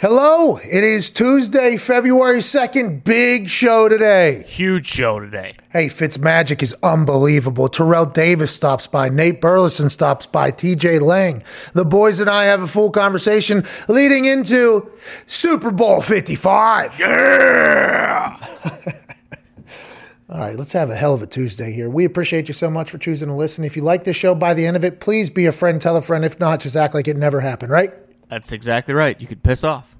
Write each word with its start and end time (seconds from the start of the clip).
Hello, 0.00 0.56
it 0.56 0.82
is 0.82 1.10
Tuesday, 1.10 1.76
February 1.76 2.38
2nd. 2.38 3.04
Big 3.04 3.50
show 3.50 3.86
today. 3.86 4.42
Huge 4.46 4.86
show 4.86 5.20
today. 5.20 5.52
Hey, 5.72 5.88
Fitzmagic 5.88 6.62
is 6.62 6.74
unbelievable. 6.82 7.68
Terrell 7.68 8.06
Davis 8.06 8.50
stops 8.50 8.86
by. 8.86 9.10
Nate 9.10 9.42
Burleson 9.42 9.90
stops 9.90 10.24
by. 10.24 10.52
TJ 10.52 11.02
Lang. 11.02 11.42
The 11.74 11.84
boys 11.84 12.18
and 12.18 12.30
I 12.30 12.44
have 12.44 12.62
a 12.62 12.66
full 12.66 12.90
conversation 12.90 13.62
leading 13.88 14.24
into 14.24 14.90
Super 15.26 15.70
Bowl 15.70 16.00
55. 16.00 16.98
Yeah. 16.98 18.38
All 20.30 20.40
right, 20.40 20.56
let's 20.56 20.72
have 20.72 20.88
a 20.88 20.96
hell 20.96 21.12
of 21.12 21.20
a 21.20 21.26
Tuesday 21.26 21.72
here. 21.72 21.90
We 21.90 22.06
appreciate 22.06 22.48
you 22.48 22.54
so 22.54 22.70
much 22.70 22.90
for 22.90 22.96
choosing 22.96 23.28
to 23.28 23.34
listen. 23.34 23.64
If 23.64 23.76
you 23.76 23.82
like 23.82 24.04
this 24.04 24.16
show 24.16 24.34
by 24.34 24.54
the 24.54 24.66
end 24.66 24.78
of 24.78 24.84
it, 24.84 25.00
please 25.00 25.28
be 25.28 25.44
a 25.44 25.52
friend, 25.52 25.78
tell 25.78 25.96
a 25.96 26.00
friend. 26.00 26.24
If 26.24 26.40
not, 26.40 26.60
just 26.60 26.74
act 26.74 26.94
like 26.94 27.06
it 27.06 27.18
never 27.18 27.40
happened, 27.40 27.70
right? 27.70 27.92
That's 28.30 28.52
exactly 28.52 28.94
right. 28.94 29.20
You 29.20 29.26
could 29.26 29.42
piss 29.42 29.64
off. 29.64 29.94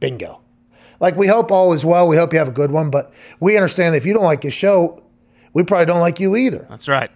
Bingo. 0.00 0.40
Like 1.00 1.16
we 1.16 1.28
hope 1.28 1.52
all 1.52 1.72
is 1.72 1.84
well. 1.84 2.08
We 2.08 2.16
hope 2.16 2.32
you 2.32 2.38
have 2.38 2.48
a 2.48 2.52
good 2.52 2.70
one, 2.70 2.90
but 2.90 3.12
we 3.40 3.56
understand 3.56 3.94
that 3.94 3.98
if 3.98 4.06
you 4.06 4.14
don't 4.14 4.24
like 4.24 4.40
this 4.40 4.54
show, 4.54 5.02
we 5.52 5.62
probably 5.62 5.86
don't 5.86 6.00
like 6.00 6.18
you 6.18 6.34
either. 6.34 6.66
That's 6.68 6.88
right. 6.88 7.10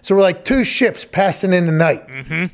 So 0.00 0.14
we're 0.14 0.22
like 0.22 0.44
two 0.44 0.64
ships 0.64 1.04
passing 1.04 1.52
in 1.52 1.66
the 1.66 1.72
night 1.72 2.06
mm-hmm. 2.06 2.46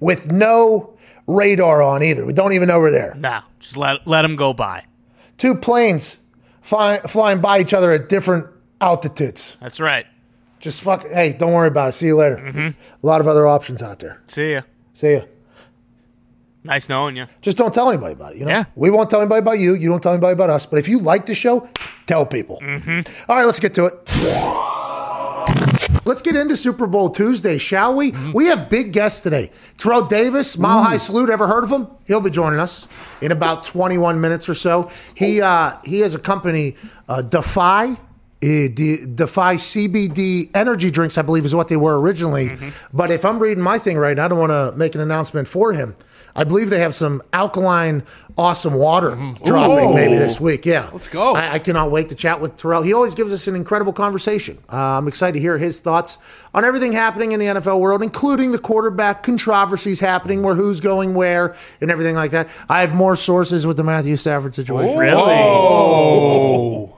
with 0.00 0.30
no 0.30 0.96
radar 1.26 1.82
on 1.82 2.02
either. 2.02 2.24
We 2.24 2.32
don't 2.32 2.52
even 2.52 2.68
know 2.68 2.78
we're 2.78 2.90
there. 2.90 3.14
Nah, 3.16 3.42
just 3.58 3.76
let 3.76 4.06
let 4.06 4.22
them 4.22 4.36
go 4.36 4.52
by. 4.52 4.84
Two 5.38 5.54
planes 5.54 6.18
fly, 6.60 6.98
flying 6.98 7.40
by 7.40 7.60
each 7.60 7.74
other 7.74 7.92
at 7.92 8.08
different 8.08 8.46
altitudes. 8.80 9.56
That's 9.60 9.80
right. 9.80 10.06
Just 10.60 10.82
fuck. 10.82 11.06
Hey, 11.06 11.32
don't 11.32 11.52
worry 11.52 11.68
about 11.68 11.90
it. 11.90 11.92
See 11.92 12.06
you 12.06 12.16
later. 12.16 12.36
Mm-hmm. 12.36 12.58
A 13.02 13.06
lot 13.06 13.20
of 13.20 13.28
other 13.28 13.46
options 13.46 13.82
out 13.82 13.98
there. 13.98 14.22
See 14.26 14.52
ya. 14.52 14.62
See 14.94 15.14
ya. 15.14 15.22
Nice 16.64 16.88
knowing 16.88 17.14
you. 17.16 17.26
Just 17.42 17.58
don't 17.58 17.74
tell 17.74 17.90
anybody 17.90 18.14
about 18.14 18.32
it. 18.32 18.38
You 18.38 18.46
know, 18.46 18.50
Yeah. 18.50 18.64
we 18.74 18.88
won't 18.90 19.10
tell 19.10 19.20
anybody 19.20 19.40
about 19.40 19.58
you. 19.58 19.74
You 19.74 19.88
don't 19.90 20.02
tell 20.02 20.12
anybody 20.12 20.32
about 20.32 20.48
us. 20.50 20.64
But 20.64 20.78
if 20.78 20.88
you 20.88 20.98
like 20.98 21.26
the 21.26 21.34
show, 21.34 21.68
tell 22.06 22.24
people. 22.24 22.56
All 23.28 23.36
right, 23.36 23.44
let's 23.44 23.60
get 23.60 23.74
to 23.74 23.84
it. 23.86 23.94
Let's 26.06 26.22
get 26.22 26.36
into 26.36 26.56
Super 26.56 26.86
Bowl 26.86 27.08
Tuesday, 27.10 27.58
shall 27.58 27.94
we? 27.94 28.12
We 28.34 28.46
have 28.46 28.68
big 28.70 28.92
guests 28.92 29.22
today. 29.22 29.50
Terrell 29.78 30.04
Davis, 30.06 30.56
Mile 30.58 30.82
High 30.82 30.96
Salute. 30.98 31.30
Ever 31.30 31.46
heard 31.46 31.64
of 31.64 31.70
him? 31.70 31.86
He'll 32.06 32.20
be 32.20 32.30
joining 32.30 32.60
us 32.60 32.88
in 33.20 33.32
about 33.32 33.64
21 33.64 34.20
minutes 34.20 34.48
or 34.48 34.54
so. 34.54 34.90
He 35.14 35.40
uh, 35.40 35.72
he 35.84 36.00
has 36.00 36.14
a 36.14 36.18
company, 36.18 36.76
uh, 37.08 37.22
Defy. 37.22 37.96
Uh, 38.42 38.68
De- 38.74 39.06
Defy 39.06 39.54
CBD 39.56 40.50
energy 40.54 40.90
drinks, 40.90 41.16
I 41.16 41.22
believe, 41.22 41.46
is 41.46 41.54
what 41.54 41.68
they 41.68 41.76
were 41.76 41.98
originally. 41.98 42.52
But 42.92 43.10
if 43.10 43.24
I'm 43.24 43.38
reading 43.38 43.64
my 43.64 43.78
thing 43.78 43.96
right, 43.96 44.18
I 44.18 44.28
don't 44.28 44.38
want 44.38 44.50
to 44.52 44.76
make 44.76 44.94
an 44.94 45.00
announcement 45.00 45.48
for 45.48 45.72
him. 45.72 45.94
I 46.36 46.42
believe 46.42 46.68
they 46.68 46.80
have 46.80 46.94
some 46.94 47.22
alkaline, 47.32 48.02
awesome 48.36 48.74
water 48.74 49.10
dropping 49.44 49.94
maybe 49.94 50.16
this 50.16 50.40
week. 50.40 50.66
Yeah, 50.66 50.90
Let's 50.92 51.06
go. 51.06 51.34
I, 51.34 51.54
I 51.54 51.58
cannot 51.60 51.92
wait 51.92 52.08
to 52.08 52.16
chat 52.16 52.40
with 52.40 52.56
Terrell. 52.56 52.82
He 52.82 52.92
always 52.92 53.14
gives 53.14 53.32
us 53.32 53.46
an 53.46 53.54
incredible 53.54 53.92
conversation. 53.92 54.58
Uh, 54.72 54.98
I'm 54.98 55.06
excited 55.06 55.34
to 55.34 55.40
hear 55.40 55.58
his 55.58 55.78
thoughts 55.78 56.18
on 56.52 56.64
everything 56.64 56.92
happening 56.92 57.32
in 57.32 57.40
the 57.40 57.46
NFL 57.46 57.78
world, 57.78 58.02
including 58.02 58.50
the 58.50 58.58
quarterback 58.58 59.22
controversies 59.22 60.00
happening, 60.00 60.42
where 60.42 60.54
who's 60.54 60.80
going 60.80 61.14
where, 61.14 61.54
and 61.80 61.90
everything 61.90 62.16
like 62.16 62.32
that. 62.32 62.48
I 62.68 62.80
have 62.80 62.94
more 62.94 63.14
sources 63.14 63.64
with 63.66 63.76
the 63.76 63.84
Matthew 63.84 64.16
Stafford 64.16 64.54
situation. 64.54 64.98
Really? 64.98 65.22
Oh. 65.22 66.96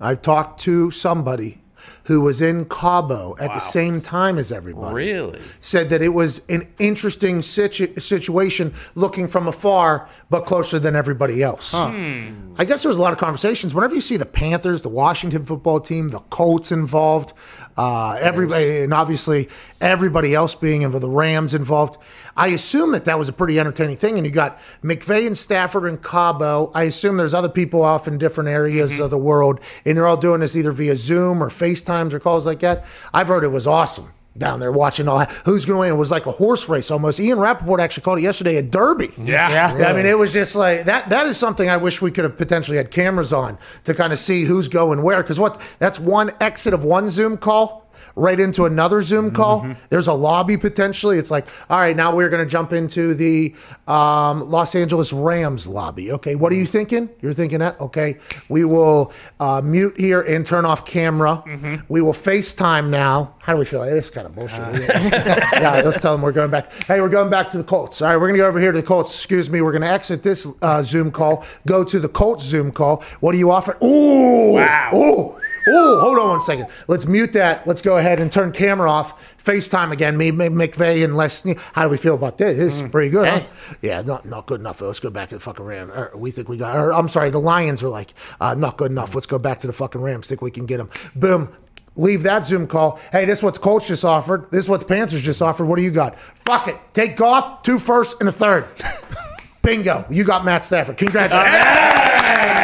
I've 0.00 0.22
talked 0.22 0.60
to 0.62 0.90
somebody 0.90 1.58
who 2.04 2.20
was 2.20 2.40
in 2.40 2.64
Cabo 2.66 3.36
at 3.38 3.52
the 3.52 3.58
same 3.58 4.00
time 4.00 4.38
as 4.38 4.52
everybody. 4.52 4.94
Really? 4.94 5.40
Said 5.60 5.90
that 5.90 6.02
it 6.02 6.10
was 6.10 6.46
an 6.48 6.66
interesting 6.78 7.42
situ- 7.42 7.98
situation 7.98 8.72
looking 8.94 9.26
from 9.26 9.46
afar, 9.46 10.08
but 10.30 10.46
closer 10.46 10.78
than 10.78 10.94
everybody 10.96 11.42
else. 11.42 11.72
Hmm. 11.74 12.54
I 12.58 12.64
guess 12.64 12.82
there 12.82 12.88
was 12.88 12.98
a 12.98 13.02
lot 13.02 13.12
of 13.12 13.18
conversations. 13.18 13.74
Whenever 13.74 13.94
you 13.94 14.00
see 14.00 14.16
the 14.16 14.26
Panthers, 14.26 14.82
the 14.82 14.88
Washington 14.88 15.44
football 15.44 15.80
team, 15.80 16.08
the 16.08 16.20
Colts 16.20 16.72
involved, 16.72 17.32
uh, 17.76 18.18
everybody, 18.20 18.80
and 18.80 18.92
obviously 18.94 19.48
everybody 19.80 20.34
else 20.34 20.54
being 20.54 20.82
involved, 20.82 21.02
the 21.02 21.10
Rams 21.10 21.54
involved, 21.54 21.98
I 22.36 22.48
assume 22.48 22.92
that 22.92 23.04
that 23.04 23.18
was 23.18 23.28
a 23.28 23.32
pretty 23.32 23.60
entertaining 23.60 23.96
thing. 23.96 24.16
And 24.16 24.26
you 24.26 24.32
got 24.32 24.58
McVay 24.82 25.26
and 25.26 25.36
Stafford 25.36 25.84
and 25.84 26.02
Cabo. 26.02 26.70
I 26.74 26.84
assume 26.84 27.16
there's 27.16 27.34
other 27.34 27.48
people 27.48 27.82
off 27.82 28.08
in 28.08 28.18
different 28.18 28.48
areas 28.48 28.98
of 28.98 29.10
the 29.10 29.18
world, 29.18 29.60
and 29.84 29.96
they're 29.96 30.06
all 30.06 30.16
doing 30.16 30.40
this 30.40 30.56
either 30.56 30.72
via 30.72 30.96
Zoom 30.96 31.42
or 31.42 31.48
FaceTimes 31.48 32.12
or 32.12 32.20
calls 32.20 32.46
like 32.46 32.60
that. 32.60 32.84
I've 33.12 33.28
heard 33.28 33.44
it 33.44 33.48
was 33.48 33.66
awesome 33.66 34.12
down 34.38 34.60
there 34.60 34.72
watching 34.72 35.08
all 35.08 35.24
who's 35.44 35.64
going 35.64 35.76
to 35.76 35.80
win. 35.80 35.92
It 35.92 35.96
was 35.96 36.10
like 36.10 36.26
a 36.26 36.32
horse 36.32 36.68
race 36.68 36.90
almost. 36.90 37.20
Ian 37.20 37.38
Rapoport 37.38 37.80
actually 37.80 38.02
called 38.02 38.18
it 38.18 38.22
yesterday 38.22 38.56
a 38.56 38.62
derby. 38.62 39.10
Yeah. 39.18 39.72
yeah 39.76 39.88
I 39.88 39.92
mean, 39.92 40.06
it 40.06 40.18
was 40.18 40.32
just 40.32 40.54
like 40.54 40.84
that. 40.84 41.08
That 41.10 41.26
is 41.26 41.36
something 41.36 41.68
I 41.68 41.76
wish 41.76 42.02
we 42.02 42.10
could 42.10 42.24
have 42.24 42.36
potentially 42.36 42.76
had 42.76 42.90
cameras 42.90 43.32
on 43.32 43.58
to 43.84 43.94
kind 43.94 44.12
of 44.12 44.18
see 44.18 44.44
who's 44.44 44.68
going 44.68 45.02
where. 45.02 45.22
Because 45.22 45.40
what 45.40 45.60
that's 45.78 45.98
one 46.00 46.30
exit 46.40 46.74
of 46.74 46.84
one 46.84 47.08
Zoom 47.08 47.36
call 47.36 47.85
right 48.14 48.38
into 48.38 48.64
another 48.66 49.02
Zoom 49.02 49.30
call. 49.32 49.66
There's 49.90 50.06
a 50.08 50.12
lobby 50.12 50.56
potentially. 50.56 51.18
It's 51.18 51.30
like, 51.30 51.46
all 51.70 51.78
right, 51.78 51.96
now 51.96 52.14
we're 52.14 52.28
going 52.28 52.44
to 52.44 52.50
jump 52.50 52.72
into 52.72 53.14
the 53.14 53.54
um, 53.86 54.40
Los 54.50 54.74
Angeles 54.74 55.12
Rams 55.12 55.66
lobby. 55.66 56.12
Okay, 56.12 56.34
what 56.34 56.52
are 56.52 56.56
you 56.56 56.66
thinking? 56.66 57.08
You're 57.20 57.32
thinking 57.32 57.58
that? 57.60 57.80
Okay, 57.80 58.18
we 58.48 58.64
will 58.64 59.12
uh, 59.40 59.60
mute 59.64 59.98
here 59.98 60.20
and 60.22 60.44
turn 60.44 60.64
off 60.64 60.84
camera. 60.84 61.42
We 61.88 62.00
will 62.02 62.12
FaceTime 62.12 62.88
now. 62.88 63.34
How 63.38 63.52
do 63.52 63.58
we 63.58 63.64
feel? 63.64 63.82
This 63.84 64.10
kind 64.10 64.26
of 64.26 64.34
bullshit. 64.34 64.58
yeah, 64.88 65.82
let's 65.84 66.00
tell 66.00 66.12
them 66.12 66.22
we're 66.22 66.32
going 66.32 66.50
back. 66.50 66.72
Hey, 66.84 67.00
we're 67.00 67.08
going 67.08 67.30
back 67.30 67.48
to 67.48 67.58
the 67.58 67.64
Colts. 67.64 68.02
All 68.02 68.08
right, 68.08 68.16
we're 68.16 68.26
going 68.28 68.34
to 68.34 68.38
go 68.42 68.48
over 68.48 68.58
here 68.60 68.72
to 68.72 68.80
the 68.80 68.86
Colts. 68.86 69.14
Excuse 69.14 69.48
me. 69.50 69.60
We're 69.60 69.72
going 69.72 69.82
to 69.82 69.88
exit 69.90 70.22
this 70.22 70.52
uh, 70.62 70.82
Zoom 70.82 71.10
call, 71.10 71.44
go 71.66 71.84
to 71.84 71.98
the 72.00 72.08
Colts 72.08 72.44
Zoom 72.44 72.72
call. 72.72 73.02
What 73.20 73.32
do 73.32 73.38
you 73.38 73.50
offer? 73.50 73.76
Ooh, 73.84 74.52
Wow. 74.54 74.90
Ooh. 74.94 75.40
Oh, 75.68 76.00
hold 76.00 76.18
on 76.18 76.28
one 76.28 76.40
second. 76.40 76.68
Let's 76.86 77.06
mute 77.06 77.32
that. 77.32 77.66
Let's 77.66 77.82
go 77.82 77.96
ahead 77.96 78.20
and 78.20 78.30
turn 78.30 78.52
camera 78.52 78.90
off. 78.90 79.36
FaceTime 79.42 79.92
again. 79.92 80.16
Me, 80.16 80.30
me 80.30 80.46
McVay, 80.46 81.04
and 81.04 81.16
Les. 81.16 81.44
How 81.72 81.84
do 81.84 81.88
we 81.88 81.96
feel 81.96 82.14
about 82.14 82.38
this? 82.38 82.56
This 82.56 82.74
is 82.76 82.82
mm. 82.82 82.90
pretty 82.90 83.10
good. 83.10 83.28
huh? 83.28 83.40
Yeah, 83.82 84.02
not 84.02 84.24
not 84.24 84.46
good 84.46 84.60
enough. 84.60 84.80
Let's 84.80 85.00
go 85.00 85.10
back 85.10 85.30
to 85.30 85.36
the 85.36 85.40
fucking 85.40 85.64
Rams. 85.64 85.92
Or 85.92 86.10
er, 86.12 86.16
we 86.16 86.30
think 86.30 86.48
we 86.48 86.56
got. 86.56 86.76
Or, 86.76 86.92
I'm 86.92 87.08
sorry, 87.08 87.30
the 87.30 87.40
Lions 87.40 87.82
are 87.82 87.88
like 87.88 88.14
uh, 88.40 88.54
not 88.54 88.76
good 88.76 88.90
enough. 88.90 89.14
Let's 89.14 89.26
go 89.26 89.38
back 89.38 89.60
to 89.60 89.66
the 89.66 89.72
fucking 89.72 90.00
Rams. 90.00 90.28
Think 90.28 90.42
we 90.42 90.50
can 90.50 90.66
get 90.66 90.78
them. 90.78 90.90
Boom. 91.14 91.52
Leave 91.96 92.22
that 92.24 92.44
Zoom 92.44 92.66
call. 92.66 93.00
Hey, 93.10 93.24
this 93.24 93.38
is 93.38 93.44
what 93.44 93.54
the 93.54 93.60
Colts 93.60 93.88
just 93.88 94.04
offered. 94.04 94.50
This 94.50 94.64
is 94.64 94.68
what 94.68 94.80
the 94.80 94.86
Panthers 94.86 95.22
just 95.22 95.40
offered. 95.40 95.64
What 95.64 95.76
do 95.76 95.82
you 95.82 95.90
got? 95.90 96.18
Fuck 96.18 96.68
it. 96.68 96.76
Take 96.92 97.16
Goff, 97.16 97.62
two 97.62 97.78
firsts 97.78 98.14
and 98.20 98.28
a 98.28 98.32
third. 98.32 98.66
Bingo. 99.62 100.04
You 100.10 100.24
got 100.24 100.44
Matt 100.44 100.64
Stafford. 100.64 100.98
Congratulations. 100.98 101.56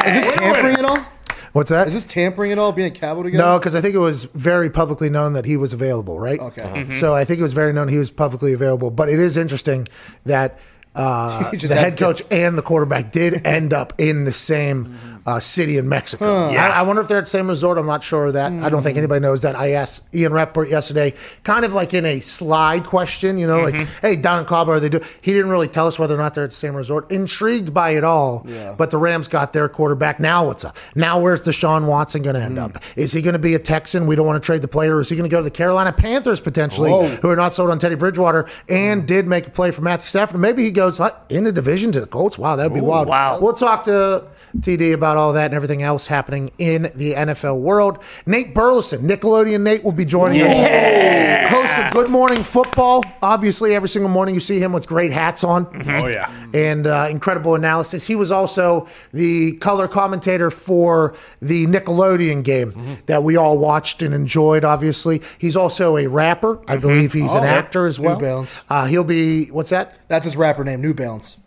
Is 0.07 0.25
this 0.25 0.35
tampering 0.35 0.77
at 0.77 0.85
all? 0.85 1.05
What's 1.53 1.69
that? 1.71 1.87
Is 1.87 1.93
this 1.95 2.05
tampering 2.05 2.51
at 2.53 2.59
all? 2.59 2.73
Being 2.73 2.89
a 2.89 2.95
Cabo 2.95 3.23
together? 3.23 3.43
No, 3.45 3.59
because 3.59 3.75
I 3.75 3.81
think 3.81 3.95
it 3.95 3.99
was 3.99 4.25
very 4.25 4.71
publicly 4.71 5.11
known 5.11 5.35
that 5.35 5.45
he 5.45 5.57
was 5.57 5.73
available, 5.73 6.19
right? 6.19 6.41
Okay. 6.41 6.63
Mm-hmm. 6.63 6.91
Mhm. 6.93 7.01
So 7.01 7.15
I 7.15 7.25
think 7.25 7.41
it 7.41 7.43
was 7.43 7.53
very 7.53 7.73
known 7.73 7.89
he 7.89 7.99
was 7.99 8.11
publicly 8.11 8.53
available. 8.55 8.91
But 8.91 9.09
it 9.11 9.19
is 9.19 9.37
interesting 9.37 9.87
that 10.25 10.59
uh, 10.95 11.51
the 11.53 11.69
head 11.69 11.71
had 11.79 11.97
to- 11.99 12.05
coach 12.05 12.23
and 12.31 12.57
the 12.57 12.63
quarterback 12.63 13.13
did 13.13 13.47
end 13.47 13.73
up 13.73 13.93
in 13.99 14.25
the 14.25 14.33
same 14.33 14.97
uh, 15.27 15.39
city 15.39 15.79
in 15.79 15.89
Mexico. 15.89 16.49
I, 16.49 16.69
I 16.69 16.83
wonder 16.83 17.01
if 17.01 17.09
they're 17.09 17.19
at 17.19 17.25
the 17.25 17.31
same 17.31 17.49
resort. 17.49 17.79
I'm 17.79 17.87
not 17.87 18.03
sure 18.03 18.27
of 18.27 18.33
that. 18.35 18.53
I 18.53 18.69
don't 18.69 18.83
think 18.83 18.95
hmm. 18.95 18.99
anybody 18.99 19.21
knows 19.21 19.43
that. 19.43 19.55
I 19.57 19.71
asked 19.71 20.13
Ian 20.15 20.33
Rapoport 20.33 20.69
yesterday, 20.69 21.15
kind 21.45 21.65
of 21.65 21.73
like 21.73 21.95
in 21.95 22.05
a 22.05 22.21
slide 22.21 22.85
question, 22.85 23.39
you 23.39 23.47
know, 23.47 23.61
like, 23.61 23.75
mm-hmm. 23.75 24.07
hey, 24.07 24.17
Don 24.17 24.45
Cabo, 24.45 24.73
are 24.73 24.81
they 24.81 24.89
do? 24.89 25.01
He 25.21 25.33
didn't 25.33 25.51
really 25.51 25.69
tell 25.69 25.87
us 25.87 25.99
whether 25.99 26.15
or 26.15 26.19
not 26.19 26.35
they're 26.35 26.45
at 26.45 26.51
the 26.51 26.57
same 26.57 26.75
resort. 26.75 27.11
Intrigued 27.11 27.73
by 27.73 27.91
it 27.91 28.05
all, 28.05 28.45
Yeah. 28.47 28.75
but 28.77 28.91
the 28.91 28.99
Rams 28.99 29.29
got 29.29 29.53
their 29.53 29.69
quarterback. 29.69 30.19
Now 30.19 30.47
what's 30.47 30.65
up? 30.65 30.77
Now 30.95 31.21
where's 31.21 31.45
Deshaun 31.45 31.87
Watson 31.87 32.23
going 32.23 32.35
to 32.35 32.43
end 32.43 32.59
hmm. 32.59 32.65
up? 32.65 32.83
Is 32.97 33.13
he 33.13 33.23
going 33.23 33.35
to 33.35 33.39
be 33.39 33.55
a 33.55 33.59
Texan? 33.59 34.07
We 34.07 34.17
don't 34.17 34.27
want 34.27 34.43
to 34.43 34.47
trade 34.47 34.63
the 34.63 34.69
player. 34.69 34.99
Is 35.01 35.09
he 35.09 35.17
going 35.17 35.29
to 35.29 35.33
go 35.35 35.39
to 35.39 35.45
the 35.45 35.51
Carolina 35.51 35.93
Panthers 35.93 36.41
potentially, 36.41 36.91
Whoa. 36.91 37.07
who 37.07 37.29
are 37.29 37.37
not 37.37 37.53
sold 37.53 37.71
on 37.71 37.79
Teddy 37.79 37.95
Bridgewater 37.95 38.49
and 38.69 39.03
hmm. 39.03 39.07
did 39.07 39.27
make 39.27 39.47
a 39.47 39.51
play 39.51 39.71
for 39.71 39.83
Matthew 39.83 40.07
Stafford? 40.07 40.41
Maybe 40.41 40.65
he 40.65 40.73
goes 40.73 40.99
uh, 40.99 41.11
in 41.29 41.45
the 41.45 41.53
division 41.53 41.93
to 41.93 42.01
the 42.01 42.07
Colts. 42.07 42.39
Wow, 42.39 42.57
that 42.57 42.65
would 42.65 42.75
be 42.75 42.81
wild. 42.81 43.09
wow. 43.09 43.39
We'll 43.41 43.53
talk 43.53 43.85
to 43.85 44.29
TD 44.59 44.93
about 44.93 45.17
all 45.17 45.33
that 45.33 45.47
and 45.47 45.55
everything 45.55 45.83
else 45.83 46.07
happening 46.07 46.51
in 46.59 46.83
the 46.95 47.15
NFL 47.15 47.59
world. 47.61 48.03
Nate 48.27 48.55
Burleson, 48.55 49.07
Nickelodeon 49.09 49.63
Nate, 49.63 49.83
will 49.83 49.93
be 49.93 50.05
joining 50.05 50.43
us. 50.43 51.51
Host 51.51 51.79
of 51.79 51.93
Good 51.93 52.11
Morning 52.11 52.43
Football. 52.43 53.05
Obviously, 53.23 53.75
every 53.75 53.89
single 53.89 54.11
morning 54.11 54.35
you 54.35 54.41
see 54.41 54.59
him 54.59 54.73
with 54.73 54.87
great 54.87 55.13
hats 55.13 55.45
on 55.45 55.67
Oh 55.89 56.07
yeah. 56.07 56.31
and 56.55 56.87
uh, 56.87 57.09
incredible 57.11 57.55
analysis. 57.55 58.07
He 58.07 58.15
was 58.15 58.33
also 58.33 58.87
the 59.13 59.53
color 59.57 59.89
commentator 59.89 60.51
for 60.51 61.15
the 61.41 61.67
Nickelodeon 61.67 62.43
game 62.45 62.73
Mm-hmm. 62.73 62.95
that 63.07 63.23
we 63.23 63.37
all 63.37 63.59
watched 63.59 64.03
and 64.03 64.15
enjoyed. 64.15 64.65
Obviously, 64.65 65.21
he's 65.39 65.57
also 65.57 65.97
a 65.97 66.07
rapper. 66.07 66.61
I 66.69 66.77
believe 66.77 67.13
he's 67.13 67.35
an 67.35 67.43
Oh, 67.45 67.47
actor 67.47 67.87
as 67.87 67.99
well. 68.01 68.19
New 68.19 68.25
well. 68.27 68.35
Balance. 68.37 68.65
Uh, 68.69 68.87
he'll 68.87 69.05
be 69.05 69.47
what's 69.47 69.71
that? 69.71 69.97
That's 70.09 70.25
his 70.25 70.37
rapper 70.37 70.65
name, 70.65 70.81
New 70.81 70.95
Balance. 70.95 71.39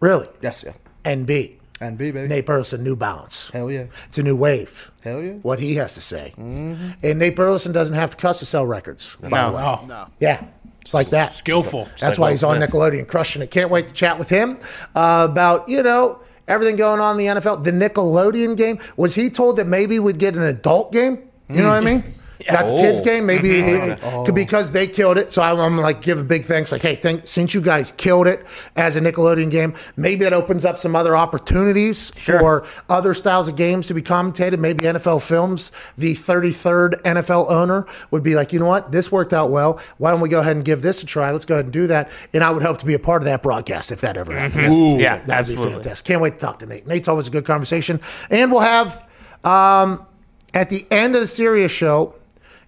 Really? 0.00 0.28
Yes, 0.40 0.64
yeah. 0.66 0.72
NB. 1.04 1.54
NB 1.84 1.98
baby. 1.98 2.28
Nate 2.28 2.46
Burleson, 2.46 2.82
New 2.82 2.96
Balance. 2.96 3.50
Hell 3.52 3.70
yeah. 3.70 3.86
It's 4.06 4.18
a 4.18 4.22
new 4.22 4.36
wave. 4.36 4.90
Hell 5.02 5.22
yeah. 5.22 5.32
What 5.34 5.58
he 5.58 5.74
has 5.76 5.94
to 5.94 6.00
say. 6.00 6.34
And 6.36 7.18
Nate 7.18 7.36
Burleson 7.36 7.72
doesn't 7.72 7.96
have 7.96 8.10
to 8.10 8.16
cuss 8.16 8.40
to 8.40 8.46
sell 8.46 8.66
records. 8.66 9.16
By 9.20 9.28
the 9.28 9.56
way. 9.56 9.62
No. 9.86 10.08
Yeah. 10.20 10.44
It's 10.80 10.92
like 10.92 11.08
that. 11.10 11.32
Skillful. 11.32 11.88
That's 11.98 12.18
why 12.18 12.30
he's 12.30 12.44
on 12.44 12.60
Nickelodeon, 12.60 13.08
crushing 13.08 13.40
it. 13.40 13.50
Can't 13.50 13.70
wait 13.70 13.88
to 13.88 13.94
chat 13.94 14.18
with 14.18 14.28
him 14.28 14.58
uh, 14.94 15.26
about 15.30 15.66
you 15.66 15.82
know 15.82 16.20
everything 16.46 16.76
going 16.76 17.00
on 17.00 17.18
in 17.18 17.34
the 17.34 17.40
NFL. 17.40 17.64
The 17.64 17.70
Nickelodeon 17.70 18.54
game 18.56 18.78
was 18.96 19.14
he 19.14 19.30
told 19.30 19.56
that 19.56 19.66
maybe 19.66 19.98
we'd 19.98 20.18
get 20.18 20.36
an 20.36 20.42
adult 20.42 20.92
game? 20.92 21.30
You 21.48 21.62
know 21.62 21.68
what 21.68 21.76
I 21.76 21.80
mean? 21.80 22.04
Got 22.50 22.66
the 22.66 22.76
kids 22.76 23.00
Oh. 23.00 23.04
game, 23.04 23.26
maybe 23.26 23.50
it- 23.60 24.34
because 24.34 24.72
they 24.72 24.86
killed 24.86 25.16
it. 25.18 25.32
So 25.32 25.40
I'm, 25.42 25.58
I'm 25.60 25.78
like 25.78 26.02
give 26.02 26.18
a 26.18 26.24
big 26.24 26.44
thanks. 26.44 26.72
Like, 26.72 26.82
hey, 26.82 26.94
thank, 26.96 27.26
since 27.26 27.54
you 27.54 27.60
guys 27.60 27.92
killed 27.92 28.26
it 28.26 28.44
as 28.76 28.96
a 28.96 29.00
Nickelodeon 29.00 29.50
game, 29.50 29.74
maybe 29.96 30.24
that 30.24 30.32
opens 30.32 30.64
up 30.64 30.76
some 30.76 30.96
other 30.96 31.16
opportunities 31.16 32.10
for 32.10 32.64
other 32.88 33.14
styles 33.14 33.48
of 33.48 33.56
games 33.56 33.86
to 33.86 33.94
be 33.94 34.02
commentated. 34.02 34.58
Maybe 34.58 34.84
NFL 34.84 35.22
Films, 35.22 35.70
the 35.96 36.14
33rd 36.14 37.00
NFL 37.04 37.50
owner, 37.50 37.86
would 38.10 38.22
be 38.22 38.34
like, 38.34 38.52
you 38.52 38.58
know 38.58 38.66
what, 38.66 38.90
this 38.92 39.12
worked 39.12 39.32
out 39.32 39.50
well. 39.50 39.80
Why 39.98 40.10
don't 40.10 40.20
we 40.20 40.28
go 40.28 40.40
ahead 40.40 40.56
and 40.56 40.64
give 40.64 40.82
this 40.82 41.02
a 41.02 41.06
try? 41.06 41.30
Let's 41.30 41.44
go 41.44 41.54
ahead 41.54 41.66
and 41.66 41.72
do 41.72 41.86
that. 41.86 42.10
And 42.32 42.42
I 42.42 42.50
would 42.50 42.62
hope 42.62 42.78
to 42.78 42.86
be 42.86 42.94
a 42.94 42.98
part 42.98 43.22
of 43.22 43.26
that 43.26 43.42
broadcast 43.42 43.92
if 43.92 44.00
that 44.00 44.16
ever 44.16 44.32
happens. 44.36 44.68
Ooh, 44.68 44.98
Yeah, 44.98 45.16
That'd 45.18 45.30
absolutely. 45.30 45.66
be 45.68 45.72
fantastic. 45.74 46.06
Can't 46.06 46.20
wait 46.20 46.34
to 46.34 46.38
talk 46.38 46.58
to 46.60 46.66
Nate. 46.66 46.86
Nate's 46.86 47.08
always 47.08 47.28
a 47.28 47.30
good 47.30 47.44
conversation. 47.44 48.00
And 48.30 48.50
we'll 48.50 48.60
have 48.62 49.02
um, 49.44 50.04
at 50.52 50.70
the 50.70 50.84
end 50.90 51.14
of 51.14 51.20
the 51.20 51.26
Sirius 51.26 51.72
show, 51.72 52.14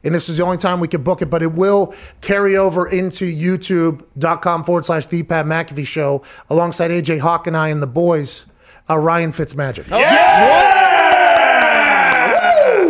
and 0.06 0.14
this 0.14 0.29
is 0.29 0.37
the 0.37 0.44
only 0.44 0.56
time 0.56 0.79
we 0.81 0.88
can 0.88 1.03
book 1.03 1.20
it, 1.20 1.26
but 1.26 1.43
it 1.43 1.53
will 1.53 1.93
carry 2.20 2.56
over 2.56 2.87
into 2.88 3.25
youtube.com 3.25 4.64
forward 4.64 4.85
slash 4.85 5.06
the 5.06 5.23
Pat 5.25 5.47
McAfee 5.47 5.87
show 5.87 6.23
alongside 6.49 6.91
AJ 6.93 7.19
Hawk 7.20 7.47
and 7.47 7.56
I 7.56 7.69
and 7.69 7.82
the 7.82 7.87
boys, 7.87 8.47
uh, 8.88 8.97
Ryan 8.97 9.32
Fitzmagic. 9.32 9.88
Yeah! 9.91 10.76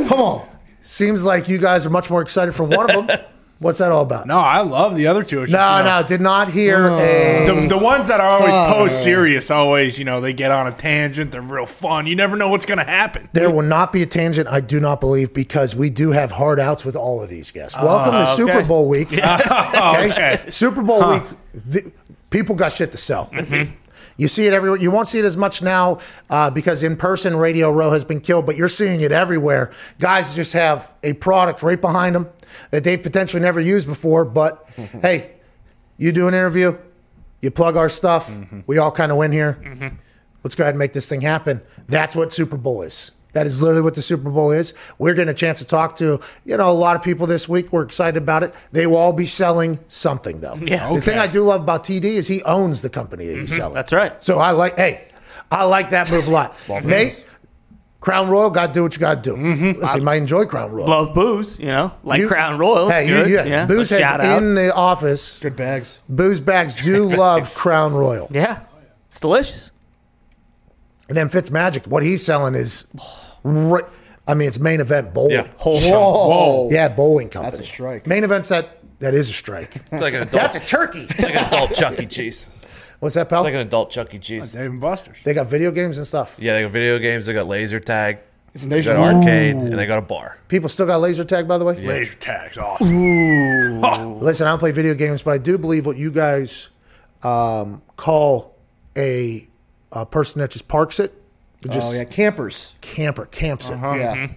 Come 0.09 0.21
on. 0.21 0.47
Seems 0.83 1.25
like 1.25 1.49
you 1.49 1.59
guys 1.59 1.85
are 1.87 1.91
much 1.91 2.11
more 2.11 2.23
excited 2.23 2.55
for 2.55 2.65
one 2.65 2.91
of 2.91 3.07
them. 3.07 3.19
What's 3.59 3.79
that 3.79 3.91
all 3.91 4.03
about? 4.03 4.27
No, 4.27 4.37
I 4.37 4.61
love 4.61 4.97
the 4.97 5.07
other 5.07 5.23
two. 5.23 5.43
It's 5.43 5.51
no, 5.51 5.59
just, 5.59 5.79
you 5.79 5.85
know, 5.85 6.01
no, 6.03 6.07
did 6.07 6.21
not 6.21 6.51
hear 6.51 6.89
a. 6.89 7.47
The, 7.47 7.67
the 7.69 7.79
ones 7.79 8.09
that 8.09 8.21
are 8.21 8.29
always 8.29 8.55
post 8.55 9.03
serious, 9.03 9.51
always, 9.51 9.99
you 9.99 10.05
know, 10.05 10.21
they 10.21 10.35
get 10.35 10.53
on 10.53 10.67
a 10.67 10.73
tangent. 10.73 11.33
They're 11.33 11.41
real 11.41 11.65
fun. 11.65 12.07
You 12.07 12.17
never 12.17 12.37
know 12.37 12.51
what's 12.51 12.67
going 12.67 12.79
to 12.79 12.85
happen. 12.85 13.31
There 13.33 13.51
will 13.51 13.63
not 13.63 13.95
be 13.95 14.03
a 14.03 14.07
tangent, 14.07 14.47
I 14.49 14.61
do 14.61 14.79
not 14.79 15.01
believe, 15.01 15.33
because 15.33 15.75
we 15.75 15.89
do 15.89 16.11
have 16.11 16.33
hard 16.33 16.61
outs 16.61 16.85
with 16.85 16.97
all 16.97 17.23
of 17.23 17.31
these 17.31 17.51
guests. 17.51 17.79
Welcome 17.81 18.13
to 18.13 18.19
ah, 18.19 18.25
Super 18.35 18.63
Bowl 18.63 18.89
week. 18.89 19.09
Oh, 19.49 19.95
okay. 19.95 20.13
okay. 20.13 20.51
Super 20.51 20.83
Bowl 20.83 21.13
week, 21.13 21.23
the, 21.55 21.93
people 22.31 22.55
got 22.55 22.73
shit 22.73 22.91
to 22.91 22.97
sell. 22.97 23.27
Mm-hmm. 23.27 23.73
You 24.17 24.29
see 24.29 24.47
it 24.47 24.53
everywhere. 24.53 24.79
You 24.79 24.91
won't 24.91 25.09
see 25.09 25.19
it 25.19 25.25
as 25.25 25.37
much 25.37 25.63
now 25.63 25.99
uh, 26.31 26.51
because 26.51 26.83
in 26.83 26.97
person 26.97 27.37
Radio 27.37 27.71
Row 27.71 27.91
has 27.91 28.05
been 28.05 28.21
killed, 28.21 28.47
but 28.47 28.57
you're 28.57 28.69
seeing 28.69 29.01
it 29.01 29.13
everywhere. 29.13 29.73
Guys 29.99 30.35
just 30.35 30.53
have 30.55 30.93
a 31.03 31.13
product 31.15 31.63
right 31.63 31.81
behind 31.81 32.15
them 32.15 32.29
that 32.71 32.83
they've 32.85 33.03
potentially 33.03 33.43
never 33.43 33.61
used 33.61 33.87
before. 33.87 34.25
But 34.25 34.69
hey, 35.03 35.33
you 35.99 36.13
do 36.13 36.29
an 36.29 36.35
interview, 36.35 36.79
you 37.43 37.51
plug 37.51 37.77
our 37.77 37.89
stuff, 37.89 38.35
we 38.67 38.79
all 38.79 38.91
kind 38.91 39.13
of 39.13 39.19
win 39.19 39.33
here. 39.33 39.59
Let's 40.43 40.55
go 40.55 40.65
ahead 40.65 40.75
and 40.75 40.79
make 40.79 40.93
this 40.93 41.09
thing 41.09 41.21
happen. 41.23 41.61
That's 41.89 42.15
what 42.15 42.33
Super 42.33 42.57
Bowl 42.57 42.83
is. 42.83 43.11
That 43.37 43.47
is 43.47 43.61
literally 43.61 43.83
what 43.83 43.95
the 43.95 44.01
Super 44.01 44.31
Bowl 44.31 44.51
is. 44.51 44.73
We're 44.97 45.13
getting 45.13 45.29
a 45.29 45.35
chance 45.35 45.59
to 45.59 45.67
talk 45.67 45.97
to, 45.97 46.21
you 46.47 46.57
know, 46.57 46.71
a 46.71 46.73
lot 46.73 46.97
of 46.97 47.03
people 47.03 47.27
this 47.27 47.47
week. 47.47 47.71
We're 47.71 47.83
excited 47.83 48.17
about 48.17 48.43
it. 48.43 48.55
They 48.73 48.87
will 48.87 48.97
all 48.97 49.13
be 49.13 49.27
selling 49.27 49.79
something, 49.89 50.41
though. 50.41 50.55
Yeah. 50.55 50.91
The 50.91 51.03
thing 51.03 51.19
I 51.19 51.27
do 51.27 51.43
love 51.43 51.61
about 51.61 51.85
TD 51.85 52.05
is 52.05 52.27
he 52.27 52.43
owns 52.45 52.81
the 52.81 52.89
company 52.89 53.27
that 53.27 53.35
he's 53.35 53.51
mm-hmm. 53.51 53.57
selling. 53.57 53.75
That's 53.75 53.93
right. 53.93 54.23
So 54.23 54.39
I 54.39 54.53
like, 54.53 54.77
hey, 54.77 55.07
I 55.51 55.65
like 55.65 55.91
that 55.91 56.11
move 56.11 56.27
a 56.27 56.31
lot. 56.31 56.65
Nate, 56.85 57.27
Crown 58.01 58.31
Royal, 58.31 58.49
got 58.49 58.69
to 58.69 58.73
do 58.73 58.83
what 58.85 58.95
you 58.95 59.01
got 59.01 59.23
to 59.23 59.31
do. 59.31 59.37
Mm-hmm. 59.37 59.81
Listen, 59.81 60.01
you 60.01 60.05
might 60.07 60.17
enjoy 60.17 60.47
Crown 60.47 60.73
Royal. 60.73 60.89
Love 60.89 61.15
booze, 61.15 61.59
you 61.59 61.67
know, 61.67 61.93
like 62.05 62.23
You- 62.23 62.29
Crown 62.29 62.57
Royal. 62.57 62.89
Hey, 62.89 63.07
good. 63.07 63.29
you, 63.29 63.37
yeah, 63.37 63.45
yeah. 63.45 63.67
booze 63.67 63.91
so 63.91 64.03
heads 64.03 64.25
in 64.25 64.55
the 64.55 64.75
office. 64.75 65.41
Good 65.41 65.57
bags. 65.57 65.99
Booze 66.09 66.41
bags 66.41 66.75
do 66.83 67.05
love 67.05 67.55
Crown 67.55 67.93
Royal. 67.93 68.29
Yeah, 68.31 68.63
it's 69.11 69.21
delicious. 69.21 69.73
And 71.11 71.19
then 71.19 71.29
Fitzmagic, 71.29 71.87
what 71.87 72.03
he's 72.03 72.25
selling 72.25 72.55
is, 72.55 72.87
right, 73.47 73.85
I 74.27 74.35
mean, 74.35 74.49
it's 74.49 74.59
main 74.59 74.81
event 74.81 75.15
bowling. 75.15 75.33
Yeah. 75.33 75.49
Whole 75.57 75.81
Whoa. 75.81 76.69
Yeah, 76.71 76.89
bowling 76.89 77.29
company. 77.29 77.51
That's 77.57 77.69
a 77.69 77.73
strike. 77.73 78.07
Main 78.07 78.25
events 78.25 78.49
that 78.49 78.79
that 78.99 79.15
is 79.15 79.29
a 79.29 79.33
strike. 79.33 79.71
It's 79.93 80.03
like 80.03 80.15
an 80.15 80.23
adult. 80.23 80.33
That's 80.33 80.57
a 80.57 80.61
turkey. 80.67 81.07
like 81.19 81.35
an 81.35 81.45
adult 81.47 81.75
Chuck 81.75 81.99
E. 82.01 82.07
Cheese. 82.07 82.47
What's 82.99 83.15
that, 83.15 83.29
pal? 83.29 83.41
It's 83.41 83.45
like 83.45 83.55
an 83.55 83.61
adult 83.61 83.91
Chuck 83.91 84.13
E. 84.15 84.19
Cheese. 84.19 84.53
Dave 84.53 84.71
and 84.71 84.81
Buster's. 84.81 85.23
they 85.23 85.35
got 85.35 85.47
video 85.47 85.71
games 85.71 85.99
and 85.99 86.07
stuff. 86.07 86.37
Yeah, 86.41 86.55
they 86.55 86.63
got 86.63 86.73
video 86.73 86.99
games. 86.99 87.27
They 87.27 87.35
got 87.35 87.47
laser 87.47 87.79
tag. 87.79 88.19
It's 88.55 88.65
They 88.65 88.83
got 88.83 88.95
nationwide. 88.97 89.17
arcade, 89.17 89.57
and 89.57 89.79
they 89.79 89.85
got 89.87 89.99
a 89.99 90.03
bar. 90.03 90.39
People 90.49 90.71
still 90.71 90.87
got 90.87 91.03
laser 91.03 91.25
tag, 91.25 91.47
by 91.47 91.59
the 91.59 91.65
way. 91.67 91.79
Laser 91.79 92.17
tags, 92.17 92.57
awesome. 92.57 93.81
Listen, 94.21 94.47
I 94.47 94.51
don't 94.51 94.59
play 94.59 94.73
video 94.73 94.95
games, 94.95 95.21
but 95.23 95.33
I 95.33 95.39
do 95.39 95.59
believe 95.59 95.85
what 95.85 95.99
you 95.99 96.11
guys 96.11 96.71
um, 97.23 97.83
call 97.99 98.57
a, 98.97 99.47
a 99.93 100.07
person 100.07 100.41
that 100.41 100.51
just 100.51 100.69
parks 100.69 100.99
it, 101.01 101.13
just 101.69 101.93
Oh 101.93 101.97
yeah, 101.97 102.05
campers. 102.05 102.75
camper, 102.81 103.27
camps 103.27 103.71
it. 103.71 103.75
Uh-huh. 103.75 103.95
Yeah. 103.97 104.15
Mm-hmm. 104.17 104.33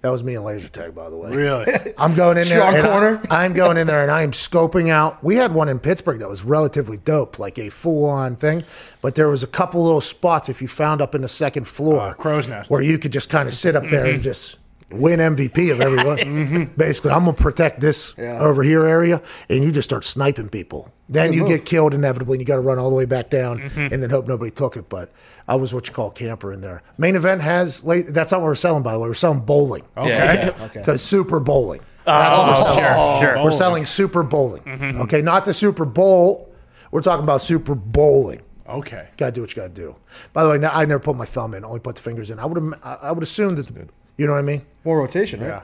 That 0.00 0.10
was 0.10 0.22
me 0.22 0.36
and 0.36 0.44
laser 0.44 0.68
tag, 0.68 0.94
by 0.94 1.10
the 1.10 1.16
way. 1.16 1.34
Really? 1.34 1.66
I'm 1.98 2.14
going 2.14 2.38
in 2.38 2.46
there. 2.48 2.62
And 2.62 2.76
I- 2.76 2.82
corner. 2.82 3.20
I'm 3.30 3.52
going 3.52 3.76
in 3.76 3.88
there 3.88 4.02
and 4.02 4.12
I'm 4.12 4.30
scoping 4.30 4.90
out. 4.90 5.24
We 5.24 5.34
had 5.34 5.52
one 5.52 5.68
in 5.68 5.80
Pittsburgh 5.80 6.20
that 6.20 6.28
was 6.28 6.44
relatively 6.44 6.98
dope, 6.98 7.40
like 7.40 7.58
a 7.58 7.68
full 7.68 8.04
on 8.04 8.36
thing. 8.36 8.62
But 9.02 9.16
there 9.16 9.28
was 9.28 9.42
a 9.42 9.48
couple 9.48 9.82
little 9.82 10.00
spots 10.00 10.48
if 10.48 10.62
you 10.62 10.68
found 10.68 11.00
up 11.02 11.16
in 11.16 11.22
the 11.22 11.28
second 11.28 11.66
floor, 11.66 12.00
Uh, 12.00 12.14
crow's 12.14 12.48
nest. 12.48 12.70
where 12.70 12.80
you 12.80 12.96
could 12.98 13.12
just 13.12 13.28
kind 13.28 13.48
of 13.48 13.54
sit 13.54 13.74
up 13.74 13.88
there 13.88 14.04
and 14.04 14.14
mm-hmm. 14.14 14.22
just 14.22 14.56
win 14.92 15.18
MVP 15.18 15.72
of 15.72 15.80
everyone. 15.80 16.16
Mm-hmm. 16.18 16.64
Basically, 16.76 17.10
I'm 17.10 17.24
gonna 17.24 17.32
protect 17.36 17.80
this 17.80 18.14
Yeah. 18.16 18.38
over 18.40 18.62
here 18.62 18.86
area, 18.86 19.20
and 19.50 19.64
you 19.64 19.72
just 19.72 19.88
start 19.88 20.04
sniping 20.04 20.48
people. 20.48 20.92
Then 21.08 21.32
you 21.32 21.40
move. 21.40 21.48
get 21.48 21.64
killed 21.64 21.92
inevitably, 21.92 22.36
and 22.36 22.40
you 22.40 22.46
got 22.46 22.56
to 22.56 22.62
run 22.62 22.78
all 22.78 22.88
the 22.90 22.96
way 22.96 23.04
back 23.06 23.30
down, 23.30 23.60
and 23.76 24.00
then 24.02 24.10
hope 24.10 24.28
nobody 24.28 24.50
took 24.50 24.76
it. 24.76 24.88
But 24.88 25.10
I 25.48 25.54
was 25.56 25.72
what 25.74 25.88
you 25.88 25.94
call 25.94 26.08
a 26.08 26.12
camper 26.12 26.52
in 26.52 26.60
there. 26.60 26.82
Main 26.98 27.16
event 27.16 27.40
has 27.42 27.82
late. 27.82 28.06
That's 28.08 28.30
not 28.32 28.40
what 28.42 28.46
we're 28.48 28.54
selling, 28.54 28.82
by 28.82 28.92
the 28.92 28.98
way. 28.98 29.08
We're 29.08 29.14
selling 29.14 29.40
bowling. 29.40 29.82
Okay. 29.96 30.08
Yeah. 30.10 30.54
Okay. 30.66 30.78
Because 30.80 31.02
Super 31.02 31.40
Bowling. 31.40 31.80
Oh, 32.06 32.12
that's 32.12 32.38
what 32.38 32.48
we're 32.48 32.74
selling. 32.74 33.20
sure, 33.20 33.20
sure. 33.20 33.28
We're 33.30 33.34
Bowling. 33.36 33.50
selling 33.52 33.86
Super 33.86 34.22
Bowling. 34.22 34.62
Mm-hmm. 34.62 35.00
Okay, 35.02 35.22
not 35.22 35.44
the 35.44 35.52
Super 35.54 35.84
Bowl. 35.84 36.52
We're 36.90 37.00
talking 37.02 37.24
about 37.24 37.40
Super 37.40 37.74
Bowling. 37.74 38.40
Okay. 38.68 39.08
Got 39.16 39.26
to 39.26 39.32
do 39.32 39.40
what 39.40 39.50
you 39.50 39.56
got 39.62 39.74
to 39.74 39.80
do. 39.80 39.96
By 40.34 40.44
the 40.44 40.50
way, 40.50 40.66
I 40.66 40.84
never 40.84 41.00
put 41.00 41.16
my 41.16 41.24
thumb 41.24 41.54
in. 41.54 41.64
Only 41.64 41.80
put 41.80 41.96
the 41.96 42.02
fingers 42.02 42.30
in. 42.30 42.38
I 42.38 42.44
would. 42.46 42.74
I 42.82 42.94
I 43.04 43.12
would 43.12 43.22
assume 43.22 43.56
that. 43.56 43.70
You 44.18 44.26
know 44.26 44.32
what 44.34 44.38
I 44.38 44.42
mean? 44.42 44.62
More 44.84 44.98
rotation, 44.98 45.40
right? 45.40 45.48
Yeah. 45.48 45.62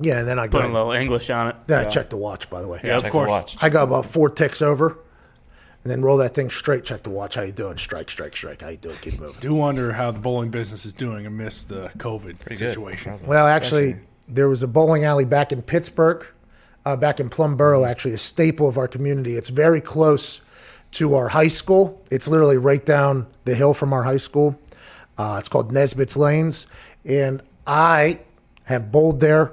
Yeah, 0.00 0.18
and 0.18 0.28
then 0.28 0.38
I 0.38 0.48
go. 0.48 0.60
Put 0.60 0.68
a 0.70 0.72
little 0.72 0.92
English 0.92 1.30
on 1.30 1.48
it. 1.48 1.56
Then 1.66 1.86
I 1.86 1.88
checked 1.88 2.10
the 2.10 2.16
watch. 2.16 2.50
By 2.50 2.60
the 2.60 2.68
way. 2.68 2.80
Yeah, 2.84 2.96
of 2.96 3.02
Check 3.02 3.12
course. 3.12 3.28
the 3.28 3.30
watch. 3.30 3.56
I 3.60 3.68
got 3.68 3.84
about 3.84 4.04
four 4.06 4.28
ticks 4.28 4.60
over, 4.60 4.98
and 5.84 5.90
then 5.90 6.02
roll 6.02 6.16
that 6.16 6.34
thing 6.34 6.50
straight. 6.50 6.84
Check 6.84 7.02
the 7.02 7.10
watch. 7.10 7.34
How 7.34 7.42
you 7.42 7.52
doing? 7.52 7.76
Strike, 7.76 8.10
strike, 8.10 8.34
strike. 8.34 8.62
How 8.62 8.70
you 8.70 8.78
doing? 8.78 8.96
Keep 9.02 9.20
moving. 9.20 9.36
Do 9.40 9.54
wonder 9.54 9.92
how 9.92 10.10
the 10.10 10.18
bowling 10.18 10.50
business 10.50 10.86
is 10.86 10.94
doing 10.94 11.26
amidst 11.26 11.68
the 11.68 11.90
COVID 11.98 12.42
good. 12.44 12.56
situation. 12.56 13.20
Well, 13.26 13.46
actually, 13.46 13.96
there 14.26 14.48
was 14.48 14.62
a 14.62 14.68
bowling 14.68 15.04
alley 15.04 15.26
back 15.26 15.52
in 15.52 15.60
Pittsburgh, 15.60 16.26
uh, 16.86 16.96
back 16.96 17.20
in 17.20 17.28
Plum 17.28 17.56
Borough, 17.56 17.84
actually, 17.84 18.14
a 18.14 18.18
staple 18.18 18.66
of 18.66 18.78
our 18.78 18.88
community. 18.88 19.36
It's 19.36 19.50
very 19.50 19.82
close 19.82 20.40
to 20.92 21.14
our 21.14 21.28
high 21.28 21.48
school. 21.48 22.02
It's 22.10 22.28
literally 22.28 22.56
right 22.56 22.84
down 22.84 23.26
the 23.44 23.54
hill 23.54 23.74
from 23.74 23.92
our 23.92 24.02
high 24.02 24.16
school. 24.16 24.58
Uh, 25.18 25.36
it's 25.38 25.50
called 25.50 25.70
Nesbitt's 25.70 26.16
Lanes. 26.16 26.66
And 27.04 27.42
I 27.66 28.20
have 28.64 28.90
bowled 28.90 29.20
there. 29.20 29.52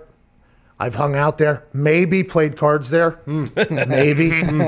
I've 0.82 0.96
hung 0.96 1.16
out 1.16 1.38
there, 1.38 1.64
maybe 1.74 2.24
played 2.24 2.58
cards 2.58 2.90
there, 2.90 3.12
hmm. 3.12 3.46
maybe 3.70 4.32
hmm. 4.32 4.62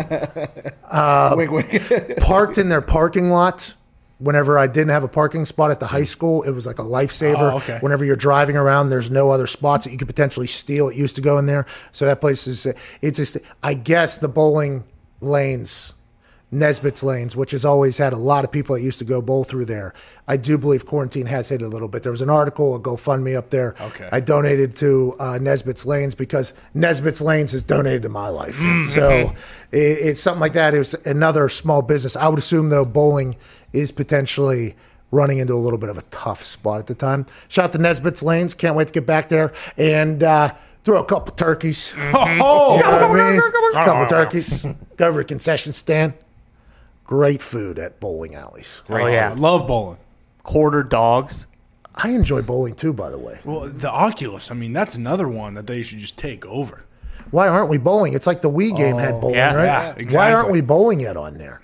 uh, 0.83 1.33
wink, 1.35 1.49
wink. 1.49 2.17
parked 2.17 2.59
in 2.59 2.69
their 2.69 2.83
parking 2.83 3.31
lot 3.31 3.73
whenever 4.19 4.59
I 4.59 4.67
didn't 4.67 4.91
have 4.91 5.03
a 5.03 5.07
parking 5.07 5.43
spot 5.43 5.71
at 5.71 5.79
the 5.79 5.87
high 5.87 6.01
hmm. 6.01 6.05
school. 6.05 6.43
It 6.43 6.51
was 6.51 6.67
like 6.67 6.77
a 6.77 6.83
lifesaver. 6.83 7.53
Oh, 7.53 7.57
okay. 7.57 7.79
Whenever 7.81 8.05
you're 8.05 8.15
driving 8.15 8.55
around, 8.55 8.91
there's 8.91 9.09
no 9.09 9.31
other 9.31 9.47
spots 9.47 9.85
that 9.85 9.91
you 9.91 9.97
could 9.97 10.07
potentially 10.07 10.45
steal. 10.45 10.87
It 10.89 10.95
used 10.97 11.15
to 11.15 11.21
go 11.21 11.39
in 11.39 11.47
there. 11.47 11.65
So 11.91 12.05
that 12.05 12.21
place 12.21 12.45
is, 12.45 12.67
it's 13.01 13.17
just, 13.17 13.39
I 13.63 13.73
guess 13.73 14.19
the 14.19 14.29
bowling 14.29 14.83
lanes, 15.19 15.95
Nesbitt's 16.53 17.03
lanes, 17.03 17.35
which 17.35 17.51
has 17.51 17.65
always 17.65 17.97
had 17.97 18.13
a 18.13 18.17
lot 18.17 18.43
of 18.43 18.51
people 18.51 18.75
that 18.75 18.81
used 18.81 18.99
to 18.99 19.05
go 19.05 19.21
bowl 19.21 19.43
through 19.43 19.65
there. 19.65 19.93
I 20.27 20.37
do 20.37 20.57
believe 20.57 20.85
quarantine 20.85 21.25
has 21.25 21.49
hit 21.49 21.61
a 21.61 21.67
little 21.67 21.87
bit. 21.87 22.03
There 22.03 22.11
was 22.11 22.21
an 22.21 22.29
article, 22.29 22.75
a 22.75 22.79
GoFundMe 22.79 23.35
up 23.37 23.49
there. 23.49 23.75
Okay. 23.81 24.07
I 24.11 24.19
donated 24.19 24.75
to 24.77 25.15
uh, 25.19 25.37
Nesbitt's 25.41 25.85
Lanes 25.85 26.15
because 26.15 26.53
Nesbitt's 26.73 27.21
Lanes 27.21 27.51
has 27.53 27.63
donated 27.63 28.03
to 28.03 28.09
my 28.09 28.29
life. 28.29 28.57
Mm-hmm. 28.57 28.83
So 28.83 29.09
it, 29.71 29.77
it's 29.77 30.19
something 30.21 30.39
like 30.41 30.53
that. 30.53 30.73
It 30.73 30.77
was 30.79 30.93
another 31.05 31.49
small 31.49 31.81
business. 31.81 32.15
I 32.15 32.27
would 32.27 32.39
assume 32.39 32.69
though 32.69 32.85
bowling 32.85 33.35
is 33.73 33.91
potentially 33.91 34.75
running 35.11 35.37
into 35.39 35.53
a 35.53 35.61
little 35.61 35.79
bit 35.79 35.89
of 35.89 35.97
a 35.97 36.01
tough 36.03 36.41
spot 36.43 36.79
at 36.79 36.87
the 36.87 36.95
time. 36.95 37.25
Shout 37.47 37.65
out 37.65 37.71
to 37.73 37.77
Nesbitt's 37.77 38.23
Lanes. 38.23 38.53
Can't 38.53 38.75
wait 38.75 38.87
to 38.87 38.93
get 38.93 39.05
back 39.05 39.29
there 39.29 39.53
and 39.77 40.23
uh, 40.23 40.49
throw 40.83 40.99
a 40.99 41.05
couple 41.05 41.33
turkeys. 41.35 41.93
You 42.03 42.11
Oh, 42.15 42.79
know 42.81 43.07
what 43.07 43.19
I 43.21 43.31
mean? 43.31 43.41
A 43.41 43.85
couple 43.85 44.05
turkeys. 44.07 44.65
Go 44.97 45.07
over 45.07 45.21
to 45.21 45.25
a 45.25 45.27
concession 45.27 45.73
stand. 45.73 46.13
Great 47.13 47.43
food 47.43 47.77
at 47.77 47.99
bowling 47.99 48.33
alleys. 48.33 48.81
oh 48.89 49.05
yeah, 49.05 49.35
love 49.37 49.67
bowling. 49.67 49.99
quarter 50.41 50.81
dogs. 50.81 51.45
I 51.93 52.09
enjoy 52.09 52.41
bowling 52.41 52.73
too, 52.73 52.91
by 52.91 53.11
the 53.11 53.19
way. 53.19 53.37
Well, 53.45 53.67
the 53.69 53.91
Oculus, 53.91 54.49
I 54.49 54.55
mean, 54.55 54.73
that's 54.73 54.95
another 54.97 55.27
one 55.27 55.53
that 55.53 55.67
they 55.67 55.83
should 55.83 55.99
just 55.99 56.17
take 56.17 56.43
over. 56.47 56.85
Why 57.29 57.47
aren't 57.49 57.69
we 57.69 57.77
bowling? 57.77 58.13
It's 58.15 58.25
like 58.25 58.41
the 58.41 58.49
Wii 58.49 58.75
game 58.75 58.97
had 58.97 59.21
bowling, 59.21 59.35
Yeah. 59.35 59.53
right? 59.53 59.95
Yeah, 60.01 60.17
Why 60.17 60.33
aren't 60.33 60.49
we 60.49 60.61
bowling 60.61 61.01
yet 61.01 61.15
on 61.15 61.35
there? 61.37 61.61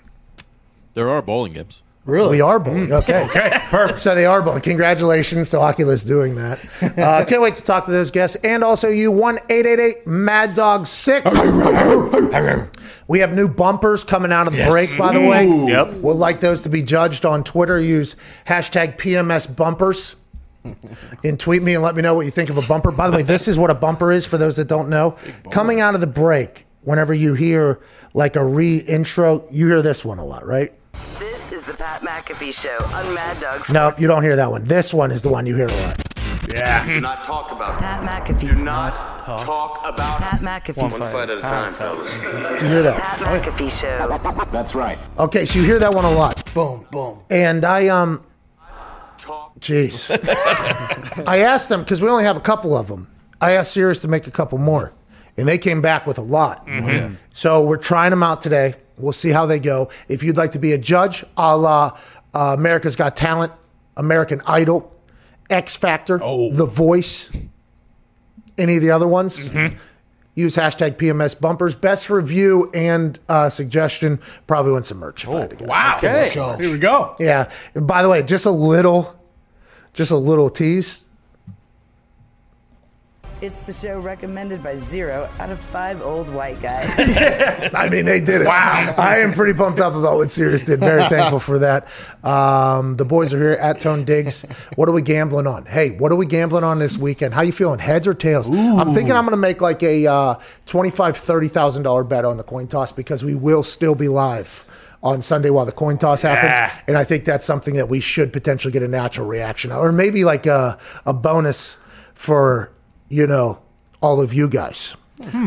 There 0.94 1.10
are 1.10 1.20
bowling 1.20 1.54
games. 1.54 1.82
Really? 2.04 2.36
We 2.36 2.40
are 2.42 2.60
bowling. 2.60 2.92
Okay. 2.92 3.24
Okay, 3.30 3.50
perfect. 3.70 3.98
So 3.98 4.14
they 4.14 4.26
are 4.26 4.40
bowling. 4.42 4.60
Congratulations 4.62 5.50
to 5.50 5.58
Oculus 5.58 6.04
doing 6.04 6.36
that. 6.36 6.64
Uh, 6.96 7.24
can't 7.24 7.42
wait 7.42 7.56
to 7.56 7.64
talk 7.64 7.86
to 7.86 7.90
those 7.90 8.12
guests. 8.12 8.36
And 8.44 8.62
also 8.62 8.88
you, 8.88 9.10
1 9.10 9.38
888 9.50 10.06
Mad 10.06 10.54
Dog 10.54 10.86
6. 10.86 11.26
we 13.10 13.18
have 13.18 13.34
new 13.34 13.48
bumpers 13.48 14.04
coming 14.04 14.30
out 14.30 14.46
of 14.46 14.52
the 14.54 14.66
break, 14.66 14.96
by 14.96 15.12
the 15.12 15.20
way. 15.20 15.44
Yep. 15.44 15.94
Would 15.94 16.16
like 16.16 16.38
those 16.38 16.60
to 16.60 16.68
be 16.68 16.80
judged 16.80 17.26
on 17.26 17.42
Twitter. 17.42 17.80
Use 17.80 18.14
hashtag 18.46 18.98
PMS 18.98 19.54
bumpers. 19.54 20.14
And 21.24 21.40
tweet 21.40 21.62
me 21.62 21.74
and 21.74 21.82
let 21.82 21.96
me 21.96 22.02
know 22.02 22.14
what 22.14 22.26
you 22.26 22.30
think 22.30 22.50
of 22.50 22.58
a 22.58 22.62
bumper. 22.62 22.92
By 22.92 23.10
the 23.10 23.16
way, 23.16 23.22
this 23.22 23.48
is 23.48 23.58
what 23.58 23.70
a 23.70 23.74
bumper 23.74 24.12
is 24.12 24.26
for 24.26 24.38
those 24.38 24.56
that 24.56 24.68
don't 24.68 24.88
know. 24.90 25.16
Coming 25.50 25.80
out 25.80 25.94
of 25.94 26.00
the 26.00 26.06
break, 26.06 26.66
whenever 26.82 27.12
you 27.12 27.34
hear 27.34 27.80
like 28.14 28.36
a 28.36 28.44
re 28.44 28.76
intro, 28.76 29.44
you 29.50 29.66
hear 29.66 29.82
this 29.82 30.04
one 30.04 30.18
a 30.18 30.24
lot, 30.24 30.46
right? 30.46 30.72
This 31.18 31.52
is 31.52 31.64
the 31.64 31.72
Pat 31.72 32.02
McAfee 32.02 32.52
Show 32.52 32.84
on 32.94 33.14
Mad 33.14 33.40
Dog. 33.40 33.68
No, 33.70 33.92
you 33.98 34.06
don't 34.06 34.22
hear 34.22 34.36
that 34.36 34.50
one. 34.50 34.64
This 34.66 34.94
one 34.94 35.10
is 35.10 35.22
the 35.22 35.30
one 35.30 35.46
you 35.46 35.56
hear 35.56 35.68
a 35.68 35.72
lot. 35.72 36.09
Yeah. 36.52 36.84
Do 36.86 37.00
not 37.00 37.24
talk 37.24 37.50
about 37.52 37.78
Pat 37.78 38.02
McAfee. 38.02 38.40
Do 38.40 38.54
not 38.54 38.94
talk, 39.24 39.80
about 39.84 40.20
Pat 40.20 40.40
McAfee. 40.40 40.76
one 40.90 41.00
fight 41.00 41.30
at 41.30 41.38
a 41.38 41.40
time, 41.40 41.74
fellas. 41.74 42.12
You 42.60 42.66
hear 42.68 42.82
that? 42.82 43.00
Pat 43.00 43.18
McAfee 43.42 43.70
Show. 43.80 44.50
That's 44.52 44.74
right. 44.74 44.98
Okay, 45.18 45.46
so 45.46 45.58
you 45.58 45.64
hear 45.64 45.78
that 45.78 45.94
one 45.94 46.04
a 46.04 46.10
lot. 46.10 46.52
Boom, 46.54 46.86
boom. 46.90 47.22
And 47.30 47.64
I 47.64 47.88
um 47.88 48.24
Talk. 49.18 49.58
jeez. 49.60 50.10
I 51.26 51.38
asked 51.38 51.68
them 51.68 51.82
because 51.82 52.02
we 52.02 52.08
only 52.08 52.24
have 52.24 52.36
a 52.36 52.40
couple 52.40 52.76
of 52.76 52.88
them. 52.88 53.08
I 53.40 53.52
asked 53.52 53.72
Sirius 53.72 54.00
to 54.00 54.08
make 54.08 54.26
a 54.26 54.30
couple 54.30 54.58
more. 54.58 54.92
And 55.36 55.48
they 55.48 55.58
came 55.58 55.80
back 55.80 56.06
with 56.06 56.18
a 56.18 56.22
lot. 56.22 56.68
So 57.32 57.64
we're 57.64 57.76
trying 57.78 58.10
them 58.10 58.22
out 58.22 58.42
today. 58.42 58.74
We'll 58.98 59.12
see 59.12 59.30
how 59.30 59.46
they 59.46 59.58
go. 59.58 59.90
If 60.08 60.22
you'd 60.22 60.36
like 60.36 60.52
to 60.52 60.58
be 60.58 60.72
a 60.72 60.78
judge, 60.78 61.24
a 61.36 61.56
la 61.56 61.96
uh, 62.34 62.54
America's 62.58 62.96
Got 62.96 63.16
Talent, 63.16 63.52
American 63.96 64.42
Idol, 64.46 64.94
X 65.50 65.76
Factor, 65.76 66.18
oh. 66.22 66.52
The 66.52 66.66
Voice, 66.66 67.30
any 68.56 68.76
of 68.76 68.82
the 68.82 68.90
other 68.90 69.08
ones, 69.08 69.48
use 70.34 70.56
hashtag 70.56 70.96
PMS 70.96 71.38
bumpers. 71.38 71.74
Best 71.74 72.08
review 72.08 72.70
and 72.72 73.18
uh, 73.28 73.48
suggestion 73.48 74.20
probably 74.46 74.72
win 74.72 74.82
some 74.82 74.98
merch. 74.98 75.24
if 75.24 75.30
I 75.30 75.40
had 75.40 75.50
to 75.50 75.56
guess. 75.56 75.68
Wow. 75.68 75.96
Okay. 75.98 76.62
Here 76.62 76.72
we 76.72 76.78
go. 76.78 77.14
Yeah. 77.18 77.50
By 77.74 78.02
the 78.02 78.08
way, 78.08 78.22
just 78.22 78.46
a 78.46 78.50
little, 78.50 79.18
just 79.92 80.10
a 80.10 80.16
little 80.16 80.48
tease. 80.50 81.04
It's 83.42 83.56
the 83.60 83.72
show 83.72 83.98
recommended 83.98 84.62
by 84.62 84.76
zero 84.76 85.26
out 85.38 85.48
of 85.48 85.58
five 85.58 86.02
old 86.02 86.28
white 86.28 86.60
guys. 86.60 86.84
I 87.74 87.88
mean, 87.88 88.04
they 88.04 88.20
did 88.20 88.42
it. 88.42 88.46
Wow. 88.46 88.94
I 88.98 89.20
am 89.20 89.32
pretty 89.32 89.56
pumped 89.56 89.80
up 89.80 89.94
about 89.94 90.18
what 90.18 90.30
Sirius 90.30 90.66
did. 90.66 90.80
Very 90.80 91.02
thankful 91.08 91.38
for 91.38 91.58
that. 91.60 91.88
Um, 92.22 92.96
the 92.96 93.06
boys 93.06 93.32
are 93.32 93.38
here 93.38 93.52
at 93.52 93.80
Tone 93.80 94.04
Digz. 94.04 94.44
What 94.76 94.90
are 94.90 94.92
we 94.92 95.00
gambling 95.00 95.46
on? 95.46 95.64
Hey, 95.64 95.88
what 95.92 96.12
are 96.12 96.16
we 96.16 96.26
gambling 96.26 96.64
on 96.64 96.80
this 96.80 96.98
weekend? 96.98 97.32
How 97.32 97.40
you 97.40 97.52
feeling? 97.52 97.78
Heads 97.78 98.06
or 98.06 98.12
tails? 98.12 98.50
I'm 98.50 98.92
thinking 98.92 99.12
I'm 99.12 99.24
going 99.24 99.30
to 99.30 99.38
make 99.38 99.62
like 99.62 99.82
a 99.82 100.06
uh, 100.06 100.34
$25,000, 100.66 101.50
$30,000 101.50 102.08
bet 102.10 102.26
on 102.26 102.36
the 102.36 102.44
coin 102.44 102.66
toss 102.66 102.92
because 102.92 103.24
we 103.24 103.34
will 103.34 103.62
still 103.62 103.94
be 103.94 104.08
live 104.08 104.66
on 105.02 105.22
Sunday 105.22 105.48
while 105.48 105.64
the 105.64 105.72
coin 105.72 105.96
toss 105.96 106.20
happens. 106.20 106.58
Yeah. 106.58 106.78
And 106.88 106.98
I 106.98 107.04
think 107.04 107.24
that's 107.24 107.46
something 107.46 107.76
that 107.76 107.88
we 107.88 108.00
should 108.00 108.34
potentially 108.34 108.70
get 108.70 108.82
a 108.82 108.88
natural 108.88 109.26
reaction 109.26 109.72
or 109.72 109.92
maybe 109.92 110.24
like 110.24 110.44
a, 110.44 110.76
a 111.06 111.14
bonus 111.14 111.78
for, 112.12 112.70
you 113.10 113.26
know, 113.26 113.60
all 114.00 114.22
of 114.22 114.32
you 114.32 114.48
guys. 114.48 114.96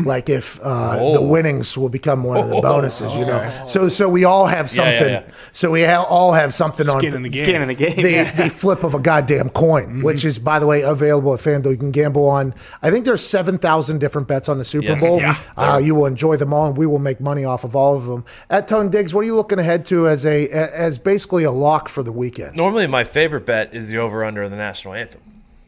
Like 0.04 0.28
if 0.28 0.60
uh, 0.62 1.14
the 1.14 1.20
winnings 1.20 1.76
will 1.76 1.88
become 1.88 2.22
one 2.22 2.36
of 2.36 2.48
the 2.48 2.60
bonuses, 2.60 3.12
you 3.16 3.26
know. 3.26 3.64
So 3.66 3.88
so 3.88 4.08
we 4.08 4.22
all 4.22 4.46
have 4.46 4.72
Yeah, 4.72 4.84
yeah, 4.84 4.98
something. 4.98 5.12
yeah. 5.14 5.34
So 5.50 5.72
we 5.72 5.82
ha- 5.82 6.04
all 6.08 6.32
have 6.32 6.54
something 6.54 6.88
on 6.88 7.00
Skin 7.00 7.12
in 7.12 7.22
the 7.22 7.28
game. 7.28 7.42
Skin 7.42 7.60
in 7.60 7.66
the 7.66 7.74
game. 7.74 7.96
the, 7.96 8.44
the 8.44 8.50
flip 8.50 8.84
of 8.84 8.94
a 8.94 9.00
goddamn 9.00 9.48
coin, 9.48 10.00
which 10.04 10.24
is, 10.24 10.38
by 10.38 10.60
the 10.60 10.66
way, 10.68 10.82
available 10.82 11.34
at 11.34 11.40
FanDuel. 11.40 11.72
You 11.72 11.76
can 11.76 11.90
gamble 11.90 12.28
on, 12.28 12.54
I 12.82 12.92
think 12.92 13.04
there's 13.04 13.20
7,000 13.26 13.98
different 13.98 14.28
bets 14.28 14.48
on 14.48 14.58
the 14.58 14.64
Super 14.64 14.86
Yes. 14.92 15.00
Bowl. 15.00 15.18
Yeah. 15.18 15.36
Uh, 15.56 15.78
you 15.82 15.96
will 15.96 16.06
enjoy 16.06 16.36
them 16.36 16.54
all, 16.54 16.68
and 16.68 16.76
we 16.76 16.86
will 16.86 17.00
make 17.00 17.20
money 17.20 17.44
off 17.44 17.64
of 17.64 17.74
all 17.74 17.96
of 17.96 18.04
them. 18.06 18.24
At 18.50 18.68
Tone 18.68 18.90
Digz, 18.90 19.12
what 19.12 19.22
are 19.22 19.24
you 19.24 19.34
looking 19.34 19.58
ahead 19.58 19.86
to 19.86 20.06
as 20.06 20.24
a 20.24 20.48
as 20.50 20.98
basically 20.98 21.42
a 21.42 21.50
lock 21.50 21.88
for 21.88 22.04
the 22.04 22.12
weekend? 22.12 22.54
Normally, 22.54 22.86
my 22.86 23.02
favorite 23.02 23.44
bet 23.44 23.74
is 23.74 23.88
the 23.88 23.96
over 23.98 24.22
under 24.24 24.44
of 24.44 24.52
the 24.52 24.56
national 24.56 24.94
anthem. 24.94 25.20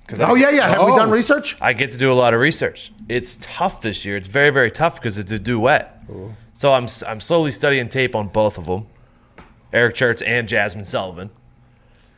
Because 0.07 0.21
Oh, 0.21 0.35
yeah, 0.35 0.51
yeah. 0.51 0.69
Have 0.69 0.85
we 0.85 0.93
Oh. 0.93 0.97
done 0.97 1.11
research? 1.11 1.57
I 1.61 1.73
get 1.73 1.91
to 1.93 1.99
do 1.99 2.13
a 2.13 2.15
lot 2.15 2.33
of 2.33 2.41
research. 2.41 2.93
It's 3.09 3.37
tough 3.41 3.83
this 3.83 4.05
year. 4.05 4.17
It's 4.17 4.29
very, 4.29 4.51
very 4.51 4.71
tough 4.71 4.97
because 4.97 5.19
it's 5.19 5.33
a 5.33 5.39
duet. 5.39 5.93
So 6.55 6.73
I'm 6.73 6.87
I'm 7.07 7.21
slowly 7.21 7.51
studying 7.51 7.89
tape 7.89 8.15
on 8.15 8.29
both 8.29 8.57
of 8.59 8.67
them, 8.67 8.87
Eric 9.73 9.95
Church 9.97 10.23
and 10.23 10.49
Jazmine 10.49 10.87
Sullivan. 10.87 11.31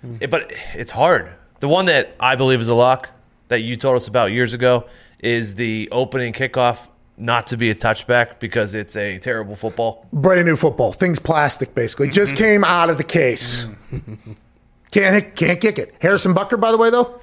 Hmm. 0.02 0.16
It- 0.20 0.30
but 0.30 0.52
it's 0.74 0.92
hard. 0.92 1.32
The 1.60 1.68
one 1.68 1.86
that 1.86 2.14
I 2.20 2.36
believe 2.36 2.60
is 2.60 2.68
a 2.68 2.74
lock 2.74 3.10
that 3.48 3.60
you 3.60 3.76
told 3.76 3.96
us 3.96 4.06
about 4.06 4.30
years 4.30 4.52
ago 4.52 4.84
is 5.18 5.56
the 5.56 5.88
opening 5.90 6.32
kickoff 6.32 6.88
not 7.16 7.48
to 7.48 7.56
be 7.56 7.70
a 7.70 7.74
touchback 7.74 8.38
because 8.38 8.76
it's 8.76 8.94
a 8.94 9.18
terrible 9.18 9.56
football. 9.56 10.06
Brand 10.12 10.46
new 10.46 10.54
football. 10.54 10.92
Things 10.92 11.18
plastic, 11.18 11.74
basically. 11.74 12.08
Just 12.08 12.34
mm-hmm. 12.34 12.44
came 12.44 12.64
out 12.64 12.90
of 12.90 12.96
the 12.96 13.02
case. 13.04 13.66
can't 14.92 15.34
can't 15.34 15.60
kick 15.60 15.78
it. 15.78 15.94
Harrison 16.00 16.34
Butker, 16.34 16.60
by 16.60 16.70
the 16.70 16.78
way, 16.78 16.90
though, 16.90 17.20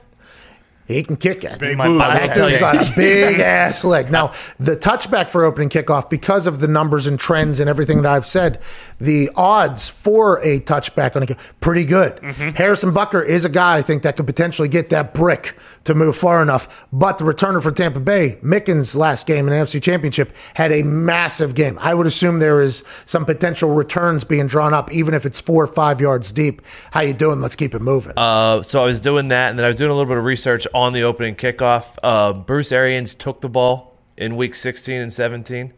he 0.88 1.04
can 1.04 1.18
kick 1.18 1.44
it. 1.44 1.60
Big 1.60 1.78
My 1.78 1.88
That 1.88 2.36
tell 2.36 2.48
dude's 2.48 2.56
you. 2.56 2.60
got 2.60 2.90
a 2.90 2.96
big 2.96 3.40
ass 3.40 3.84
leg. 3.84 4.12
Now, 4.12 4.34
the 4.60 4.76
touchback 4.76 5.30
for 5.30 5.44
opening 5.44 5.70
kickoff, 5.70 6.10
because 6.10 6.48
of 6.48 6.60
the 6.60 6.68
numbers 6.68 7.08
and 7.08 7.20
trends 7.20 7.60
and 7.60 7.70
everything 7.70 8.02
that 8.04 8.12
I've 8.12 8.26
said, 8.26 8.62
the 9.00 9.30
odds 9.36 9.90
for 9.90 10.40
a 10.44 10.60
touchback 10.62 11.16
on 11.16 11.24
a 11.24 11.26
kick, 11.28 11.38
pretty 11.60 11.86
good. 11.86 12.20
Harrison 12.56 12.92
Butker 12.94 13.26
is 13.26 13.46
a 13.46 13.50
guy 13.50 13.78
I 13.78 13.82
think 13.82 14.04
that 14.04 14.16
could 14.16 14.28
potentially 14.28 14.68
get 14.68 14.90
that 14.90 15.14
brick 15.14 15.56
to 15.86 15.94
move 15.96 16.16
far 16.16 16.42
enough. 16.42 16.88
But 16.94 17.18
the 17.18 17.26
returner 17.26 17.62
for 17.62 17.72
Tampa 17.72 18.00
Bay, 18.00 18.38
Mickens' 18.44 18.96
last 18.96 19.28
game 19.28 19.48
in 19.48 19.54
the 19.54 19.58
NFC 19.64 19.82
Championship, 19.82 20.34
had 20.54 20.72
a 20.72 20.84
massive 20.84 21.56
game. 21.56 21.78
I 21.82 21.94
would 21.94 22.08
assume 22.08 22.40
there 22.40 22.62
is 22.62 22.84
some 23.06 23.26
potential 23.26 23.72
returns 23.74 24.24
being 24.24 24.48
drawn 24.48 24.74
up, 24.74 24.92
even 24.94 25.14
if 25.14 25.26
it's 25.26 25.40
four 25.42 25.64
or 25.64 25.68
five 25.68 26.00
yards 26.00 26.32
deep. 26.32 26.62
How 26.92 27.02
you 27.02 27.14
doing? 27.14 27.42
Let's 27.42 27.56
keep 27.56 27.74
it 27.76 27.82
moving. 27.82 28.14
Uh, 28.18 28.62
so 28.62 28.82
I 28.82 28.86
was 28.86 29.00
doing 29.00 29.28
that, 29.30 29.50
and 29.50 29.60
then 29.60 29.66
I 29.66 29.68
was 29.70 29.78
doing 29.78 29.92
a 29.92 29.94
little 29.94 30.08
bit 30.10 30.18
of 30.18 30.24
research 30.24 30.66
on 30.76 30.92
the 30.92 31.02
opening 31.04 31.36
kickoff. 31.36 31.98
Uh, 32.04 32.34
Bruce 32.34 32.72
Arians 32.72 33.16
took 33.16 33.40
the 33.40 33.50
ball 33.50 33.98
in 34.18 34.36
week 34.36 34.54
16 34.54 35.02
and 35.02 35.12
17. 35.12 35.74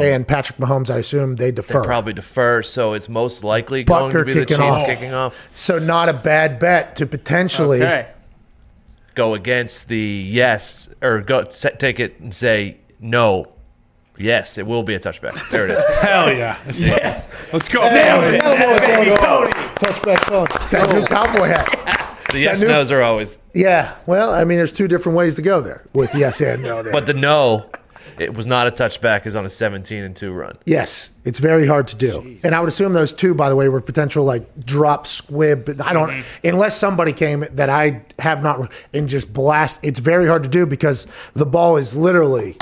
and 0.00 0.26
Patrick 0.26 0.58
Mahomes, 0.58 0.88
I 0.88 0.98
assume 0.98 1.34
they 1.34 1.50
defer. 1.50 1.82
Probably 1.82 2.12
defer, 2.12 2.62
so 2.62 2.92
it's 2.94 3.08
most 3.08 3.42
likely 3.42 3.82
going 3.82 4.12
to 4.12 4.24
be 4.24 4.34
the 4.34 4.46
Chiefs 4.46 4.60
off. 4.60 4.86
kicking 4.86 5.12
off. 5.12 5.48
So 5.52 5.80
not 5.80 6.08
a 6.08 6.12
bad 6.12 6.60
bet 6.60 6.94
to 6.96 7.06
potentially. 7.06 7.82
Okay. 7.82 8.08
Go 9.16 9.34
against 9.34 9.88
the 9.88 9.98
yes, 9.98 10.88
or 11.02 11.20
go 11.20 11.42
take 11.42 12.00
it 12.00 12.18
and 12.20 12.32
say 12.32 12.78
no. 13.00 13.52
Yes, 14.16 14.58
it 14.58 14.66
will 14.66 14.84
be 14.84 14.94
a 14.94 15.00
touchback. 15.00 15.50
There 15.50 15.66
it 15.66 15.72
is. 15.72 15.86
Hell 16.00 16.32
yeah. 16.32 16.56
Yes. 16.72 17.28
Let's 17.52 17.68
go. 17.68 17.80
Nailed 17.80 18.34
it. 18.34 18.40
Touchback 18.42 20.24
phone. 20.28 20.46
It's 20.62 20.70
that 20.70 20.88
new 20.94 21.04
cowboy 21.04 21.46
hat. 21.48 21.91
The 22.32 22.40
yes 22.40 22.60
new- 22.62 22.68
nos 22.68 22.90
are 22.90 23.02
always, 23.02 23.38
Yeah. 23.54 23.92
Well, 24.06 24.32
I 24.32 24.44
mean, 24.44 24.56
there's 24.58 24.72
two 24.72 24.88
different 24.88 25.16
ways 25.18 25.34
to 25.36 25.42
go 25.42 25.60
there 25.60 25.84
with 25.92 26.14
yes 26.14 26.40
and 26.40 26.62
no 26.62 26.82
there. 26.82 26.92
but 26.92 27.06
the 27.06 27.12
no, 27.14 27.66
it 28.18 28.34
was 28.34 28.46
not 28.46 28.66
a 28.66 28.70
touchback. 28.70 29.26
Is 29.26 29.36
on 29.36 29.44
a 29.44 29.50
17 29.50 30.02
and 30.02 30.16
two 30.16 30.32
run. 30.32 30.56
yes, 30.64 31.10
it's 31.24 31.38
very 31.38 31.66
hard 31.66 31.86
to 31.88 31.96
do. 31.96 32.38
And 32.42 32.54
I 32.54 32.60
would 32.60 32.68
assume 32.68 32.92
those 32.94 33.12
two, 33.12 33.34
by 33.34 33.48
the 33.50 33.56
way, 33.56 33.68
were 33.68 33.80
potential 33.82 34.24
like 34.24 34.44
drop 34.64 35.06
squib. 35.06 35.78
I 35.84 35.92
don't, 35.92 36.08
Mm-hmm. 36.10 36.46
unless 36.48 36.76
somebody 36.78 37.12
came 37.12 37.44
that 37.52 37.68
I 37.70 38.02
have 38.18 38.42
not 38.42 38.72
and 38.94 39.08
just 39.08 39.32
blast. 39.32 39.80
It's 39.82 40.00
very 40.00 40.26
hard 40.26 40.42
to 40.44 40.48
do 40.48 40.64
because 40.66 41.06
the 41.34 41.46
ball 41.46 41.76
is 41.76 41.96
literally, 41.96 42.56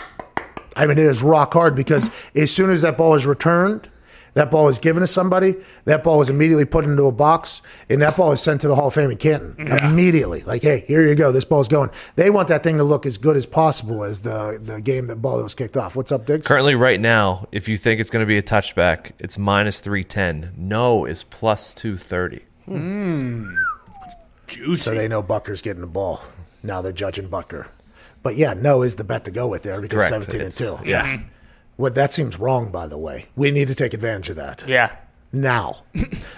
I 0.77 0.87
mean, 0.87 0.99
it 0.99 1.05
is 1.07 1.23
rock 1.23 1.53
hard 1.53 1.75
because 1.77 2.11
as 2.35 2.51
soon 2.51 2.71
as 2.71 2.83
that 2.83 2.97
ball 2.97 3.15
is 3.15 3.27
returned, 3.27 3.89
that 4.35 4.51
ball 4.51 4.69
is 4.69 4.79
given 4.79 5.01
to 5.01 5.07
somebody, 5.07 5.57
that 5.85 6.05
ball 6.05 6.21
is 6.21 6.31
immediately 6.31 6.65
put 6.65 6.85
into 6.85 7.05
a 7.05 7.13
box, 7.13 7.63
and 7.89 8.01
that 8.03 8.17
ball 8.17 8.33
is 8.33 8.41
sent 8.41 8.61
to 8.63 8.69
the 8.69 8.75
Hall 8.75 8.89
of 8.89 8.95
Fame 8.95 9.11
in 9.11 9.17
Canton 9.17 9.67
immediately. 9.67 10.43
Like, 10.43 10.63
hey, 10.63 10.85
here 10.87 11.07
you 11.07 11.15
go. 11.15 11.33
This 11.33 11.45
ball's 11.45 11.69
going. 11.69 11.91
They 12.17 12.31
want 12.31 12.49
that 12.49 12.63
thing 12.63 12.77
to 12.79 12.85
look 12.85 13.07
as 13.07 13.19
good 13.19 13.37
as 13.37 13.47
possible 13.47 14.05
as 14.05 14.23
the 14.23 14.61
the 14.63 14.81
game 14.81 15.07
that 15.09 15.17
ball 15.17 15.37
that 15.39 15.43
was 15.43 15.55
kicked 15.55 15.77
off. 15.77 15.97
What's 15.97 16.13
up, 16.13 16.27
Digz? 16.27 16.45
Currently, 16.45 16.75
right 16.75 17.01
now, 17.01 17.47
if 17.53 17.69
you 17.69 17.77
think 17.77 18.01
it's 18.01 18.11
going 18.11 18.23
to 18.23 18.27
be 18.27 18.39
a 18.39 18.43
touchback, 18.43 19.13
it's 19.19 19.39
minus 19.39 19.81
310. 19.81 20.53
No 20.57 21.05
is 21.05 21.23
plus 21.25 21.75
230. 21.75 22.43
Hmm. 22.67 23.55
Juicy. 24.47 24.83
So 24.83 24.95
they 24.95 25.09
know 25.09 25.23
Butker's 25.23 25.63
getting 25.63 25.81
the 25.81 25.87
ball. 25.87 26.21
Now 26.63 26.83
they're 26.83 26.93
judging 26.93 27.29
Bucker. 27.29 27.69
But 28.23 28.37
yeah, 28.37 28.55
no 28.55 28.83
is 28.83 28.97
the 28.97 29.05
bet 29.05 29.25
to 29.25 29.31
go 29.31 29.49
with 29.49 29.63
there 29.63 29.81
because 29.81 30.09
Correct. 30.09 30.31
17 30.31 30.41
and 30.43 30.53
2. 30.53 30.89
Yeah. 30.89 31.21
Well, 31.81 31.91
that 31.93 32.13
seems 32.13 32.39
wrong, 32.39 32.71
by 32.71 32.87
the 32.87 32.99
way. 32.99 33.25
We 33.37 33.51
need 33.51 33.69
to 33.69 33.75
take 33.75 33.95
advantage 33.95 34.29
of 34.29 34.37
that. 34.37 34.65
Yeah. 34.67 34.95
now. 35.33 35.79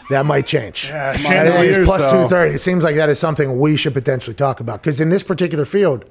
that 0.08 0.24
might 0.24 0.46
change. 0.46 0.88
Yeah, 0.92 1.12
it's 1.14 1.76
years, 1.76 1.88
plus 1.88 2.12
two 2.12 2.28
thirty. 2.28 2.54
It 2.54 2.58
seems 2.58 2.84
like 2.84 2.94
that 2.94 3.08
is 3.08 3.18
something 3.18 3.58
we 3.58 3.76
should 3.76 3.92
potentially 3.92 4.34
talk 4.34 4.60
about. 4.60 4.80
Because 4.82 5.00
in 5.00 5.08
this 5.08 5.24
particular 5.24 5.64
field, 5.64 6.04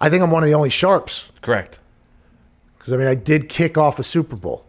I 0.00 0.10
think 0.10 0.20
I'm 0.20 0.32
one 0.32 0.42
of 0.42 0.48
the 0.48 0.54
only 0.54 0.68
sharps. 0.70 1.30
Correct. 1.42 1.78
Because 2.76 2.92
I 2.92 2.96
mean, 2.96 3.06
I 3.06 3.14
did 3.14 3.48
kick 3.48 3.78
off 3.78 4.00
a 4.00 4.02
Super 4.02 4.34
Bowl. 4.34 4.66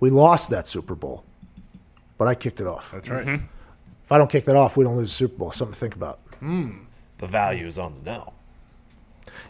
We 0.00 0.08
lost 0.08 0.48
that 0.48 0.66
Super 0.66 0.94
Bowl, 0.94 1.22
but 2.16 2.26
I 2.26 2.34
kicked 2.34 2.58
it 2.58 2.66
off. 2.66 2.90
That's 2.92 3.10
right. 3.10 3.26
Mm-hmm. 3.26 3.44
If 4.02 4.12
I 4.12 4.16
don't 4.16 4.30
kick 4.30 4.46
that 4.46 4.56
off, 4.56 4.78
we 4.78 4.84
don't 4.84 4.96
lose 4.96 5.10
the 5.10 5.14
Super 5.14 5.36
Bowl. 5.36 5.52
Something 5.52 5.74
to 5.74 5.78
think 5.78 5.94
about. 5.94 6.20
The 6.40 7.26
value 7.26 7.66
is 7.66 7.78
on 7.78 7.94
the 8.02 8.12
no. 8.12 8.32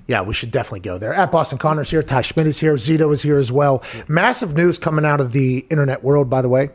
Yeah, 0.06 0.22
we 0.22 0.34
should 0.34 0.50
definitely 0.50 0.80
go 0.80 0.98
there. 0.98 1.14
At 1.14 1.30
Boston 1.30 1.58
Connor's 1.58 1.90
here. 1.90 2.02
Ty 2.02 2.22
Schmidt 2.22 2.46
is 2.46 2.58
here. 2.58 2.74
Zito 2.74 3.12
is 3.12 3.22
here 3.22 3.38
as 3.38 3.52
well. 3.52 3.82
Massive 4.08 4.54
news 4.56 4.78
coming 4.78 5.04
out 5.04 5.20
of 5.20 5.32
the 5.32 5.66
internet 5.70 6.02
world, 6.02 6.28
by 6.28 6.42
the 6.42 6.48
way. 6.48 6.70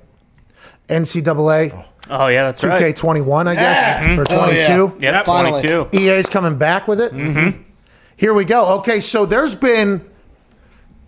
NCAA 0.87 1.85
Oh 2.09 2.27
yeah, 2.27 2.43
that's 2.43 2.63
right. 2.63 2.95
2K21, 2.95 3.47
I 3.47 3.55
guess, 3.55 4.19
or 4.19 4.25
Oh, 4.29 4.51
yeah. 4.51 4.67
22. 4.77 4.97
Yeah, 5.03 5.23
Finally. 5.23 5.61
22. 5.63 5.97
EA's 5.97 6.29
coming 6.29 6.57
back 6.57 6.87
with 6.87 7.01
it. 7.01 7.11
Mm-hmm. 7.11 7.61
Here 8.15 8.33
we 8.33 8.45
go. 8.45 8.75
Okay, 8.77 8.99
so 8.99 9.25
there's 9.25 9.55
been 9.55 10.07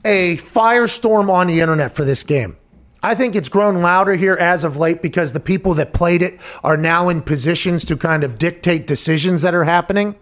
a 0.04 0.38
firestorm 0.38 1.30
on 1.30 1.48
the 1.48 1.62
internet 1.62 1.92
for 1.92 2.04
this 2.04 2.24
game. 2.24 2.58
I 3.04 3.16
think 3.16 3.36
it's 3.36 3.50
grown 3.50 3.82
louder 3.82 4.16
here 4.16 4.36
as 4.36 4.63
of 4.63 4.77
late 4.77 5.01
because 5.01 5.34
the 5.34 5.39
people 5.39 5.74
that 5.75 5.94
played 5.94 6.22
it 6.22 6.39
are 6.63 6.77
now 6.77 7.10
in 7.10 7.22
positions 7.22 7.86
to 7.86 7.98
kind 7.98 8.24
of 8.24 8.38
dictate 8.38 8.88
decisions 8.88 9.42
that 9.44 9.54
are 9.54 9.63
happening. 9.63 10.16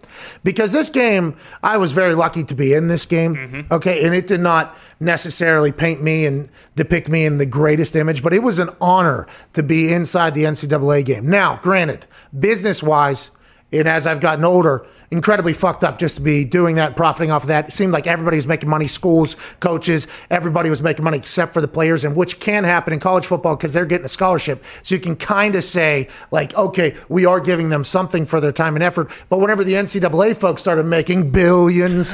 Because 0.44 0.72
this 0.72 0.90
game, 0.90 1.36
I 1.62 1.76
was 1.78 1.92
very 1.92 2.14
lucky 2.14 2.44
to 2.44 2.54
be 2.54 2.74
in 2.74 2.88
this 2.88 3.06
game. 3.06 3.34
Mm-hmm. 3.36 3.72
Okay, 3.72 4.04
and 4.04 4.14
it 4.14 4.26
did 4.26 4.40
not 4.40 4.76
necessarily 5.00 5.72
paint 5.72 6.02
me 6.02 6.26
and 6.26 6.48
depict 6.74 7.08
me 7.08 7.24
in 7.24 7.38
the 7.38 7.46
greatest 7.46 7.96
image, 7.96 8.22
but 8.22 8.32
it 8.32 8.42
was 8.42 8.58
an 8.58 8.70
honor 8.80 9.26
to 9.54 9.62
be 9.62 9.92
inside 9.92 10.34
the 10.34 10.44
NCAA 10.44 11.04
game. 11.04 11.28
Now, 11.28 11.58
granted, 11.62 12.06
business 12.38 12.82
wise, 12.82 13.30
and 13.72 13.88
as 13.88 14.06
I've 14.06 14.20
gotten 14.20 14.44
older, 14.44 14.86
incredibly 15.10 15.52
fucked 15.52 15.84
up 15.84 15.98
just 15.98 16.16
to 16.16 16.22
be 16.22 16.44
doing 16.44 16.76
that, 16.76 16.96
profiting 16.96 17.30
off 17.30 17.42
of 17.42 17.48
that. 17.48 17.68
It 17.68 17.72
seemed 17.72 17.92
like 17.92 18.06
everybody 18.06 18.36
was 18.36 18.46
making 18.46 18.68
money, 18.68 18.88
schools, 18.88 19.36
coaches, 19.60 20.06
everybody 20.30 20.70
was 20.70 20.82
making 20.82 21.04
money 21.04 21.18
except 21.18 21.52
for 21.52 21.60
the 21.60 21.68
players, 21.68 22.04
and 22.04 22.16
which 22.16 22.40
can 22.40 22.64
happen 22.64 22.92
in 22.92 23.00
college 23.00 23.26
football 23.26 23.56
because 23.56 23.72
they're 23.72 23.86
getting 23.86 24.04
a 24.04 24.08
scholarship. 24.08 24.64
So 24.82 24.94
you 24.94 25.00
can 25.00 25.16
kind 25.16 25.54
of 25.54 25.64
say, 25.64 26.08
like, 26.30 26.54
okay, 26.54 26.94
we 27.08 27.26
are 27.26 27.40
giving 27.40 27.68
them 27.68 27.84
something 27.84 28.24
for 28.24 28.40
their 28.40 28.52
time 28.52 28.74
and 28.76 28.82
effort. 28.82 29.10
But 29.28 29.38
whenever 29.38 29.64
the 29.64 29.74
NCAA 29.74 30.36
folks 30.36 30.62
started 30.62 30.86
making 30.86 31.30
billions, 31.30 32.12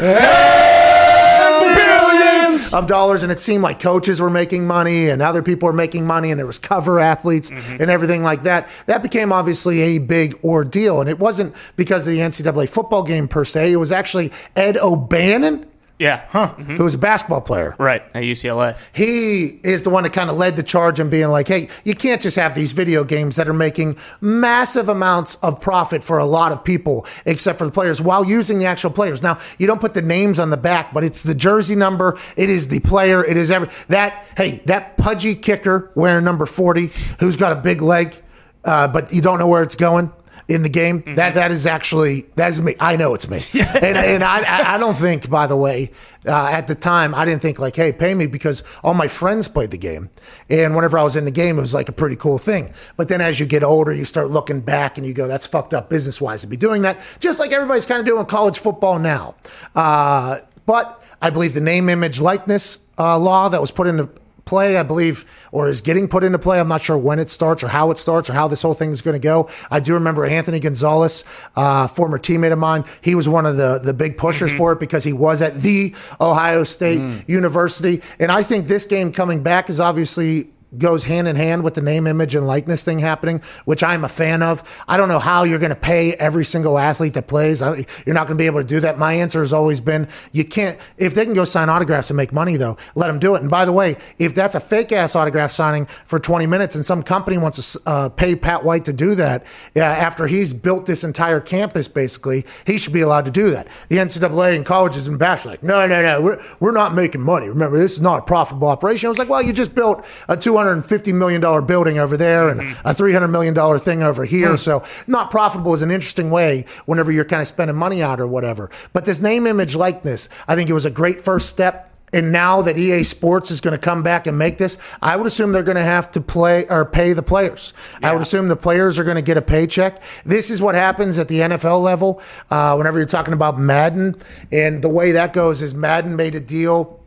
of 2.73 2.87
dollars, 2.87 3.23
and 3.23 3.33
it 3.33 3.41
seemed 3.41 3.63
like 3.63 3.81
coaches 3.81 4.21
were 4.21 4.31
making 4.31 4.67
money 4.67 5.09
and 5.09 5.23
other 5.23 5.43
people 5.43 5.67
were 5.67 5.73
making 5.73 6.07
money, 6.07 6.31
and 6.31 6.39
there 6.39 6.47
was 6.47 6.59
cover 6.59 7.01
athletes 7.01 7.51
mm-hmm. 7.51 7.83
and 7.83 7.91
everything 7.91 8.23
like 8.23 8.43
that. 8.43 8.69
That 8.87 9.03
became 9.03 9.33
obviously 9.33 9.81
a 9.81 9.99
big 9.99 10.39
ordeal, 10.45 11.01
and 11.01 11.09
it 11.11 11.19
wasn't 11.19 11.55
because 11.77 12.07
of 12.07 12.13
the 12.13 12.21
NCAA 12.21 12.69
football 12.69 13.03
game 13.03 13.29
per 13.29 13.45
se. 13.45 13.73
It 13.73 13.77
was 13.77 13.93
actually 13.93 14.33
Ed 14.57 14.77
O'Bannon, 14.77 15.67
Yeah. 16.03 16.27
who 16.57 16.83
was 16.83 16.95
a 16.95 16.99
basketball 16.99 17.43
player. 17.43 17.77
Right 17.79 18.03
at 18.13 18.25
UCLA. 18.25 18.77
He 18.93 19.61
is 19.63 19.85
the 19.85 19.91
one 19.91 20.03
that 20.03 20.13
kind 20.13 20.31
of 20.31 20.37
led 20.37 20.57
the 20.57 20.65
charge 20.65 20.99
in 20.99 21.11
being 21.11 21.29
like, 21.29 21.47
hey, 21.47 21.69
you 21.85 21.95
can't 21.95 22.21
just 22.21 22.35
have 22.37 22.57
these 22.57 22.73
video 22.73 23.05
games 23.05 23.37
that 23.37 23.49
are 23.49 23.55
making 23.55 23.97
massive 24.21 24.89
amounts 24.89 25.37
of 25.37 25.61
profit 25.61 26.03
for 26.03 26.19
a 26.19 26.25
lot 26.25 26.51
of 26.51 26.65
people, 26.65 27.07
except 27.25 27.57
for 27.57 27.67
the 27.67 27.71
players, 27.71 28.03
while 28.03 28.25
using 28.25 28.59
the 28.59 28.65
actual 28.67 28.91
players. 28.91 29.23
Now, 29.23 29.39
you 29.59 29.69
don't 29.69 29.81
put 29.81 29.95
the 29.95 30.03
names 30.03 30.41
on 30.41 30.51
the 30.51 30.57
back, 30.57 30.93
but 30.93 31.05
it's 31.05 31.23
the 31.23 31.37
jersey 31.37 31.77
number, 31.77 32.19
it 32.37 32.51
is 32.51 32.67
the 32.67 32.81
player, 32.81 33.25
it 33.25 33.37
is 33.37 33.53
every 33.53 33.69
that, 33.87 34.27
hey, 34.37 34.61
that 34.67 34.97
pudgy 34.97 35.37
kicker 35.37 35.93
wearing 35.95 36.25
number 36.25 36.47
40, 36.47 36.91
who's 37.21 37.37
got 37.37 37.53
a 37.53 37.61
big 37.61 37.81
leg, 37.81 38.21
uh, 38.65 38.89
but 38.89 39.13
you 39.13 39.23
don't 39.23 39.39
know 39.39 39.47
where 39.47 39.63
it's 39.63 39.77
going. 39.77 40.13
In 40.49 40.63
the 40.63 40.69
game, 40.69 41.03
that 41.17 41.35
that 41.35 41.51
is 41.53 41.67
actually 41.67 42.23
that 42.35 42.49
is 42.51 42.61
me. 42.61 42.75
I 42.81 42.97
know 42.97 43.15
it's 43.15 43.29
me, 43.29 43.39
and, 43.61 43.97
and 43.97 44.25
I 44.25 44.41
I- 44.43 44.75
I 44.75 44.79
don't 44.79 44.97
think, 44.97 45.31
by 45.31 45.47
the 45.47 45.57
way, 45.57 45.91
uh, 46.27 46.47
at 46.47 46.67
the 46.67 46.75
time 46.75 47.15
I 47.15 47.25
didn't 47.25 47.43
think 47.43 47.59
like, 47.59 47.77
hey, 47.77 47.93
pay 47.93 48.13
me 48.15 48.27
because 48.27 48.63
all 48.83 48.95
my 48.95 49.07
friends 49.09 49.47
played 49.49 49.71
the 49.71 49.79
game, 49.79 50.11
and 50.51 50.75
whenever 50.75 50.99
I 50.99 51.05
was 51.05 51.15
in 51.17 51.25
the 51.25 51.31
game, 51.31 51.59
it 51.59 51.61
was 51.61 51.75
like 51.75 51.89
a 51.89 51.93
pretty 51.93 52.17
cool 52.17 52.39
thing. 52.39 52.73
But 52.97 53.09
then 53.09 53.21
as 53.21 53.39
you 53.39 53.47
get 53.47 53.63
older, 53.63 53.93
you 53.93 54.05
start 54.05 54.31
looking 54.31 54.61
back 54.61 54.99
and 54.99 55.07
you 55.07 55.15
go, 55.15 55.29
that's 55.29 55.47
fucked 55.47 55.75
up 55.75 55.89
business 55.89 56.21
wise 56.21 56.41
to 56.43 56.49
be 56.49 56.57
doing 56.57 56.83
that. 56.83 56.99
Just 57.21 57.39
like 57.39 57.53
everybody's 57.53 57.87
kind 57.87 58.01
of 58.01 58.07
doing 58.07 58.25
college 58.27 58.59
football 58.59 58.99
now, 58.99 59.37
uh, 59.77 60.39
but 60.67 61.03
I 61.21 61.31
believe 61.31 61.55
the 61.55 61.61
name, 61.61 61.89
image, 61.89 62.21
likeness 62.21 62.81
uh, 62.99 63.17
law 63.19 63.49
that 63.49 63.61
was 63.61 63.71
put 63.71 63.87
into 63.87 64.09
play, 64.45 64.77
I 64.77 64.83
believe, 64.83 65.25
or 65.53 65.69
is 65.69 65.81
getting 65.81 66.09
put 66.09 66.25
into 66.25 66.39
play. 66.39 66.61
I'm 66.61 66.69
not 66.69 66.81
sure 66.81 66.99
when 66.99 67.19
it 67.19 67.31
starts 67.31 67.63
or 67.63 67.69
how 67.69 67.91
it 67.91 67.99
starts 67.99 68.29
or 68.29 68.33
how 68.33 68.49
this 68.49 68.63
whole 68.63 68.75
thing 68.75 68.91
is 68.91 69.03
going 69.03 69.15
to 69.15 69.23
go. 69.23 69.49
I 69.71 69.81
do 69.81 69.95
remember 69.95 70.25
Anthony 70.25 70.61
Gonzalez, 70.61 71.25
uh, 71.57 71.87
former 71.89 72.19
teammate 72.19 72.53
of 72.53 72.59
mine. 72.59 72.85
He 73.01 73.15
was 73.15 73.29
one 73.29 73.47
of 73.47 73.57
the, 73.57 73.79
the 73.79 73.95
big 73.95 74.17
pushers 74.17 74.55
for 74.55 74.73
it 74.73 74.81
because 74.81 75.05
he 75.05 75.13
was 75.13 75.43
at 75.43 75.61
the 75.61 75.95
Ohio 76.21 76.65
State 76.65 77.29
University. 77.29 78.03
And 78.19 78.33
I 78.33 78.43
think 78.43 78.67
this 78.67 78.85
game 78.85 79.13
coming 79.13 79.43
back 79.43 79.69
is 79.69 79.81
obviously 79.81 80.51
goes 80.79 81.05
hand 81.05 81.29
in 81.29 81.37
hand 81.37 81.63
with 81.63 81.75
the 81.75 81.83
name, 81.83 82.07
image, 82.07 82.35
and 82.35 82.47
likeness 82.47 82.85
thing 82.85 82.99
happening, 82.99 83.43
which 83.65 83.83
I'm 83.83 84.05
a 84.05 84.09
fan 84.09 84.43
of. 84.43 84.63
I 84.89 84.97
don't 84.97 85.09
know 85.09 85.19
how 85.19 85.45
you're 85.45 85.59
going 85.59 85.71
to 85.71 85.77
pay 85.77 86.15
every 86.15 86.45
single 86.45 86.79
athlete 86.79 87.15
that 87.15 87.27
plays. 87.27 87.63
I, 87.63 87.87
you're 88.07 88.15
not 88.15 88.27
going 88.27 88.39
to 88.39 88.43
be 88.43 88.47
able 88.47 88.61
to 88.61 88.67
do 88.67 88.81
that. 88.81 88.99
My 88.99 89.13
answer 89.15 89.41
has 89.41 89.53
always 89.53 89.81
been 89.81 90.09
you 90.33 90.45
can't. 90.45 90.79
If 90.97 91.15
they 91.15 91.25
can 91.25 91.35
go 91.35 91.45
sign 91.45 91.69
autographs 91.69 92.11
and 92.11 92.17
make 92.17 92.33
money, 92.33 92.57
though, 92.57 92.77
let 92.95 93.09
them 93.09 93.19
do 93.19 93.35
it. 93.35 93.43
And 93.43 93.51
by 93.51 93.65
the 93.65 93.73
way, 93.73 93.97
if 94.19 94.35
that's 94.35 94.55
a 94.55 94.61
fake 94.61 94.93
ass 94.93 95.15
autograph 95.17 95.51
signing 95.51 95.87
for 95.87 96.19
20 96.19 96.47
minutes 96.47 96.75
and 96.75 96.85
some 96.85 97.03
company 97.03 97.39
wants 97.39 97.73
to 97.73 97.81
uh, 97.87 98.09
pay 98.09 98.35
Pat 98.37 98.65
White 98.65 98.85
to 98.87 98.93
do 98.93 99.15
that 99.15 99.47
uh, 99.77 99.81
after 99.81 100.27
he's 100.27 100.53
built 100.53 100.87
this 100.87 101.05
entire 101.05 101.41
campus, 101.41 101.89
basically, 101.89 102.45
he 102.67 102.79
should 102.79 102.93
be 102.93 103.01
allowed 103.01 103.25
to 103.27 103.31
do 103.31 103.51
that. 103.51 103.69
The 103.89 103.97
NCAA 103.97 104.57
and 104.57 104.65
colleges 104.65 105.07
and 105.07 105.19
bash 105.19 105.45
like, 105.45 105.63
no, 105.63 105.87
no, 105.87 106.03
no, 106.03 106.21
we're, 106.21 106.43
we're 106.61 106.73
not 106.73 106.95
making 106.95 107.21
money. 107.21 107.49
Remember, 107.49 107.79
this 107.79 107.93
is 107.93 108.01
not 108.01 108.21
a 108.21 108.23
profitable 108.23 108.69
operation. 108.69 109.07
I 109.07 109.11
was 109.11 109.19
like, 109.19 109.29
well, 109.29 109.43
you 109.43 109.53
just 109.53 109.75
built 109.75 110.05
a 110.29 110.37
$250 110.63 111.15
million 111.15 111.67
building 111.67 111.99
over 111.99 112.17
there 112.17 112.49
and 112.49 112.61
a 112.61 112.95
$300 112.95 113.31
million 113.31 113.79
thing 113.79 114.03
over 114.03 114.25
here. 114.25 114.57
So 114.57 114.83
not 115.07 115.31
profitable 115.31 115.75
is 115.75 115.83
an 115.83 115.91
interesting 115.91 116.31
way 116.31 116.65
whenever 116.87 117.11
you're 117.13 117.25
kind 117.25 117.43
of 117.43 117.49
spending 117.49 117.77
money 117.77 118.03
out 118.03 118.21
or 118.21 118.27
whatever. 118.27 118.71
But 118.93 119.05
this 119.05 119.21
name, 119.21 119.47
image, 119.47 119.75
likeness, 119.75 120.29
I 120.49 120.55
think 120.57 120.71
it 120.71 120.75
was 120.75 120.85
a 120.85 120.91
great 120.91 121.21
first 121.21 121.49
step. 121.49 121.89
And 122.15 122.31
now 122.31 122.61
that 122.61 122.77
EA 122.77 123.05
Sports 123.05 123.51
is 123.51 123.63
going 123.63 123.73
to 123.73 123.79
come 123.79 124.03
back 124.03 124.27
and 124.27 124.37
make 124.37 124.59
this, 124.59 124.77
I 125.01 125.17
would 125.17 125.27
assume 125.27 125.53
they're 125.53 125.63
going 125.63 125.79
to 125.79 125.83
have 125.83 126.11
to 126.11 126.21
play 126.21 126.67
or 126.69 126.85
pay 126.85 127.15
the 127.15 127.23
players. 127.23 127.73
I 128.03 128.13
would 128.13 128.21
assume 128.21 128.49
the 128.49 128.57
players 128.57 128.99
are 128.99 129.05
going 129.05 129.17
to 129.17 129.23
get 129.23 129.39
a 129.39 129.43
paycheck. 129.43 130.03
This 130.27 130.51
is 130.51 130.61
what 130.61 130.75
happens 130.75 131.19
at 131.19 131.29
the 131.29 131.39
NFL 131.39 131.83
level. 131.83 132.21
Uh, 132.51 132.75
whenever 132.75 132.99
you're 132.99 133.07
talking 133.07 133.33
about 133.33 133.59
Madden, 133.59 134.15
and 134.51 134.85
the 134.85 134.91
way 134.91 135.13
that 135.13 135.33
goes 135.33 135.63
is 135.63 135.75
Madden 135.75 136.15
made 136.15 136.35
a 136.35 136.41
deal 136.41 137.01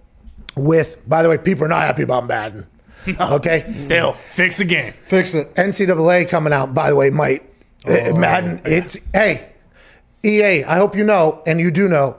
with. 0.56 1.08
By 1.08 1.22
the 1.22 1.30
way, 1.30 1.38
people 1.38 1.66
are 1.66 1.70
not 1.70 1.82
happy 1.82 2.02
about 2.02 2.26
Madden. 2.26 2.68
Okay, 3.20 3.74
Still. 3.76 4.14
Fix 4.14 4.58
the 4.58 4.66
game. 4.66 4.94
Fix 4.94 5.34
it. 5.36 5.54
NCAA 5.56 6.28
coming 6.30 6.54
out. 6.54 6.74
By 6.74 6.90
the 6.90 6.96
way, 6.96 7.10
might 7.10 7.44
uh, 7.88 8.14
Madden. 8.16 8.62
It's 8.66 8.98
hey, 9.14 9.50
EA. 10.24 10.64
I 10.64 10.78
hope 10.78 10.96
you 10.96 11.04
know, 11.04 11.42
and 11.46 11.60
you 11.60 11.72
do 11.72 11.88
know. 11.88 12.18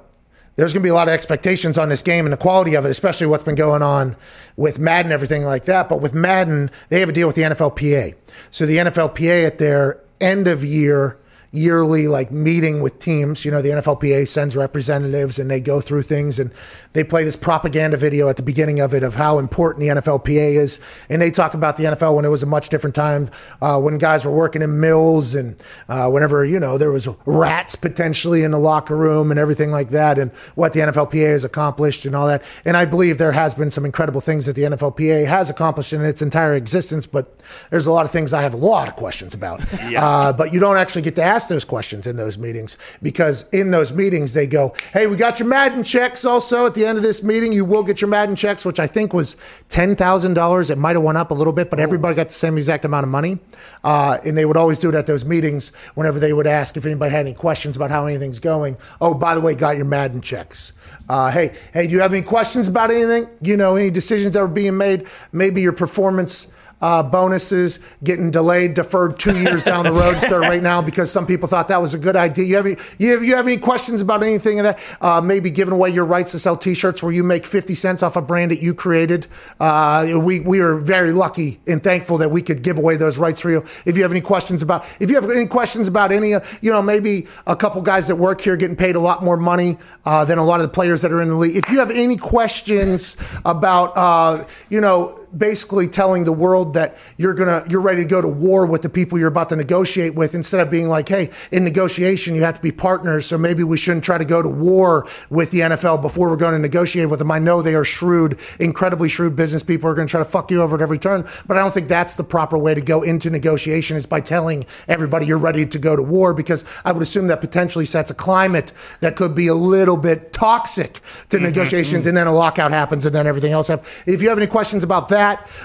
There's 0.57 0.73
going 0.73 0.83
to 0.83 0.87
be 0.87 0.91
a 0.91 0.95
lot 0.95 1.07
of 1.09 1.13
expectations 1.13 1.77
on 1.77 1.91
this 1.91 2.01
game 2.01 2.25
and 2.25 2.33
the 2.33 2.39
quality 2.39 2.77
of 2.77 2.87
it, 2.87 2.89
especially 2.89 3.27
what's 3.27 3.43
been 3.43 3.57
going 3.57 3.83
on 3.83 4.17
with 4.57 4.79
Madden, 4.79 5.13
everything 5.13 5.45
like 5.45 5.67
that. 5.67 5.91
But 5.91 6.01
with 6.01 6.15
Madden, 6.15 6.71
they 6.89 7.01
have 7.01 7.11
a 7.11 7.13
deal 7.13 7.27
with 7.27 7.37
the 7.37 7.43
NFLPA. 7.43 8.15
So 8.51 8.65
the 8.65 8.79
NFLPA 8.79 9.47
at 9.47 9.59
their 9.59 10.01
end 10.19 10.49
of 10.49 10.65
year 10.65 11.19
yearly 11.57 12.09
like 12.09 12.31
meeting 12.31 12.83
with 12.83 12.99
teams. 12.99 13.45
You 13.45 13.51
know, 13.51 13.63
the 13.63 13.71
NFLPA 13.71 14.29
sends 14.29 14.57
representatives 14.57 15.39
and 15.39 15.51
they 15.51 15.61
go 15.61 15.81
through 15.81 16.03
things 16.03 16.39
and 16.39 16.51
they 16.93 17.05
play 17.05 17.25
this 17.25 17.37
propaganda 17.37 17.97
video 17.97 18.29
at 18.29 18.37
the 18.37 18.43
beginning 18.43 18.81
of 18.81 18.95
it 18.95 19.03
of 19.03 19.15
how 19.15 19.39
important 19.39 19.81
the 19.81 19.89
NFLPA 19.89 20.57
is. 20.57 20.81
And 21.09 21.21
they 21.21 21.31
talk 21.31 21.55
about 21.55 21.77
the 21.77 21.85
NFL 21.85 22.15
when 22.15 22.25
it 22.25 22.29
was 22.29 22.43
a 22.43 22.47
much 22.47 22.69
different 22.69 22.95
time, 22.95 23.31
uh, 23.61 23.81
when 23.81 23.99
guys 23.99 24.25
were 24.25 24.33
working 24.33 24.63
in 24.63 24.81
mills 24.81 25.35
and 25.35 25.63
uh, 25.89 26.09
whenever, 26.11 26.45
you 26.45 26.61
know, 26.61 26.79
there 26.79 26.91
was 26.91 27.09
rats 27.25 27.75
potentially 27.75 28.43
in 28.43 28.51
the 28.51 28.59
locker 28.59 28.97
room 28.97 29.31
and 29.31 29.41
everything 29.41 29.71
like 29.71 29.91
that 29.91 30.19
and 30.19 30.31
what 30.55 30.73
the 30.73 30.81
NFLPA 30.81 31.31
has 31.33 31.45
accomplished 31.45 32.05
and 32.05 32.15
all 32.15 32.27
that. 32.27 32.43
And 32.65 32.77
I 32.77 32.85
believe 32.85 33.19
there 33.19 33.33
has 33.33 33.55
been 33.55 33.71
some 33.71 33.85
incredible 33.85 34.21
things 34.21 34.47
that 34.47 34.55
the 34.57 34.63
NFLPA 34.63 35.27
has 35.27 35.51
accomplished 35.51 35.93
in 35.93 36.05
its 36.05 36.23
entire 36.23 36.55
existence, 36.55 37.07
but 37.07 37.39
there's 37.71 37.87
a 37.87 37.93
lot 37.93 38.05
of 38.05 38.13
things 38.13 38.33
I 38.33 38.43
have 38.43 38.55
a 38.55 38.59
lot 38.59 38.89
of 38.89 38.97
questions 38.97 39.35
about. 39.35 39.63
Uh, 40.03 40.33
but 40.33 40.53
you 40.53 40.61
don't 40.61 40.77
actually 40.77 41.03
get 41.03 41.15
to 41.17 41.23
ask 41.23 41.46
those 41.49 41.65
questions 41.65 42.07
in 42.07 42.17
those 42.17 42.39
meetings 42.39 42.77
because 43.03 43.49
in 43.51 43.71
those 43.71 43.93
meetings 43.93 44.33
they 44.33 44.47
go, 44.47 44.75
"Hey, 44.93 45.07
we 45.07 45.17
got 45.17 45.39
your 45.39 45.49
Madden 45.49 45.83
checks." 45.83 46.25
Also, 46.25 46.67
at 46.67 46.75
the 46.75 46.87
end 46.87 46.99
of 46.99 47.03
this 47.03 47.23
meeting, 47.23 47.53
you 47.53 47.65
will 47.65 47.83
get 47.83 48.01
your 48.01 48.09
Madden 48.09 48.37
checks, 48.37 48.65
which 48.65 48.81
I 48.81 48.87
think 48.87 49.13
was 49.13 49.37
ten 49.69 49.97
thousand 49.97 50.35
dollars. 50.35 50.71
It 50.71 50.79
might 50.79 50.97
have 50.97 51.03
went 51.03 51.19
up 51.19 51.31
a 51.31 51.35
little 51.35 51.53
bit, 51.53 51.71
but 51.71 51.81
everybody 51.81 52.15
got 52.15 52.29
the 52.29 52.35
same 52.35 52.57
exact 52.57 52.85
amount 52.85 53.05
of 53.05 53.11
money. 53.11 53.39
Uh, 53.85 54.19
and 54.25 54.37
they 54.37 54.45
would 54.45 54.57
always 54.57 54.79
do 54.79 54.89
it 54.89 54.95
at 54.95 55.07
those 55.07 55.25
meetings 55.25 55.71
whenever 55.95 56.19
they 56.19 56.33
would 56.33 56.47
ask 56.47 56.77
if 56.77 56.85
anybody 56.87 57.11
had 57.11 57.27
any 57.27 57.35
questions 57.35 57.77
about 57.77 57.91
how 57.91 58.07
anything's 58.07 58.39
going. 58.39 58.77
Oh, 59.01 59.15
by 59.15 59.35
the 59.35 59.41
way, 59.41 59.55
got 59.55 59.77
your 59.77 59.87
Madden 59.87 60.21
checks. 60.21 60.73
Uh, 61.09 61.31
hey, 61.31 61.55
hey, 61.73 61.87
do 61.87 61.95
you 61.95 62.01
have 62.01 62.13
any 62.13 62.23
questions 62.23 62.69
about 62.69 62.91
anything? 62.91 63.29
You 63.41 63.57
know, 63.57 63.77
any 63.77 63.91
decisions 63.91 64.35
that 64.35 64.41
were 64.41 64.49
being 64.49 64.77
made? 64.77 65.07
Maybe 65.33 65.63
your 65.63 65.73
performance 65.73 66.49
uh, 66.81 67.03
bonuses 67.03 67.79
getting 68.05 68.31
delayed, 68.31 68.75
deferred 68.75 69.19
two 69.19 69.39
years 69.39 69.63
down 69.63 69.85
the 69.85 69.93
road 69.93 70.15
instead 70.15 70.41
right 70.41 70.63
now 70.63 70.83
because 70.83 71.11
some 71.11 71.27
people 71.27 71.49
thought 71.49 71.69
that 71.69 71.81
was 71.81 71.95
a 71.95 71.99
good 71.99 72.17
idea. 72.17 72.45
You 72.45 72.57
have 72.57 72.67
any, 72.67 72.77
you 72.99 73.13
have, 73.13 73.23
you 73.23 73.35
have 73.35 73.47
any 73.47 73.57
questions 73.57 74.03
about 74.03 74.23
anything 74.23 74.61
of 74.61 74.65
that? 74.65 74.99
Uh, 75.01 75.21
maybe 75.21 75.51
giving 75.51 75.73
away 75.73 75.91
your 75.91 76.05
rights 76.05 76.33
to 76.33 76.39
sell 76.39 76.57
T-shirts 76.57 77.03
where 77.03 77.13
you 77.13 77.25
make 77.25 77.45
50 77.45 77.75
cents 77.75 78.03
off 78.03 78.17
a 78.17 78.23
brand 78.23 78.51
that 78.51 78.61
you 78.61 78.75
created. 78.75 79.27
Uh, 79.59 80.19
we, 80.23 80.41
we 80.41 80.61
are 80.61 80.77
very 80.77 81.13
lucky 81.13 81.61
and 81.67 81.83
thankful 81.83 82.19
that 82.19 82.31
we 82.31 82.43
could 82.43 82.63
give 82.63 82.79
away 82.79 82.97
those 82.97 83.19
rights 83.19 83.41
for 83.41 83.51
you. 83.51 83.65
If 83.87 83.97
you 83.97 84.03
have 84.03 84.13
any 84.13 84.21
questions 84.21 84.63
about, 84.63 84.85
if 85.01 85.09
you 85.11 85.17
have 85.17 85.31
any 85.31 85.47
questions 85.47 85.89
about 85.89 86.13
any, 86.13 86.35
uh, 86.35 86.41
you 86.61 86.71
know, 86.71 86.83
maybe 86.83 87.27
a 87.47 87.57
couple 87.57 87.81
guys 87.83 88.09
that 88.09 88.17
work 88.17 88.41
here 88.41 88.57
getting 88.57 88.77
paid 88.77 88.97
a 88.97 89.01
lot 89.01 89.25
more 89.25 89.37
money 89.37 89.79
uh, 90.05 90.25
than 90.25 90.39
a 90.39 90.45
lot 90.45 90.61
of 90.61 90.67
the 90.67 90.73
players 90.73 91.03
that 91.03 91.13
are 91.13 91.23
in 91.23 91.29
the 91.29 91.35
league. 91.35 91.57
If 91.57 91.71
you 91.71 91.79
have 91.79 91.91
any 91.91 92.17
questions 92.17 93.17
about, 93.45 93.97
uh, 93.97 94.45
you 94.69 94.81
know, 94.81 95.26
basically 95.37 95.87
telling 95.87 96.25
the 96.25 96.33
world 96.33 96.75
that 96.75 96.97
you're 97.17 97.35
gonna 97.35 97.65
you're 97.69 97.81
ready 97.81 98.03
to 98.03 98.09
go 98.09 98.21
to 98.21 98.29
war 98.29 98.67
with 98.67 98.83
the 98.83 98.89
people 98.89 99.19
you're 99.19 99.29
about 99.29 99.49
to 99.49 99.57
negotiate 99.57 100.15
with 100.15 100.35
instead 100.35 100.61
of 100.61 100.71
being 100.71 100.89
like 100.89 101.09
hey 101.09 101.31
in 101.53 101.65
negotiation 101.65 102.35
you 102.35 102.43
have 102.43 102.55
to 102.55 102.63
be 102.63 102.73
partners 102.73 103.27
so 103.27 103.39
maybe 103.39 103.63
we 103.63 103.77
shouldn't 103.77 104.05
try 104.05 104.19
to 104.19 104.25
go 104.25 104.43
to 104.43 104.49
war 104.49 105.07
with 105.31 105.51
the 105.51 105.61
NFL 105.61 106.03
before 106.03 106.29
we're 106.29 106.37
going 106.37 106.53
to 106.53 106.59
negotiate 106.59 107.09
with 107.09 107.19
them. 107.19 107.31
I 107.31 107.39
know 107.39 107.63
they 107.63 107.75
are 107.75 107.85
shrewd 107.85 108.39
incredibly 108.61 109.09
shrewd 109.09 109.37
business 109.37 109.63
people 109.63 109.89
are 109.89 109.95
going 109.95 110.07
to 110.07 110.11
try 110.11 110.21
to 110.21 110.29
fuck 110.29 110.51
you 110.51 110.63
over 110.63 110.77
at 110.77 110.83
every 110.83 110.99
turn 110.99 111.27
but 111.47 111.57
I 111.57 111.61
don't 111.61 111.73
think 111.73 111.89
that's 111.89 112.15
the 112.15 112.25
proper 112.25 112.59
way 112.59 112.75
to 112.75 112.81
go 112.81 113.03
into 113.03 113.31
negotiation 113.31 113.97
is 113.97 114.07
by 114.07 114.21
telling 114.21 114.67
everybody 114.89 115.27
you're 115.27 115.39
ready 115.39 115.67
to 115.67 115.79
go 115.79 115.97
to 115.97 116.03
war 116.03 116.35
because 116.35 116.65
I 116.85 116.93
would 116.93 117.03
assume 117.03 117.27
that 117.29 117.41
potentially 117.41 117.85
sets 117.85 118.11
a 118.11 118.15
climate 118.15 118.73
that 119.01 119.17
could 119.17 119.35
be 119.35 119.47
a 119.47 119.55
little 119.55 119.97
bit 119.97 120.33
toxic 120.33 120.95
to 120.95 121.37
mm-hmm, 121.37 121.45
negotiations 121.45 122.05
mm. 122.05 122.09
and 122.09 122.17
then 122.17 122.27
a 122.27 122.33
lockout 122.33 122.71
happens 122.71 123.07
and 123.07 123.15
then 123.15 123.27
everything 123.27 123.53
else 123.53 123.69
happens 123.69 123.89
if 124.07 124.23
you 124.23 124.29
have 124.29 124.39
any 124.39 124.47
questions 124.47 124.85
about 124.85 125.09
that 125.09 125.16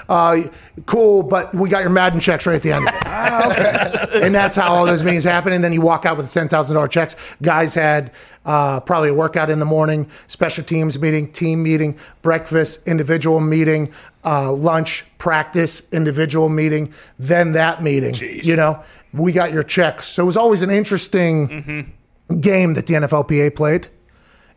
uh, 0.08 0.38
cool, 0.86 1.22
but 1.22 1.54
we 1.54 1.68
got 1.68 1.80
your 1.80 1.90
Madden 1.90 2.20
checks 2.20 2.46
right 2.46 2.56
at 2.56 2.62
the 2.62 2.72
end 2.72 2.88
of 2.88 2.94
it. 2.94 4.22
and 4.22 4.34
that's 4.34 4.56
how 4.56 4.72
all 4.72 4.86
those 4.86 5.04
meetings 5.04 5.24
happen. 5.24 5.52
And 5.52 5.62
then 5.62 5.72
you 5.72 5.80
walk 5.80 6.06
out 6.06 6.16
with 6.16 6.32
$10,000 6.32 6.90
checks. 6.90 7.36
Guys 7.42 7.74
had 7.74 8.12
uh, 8.44 8.80
probably 8.80 9.10
a 9.10 9.14
workout 9.14 9.50
in 9.50 9.58
the 9.58 9.64
morning, 9.64 10.08
special 10.26 10.64
teams 10.64 10.98
meeting, 11.00 11.30
team 11.32 11.62
meeting, 11.62 11.98
breakfast, 12.22 12.86
individual 12.86 13.40
meeting, 13.40 13.92
uh, 14.24 14.52
lunch, 14.52 15.04
practice, 15.18 15.88
individual 15.92 16.48
meeting, 16.48 16.92
then 17.18 17.52
that 17.52 17.82
meeting. 17.82 18.14
You 18.44 18.56
know, 18.56 18.82
we 19.12 19.32
got 19.32 19.52
your 19.52 19.62
checks. 19.62 20.06
So 20.06 20.22
it 20.22 20.26
was 20.26 20.36
always 20.36 20.62
an 20.62 20.70
interesting 20.70 21.92
game 22.40 22.74
that 22.74 22.86
the 22.86 22.94
NFLPA 22.94 23.54
played. 23.54 23.88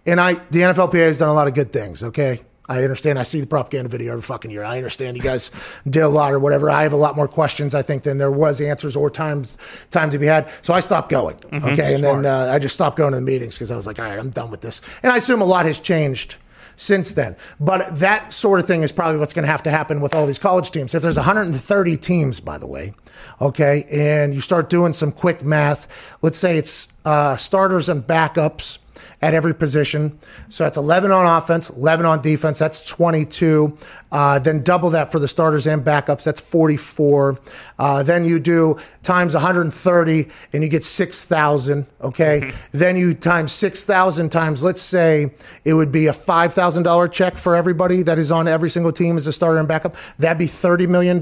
And 0.05 0.19
I, 0.19 0.33
the 0.33 0.59
NFLPA 0.59 1.07
has 1.07 1.17
done 1.17 1.29
a 1.29 1.33
lot 1.33 1.47
of 1.47 1.53
good 1.53 1.73
things. 1.73 2.03
Okay, 2.03 2.39
I 2.67 2.83
understand. 2.83 3.19
I 3.19 3.23
see 3.23 3.41
the 3.41 3.47
propaganda 3.47 3.89
video 3.89 4.13
every 4.13 4.23
fucking 4.23 4.51
year. 4.51 4.63
I 4.63 4.77
understand 4.77 5.17
you 5.17 5.23
guys 5.23 5.51
did 5.87 6.01
a 6.01 6.09
lot 6.09 6.33
or 6.33 6.39
whatever. 6.39 6.69
I 6.69 6.83
have 6.83 6.93
a 6.93 6.97
lot 6.97 7.15
more 7.15 7.27
questions, 7.27 7.75
I 7.75 7.81
think, 7.81 8.03
than 8.03 8.17
there 8.17 8.31
was 8.31 8.59
answers 8.59 8.95
or 8.95 9.09
times 9.09 9.57
time 9.91 10.09
to 10.09 10.17
be 10.17 10.25
had. 10.25 10.49
So 10.61 10.73
I 10.73 10.79
stopped 10.79 11.09
going. 11.09 11.35
Okay, 11.53 11.93
and 11.93 12.03
then 12.03 12.25
uh, 12.25 12.51
I 12.53 12.59
just 12.59 12.75
stopped 12.75 12.97
going 12.97 13.11
to 13.11 13.17
the 13.17 13.21
meetings 13.21 13.55
because 13.55 13.71
I 13.71 13.75
was 13.75 13.85
like, 13.85 13.99
all 13.99 14.05
right, 14.05 14.17
I'm 14.17 14.31
done 14.31 14.49
with 14.49 14.61
this. 14.61 14.81
And 15.03 15.11
I 15.11 15.17
assume 15.17 15.41
a 15.41 15.45
lot 15.45 15.65
has 15.65 15.79
changed 15.79 16.37
since 16.75 17.13
then. 17.13 17.35
But 17.59 17.97
that 17.97 18.33
sort 18.33 18.59
of 18.59 18.67
thing 18.67 18.81
is 18.81 18.91
probably 18.91 19.19
what's 19.19 19.33
going 19.33 19.45
to 19.45 19.51
have 19.51 19.63
to 19.63 19.71
happen 19.71 20.01
with 20.01 20.15
all 20.15 20.25
these 20.25 20.39
college 20.39 20.71
teams. 20.71 20.93
If 20.93 21.01
there's 21.01 21.17
130 21.17 21.97
teams, 21.97 22.39
by 22.39 22.57
the 22.57 22.67
way, 22.67 22.93
okay, 23.41 23.85
and 23.91 24.33
you 24.33 24.41
start 24.41 24.69
doing 24.69 24.93
some 24.93 25.11
quick 25.11 25.43
math, 25.43 26.17
let's 26.21 26.37
say 26.37 26.57
it's 26.57 26.87
uh, 27.05 27.35
starters 27.37 27.89
and 27.89 28.03
backups 28.03 28.79
at 29.25 29.33
every 29.33 29.55
position. 29.55 30.19
So 30.49 30.65
that's 30.65 30.77
11 30.77 31.11
on 31.11 31.25
offense, 31.25 31.71
11 31.71 32.05
on 32.05 32.21
defense. 32.21 32.59
That's 32.59 32.87
22. 32.87 33.75
Uh, 34.11 34.37
then 34.37 34.61
double 34.61 34.91
that 34.91 35.11
for 35.11 35.17
the 35.17 35.27
starters 35.27 35.65
and 35.65 35.83
backups. 35.83 36.23
That's 36.23 36.39
44. 36.39 37.39
Uh, 37.79 38.03
then 38.03 38.23
you 38.23 38.39
do 38.39 38.77
times 39.01 39.33
130 39.33 40.27
and 40.53 40.63
you 40.63 40.69
get 40.69 40.83
6,000. 40.83 41.87
Okay. 42.01 42.51
then 42.71 42.97
you 42.97 43.15
times 43.15 43.51
6,000 43.51 44.29
times, 44.29 44.63
let's 44.63 44.81
say 44.81 45.33
it 45.63 45.73
would 45.73 45.91
be 45.91 46.05
a 46.05 46.13
$5,000 46.13 47.11
check 47.11 47.35
for 47.35 47.55
everybody 47.55 48.03
that 48.03 48.19
is 48.19 48.31
on 48.31 48.47
every 48.47 48.69
single 48.69 48.91
team 48.91 49.17
as 49.17 49.25
a 49.25 49.33
starter 49.33 49.57
and 49.57 49.67
backup. 49.67 49.95
That'd 50.19 50.37
be 50.37 50.45
$30 50.45 50.87
million. 50.87 51.19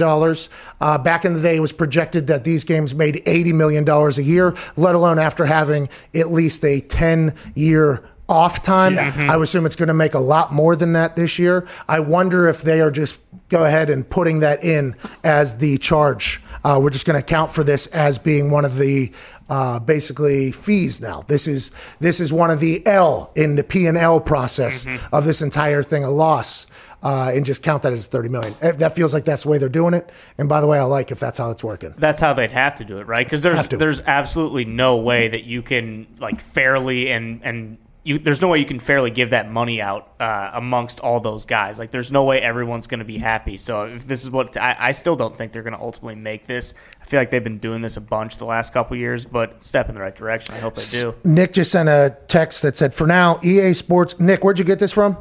Uh, 0.81 0.97
back 0.97 1.23
in 1.23 1.35
the 1.35 1.41
day, 1.41 1.55
it 1.55 1.61
was 1.61 1.71
projected 1.71 2.27
that 2.27 2.43
these 2.43 2.65
games 2.65 2.93
made 2.93 3.15
$80 3.25 3.53
million 3.53 3.87
a 3.87 4.09
year, 4.21 4.53
let 4.75 4.93
alone 4.93 5.19
after 5.19 5.45
having 5.45 5.87
at 6.13 6.29
least 6.29 6.65
a 6.65 6.81
10 6.81 7.33
year 7.55 7.92
off 8.29 8.63
time. 8.63 8.97
I 8.97 9.35
would 9.35 9.43
assume 9.43 9.65
it's 9.65 9.75
going 9.75 9.87
to 9.87 9.93
make 9.93 10.13
a 10.13 10.19
lot 10.19 10.51
more 10.53 10.75
than 10.75 10.93
that 10.93 11.15
this 11.15 11.37
year. 11.37 11.67
I 11.87 11.99
wonder 11.99 12.47
if 12.47 12.61
they 12.61 12.79
are 12.81 12.91
just 12.91 13.19
go 13.49 13.65
ahead 13.65 13.89
and 13.89 14.09
putting 14.09 14.39
that 14.39 14.63
in 14.63 14.95
as 15.23 15.57
the 15.57 15.77
charge. 15.77 16.41
Uh, 16.63 16.79
we're 16.81 16.89
just 16.89 17.05
going 17.05 17.19
to 17.19 17.23
account 17.25 17.51
for 17.51 17.63
this 17.63 17.87
as 17.87 18.17
being 18.17 18.49
one 18.49 18.65
of 18.65 18.77
the 18.77 19.11
uh, 19.49 19.79
basically 19.79 20.51
fees 20.51 21.01
now. 21.01 21.23
This 21.27 21.47
is 21.47 21.71
this 21.99 22.19
is 22.19 22.31
one 22.31 22.49
of 22.49 22.59
the 22.59 22.85
L 22.87 23.31
in 23.35 23.55
the 23.55 23.63
P 23.63 23.85
and 23.87 23.97
L 23.97 24.19
process 24.21 24.87
of 25.11 25.25
this 25.25 25.41
entire 25.41 25.83
thing, 25.83 26.03
a 26.03 26.09
loss. 26.09 26.67
Uh, 27.03 27.33
and 27.35 27.45
just 27.45 27.63
count 27.63 27.83
that 27.83 27.91
as 27.91 28.07
30 28.07 28.29
million. 28.29 28.55
That 28.61 28.95
feels 28.95 29.13
like 29.13 29.25
that's 29.25 29.43
the 29.43 29.49
way 29.49 29.57
they're 29.57 29.67
doing 29.67 29.93
it. 29.93 30.09
And 30.37 30.47
by 30.47 30.61
the 30.61 30.67
way, 30.67 30.79
I 30.79 30.83
like 30.83 31.11
if 31.11 31.19
that's 31.19 31.37
how 31.37 31.51
it's 31.51 31.61
working. 31.61 31.93
That's 31.97 32.21
how 32.21 32.33
they'd 32.33 32.53
have 32.53 32.77
to 32.77 32.85
do 32.85 32.99
it, 32.99 33.07
right? 33.07 33.25
Because 33.25 33.41
there's 33.41 33.67
there's 33.67 33.99
absolutely 33.99 34.63
no 34.63 34.95
way 34.95 35.27
that 35.27 35.43
you 35.43 35.61
can 35.63 36.07
like 36.19 36.39
fairly 36.39 37.11
and 37.11 37.41
and 37.43 37.77
you 38.03 38.17
there's 38.17 38.41
no 38.41 38.49
way 38.49 38.59
you 38.59 38.65
can 38.65 38.79
fairly 38.79 39.09
give 39.09 39.29
that 39.29 39.49
money 39.49 39.81
out 39.81 40.13
uh, 40.19 40.51
amongst 40.53 40.99
all 40.99 41.19
those 41.19 41.45
guys. 41.45 41.79
Like 41.79 41.91
there's 41.91 42.11
no 42.11 42.23
way 42.25 42.41
everyone's 42.41 42.87
going 42.87 42.99
to 42.99 43.05
be 43.05 43.17
happy. 43.17 43.57
So 43.57 43.85
if 43.85 44.05
this 44.05 44.23
is 44.23 44.29
what 44.29 44.57
I, 44.57 44.75
I 44.77 44.91
still 44.91 45.15
don't 45.15 45.37
think 45.37 45.53
they're 45.53 45.63
going 45.63 45.75
to 45.75 45.81
ultimately 45.81 46.15
make 46.15 46.45
this. 46.45 46.73
I 47.01 47.05
feel 47.05 47.19
like 47.19 47.31
they've 47.31 47.43
been 47.43 47.59
doing 47.59 47.81
this 47.81 47.97
a 47.97 48.01
bunch 48.01 48.37
the 48.37 48.45
last 48.45 48.73
couple 48.73 48.97
years, 48.97 49.25
but 49.25 49.61
step 49.61 49.89
in 49.89 49.95
the 49.95 50.01
right 50.01 50.15
direction. 50.15 50.55
I 50.55 50.59
hope 50.59 50.75
they 50.75 50.99
do. 50.99 51.15
Nick 51.23 51.53
just 51.53 51.71
sent 51.71 51.89
a 51.89 52.17
text 52.27 52.61
that 52.61 52.75
said, 52.75 52.93
for 52.93 53.07
now, 53.07 53.39
EA 53.43 53.73
Sports. 53.73 54.19
Nick, 54.19 54.43
where'd 54.43 54.59
you 54.59 54.65
get 54.65 54.79
this 54.79 54.91
from? 54.91 55.17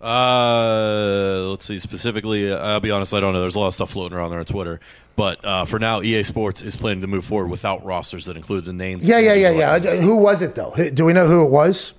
Uh, 0.00 1.48
let's 1.50 1.64
see. 1.64 1.78
Specifically, 1.78 2.52
uh, 2.52 2.56
I'll 2.58 2.80
be 2.80 2.90
honest, 2.90 3.14
I 3.14 3.20
don't 3.20 3.32
know. 3.32 3.40
There's 3.40 3.56
a 3.56 3.60
lot 3.60 3.68
of 3.68 3.74
stuff 3.74 3.90
floating 3.90 4.16
around 4.16 4.30
there 4.30 4.38
on 4.38 4.44
Twitter. 4.44 4.80
But 5.16 5.44
uh, 5.44 5.64
for 5.64 5.78
now, 5.78 6.00
EA 6.02 6.22
Sports 6.22 6.62
is 6.62 6.76
planning 6.76 7.00
to 7.00 7.06
move 7.08 7.24
forward 7.24 7.48
without 7.50 7.84
rosters 7.84 8.26
that 8.26 8.36
include 8.36 8.64
the 8.64 8.72
names. 8.72 9.06
Yeah, 9.08 9.18
yeah, 9.18 9.34
yeah, 9.34 9.50
yeah. 9.50 9.70
likeness. 9.72 10.04
Who 10.04 10.16
was 10.16 10.42
it 10.42 10.54
though? 10.54 10.72
Do 10.94 11.04
we 11.04 11.12
know 11.12 11.26
who 11.26 11.44
it 11.44 11.50
was? 11.50 11.94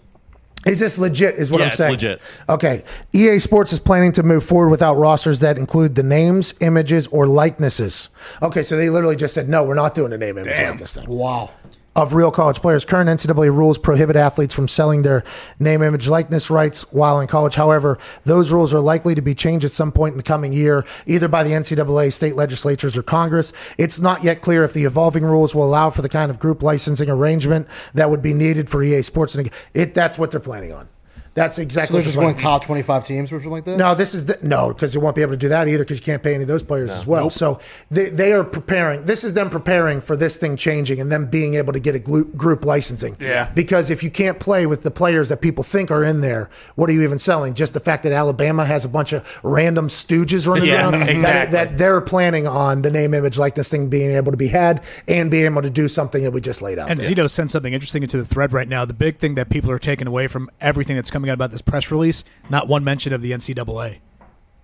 Is 0.66 0.80
this 0.80 1.00
legit? 1.00 1.36
Is 1.36 1.52
what 1.52 1.60
Yeah, 1.60 1.66
I'm 1.66 1.68
it's 1.70 1.78
saying. 1.78 1.92
legit. 1.92 2.22
Okay. 2.50 2.84
EA 3.14 3.40
Sports 3.40 3.72
is 3.74 3.80
planning 3.80 4.12
to 4.14 4.24
move 4.24 4.44
forward 4.44 4.70
without 4.70 4.96
rosters 4.96 5.40
that 5.40 5.58
include 5.58 5.96
the 5.96 6.04
names, 6.04 6.54
images, 6.60 7.08
or 7.08 7.28
likenesses. 7.28 8.10
Okay, 8.42 8.64
so 8.64 8.76
they 8.76 8.90
literally 8.90 9.16
just 9.16 9.34
said, 9.34 9.48
no, 9.48 9.64
we're 9.64 9.74
not 9.76 9.96
doing 9.96 10.12
a 10.12 10.18
name, 10.18 10.38
image, 10.38 10.58
likeness 10.58 10.96
thing. 10.96 11.08
Wow. 11.08 11.52
Of 11.96 12.14
real 12.14 12.32
college 12.32 12.62
players. 12.62 12.86
Current 12.86 13.10
NCAA 13.10 13.54
rules 13.54 13.78
prohibit 13.78 14.16
athletes 14.16 14.54
from 14.54 14.68
selling 14.68 15.02
their 15.02 15.24
name, 15.60 15.82
image, 15.82 16.08
likeness 16.08 16.50
rights 16.50 16.86
while 16.94 17.20
in 17.20 17.28
college. 17.28 17.56
However, 17.56 17.98
those 18.26 18.52
rules 18.52 18.74
are 18.74 18.80
likely 18.80 19.16
to 19.16 19.22
be 19.22 19.34
changed 19.34 19.66
at 19.66 19.72
some 19.72 19.92
point 19.92 20.14
in 20.14 20.18
the 20.18 20.24
coming 20.24 20.54
year, 20.54 20.86
either 21.08 21.28
by 21.28 21.44
the 21.44 21.50
NCAA, 21.50 22.14
state 22.14 22.36
legislatures, 22.36 22.96
or 22.96 23.02
Congress. 23.02 23.54
It's 23.78 24.00
not 24.00 24.24
yet 24.24 24.42
clear 24.42 24.64
if 24.64 24.72
the 24.74 24.86
evolving 24.86 25.24
rules 25.24 25.56
will 25.56 25.64
allow 25.64 25.90
for 25.90 26.04
the 26.04 26.10
kind 26.10 26.30
of 26.30 26.40
group 26.40 26.62
licensing 26.62 27.10
arrangement 27.10 27.68
that 27.96 28.10
would 28.10 28.22
be 28.22 28.34
needed 28.34 28.70
for 28.70 28.84
EA 28.84 29.02
Sports. 29.02 29.36
And 29.36 29.50
it, 29.74 29.96
that's 29.96 30.20
what 30.20 30.32
they're 30.32 30.40
planning 30.40 30.72
on. 30.72 30.88
That's 31.36 31.56
So 31.58 31.62
exactly 31.62 31.96
they're 31.96 32.04
just 32.04 32.16
going 32.16 32.36
planning. 32.36 32.42
top 32.60 32.66
25 32.66 33.06
teams 33.06 33.32
or 33.32 33.36
something 33.36 33.52
like 33.52 33.66
that? 33.66 33.78
No, 33.78 33.96
this 33.96 34.14
is 34.14 34.26
the, 34.26 34.38
no 34.42 34.70
because 34.74 34.94
you 34.94 35.00
won't 35.02 35.16
be 35.16 35.22
able 35.22 35.32
to 35.34 35.38
do 35.38 35.50
that 35.50 35.68
either 35.68 35.84
because 35.84 36.00
you 36.00 36.04
can't 36.04 36.22
pay 36.24 36.34
any 36.34 36.44
of 36.44 36.48
those 36.48 36.64
players 36.64 36.92
as 36.92 37.06
well. 37.08 37.30
So 37.30 37.60
they, 37.92 38.10
they 38.10 38.34
are 38.34 38.44
preparing. 38.44 39.06
This 39.06 39.24
is 39.24 39.34
them 39.34 39.50
preparing 39.50 40.02
for 40.02 40.16
this 40.16 40.38
thing 40.38 40.58
changing 40.58 41.00
and 41.00 41.12
them 41.12 41.28
being 41.30 41.56
able 41.56 41.74
to 41.74 41.80
get 41.80 41.96
a 41.96 42.00
glu- 42.00 42.26
group 42.26 42.66
licensing. 42.66 43.16
Yeah. 43.20 43.50
Because 43.54 43.90
if 43.90 44.04
you 44.04 44.10
can't 44.12 44.40
play 44.40 44.66
with 44.66 44.84
the 44.84 44.92
players 44.92 45.30
that 45.30 45.42
people 45.42 45.64
think 45.64 45.92
are 45.92 46.04
in 46.04 46.22
there, 46.22 46.50
what 46.76 46.90
are 46.90 46.94
you 46.94 47.02
even 47.04 47.20
selling? 47.20 47.54
Just 47.54 47.74
the 47.74 47.80
fact 47.80 48.04
that 48.04 48.12
Alabama 48.12 48.66
has 48.66 48.86
a 48.86 48.90
bunch 48.90 49.14
of 49.14 49.40
random 49.44 49.88
stooges 49.88 50.48
running 50.48 50.66
Yeah, 50.70 50.90
around. 50.90 51.00
That- 51.00 51.10
exactly. 51.10 51.52
That, 51.54 51.78
they're 51.78 52.02
planning 52.02 52.48
on 52.48 52.82
the 52.82 52.92
name, 52.92 53.14
image, 53.14 53.38
likeness 53.38 53.70
thing 53.70 53.88
being 53.90 54.12
able 54.12 54.32
to 54.32 54.38
be 54.38 54.48
had 54.48 54.84
and 55.08 55.30
being 55.32 55.46
able 55.46 55.62
to 55.62 55.70
do 55.70 55.88
something 55.88 56.24
that 56.24 56.32
we 56.32 56.42
just 56.42 56.62
laid 56.62 56.80
out. 56.80 56.90
And 56.90 57.00
there. 57.00 57.10
Zito 57.10 57.30
sent 57.30 57.52
something 57.52 57.74
interesting 57.74 58.04
into 58.04 58.18
the 58.18 58.26
thread 58.26 58.52
right 58.54 58.68
now. 58.68 58.86
The 58.86 58.94
big 58.94 59.20
thing 59.20 59.36
that 59.36 59.50
people 59.50 59.72
are 59.72 59.80
taking 59.80 60.08
away 60.08 60.28
from 60.28 60.50
everything 60.62 60.96
that's 60.96 61.10
coming 61.12 61.19
out 61.28 61.34
about 61.34 61.52
this 61.52 61.62
press 61.62 61.92
release, 61.92 62.24
not 62.50 62.68
one 62.68 62.84
mention 62.84 63.12
of 63.12 63.22
the 63.22 63.32
NCAA. 63.32 63.98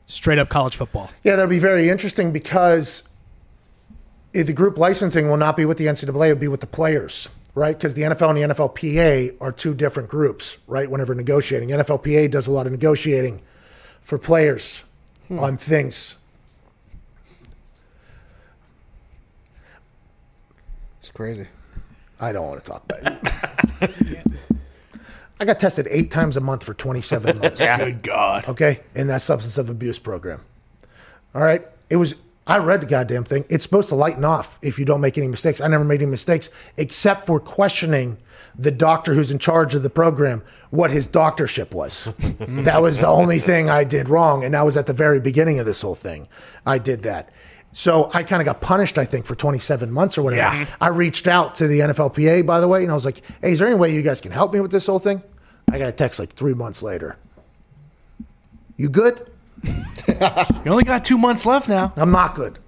Straight 0.06 0.38
up 0.38 0.50
college 0.50 0.76
football. 0.76 1.10
Yeah, 1.24 1.36
that'll 1.36 1.50
be 1.50 1.60
very 1.60 1.89
interesting 1.89 2.32
because 2.32 3.10
the 4.32 4.54
group 4.54 4.78
licensing 4.78 5.30
will 5.30 5.38
not 5.38 5.58
be 5.58 5.65
with 5.65 5.78
the 5.78 5.86
NCAA, 5.86 6.32
it'll 6.32 6.39
be 6.39 6.48
with 6.48 6.60
the 6.60 6.68
players, 6.68 7.30
right? 7.56 7.76
Because 7.76 7.94
the 7.94 8.04
NFL 8.04 8.30
and 8.30 8.38
the 8.38 8.54
NFLPA 8.54 9.38
are 9.41 9.52
two 9.52 9.74
different 9.74 10.10
groups, 10.10 10.58
right? 10.68 10.89
Whenever 10.89 11.15
negotiating, 11.15 11.70
NFLPA 11.70 12.30
does 12.30 12.48
a 12.48 12.52
lot 12.52 12.65
of 12.65 12.72
negotiating 12.72 13.41
for 14.02 14.18
players 14.18 14.84
hmm. 15.28 15.39
on 15.39 15.58
things. 15.58 16.18
It's 21.00 21.10
crazy. 21.10 21.48
I 22.20 22.32
don't 22.32 22.48
want 22.48 22.63
to 22.63 22.72
talk 22.72 22.84
about 22.86 23.00
it. 23.82 24.22
I 25.39 25.45
got 25.45 25.60
tested 25.60 25.88
eight 25.89 26.12
times 26.12 26.38
a 26.38 26.41
month 26.41 26.63
for 26.63 26.74
27 26.74 27.39
months. 27.39 27.60
Good 27.60 28.04
God. 28.04 28.48
okay, 28.48 28.80
in 28.93 29.08
that 29.08 29.21
substance 29.21 29.58
of 29.58 29.69
abuse 29.69 30.00
program. 30.00 30.41
All 31.34 31.41
right, 31.41 31.65
it 31.89 31.98
was 31.98 32.15
I 32.48 32.60
read 32.60 32.82
the 32.82 32.86
goddamn 32.86 33.24
thing. 33.24 33.43
It's 33.50 33.63
supposed 33.63 33.89
to 33.89 33.95
lighten 33.95 34.24
off 34.24 34.60
if 34.62 34.78
you 34.78 34.86
don't 34.86 35.02
make 35.02 35.17
any 35.17 35.28
mistakes. 35.28 35.60
I 35.62 35.67
never 35.67 35.84
made 35.84 36.02
any 36.04 36.12
mistakes 36.12 36.52
except 36.78 37.26
for 37.26 37.39
questioning 37.39 38.19
the 38.58 38.69
doctor 38.69 39.15
who's 39.15 39.32
in 39.32 39.39
charge 39.39 39.74
of 39.74 39.82
the 39.82 39.89
program 39.89 40.43
what 40.69 40.91
his 40.91 41.08
doctorship 41.08 41.74
was. 41.74 42.13
that 42.39 42.84
was 42.84 43.00
the 43.00 43.08
only 43.08 43.39
thing 43.39 43.69
I 43.69 43.84
did 43.84 44.10
wrong. 44.10 44.43
And 44.43 44.54
that 44.54 44.63
was 44.63 44.78
at 44.78 44.86
the 44.86 44.93
very 44.93 45.19
beginning 45.19 45.58
of 45.58 45.65
this 45.65 45.82
whole 45.82 45.95
thing. 45.95 46.28
I 46.67 46.78
did 46.78 47.02
that. 47.04 47.30
So 47.78 48.10
I 48.14 48.24
kind 48.24 48.42
of 48.42 48.46
got 48.46 48.62
punished, 48.62 48.98
I 48.98 49.04
think, 49.04 49.26
for 49.26 49.36
27 49.36 49.92
months 49.92 50.18
or 50.18 50.22
whatever. 50.24 50.56
Yeah. 50.56 50.66
I 50.80 50.88
reached 50.88 51.28
out 51.28 51.56
to 51.56 51.68
the 51.68 51.80
NFLPA, 51.82 52.46
by 52.46 52.62
the 52.62 52.70
way, 52.70 52.84
and 52.84 52.90
I 52.90 52.94
was 52.94 53.04
like, 53.04 53.22
hey, 53.42 53.52
is 53.52 53.60
there 53.60 53.68
any 53.68 53.76
way 53.78 53.94
you 53.94 54.02
guys 54.02 54.22
can 54.22 54.32
help 54.32 54.54
me 54.54 54.62
with 54.62 54.72
this 54.72 54.88
whole 54.88 54.98
thing? 54.98 55.22
I 55.70 55.78
got 55.78 55.90
a 55.90 55.92
text 55.92 56.18
like 56.18 56.30
three 56.30 56.54
months 56.54 56.82
later. 56.82 57.18
You 58.78 58.88
good? 58.90 59.30
You 60.08 60.72
only 60.72 60.84
got 60.84 61.04
two 61.04 61.18
months 61.18 61.46
left 61.48 61.68
now. 61.68 61.92
I'm 61.96 62.12
not 62.12 62.36
good. 62.36 62.60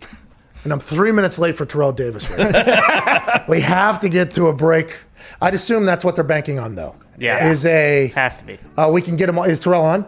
And 0.63 0.73
I'm 0.73 0.79
three 0.79 1.11
minutes 1.11 1.37
late 1.37 1.55
for 1.55 1.65
Terrell 1.67 1.91
Davis. 1.91 2.29
Right 2.35 2.51
now. 2.51 3.45
we 3.47 3.61
have 3.61 3.99
to 4.01 4.09
get 4.09 4.31
to 4.31 4.47
a 4.47 4.53
break. 4.53 4.97
I'd 5.41 5.53
assume 5.53 5.85
that's 5.85 6.03
what 6.03 6.15
they're 6.15 6.23
banking 6.23 6.57
on, 6.59 6.73
though. 6.75 6.95
Yeah. 7.19 7.49
Is 7.51 7.63
a 7.65 8.07
Has 8.15 8.37
to 8.37 8.43
be. 8.43 8.57
uh, 8.75 8.89
we 8.91 9.01
can 9.03 9.15
get 9.17 9.29
him. 9.29 9.37
on- 9.39 9.49
Is 9.49 9.59
Terrell 9.59 9.83
on? 9.85 10.05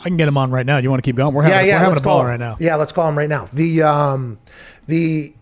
I 0.00 0.04
can 0.04 0.16
get 0.16 0.28
him 0.28 0.36
on 0.36 0.50
right 0.50 0.66
now. 0.66 0.78
You 0.78 0.90
want 0.90 1.02
to 1.02 1.08
keep 1.08 1.16
going? 1.16 1.34
We're 1.34 1.42
having, 1.42 1.58
yeah, 1.58 1.64
yeah. 1.64 1.74
we're 1.74 1.78
having 1.78 1.90
let's 1.90 2.00
a 2.00 2.04
ball 2.04 2.18
call 2.18 2.22
him 2.22 2.30
right 2.30 2.40
now. 2.40 2.56
Yeah, 2.60 2.76
let's 2.76 2.92
call 2.92 3.08
him 3.08 3.18
right 3.18 3.28
now. 3.28 3.48
The 3.52 3.82
um, 3.82 4.38
the 4.86 5.34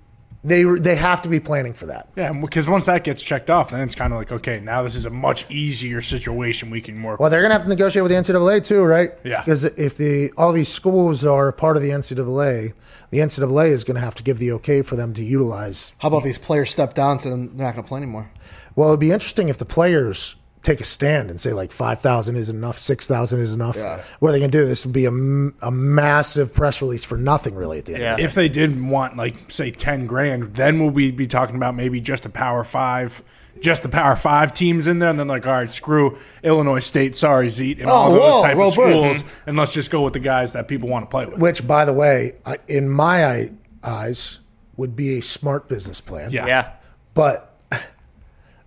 they 0.47 0.63
they 0.63 0.95
have 0.95 1.23
to 1.23 1.29
be 1.29 1.41
planning 1.41 1.73
for 1.73 1.87
that. 1.87 2.09
Yeah, 2.15 2.33
because 2.33 2.69
once 2.69 2.87
that 2.87 3.03
gets 3.03 3.23
checked 3.23 3.51
off, 3.51 3.71
then 3.71 3.81
it's 3.81 3.97
kind 3.97 4.13
of 4.13 4.19
like, 4.19 4.31
okay, 4.31 4.61
now 4.61 4.83
this 4.83 4.95
is 4.95 5.05
a 5.05 5.11
much 5.11 5.51
easier 5.51 6.01
situation 6.01 6.71
we 6.71 6.81
can 6.81 7.03
work. 7.03 7.19
Well, 7.19 7.31
they're 7.31 7.41
going 7.41 7.51
to 7.51 7.55
have 7.55 7.65
to 7.65 7.69
negotiate 7.69 8.05
with 8.05 8.13
the 8.13 8.17
NCAA 8.17 8.65
too, 8.65 8.83
right? 8.83 9.11
Yeah. 9.25 9.41
Because 9.41 9.65
if 9.65 9.97
the 9.97 10.33
all 10.37 10.53
these 10.53 10.69
schools 10.69 11.25
are 11.25 11.51
part 11.51 11.77
of 11.77 11.83
the 11.83 11.91
NCAA, 11.91 12.75
the 13.11 13.19
NCAA 13.19 13.71
is 13.71 13.83
going 13.83 13.97
to 13.97 14.01
have 14.01 14.15
to 14.15 14.23
give 14.23 14.39
the 14.39 14.53
okay 14.53 14.83
for 14.83 14.95
them 14.95 15.15
to 15.15 15.25
utilize. 15.25 15.95
How 15.99 16.09
about 16.09 16.23
these 16.23 16.39
players 16.39 16.71
step 16.71 16.95
down 16.95 17.19
so 17.19 17.31
they're 17.31 17.39
not 17.39 17.75
going 17.75 17.75
to 17.75 17.83
play 17.83 17.99
anymore? 17.99 18.31
Well, 18.77 18.91
it'd 18.91 19.01
be 19.01 19.11
interesting 19.11 19.49
if 19.49 19.59
the 19.59 19.65
players 19.65 20.37
take 20.63 20.81
a 20.81 20.85
stand 20.85 21.31
and 21.31 21.41
say 21.41 21.53
like 21.53 21.71
five 21.71 22.01
thousand 22.01 22.37
is 22.37 22.51
enough, 22.51 22.79
six 22.79 23.07
thousand 23.07 23.41
is 23.41 23.55
enough. 23.55 23.77
Yeah. 23.77 24.03
What 24.19 24.31
are 24.31 24.33
they 24.33 24.39
going 24.41 24.51
to 24.51 24.59
do? 24.59 24.67
This 24.67 24.85
would 24.85 24.93
be 24.93 25.05
a, 25.05 25.11
a 25.11 25.71
massive 25.71 26.53
press 26.53 26.83
release 26.83 27.05
for 27.05 27.17
nothing, 27.17 27.55
really. 27.55 27.79
At 27.79 27.85
the 27.85 27.95
end. 27.95 28.03
Yeah. 28.03 28.11
Of 28.13 28.17
the 28.17 28.23
day. 28.23 28.27
if 28.27 28.35
they 28.35 28.49
did 28.49 28.83
want 28.83 29.17
like 29.17 29.51
say 29.51 29.71
10 29.71 30.07
grand 30.07 30.55
then 30.55 30.81
will 30.81 30.91
we 30.91 31.13
be 31.13 31.27
talking 31.27 31.57
about 31.57 31.75
maybe 31.75 32.01
just 32.01 32.27
a 32.27 32.31
power 32.31 32.65
five 32.65 33.23
just 33.61 33.83
the 33.83 33.89
power 33.89 34.17
five 34.17 34.53
teams 34.53 34.87
in 34.87 34.99
there 34.99 35.09
and 35.09 35.19
then 35.19 35.29
like 35.29 35.47
all 35.47 35.53
right 35.55 35.71
screw 35.73 36.19
illinois 36.43 36.79
state 36.79 37.17
sorry 37.17 37.49
zeet 37.49 37.79
and 37.81 37.89
oh, 37.89 37.93
all 37.93 38.11
Oh, 38.11 38.15
those 38.15 38.33
whoa, 38.35 38.43
type 38.43 38.57
roll 38.57 38.69
of 38.69 38.75
birds. 38.77 39.19
schools 39.21 39.43
and 39.47 39.57
let's 39.57 39.73
just 39.73 39.91
go 39.91 40.03
with 40.03 40.13
the 40.13 40.21
guys 40.21 40.53
that 40.53 40.69
people 40.69 40.89
want 40.91 41.07
to 41.07 41.11
play 41.11 41.25
with 41.27 41.39
Which, 41.39 41.67
by 41.67 41.85
the 41.87 41.93
way, 41.95 42.33
in 42.69 42.89
my 42.89 43.25
eye- 43.27 43.51
eyes, 43.83 44.41
would 44.77 44.95
be 44.95 45.17
a 45.17 45.23
smart 45.23 45.69
business 45.69 46.03
plan. 46.03 46.31
Yeah. 46.33 46.47
Yeah. 46.47 46.73
But 47.15 47.56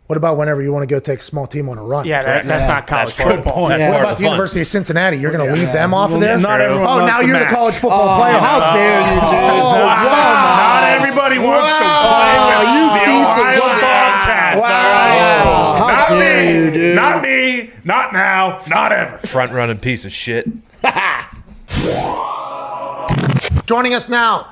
what 0.10 0.18
about 0.18 0.38
whenever 0.38 0.60
you 0.60 0.74
want 0.74 0.82
to 0.82 0.88
go 0.88 1.00
take 1.00 1.20
a 1.20 1.22
small 1.22 1.46
team 1.46 1.70
on 1.70 1.78
a 1.78 1.84
run? 1.84 2.08
Yeah, 2.08 2.24
that, 2.24 2.44
that's 2.44 2.68
not 2.68 2.88
college 2.88 3.10
That's 3.10 3.22
part 3.22 3.36
of- 3.38 3.44
football. 3.46 3.68
that's 3.68 3.84
Yeah. 3.84 3.92
What 3.92 4.02
about 4.02 4.18
the 4.18 4.24
the 4.24 4.26
fun. 4.26 4.32
University 4.32 4.62
of 4.62 4.66
Cincinnati? 4.66 5.18
You're 5.18 5.32
going 5.32 5.48
to 5.48 5.54
leave 5.54 5.72
them 5.72 5.94
off 5.94 6.12
of 6.12 6.20
there? 6.20 6.36
not 6.40 6.60
everyone 6.62 6.88
oh, 6.88 6.98
loves 6.98 7.12
now 7.12 7.20
the 7.20 7.28
you're 7.28 7.38
the 7.38 7.46
college 7.46 7.76
football 7.76 8.18
oh, 8.18 8.20
player. 8.20 8.40
how 8.40 8.58
oh, 8.58 8.74
dare 8.74 9.02
you, 9.06 9.20
dude? 9.22 9.38
Oh, 9.38 9.86
not 9.86 10.82
everybody 10.98 11.38
wants 11.38 11.70
to 11.70 11.78
play 11.78 12.42
with 12.58 12.74
you 12.74 12.90
the 12.90 13.06
piece 13.06 13.38
of 13.38 13.38
Ohio 13.38 13.70
shit. 13.70 13.86
Bobcats. 13.86 14.58
Wow. 14.58 15.46
all 15.46 15.78
right? 15.78 15.78
How 15.78 15.94
not 15.94 16.10
dare 16.20 16.42
me, 16.42 16.58
you, 16.58 16.66
dude. 16.72 16.96
not 16.96 17.22
me, 17.22 17.70
not 17.84 18.12
now, 18.12 18.58
not 18.68 18.92
ever. 18.92 19.20
Front 19.28 19.52
running 19.52 19.78
piece 19.78 20.06
of 20.06 20.12
shit. 20.12 20.48
Joining 23.68 23.94
us 23.94 24.10
now 24.10 24.48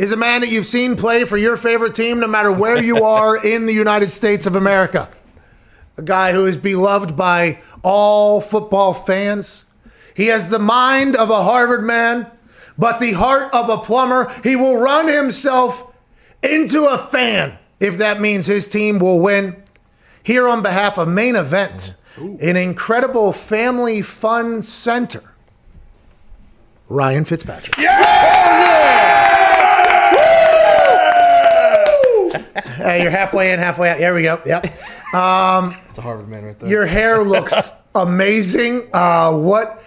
is 0.00 0.12
a 0.12 0.16
man 0.16 0.40
that 0.40 0.48
you've 0.48 0.64
seen 0.64 0.96
play 0.96 1.26
for 1.26 1.36
your 1.36 1.58
favorite 1.58 1.94
team 1.94 2.20
no 2.20 2.26
matter 2.26 2.50
where 2.50 2.82
you 2.82 3.04
are 3.04 3.36
in 3.44 3.66
the 3.66 3.74
United 3.74 4.10
States 4.10 4.46
of 4.46 4.56
America. 4.56 5.10
A 5.98 6.02
guy 6.02 6.32
who 6.32 6.46
is 6.46 6.56
beloved 6.56 7.18
by 7.18 7.60
all 7.82 8.40
football 8.40 8.94
fans. 8.94 9.66
He 10.16 10.28
has 10.28 10.48
the 10.48 10.58
mind 10.58 11.16
of 11.16 11.28
a 11.28 11.42
Harvard 11.42 11.84
man, 11.84 12.26
but 12.78 12.98
the 12.98 13.12
heart 13.12 13.54
of 13.54 13.68
a 13.68 13.76
plumber. 13.76 14.32
He 14.42 14.56
will 14.56 14.80
run 14.80 15.06
himself 15.06 15.94
into 16.42 16.86
a 16.86 16.96
fan 16.96 17.58
if 17.78 17.98
that 17.98 18.22
means 18.22 18.46
his 18.46 18.70
team 18.70 19.00
will 19.00 19.20
win. 19.20 19.62
Here 20.22 20.48
on 20.48 20.62
behalf 20.62 20.96
of 20.96 21.08
Main 21.08 21.36
Event, 21.36 21.92
an 22.16 22.56
incredible 22.56 23.34
family 23.34 24.00
fun 24.00 24.62
center, 24.62 25.22
Ryan 26.88 27.26
Fitzpatrick. 27.26 27.76
Hey, 32.80 33.02
you're 33.02 33.10
halfway 33.10 33.52
in, 33.52 33.58
halfway 33.58 33.90
out. 33.90 33.98
There 33.98 34.14
we 34.14 34.22
go. 34.22 34.40
Yep. 34.44 34.64
It's 34.64 35.98
a 35.98 36.02
Harvard 36.02 36.28
man 36.28 36.44
right 36.44 36.58
there. 36.58 36.68
Your 36.68 36.86
hair 36.86 37.22
looks 37.22 37.70
amazing. 37.94 38.88
Uh, 38.92 39.32
what 39.36 39.82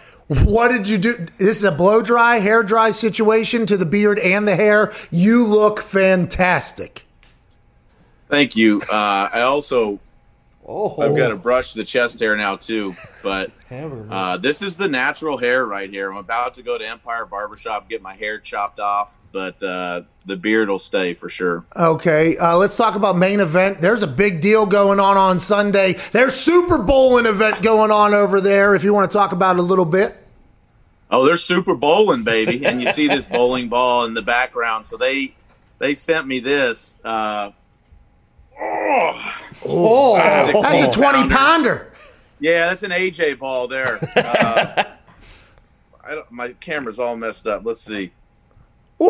what 0.45 0.69
did 0.69 0.87
you 0.87 0.97
do? 0.97 1.27
This 1.37 1.57
is 1.57 1.63
a 1.63 1.71
blow 1.71 2.01
dry, 2.01 2.39
hair 2.39 2.63
dry 2.63 2.91
situation 2.91 3.65
to 3.65 3.77
the 3.77 3.85
beard 3.85 4.19
and 4.19 4.47
the 4.47 4.55
hair. 4.55 4.93
You 5.11 5.45
look 5.45 5.79
fantastic. 5.79 7.05
Thank 8.29 8.55
you. 8.55 8.81
Uh, 8.81 9.29
I 9.33 9.41
also 9.41 9.99
oh, 10.65 11.01
I've 11.01 11.15
got 11.15 11.29
to 11.29 11.35
brush 11.35 11.73
the 11.73 11.83
chest 11.83 12.19
hair 12.19 12.35
now 12.35 12.55
too, 12.55 12.95
but 13.21 13.51
uh, 13.71 14.37
this 14.37 14.61
is 14.61 14.77
the 14.77 14.87
natural 14.87 15.37
hair 15.37 15.65
right 15.65 15.89
here. 15.89 16.11
I'm 16.11 16.17
about 16.17 16.55
to 16.55 16.63
go 16.63 16.77
to 16.77 16.87
Empire 16.87 17.25
Barbershop 17.25 17.89
get 17.89 18.01
my 18.01 18.15
hair 18.15 18.39
chopped 18.39 18.79
off, 18.79 19.17
but 19.31 19.61
uh, 19.61 20.01
the 20.25 20.35
beard 20.35 20.69
will 20.69 20.79
stay 20.79 21.13
for 21.13 21.29
sure. 21.29 21.65
Okay, 21.75 22.37
uh, 22.37 22.57
let's 22.57 22.77
talk 22.77 22.95
about 22.95 23.17
main 23.17 23.39
event. 23.39 23.81
There's 23.81 24.03
a 24.03 24.07
big 24.07 24.41
deal 24.41 24.65
going 24.65 24.99
on 24.99 25.17
on 25.17 25.39
Sunday. 25.39 25.93
There's 26.11 26.35
Super 26.35 26.77
Bowl 26.77 27.17
an 27.17 27.25
event 27.25 27.61
going 27.61 27.91
on 27.91 28.13
over 28.13 28.39
there. 28.41 28.75
If 28.75 28.83
you 28.83 28.93
want 28.93 29.09
to 29.09 29.17
talk 29.17 29.31
about 29.31 29.57
it 29.57 29.59
a 29.59 29.63
little 29.63 29.85
bit. 29.85 30.17
Oh, 31.09 31.25
they're 31.25 31.37
super 31.37 31.75
bowling, 31.75 32.23
baby, 32.23 32.65
and 32.65 32.81
you 32.81 32.91
see 32.91 33.07
this 33.07 33.27
bowling 33.29 33.69
ball 33.69 34.05
in 34.05 34.15
the 34.15 34.23
background. 34.23 34.85
So 34.85 34.97
they 34.97 35.35
they 35.77 35.93
sent 35.93 36.25
me 36.25 36.39
this. 36.39 36.95
Uh, 37.03 37.51
oh, 39.65 40.15
That's 40.61 40.81
a 40.81 40.91
20 40.91 41.29
pounder. 41.29 41.35
pounder. 41.35 41.93
Yeah, 42.39 42.67
that's 42.67 42.83
an 42.83 42.91
AJ 42.91 43.39
ball 43.39 43.67
there. 43.67 43.99
Uh, 44.17 44.83
I 46.05 46.15
don't, 46.15 46.29
my 46.31 46.51
camera's 46.53 46.99
all 46.99 47.15
messed 47.15 47.47
up. 47.47 47.63
Let's 47.65 47.79
see. 47.81 48.11
Ooh. 49.01 49.07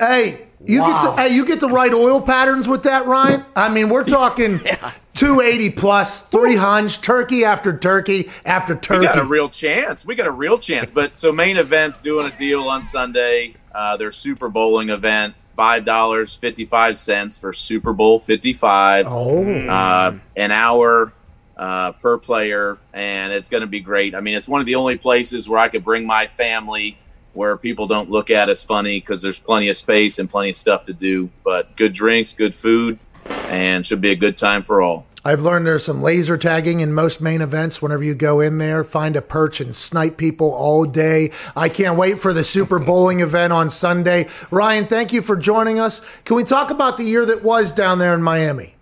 Hey, 0.00 0.46
you 0.64 0.80
get 0.80 1.02
the 1.02 1.14
hey, 1.22 1.28
you 1.34 1.44
get 1.46 1.60
the 1.60 1.68
right 1.68 1.92
oil 1.92 2.20
patterns 2.20 2.68
with 2.68 2.82
that, 2.84 3.06
Ryan. 3.06 3.44
I 3.56 3.68
mean, 3.68 3.88
we're 3.88 4.04
talking 4.04 4.58
280 5.14 5.70
plus, 5.70 6.24
three 6.24 6.56
hunch, 6.56 7.00
turkey 7.00 7.44
after 7.44 7.76
turkey 7.76 8.28
after 8.44 8.74
turkey. 8.76 9.00
We 9.00 9.06
got 9.06 9.18
a 9.18 9.24
real 9.24 9.48
chance. 9.48 10.04
We 10.04 10.14
got 10.14 10.26
a 10.26 10.32
real 10.32 10.58
chance. 10.58 10.90
But 10.90 11.16
so 11.16 11.32
main 11.32 11.56
events 11.56 12.00
doing 12.00 12.26
a 12.26 12.36
deal 12.36 12.62
on 12.68 12.82
Sunday. 12.82 13.54
Uh, 13.72 13.96
their 13.96 14.10
Super 14.10 14.48
Bowling 14.48 14.90
event, 14.90 15.34
five 15.58 15.84
dollars 15.84 16.36
fifty 16.36 16.64
five 16.64 16.96
cents 16.96 17.36
for 17.36 17.52
Super 17.52 17.92
Bowl 17.92 18.20
fifty 18.20 18.52
five. 18.52 19.06
oh, 19.08 19.44
uh, 19.68 20.16
an 20.36 20.52
hour 20.52 21.12
uh, 21.56 21.90
per 21.92 22.16
player, 22.16 22.78
and 22.92 23.32
it's 23.32 23.48
going 23.48 23.62
to 23.62 23.66
be 23.66 23.80
great. 23.80 24.14
I 24.14 24.20
mean, 24.20 24.36
it's 24.36 24.48
one 24.48 24.60
of 24.60 24.66
the 24.66 24.76
only 24.76 24.96
places 24.96 25.48
where 25.48 25.58
I 25.58 25.66
could 25.68 25.82
bring 25.82 26.06
my 26.06 26.28
family, 26.28 26.96
where 27.32 27.56
people 27.56 27.88
don't 27.88 28.08
look 28.08 28.30
at 28.30 28.48
us 28.48 28.64
funny 28.64 29.00
because 29.00 29.20
there's 29.20 29.40
plenty 29.40 29.68
of 29.68 29.76
space 29.76 30.20
and 30.20 30.30
plenty 30.30 30.50
of 30.50 30.56
stuff 30.56 30.84
to 30.84 30.92
do. 30.92 31.28
But 31.42 31.74
good 31.74 31.92
drinks, 31.92 32.34
good 32.34 32.54
food, 32.54 33.00
and 33.48 33.84
should 33.84 34.00
be 34.00 34.12
a 34.12 34.16
good 34.16 34.36
time 34.36 34.62
for 34.62 34.80
all. 34.80 35.06
I've 35.24 35.40
learned 35.40 35.66
there's 35.66 35.84
some 35.84 36.00
laser 36.00 36.36
tagging 36.36 36.80
in 36.80 36.92
most 36.94 37.20
main 37.20 37.40
events. 37.40 37.82
Whenever 37.82 38.04
you 38.04 38.14
go 38.14 38.40
in 38.40 38.58
there, 38.58 38.84
find 38.84 39.16
a 39.16 39.22
perch 39.22 39.60
and 39.60 39.74
snipe 39.74 40.16
people 40.16 40.52
all 40.52 40.84
day. 40.84 41.32
I 41.56 41.68
can't 41.68 41.96
wait 41.96 42.18
for 42.18 42.32
the 42.32 42.44
Super 42.44 42.78
Bowling 42.78 43.20
event 43.20 43.52
on 43.52 43.68
Sunday. 43.68 44.28
Ryan, 44.50 44.86
thank 44.86 45.12
you 45.12 45.20
for 45.20 45.36
joining 45.36 45.80
us. 45.80 46.00
Can 46.24 46.36
we 46.36 46.44
talk 46.44 46.70
about 46.70 46.96
the 46.96 47.04
year 47.04 47.26
that 47.26 47.42
was 47.42 47.72
down 47.72 47.98
there 47.98 48.14
in 48.14 48.22
Miami? 48.22 48.76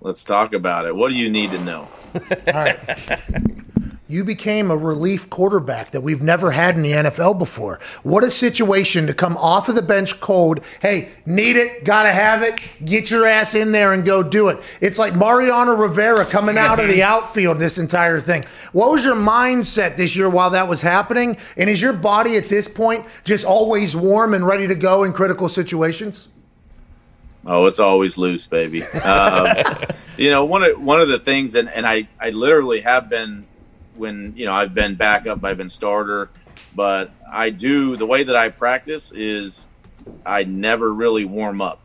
Let's 0.00 0.24
talk 0.24 0.52
about 0.54 0.86
it. 0.86 0.94
What 0.94 1.10
do 1.10 1.16
you 1.16 1.28
need 1.28 1.50
to 1.50 1.58
know? 1.58 1.88
All 2.14 2.54
right. 2.54 2.78
You 4.10 4.24
became 4.24 4.72
a 4.72 4.76
relief 4.76 5.30
quarterback 5.30 5.92
that 5.92 6.00
we've 6.00 6.20
never 6.20 6.50
had 6.50 6.74
in 6.74 6.82
the 6.82 6.90
NFL 6.90 7.38
before. 7.38 7.78
What 8.02 8.24
a 8.24 8.30
situation 8.30 9.06
to 9.06 9.14
come 9.14 9.36
off 9.36 9.68
of 9.68 9.76
the 9.76 9.82
bench 9.82 10.18
cold. 10.18 10.64
Hey, 10.82 11.10
need 11.26 11.54
it, 11.54 11.84
gotta 11.84 12.08
have 12.08 12.42
it, 12.42 12.60
get 12.84 13.12
your 13.12 13.24
ass 13.24 13.54
in 13.54 13.70
there 13.70 13.92
and 13.92 14.04
go 14.04 14.24
do 14.24 14.48
it. 14.48 14.58
It's 14.80 14.98
like 14.98 15.14
Mariano 15.14 15.76
Rivera 15.76 16.26
coming 16.26 16.58
out 16.58 16.80
of 16.80 16.88
the 16.88 17.02
outfield 17.04 17.60
this 17.60 17.78
entire 17.78 18.18
thing. 18.18 18.44
What 18.72 18.90
was 18.90 19.04
your 19.04 19.14
mindset 19.14 19.96
this 19.96 20.16
year 20.16 20.28
while 20.28 20.50
that 20.50 20.66
was 20.66 20.80
happening? 20.80 21.36
And 21.56 21.70
is 21.70 21.80
your 21.80 21.92
body 21.92 22.36
at 22.36 22.48
this 22.48 22.66
point 22.66 23.06
just 23.22 23.44
always 23.44 23.94
warm 23.94 24.34
and 24.34 24.44
ready 24.44 24.66
to 24.66 24.74
go 24.74 25.04
in 25.04 25.12
critical 25.12 25.48
situations? 25.48 26.26
Oh, 27.46 27.66
it's 27.66 27.78
always 27.78 28.18
loose, 28.18 28.48
baby. 28.48 28.82
Um, 29.04 29.46
you 30.16 30.30
know, 30.30 30.44
one 30.44 30.64
of 30.64 30.82
one 30.82 31.00
of 31.00 31.08
the 31.08 31.18
things, 31.18 31.54
and, 31.54 31.68
and 31.70 31.86
I 31.86 32.08
I 32.20 32.30
literally 32.30 32.80
have 32.80 33.08
been 33.08 33.46
when 33.96 34.34
you 34.36 34.46
know 34.46 34.52
I've 34.52 34.74
been 34.74 34.94
backup, 34.94 35.44
I've 35.44 35.58
been 35.58 35.68
starter. 35.68 36.30
but 36.74 37.10
I 37.30 37.50
do 37.50 37.96
the 37.96 38.06
way 38.06 38.22
that 38.22 38.36
I 38.36 38.48
practice 38.48 39.12
is 39.12 39.66
I 40.24 40.44
never 40.44 40.92
really 40.92 41.24
warm 41.24 41.60
up, 41.60 41.80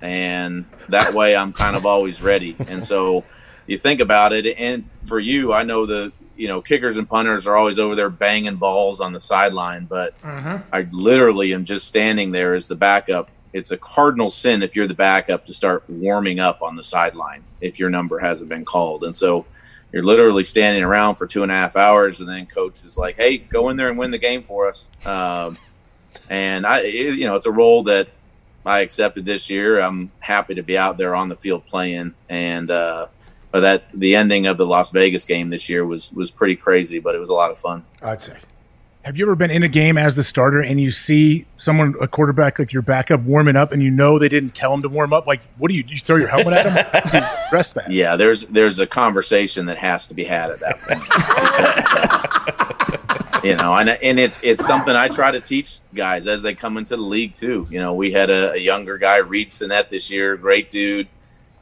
and 0.00 0.64
that 0.88 1.14
way 1.14 1.36
I'm 1.36 1.52
kind 1.52 1.76
of 1.76 1.86
always 1.86 2.22
ready. 2.22 2.56
And 2.68 2.84
so 2.84 3.24
you 3.66 3.78
think 3.78 4.00
about 4.00 4.32
it, 4.32 4.46
and 4.58 4.88
for 5.04 5.18
you, 5.18 5.52
I 5.52 5.62
know 5.62 5.86
the 5.86 6.12
you 6.36 6.48
know 6.48 6.60
kickers 6.60 6.96
and 6.96 7.08
punters 7.08 7.46
are 7.46 7.56
always 7.56 7.78
over 7.78 7.94
there 7.94 8.10
banging 8.10 8.56
balls 8.56 9.00
on 9.00 9.12
the 9.12 9.20
sideline, 9.20 9.84
but 9.84 10.20
mm-hmm. 10.22 10.56
I 10.72 10.86
literally 10.90 11.52
am 11.54 11.64
just 11.64 11.86
standing 11.86 12.32
there 12.32 12.54
as 12.54 12.68
the 12.68 12.76
backup. 12.76 13.30
It's 13.52 13.72
a 13.72 13.76
cardinal 13.76 14.30
sin 14.30 14.62
if 14.62 14.76
you're 14.76 14.86
the 14.86 14.94
backup 14.94 15.44
to 15.46 15.54
start 15.54 15.82
warming 15.88 16.38
up 16.38 16.62
on 16.62 16.76
the 16.76 16.84
sideline 16.84 17.42
if 17.60 17.80
your 17.80 17.90
number 17.90 18.18
hasn't 18.20 18.48
been 18.48 18.64
called, 18.64 19.04
and 19.04 19.14
so 19.14 19.46
you're 19.92 20.02
literally 20.04 20.44
standing 20.44 20.82
around 20.82 21.16
for 21.16 21.26
two 21.26 21.42
and 21.42 21.50
a 21.50 21.54
half 21.54 21.76
hours, 21.76 22.20
and 22.20 22.28
then 22.28 22.46
coach 22.46 22.84
is 22.84 22.96
like, 22.98 23.16
"Hey, 23.16 23.38
go 23.38 23.68
in 23.70 23.76
there 23.76 23.88
and 23.88 23.98
win 23.98 24.10
the 24.10 24.18
game 24.18 24.42
for 24.42 24.68
us." 24.68 24.88
Um, 25.04 25.58
and 26.28 26.66
I, 26.66 26.80
it- 26.80 27.18
you 27.18 27.26
know, 27.26 27.34
it's 27.36 27.46
a 27.46 27.50
role 27.52 27.82
that 27.84 28.08
I 28.64 28.80
accepted 28.80 29.24
this 29.24 29.48
year. 29.50 29.80
I'm 29.80 30.10
happy 30.20 30.54
to 30.54 30.62
be 30.62 30.76
out 30.76 30.98
there 30.98 31.14
on 31.14 31.28
the 31.28 31.36
field 31.36 31.66
playing, 31.66 32.14
and 32.28 32.70
uh, 32.70 33.06
but 33.50 33.60
that 33.60 33.84
the 33.94 34.14
ending 34.16 34.46
of 34.46 34.58
the 34.58 34.66
Las 34.66 34.90
Vegas 34.92 35.24
game 35.24 35.50
this 35.50 35.68
year 35.68 35.84
was 35.86 36.12
was 36.12 36.30
pretty 36.30 36.56
crazy, 36.56 36.98
but 36.98 37.14
it 37.14 37.18
was 37.18 37.30
a 37.30 37.34
lot 37.34 37.50
of 37.50 37.58
fun. 37.58 37.84
I'd 38.02 38.20
say. 38.20 38.36
Have 39.02 39.16
you 39.16 39.24
ever 39.24 39.34
been 39.34 39.50
in 39.50 39.62
a 39.62 39.68
game 39.68 39.96
as 39.96 40.14
the 40.14 40.22
starter 40.22 40.60
and 40.60 40.78
you 40.78 40.90
see 40.90 41.46
someone, 41.56 41.94
a 42.02 42.08
quarterback 42.08 42.58
like 42.58 42.70
your 42.70 42.82
backup, 42.82 43.22
warming 43.22 43.56
up, 43.56 43.72
and 43.72 43.82
you 43.82 43.90
know 43.90 44.18
they 44.18 44.28
didn't 44.28 44.54
tell 44.54 44.74
him 44.74 44.82
to 44.82 44.90
warm 44.90 45.14
up? 45.14 45.26
Like, 45.26 45.40
what 45.56 45.70
do 45.70 45.74
you? 45.74 45.82
do 45.82 45.94
You 45.94 46.00
throw 46.00 46.16
your 46.16 46.28
helmet 46.28 46.52
at 46.52 46.66
him? 46.66 46.74
Rest 47.52 47.76
that. 47.76 47.90
Yeah, 47.90 48.16
there's 48.16 48.42
there's 48.44 48.78
a 48.78 48.86
conversation 48.86 49.64
that 49.66 49.78
has 49.78 50.06
to 50.08 50.14
be 50.14 50.24
had 50.24 50.50
at 50.50 50.60
that 50.60 50.78
point. 50.80 51.00
you 53.44 53.56
know, 53.56 53.74
and 53.74 53.88
and 53.88 54.20
it's 54.20 54.42
it's 54.42 54.66
something 54.66 54.94
I 54.94 55.08
try 55.08 55.30
to 55.30 55.40
teach 55.40 55.78
guys 55.94 56.26
as 56.26 56.42
they 56.42 56.54
come 56.54 56.76
into 56.76 56.96
the 56.96 57.02
league 57.02 57.34
too. 57.34 57.66
You 57.70 57.80
know, 57.80 57.94
we 57.94 58.12
had 58.12 58.28
a, 58.28 58.52
a 58.52 58.58
younger 58.58 58.98
guy, 58.98 59.16
Reid 59.16 59.50
Sinnett, 59.50 59.88
this 59.88 60.10
year, 60.10 60.36
great 60.36 60.68
dude. 60.68 61.08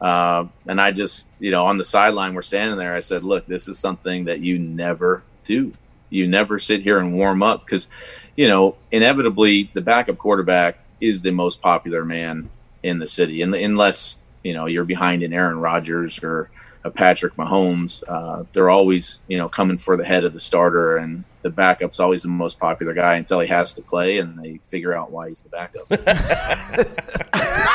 Uh, 0.01 0.47
and 0.67 0.81
I 0.81 0.91
just, 0.91 1.29
you 1.39 1.53
know, 1.53 1.67
on 1.67 1.77
the 1.77 1.85
sideline, 1.85 2.35
we're 2.35 2.43
standing 2.43 2.79
there. 2.79 2.95
I 2.95 3.01
said, 3.01 3.23
"Look, 3.23 3.47
this 3.47 3.69
is 3.69 3.79
something 3.79 4.25
that 4.25 4.41
you 4.41 4.59
never 4.59 5.23
do. 5.45 5.73
You 6.11 6.27
never 6.27 6.59
sit 6.59 6.83
here 6.83 6.99
and 6.99 7.13
warm 7.15 7.43
up 7.43 7.65
because, 7.65 7.89
you 8.37 8.49
know, 8.49 8.77
inevitably 8.91 9.71
the 9.75 9.81
backup 9.81 10.19
quarterback 10.19 10.79
is 11.01 11.23
the 11.23 11.31
most 11.31 11.61
popular 11.61 12.05
man 12.05 12.51
in 12.83 12.99
the 12.99 13.07
city, 13.07 13.43
and 13.43 13.55
unless 13.55 14.19
you 14.43 14.55
know 14.55 14.67
you're 14.67 14.85
behind 14.85 15.23
an 15.23 15.33
Aaron 15.33 15.59
Rodgers 15.59 16.23
or 16.23 16.51
a 16.85 16.91
Patrick 16.91 17.35
Mahomes, 17.37 18.03
uh, 18.09 18.45
they're 18.53 18.71
always 18.71 19.21
you 19.29 19.39
know 19.39 19.49
coming 19.49 19.79
for 19.79 19.97
the 19.97 20.05
head 20.05 20.25
of 20.25 20.33
the 20.33 20.41
starter, 20.41 20.97
and 20.97 21.25
the 21.43 21.51
backup's 21.51 22.01
always 22.01 22.23
the 22.23 22.29
most 22.29 22.59
popular 22.59 22.95
guy 22.95 23.17
until 23.17 23.41
he 23.41 23.49
has 23.49 23.75
to 23.75 23.83
play, 23.83 24.19
and 24.19 24.39
they 24.39 24.59
figure 24.69 24.95
out 24.95 25.11
why 25.11 25.29
he's 25.29 25.41
the 25.41 25.49
backup. 25.49 25.89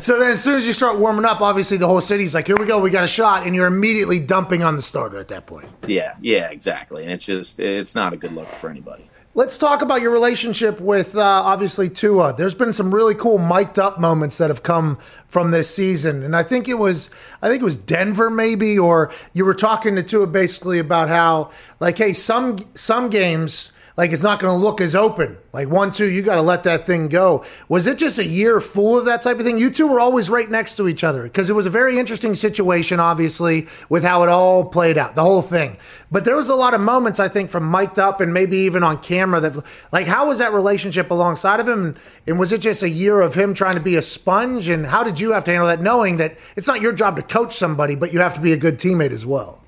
So 0.00 0.18
then, 0.18 0.30
as 0.32 0.42
soon 0.42 0.56
as 0.56 0.66
you 0.66 0.72
start 0.72 0.98
warming 0.98 1.24
up, 1.24 1.40
obviously 1.40 1.78
the 1.78 1.86
whole 1.86 2.00
city's 2.00 2.34
like, 2.34 2.46
"Here 2.46 2.56
we 2.56 2.66
go, 2.66 2.78
we 2.78 2.90
got 2.90 3.04
a 3.04 3.08
shot," 3.08 3.46
and 3.46 3.54
you're 3.54 3.66
immediately 3.66 4.20
dumping 4.20 4.62
on 4.62 4.76
the 4.76 4.82
starter 4.82 5.18
at 5.18 5.28
that 5.28 5.46
point. 5.46 5.68
yeah, 5.86 6.14
yeah, 6.20 6.50
exactly, 6.50 7.02
and 7.04 7.12
it's 7.12 7.24
just 7.24 7.60
it's 7.60 7.94
not 7.94 8.12
a 8.12 8.16
good 8.16 8.32
look 8.32 8.48
for 8.48 8.68
anybody. 8.68 9.08
Let's 9.34 9.58
talk 9.58 9.82
about 9.82 10.00
your 10.00 10.12
relationship 10.12 10.80
with 10.80 11.14
uh, 11.14 11.20
obviously 11.20 11.90
Tua. 11.90 12.34
There's 12.34 12.54
been 12.54 12.72
some 12.72 12.94
really 12.94 13.14
cool 13.14 13.36
mic'd 13.36 13.78
up 13.78 14.00
moments 14.00 14.38
that 14.38 14.48
have 14.48 14.62
come 14.62 14.96
from 15.28 15.50
this 15.50 15.74
season, 15.74 16.22
and 16.22 16.34
I 16.34 16.42
think 16.42 16.68
it 16.68 16.78
was 16.78 17.10
I 17.42 17.48
think 17.48 17.60
it 17.62 17.64
was 17.64 17.76
Denver 17.76 18.30
maybe, 18.30 18.78
or 18.78 19.12
you 19.34 19.44
were 19.44 19.54
talking 19.54 19.94
to 19.96 20.02
Tua 20.02 20.26
basically 20.26 20.78
about 20.78 21.08
how 21.08 21.50
like, 21.80 21.98
hey, 21.98 22.12
some 22.12 22.58
some 22.74 23.10
games 23.10 23.72
like 23.96 24.12
it's 24.12 24.22
not 24.22 24.40
going 24.40 24.52
to 24.52 24.56
look 24.56 24.80
as 24.80 24.94
open. 24.94 25.38
Like 25.52 25.68
one 25.68 25.90
two, 25.90 26.10
you 26.10 26.20
got 26.20 26.34
to 26.34 26.42
let 26.42 26.64
that 26.64 26.84
thing 26.84 27.08
go. 27.08 27.44
Was 27.68 27.86
it 27.86 27.96
just 27.96 28.18
a 28.18 28.26
year 28.26 28.60
full 28.60 28.98
of 28.98 29.06
that 29.06 29.22
type 29.22 29.38
of 29.38 29.46
thing? 29.46 29.56
You 29.56 29.70
two 29.70 29.86
were 29.86 30.00
always 30.00 30.28
right 30.28 30.50
next 30.50 30.74
to 30.76 30.86
each 30.86 31.02
other 31.02 31.22
because 31.22 31.48
it 31.48 31.54
was 31.54 31.64
a 31.64 31.70
very 31.70 31.98
interesting 31.98 32.34
situation, 32.34 33.00
obviously, 33.00 33.68
with 33.88 34.04
how 34.04 34.22
it 34.22 34.28
all 34.28 34.66
played 34.66 34.98
out, 34.98 35.14
the 35.14 35.22
whole 35.22 35.42
thing. 35.42 35.78
But 36.10 36.24
there 36.24 36.36
was 36.36 36.50
a 36.50 36.54
lot 36.54 36.74
of 36.74 36.80
moments 36.80 37.18
I 37.18 37.28
think 37.28 37.48
from 37.48 37.70
mic'd 37.70 37.98
up 37.98 38.20
and 38.20 38.34
maybe 38.34 38.58
even 38.58 38.82
on 38.82 38.98
camera 38.98 39.40
that, 39.40 39.64
like, 39.92 40.06
how 40.06 40.28
was 40.28 40.38
that 40.38 40.52
relationship 40.52 41.10
alongside 41.10 41.58
of 41.58 41.66
him? 41.66 41.96
And 42.26 42.38
was 42.38 42.52
it 42.52 42.60
just 42.60 42.82
a 42.82 42.88
year 42.88 43.20
of 43.22 43.34
him 43.34 43.54
trying 43.54 43.74
to 43.74 43.80
be 43.80 43.96
a 43.96 44.02
sponge? 44.02 44.68
And 44.68 44.86
how 44.86 45.02
did 45.02 45.18
you 45.18 45.32
have 45.32 45.44
to 45.44 45.50
handle 45.50 45.68
that, 45.68 45.80
knowing 45.80 46.18
that 46.18 46.36
it's 46.54 46.68
not 46.68 46.82
your 46.82 46.92
job 46.92 47.16
to 47.16 47.22
coach 47.22 47.56
somebody, 47.56 47.94
but 47.94 48.12
you 48.12 48.20
have 48.20 48.34
to 48.34 48.40
be 48.40 48.52
a 48.52 48.58
good 48.58 48.78
teammate 48.78 49.10
as 49.10 49.24
well? 49.24 49.62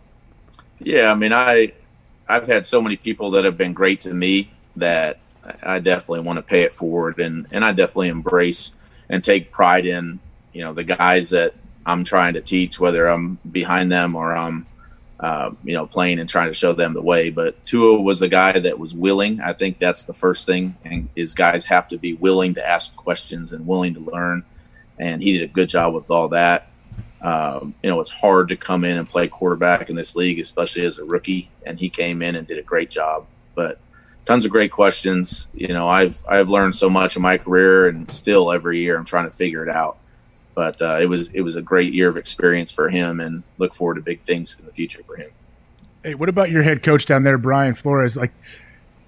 Yeah, 0.81 1.11
I 1.11 1.15
mean, 1.15 1.33
I 1.33 1.73
I've 2.29 2.47
had 2.47 2.65
so 2.65 2.83
many 2.83 2.97
people 2.97 3.31
that 3.33 3.45
have 3.45 3.57
been 3.57 3.73
great 3.73 4.01
to 4.03 4.13
me 4.13 4.51
that 4.77 5.19
I 5.63 5.79
definitely 5.79 6.21
want 6.21 6.37
to 6.39 6.43
pay 6.43 6.63
it 6.63 6.75
forward, 6.75 7.19
and 7.19 7.47
and 7.51 7.65
I 7.65 7.73
definitely 7.73 8.09
embrace 8.09 8.73
and 9.09 9.25
take 9.25 9.51
pride 9.51 9.87
in 9.87 10.21
you 10.53 10.63
know 10.63 10.73
the 10.73 10.85
guys 10.85 11.31
that 11.31 11.55
I'm 11.87 12.05
trying 12.05 12.35
to 12.35 12.41
teach, 12.41 12.79
whether 12.79 13.07
I'm 13.07 13.39
behind 13.51 13.91
them 13.91 14.15
or 14.15 14.37
I'm 14.37 14.67
uh, 15.21 15.51
you 15.65 15.75
know 15.75 15.87
playing 15.87 16.19
and 16.19 16.29
trying 16.29 16.49
to 16.49 16.55
show 16.55 16.73
them 16.73 16.93
the 16.93 17.03
way. 17.03 17.31
But 17.31 17.65
Tua 17.65 18.01
was 18.01 18.23
a 18.23 18.29
guy 18.29 18.59
that 18.59 18.79
was 18.79 18.95
willing. 18.95 19.41
I 19.41 19.53
think 19.53 19.79
that's 19.79 20.05
the 20.05 20.15
first 20.15 20.47
thing, 20.47 20.77
and 20.85 21.09
is 21.17 21.35
guys 21.35 21.65
have 21.67 21.89
to 21.89 21.99
be 21.99 22.15
willing 22.15 22.55
to 22.55 22.67
ask 22.67 22.95
questions 22.97 23.53
and 23.53 23.67
willing 23.67 23.95
to 23.95 24.01
learn, 24.01 24.45
and 24.99 25.23
he 25.23 25.33
did 25.33 25.43
a 25.43 25.53
good 25.53 25.69
job 25.69 25.95
with 25.95 26.11
all 26.11 26.29
that. 26.29 26.69
Um, 27.21 27.75
you 27.83 27.91
know, 27.91 28.01
it's 28.01 28.11
hard 28.11 28.49
to 28.49 28.57
come 28.57 28.85
in 28.85 28.97
and 28.99 29.09
play 29.09 29.29
quarterback 29.29 29.91
in 29.91 29.97
this 29.97 30.15
league, 30.15 30.39
especially 30.39 30.85
as 30.85 30.99
a 30.99 31.05
rookie. 31.05 31.51
And 31.67 31.79
he 31.79 31.89
came 31.89 32.23
in 32.23 32.37
and 32.37 32.47
did 32.47 32.59
a 32.59 32.63
great 32.63 32.91
job. 32.91 33.27
But 33.55 33.81
tons 34.29 34.45
of 34.45 34.51
great 34.51 34.71
questions. 34.71 35.49
You 35.55 35.69
know, 35.69 35.89
I've 35.89 36.23
I've 36.29 36.49
learned 36.49 36.75
so 36.75 36.89
much 36.89 37.17
in 37.17 37.23
my 37.23 37.39
career, 37.39 37.89
and 37.89 38.09
still 38.11 38.53
every 38.53 38.81
year 38.81 38.97
I'm 38.97 39.05
trying 39.05 39.25
to 39.25 39.35
figure 39.35 39.67
it 39.67 39.75
out. 39.75 39.97
But 40.55 40.81
uh, 40.81 40.99
it 41.01 41.07
was 41.07 41.29
it 41.31 41.41
was 41.41 41.57
a 41.57 41.63
great 41.63 41.93
year 41.93 42.09
of 42.09 42.17
experience 42.17 42.71
for 42.71 42.89
him, 42.89 43.21
and 43.21 43.43
look 43.57 43.75
forward 43.75 43.95
to 43.95 44.01
big 44.03 44.21
things 44.21 44.57
in 44.59 44.67
the 44.67 44.73
future 44.73 45.03
for 45.03 45.17
him. 45.17 45.31
Hey, 46.05 46.15
what 46.15 46.29
about 46.29 46.51
your 46.51 46.63
head 46.63 46.83
coach 46.83 47.07
down 47.07 47.25
there, 47.25 47.39
Brian 47.39 47.75
Flores? 47.75 48.17
Like, 48.17 48.33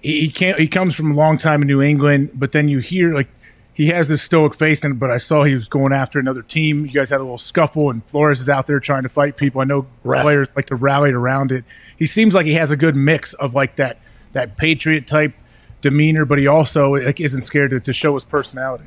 he, 0.01 0.21
he 0.21 0.29
can't. 0.29 0.59
He 0.59 0.67
comes 0.67 0.95
from 0.95 1.11
a 1.11 1.15
long 1.15 1.37
time 1.37 1.61
in 1.61 1.67
New 1.67 1.81
England, 1.81 2.31
but 2.33 2.51
then 2.51 2.67
you 2.67 2.79
hear 2.79 3.13
like 3.13 3.29
he 3.73 3.87
has 3.87 4.07
this 4.07 4.21
stoic 4.21 4.53
face. 4.53 4.83
And 4.83 4.99
but 4.99 5.11
I 5.11 5.17
saw 5.17 5.43
he 5.43 5.55
was 5.55 5.67
going 5.67 5.93
after 5.93 6.19
another 6.19 6.41
team. 6.41 6.85
You 6.85 6.91
guys 6.91 7.09
had 7.09 7.19
a 7.19 7.23
little 7.23 7.37
scuffle, 7.37 7.89
and 7.89 8.03
Flores 8.05 8.41
is 8.41 8.49
out 8.49 8.67
there 8.67 8.79
trying 8.79 9.03
to 9.03 9.09
fight 9.09 9.37
people. 9.37 9.61
I 9.61 9.65
know 9.65 9.87
Ref. 10.03 10.23
players 10.23 10.47
like 10.55 10.65
to 10.65 10.75
rally 10.75 11.11
around 11.11 11.51
it. 11.51 11.63
He 11.97 12.05
seems 12.05 12.33
like 12.33 12.45
he 12.45 12.53
has 12.53 12.71
a 12.71 12.77
good 12.77 12.95
mix 12.95 13.33
of 13.33 13.53
like 13.53 13.77
that 13.77 13.99
that 14.33 14.57
patriot 14.57 15.07
type 15.07 15.33
demeanor, 15.81 16.25
but 16.25 16.39
he 16.39 16.47
also 16.47 16.95
like 16.95 17.19
isn't 17.19 17.41
scared 17.41 17.71
to, 17.71 17.79
to 17.79 17.93
show 17.93 18.13
his 18.13 18.25
personality. 18.25 18.85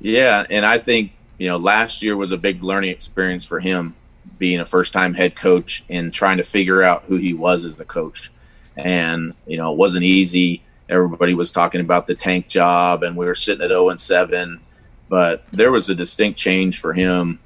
Yeah, 0.00 0.46
and 0.48 0.64
I 0.64 0.78
think 0.78 1.12
you 1.38 1.48
know 1.48 1.56
last 1.56 2.02
year 2.02 2.16
was 2.16 2.32
a 2.32 2.38
big 2.38 2.62
learning 2.62 2.90
experience 2.90 3.44
for 3.44 3.60
him, 3.60 3.94
being 4.38 4.60
a 4.60 4.64
first 4.64 4.92
time 4.92 5.14
head 5.14 5.34
coach 5.34 5.84
and 5.88 6.12
trying 6.12 6.36
to 6.36 6.42
figure 6.42 6.82
out 6.82 7.04
who 7.08 7.16
he 7.16 7.34
was 7.34 7.64
as 7.64 7.80
a 7.80 7.84
coach. 7.84 8.30
And 8.76 9.34
you 9.46 9.56
know, 9.56 9.72
it 9.72 9.78
wasn't 9.78 10.04
easy. 10.04 10.62
Everybody 10.88 11.34
was 11.34 11.52
talking 11.52 11.80
about 11.80 12.06
the 12.06 12.14
tank 12.14 12.48
job, 12.48 13.02
and 13.02 13.16
we 13.16 13.26
were 13.26 13.34
sitting 13.34 13.62
at 13.62 13.70
zero 13.70 13.88
and 13.88 14.00
seven. 14.00 14.60
But 15.08 15.44
there 15.52 15.72
was 15.72 15.88
a 15.88 15.94
distinct 15.94 16.38
change 16.38 16.80
for 16.80 16.92
him 16.92 17.38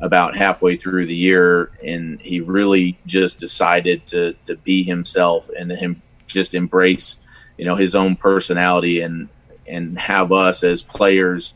about 0.00 0.36
halfway 0.36 0.76
through 0.76 1.06
the 1.06 1.14
year, 1.14 1.70
and 1.82 2.20
he 2.20 2.40
really 2.40 2.98
just 3.06 3.38
decided 3.38 4.06
to 4.06 4.34
to 4.46 4.56
be 4.56 4.82
himself 4.82 5.48
and 5.58 5.70
him 5.70 6.02
just 6.26 6.54
embrace, 6.54 7.18
you 7.56 7.64
know, 7.64 7.76
his 7.76 7.94
own 7.94 8.16
personality 8.16 9.00
and 9.00 9.28
and 9.66 9.98
have 9.98 10.32
us 10.32 10.64
as 10.64 10.82
players 10.82 11.54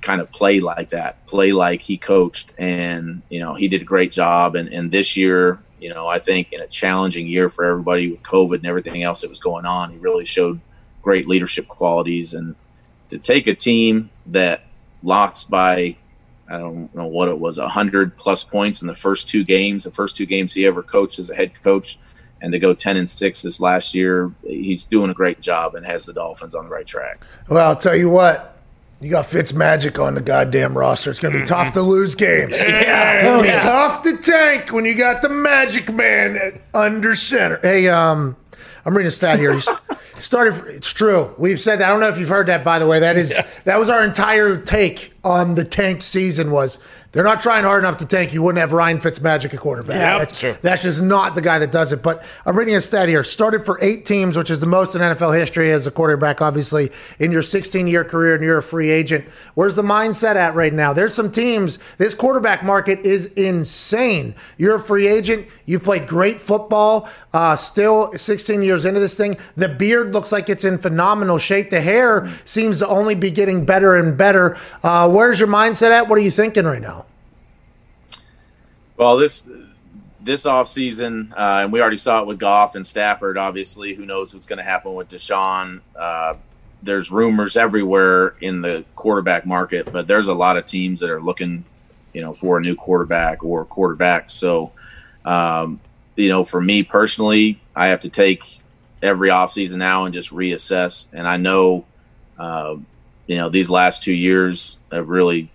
kind 0.00 0.20
of 0.20 0.30
play 0.32 0.60
like 0.60 0.90
that, 0.90 1.26
play 1.26 1.52
like 1.52 1.80
he 1.82 1.96
coached. 1.96 2.50
And, 2.58 3.22
you 3.28 3.40
know, 3.40 3.54
he 3.54 3.68
did 3.68 3.82
a 3.82 3.84
great 3.84 4.12
job. 4.12 4.54
And, 4.54 4.68
and 4.72 4.90
this 4.90 5.16
year, 5.16 5.58
you 5.80 5.92
know, 5.92 6.06
I 6.06 6.18
think 6.18 6.52
in 6.52 6.60
a 6.60 6.66
challenging 6.66 7.26
year 7.26 7.48
for 7.48 7.64
everybody 7.64 8.10
with 8.10 8.22
COVID 8.22 8.56
and 8.56 8.66
everything 8.66 9.02
else 9.02 9.20
that 9.22 9.30
was 9.30 9.40
going 9.40 9.66
on, 9.66 9.90
he 9.90 9.98
really 9.98 10.26
showed 10.26 10.60
great 11.02 11.26
leadership 11.26 11.68
qualities. 11.68 12.34
And 12.34 12.54
to 13.08 13.18
take 13.18 13.46
a 13.46 13.54
team 13.54 14.10
that 14.26 14.62
lost 15.02 15.50
by, 15.50 15.96
I 16.48 16.58
don't 16.58 16.94
know 16.94 17.06
what 17.06 17.28
it 17.28 17.38
was, 17.38 17.58
100 17.58 18.16
plus 18.16 18.44
points 18.44 18.82
in 18.82 18.88
the 18.88 18.94
first 18.94 19.28
two 19.28 19.44
games, 19.44 19.84
the 19.84 19.90
first 19.90 20.16
two 20.16 20.26
games 20.26 20.54
he 20.54 20.66
ever 20.66 20.82
coached 20.82 21.18
as 21.18 21.30
a 21.30 21.34
head 21.34 21.52
coach, 21.62 21.98
and 22.40 22.52
to 22.52 22.58
go 22.58 22.74
10 22.74 22.96
and 22.96 23.08
6 23.08 23.42
this 23.42 23.60
last 23.60 23.94
year, 23.94 24.30
he's 24.42 24.84
doing 24.84 25.10
a 25.10 25.14
great 25.14 25.40
job 25.40 25.74
and 25.74 25.84
has 25.84 26.06
the 26.06 26.12
Dolphins 26.12 26.54
on 26.54 26.64
the 26.64 26.70
right 26.70 26.86
track. 26.86 27.24
Well, 27.48 27.68
I'll 27.68 27.76
tell 27.76 27.96
you 27.96 28.08
what. 28.10 28.57
You 29.00 29.10
got 29.10 29.26
Fitz 29.26 29.52
Magic 29.52 29.98
on 30.00 30.14
the 30.16 30.20
goddamn 30.20 30.76
roster. 30.76 31.10
It's 31.10 31.20
going 31.20 31.32
to 31.32 31.40
be 31.40 31.46
tough 31.46 31.72
to 31.74 31.82
lose 31.82 32.16
games. 32.16 32.56
Yeah, 32.58 33.38
It'll 33.38 33.60
tough 33.60 34.02
to 34.02 34.16
tank 34.16 34.72
when 34.72 34.84
you 34.84 34.94
got 34.96 35.22
the 35.22 35.28
Magic 35.28 35.92
Man 35.92 36.60
under 36.74 37.14
center. 37.14 37.60
Hey, 37.62 37.88
um, 37.88 38.36
I'm 38.84 38.96
reading 38.96 39.06
a 39.06 39.12
stat 39.12 39.38
here. 39.38 39.52
He's 39.52 39.68
started. 40.14 40.64
It's 40.66 40.92
true. 40.92 41.32
We've 41.38 41.60
said 41.60 41.76
that. 41.78 41.86
I 41.86 41.88
don't 41.90 42.00
know 42.00 42.08
if 42.08 42.18
you've 42.18 42.28
heard 42.28 42.48
that. 42.48 42.64
By 42.64 42.80
the 42.80 42.88
way, 42.88 42.98
that 42.98 43.16
is 43.16 43.38
that 43.64 43.78
was 43.78 43.88
our 43.88 44.02
entire 44.02 44.56
take 44.56 45.12
on 45.22 45.54
the 45.54 45.64
tank 45.64 46.02
season 46.02 46.50
was 46.50 46.78
they're 47.12 47.24
not 47.24 47.40
trying 47.40 47.64
hard 47.64 47.82
enough 47.84 47.96
to 47.98 48.06
tank. 48.06 48.34
You 48.34 48.42
wouldn't 48.42 48.60
have 48.60 48.72
Ryan 48.72 48.98
Fitzmagic 48.98 49.54
at 49.54 49.60
quarterback. 49.60 49.96
Yeah, 49.96 50.18
that's, 50.18 50.38
sure. 50.38 50.52
that's 50.52 50.82
just 50.82 51.02
not 51.02 51.34
the 51.34 51.40
guy 51.40 51.58
that 51.58 51.72
does 51.72 51.90
it. 51.90 52.02
But 52.02 52.22
I'm 52.44 52.56
reading 52.56 52.76
a 52.76 52.82
stat 52.82 53.08
here. 53.08 53.24
Started 53.24 53.64
for 53.64 53.78
eight 53.80 54.04
teams, 54.04 54.36
which 54.36 54.50
is 54.50 54.60
the 54.60 54.66
most 54.66 54.94
in 54.94 55.00
NFL 55.00 55.38
history 55.38 55.72
as 55.72 55.86
a 55.86 55.90
quarterback, 55.90 56.42
obviously, 56.42 56.92
in 57.18 57.32
your 57.32 57.40
16 57.40 57.86
year 57.86 58.04
career, 58.04 58.34
and 58.34 58.44
you're 58.44 58.58
a 58.58 58.62
free 58.62 58.90
agent. 58.90 59.24
Where's 59.54 59.74
the 59.74 59.82
mindset 59.82 60.36
at 60.36 60.54
right 60.54 60.72
now? 60.72 60.92
There's 60.92 61.14
some 61.14 61.32
teams, 61.32 61.78
this 61.96 62.12
quarterback 62.12 62.62
market 62.62 63.00
is 63.06 63.26
insane. 63.34 64.34
You're 64.58 64.74
a 64.74 64.80
free 64.80 65.06
agent. 65.08 65.48
You've 65.64 65.84
played 65.84 66.06
great 66.06 66.38
football, 66.38 67.08
uh, 67.32 67.56
still 67.56 68.12
16 68.12 68.62
years 68.62 68.84
into 68.84 69.00
this 69.00 69.16
thing. 69.16 69.38
The 69.56 69.68
beard 69.70 70.12
looks 70.12 70.30
like 70.30 70.50
it's 70.50 70.64
in 70.64 70.76
phenomenal 70.76 71.38
shape. 71.38 71.70
The 71.70 71.80
hair 71.80 72.28
seems 72.44 72.80
to 72.80 72.88
only 72.88 73.14
be 73.14 73.30
getting 73.30 73.64
better 73.64 73.96
and 73.96 74.16
better. 74.16 74.58
Uh, 74.82 75.10
where's 75.10 75.40
your 75.40 75.48
mindset 75.48 75.90
at? 75.90 76.06
What 76.06 76.18
are 76.18 76.22
you 76.22 76.30
thinking 76.30 76.64
right 76.64 76.82
now? 76.82 77.06
Well, 78.98 79.16
this 79.16 79.48
this 80.20 80.44
offseason, 80.44 81.30
uh, 81.30 81.60
and 81.62 81.72
we 81.72 81.80
already 81.80 81.96
saw 81.96 82.20
it 82.20 82.26
with 82.26 82.40
Goff 82.40 82.74
and 82.74 82.84
Stafford. 82.84 83.38
Obviously, 83.38 83.94
who 83.94 84.04
knows 84.04 84.34
what's 84.34 84.46
going 84.46 84.58
to 84.58 84.64
happen 84.64 84.92
with 84.94 85.08
Deshaun? 85.08 85.80
Uh, 85.96 86.34
there's 86.82 87.12
rumors 87.12 87.56
everywhere 87.56 88.34
in 88.40 88.60
the 88.60 88.84
quarterback 88.96 89.46
market, 89.46 89.90
but 89.92 90.08
there's 90.08 90.26
a 90.26 90.34
lot 90.34 90.56
of 90.56 90.64
teams 90.64 90.98
that 90.98 91.10
are 91.10 91.22
looking, 91.22 91.64
you 92.12 92.20
know, 92.20 92.32
for 92.32 92.58
a 92.58 92.60
new 92.60 92.74
quarterback 92.74 93.44
or 93.44 93.64
quarterbacks. 93.64 94.30
So, 94.30 94.72
um, 95.24 95.80
you 96.16 96.28
know, 96.28 96.42
for 96.42 96.60
me 96.60 96.82
personally, 96.82 97.60
I 97.76 97.86
have 97.88 98.00
to 98.00 98.08
take 98.08 98.58
every 99.00 99.28
offseason 99.28 99.76
now 99.76 100.06
and 100.06 100.14
just 100.14 100.30
reassess. 100.30 101.06
And 101.12 101.26
I 101.28 101.36
know, 101.36 101.84
uh, 102.36 102.74
you 103.28 103.38
know, 103.38 103.48
these 103.48 103.70
last 103.70 104.02
two 104.02 104.12
years 104.12 104.76
have 104.90 105.08
really 105.08 105.50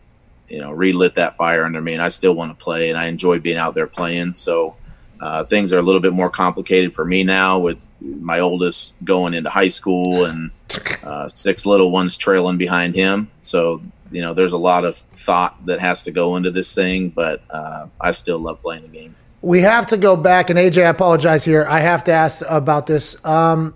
you 0.49 0.59
know, 0.59 0.71
relit 0.71 1.15
that 1.15 1.35
fire 1.35 1.65
under 1.65 1.81
me, 1.81 1.93
and 1.93 2.01
I 2.01 2.09
still 2.09 2.33
want 2.33 2.57
to 2.57 2.63
play, 2.63 2.89
and 2.89 2.97
I 2.97 3.07
enjoy 3.07 3.39
being 3.39 3.57
out 3.57 3.75
there 3.75 3.87
playing. 3.87 4.35
So 4.35 4.75
uh, 5.19 5.45
things 5.45 5.73
are 5.73 5.79
a 5.79 5.81
little 5.81 6.01
bit 6.01 6.13
more 6.13 6.29
complicated 6.29 6.93
for 6.93 7.05
me 7.05 7.23
now, 7.23 7.59
with 7.59 7.89
my 8.01 8.39
oldest 8.39 8.93
going 9.03 9.33
into 9.33 9.49
high 9.49 9.69
school 9.69 10.25
and 10.25 10.51
uh, 11.03 11.27
six 11.29 11.65
little 11.65 11.91
ones 11.91 12.17
trailing 12.17 12.57
behind 12.57 12.95
him. 12.95 13.31
So 13.41 13.81
you 14.13 14.21
know, 14.21 14.33
there's 14.33 14.53
a 14.53 14.57
lot 14.57 14.85
of 14.85 14.95
thought 14.95 15.65
that 15.65 15.79
has 15.79 16.03
to 16.03 16.11
go 16.11 16.35
into 16.35 16.51
this 16.51 16.73
thing, 16.73 17.09
but 17.09 17.41
uh, 17.49 17.87
I 17.99 18.11
still 18.11 18.37
love 18.37 18.61
playing 18.61 18.83
the 18.83 18.87
game. 18.87 19.15
We 19.41 19.61
have 19.61 19.87
to 19.87 19.97
go 19.97 20.15
back, 20.15 20.49
and 20.49 20.57
AJ, 20.57 20.85
I 20.85 20.89
apologize 20.89 21.43
here. 21.43 21.65
I 21.67 21.79
have 21.79 22.03
to 22.05 22.11
ask 22.13 22.45
about 22.47 22.87
this. 22.87 23.23
Um, 23.25 23.75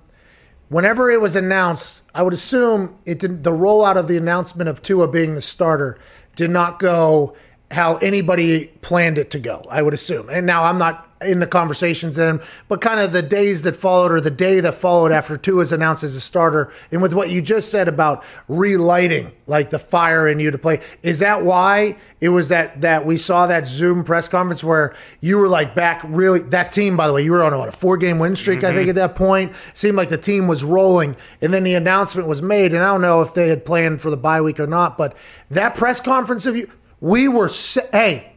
whenever 0.69 1.09
it 1.09 1.19
was 1.19 1.35
announced, 1.35 2.09
I 2.13 2.21
would 2.21 2.33
assume 2.33 2.97
it 3.05 3.19
did, 3.19 3.43
the 3.43 3.51
rollout 3.51 3.97
of 3.97 4.07
the 4.07 4.15
announcement 4.15 4.69
of 4.69 4.81
Tua 4.81 5.07
being 5.07 5.33
the 5.33 5.41
starter 5.41 5.99
did 6.37 6.49
not 6.51 6.79
go 6.79 7.35
how 7.69 7.97
anybody 7.97 8.67
planned 8.81 9.17
it 9.17 9.31
to 9.31 9.39
go. 9.39 9.65
I 9.69 9.81
would 9.81 9.93
assume. 9.93 10.29
And 10.29 10.45
now 10.45 10.63
I'm 10.63 10.77
not 10.77 11.06
in 11.21 11.39
the 11.39 11.47
conversations 11.47 12.15
then, 12.15 12.39
but 12.67 12.81
kind 12.81 12.99
of 12.99 13.11
the 13.11 13.21
days 13.21 13.63
that 13.63 13.75
followed 13.75 14.11
or 14.11 14.21
the 14.21 14.31
day 14.31 14.59
that 14.59 14.73
followed 14.73 15.11
after 15.11 15.37
Tua's 15.37 15.71
announced 15.71 16.03
as 16.03 16.15
a 16.15 16.21
starter, 16.21 16.71
and 16.91 17.01
with 17.01 17.13
what 17.13 17.29
you 17.29 17.41
just 17.41 17.71
said 17.71 17.87
about 17.87 18.23
relighting 18.47 19.31
like 19.47 19.69
the 19.69 19.79
fire 19.79 20.27
in 20.27 20.39
you 20.39 20.51
to 20.51 20.57
play, 20.57 20.79
is 21.03 21.19
that 21.19 21.43
why? 21.43 21.97
It 22.21 22.29
was 22.29 22.49
that 22.49 22.81
that 22.81 23.05
we 23.05 23.17
saw 23.17 23.47
that 23.47 23.65
Zoom 23.65 24.03
press 24.03 24.27
conference 24.27 24.63
where 24.63 24.95
you 25.21 25.37
were 25.37 25.47
like 25.47 25.75
back 25.75 26.01
really 26.05 26.39
that 26.39 26.71
team 26.71 26.97
by 26.97 27.07
the 27.07 27.13
way, 27.13 27.23
you 27.23 27.31
were 27.31 27.43
on 27.43 27.53
a, 27.53 27.57
what, 27.57 27.69
a 27.69 27.71
four 27.71 27.97
game 27.97 28.19
win 28.19 28.35
streak, 28.35 28.63
I 28.63 28.73
think 28.73 28.81
mm-hmm. 28.81 28.89
at 28.89 28.95
that 28.95 29.15
point. 29.15 29.53
Seemed 29.73 29.97
like 29.97 30.09
the 30.09 30.17
team 30.17 30.47
was 30.47 30.63
rolling, 30.63 31.15
and 31.41 31.53
then 31.53 31.63
the 31.63 31.73
announcement 31.73 32.27
was 32.27 32.41
made, 32.41 32.73
and 32.73 32.83
I 32.83 32.87
don't 32.87 33.01
know 33.01 33.21
if 33.21 33.33
they 33.33 33.49
had 33.49 33.65
planned 33.65 34.01
for 34.01 34.09
the 34.09 34.17
bye 34.17 34.41
week 34.41 34.59
or 34.59 34.67
not, 34.67 34.97
but 34.97 35.15
that 35.49 35.75
press 35.75 35.99
conference 35.99 36.45
of 36.45 36.55
you 36.55 36.71
we 36.99 37.27
were 37.27 37.49
hey 37.91 38.31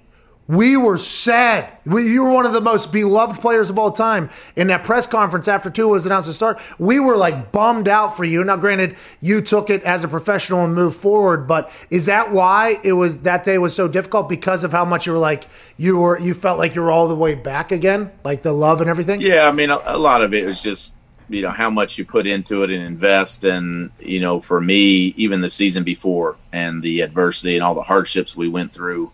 we 0.51 0.76
were 0.76 0.98
sad. 0.98 1.70
We, 1.86 2.11
you 2.11 2.24
were 2.24 2.30
one 2.30 2.44
of 2.44 2.53
the 2.53 2.61
most 2.61 2.90
beloved 2.90 3.40
players 3.40 3.70
of 3.70 3.78
all 3.78 3.92
time. 3.92 4.30
In 4.57 4.66
that 4.66 4.82
press 4.82 5.07
conference 5.07 5.46
after 5.46 5.70
Tua 5.70 5.86
was 5.86 6.07
announced 6.07 6.26
to 6.26 6.34
start, 6.34 6.61
we 6.76 6.98
were 6.98 7.16
like 7.16 7.53
bummed 7.53 7.86
out 7.86 8.16
for 8.16 8.24
you. 8.24 8.42
Now, 8.42 8.57
granted, 8.57 8.96
you 9.20 9.42
took 9.42 9.70
it 9.70 9.84
as 9.84 10.03
a 10.03 10.09
professional 10.09 10.64
and 10.64 10.74
moved 10.74 10.96
forward, 10.96 11.46
but 11.46 11.70
is 11.88 12.07
that 12.07 12.32
why 12.32 12.78
it 12.82 12.94
was 12.94 13.20
that 13.20 13.44
day 13.44 13.59
was 13.59 13.76
so 13.76 13.86
difficult 13.86 14.28
because 14.28 14.64
of 14.64 14.72
how 14.72 14.84
much 14.84 15.07
you 15.07 15.12
were 15.12 15.20
like 15.20 15.46
you 15.76 15.98
were 15.98 16.18
you 16.18 16.34
felt 16.34 16.59
like 16.59 16.74
you 16.74 16.82
were 16.82 16.90
all 16.90 17.07
the 17.07 17.14
way 17.14 17.36
back 17.36 17.70
again, 17.70 18.11
like 18.24 18.42
the 18.42 18.53
love 18.53 18.80
and 18.80 18.90
everything? 18.90 19.20
Yeah, 19.20 19.46
I 19.46 19.53
mean, 19.53 19.70
a, 19.70 19.80
a 19.84 19.98
lot 19.98 20.20
of 20.20 20.34
it 20.34 20.46
was 20.46 20.61
just 20.61 20.96
you 21.28 21.42
know 21.42 21.51
how 21.51 21.70
much 21.70 21.96
you 21.96 22.05
put 22.05 22.26
into 22.26 22.64
it 22.64 22.70
and 22.70 22.82
invest, 22.82 23.44
and 23.44 23.92
you 24.01 24.18
know, 24.18 24.40
for 24.40 24.61
me, 24.61 25.14
even 25.16 25.42
the 25.42 25.51
season 25.51 25.84
before 25.84 26.38
and 26.53 26.82
the 26.82 27.03
adversity 27.03 27.55
and 27.55 27.62
all 27.62 27.76
the 27.76 27.84
hardships 27.84 28.34
we 28.34 28.48
went 28.48 28.72
through. 28.72 29.12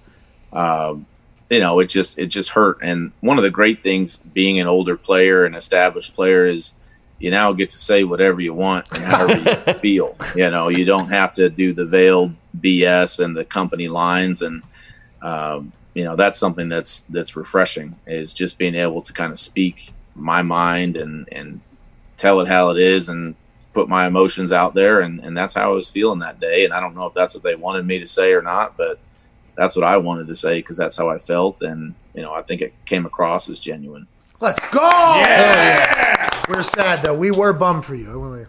Um, 0.51 1.05
you 1.51 1.61
know, 1.61 1.78
it 1.80 1.86
just 1.86 2.18
it 2.18 2.26
just 2.26 2.51
hurt. 2.51 2.78
And 2.82 3.12
one 3.20 3.38
of 3.38 3.44
the 3.44 3.51
great 3.51 3.82
things 3.82 4.18
being 4.18 4.61
an 4.61 4.66
older 4.66 4.97
player, 4.97 5.44
an 5.44 5.55
established 5.55 6.14
player, 6.14 6.47
is 6.47 6.74
you 7.18 7.30
now 7.30 7.53
get 7.53 7.70
to 7.70 7.78
say 7.78 8.05
whatever 8.05 8.40
you 8.40 8.53
want 8.53 8.86
and 8.92 9.03
however 9.05 9.66
you 9.66 9.74
feel. 9.80 10.16
You 10.34 10.51
know, 10.51 10.68
you 10.68 10.84
don't 10.84 11.09
have 11.09 11.32
to 11.34 11.49
do 11.49 11.72
the 11.72 11.86
veiled 11.86 12.34
BS 12.59 13.24
and 13.24 13.36
the 13.36 13.44
company 13.44 13.88
lines, 13.88 14.42
and 14.42 14.62
um, 15.22 15.72
you 15.94 16.05
know 16.05 16.16
that's 16.16 16.38
something 16.38 16.68
that's 16.68 17.01
that's 17.01 17.36
refreshing. 17.36 17.97
Is 18.07 18.34
just 18.34 18.59
being 18.59 18.74
able 18.74 19.03
to 19.03 19.12
kind 19.12 19.32
of 19.32 19.38
speak 19.38 19.92
my 20.16 20.42
mind 20.42 20.97
and 20.97 21.28
and 21.30 21.61
tell 22.16 22.40
it 22.40 22.49
how 22.49 22.70
it 22.70 22.78
is 22.78 23.09
and 23.09 23.34
put 23.72 23.88
my 23.90 24.07
emotions 24.07 24.53
out 24.53 24.72
there 24.72 25.01
and, 25.01 25.20
and 25.20 25.36
that's 25.36 25.53
how 25.53 25.70
I 25.70 25.74
was 25.74 25.90
feeling 25.90 26.20
that 26.20 26.40
day 26.40 26.64
and 26.64 26.72
I 26.72 26.80
don't 26.80 26.94
know 26.94 27.05
if 27.05 27.12
that's 27.12 27.34
what 27.34 27.44
they 27.44 27.55
wanted 27.55 27.86
me 27.86 27.99
to 27.99 28.07
say 28.07 28.32
or 28.32 28.40
not 28.40 28.74
but 28.78 28.99
that's 29.57 29.75
what 29.75 29.85
I 29.85 29.97
wanted 29.97 30.27
to 30.29 30.35
say 30.35 30.59
because 30.59 30.77
that's 30.77 30.97
how 30.97 31.09
I 31.09 31.19
felt, 31.19 31.63
and 31.63 31.95
you 32.15 32.23
know 32.23 32.33
I 32.33 32.43
think 32.43 32.61
it 32.61 32.75
came 32.85 33.07
across 33.07 33.49
as 33.49 33.61
genuine. 33.61 34.07
Let's 34.41 34.61
go! 34.69 34.81
Yeah! 34.81 36.29
We're 36.49 36.63
sad 36.63 37.03
though. 37.03 37.15
We 37.15 37.31
were 37.31 37.53
bummed 37.53 37.85
for 37.85 37.95
you. 37.95 38.47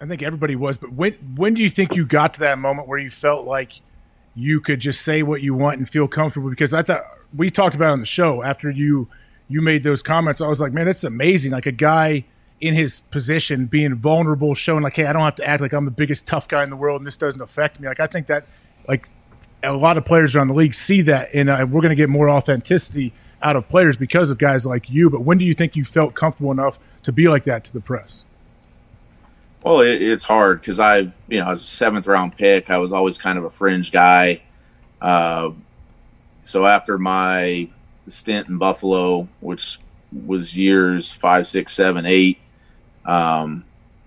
I 0.00 0.04
I 0.04 0.06
think 0.06 0.22
everybody 0.22 0.56
was, 0.56 0.78
but 0.78 0.92
when 0.92 1.12
when 1.34 1.54
do 1.54 1.62
you 1.62 1.70
think 1.70 1.94
you 1.94 2.06
got 2.06 2.34
to 2.34 2.40
that 2.40 2.58
moment 2.58 2.88
where 2.88 2.98
you 2.98 3.10
felt 3.10 3.46
like 3.46 3.72
you 4.34 4.60
could 4.60 4.80
just 4.80 5.02
say 5.02 5.22
what 5.22 5.42
you 5.42 5.54
want 5.54 5.78
and 5.78 5.88
feel 5.88 6.06
comfortable? 6.06 6.50
Because 6.50 6.74
I 6.74 6.82
thought 6.82 7.02
we 7.34 7.50
talked 7.50 7.74
about 7.74 7.88
it 7.88 7.92
on 7.92 8.00
the 8.00 8.06
show 8.06 8.42
after 8.42 8.70
you 8.70 9.08
you 9.48 9.60
made 9.60 9.82
those 9.82 10.02
comments. 10.02 10.40
I 10.40 10.48
was 10.48 10.60
like, 10.60 10.72
man, 10.72 10.86
that's 10.86 11.04
amazing. 11.04 11.52
Like 11.52 11.66
a 11.66 11.72
guy 11.72 12.24
in 12.60 12.74
his 12.74 13.00
position 13.10 13.66
being 13.66 13.94
vulnerable, 13.94 14.54
showing 14.54 14.82
like, 14.82 14.94
hey, 14.94 15.06
I 15.06 15.12
don't 15.12 15.22
have 15.22 15.34
to 15.36 15.46
act 15.46 15.60
like 15.60 15.72
I'm 15.72 15.84
the 15.84 15.90
biggest 15.90 16.26
tough 16.26 16.48
guy 16.48 16.64
in 16.64 16.70
the 16.70 16.76
world 16.76 17.00
and 17.00 17.06
this 17.06 17.16
doesn't 17.16 17.40
affect 17.40 17.80
me. 17.80 17.88
Like 17.88 18.00
I 18.00 18.06
think 18.06 18.26
that 18.28 18.46
like 18.88 19.08
a 19.66 19.76
lot 19.76 19.98
of 19.98 20.04
players 20.04 20.34
around 20.34 20.48
the 20.48 20.54
league 20.54 20.74
see 20.74 21.02
that, 21.02 21.34
and 21.34 21.50
uh, 21.50 21.66
we're 21.68 21.80
going 21.80 21.90
to 21.90 21.96
get 21.96 22.08
more 22.08 22.30
authenticity 22.30 23.12
out 23.42 23.56
of 23.56 23.68
players 23.68 23.96
because 23.96 24.30
of 24.30 24.38
guys 24.38 24.64
like 24.64 24.88
you. 24.88 25.10
But 25.10 25.22
when 25.22 25.38
do 25.38 25.44
you 25.44 25.54
think 25.54 25.76
you 25.76 25.84
felt 25.84 26.14
comfortable 26.14 26.50
enough 26.50 26.78
to 27.02 27.12
be 27.12 27.28
like 27.28 27.44
that 27.44 27.64
to 27.64 27.72
the 27.72 27.80
press? 27.80 28.24
Well, 29.62 29.80
it, 29.80 30.00
it's 30.00 30.24
hard 30.24 30.60
because 30.60 30.78
I've 30.80 31.18
you 31.28 31.40
know 31.40 31.46
I 31.46 31.50
was 31.50 31.60
a 31.60 31.64
seventh 31.64 32.06
round 32.06 32.36
pick. 32.36 32.70
I 32.70 32.78
was 32.78 32.92
always 32.92 33.18
kind 33.18 33.38
of 33.38 33.44
a 33.44 33.50
fringe 33.50 33.90
guy. 33.92 34.42
Uh, 35.00 35.50
so 36.44 36.66
after 36.66 36.98
my 36.98 37.68
stint 38.06 38.48
in 38.48 38.58
Buffalo, 38.58 39.28
which 39.40 39.78
was 40.24 40.56
years 40.56 41.12
five, 41.12 41.46
six, 41.46 41.72
seven, 41.72 42.06
eight, 42.06 42.38
um, 43.04 43.64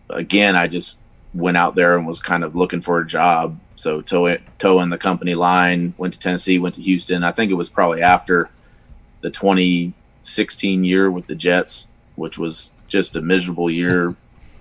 again 0.09 0.55
I 0.55 0.67
just 0.67 0.97
went 1.33 1.57
out 1.57 1.75
there 1.75 1.97
and 1.97 2.07
was 2.07 2.21
kind 2.21 2.43
of 2.43 2.55
looking 2.55 2.81
for 2.81 2.99
a 2.99 3.05
job. 3.05 3.59
So 3.79 4.01
toe 4.01 4.35
toeing 4.57 4.89
the 4.89 4.97
company 4.97 5.35
line, 5.35 5.93
went 5.97 6.13
to 6.13 6.19
Tennessee, 6.19 6.59
went 6.59 6.75
to 6.75 6.81
Houston. 6.81 7.23
I 7.23 7.31
think 7.31 7.49
it 7.49 7.53
was 7.53 7.69
probably 7.69 8.01
after 8.01 8.49
the 9.21 9.29
2016 9.29 10.83
year 10.83 11.09
with 11.09 11.27
the 11.27 11.35
Jets, 11.35 11.87
which 12.15 12.37
was 12.37 12.73
just 12.89 13.15
a 13.15 13.21
miserable 13.21 13.69
year 13.69 14.17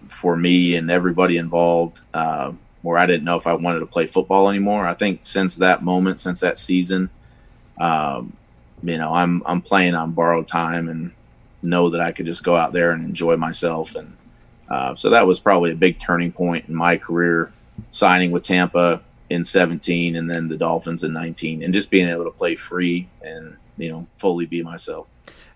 for 0.06 0.36
me 0.36 0.76
and 0.76 0.88
everybody 0.88 1.36
involved. 1.36 2.02
Uh, 2.14 2.52
where 2.82 2.96
I 2.96 3.06
didn't 3.06 3.24
know 3.24 3.34
if 3.34 3.48
I 3.48 3.54
wanted 3.54 3.80
to 3.80 3.86
play 3.86 4.06
football 4.06 4.48
anymore. 4.48 4.86
I 4.86 4.94
think 4.94 5.18
since 5.22 5.56
that 5.56 5.82
moment, 5.82 6.20
since 6.20 6.38
that 6.38 6.56
season, 6.56 7.10
um, 7.80 8.36
you 8.84 8.98
know, 8.98 9.12
I'm 9.12 9.42
I'm 9.46 9.62
playing 9.62 9.96
on 9.96 10.12
borrowed 10.12 10.46
time 10.46 10.88
and 10.88 11.10
know 11.60 11.88
that 11.88 12.00
I 12.00 12.12
could 12.12 12.26
just 12.26 12.44
go 12.44 12.56
out 12.56 12.72
there 12.72 12.92
and 12.92 13.04
enjoy 13.04 13.36
myself. 13.36 13.96
And 13.96 14.16
uh, 14.70 14.94
so 14.94 15.10
that 15.10 15.26
was 15.26 15.40
probably 15.40 15.72
a 15.72 15.74
big 15.74 15.98
turning 15.98 16.30
point 16.30 16.68
in 16.68 16.74
my 16.76 16.96
career, 16.96 17.52
signing 17.90 18.30
with 18.30 18.44
Tampa 18.44 19.02
in 19.30 19.44
17 19.44 20.16
and 20.16 20.30
then 20.30 20.48
the 20.48 20.56
Dolphins 20.56 21.04
in 21.04 21.12
19, 21.12 21.62
and 21.62 21.74
just 21.74 21.90
being 21.90 22.08
able 22.08 22.24
to 22.24 22.30
play 22.30 22.56
free 22.56 23.08
and 23.22 23.56
you 23.76 23.90
know 23.90 24.06
fully 24.16 24.46
be 24.46 24.62
myself. 24.62 25.06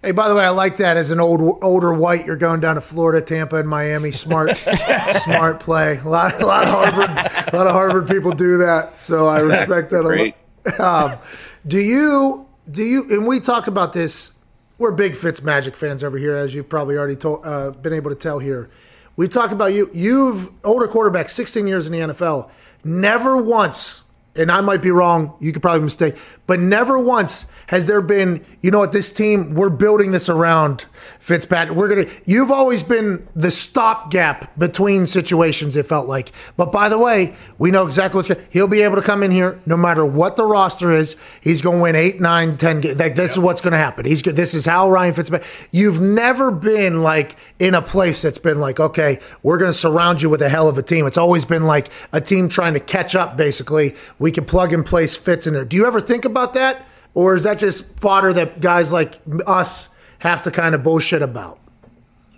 Hey, 0.02 0.10
by 0.10 0.28
the 0.28 0.34
way, 0.34 0.44
I 0.44 0.48
like 0.48 0.78
that 0.78 0.96
as 0.96 1.12
an 1.12 1.20
old 1.20 1.60
older 1.62 1.94
white. 1.94 2.26
You're 2.26 2.36
going 2.36 2.58
down 2.60 2.74
to 2.74 2.80
Florida, 2.80 3.24
Tampa, 3.24 3.56
and 3.56 3.68
Miami. 3.68 4.10
Smart, 4.10 4.56
smart 5.12 5.60
play. 5.60 5.98
A 5.98 6.08
lot, 6.08 6.40
a 6.40 6.44
lot 6.44 6.64
of 6.64 6.70
Harvard, 6.70 7.10
a 7.10 7.56
lot 7.56 7.66
of 7.68 7.72
Harvard 7.72 8.08
people 8.08 8.32
do 8.32 8.58
that. 8.58 8.98
So 8.98 9.28
I 9.28 9.38
respect 9.40 9.90
that 9.90 10.02
Great. 10.02 10.34
a 10.66 10.82
lot. 10.82 11.12
Um, 11.12 11.18
do 11.66 11.78
you? 11.78 12.48
Do 12.68 12.82
you? 12.82 13.06
And 13.10 13.26
we 13.26 13.38
talk 13.38 13.68
about 13.68 13.92
this. 13.92 14.32
We're 14.78 14.90
big 14.90 15.14
Fitz 15.14 15.40
Magic 15.40 15.76
fans 15.76 16.02
over 16.02 16.18
here, 16.18 16.36
as 16.36 16.52
you've 16.52 16.68
probably 16.68 16.96
already 16.96 17.14
told, 17.14 17.46
uh, 17.46 17.70
been 17.70 17.92
able 17.92 18.10
to 18.10 18.16
tell 18.16 18.40
here. 18.40 18.70
We've 19.14 19.30
talked 19.30 19.52
about 19.52 19.72
you. 19.72 19.88
You've 19.92 20.50
older 20.64 20.88
quarterback, 20.88 21.28
16 21.28 21.68
years 21.68 21.86
in 21.86 21.92
the 21.92 22.00
NFL. 22.12 22.50
Never 22.84 23.36
once 23.36 24.02
and 24.34 24.50
I 24.50 24.60
might 24.60 24.82
be 24.82 24.90
wrong, 24.90 25.34
you 25.40 25.52
could 25.52 25.62
probably 25.62 25.82
mistake, 25.82 26.16
but 26.53 26.61
never 26.61 26.98
once 26.98 27.46
has 27.68 27.86
there 27.86 28.03
been, 28.03 28.44
you 28.61 28.70
know 28.70 28.80
what, 28.80 28.92
this 28.92 29.11
team, 29.11 29.55
we're 29.55 29.70
building 29.70 30.11
this 30.11 30.28
around 30.28 30.84
Fitzpatrick. 31.18 31.74
We're 31.74 31.88
going 31.88 32.05
to, 32.05 32.12
you've 32.26 32.50
always 32.50 32.82
been 32.82 33.26
the 33.34 33.50
stopgap 33.50 34.55
between 34.59 35.07
situations, 35.07 35.76
it 35.76 35.86
felt 35.86 36.09
like. 36.09 36.30
But 36.59 36.70
by 36.70 36.90
the 36.90 36.98
way, 36.98 37.34
we 37.57 37.70
know 37.70 37.86
exactly 37.86 38.18
what's 38.18 38.28
going 38.28 38.44
He'll 38.50 38.68
be 38.68 38.82
able 38.82 38.96
to 38.96 39.03
come 39.03 39.22
in 39.22 39.30
here 39.30 39.59
no 39.64 39.78
matter 39.78 40.05
what 40.05 40.36
the 40.36 40.44
roster 40.44 40.92
is. 40.92 41.16
He's 41.40 41.62
going 41.62 41.78
to 41.78 41.82
win 41.84 41.96
eight, 41.96 42.20
nine, 42.20 42.59
ten 42.59 42.82
games. 42.82 42.98
Like, 42.98 43.14
this 43.14 43.32
is 43.32 43.38
what's 43.38 43.62
going 43.62 43.72
to 43.72 43.78
happen. 43.78 44.05
He's 44.05 44.20
good. 44.20 44.36
This 44.36 44.53
is 44.53 44.66
how 44.66 44.90
Ryan 44.90 45.14
Fitzpatrick, 45.14 45.50
you've 45.70 46.03
never 46.03 46.50
been 46.50 47.03
like 47.03 47.36
in 47.61 47.74
a 47.74 47.80
place 47.80 48.20
that's 48.20 48.36
been 48.36 48.61
like, 48.61 48.78
okay, 48.78 49.18
we're 49.42 49.57
going 49.57 49.72
to 49.72 49.78
surround 49.78 50.20
you 50.20 50.28
with 50.28 50.42
a 50.42 50.50
hell 50.50 50.68
of 50.68 50.76
a 50.76 50.82
team. 50.82 51.07
It's 51.07 51.16
always 51.16 51.46
been 51.46 51.64
like 51.64 51.88
a 52.12 52.20
team 52.20 52.50
trying 52.50 52.74
to 52.74 52.80
catch 52.80 53.16
up, 53.16 53.38
basically. 53.38 53.94
We 54.18 54.32
can 54.32 54.44
plug 54.44 54.74
and 54.74 54.84
place 54.84 55.16
Fitz 55.16 55.46
in 55.46 55.55
there. 55.55 55.64
Do 55.64 55.78
you 55.78 55.86
ever 55.86 56.00
think 56.00 56.26
about 56.26 56.41
that? 56.55 56.84
Or 57.14 57.34
is 57.34 57.45
that 57.45 57.59
just 57.59 58.01
fodder 58.01 58.32
that 58.32 58.61
guys 58.61 58.93
like 58.93 59.20
us 59.47 59.88
have 60.20 60.43
to 60.43 60.51
kind 60.51 60.74
of 60.74 60.82
bullshit 60.82 61.22
about? 61.22 61.59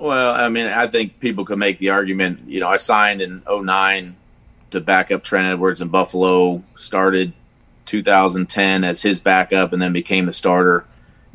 Well, 0.01 0.35
I 0.35 0.49
mean, 0.49 0.67
I 0.67 0.87
think 0.87 1.21
people 1.21 1.45
could 1.45 1.59
make 1.59 1.79
the 1.79 1.91
argument. 1.91 2.41
You 2.47 2.61
know, 2.61 2.69
I 2.69 2.77
signed 2.77 3.23
in 3.23 3.43
09 3.49 4.17
to 4.73 4.81
back 4.81 5.11
up 5.11 5.23
Trent 5.23 5.47
Edwards 5.47 5.81
in 5.81 5.89
Buffalo, 5.89 6.63
started 6.75 7.33
2010 7.87 8.85
as 8.85 9.03
his 9.03 9.21
backup, 9.21 9.73
and 9.73 9.81
then 9.81 9.93
became 9.93 10.27
the 10.27 10.33
starter. 10.33 10.85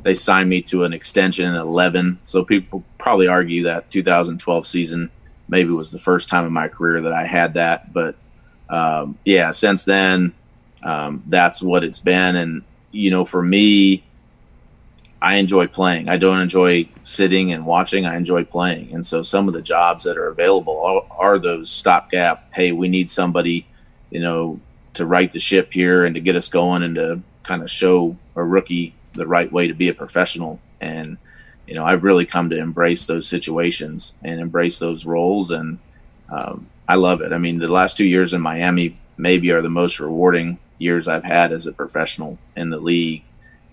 They 0.04 0.14
signed 0.14 0.50
me 0.50 0.62
to 0.64 0.84
an 0.84 0.94
extension 0.94 1.48
in 1.48 1.56
11. 1.56 2.20
So 2.24 2.44
people 2.44 2.84
probably 2.98 3.28
argue 3.28 3.64
that 3.64 3.90
2012 3.92 4.68
season 4.68 5.12
maybe 5.48 5.72
was 5.72 5.92
the 5.92 6.00
first 6.00 6.30
time 6.30 6.46
in 6.46 6.54
my 6.54 6.68
career 6.68 7.02
that 7.02 7.14
I 7.14 7.26
had 7.26 7.56
that. 7.56 7.92
But 7.92 8.16
um, 8.70 9.18
yeah, 9.26 9.52
since 9.52 9.84
then, 9.84 10.34
um, 10.84 11.24
that's 11.28 11.62
what 11.62 11.84
it's 11.84 12.00
been. 12.00 12.36
And, 12.36 12.64
you 12.92 13.12
know, 13.12 13.26
for 13.26 13.42
me, 13.42 14.04
I 15.22 15.36
enjoy 15.36 15.68
playing. 15.68 16.08
I 16.08 16.18
don't 16.18 16.40
enjoy 16.40 16.88
sitting 17.04 17.52
and 17.52 17.66
watching. 17.66 18.06
I 18.06 18.16
enjoy 18.16 18.46
playing. 18.46 18.94
And 18.94 19.06
so 19.06 19.22
some 19.22 19.48
of 19.48 19.54
the 19.54 19.62
jobs 19.62 20.06
that 20.06 20.18
are 20.18 20.28
available 20.28 20.82
are, 20.82 21.18
are 21.18 21.40
those 21.40 21.70
stopgap. 21.70 22.54
Hey, 22.54 22.72
we 22.72 22.88
need 22.88 23.10
somebody, 23.10 23.68
you 24.12 24.22
know, 24.22 24.60
to 24.94 25.06
right 25.06 25.32
the 25.32 25.40
ship 25.40 25.74
here 25.74 26.06
and 26.06 26.16
to 26.16 26.22
get 26.22 26.36
us 26.36 26.50
going 26.50 26.84
and 26.84 26.96
to 26.96 27.22
kind 27.44 27.62
of 27.62 27.70
show 27.70 28.16
a 28.36 28.44
rookie 28.44 28.96
the 29.14 29.28
right 29.28 29.52
way 29.52 29.68
to 29.68 29.74
be 29.74 29.90
a 29.90 29.94
professional. 29.94 30.60
And, 30.80 31.18
you 31.68 31.76
know, 31.76 31.84
I've 31.84 32.04
really 32.04 32.26
come 32.26 32.50
to 32.52 32.58
embrace 32.58 33.06
those 33.06 33.28
situations 33.28 34.14
and 34.24 34.40
embrace 34.40 34.80
those 34.80 35.06
roles. 35.06 35.52
And 35.52 35.80
um, 36.30 36.68
I 36.88 36.96
love 36.96 37.22
it. 37.22 37.34
I 37.34 37.38
mean, 37.38 37.60
the 37.60 37.68
last 37.68 37.98
two 37.98 38.06
years 38.06 38.34
in 38.34 38.42
Miami 38.42 38.98
maybe 39.18 39.52
are 39.52 39.62
the 39.62 39.70
most 39.70 40.00
rewarding 40.00 40.58
years 40.80 41.08
I've 41.08 41.24
had 41.24 41.52
as 41.52 41.68
a 41.68 41.72
professional 41.72 42.40
in 42.56 42.70
the 42.70 42.80
league 42.80 43.24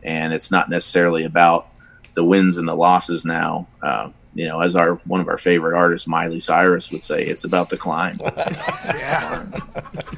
and 0.07 0.33
it's 0.33 0.51
not 0.51 0.71
necessarily 0.71 1.25
about 1.25 1.69
the 2.15 2.25
wins 2.25 2.57
and 2.57 2.67
the 2.67 2.75
losses 2.75 3.27
now. 3.27 3.67
Uh, 3.83 4.11
you 4.35 4.47
know, 4.47 4.61
as 4.61 4.77
our 4.77 4.95
one 5.07 5.21
of 5.21 5.29
our 5.29 5.39
favorite 5.39 5.77
artists, 5.77 6.07
Miley 6.07 6.39
Cyrus 6.39 6.93
would 6.93 7.03
say, 7.03 7.25
it's 7.25 7.45
about 7.45 7.71
the 7.71 7.77
climb. 7.77 8.19
yeah. 8.21 9.45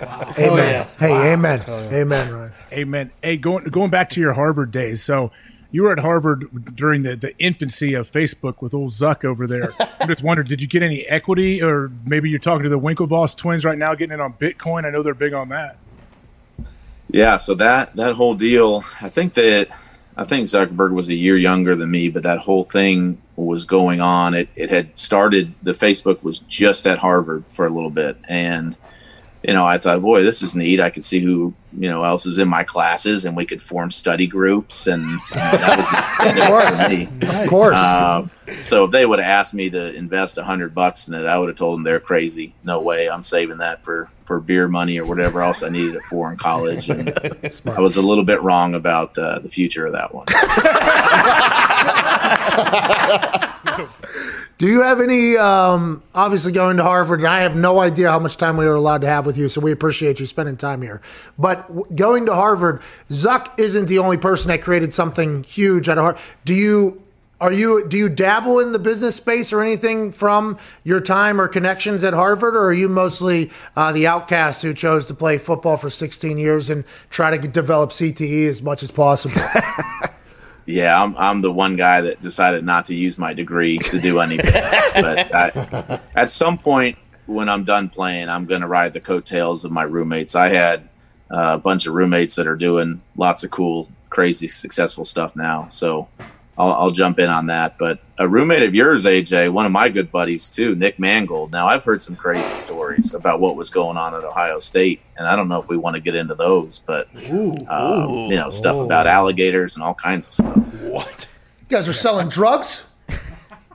wow. 0.01 0.34
Amen. 0.39 0.89
Hey, 0.99 1.32
amen. 1.32 1.62
Amen, 1.68 2.32
Ryan. 2.32 2.53
Amen. 2.72 3.11
Hey, 3.22 3.36
going 3.36 3.64
going 3.64 3.91
back 3.91 4.11
to 4.11 4.20
your 4.20 4.32
Harvard 4.32 4.72
days. 4.72 5.03
So 5.03 5.30
you 5.70 5.82
were 5.82 5.93
at 5.93 6.01
Harvard 6.01 6.74
during 6.74 7.03
the, 7.03 7.14
the 7.14 7.36
infancy 7.39 7.95
of 7.95 8.11
Facebook 8.11 8.61
with 8.61 8.74
old 8.74 8.91
Zuck 8.91 9.24
over 9.24 9.47
there. 9.47 9.72
I'm 10.01 10.09
just 10.09 10.22
wondering, 10.22 10.49
did 10.49 10.61
you 10.61 10.66
get 10.66 10.82
any 10.82 11.07
equity, 11.07 11.62
or 11.62 11.93
maybe 12.05 12.28
you're 12.28 12.39
talking 12.39 12.64
to 12.64 12.68
the 12.68 12.78
Winklevoss 12.78 13.36
twins 13.36 13.64
right 13.64 13.78
now, 13.78 13.95
getting 13.95 14.14
in 14.14 14.20
on 14.20 14.32
Bitcoin? 14.32 14.84
I 14.84 14.91
know 14.91 15.03
they're 15.03 15.14
big 15.14 15.34
on 15.34 15.51
that. 15.51 15.76
Yeah, 17.11 17.36
so 17.36 17.54
that 17.54 17.96
that 17.96 18.14
whole 18.14 18.34
deal, 18.34 18.84
I 19.00 19.09
think 19.09 19.34
that 19.34 19.68
I 20.16 20.24
think 20.24 20.46
Zuckerberg 20.46 20.92
was 20.92 21.09
a 21.09 21.14
year 21.14 21.36
younger 21.36 21.74
than 21.76 21.90
me, 21.90 22.09
but 22.09 22.24
that 22.24 22.40
whole 22.40 22.64
thing 22.64 23.22
was 23.36 23.64
going 23.64 24.00
on. 24.00 24.34
It 24.34 24.48
it 24.56 24.70
had 24.70 24.98
started. 24.98 25.54
The 25.62 25.72
Facebook 25.72 26.22
was 26.22 26.40
just 26.40 26.86
at 26.86 26.98
Harvard 26.98 27.44
for 27.50 27.66
a 27.66 27.70
little 27.70 27.90
bit, 27.90 28.18
and 28.28 28.76
you 29.42 29.54
know, 29.54 29.64
I 29.64 29.78
thought, 29.78 30.02
boy, 30.02 30.24
this 30.24 30.42
is 30.42 30.56
neat. 30.56 30.80
I 30.80 30.90
could 30.90 31.04
see 31.04 31.20
who 31.20 31.54
you 31.72 31.88
know 31.88 32.02
else 32.02 32.26
is 32.26 32.38
in 32.38 32.48
my 32.48 32.64
classes, 32.64 33.24
and 33.24 33.36
we 33.36 33.46
could 33.46 33.62
form 33.62 33.90
study 33.90 34.26
groups, 34.26 34.86
and 34.88 35.04
that 35.32 35.78
was 35.78 35.92
of 36.36 36.46
course, 36.48 36.94
me. 36.94 37.09
of 37.42 37.48
course. 37.48 37.74
Uh, 37.76 38.26
so 38.64 38.84
if 38.84 38.90
they 38.90 39.06
would 39.06 39.20
have 39.20 39.28
asked 39.28 39.54
me 39.54 39.70
to 39.70 39.94
invest 39.94 40.36
a 40.38 40.44
hundred 40.44 40.74
bucks 40.74 41.09
in 41.09 41.14
it, 41.14 41.24
I 41.24 41.38
would 41.38 41.48
have 41.48 41.56
told 41.56 41.78
them 41.78 41.84
they're 41.84 42.00
crazy. 42.00 42.54
No 42.64 42.80
way, 42.80 43.09
I'm 43.09 43.22
saving 43.22 43.59
that 43.59 43.84
for 43.84 44.11
for 44.29 44.41
beer 44.41 44.68
money 44.68 45.01
or 45.01 45.07
whatever 45.07 45.43
else 45.43 45.62
I 45.62 45.70
needed 45.70 45.95
it 45.95 46.03
for 46.03 46.31
in 46.31 46.37
college. 46.37 46.91
And 46.91 47.09
I 47.66 47.81
was 47.81 47.97
a 47.97 48.03
little 48.03 48.24
bit 48.24 48.43
wrong 48.43 48.74
about 48.74 49.16
uh, 49.16 49.39
the 49.39 49.49
future 49.49 49.87
of 49.87 49.95
that 49.95 50.14
one. 50.14 50.26
Do 54.59 54.66
you 54.66 54.83
have 54.83 55.01
any? 55.01 55.37
Um, 55.37 56.03
obviously, 56.14 56.53
going 56.53 56.76
to 56.76 56.83
Harvard, 56.83 57.20
and 57.20 57.29
I 57.29 57.41
have 57.41 57.57
no 57.57 57.79
idea 57.79 58.11
how 58.11 58.18
much 58.18 58.37
time 58.37 58.57
we 58.57 58.66
were 58.66 58.74
allowed 58.74 59.01
to 59.01 59.07
have 59.07 59.24
with 59.24 59.39
you, 59.39 59.49
so 59.49 59.61
we 59.61 59.72
appreciate 59.72 60.20
you 60.20 60.26
spending 60.26 60.57
time 60.57 60.83
here. 60.83 61.01
But 61.39 61.68
w- 61.68 61.87
going 61.95 62.26
to 62.26 62.35
Harvard, 62.35 62.83
Zuck 63.09 63.59
isn't 63.59 63.87
the 63.87 64.01
only 64.01 64.18
person 64.18 64.49
that 64.49 64.61
created 64.61 64.93
something 64.93 65.45
huge 65.45 65.89
at 65.89 65.97
Harvard. 65.97 66.20
Do 66.45 66.55
you? 66.55 67.03
Are 67.41 67.53
you? 67.53 67.86
Do 67.86 67.97
you 67.97 68.09
dabble 68.09 68.59
in 68.59 68.72
the 68.72 68.80
business 68.80 69.14
space 69.14 69.53
or 69.53 69.62
anything 69.62 70.11
from 70.11 70.59
your 70.82 71.01
time 71.01 71.41
or 71.41 71.47
connections 71.47 72.03
at 72.03 72.12
Harvard, 72.12 72.57
or 72.57 72.66
are 72.66 72.72
you 72.72 72.89
mostly 72.89 73.51
uh, 73.76 73.93
the 73.93 74.09
outcast 74.09 74.62
who 74.62 74.74
chose 74.74 75.07
to 75.07 75.14
play 75.14 75.39
football 75.39 75.76
for 75.76 75.89
16 75.89 76.36
years 76.36 76.68
and 76.68 76.84
try 77.11 77.36
to 77.36 77.49
develop 77.49 77.91
CTE 77.91 78.49
as 78.49 78.61
much 78.62 78.82
as 78.82 78.91
possible? 78.91 79.41
Yeah, 80.68 81.03
I'm, 81.03 81.16
I'm 81.16 81.41
the 81.41 81.51
one 81.51 81.76
guy 81.76 82.03
that 82.03 82.20
decided 82.20 82.62
not 82.62 82.84
to 82.86 82.95
use 82.95 83.18
my 83.18 83.32
degree 83.32 83.78
to 83.78 83.99
do 83.99 84.20
anything. 84.20 84.53
but 84.53 85.34
I, 85.34 86.01
at 86.14 86.28
some 86.28 86.59
point 86.59 86.99
when 87.24 87.49
I'm 87.49 87.64
done 87.64 87.89
playing, 87.89 88.28
I'm 88.28 88.45
going 88.45 88.61
to 88.61 88.66
ride 88.66 88.93
the 88.93 89.01
coattails 89.01 89.64
of 89.64 89.72
my 89.72 89.84
roommates. 89.84 90.34
I 90.34 90.51
had 90.51 90.91
uh, 91.32 91.55
a 91.55 91.59
bunch 91.59 91.86
of 91.86 91.95
roommates 91.95 92.36
that 92.36 92.47
are 92.47 92.55
doing 92.55 93.01
lots 93.16 93.45
of 93.45 93.51
cool, 93.51 93.89
crazy, 94.11 94.47
successful 94.47 95.07
stuff 95.07 95.34
now. 95.34 95.68
So 95.70 96.09
I'll, 96.59 96.72
I'll 96.72 96.90
jump 96.90 97.18
in 97.20 97.30
on 97.30 97.46
that. 97.46 97.78
But 97.78 98.00
a 98.18 98.26
roommate 98.28 98.62
of 98.64 98.74
yours, 98.74 99.04
AJ, 99.04 99.52
one 99.52 99.64
of 99.64 99.70
my 99.72 99.88
good 99.88 100.11
buddies 100.11 100.50
too, 100.50 100.74
Nick 100.74 100.98
Mangold. 100.98 101.52
Now 101.52 101.68
I've 101.68 101.84
heard 101.84 102.02
some 102.02 102.16
crazy 102.16 102.56
stories 102.56 103.14
about 103.14 103.38
what 103.40 103.54
was 103.56 103.70
going 103.70 103.96
on 103.96 104.14
at 104.14 104.24
Ohio 104.24 104.59
State, 104.59 105.00
and 105.16 105.26
I 105.28 105.36
don't 105.36 105.48
know 105.48 105.61
if 105.62 105.68
we 105.68 105.76
want 105.76 105.94
to 105.94 106.00
get 106.00 106.16
into 106.16 106.34
those, 106.34 106.80
but 106.80 107.09
um, 107.14 108.30
you 108.30 108.36
know, 108.36 108.50
stuff 108.50 108.76
about 108.76 109.06
alligators 109.06 109.76
and 109.76 109.84
all 109.84 109.94
kinds 109.94 110.26
of 110.26 110.32
stuff. 110.32 110.56
What? 110.82 111.28
You 111.61 111.66
guys 111.76 111.88
are 111.88 111.92
selling 111.92 112.28
drugs? 112.28 112.86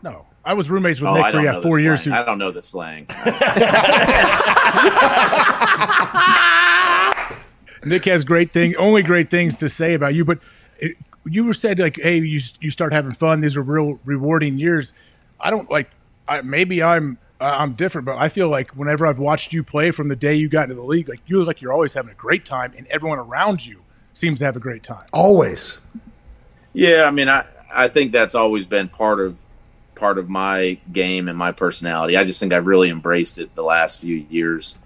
No, 0.01 0.25
I 0.43 0.53
was 0.53 0.69
roommates 0.69 0.99
with 0.99 1.09
Oh, 1.11 1.15
Nick 1.21 1.31
for 1.31 1.41
yeah, 1.41 1.61
four 1.61 1.79
years. 1.79 2.03
slang. 2.03 2.17
I 2.17 2.25
don't 2.25 2.37
know 2.37 2.51
the 2.51 2.61
slang. 2.61 3.07
Nick 7.85 8.05
has 8.05 8.23
great 8.23 8.53
thing, 8.53 8.75
only 8.77 9.03
great 9.03 9.29
things 9.29 9.57
to 9.57 9.67
say 9.69 9.93
about 9.93 10.13
you. 10.13 10.23
But 10.23 10.39
it, 10.79 10.95
you 11.25 11.45
were 11.45 11.53
said 11.53 11.79
like, 11.79 11.97
hey, 11.97 12.17
you 12.17 12.41
you 12.59 12.69
start 12.69 12.93
having 12.93 13.11
fun. 13.11 13.41
These 13.41 13.55
are 13.55 13.61
real 13.61 13.99
rewarding 14.05 14.57
years. 14.57 14.93
I 15.39 15.49
don't 15.49 15.69
like. 15.69 15.89
I, 16.27 16.41
maybe 16.41 16.81
I'm 16.81 17.17
uh, 17.39 17.55
I'm 17.59 17.73
different, 17.73 18.05
but 18.05 18.17
I 18.17 18.29
feel 18.29 18.49
like 18.49 18.71
whenever 18.71 19.05
I've 19.05 19.19
watched 19.19 19.53
you 19.53 19.63
play 19.63 19.91
from 19.91 20.07
the 20.07 20.15
day 20.15 20.35
you 20.35 20.47
got 20.47 20.63
into 20.63 20.75
the 20.75 20.83
league, 20.83 21.09
like 21.09 21.21
you 21.27 21.37
look 21.37 21.47
like 21.47 21.61
you're 21.61 21.73
always 21.73 21.93
having 21.93 22.11
a 22.11 22.15
great 22.15 22.45
time, 22.45 22.73
and 22.77 22.87
everyone 22.87 23.19
around 23.19 23.65
you 23.65 23.81
seems 24.13 24.39
to 24.39 24.45
have 24.45 24.55
a 24.55 24.59
great 24.59 24.83
time. 24.83 25.05
Always. 25.11 25.79
Yeah, 26.73 27.03
I 27.05 27.11
mean, 27.11 27.29
I 27.29 27.45
I 27.73 27.87
think 27.87 28.11
that's 28.11 28.35
always 28.35 28.67
been 28.67 28.87
part 28.87 29.19
of 29.19 29.39
part 29.95 30.17
of 30.17 30.29
my 30.29 30.77
game 30.91 31.29
and 31.29 31.37
my 31.37 31.51
personality. 31.51 32.17
I 32.17 32.23
just 32.23 32.39
think 32.39 32.53
I've 32.53 32.67
really 32.67 32.89
embraced 32.89 33.37
it 33.37 33.53
the 33.55 33.63
last 33.63 34.01
few 34.01 34.15
years, 34.29 34.77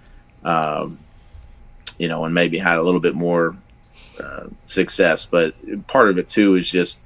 um, 0.44 0.98
you 1.98 2.08
know, 2.08 2.24
and 2.24 2.34
maybe 2.34 2.58
had 2.58 2.78
a 2.78 2.82
little 2.82 3.00
bit 3.00 3.14
more 3.14 3.56
uh, 4.20 4.48
success. 4.66 5.26
But 5.26 5.54
part 5.86 6.10
of 6.10 6.18
it 6.18 6.28
too 6.28 6.54
is 6.54 6.70
just 6.70 7.00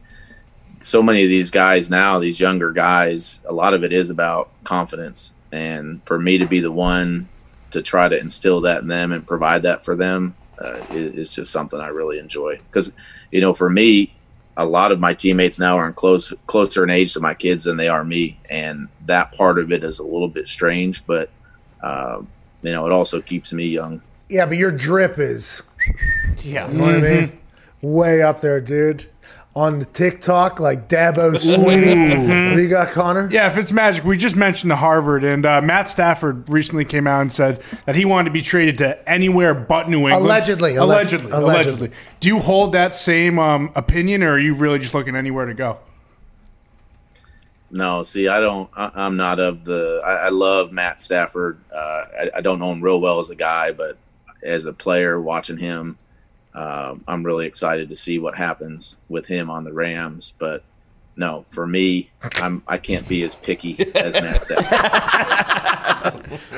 so 0.81 1.03
many 1.03 1.23
of 1.23 1.29
these 1.29 1.51
guys 1.51 1.91
now, 1.91 2.19
these 2.19 2.41
younger 2.41 2.73
guys. 2.73 3.41
A 3.47 3.53
lot 3.53 3.75
of 3.75 3.85
it 3.85 3.93
is 3.93 4.11
about 4.11 4.51
confidence, 4.65 5.33
and 5.51 6.03
for 6.05 6.19
me 6.19 6.39
to 6.39 6.47
be 6.47 6.61
the 6.61 6.73
one 6.73 7.29
to 7.71 7.83
try 7.83 8.09
to 8.09 8.19
instill 8.19 8.61
that 8.63 8.83
in 8.83 8.89
them 8.89 9.13
and 9.13 9.27
provide 9.27 9.63
that 9.63 9.85
for 9.85 9.97
them 9.97 10.35
uh, 10.59 10.79
is, 10.91 11.15
is 11.15 11.35
just 11.35 11.53
something 11.53 11.81
I 11.81 11.89
really 11.89 12.19
enjoy. 12.19 12.59
Because 12.59 12.93
you 13.31 13.41
know, 13.41 13.55
for 13.55 13.71
me, 13.71 14.15
a 14.57 14.65
lot 14.65 14.93
of 14.93 15.01
my 15.01 15.15
teammates 15.15 15.59
now 15.59 15.79
are 15.79 15.87
in 15.87 15.95
close 15.95 16.33
closer 16.47 16.85
in 16.85 16.91
age 16.91 17.15
to 17.15 17.21
my 17.21 17.35
kids 17.35 17.65
than 17.65 17.77
they 17.77 17.89
are 17.89 18.05
me, 18.05 18.39
and 18.51 18.89
that 19.07 19.33
part 19.33 19.59
of 19.59 19.73
it 19.73 19.85
is 19.85 19.99
a 19.99 20.05
little 20.05 20.29
bit 20.29 20.49
strange, 20.49 21.07
but 21.07 21.31
uh, 21.83 22.23
you 22.63 22.73
know, 22.73 22.87
it 22.87 22.93
also 22.93 23.21
keeps 23.21 23.53
me 23.53 23.67
young. 23.67 24.03
Yeah, 24.29 24.47
but 24.47 24.57
your 24.57 24.71
drip 24.71 25.19
is, 25.19 25.63
Yeah. 26.43 26.69
you 26.69 26.75
know 26.75 26.85
what 26.85 26.95
I 26.97 27.01
mean? 27.01 27.39
Way 27.83 28.23
up 28.23 28.41
there, 28.41 28.61
dude. 28.61 29.07
on 29.55 29.79
the 29.79 29.85
TikTok 29.85 30.61
like 30.61 30.89
Dabo 30.89 31.35
Swinney. 31.35 32.49
What 32.49 32.57
do 32.57 32.63
you 32.63 32.69
got, 32.69 32.93
Connor? 32.93 33.29
Yeah, 33.31 33.53
Fitzmagic, 33.53 34.03
we 34.03 34.17
just 34.17 34.35
mentioned 34.35 34.71
the 34.71 34.77
Harvard, 34.77 35.25
and 35.25 35.45
uh, 35.45 35.61
Matt 35.61 35.89
Stafford 35.91 36.49
recently 36.49 36.85
came 36.87 37.07
out 37.07 37.21
and 37.21 37.33
said 37.33 37.63
that 37.85 37.95
he 37.95 38.05
wanted 38.07 38.27
to 38.27 38.33
be 38.33 38.41
traded 38.41 38.79
to 38.79 39.09
anywhere 39.09 39.55
but 39.55 39.89
New 39.91 40.09
England. 40.09 40.25
Allegedly, 40.25 40.77
allegedly, 40.77 41.31
allegedly. 41.31 41.53
allegedly. 41.55 41.91
Do 42.21 42.29
you 42.29 42.39
hold 42.39 42.73
that 42.73 42.95
same 42.95 43.39
um, 43.39 43.71
opinion, 43.75 44.23
or 44.23 44.33
are 44.33 44.39
you 44.39 44.55
really 44.55 44.79
just 44.79 44.95
looking 44.95 45.17
anywhere 45.17 45.45
to 45.47 45.55
go? 45.55 45.79
No, 47.71 48.03
see, 48.03 48.29
I 48.29 48.41
don't. 48.41 48.71
I, 48.77 48.91
I'm 48.95 49.17
not 49.17 49.39
of 49.41 49.65
the. 49.65 50.01
I, 50.05 50.27
I 50.27 50.29
love 50.29 50.73
Matt 50.73 51.01
Stafford. 51.03 51.59
Uh, 51.75 51.77
I, 51.79 52.31
I 52.37 52.41
don't 52.43 52.59
know 52.59 52.71
him 52.71 52.83
real 52.83 53.01
well 53.01 53.19
as 53.19 53.31
a 53.31 53.35
guy, 53.35 53.73
but 53.73 53.97
as 54.43 54.67
a 54.67 54.73
player, 54.73 55.21
watching 55.21 55.59
him, 55.59 55.99
um, 56.55 57.03
I'm 57.09 57.23
really 57.25 57.47
excited 57.47 57.89
to 57.89 57.97
see 57.97 58.19
what 58.19 58.37
happens 58.37 58.97
with 59.09 59.27
him 59.27 59.51
on 59.51 59.65
the 59.65 59.73
Rams. 59.73 60.35
But 60.39 60.63
no, 61.17 61.45
for 61.49 61.67
me, 61.67 62.11
I'm. 62.37 62.63
I 62.67 62.79
can't 62.79 63.07
be 63.09 63.23
as 63.23 63.35
picky 63.35 63.77
as 63.95 64.15
Matt 64.15 64.41
Stafford. 64.41 66.41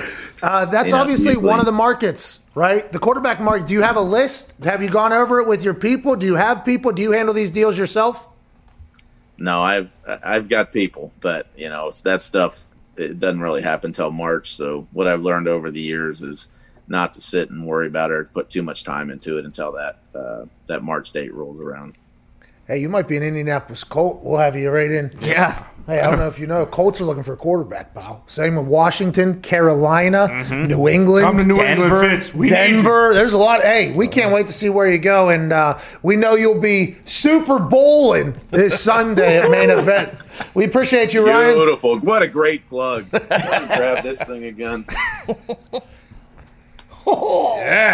Uh, 0.42 0.66
that's 0.66 0.90
Yeah, 0.90 0.92
obviously 0.92 1.28
usually. 1.30 1.46
one 1.46 1.58
of 1.58 1.64
the 1.64 1.72
markets, 1.72 2.40
right? 2.54 2.90
The 2.92 2.98
quarterback 2.98 3.40
market. 3.40 3.66
Do 3.66 3.72
you 3.72 3.80
have 3.82 3.96
a 3.96 4.00
list? 4.02 4.52
Have 4.64 4.82
you 4.82 4.90
gone 4.90 5.12
over 5.12 5.40
it 5.40 5.48
with 5.48 5.64
your 5.64 5.72
people? 5.72 6.16
Do 6.16 6.26
you 6.26 6.34
have 6.34 6.66
people? 6.66 6.92
Do 6.92 7.00
you 7.00 7.12
handle 7.12 7.32
these 7.34 7.50
deals 7.50 7.78
yourself? 7.78 8.28
No, 9.38 9.62
I've 9.62 9.94
I've 10.06 10.48
got 10.50 10.70
people, 10.70 11.12
but 11.20 11.46
you 11.56 11.70
know 11.70 11.88
it's 11.88 12.02
that 12.02 12.20
stuff. 12.20 12.62
It 12.96 13.18
doesn't 13.18 13.40
really 13.40 13.62
happen 13.62 13.88
until 13.88 14.10
March. 14.10 14.54
So 14.54 14.86
what 14.92 15.06
I've 15.08 15.22
learned 15.22 15.48
over 15.48 15.70
the 15.70 15.80
years 15.80 16.22
is 16.22 16.50
not 16.88 17.12
to 17.14 17.20
sit 17.20 17.50
and 17.50 17.66
worry 17.66 17.86
about 17.86 18.10
it 18.10 18.14
or 18.14 18.24
put 18.24 18.50
too 18.50 18.62
much 18.62 18.84
time 18.84 19.10
into 19.10 19.38
it 19.38 19.44
until 19.44 19.72
that 19.72 19.98
uh, 20.14 20.44
that 20.66 20.82
March 20.82 21.12
date 21.12 21.32
rolls 21.32 21.60
around. 21.60 21.94
Hey, 22.66 22.78
you 22.78 22.88
might 22.88 23.06
be 23.06 23.16
an 23.18 23.22
Indianapolis 23.22 23.84
Colt. 23.84 24.22
We'll 24.22 24.38
have 24.38 24.56
you 24.56 24.70
right 24.70 24.90
in. 24.90 25.12
Yeah. 25.20 25.64
Hey, 25.86 26.00
I 26.00 26.08
don't 26.08 26.18
know 26.18 26.28
if 26.28 26.38
you 26.38 26.46
know, 26.46 26.64
Colts 26.64 26.98
are 27.02 27.04
looking 27.04 27.22
for 27.22 27.34
a 27.34 27.36
quarterback, 27.36 27.92
pal. 27.92 28.24
Same 28.26 28.56
with 28.56 28.66
Washington, 28.66 29.42
Carolina, 29.42 30.46
New 30.66 30.88
England, 30.88 31.26
Come 31.26 31.36
to 31.36 31.44
New 31.44 31.60
England, 31.60 31.90
Denver. 31.90 32.08
Fitz. 32.08 32.32
We 32.32 32.48
Denver. 32.48 33.12
There's 33.12 33.34
a 33.34 33.38
lot. 33.38 33.60
Hey, 33.60 33.92
we 33.92 34.08
can't 34.08 34.32
wait 34.32 34.46
to 34.46 34.54
see 34.54 34.70
where 34.70 34.90
you 34.90 34.96
go, 34.96 35.28
and 35.28 35.52
uh, 35.52 35.78
we 36.02 36.16
know 36.16 36.36
you'll 36.36 36.58
be 36.58 36.96
Super 37.04 37.58
Bowling 37.58 38.34
this 38.50 38.80
Sunday 38.80 39.36
at 39.36 39.50
main 39.50 39.68
event. 39.68 40.14
We 40.54 40.64
appreciate 40.64 41.12
you, 41.12 41.26
Ryan. 41.26 41.54
Beautiful. 41.54 41.98
What 41.98 42.22
a 42.22 42.28
great 42.28 42.66
plug. 42.66 43.06
Let 43.12 43.22
me 43.68 43.76
grab 43.76 44.02
this 44.02 44.26
thing 44.26 44.44
again. 44.44 44.86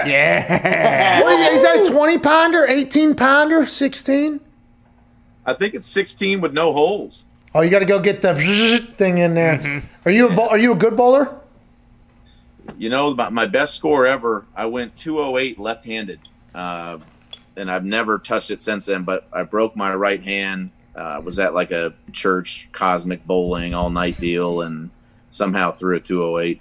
Yeah. 0.07 1.23
What 1.23 1.53
is, 1.53 1.57
is 1.57 1.63
that 1.63 1.87
a 1.87 1.91
20 1.91 2.19
pounder, 2.19 2.65
18 2.67 3.15
pounder, 3.15 3.67
16? 3.67 4.41
I 5.47 5.55
think 5.55 5.75
it's 5.75 5.87
16 5.87 6.41
with 6.41 6.53
no 6.53 6.73
holes. 6.73 7.27
Oh, 7.55 7.63
you 7.63 7.71
got 7.71 7.81
to 7.81 7.87
go 7.87 7.99
get 7.99 8.23
the 8.23 8.35
thing 8.95 9.19
in 9.19 9.35
there. 9.35 9.83
Are 10.05 10.11
you 10.11 10.29
a 10.29 10.35
bowl, 10.35 10.49
are 10.49 10.59
you 10.59 10.73
a 10.73 10.77
good 10.77 10.97
bowler? 10.97 11.37
You 12.79 12.89
know, 12.89 13.15
my, 13.15 13.29
my 13.31 13.47
best 13.47 13.75
score 13.75 14.07
ever, 14.07 14.45
I 14.55 14.67
went 14.67 14.97
208 14.97 15.59
left 15.59 15.85
handed. 15.85 16.21
Uh, 16.55 16.99
and 17.57 17.71
I've 17.71 17.85
never 17.85 18.19
touched 18.19 18.51
it 18.51 18.63
since 18.63 18.87
then, 18.87 19.03
but 19.03 19.27
I 19.33 19.43
broke 19.43 19.77
my 19.77 19.95
right 19.95 20.23
hand. 20.23 20.71
Uh, 20.95 21.21
was 21.25 21.39
at 21.39 21.55
like 21.55 21.71
a 21.71 21.95
church 22.13 22.69
cosmic 22.73 23.25
bowling 23.27 23.75
all 23.75 23.91
night 23.91 24.19
deal 24.21 24.61
and 24.63 24.91
somehow 25.31 25.71
threw 25.71 25.97
a 25.97 26.01
208. 26.01 26.61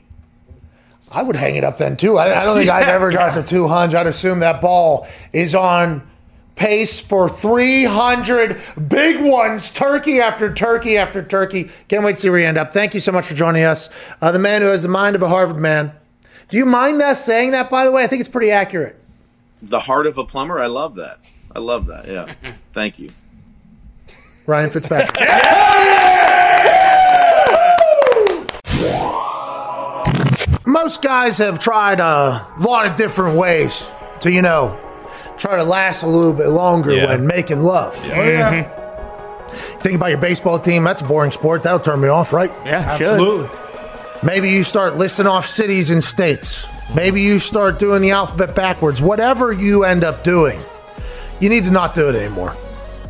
I 1.11 1.23
would 1.23 1.35
hang 1.35 1.55
it 1.55 1.63
up 1.63 1.77
then 1.77 1.97
too. 1.97 2.17
I, 2.17 2.41
I 2.41 2.45
don't 2.45 2.55
think 2.55 2.69
I've 2.69 2.87
ever 2.87 3.11
got 3.11 3.33
to 3.33 3.43
200. 3.43 3.97
I'd 3.97 4.07
assume 4.07 4.39
that 4.39 4.61
ball 4.61 5.07
is 5.33 5.55
on 5.55 6.07
pace 6.55 6.99
for 6.99 7.29
300 7.29 8.61
big 8.87 9.21
ones, 9.21 9.71
turkey 9.71 10.19
after 10.19 10.53
turkey 10.53 10.97
after 10.97 11.23
turkey. 11.23 11.69
Can't 11.87 12.03
wait 12.03 12.15
to 12.15 12.21
see 12.21 12.29
where 12.29 12.39
you 12.39 12.45
end 12.45 12.57
up. 12.57 12.73
Thank 12.73 12.93
you 12.93 12.99
so 12.99 13.11
much 13.11 13.25
for 13.25 13.33
joining 13.33 13.63
us. 13.63 13.89
Uh, 14.21 14.31
the 14.31 14.39
man 14.39 14.61
who 14.61 14.67
has 14.67 14.83
the 14.83 14.89
mind 14.89 15.15
of 15.15 15.23
a 15.23 15.27
Harvard 15.29 15.57
man. 15.57 15.93
Do 16.49 16.57
you 16.57 16.65
mind 16.65 17.01
us 17.01 17.23
saying 17.23 17.51
that, 17.51 17.69
by 17.69 17.85
the 17.85 17.91
way? 17.91 18.03
I 18.03 18.07
think 18.07 18.19
it's 18.19 18.29
pretty 18.29 18.51
accurate. 18.51 18.97
The 19.61 19.79
heart 19.79 20.05
of 20.05 20.17
a 20.17 20.25
plumber, 20.25 20.59
I 20.59 20.67
love 20.67 20.95
that. 20.95 21.19
I 21.55 21.59
love 21.59 21.87
that. 21.87 22.07
Yeah. 22.07 22.31
Thank 22.73 22.99
you. 22.99 23.11
Ryan 24.45 24.69
Fitzpatrick. 24.69 25.15
Most 30.69 31.01
guys 31.01 31.39
have 31.39 31.57
tried 31.57 31.99
a 31.99 32.45
lot 32.59 32.85
of 32.85 32.95
different 32.95 33.37
ways 33.37 33.91
to, 34.19 34.31
you 34.31 34.43
know, 34.43 34.79
try 35.35 35.55
to 35.55 35.63
last 35.63 36.03
a 36.03 36.07
little 36.07 36.31
bit 36.33 36.49
longer 36.49 36.93
Yeah. 36.93 37.07
when 37.07 37.25
making 37.25 37.61
love. 37.63 37.97
Oh 38.13 38.21
yeah, 38.23 38.63
mm-hmm. 38.63 39.77
Think 39.79 39.95
about 39.95 40.09
your 40.09 40.19
baseball 40.19 40.59
team. 40.59 40.83
That's 40.83 41.01
a 41.01 41.05
boring 41.05 41.31
sport. 41.31 41.63
That'll 41.63 41.79
turn 41.79 41.99
me 42.01 42.07
off, 42.07 42.31
right? 42.33 42.51
Yeah, 42.65 42.95
should. 42.97 43.07
absolutely. 43.07 43.49
Maybe 44.21 44.49
you 44.51 44.63
start 44.63 44.95
listing 44.95 45.25
off 45.25 45.47
cities 45.47 45.89
and 45.89 46.03
states. 46.03 46.67
Maybe 46.93 47.21
you 47.21 47.39
start 47.39 47.79
doing 47.79 48.03
the 48.03 48.11
alphabet 48.11 48.53
backwards. 48.53 49.01
Whatever 49.01 49.51
you 49.51 49.85
end 49.85 50.03
up 50.03 50.23
doing, 50.23 50.59
you 51.39 51.49
need 51.49 51.63
to 51.63 51.71
not 51.71 51.95
do 51.95 52.09
it 52.09 52.15
anymore. 52.15 52.55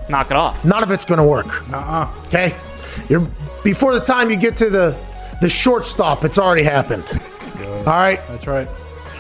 Knock 0.08 0.32
it 0.32 0.38
off. 0.38 0.64
None 0.64 0.82
of 0.82 0.92
it's 0.92 1.04
going 1.04 1.18
to 1.18 1.26
work. 1.26 1.70
Uh-uh. 1.74 2.08
Okay, 2.28 2.56
you're 3.10 3.28
before 3.66 3.94
the 3.94 4.00
time 4.00 4.30
you 4.30 4.38
get 4.38 4.56
to 4.58 4.70
the 4.70 4.98
the 5.42 5.50
shortstop, 5.50 6.24
it's 6.24 6.40
already 6.40 6.64
happened. 6.64 7.20
All 7.68 7.84
right. 7.86 8.20
That's 8.28 8.48
right. 8.48 8.68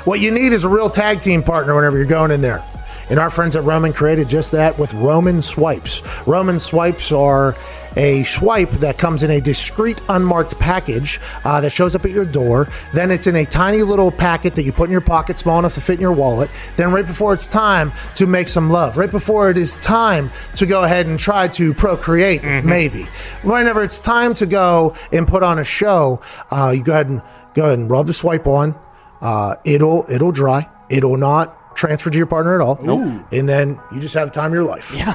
What 0.05 0.19
you 0.19 0.31
need 0.31 0.53
is 0.53 0.63
a 0.63 0.69
real 0.69 0.89
tag 0.89 1.21
team 1.21 1.43
partner 1.43 1.75
whenever 1.75 1.97
you're 1.97 2.05
going 2.05 2.31
in 2.31 2.41
there. 2.41 2.63
And 3.09 3.19
our 3.19 3.31
friends 3.31 3.55
at 3.55 3.63
Roman 3.63 3.91
created 3.91 4.29
just 4.29 4.51
that 4.51 4.77
with 4.77 4.93
Roman 4.93 5.41
Swipes. 5.41 6.03
Roman 6.27 6.59
Swipes 6.59 7.11
are 7.11 7.55
a 7.95 8.23
swipe 8.23 8.69
that 8.69 8.99
comes 8.99 9.23
in 9.23 9.31
a 9.31 9.41
discreet, 9.41 9.99
unmarked 10.09 10.59
package 10.59 11.19
uh, 11.43 11.59
that 11.59 11.71
shows 11.71 11.95
up 11.95 12.05
at 12.05 12.11
your 12.11 12.23
door. 12.23 12.67
Then 12.93 13.09
it's 13.09 13.25
in 13.25 13.35
a 13.35 13.45
tiny 13.45 13.81
little 13.81 14.11
packet 14.11 14.53
that 14.55 14.61
you 14.61 14.71
put 14.71 14.85
in 14.85 14.91
your 14.91 15.01
pocket, 15.01 15.39
small 15.39 15.57
enough 15.57 15.73
to 15.73 15.81
fit 15.81 15.95
in 15.95 16.01
your 16.01 16.11
wallet. 16.11 16.51
Then, 16.75 16.91
right 16.91 17.05
before 17.05 17.33
it's 17.33 17.47
time 17.47 17.91
to 18.15 18.27
make 18.27 18.47
some 18.47 18.69
love, 18.69 18.95
right 18.95 19.09
before 19.09 19.49
it 19.49 19.57
is 19.57 19.79
time 19.79 20.29
to 20.55 20.67
go 20.67 20.83
ahead 20.83 21.07
and 21.07 21.17
try 21.19 21.47
to 21.47 21.73
procreate, 21.73 22.43
maybe. 22.63 23.05
Whenever 23.41 23.83
it's 23.83 23.99
time 23.99 24.35
to 24.35 24.45
go 24.45 24.95
and 25.11 25.27
put 25.27 25.41
on 25.41 25.57
a 25.57 25.63
show, 25.63 26.21
uh, 26.51 26.71
you 26.75 26.83
go 26.83 26.93
ahead 26.93 27.09
and 27.09 27.23
go 27.53 27.65
ahead 27.65 27.79
and 27.79 27.89
rub 27.89 28.07
the 28.07 28.13
swipe 28.13 28.47
on. 28.47 28.77
Uh, 29.21 29.55
it'll 29.65 30.05
it'll 30.09 30.31
dry. 30.31 30.69
It'll 30.89 31.17
not 31.17 31.75
transfer 31.75 32.09
to 32.09 32.17
your 32.17 32.27
partner 32.27 32.55
at 32.55 32.61
all. 32.61 32.79
Nope. 32.81 33.25
And 33.31 33.47
then 33.47 33.79
you 33.91 33.99
just 33.99 34.13
have 34.15 34.27
the 34.29 34.33
time 34.33 34.47
of 34.51 34.53
your 34.53 34.63
life. 34.63 34.93
Yeah. 34.93 35.13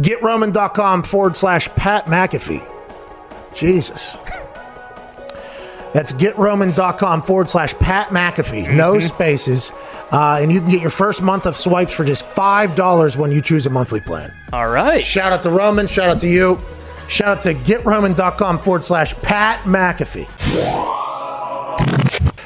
GetRoman.com 0.00 1.04
forward 1.04 1.36
slash 1.36 1.68
Pat 1.70 2.06
McAfee. 2.06 2.66
Jesus. 3.54 4.16
That's 5.92 6.12
getroman.com 6.12 7.22
forward 7.22 7.48
slash 7.48 7.72
Pat 7.74 8.08
McAfee. 8.08 8.74
No 8.74 8.98
spaces. 8.98 9.70
Uh, 10.10 10.38
and 10.40 10.52
you 10.52 10.60
can 10.60 10.68
get 10.68 10.80
your 10.80 10.90
first 10.90 11.22
month 11.22 11.46
of 11.46 11.56
swipes 11.56 11.92
for 11.92 12.04
just 12.04 12.26
$5 12.26 13.16
when 13.16 13.30
you 13.30 13.40
choose 13.40 13.64
a 13.66 13.70
monthly 13.70 14.00
plan. 14.00 14.34
All 14.52 14.68
right. 14.68 15.04
Shout 15.04 15.32
out 15.32 15.44
to 15.44 15.50
Roman. 15.50 15.86
Shout 15.86 16.08
out 16.08 16.18
to 16.20 16.28
you. 16.28 16.60
Shout 17.06 17.38
out 17.38 17.42
to 17.44 17.54
getroman.com 17.54 18.58
forward 18.58 18.82
slash 18.82 19.14
Pat 19.22 19.60
McAfee. 19.60 20.26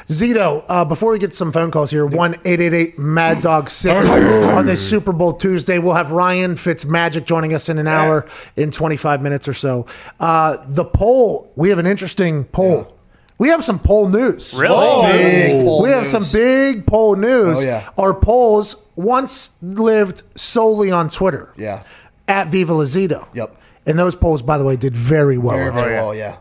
Zito, 0.09 0.65
uh, 0.67 0.85
before 0.85 1.11
we 1.11 1.19
get 1.19 1.33
some 1.35 1.51
phone 1.51 1.69
calls 1.69 1.91
here, 1.91 2.03
one 2.03 2.35
eight 2.43 2.59
eight 2.59 2.73
eight 2.73 2.97
Mad 2.97 3.41
Dog 3.41 3.69
6 3.69 4.07
on 4.07 4.65
this 4.65 4.87
Super 4.87 5.13
Bowl 5.13 5.33
Tuesday. 5.33 5.77
We'll 5.77 5.93
have 5.93 6.11
Ryan 6.11 6.55
Fitzmagic 6.55 7.25
joining 7.25 7.53
us 7.53 7.69
in 7.69 7.77
an 7.77 7.87
hour, 7.87 8.27
in 8.55 8.71
25 8.71 9.21
minutes 9.21 9.47
or 9.47 9.53
so. 9.53 9.85
Uh, 10.19 10.57
the 10.67 10.83
poll, 10.83 11.51
we 11.55 11.69
have 11.69 11.77
an 11.77 11.85
interesting 11.85 12.43
poll. 12.45 12.95
We 13.37 13.49
have 13.49 13.63
some 13.63 13.77
poll 13.77 14.07
news. 14.09 14.55
Really? 14.57 15.11
Big 15.13 15.63
poll 15.63 15.83
we 15.83 15.89
have 15.89 15.99
news. 16.01 16.09
some 16.09 16.23
big 16.33 16.87
poll 16.87 17.15
news. 17.15 17.59
Oh, 17.59 17.61
yeah. 17.61 17.87
Our 17.97 18.13
polls 18.15 18.77
once 18.95 19.51
lived 19.61 20.23
solely 20.35 20.89
on 20.91 21.09
Twitter 21.09 21.53
Yeah. 21.55 21.83
at 22.27 22.47
Viva 22.47 22.73
Lazito. 22.73 23.27
Yep. 23.35 23.55
And 23.85 23.97
those 23.97 24.15
polls, 24.15 24.41
by 24.41 24.57
the 24.57 24.63
way, 24.65 24.75
did 24.75 24.97
very 24.97 25.37
well. 25.37 25.55
Very, 25.55 25.71
very 25.71 25.93
well, 25.93 26.15
yeah. 26.15 26.37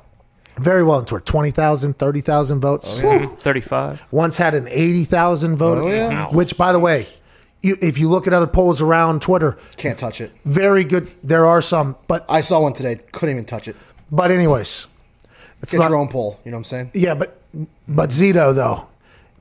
Very 0.61 0.83
well 0.83 0.99
into 0.99 1.11
Twitter. 1.11 1.25
20,000, 1.25 1.99
30,000 1.99 2.61
votes. 2.61 3.01
Oh, 3.03 3.19
Woo. 3.19 3.37
35. 3.41 4.07
Once 4.11 4.37
had 4.37 4.55
an 4.55 4.67
80,000 4.69 5.57
vote. 5.57 5.79
Oh, 5.79 5.89
yeah. 5.89 6.29
Which, 6.29 6.57
by 6.57 6.73
the 6.73 6.79
way, 6.79 7.07
you, 7.63 7.77
if 7.81 7.99
you 7.99 8.09
look 8.09 8.27
at 8.27 8.33
other 8.33 8.47
polls 8.47 8.81
around 8.81 9.21
Twitter, 9.23 9.59
Can't 9.77 9.99
touch 9.99 10.21
it. 10.21 10.33
very 10.45 10.85
good. 10.85 11.11
There 11.23 11.47
are 11.47 11.61
some, 11.63 11.97
but 12.07 12.25
I 12.29 12.41
saw 12.41 12.61
one 12.61 12.73
today. 12.73 12.97
Couldn't 13.13 13.35
even 13.35 13.45
touch 13.45 13.67
it. 13.69 13.77
but 14.13 14.31
anyways, 14.31 14.87
it's 15.63 15.73
Get 15.73 15.79
not, 15.81 15.91
your 15.91 15.99
own 15.99 16.09
poll. 16.09 16.39
You 16.45 16.51
know 16.53 16.57
what 16.57 16.61
I'm 16.61 16.65
saying? 16.65 16.91
yeah, 16.95 17.15
but 17.15 17.41
but 17.89 18.11
Zito 18.11 18.55
though, 18.55 18.87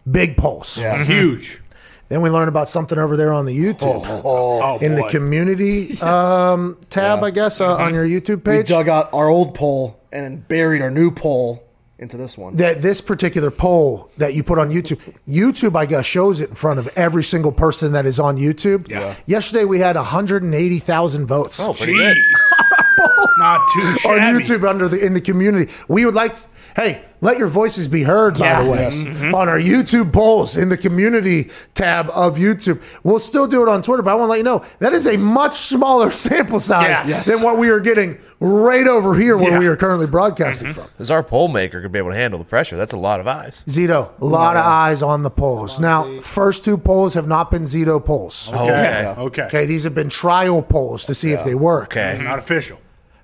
big 0.10 0.36
polls. 0.38 0.78
Yeah. 0.80 0.96
Mm-hmm. 0.98 1.12
Huge. 1.12 1.62
Then 2.10 2.22
we 2.22 2.30
learn 2.30 2.48
about 2.48 2.70
something 2.70 2.98
over 2.98 3.18
there 3.18 3.34
on 3.34 3.46
the 3.46 3.58
YouTube 3.58 4.02
Oh, 4.24 4.78
in 4.80 4.96
the 4.96 5.04
community 5.10 6.00
um, 6.02 6.78
tab, 6.90 7.20
Yeah. 7.20 7.26
I 7.26 7.32
guess, 7.32 7.60
uh, 7.62 7.76
on 7.76 7.94
your 7.94 8.06
YouTube 8.06 8.44
page. 8.46 8.54
We 8.54 8.58
page. 8.60 8.68
dug 8.70 8.88
out 8.90 9.14
our 9.14 9.28
old 9.28 9.54
poll 9.56 10.00
and 10.14 10.48
buried 10.48 10.82
our 10.82 10.90
new 10.92 11.12
poll 11.12 11.64
into 12.00 12.16
this 12.16 12.38
one. 12.38 12.56
that 12.58 12.82
this 12.82 13.02
particular 13.02 13.50
poll 13.52 14.10
that 14.18 14.36
you 14.36 14.44
put 14.44 14.60
on 14.60 14.70
YouTube, 14.72 15.00
YouTube, 15.28 15.76
I 15.76 15.86
guess, 15.88 16.06
shows 16.06 16.40
it 16.42 16.50
in 16.50 16.56
front 16.56 16.80
of 16.80 16.88
every 16.96 17.24
single 17.24 17.52
person 17.52 17.92
that 17.94 18.06
is 18.06 18.20
on 18.20 18.38
YouTube. 18.38 18.88
Yeah. 18.88 19.16
Yesterday 19.26 19.66
we 19.66 19.80
had 19.80 19.96
180,000 19.96 21.26
votes 21.26 21.60
Oh, 21.60 21.74
pretty 21.74 21.94
Jeez. 21.94 22.14
good. 22.14 22.18
Not 23.40 23.68
too 23.74 23.96
shabby. 23.96 24.22
on. 24.22 24.42
YouTube 24.42 24.68
under 24.70 24.88
the 24.88 25.04
in 25.06 25.14
the 25.14 25.22
community. 25.22 25.72
We 25.88 26.06
would 26.06 26.16
like, 26.16 26.36
hey, 26.78 27.02
let 27.22 27.40
your 27.40 27.48
voices 27.48 27.88
be 27.88 28.04
heard. 28.04 28.38
By 28.38 28.46
Yeah. 28.46 28.62
the 28.64 28.70
way, 28.70 28.78
Yes. 28.84 29.04
on 29.34 29.50
our 29.50 29.60
YouTube 29.60 30.14
polls 30.14 30.56
in 30.56 30.70
the 30.70 30.78
community 30.78 31.50
tab 31.74 32.10
of 32.14 32.38
YouTube, 32.38 32.80
we'll 33.04 33.18
still 33.20 33.48
do 33.48 33.64
it 33.64 33.68
on 33.68 33.82
Twitter. 33.82 34.04
But 34.04 34.12
I 34.12 34.14
want 34.14 34.28
to 34.28 34.30
let 34.30 34.38
you 34.38 34.44
know 34.44 34.62
that 34.80 34.94
is 34.94 35.08
a 35.08 35.18
much 35.18 35.56
smaller 35.56 36.12
sample 36.26 36.60
size 36.60 36.88
Yeah. 36.90 37.08
Yes. 37.08 37.26
than 37.26 37.42
what 37.42 37.58
we 37.58 37.70
are 37.70 37.80
getting 37.80 38.20
right 38.40 38.88
over 38.88 39.16
here 39.16 39.36
where 39.36 39.54
Yeah. 39.54 39.60
we 39.60 39.66
are 39.68 39.76
currently 39.76 40.06
broadcasting 40.06 40.68
mm-hmm. 40.70 40.82
from. 40.82 40.90
Is 41.00 41.10
our 41.10 41.24
poll 41.24 41.48
maker 41.48 41.80
going 41.80 41.90
to 41.90 41.90
be 41.90 41.98
able 42.00 42.12
to 42.12 42.16
handle 42.16 42.38
the 42.38 42.46
pressure? 42.46 42.78
That's 42.78 42.94
a 42.94 42.98
lot 42.98 43.20
of 43.20 43.28
eyes. 43.28 43.64
Zito, 43.68 44.12
a 44.22 44.26
lot 44.26 44.56
of 44.56 44.64
eyes 44.64 45.02
on 45.02 45.24
the 45.24 45.32
polls. 45.32 45.80
Now, 45.80 46.06
first 46.22 46.64
two 46.64 46.78
polls 46.78 47.16
have 47.16 47.28
not 47.28 47.50
been 47.50 47.64
Zito 47.64 48.04
polls. 48.04 48.52
Oh, 48.54 48.66
Okay. 48.66 48.74
okay. 49.12 49.22
Okay. 49.22 49.42
Okay, 49.44 49.66
these 49.66 49.84
have 49.86 49.96
been 49.96 50.10
trial 50.10 50.62
polls 50.62 51.04
to 51.06 51.16
see 51.16 51.32
if 51.32 51.44
they 51.44 51.56
work. 51.56 51.98
Okay. 51.98 52.20
Not 52.24 52.38
official. 52.38 52.78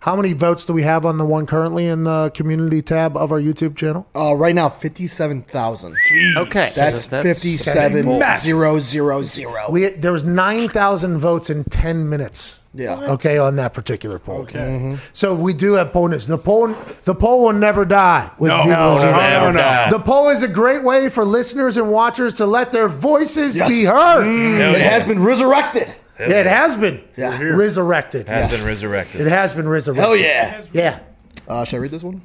How 0.03 0.17
many 0.17 0.33
votes 0.33 0.65
do 0.65 0.73
we 0.73 0.81
have 0.83 1.05
on 1.05 1.15
the 1.17 1.23
one 1.23 1.45
currently 1.45 1.87
in 1.87 2.03
the 2.03 2.29
community 2.35 2.81
tab 2.81 3.15
of 3.15 3.31
our 3.31 3.39
YouTube 3.39 3.77
channel? 3.77 4.05
Uh, 4.13 4.35
right 4.35 4.53
now, 4.53 4.67
fifty-seven 4.67 5.43
thousand. 5.43 5.95
Okay. 6.35 6.69
That's, 6.75 7.05
fifty-seven 7.05 8.21
zero 8.39 8.79
zero 8.79 9.23
zero. 9.23 9.71
We 9.71 9.87
there 9.93 10.11
was 10.11 10.25
nine 10.25 10.67
thousand 10.67 11.19
votes 11.19 11.49
in 11.49 11.63
ten 11.63 12.09
minutes. 12.09 12.59
Yeah. 12.73 13.11
Okay, 13.13 13.37
on 13.37 13.55
that 13.55 13.73
particular 13.73 14.19
poll. 14.19 14.41
Okay. 14.41 14.97
So 15.13 15.33
we 15.33 15.53
do 15.53 15.73
have 15.73 15.93
poll 15.93 16.09
news. 16.09 16.27
The 16.27 16.37
poll 16.37 16.75
the 17.05 17.15
poll 17.15 17.45
will 17.45 17.53
never 17.53 17.85
die 17.85 18.29
with 18.37 18.49
No, 18.49 18.57
people. 18.57 18.71
no, 18.71 18.97
who- 18.97 19.05
no, 19.05 19.51
no, 19.51 19.51
no. 19.51 19.87
The 19.89 20.03
poll 20.03 20.31
is 20.31 20.43
a 20.43 20.49
great 20.49 20.83
way 20.83 21.07
for 21.07 21.23
listeners 21.23 21.77
and 21.77 21.89
watchers 21.89 22.33
to 22.35 22.45
let 22.45 22.73
their 22.73 22.89
voices 22.89 23.55
Yes. 23.55 23.69
be 23.69 23.85
heard. 23.85 24.25
It 24.27 24.81
has 24.81 25.05
been 25.05 25.23
resurrected. 25.23 25.87
Yeah, 26.19 26.27
it 26.39 26.45
has 26.45 26.75
been 26.75 27.01
Yeah. 27.17 27.39
resurrected. 27.41 28.29
Has 28.29 28.51
Yes. 28.51 28.59
been 28.59 28.67
resurrected. 28.67 29.21
It 29.21 29.29
has 29.29 29.53
been 29.53 29.67
resurrected. 29.67 30.03
Hell 30.03 30.15
yeah. 30.15 30.61
Yeah. 30.71 30.99
Uh, 31.47 31.63
should 31.65 31.77
I 31.77 31.79
read 31.79 31.91
this 31.91 32.03
one? 32.03 32.21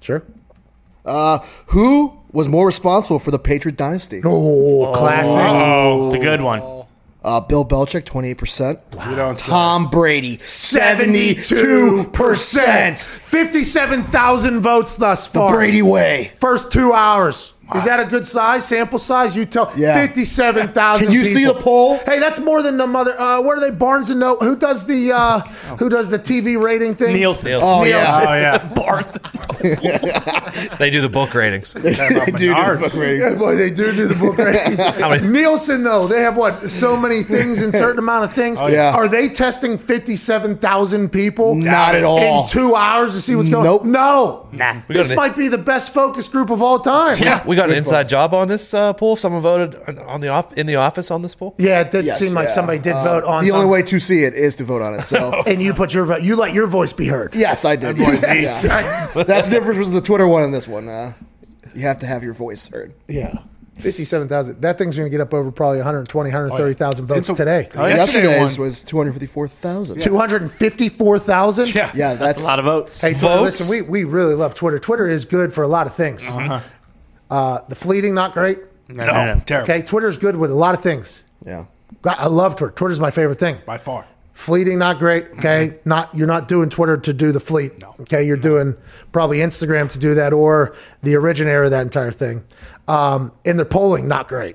Sure. 0.00 0.22
Uh, 1.04 1.38
who 1.66 2.12
was 2.32 2.48
more 2.48 2.66
responsible 2.66 3.18
for 3.18 3.30
the 3.30 3.38
Patriot 3.38 3.76
dynasty? 3.76 4.20
Oh, 4.24 4.92
classic. 4.94 5.36
Oh, 5.38 6.06
it's 6.06 6.14
a 6.14 6.18
good 6.18 6.40
one. 6.40 6.62
Uh, 7.24 7.40
Bill 7.40 7.64
Belichick, 7.64 8.04
twenty-eight 8.04 8.38
percent. 8.38 8.78
You 9.10 9.16
don't 9.16 9.38
say. 9.38 9.46
Tom 9.46 9.88
Brady, 9.90 10.38
seventy-two 10.40 12.10
percent. 12.12 12.98
57,000 13.00 14.60
votes 14.60 14.96
thus 14.96 15.26
far. 15.26 15.42
The 15.48 15.48
far. 15.50 15.56
Brady 15.56 15.82
way. 15.82 16.32
First 16.40 16.70
two 16.72 16.92
hours. 16.92 17.54
Is 17.74 17.84
that 17.84 18.00
a 18.00 18.04
good 18.04 18.26
size, 18.26 18.66
sample 18.66 18.98
size? 18.98 19.36
You 19.36 19.44
tell 19.44 19.72
Yeah. 19.76 19.94
57,000 19.94 21.06
Can 21.06 21.14
you 21.14 21.24
see 21.24 21.44
the 21.44 21.54
poll? 21.54 21.98
Hey, 21.98 22.18
that's 22.18 22.40
more 22.40 22.62
than 22.62 22.76
the 22.76 22.86
mother. 22.86 23.18
Uh, 23.18 23.42
what 23.42 23.58
are 23.58 23.60
they? 23.60 23.70
Barnes 23.70 24.10
and 24.10 24.20
Noble. 24.20 24.44
Who 24.44 24.56
does 24.56 24.86
the 24.86 25.12
uh, 25.12 25.40
Who 25.78 25.88
does 25.88 26.08
the 26.10 26.18
TV 26.18 26.60
rating 26.60 26.94
thing? 26.94 27.14
Nielsen. 27.14 27.52
Oh 27.54 27.84
yeah. 27.84 28.24
Oh 28.28 28.34
yeah. 28.34 28.58
Barnes. 28.74 29.18
They 30.78 30.90
do 30.90 31.00
the 31.00 31.08
book 31.12 31.34
ratings. 31.34 31.72
Dude, 31.72 31.84
Menards. 31.84 32.80
book 32.80 32.94
rating. 32.94 33.20
Yeah, 33.20 33.34
boy, 33.34 33.56
they 33.56 33.70
do 33.70 33.92
do 33.92 34.06
the 34.06 34.14
book 34.14 34.38
rating. 34.38 34.76
many- 35.00 35.26
Nielsen, 35.26 35.82
though, 35.82 36.06
they 36.06 36.20
have 36.20 36.36
what? 36.36 36.56
So 36.56 36.96
many 36.96 37.22
things 37.22 37.62
in 37.62 37.72
certain 37.84 37.98
amount 37.98 38.24
of 38.24 38.32
things. 38.32 38.60
Oh, 38.60 38.66
yeah. 38.68 38.94
Are 38.94 39.08
they 39.08 39.28
testing 39.28 39.78
57,000 39.78 41.10
people? 41.10 41.54
Not 41.54 41.94
at 41.94 42.04
all. 42.04 42.44
In 42.44 42.48
two 42.48 42.74
hours 42.74 43.14
to 43.14 43.20
see 43.20 43.34
what's 43.34 43.48
going 43.48 43.64
Nope. 43.64 43.84
No. 43.84 44.48
Nah. 44.52 44.76
This 44.88 45.14
might 45.14 45.36
be 45.36 45.48
the 45.48 45.58
best 45.58 45.92
focus 45.92 46.28
group 46.28 46.50
of 46.50 46.62
all 46.62 46.78
time. 46.78 47.16
Yeah. 47.18 47.44
We 47.46 47.56
got 47.58 47.70
an 47.70 47.76
inside 47.76 48.08
job 48.08 48.32
on 48.34 48.48
this 48.48 48.72
uh, 48.72 48.92
poll. 48.94 49.16
Someone 49.16 49.42
voted 49.42 49.74
on- 49.86 49.98
on 49.98 50.20
the 50.20 50.28
off 50.28 50.52
in 50.54 50.66
the 50.66 50.76
office 50.76 51.10
on 51.10 51.22
this 51.22 51.34
poll. 51.34 51.54
Yeah, 51.58 51.80
it 51.80 51.90
did 51.90 52.04
Yes, 52.06 52.18
seem 52.18 52.32
like 52.34 52.48
yeah. 52.48 52.54
somebody 52.54 52.78
did 52.78 52.92
Uh, 52.94 53.04
vote 53.04 53.24
on 53.24 53.44
The 53.44 53.50
only 53.50 53.64
some- 53.64 53.70
way 53.70 53.82
to 53.82 54.00
see 54.00 54.24
it 54.24 54.34
is 54.34 54.54
to 54.56 54.64
vote 54.64 54.82
on 54.82 54.94
it. 54.94 55.04
So 55.04 55.42
And 55.46 55.60
you 55.62 55.74
put 55.74 55.92
your 55.92 56.04
vote. 56.06 56.22
You 56.22 56.36
let 56.36 56.52
your 56.54 56.66
voice 56.66 56.92
be 56.92 57.06
heard. 57.08 57.34
yes, 57.34 57.64
I 57.64 57.76
did. 57.76 57.98
Yes. 57.98 58.64
Yeah. 58.64 59.06
That's 59.24 59.46
the 59.46 59.52
difference 59.52 59.78
with 59.78 59.92
the 59.92 60.00
Twitter 60.00 60.26
one 60.26 60.42
and 60.42 60.54
this 60.54 60.66
one. 60.68 60.88
Uh, 60.88 61.12
you 61.74 61.82
have 61.82 61.98
to 61.98 62.06
have 62.06 62.24
your 62.24 62.34
voice 62.34 62.66
heard. 62.68 62.94
Yeah. 63.08 63.38
57,000. 63.76 64.60
That 64.60 64.76
thing's 64.76 64.96
going 64.96 65.06
to 65.06 65.10
get 65.10 65.20
up 65.20 65.32
over 65.32 65.52
probably 65.52 65.76
120, 65.78 66.30
130,000 66.30 67.06
votes 67.06 67.28
a- 67.30 67.34
today. 67.36 67.68
Oh, 67.76 67.86
yesterday 67.86 68.24
Yesterday's 68.26 68.58
one. 68.58 68.66
was 68.66 68.82
two 68.82 68.96
hundred 68.96 69.12
fifty-four 69.12 69.46
thousand. 69.46 70.00
254,000? 70.02 71.74
Yeah. 71.74 71.92
Yeah, 71.94 72.14
that's, 72.14 72.42
A 72.42 72.44
lot 72.46 72.58
of 72.58 72.64
votes. 72.64 73.00
Hey, 73.00 73.12
Twitter, 73.12 73.26
Votes? 73.28 73.60
listen, 73.60 73.68
we, 73.70 73.82
we 73.82 74.02
really 74.04 74.34
love 74.34 74.56
Twitter. 74.56 74.80
Twitter 74.80 75.08
is 75.08 75.24
good 75.24 75.52
for 75.52 75.62
a 75.62 75.68
lot 75.68 75.86
of 75.86 75.94
things. 75.94 76.26
Uh 77.30 77.60
the 77.68 77.74
fleeting, 77.74 78.14
not 78.14 78.32
great. 78.32 78.58
No, 78.88 79.04
No, 79.04 79.12
no, 79.12 79.34
no. 79.34 79.40
terrible. 79.44 79.70
Okay, 79.70 79.82
Twitter's 79.82 80.16
good 80.18 80.36
with 80.36 80.50
a 80.50 80.54
lot 80.54 80.74
of 80.74 80.82
things. 80.82 81.24
yeah. 81.44 81.64
I 82.04 82.14
I 82.20 82.26
love 82.26 82.56
Twitter. 82.56 82.72
Twitter's 82.74 83.00
my 83.00 83.10
favorite 83.10 83.38
thing. 83.38 83.58
By 83.66 83.76
far. 83.78 84.06
Fleeting, 84.32 84.78
not 84.78 84.98
great. 85.00 85.26
Okay, 85.38 85.78
not 85.84 86.14
you're 86.14 86.28
not 86.28 86.46
doing 86.46 86.68
Twitter 86.68 86.96
to 86.96 87.12
do 87.12 87.32
the 87.32 87.40
fleet. 87.40 87.72
Okay, 88.00 88.22
you're 88.24 88.36
doing 88.36 88.76
probably 89.10 89.38
Instagram 89.38 89.90
to 89.90 89.98
do 89.98 90.14
that 90.14 90.32
or 90.32 90.76
the 91.02 91.16
originator 91.16 91.64
of 91.64 91.70
that 91.72 91.82
entire 91.82 92.12
thing. 92.12 92.44
Um, 92.86 93.32
and 93.44 93.58
the 93.58 93.64
polling, 93.64 94.06
not 94.06 94.28
great. 94.28 94.54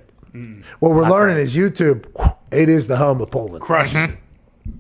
What 0.80 0.94
we're 0.94 1.08
learning 1.10 1.38
is 1.38 1.56
YouTube. 1.56 2.06
It 2.52 2.70
is 2.70 2.88
the 2.88 2.96
home 2.98 3.20
of 3.22 3.30
polling. 3.30 3.60
Crushes 3.60 4.06
it. 4.06 4.18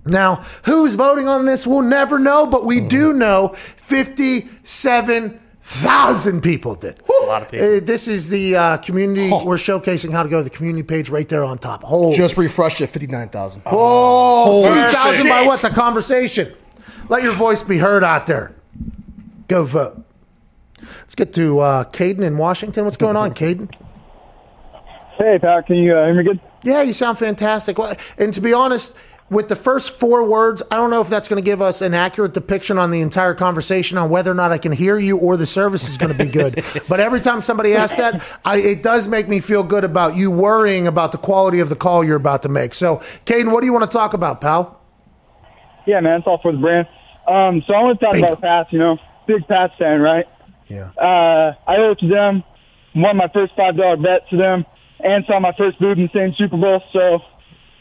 Now, 0.05 0.35
who's 0.65 0.95
voting 0.95 1.27
on 1.27 1.45
this? 1.45 1.67
We'll 1.67 1.81
never 1.81 2.17
know, 2.17 2.45
but 2.47 2.65
we 2.65 2.79
do 2.79 3.11
know 3.13 3.49
57,000 5.63 6.41
people 6.41 6.75
did. 6.75 7.01
A 7.23 7.25
lot 7.25 7.41
of 7.43 7.49
people. 7.49 7.77
Uh, 7.77 7.79
this 7.79 8.09
is 8.09 8.29
the 8.29 8.53
uh, 8.55 8.77
community. 8.77 9.29
We're 9.29 9.55
showcasing 9.55 10.11
how 10.11 10.21
to 10.21 10.27
go 10.27 10.39
to 10.39 10.43
the 10.43 10.49
community 10.49 10.83
page 10.83 11.09
right 11.09 11.27
there 11.27 11.43
on 11.45 11.57
top. 11.57 11.83
Holy 11.83 12.17
Just 12.17 12.35
refreshed 12.35 12.81
at 12.81 12.89
fifty-nine 12.89 13.29
thousand. 13.29 13.61
Oh, 13.65 14.63
Holy 14.63 14.73
3,000 14.73 15.29
by 15.29 15.39
shit. 15.39 15.47
what's 15.47 15.63
a 15.63 15.73
conversation? 15.73 16.53
Let 17.07 17.23
your 17.23 17.31
voice 17.31 17.63
be 17.63 17.77
heard 17.77 18.03
out 18.03 18.27
there. 18.27 18.53
Go 19.47 19.63
vote. 19.63 20.03
Let's 20.81 21.15
get 21.15 21.31
to 21.33 21.59
uh, 21.59 21.83
Caden 21.85 22.23
in 22.23 22.37
Washington. 22.37 22.83
What's 22.83 22.97
going 22.97 23.15
on, 23.15 23.33
Caden? 23.33 23.73
Hey, 25.17 25.39
Pat, 25.39 25.65
can 25.67 25.77
you 25.77 25.95
uh, 25.95 26.05
hear 26.07 26.13
me 26.15 26.23
good? 26.25 26.41
Yeah, 26.63 26.81
you 26.81 26.91
sound 26.91 27.17
fantastic. 27.17 27.77
Well, 27.77 27.95
And 28.17 28.33
to 28.33 28.41
be 28.41 28.51
honest, 28.51 28.97
with 29.33 29.49
the 29.49 29.55
first 29.55 29.99
four 29.99 30.23
words, 30.23 30.63
I 30.71 30.77
don't 30.77 30.89
know 30.89 31.01
if 31.01 31.09
that's 31.09 31.27
going 31.27 31.41
to 31.41 31.45
give 31.45 31.61
us 31.61 31.81
an 31.81 31.93
accurate 31.93 32.33
depiction 32.33 32.77
on 32.77 32.91
the 32.91 33.01
entire 33.01 33.33
conversation 33.33 33.97
on 33.97 34.09
whether 34.09 34.31
or 34.31 34.35
not 34.35 34.51
I 34.51 34.57
can 34.57 34.71
hear 34.71 34.97
you 34.97 35.17
or 35.17 35.37
the 35.37 35.45
service 35.45 35.89
is 35.89 35.97
going 35.97 36.15
to 36.15 36.17
be 36.17 36.29
good. 36.29 36.63
but 36.89 36.99
every 36.99 37.19
time 37.19 37.41
somebody 37.41 37.75
asks 37.75 37.97
that, 37.97 38.23
I, 38.45 38.57
it 38.57 38.83
does 38.83 39.07
make 39.07 39.27
me 39.27 39.39
feel 39.39 39.63
good 39.63 39.83
about 39.83 40.15
you 40.15 40.31
worrying 40.31 40.87
about 40.87 41.11
the 41.11 41.17
quality 41.17 41.59
of 41.59 41.69
the 41.69 41.75
call 41.75 42.03
you're 42.03 42.17
about 42.17 42.43
to 42.43 42.49
make. 42.49 42.73
So, 42.73 42.97
Caden, 43.25 43.51
what 43.51 43.61
do 43.61 43.65
you 43.65 43.73
want 43.73 43.89
to 43.89 43.97
talk 43.97 44.13
about, 44.13 44.41
pal? 44.41 44.79
Yeah, 45.85 45.99
man, 45.99 46.19
it's 46.19 46.27
all 46.27 46.39
for 46.41 46.51
the 46.51 46.57
brand. 46.57 46.87
Um, 47.27 47.63
so 47.67 47.73
I 47.73 47.83
want 47.83 47.99
to 47.99 48.05
talk 48.05 48.13
Bingo. 48.13 48.27
about 48.27 48.41
Pats. 48.41 48.73
You 48.73 48.79
know, 48.79 48.97
big 49.27 49.47
Pats 49.47 49.73
fan, 49.77 50.01
right? 50.01 50.25
Yeah. 50.67 50.91
Uh, 50.97 51.55
I 51.67 51.77
owe 51.77 51.91
it 51.91 51.99
to 51.99 52.07
them. 52.07 52.43
Won 52.95 53.17
my 53.17 53.27
first 53.33 53.53
five 53.55 53.75
dollar 53.75 53.97
bet 53.97 54.29
to 54.29 54.37
them, 54.37 54.65
and 54.99 55.25
saw 55.25 55.39
my 55.39 55.53
first 55.57 55.79
boob 55.79 55.97
in 55.97 56.03
the 56.03 56.09
same 56.13 56.33
Super 56.37 56.57
Bowl. 56.57 56.81
So 56.91 57.19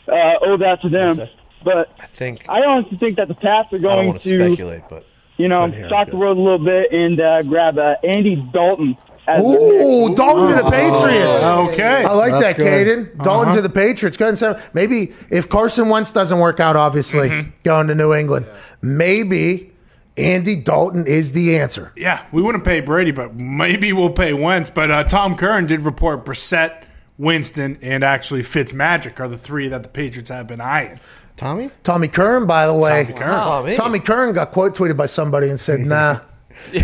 uh, 0.08 0.34
owe 0.42 0.56
that 0.58 0.80
to 0.82 0.88
them. 0.88 1.28
But 1.64 1.90
I 2.00 2.06
think 2.06 2.48
I 2.48 2.60
I 2.60 2.66
honestly 2.66 2.98
think 2.98 3.16
that 3.16 3.28
the 3.28 3.34
Pats 3.34 3.72
are 3.72 3.78
don't 3.78 3.82
going 3.82 4.08
want 4.08 4.20
to 4.20 4.28
to, 4.30 4.38
speculate, 4.38 4.82
but 4.88 5.06
you 5.36 5.48
know, 5.48 5.66
Couldn't 5.68 5.88
shock 5.88 6.06
the 6.06 6.12
good. 6.12 6.20
world 6.20 6.38
a 6.38 6.40
little 6.40 6.64
bit 6.64 6.92
and 6.92 7.20
uh, 7.20 7.42
grab 7.42 7.78
uh, 7.78 7.94
Andy 8.04 8.36
Dalton. 8.52 8.96
As 9.26 9.40
Ooh, 9.40 10.14
Dalton 10.16 10.48
to 10.56 10.64
the 10.64 10.70
Patriots. 10.70 11.44
Okay. 11.44 12.04
I 12.04 12.12
like 12.12 12.32
That's 12.32 12.42
that, 12.42 12.56
good. 12.56 13.08
Caden. 13.16 13.22
Dalton 13.22 13.54
to 13.54 13.62
the 13.62 13.68
Patriots. 13.70 14.16
Go 14.16 14.24
ahead 14.24 14.30
and 14.30 14.38
say, 14.38 14.68
maybe 14.74 15.12
if 15.30 15.48
Carson 15.48 15.88
Wentz 15.88 16.10
doesn't 16.12 16.40
work 16.40 16.58
out, 16.58 16.74
obviously, 16.74 17.52
going 17.62 17.86
to 17.86 17.94
New 17.94 18.12
England, 18.12 18.46
maybe 18.82 19.72
Andy 20.16 20.56
Dalton 20.56 21.06
is 21.06 21.32
the 21.32 21.56
answer. 21.56 21.92
Yeah, 21.96 22.26
we 22.32 22.42
wouldn't 22.42 22.64
pay 22.64 22.80
Brady, 22.80 23.12
but 23.12 23.34
maybe 23.36 23.92
we'll 23.92 24.10
pay 24.10 24.32
Wentz. 24.32 24.70
But 24.70 24.90
uh, 24.90 25.04
Tom 25.04 25.36
Curran 25.36 25.66
did 25.66 25.82
report 25.82 26.24
Brissett, 26.24 26.82
Winston, 27.16 27.78
and 27.80 28.02
actually 28.02 28.42
Fitzmagic 28.42 29.20
are 29.20 29.28
the 29.28 29.38
three 29.38 29.68
that 29.68 29.84
the 29.84 29.88
Patriots 29.88 30.30
have 30.30 30.48
been 30.48 30.60
eyeing. 30.60 30.98
Tommy? 31.42 31.70
Tommy 31.82 32.08
Curran, 32.08 32.46
by 32.46 32.66
the 32.66 32.74
way. 32.74 33.04
Tommy 33.04 33.18
Curran. 33.18 33.40
Oh, 33.42 33.62
man. 33.64 33.74
Tommy 33.74 34.00
Curran 34.00 34.34
got 34.34 34.52
quote 34.52 34.74
tweeted 34.74 34.96
by 34.96 35.06
somebody 35.06 35.48
and 35.48 35.58
said, 35.58 35.80
nah. 35.80 36.20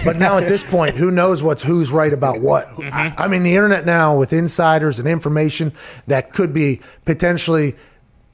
But 0.04 0.16
now 0.16 0.38
at 0.38 0.48
this 0.48 0.62
point, 0.62 0.96
who 0.96 1.10
knows 1.10 1.42
what's 1.42 1.62
who's 1.62 1.92
right 1.92 2.12
about 2.12 2.40
what? 2.40 2.74
Mm-hmm. 2.76 3.20
I 3.20 3.28
mean, 3.28 3.42
the 3.42 3.54
internet 3.54 3.84
now 3.84 4.16
with 4.16 4.32
insiders 4.32 4.98
and 4.98 5.06
information 5.06 5.74
that 6.06 6.32
could 6.32 6.54
be 6.54 6.80
potentially 7.04 7.76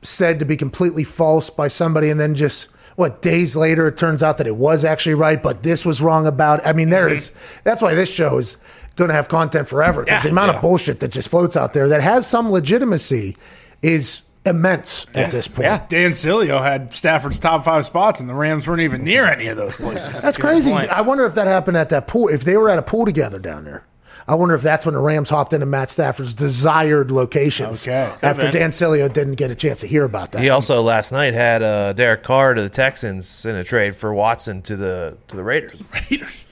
said 0.02 0.38
to 0.38 0.44
be 0.44 0.56
completely 0.56 1.02
false 1.02 1.50
by 1.50 1.66
somebody, 1.66 2.08
and 2.08 2.20
then 2.20 2.36
just 2.36 2.68
what 2.94 3.20
days 3.20 3.56
later 3.56 3.88
it 3.88 3.96
turns 3.96 4.22
out 4.22 4.38
that 4.38 4.46
it 4.46 4.56
was 4.56 4.84
actually 4.84 5.14
right, 5.14 5.42
but 5.42 5.64
this 5.64 5.84
was 5.84 6.00
wrong 6.00 6.26
about. 6.26 6.60
It. 6.60 6.68
I 6.68 6.72
mean, 6.72 6.90
there 6.90 7.06
mm-hmm. 7.06 7.14
is. 7.14 7.32
That's 7.64 7.82
why 7.82 7.94
this 7.94 8.12
show 8.12 8.38
is 8.38 8.56
going 8.96 9.08
to 9.08 9.14
have 9.14 9.28
content 9.28 9.66
forever. 9.66 10.04
'cause 10.04 10.22
the 10.22 10.28
amount 10.28 10.54
of 10.54 10.62
bullshit 10.62 11.00
that 11.00 11.08
just 11.08 11.28
floats 11.28 11.56
out 11.56 11.72
there 11.72 11.88
that 11.88 12.00
has 12.00 12.26
some 12.28 12.50
legitimacy 12.50 13.36
is 13.82 14.22
immense 14.46 15.06
at 15.14 15.30
this 15.30 15.48
point. 15.48 15.64
Yeah, 15.64 15.84
Dan 15.88 16.10
Sileo 16.10 16.62
had 16.62 16.92
Stafford's 16.92 17.38
top 17.38 17.64
five 17.64 17.86
spots, 17.86 18.20
and 18.20 18.28
the 18.28 18.34
Rams 18.34 18.66
weren't 18.66 18.82
even 18.82 19.02
near 19.04 19.24
any 19.26 19.46
of 19.46 19.56
those 19.56 19.76
places. 19.76 20.20
That's 20.22 20.36
crazy. 20.38 20.72
I 20.72 21.00
wonder 21.00 21.24
if 21.26 21.34
that 21.34 21.46
happened 21.46 21.76
at 21.76 21.88
that 21.90 22.06
pool. 22.06 22.28
If 22.28 22.44
they 22.44 22.56
were 22.56 22.68
at 22.70 22.78
a 22.78 22.82
pool 22.82 23.04
together 23.04 23.38
down 23.38 23.64
there. 23.64 23.84
I 24.26 24.36
wonder 24.36 24.54
if 24.54 24.62
that's 24.62 24.86
when 24.86 24.94
the 24.94 25.02
Rams 25.02 25.28
hopped 25.28 25.52
into 25.52 25.66
Matt 25.66 25.90
Stafford's 25.90 26.32
desired 26.32 27.10
locations 27.10 27.86
Okay. 27.86 28.10
after 28.22 28.44
been. 28.44 28.52
Dan 28.52 28.70
Sileo 28.70 29.12
didn't 29.12 29.34
get 29.34 29.50
a 29.50 29.54
chance 29.54 29.80
to 29.80 29.86
hear 29.86 30.02
about 30.04 30.32
that. 30.32 30.40
He 30.40 30.48
also 30.48 30.80
last 30.80 31.12
night 31.12 31.34
had 31.34 31.62
uh, 31.62 31.92
Derek 31.92 32.22
Carr 32.22 32.54
to 32.54 32.62
the 32.62 32.70
Texans 32.70 33.44
in 33.44 33.54
a 33.54 33.62
trade 33.62 33.96
for 33.96 34.14
Watson 34.14 34.62
to 34.62 34.76
the 34.76 35.18
to 35.28 35.36
the 35.36 35.44
Raiders. 35.44 35.82
Raiders. 36.10 36.46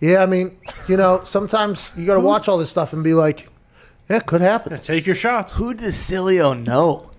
Yeah, 0.00 0.24
I 0.24 0.26
mean, 0.26 0.58
you 0.88 0.96
know, 0.96 1.20
sometimes 1.22 1.92
you 1.96 2.04
got 2.04 2.14
to 2.14 2.20
watch 2.20 2.48
all 2.48 2.58
this 2.58 2.68
stuff 2.70 2.92
and 2.92 3.04
be 3.04 3.14
like, 3.14 3.48
yeah, 4.10 4.16
it 4.16 4.26
could 4.26 4.40
happen. 4.40 4.76
Take 4.80 5.06
your 5.06 5.14
shots. 5.14 5.54
Who 5.56 5.72
does 5.72 5.94
Sileo 5.94 6.60
know? 6.66 7.10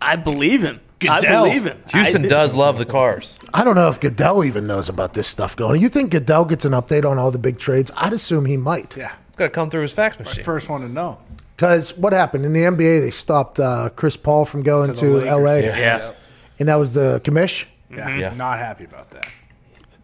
I 0.00 0.16
believe 0.16 0.62
him. 0.62 0.80
I 1.08 1.20
believe 1.20 1.64
him. 1.64 1.82
Houston 1.88 2.26
I, 2.26 2.28
does 2.28 2.54
love 2.54 2.76
the 2.76 2.84
Carrs. 2.84 3.38
I 3.54 3.64
don't 3.64 3.74
know 3.74 3.88
if 3.88 4.00
Goodell 4.00 4.44
even 4.44 4.66
knows 4.66 4.88
about 4.90 5.14
this 5.14 5.26
stuff 5.28 5.56
going. 5.56 5.80
You 5.80 5.88
think 5.88 6.10
Goodell 6.10 6.44
gets 6.44 6.64
an 6.66 6.72
update 6.72 7.08
on 7.10 7.18
all 7.18 7.30
the 7.30 7.38
big 7.38 7.58
trades? 7.58 7.90
I'd 7.96 8.12
assume 8.12 8.44
he 8.44 8.56
might. 8.58 8.96
Yeah, 8.96 9.12
It's 9.28 9.36
got 9.36 9.44
to 9.46 9.50
come 9.50 9.70
through 9.70 9.82
his 9.82 9.92
fax 9.92 10.18
machine. 10.18 10.44
first 10.44 10.68
one 10.68 10.82
to 10.82 10.88
know. 10.88 11.18
Because 11.56 11.96
what 11.96 12.12
happened 12.12 12.44
in 12.44 12.52
the 12.52 12.60
NBA? 12.60 13.00
They 13.00 13.10
stopped 13.10 13.58
uh, 13.58 13.88
Chris 13.96 14.16
Paul 14.16 14.44
from 14.44 14.62
going 14.62 14.92
To 14.92 15.20
to. 15.20 15.34
LA, 15.36 15.56
Yeah. 15.56 15.78
Yeah. 15.78 16.12
and 16.58 16.68
that 16.68 16.76
was 16.78 16.92
the 16.92 17.20
commish 17.24 17.64
Yeah, 17.90 18.16
Yeah. 18.16 18.34
not 18.34 18.58
happy 18.58 18.84
about 18.84 19.10
that. 19.10 19.26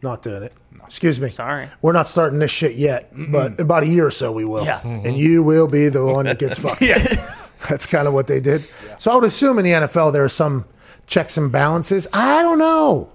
not 0.02 0.22
doing 0.22 0.44
it. 0.44 0.52
Excuse 0.84 1.20
me. 1.20 1.30
Sorry. 1.30 1.66
We're 1.82 1.92
not 1.92 2.06
starting 2.06 2.38
this 2.38 2.50
shit 2.52 2.74
yet, 2.76 3.10
but 3.12 3.52
in 3.52 3.60
about 3.60 3.82
a 3.82 3.86
year 3.88 4.06
or 4.06 4.10
so 4.12 4.30
we 4.32 4.44
will. 4.44 4.64
Yeah. 4.64 4.80
And 4.86 5.16
you 5.16 5.42
will 5.42 5.66
be 5.66 5.88
the 5.88 6.04
one 6.04 6.26
that 6.26 6.38
gets 6.38 6.58
fucked. 6.60 6.80
Yeah, 6.80 6.96
That's 7.68 7.86
kind 7.86 8.06
of 8.06 8.14
what 8.14 8.26
they 8.26 8.40
did. 8.40 8.60
So 8.98 9.10
I 9.10 9.14
would 9.14 9.24
assume 9.24 9.58
in 9.58 9.64
the 9.64 9.72
NFL 9.72 10.12
there 10.12 10.24
are 10.24 10.28
some 10.28 10.66
checks 11.06 11.36
and 11.36 11.50
balances. 11.50 12.06
I 12.12 12.42
don't 12.42 12.58
know. 12.58 13.10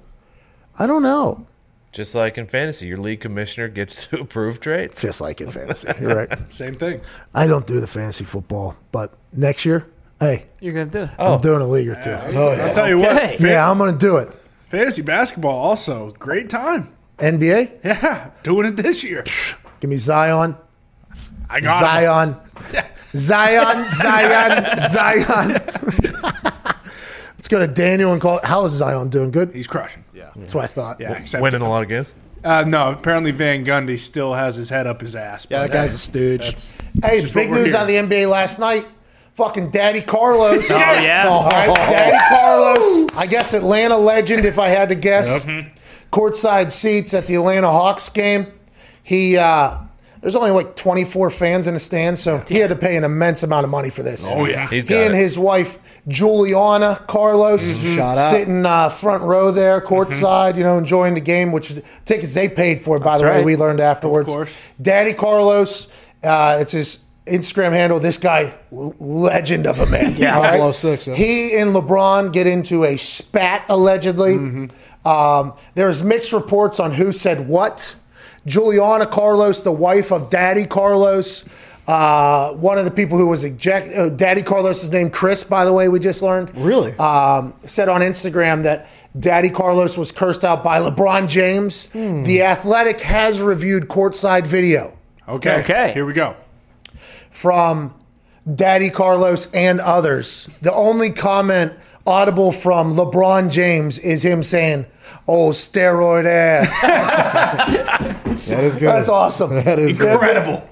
I 0.79 0.87
don't 0.87 1.03
know. 1.03 1.45
Just 1.91 2.15
like 2.15 2.37
in 2.37 2.47
fantasy, 2.47 2.87
your 2.87 2.97
league 2.97 3.19
commissioner 3.19 3.67
gets 3.67 4.07
to 4.07 4.21
approve 4.21 4.59
trades. 4.61 5.01
Just 5.01 5.19
like 5.21 5.41
in 5.41 5.51
fantasy. 5.51 5.89
You're 5.99 6.15
right. 6.15 6.51
same 6.51 6.75
thing. 6.75 7.01
I 7.33 7.47
don't 7.47 7.67
do 7.67 7.79
the 7.81 7.87
fantasy 7.87 8.23
football, 8.23 8.75
but 8.91 9.13
next 9.33 9.65
year, 9.65 9.87
hey, 10.19 10.45
You're 10.61 10.73
gonna 10.73 10.85
do 10.89 11.01
it. 11.03 11.09
I'm 11.19 11.33
oh. 11.33 11.39
doing 11.39 11.61
a 11.61 11.67
league 11.67 11.89
or 11.89 11.95
two. 12.01 12.11
Oh, 12.11 12.51
I'll 12.51 12.73
tell 12.73 12.87
you 12.87 12.97
what. 12.97 13.11
Okay. 13.17 13.37
fan- 13.37 13.47
Yeah, 13.47 13.69
I'm 13.69 13.77
going 13.77 13.91
to 13.91 13.97
do 13.97 14.17
it. 14.17 14.29
fantasy 14.67 15.01
basketball 15.01 15.57
also 15.57 16.11
great 16.11 16.49
time. 16.49 16.93
NBA, 17.17 17.83
Yeah, 17.83 18.31
doing 18.41 18.67
it 18.67 18.77
this 18.77 19.03
year. 19.03 19.23
give 19.79 19.89
me 19.89 19.97
Zion. 19.97 20.55
I 21.49 21.59
got 21.59 21.81
it. 21.81 21.85
Zion. 21.85 22.35
Zion, 23.16 23.86
Zion, 23.89 24.66
Zion. 24.89 25.49
Let's 27.38 27.47
go 27.47 27.59
to 27.59 27.68
Daniel 27.68 28.14
and 28.14 28.22
call. 28.22 28.39
How 28.43 28.64
is 28.66 28.72
Zion 28.74 29.09
doing? 29.09 29.32
Good. 29.32 29.51
He's 29.53 29.68
crushing. 29.68 30.03
Yeah, 30.14 30.30
That's 30.36 30.55
what 30.55 30.64
I 30.64 30.68
thought. 30.68 30.99
yeah. 30.99 31.14
Except 31.14 31.41
Winning 31.41 31.62
a 31.62 31.70
lot 31.70 31.84
of 31.84 31.89
games. 31.89 32.14
Uh, 32.43 32.64
no, 32.68 32.91
apparently 32.91 33.32
Van 33.32 33.64
Gundy 33.64 33.99
still 33.99 34.34
has 34.34 34.55
his 34.55 34.70
head 34.70 34.88
up 34.88 35.01
his 35.01 35.16
ass. 35.16 35.45
Yeah, 35.49 35.59
but 35.59 35.68
that 35.68 35.74
guy's 35.74 35.91
hey, 35.91 35.95
a 35.95 35.97
stooge. 35.97 36.41
That's, 36.41 36.82
Hey, 37.03 37.22
just 37.22 37.34
big 37.34 37.51
news 37.51 37.76
out 37.76 37.84
of 37.84 37.88
the 37.88 37.95
NBA 37.95 38.28
last 38.30 38.57
night. 38.59 38.88
Fucking 39.36 39.70
Daddy 39.70 40.01
Carlos. 40.01 40.70
Oh 40.72 40.76
yeah. 40.78 41.28
All 41.28 41.43
right, 41.45 41.74
Daddy 41.76 42.18
Carlos. 42.30 43.07
I 43.16 43.28
guess 43.28 43.53
Atlanta 43.53 43.97
legend, 43.97 44.45
if 44.45 44.59
I 44.59 44.68
had 44.70 44.89
to 44.89 44.95
guess. 44.95 45.45
Courtside 46.12 46.72
seats 46.72 47.14
at 47.14 47.28
the 47.28 47.36
Atlanta 47.36 47.70
Hawks 47.72 48.09
game. 48.09 48.47
He 49.03 49.38
uh, 49.38 49.78
there's 50.22 50.36
only 50.36 50.51
like 50.51 50.76
24 50.76 51.32
fans 51.32 51.67
in 51.67 51.74
the 51.74 51.80
stands, 51.80 52.22
so 52.22 52.38
he 52.47 52.55
had 52.55 52.69
to 52.69 52.76
pay 52.76 52.95
an 52.95 53.03
immense 53.03 53.41
amount 53.41 53.63
of 53.63 53.72
money 53.72 53.89
for 53.89 54.03
this. 54.03 54.30
Oh, 54.30 54.45
yeah. 54.45 54.67
He's 54.69 54.84
he 54.84 54.89
got 54.89 55.05
and 55.05 55.13
it. 55.15 55.17
his 55.17 55.38
wife 55.38 55.80
Juliana 56.07 57.03
Carlos 57.07 57.97
out. 57.97 58.17
sitting 58.30 58.65
uh, 58.65 58.89
front 58.89 59.24
row 59.24 59.49
there, 59.49 59.82
courtside, 59.82 60.57
you 60.57 60.63
know, 60.63 60.78
enjoying 60.78 61.15
the 61.15 61.22
game, 61.22 61.51
which 61.51 61.72
is 61.72 61.82
tickets 62.05 62.36
they 62.36 62.49
paid 62.49 62.82
for. 62.82 62.99
By 62.99 63.17
the 63.17 63.24
way, 63.24 63.30
right. 63.38 63.45
we 63.45 63.55
learned 63.55 63.80
afterwards. 63.80 64.30
course. 64.30 64.61
Daddy 64.80 65.13
Carlos, 65.13 65.88
uh, 66.24 66.59
it's 66.61 66.74
his 66.74 67.03
Instagram 67.26 67.72
handle. 67.72 67.99
This 67.99 68.19
guy, 68.19 68.53
l- 68.72 68.95
legend 68.99 69.65
of 69.65 69.80
a 69.80 69.88
man. 69.88 70.15
Yeah. 70.22 70.38
All 70.38 70.67
oh 70.67 70.72
six, 70.72 71.07
yeah. 71.07 71.15
He 71.15 71.57
and 71.57 71.74
LeBron 71.76 72.32
get 72.32 72.45
into 72.45 72.84
a 72.84 72.95
spat 72.97 73.65
allegedly. 73.69 74.36
Mm-hmm. 74.36 75.07
Um, 75.07 75.53
there's 75.74 76.03
mixed 76.03 76.32
reports 76.32 76.80
on 76.80 76.91
who 76.91 77.11
said 77.11 77.47
what. 77.47 77.95
Juliana 78.45 79.05
Carlos, 79.05 79.59
the 79.59 79.71
wife 79.71 80.11
of 80.11 80.29
Daddy 80.29 80.65
Carlos, 80.65 81.45
uh, 81.87 82.53
one 82.53 82.77
of 82.77 82.85
the 82.85 82.91
people 82.91 83.17
who 83.17 83.27
was 83.27 83.43
eject, 83.43 83.93
uh, 83.95 84.09
Daddy 84.09 84.41
Carlos 84.43 84.83
is 84.83 84.89
named 84.91 85.13
Chris, 85.13 85.43
by 85.43 85.65
the 85.65 85.73
way, 85.73 85.89
we 85.89 85.99
just 85.99 86.21
learned. 86.21 86.55
Really? 86.55 86.93
Um, 86.97 87.53
said 87.63 87.89
on 87.89 88.01
Instagram 88.01 88.63
that 88.63 88.87
Daddy 89.19 89.49
Carlos 89.49 89.97
was 89.97 90.11
cursed 90.11 90.45
out 90.45 90.63
by 90.63 90.79
LeBron 90.79 91.27
James. 91.27 91.87
Hmm. 91.87 92.23
The 92.23 92.43
Athletic 92.43 93.01
has 93.01 93.41
reviewed 93.41 93.87
courtside 93.87 94.47
video 94.47 94.93
Okay. 95.27 95.59
Okay. 95.61 95.91
Here 95.93 96.05
we 96.05 96.13
go. 96.13 96.35
from 97.29 97.93
Daddy 98.55 98.89
Carlos 98.89 99.51
and 99.53 99.79
others. 99.79 100.49
The 100.61 100.73
only 100.73 101.11
comment 101.11 101.73
audible 102.05 102.51
from 102.51 102.95
LeBron 102.95 103.51
James 103.51 103.99
is 103.99 104.23
him 104.23 104.43
saying, 104.43 104.85
"Oh, 105.27 105.49
steroid 105.49 106.25
ass." 106.25 108.17
That 108.47 108.63
is 108.63 108.73
good. 108.73 108.87
That's 108.87 109.09
awesome. 109.09 109.53
That 109.53 109.79
is 109.79 109.97
good. 109.97 110.13
Incredible. 110.13 110.67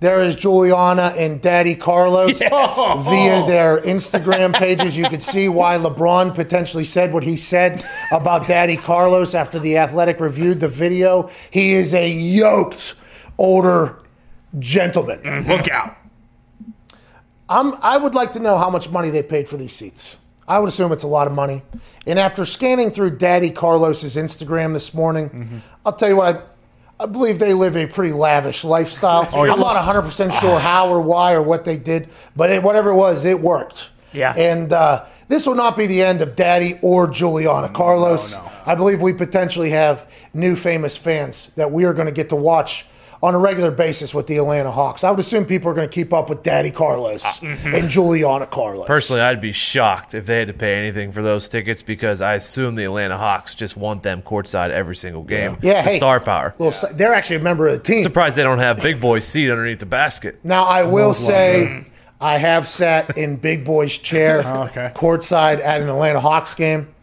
There 0.00 0.22
is 0.22 0.36
Juliana 0.36 1.14
and 1.16 1.40
Daddy 1.40 1.74
Carlos 1.74 2.38
via 2.38 3.46
their 3.46 3.80
Instagram 3.80 4.54
pages. 4.54 4.98
You 4.98 5.08
could 5.08 5.22
see 5.22 5.48
why 5.48 5.78
LeBron 5.78 6.34
potentially 6.34 6.84
said 6.84 7.12
what 7.12 7.24
he 7.24 7.36
said 7.36 7.82
about 8.12 8.46
Daddy 8.46 8.76
Carlos 8.76 9.34
after 9.34 9.58
the 9.58 9.78
Athletic 9.78 10.20
reviewed 10.20 10.60
the 10.60 10.68
video. 10.68 11.30
He 11.50 11.72
is 11.72 11.94
a 11.94 12.06
yoked 12.06 12.96
older 13.38 13.98
gentleman. 14.58 15.20
Mm-hmm. 15.20 15.50
Look 15.50 15.70
out. 15.70 15.96
I'm, 17.48 17.74
I 17.82 17.96
would 17.96 18.14
like 18.14 18.32
to 18.32 18.40
know 18.40 18.58
how 18.58 18.68
much 18.68 18.90
money 18.90 19.10
they 19.10 19.22
paid 19.22 19.48
for 19.48 19.56
these 19.56 19.72
seats. 19.72 20.18
I 20.46 20.58
would 20.58 20.68
assume 20.68 20.92
it's 20.92 21.04
a 21.04 21.08
lot 21.08 21.26
of 21.26 21.32
money. 21.32 21.62
And 22.06 22.18
after 22.18 22.44
scanning 22.44 22.90
through 22.90 23.16
Daddy 23.16 23.50
Carlos's 23.50 24.16
Instagram 24.16 24.72
this 24.72 24.92
morning, 24.94 25.62
I'll 25.86 25.92
tell 25.92 26.08
you 26.08 26.16
what, 26.16 26.36
I, 26.98 27.04
I 27.04 27.06
believe 27.06 27.38
they 27.38 27.54
live 27.54 27.76
a 27.76 27.86
pretty 27.86 28.12
lavish 28.12 28.62
lifestyle. 28.64 29.28
I'm 29.32 29.58
not 29.58 29.76
100% 29.76 30.40
sure 30.40 30.58
how 30.58 30.88
or 30.90 31.00
why 31.00 31.32
or 31.32 31.42
what 31.42 31.64
they 31.64 31.76
did, 31.76 32.08
but 32.36 32.50
it, 32.50 32.62
whatever 32.62 32.90
it 32.90 32.96
was, 32.96 33.24
it 33.24 33.40
worked. 33.40 33.90
Yeah. 34.12 34.32
And 34.36 34.72
uh, 34.72 35.06
this 35.28 35.46
will 35.46 35.56
not 35.56 35.76
be 35.76 35.86
the 35.86 36.02
end 36.02 36.22
of 36.22 36.36
Daddy 36.36 36.78
or 36.82 37.08
Juliana 37.10 37.68
Carlos. 37.68 38.36
I 38.66 38.74
believe 38.74 39.02
we 39.02 39.12
potentially 39.12 39.70
have 39.70 40.10
new 40.34 40.54
famous 40.56 40.96
fans 40.96 41.52
that 41.56 41.70
we 41.70 41.84
are 41.84 41.92
going 41.92 42.06
to 42.06 42.12
get 42.12 42.28
to 42.28 42.36
watch 42.36 42.86
on 43.24 43.34
a 43.34 43.38
regular 43.38 43.70
basis 43.70 44.14
with 44.14 44.26
the 44.26 44.36
Atlanta 44.36 44.70
Hawks. 44.70 45.02
I 45.02 45.10
would 45.10 45.18
assume 45.18 45.46
people 45.46 45.70
are 45.70 45.74
going 45.74 45.88
to 45.88 45.92
keep 45.92 46.12
up 46.12 46.28
with 46.28 46.42
Daddy 46.42 46.70
Carlos 46.70 47.24
uh, 47.24 47.46
mm-hmm. 47.46 47.74
and 47.74 47.88
Juliana 47.88 48.46
Carlos. 48.46 48.86
Personally, 48.86 49.22
I'd 49.22 49.40
be 49.40 49.50
shocked 49.50 50.12
if 50.12 50.26
they 50.26 50.40
had 50.40 50.48
to 50.48 50.52
pay 50.52 50.74
anything 50.74 51.10
for 51.10 51.22
those 51.22 51.48
tickets 51.48 51.82
because 51.82 52.20
I 52.20 52.34
assume 52.34 52.74
the 52.74 52.84
Atlanta 52.84 53.16
Hawks 53.16 53.54
just 53.54 53.78
want 53.78 54.02
them 54.02 54.20
courtside 54.20 54.68
every 54.68 54.94
single 54.94 55.22
game. 55.22 55.56
Yeah, 55.62 55.82
The 55.82 55.90
hey. 55.92 55.96
star 55.96 56.20
power. 56.20 56.54
Well, 56.58 56.70
so- 56.70 56.88
they're 56.88 57.14
actually 57.14 57.36
a 57.36 57.40
member 57.40 57.66
of 57.66 57.78
the 57.78 57.82
team. 57.82 58.02
Surprised 58.02 58.36
they 58.36 58.42
don't 58.42 58.58
have 58.58 58.82
Big 58.82 59.00
Boy's 59.00 59.26
seat 59.26 59.50
underneath 59.50 59.78
the 59.78 59.86
basket. 59.86 60.38
Now, 60.44 60.64
I 60.64 60.82
will 60.82 61.14
say 61.14 61.86
I 62.20 62.36
have 62.36 62.68
sat 62.68 63.16
in 63.16 63.36
Big 63.36 63.64
Boy's 63.64 63.96
chair 63.96 64.42
oh, 64.44 64.64
okay. 64.64 64.92
courtside 64.94 65.60
at 65.60 65.80
an 65.80 65.88
Atlanta 65.88 66.20
Hawks 66.20 66.54
game, 66.54 66.94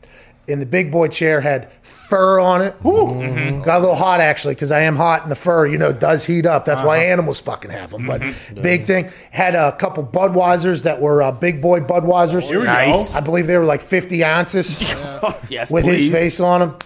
and 0.47 0.61
the 0.61 0.67
Big 0.67 0.91
Boy 0.91 1.07
chair 1.07 1.41
had 1.41 1.72
fur 2.12 2.41
on 2.41 2.62
it. 2.62 2.78
Mm-hmm. 2.84 3.22
Mm-hmm. 3.22 3.62
Got 3.62 3.78
a 3.78 3.80
little 3.80 3.95
hot 3.95 4.20
actually 4.20 4.53
because 4.53 4.70
I 4.70 4.82
am 4.82 4.97
hot, 4.97 5.24
and 5.24 5.32
the 5.32 5.36
fur, 5.36 5.66
you 5.66 5.78
know, 5.78 5.93
does 5.93 6.26
heat 6.26 6.45
up. 6.45 6.66
That's 6.66 6.84
why 6.84 6.97
uh-huh. 6.97 7.05
animals 7.14 7.39
fucking 7.39 7.72
have 7.72 7.91
them. 7.91 8.05
But 8.05 8.20
mm-hmm. 8.20 8.62
big 8.62 8.84
thing 8.84 9.09
had 9.32 9.55
a 9.55 9.72
couple 9.72 10.05
Budweisers 10.05 10.84
that 10.84 10.99
were 10.99 11.24
uh, 11.24 11.32
Big 11.32 11.62
Boy 11.62 11.80
Budweisers. 11.80 12.43
Oh, 12.43 12.47
here 12.47 12.59
we 12.59 12.66
Nice. 12.66 13.14
go. 13.14 13.18
I 13.18 13.22
believe 13.22 13.47
they 13.47 13.57
were 13.57 13.66
like 13.66 13.82
50 13.82 14.26
ounces 14.26 14.82
yes, 15.49 15.72
with 15.72 15.86
please. 15.86 16.03
his 16.03 16.14
face 16.14 16.39
on 16.41 16.59
them. 16.59 16.78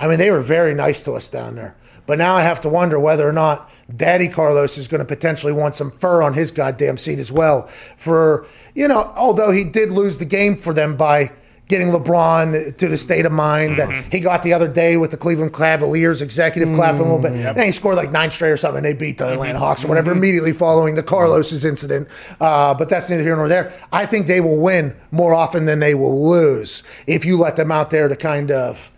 I 0.00 0.08
mean, 0.08 0.18
they 0.18 0.32
were 0.32 0.42
very 0.42 0.74
nice 0.74 1.02
to 1.04 1.12
us 1.12 1.28
down 1.28 1.54
there. 1.54 1.76
But 2.04 2.18
now 2.18 2.34
I 2.34 2.42
have 2.42 2.60
to 2.62 2.68
wonder 2.68 2.98
whether 2.98 3.28
or 3.28 3.32
not 3.32 3.70
Daddy 3.94 4.26
Carlos 4.26 4.76
is 4.76 4.88
going 4.88 4.98
to 4.98 5.04
potentially 5.04 5.52
want 5.52 5.76
some 5.76 5.92
fur 5.92 6.22
on 6.22 6.34
his 6.34 6.50
goddamn 6.50 6.96
seat 6.96 7.20
as 7.20 7.30
well. 7.30 7.68
For, 7.96 8.48
you 8.74 8.88
know, 8.88 9.12
although 9.14 9.52
he 9.52 9.62
did 9.62 9.92
lose 9.92 10.18
the 10.18 10.24
game 10.24 10.56
for 10.56 10.74
them 10.74 10.96
by 10.96 11.30
getting 11.72 11.88
LeBron 11.88 12.76
to 12.76 12.86
the 12.86 12.98
state 12.98 13.24
of 13.24 13.32
mind 13.32 13.78
that 13.78 14.12
he 14.12 14.20
got 14.20 14.42
the 14.42 14.52
other 14.52 14.68
day 14.68 14.98
with 14.98 15.10
the 15.10 15.16
Cleveland 15.16 15.54
Cavaliers 15.54 16.20
executive 16.20 16.74
clapping 16.74 17.00
a 17.00 17.04
little 17.04 17.18
bit. 17.18 17.32
And 17.32 17.64
he 17.64 17.70
scored 17.72 17.96
like 17.96 18.12
nine 18.12 18.28
straight 18.28 18.50
or 18.50 18.58
something. 18.58 18.84
And 18.84 18.86
they 18.86 18.92
beat 18.92 19.16
the 19.16 19.32
Atlanta 19.32 19.58
Hawks 19.58 19.82
or 19.84 19.88
whatever 19.88 20.12
immediately 20.12 20.52
following 20.52 20.96
the 20.96 21.02
Carlos's 21.02 21.64
incident. 21.64 22.08
Uh, 22.40 22.74
but 22.74 22.90
that's 22.90 23.08
neither 23.08 23.22
here 23.22 23.34
nor 23.36 23.48
there. 23.48 23.72
I 23.90 24.04
think 24.04 24.26
they 24.26 24.42
will 24.42 24.60
win 24.60 24.94
more 25.10 25.32
often 25.32 25.64
than 25.64 25.78
they 25.80 25.94
will 25.94 26.30
lose 26.30 26.82
if 27.06 27.24
you 27.24 27.38
let 27.38 27.56
them 27.56 27.72
out 27.72 27.88
there 27.88 28.06
to 28.06 28.16
kind 28.16 28.50
of 28.50 28.91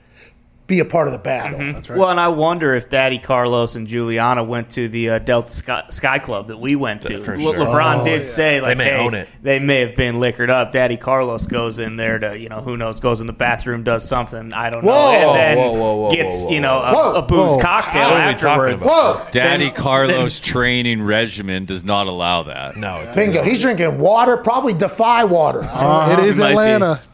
be 0.67 0.79
a 0.79 0.85
part 0.85 1.07
of 1.09 1.13
the 1.13 1.19
battle. 1.19 1.59
Well, 1.95 2.09
and 2.09 2.19
I 2.19 2.29
wonder 2.29 2.75
if 2.75 2.89
Daddy 2.89 3.19
Carlos 3.19 3.77
and 3.77 3.87
Juliana 3.87 4.43
went 4.43 4.71
to 4.71 4.89
the 4.89 5.11
uh, 5.11 5.19
Delta 5.19 5.53
Sky, 5.53 5.83
Sky 5.91 6.19
Club 6.19 6.47
that 6.47 6.59
we 6.59 6.75
went 6.75 7.03
to. 7.03 7.21
For 7.21 7.37
Le- 7.37 7.43
sure. 7.43 7.55
LeBron 7.67 8.01
Oh, 8.01 8.05
did 8.07 8.21
yeah. 8.23 8.27
say 8.27 8.61
like, 8.63 8.71
they 8.79 8.85
may 8.85 8.91
hey, 8.91 8.97
own 8.97 9.13
it. 9.13 9.29
they 9.43 9.59
may 9.59 9.81
have 9.81 9.95
been 9.95 10.21
liquored 10.21 10.49
up. 10.49 10.73
Daddy 10.73 10.97
Carlos 10.97 11.47
goes 11.47 11.79
in 11.79 11.97
there 11.97 12.19
to, 12.19 12.39
you 12.39 12.49
know, 12.49 12.63
who 12.63 12.79
knows, 12.79 12.99
goes 12.99 13.21
in 13.21 13.27
the 13.27 13.35
bathroom, 13.35 13.83
does 13.83 14.09
something. 14.09 14.55
I 14.55 14.71
don't 14.71 14.85
know, 14.85 14.91
Whoa. 14.91 15.35
and 15.35 15.37
then 15.37 15.59
Whoa, 15.59 15.73
whoa, 15.73 15.95
whoa, 15.97 16.11
gets 16.11 16.45
whoa, 16.45 16.51
you 16.51 16.61
know 16.61 16.79
whoa. 16.79 17.13
a, 17.13 17.19
a 17.19 17.23
booze 17.23 17.57
Whoa. 17.57 17.61
cocktail 17.61 18.11
What 18.11 18.21
are 18.23 18.29
we 18.29 18.35
talking 18.35 18.49
afterwards. 18.49 18.85
Whoa! 18.87 19.27
Daddy 19.33 19.67
Then- 19.67 19.75
Carlos 19.75 20.41
training 20.41 21.03
regimen 21.03 21.67
does 21.67 21.85
not 21.85 22.07
allow 22.07 22.43
that. 22.45 22.77
No, 22.79 22.97
it 23.01 23.15
Bingo. 23.15 23.43
He's 23.43 23.61
drinking 23.61 23.99
water, 23.99 24.39
probably 24.39 24.73
Defy 24.73 25.25
water. 25.25 25.61
it 25.63 26.25
is 26.25 26.39
Atlanta. 26.39 27.03
be. 27.05 27.11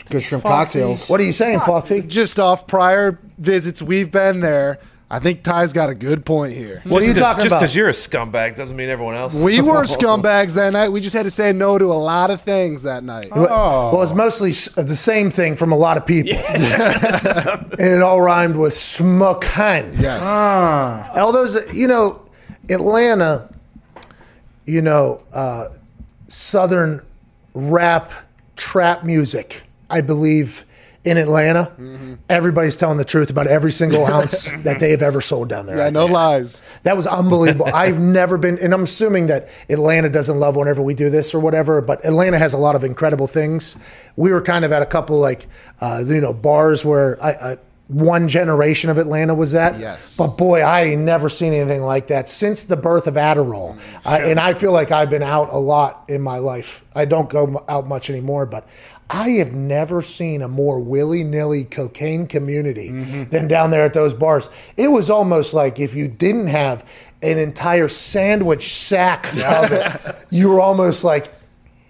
Atlanta. 0.00 0.12
Good 0.14 0.22
shrimp 0.22 0.42
cocktails. 0.44 1.08
What 1.08 1.20
are 1.20 1.24
you 1.24 1.32
saying, 1.32 1.60
Foxy? 1.60 2.02
Just 2.02 2.38
off 2.40 2.66
prior 2.66 3.18
visits, 3.38 3.80
we've 3.82 4.10
been 4.10 4.40
there. 4.40 4.78
I 5.08 5.20
think 5.20 5.44
Ty's 5.44 5.72
got 5.72 5.88
a 5.88 5.94
good 5.94 6.26
point 6.26 6.52
here. 6.52 6.82
What 6.84 7.00
are 7.00 7.06
you 7.06 7.12
Just 7.12 7.22
'cause- 7.22 7.28
talking 7.34 7.42
Just 7.44 7.52
about? 7.52 7.60
because 7.60 7.76
you're 7.76 7.88
a 7.88 7.92
scumbag 7.92 8.56
doesn't 8.56 8.76
mean 8.76 8.88
everyone 8.90 9.14
else. 9.14 9.36
We 9.36 9.60
were 9.60 9.82
scumbags 9.84 10.54
that 10.54 10.72
night. 10.72 10.88
We 10.88 11.00
just 11.00 11.14
had 11.14 11.22
to 11.22 11.30
say 11.30 11.52
no 11.52 11.78
to 11.78 11.84
a 11.84 11.94
lot 11.94 12.30
of 12.32 12.40
things 12.40 12.82
that 12.82 13.04
night. 13.04 13.28
Oh. 13.30 13.92
Well, 13.92 14.02
it's 14.02 14.12
mostly 14.14 14.50
s- 14.50 14.68
the 14.70 14.96
same 14.96 15.30
thing 15.30 15.54
from 15.54 15.70
a 15.70 15.76
lot 15.76 15.96
of 15.96 16.06
people. 16.06 16.32
and 16.48 17.80
it 17.80 18.02
all 18.02 18.20
rhymed 18.20 18.56
with 18.56 18.74
smokin. 18.74 19.94
Yes. 19.96 20.24
All 20.24 21.30
those, 21.30 21.72
you 21.72 21.86
know, 21.86 22.22
Atlanta, 22.68 23.48
you 24.64 24.82
know, 24.82 25.20
uh, 25.32 25.66
Southern 26.26 27.00
rap, 27.54 28.10
trap 28.56 29.04
music, 29.04 29.62
I 29.90 30.00
believe, 30.00 30.64
in 31.06 31.16
Atlanta. 31.18 32.18
Everybody's 32.28 32.76
telling 32.76 32.98
the 32.98 33.04
truth 33.04 33.30
about 33.30 33.46
every 33.46 33.70
single 33.70 34.04
ounce 34.12 34.50
that 34.64 34.80
they 34.80 34.90
have 34.90 35.02
ever 35.02 35.20
sold 35.20 35.48
down 35.48 35.66
there. 35.66 35.78
Yeah, 35.78 35.90
no 35.90 36.04
lies. 36.04 36.60
That 36.82 36.96
was 36.96 37.06
unbelievable. 37.06 37.66
I've 37.74 38.00
never 38.00 38.36
been, 38.36 38.58
and 38.58 38.74
I'm 38.74 38.82
assuming 38.82 39.28
that 39.28 39.48
Atlanta 39.70 40.10
doesn't 40.10 40.38
love 40.38 40.56
whenever 40.56 40.82
we 40.82 40.94
do 40.94 41.08
this 41.08 41.32
or 41.32 41.38
whatever, 41.38 41.80
but 41.80 42.04
Atlanta 42.04 42.38
has 42.38 42.52
a 42.52 42.58
lot 42.58 42.74
of 42.74 42.82
incredible 42.82 43.28
things. 43.28 43.76
We 44.16 44.32
were 44.32 44.42
kind 44.42 44.64
of 44.64 44.72
at 44.72 44.82
a 44.82 44.86
couple 44.86 45.18
like, 45.20 45.46
uh, 45.80 46.02
you 46.04 46.20
know, 46.20 46.34
bars 46.34 46.84
where 46.84 47.22
I, 47.22 47.30
I, 47.30 47.56
one 47.86 48.26
generation 48.26 48.90
of 48.90 48.98
Atlanta 48.98 49.32
was 49.32 49.54
at. 49.54 49.78
Yes. 49.78 50.16
But 50.16 50.36
boy, 50.36 50.60
I 50.60 50.82
ain't 50.82 51.02
never 51.02 51.28
seen 51.28 51.52
anything 51.52 51.82
like 51.82 52.08
that 52.08 52.28
since 52.28 52.64
the 52.64 52.76
birth 52.76 53.06
of 53.06 53.14
Adderall. 53.14 53.78
I, 54.04 54.22
and 54.22 54.40
I 54.40 54.54
feel 54.54 54.72
like 54.72 54.90
I've 54.90 55.10
been 55.10 55.22
out 55.22 55.52
a 55.52 55.58
lot 55.58 56.04
in 56.08 56.20
my 56.20 56.38
life. 56.38 56.84
I 56.96 57.04
don't 57.04 57.30
go 57.30 57.64
out 57.68 57.86
much 57.86 58.10
anymore, 58.10 58.44
but 58.44 58.66
I 59.08 59.28
have 59.30 59.52
never 59.52 60.02
seen 60.02 60.42
a 60.42 60.48
more 60.48 60.80
willy 60.80 61.22
nilly 61.22 61.64
cocaine 61.64 62.26
community 62.26 62.88
than 63.24 63.46
down 63.46 63.70
there 63.70 63.84
at 63.84 63.94
those 63.94 64.12
bars. 64.14 64.50
It 64.76 64.88
was 64.88 65.10
almost 65.10 65.54
like 65.54 65.78
if 65.78 65.94
you 65.94 66.08
didn't 66.08 66.48
have 66.48 66.84
an 67.22 67.38
entire 67.38 67.88
sandwich 67.88 68.74
sack 68.74 69.26
of 69.36 69.70
it, 69.72 70.16
you 70.30 70.48
were 70.48 70.60
almost 70.60 71.04
like 71.04 71.32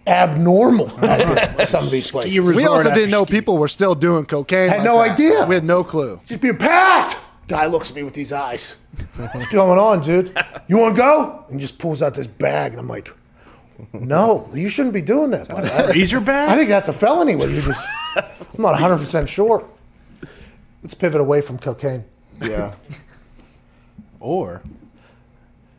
abnormal 0.06 0.90
at 1.04 1.56
this- 1.56 1.70
some 1.70 1.84
of 1.84 1.90
these 1.90 2.10
places. 2.10 2.38
We 2.38 2.64
also 2.66 2.94
didn't 2.94 3.10
know 3.10 3.24
people 3.24 3.58
were 3.58 3.68
still 3.68 3.94
doing 3.94 4.24
cocaine. 4.26 4.68
Had 4.68 4.78
like 4.78 4.84
no 4.84 4.98
that. 4.98 5.12
idea. 5.12 5.46
We 5.46 5.54
had 5.54 5.64
no 5.64 5.82
clue. 5.84 6.20
Just 6.26 6.40
be 6.40 6.52
packed. 6.52 7.16
Guy 7.48 7.66
looks 7.66 7.90
at 7.90 7.96
me 7.96 8.02
with 8.02 8.14
these 8.14 8.32
eyes. 8.32 8.76
What's 9.16 9.46
going 9.50 9.78
on, 9.78 10.00
dude? 10.00 10.36
You 10.68 10.78
want 10.78 10.96
to 10.96 11.00
go? 11.00 11.44
And 11.48 11.60
just 11.60 11.78
pulls 11.78 12.02
out 12.02 12.14
this 12.14 12.26
bag, 12.26 12.72
and 12.72 12.80
I'm 12.80 12.88
like, 12.88 13.08
no, 13.92 14.48
you 14.54 14.68
shouldn't 14.68 14.94
be 14.94 15.02
doing 15.02 15.30
that. 15.32 15.48
buddy. 15.48 15.68
I- 15.68 15.90
Razor 15.90 16.20
bag? 16.20 16.50
I 16.50 16.56
think 16.56 16.68
that's 16.68 16.88
a 16.88 16.92
felony. 16.92 17.36
When 17.36 17.50
you 17.50 17.60
just, 17.60 17.86
I'm 18.16 18.24
not 18.58 18.70
100 18.72 18.98
percent 18.98 19.28
sure. 19.28 19.68
Let's 20.82 20.94
pivot 20.94 21.20
away 21.20 21.40
from 21.40 21.58
cocaine. 21.58 22.04
Yeah. 22.40 22.74
Or 24.20 24.62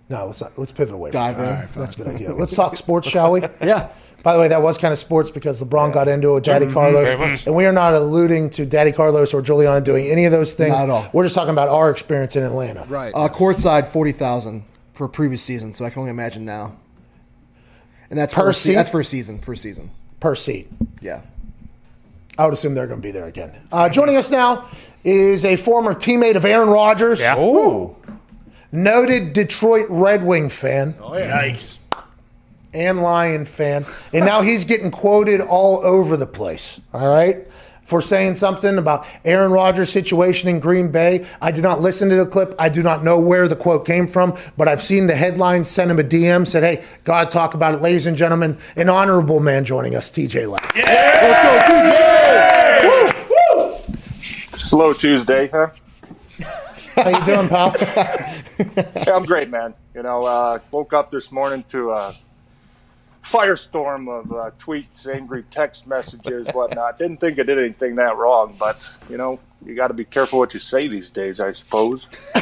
No, 0.09 0.25
let's 0.27 0.41
not. 0.41 0.57
Let's 0.57 0.71
pivot 0.71 0.93
away. 0.93 1.11
Dive 1.11 1.35
from 1.35 1.45
in. 1.45 1.49
that. 1.51 1.73
That's 1.73 1.95
a 1.95 1.97
good 2.03 2.07
idea. 2.07 2.33
Let's 2.33 2.55
talk 2.55 2.75
sports, 2.77 3.07
shall 3.09 3.31
we? 3.31 3.41
Yeah. 3.61 3.89
By 4.23 4.33
the 4.33 4.39
way, 4.39 4.47
that 4.49 4.61
was 4.61 4.77
kind 4.77 4.91
of 4.91 4.97
sports 4.97 5.31
because 5.31 5.61
LeBron 5.61 5.93
got 5.93 6.07
into 6.09 6.31
it 6.31 6.33
with 6.33 6.43
Daddy 6.43 6.65
Carlos, 6.67 7.13
very 7.13 7.31
much. 7.31 7.45
and 7.47 7.55
we 7.55 7.65
are 7.65 7.71
not 7.71 7.93
alluding 7.93 8.49
to 8.51 8.65
Daddy 8.65 8.91
Carlos 8.91 9.33
or 9.33 9.41
Juliana 9.41 9.79
doing 9.79 10.07
any 10.07 10.25
of 10.25 10.31
those 10.33 10.53
things. 10.53 10.71
Not 10.71 10.83
at 10.83 10.89
all. 10.89 11.07
We're 11.13 11.23
just 11.23 11.35
talking 11.35 11.51
about 11.51 11.69
our 11.69 11.89
experience 11.91 12.35
in 12.35 12.43
Atlanta. 12.43 12.83
Right. 12.89 13.13
Uh, 13.15 13.29
courtside 13.29 13.85
forty 13.85 14.11
thousand 14.11 14.65
for 14.93 15.05
a 15.05 15.09
previous 15.09 15.41
season, 15.43 15.71
so 15.71 15.85
I 15.85 15.89
can 15.91 15.99
only 15.99 16.09
imagine 16.09 16.43
now. 16.43 16.75
And 18.09 18.17
that's 18.19 18.33
Per 18.33 18.45
for 18.45 18.53
seat? 18.53 18.73
that's 18.75 18.89
for 18.89 18.99
a 18.99 19.03
season. 19.03 19.39
For 19.39 19.53
a 19.53 19.57
season. 19.57 19.91
per 20.19 20.33
seat. 20.35 20.67
Yeah. 21.01 21.21
I 22.37 22.45
would 22.45 22.53
assume 22.53 22.73
they're 22.75 22.87
going 22.87 23.01
to 23.01 23.05
be 23.07 23.11
there 23.11 23.25
again. 23.27 23.51
Uh, 23.71 23.89
joining 23.89 24.15
us 24.15 24.29
now 24.31 24.65
is 25.03 25.43
a 25.45 25.55
former 25.55 25.93
teammate 25.93 26.35
of 26.35 26.45
Aaron 26.45 26.69
Rodgers, 26.69 27.21
Oh, 27.23 27.95
noted 28.71 29.33
Detroit 29.33 29.87
Red 29.89 30.23
Wing 30.23 30.49
fan 30.49 30.95
Oh, 31.01 31.11
yikes. 31.11 31.79
and 32.73 33.01
Lion 33.01 33.45
fan, 33.45 33.85
and 34.13 34.25
now 34.25 34.41
he's 34.41 34.65
getting 34.65 34.91
quoted 34.91 35.41
all 35.41 35.79
over 35.85 36.15
the 36.17 36.27
place. 36.27 36.79
All 36.93 37.07
right. 37.07 37.47
For 37.87 38.01
saying 38.01 38.35
something 38.35 38.77
about 38.77 39.07
Aaron 39.23 39.49
Rodgers' 39.49 39.89
situation 39.89 40.49
in 40.49 40.59
Green 40.59 40.91
Bay. 40.91 41.25
I 41.41 41.51
did 41.51 41.63
not 41.63 41.79
listen 41.79 42.09
to 42.09 42.17
the 42.17 42.25
clip. 42.25 42.53
I 42.59 42.67
do 42.67 42.83
not 42.83 43.01
know 43.01 43.17
where 43.17 43.47
the 43.47 43.55
quote 43.55 43.85
came 43.85 44.07
from, 44.07 44.35
but 44.57 44.67
I've 44.67 44.81
seen 44.81 45.07
the 45.07 45.15
headline, 45.15 45.63
sent 45.63 45.89
him 45.89 45.97
a 45.97 46.03
DM, 46.03 46.45
said, 46.45 46.63
Hey, 46.63 46.83
God, 47.05 47.31
talk 47.31 47.53
about 47.53 47.75
it. 47.75 47.81
Ladies 47.81 48.05
and 48.05 48.17
gentlemen, 48.17 48.57
an 48.75 48.89
honorable 48.89 49.39
man 49.39 49.63
joining 49.63 49.95
us, 49.95 50.11
TJ 50.11 50.49
Lang. 50.49 50.59
Slow 54.21 54.91
Tuesday, 54.91 55.47
huh? 55.47 55.69
How 57.01 57.19
you 57.19 57.25
doing, 57.25 57.47
pal? 57.47 57.73
Hey, 58.57 59.11
I'm 59.13 59.23
great, 59.23 59.49
man. 59.49 59.75
You 59.95 60.01
know, 60.03 60.25
uh, 60.25 60.59
woke 60.71 60.91
up 60.91 61.11
this 61.11 61.31
morning 61.31 61.63
to 61.69 61.91
a 61.91 62.13
firestorm 63.31 64.07
of 64.09 64.31
uh, 64.31 64.51
tweets, 64.57 65.07
angry 65.13 65.43
text 65.49 65.87
messages, 65.87 66.49
whatnot. 66.51 66.97
Didn't 66.97 67.17
think 67.17 67.37
I 67.39 67.43
did 67.43 67.57
anything 67.59 67.95
that 67.95 68.15
wrong, 68.15 68.55
but 68.57 68.97
you 69.09 69.17
know, 69.17 69.39
you 69.65 69.75
got 69.75 69.89
to 69.89 69.93
be 69.93 70.05
careful 70.05 70.39
what 70.39 70.53
you 70.53 70.61
say 70.61 70.87
these 70.87 71.09
days, 71.09 71.41
I 71.41 71.51
suppose. 71.51 72.09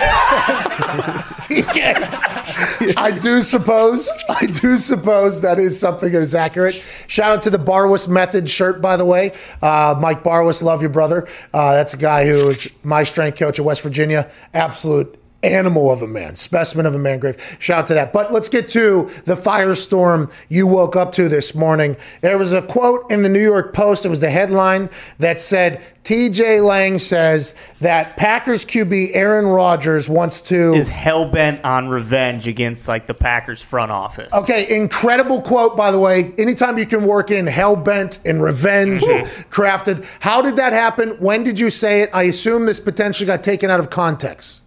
I 2.97 3.17
do 3.21 3.41
suppose. 3.41 4.07
I 4.29 4.45
do 4.45 4.77
suppose 4.77 5.41
that 5.41 5.57
is 5.57 5.79
something 5.79 6.11
that 6.11 6.21
is 6.21 6.35
accurate. 6.35 6.75
Shout 7.07 7.31
out 7.31 7.41
to 7.43 7.49
the 7.49 7.57
Barwis 7.57 8.07
Method 8.07 8.47
shirt, 8.49 8.81
by 8.81 8.95
the 8.95 9.05
way. 9.05 9.31
Uh, 9.61 9.95
Mike 9.99 10.23
Barwis, 10.23 10.61
love 10.61 10.81
your 10.81 10.91
brother. 10.91 11.27
Uh, 11.53 11.73
that's 11.73 11.95
a 11.95 11.97
guy 11.97 12.25
who 12.25 12.49
is 12.49 12.71
my 12.83 13.03
strength 13.03 13.39
coach 13.39 13.57
at 13.57 13.65
West 13.65 13.81
Virginia. 13.81 14.29
Absolute 14.53 15.19
animal 15.45 15.91
of 15.91 16.01
a 16.01 16.07
man, 16.07 16.35
specimen 16.35 16.85
of 16.85 16.95
a 16.95 16.99
man. 16.99 17.19
Grave. 17.19 17.57
Shout 17.59 17.79
out 17.79 17.87
to 17.87 17.93
that. 17.95 18.13
But 18.13 18.31
let's 18.31 18.49
get 18.49 18.69
to 18.69 19.09
the 19.25 19.35
firestorm 19.35 20.31
you 20.49 20.67
woke 20.67 20.95
up 20.95 21.11
to 21.13 21.29
this 21.29 21.55
morning. 21.55 21.97
There 22.21 22.37
was 22.37 22.53
a 22.53 22.61
quote 22.61 23.09
in 23.11 23.23
the 23.23 23.29
New 23.29 23.43
York 23.43 23.73
Post. 23.73 24.05
It 24.05 24.09
was 24.09 24.19
the 24.19 24.29
headline 24.29 24.89
that 25.19 25.39
said, 25.39 25.83
TJ 26.05 26.63
Lang 26.63 26.99
says 26.99 27.55
that 27.81 28.15
Packers 28.15 28.63
QB 28.63 29.11
Aaron 29.15 29.47
Rodgers 29.47 30.07
wants 30.07 30.39
to 30.41 30.75
Is 30.75 30.87
hell 30.87 31.25
bent 31.25 31.65
on 31.65 31.89
revenge 31.89 32.47
against 32.47 32.87
like 32.87 33.07
the 33.07 33.15
Packers 33.15 33.63
front 33.63 33.91
office. 33.91 34.31
Okay, 34.31 34.75
incredible 34.75 35.41
quote, 35.41 35.75
by 35.75 35.89
the 35.89 35.99
way. 35.99 36.31
Anytime 36.37 36.77
you 36.77 36.85
can 36.85 37.05
work 37.05 37.31
in 37.31 37.47
hell 37.47 37.75
bent 37.75 38.19
and 38.23 38.41
revenge 38.41 39.01
mm-hmm. 39.01 39.49
crafted. 39.49 40.07
How 40.19 40.43
did 40.43 40.57
that 40.57 40.73
happen? 40.73 41.09
When 41.19 41.43
did 41.43 41.59
you 41.59 41.71
say 41.71 42.01
it? 42.01 42.11
I 42.13 42.23
assume 42.23 42.67
this 42.67 42.79
potentially 42.79 43.25
got 43.25 43.43
taken 43.43 43.71
out 43.71 43.79
of 43.79 43.89
context. 43.89 44.61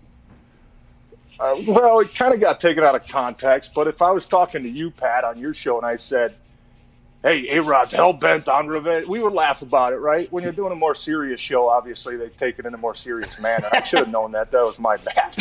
Uh, 1.40 1.54
well, 1.68 2.00
it 2.00 2.12
kind 2.14 2.34
of 2.34 2.40
got 2.40 2.58
taken 2.58 2.82
out 2.82 2.94
of 2.96 3.06
context, 3.06 3.72
but 3.74 3.86
if 3.86 4.02
I 4.02 4.10
was 4.10 4.26
talking 4.26 4.62
to 4.64 4.68
you, 4.68 4.90
Pat, 4.90 5.24
on 5.24 5.38
your 5.38 5.54
show, 5.54 5.76
and 5.76 5.86
I 5.86 5.96
said, 5.96 6.34
hey, 7.22 7.48
A 7.56 7.62
Rod's 7.62 7.92
hell 7.92 8.12
bent 8.12 8.48
on 8.48 8.66
revenge, 8.66 9.06
we 9.06 9.22
would 9.22 9.32
laugh 9.32 9.62
about 9.62 9.92
it, 9.92 9.98
right? 9.98 10.30
When 10.32 10.42
you're 10.42 10.52
doing 10.52 10.72
a 10.72 10.76
more 10.76 10.94
serious 10.96 11.40
show, 11.40 11.68
obviously 11.68 12.16
they 12.16 12.28
take 12.28 12.58
it 12.58 12.66
in 12.66 12.74
a 12.74 12.78
more 12.78 12.94
serious 12.94 13.40
manner. 13.40 13.68
I 13.72 13.82
should 13.82 14.00
have 14.00 14.08
known 14.08 14.32
that. 14.32 14.50
That 14.50 14.62
was 14.62 14.80
my 14.80 14.96
bad. 14.96 15.34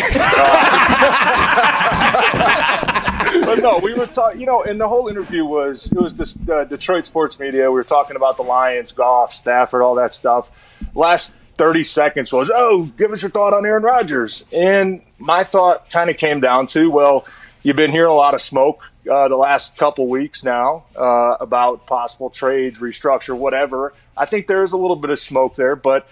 Uh, 3.31 3.45
but 3.45 3.59
no, 3.59 3.79
we 3.81 3.93
were 3.93 4.05
talking, 4.05 4.39
you 4.39 4.45
know, 4.45 4.63
and 4.63 4.79
the 4.79 4.87
whole 4.87 5.07
interview 5.07 5.45
was, 5.45 5.91
it 5.91 5.97
was 5.99 6.13
this 6.15 6.37
uh, 6.49 6.63
Detroit 6.65 7.05
sports 7.05 7.39
media. 7.39 7.71
We 7.71 7.75
were 7.75 7.83
talking 7.83 8.15
about 8.15 8.37
the 8.37 8.43
Lions, 8.43 8.91
golf, 8.91 9.33
Stafford, 9.33 9.81
all 9.81 9.95
that 9.95 10.13
stuff. 10.13 10.51
Last 10.95 11.33
30 11.57 11.83
seconds 11.83 12.31
was, 12.31 12.51
oh, 12.53 12.91
give 12.97 13.11
us 13.11 13.21
your 13.21 13.31
thought 13.31 13.53
on 13.53 13.65
Aaron 13.65 13.83
Rodgers. 13.83 14.45
And 14.55 15.01
my 15.19 15.43
thought 15.43 15.89
kind 15.89 16.09
of 16.09 16.17
came 16.17 16.39
down 16.39 16.67
to, 16.67 16.89
well, 16.89 17.25
you've 17.63 17.75
been 17.75 17.91
hearing 17.91 18.11
a 18.11 18.15
lot 18.15 18.33
of 18.33 18.41
smoke 18.41 18.83
uh, 19.09 19.27
the 19.27 19.37
last 19.37 19.77
couple 19.77 20.07
weeks 20.07 20.43
now 20.43 20.85
uh, 20.99 21.37
about 21.39 21.85
possible 21.87 22.29
trades, 22.29 22.79
restructure, 22.79 23.37
whatever. 23.37 23.93
I 24.15 24.25
think 24.25 24.47
there 24.47 24.63
is 24.63 24.71
a 24.71 24.77
little 24.77 24.95
bit 24.95 25.09
of 25.09 25.19
smoke 25.19 25.55
there, 25.55 25.75
but 25.75 26.07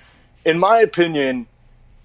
in 0.46 0.58
my 0.60 0.80
opinion, 0.80 1.48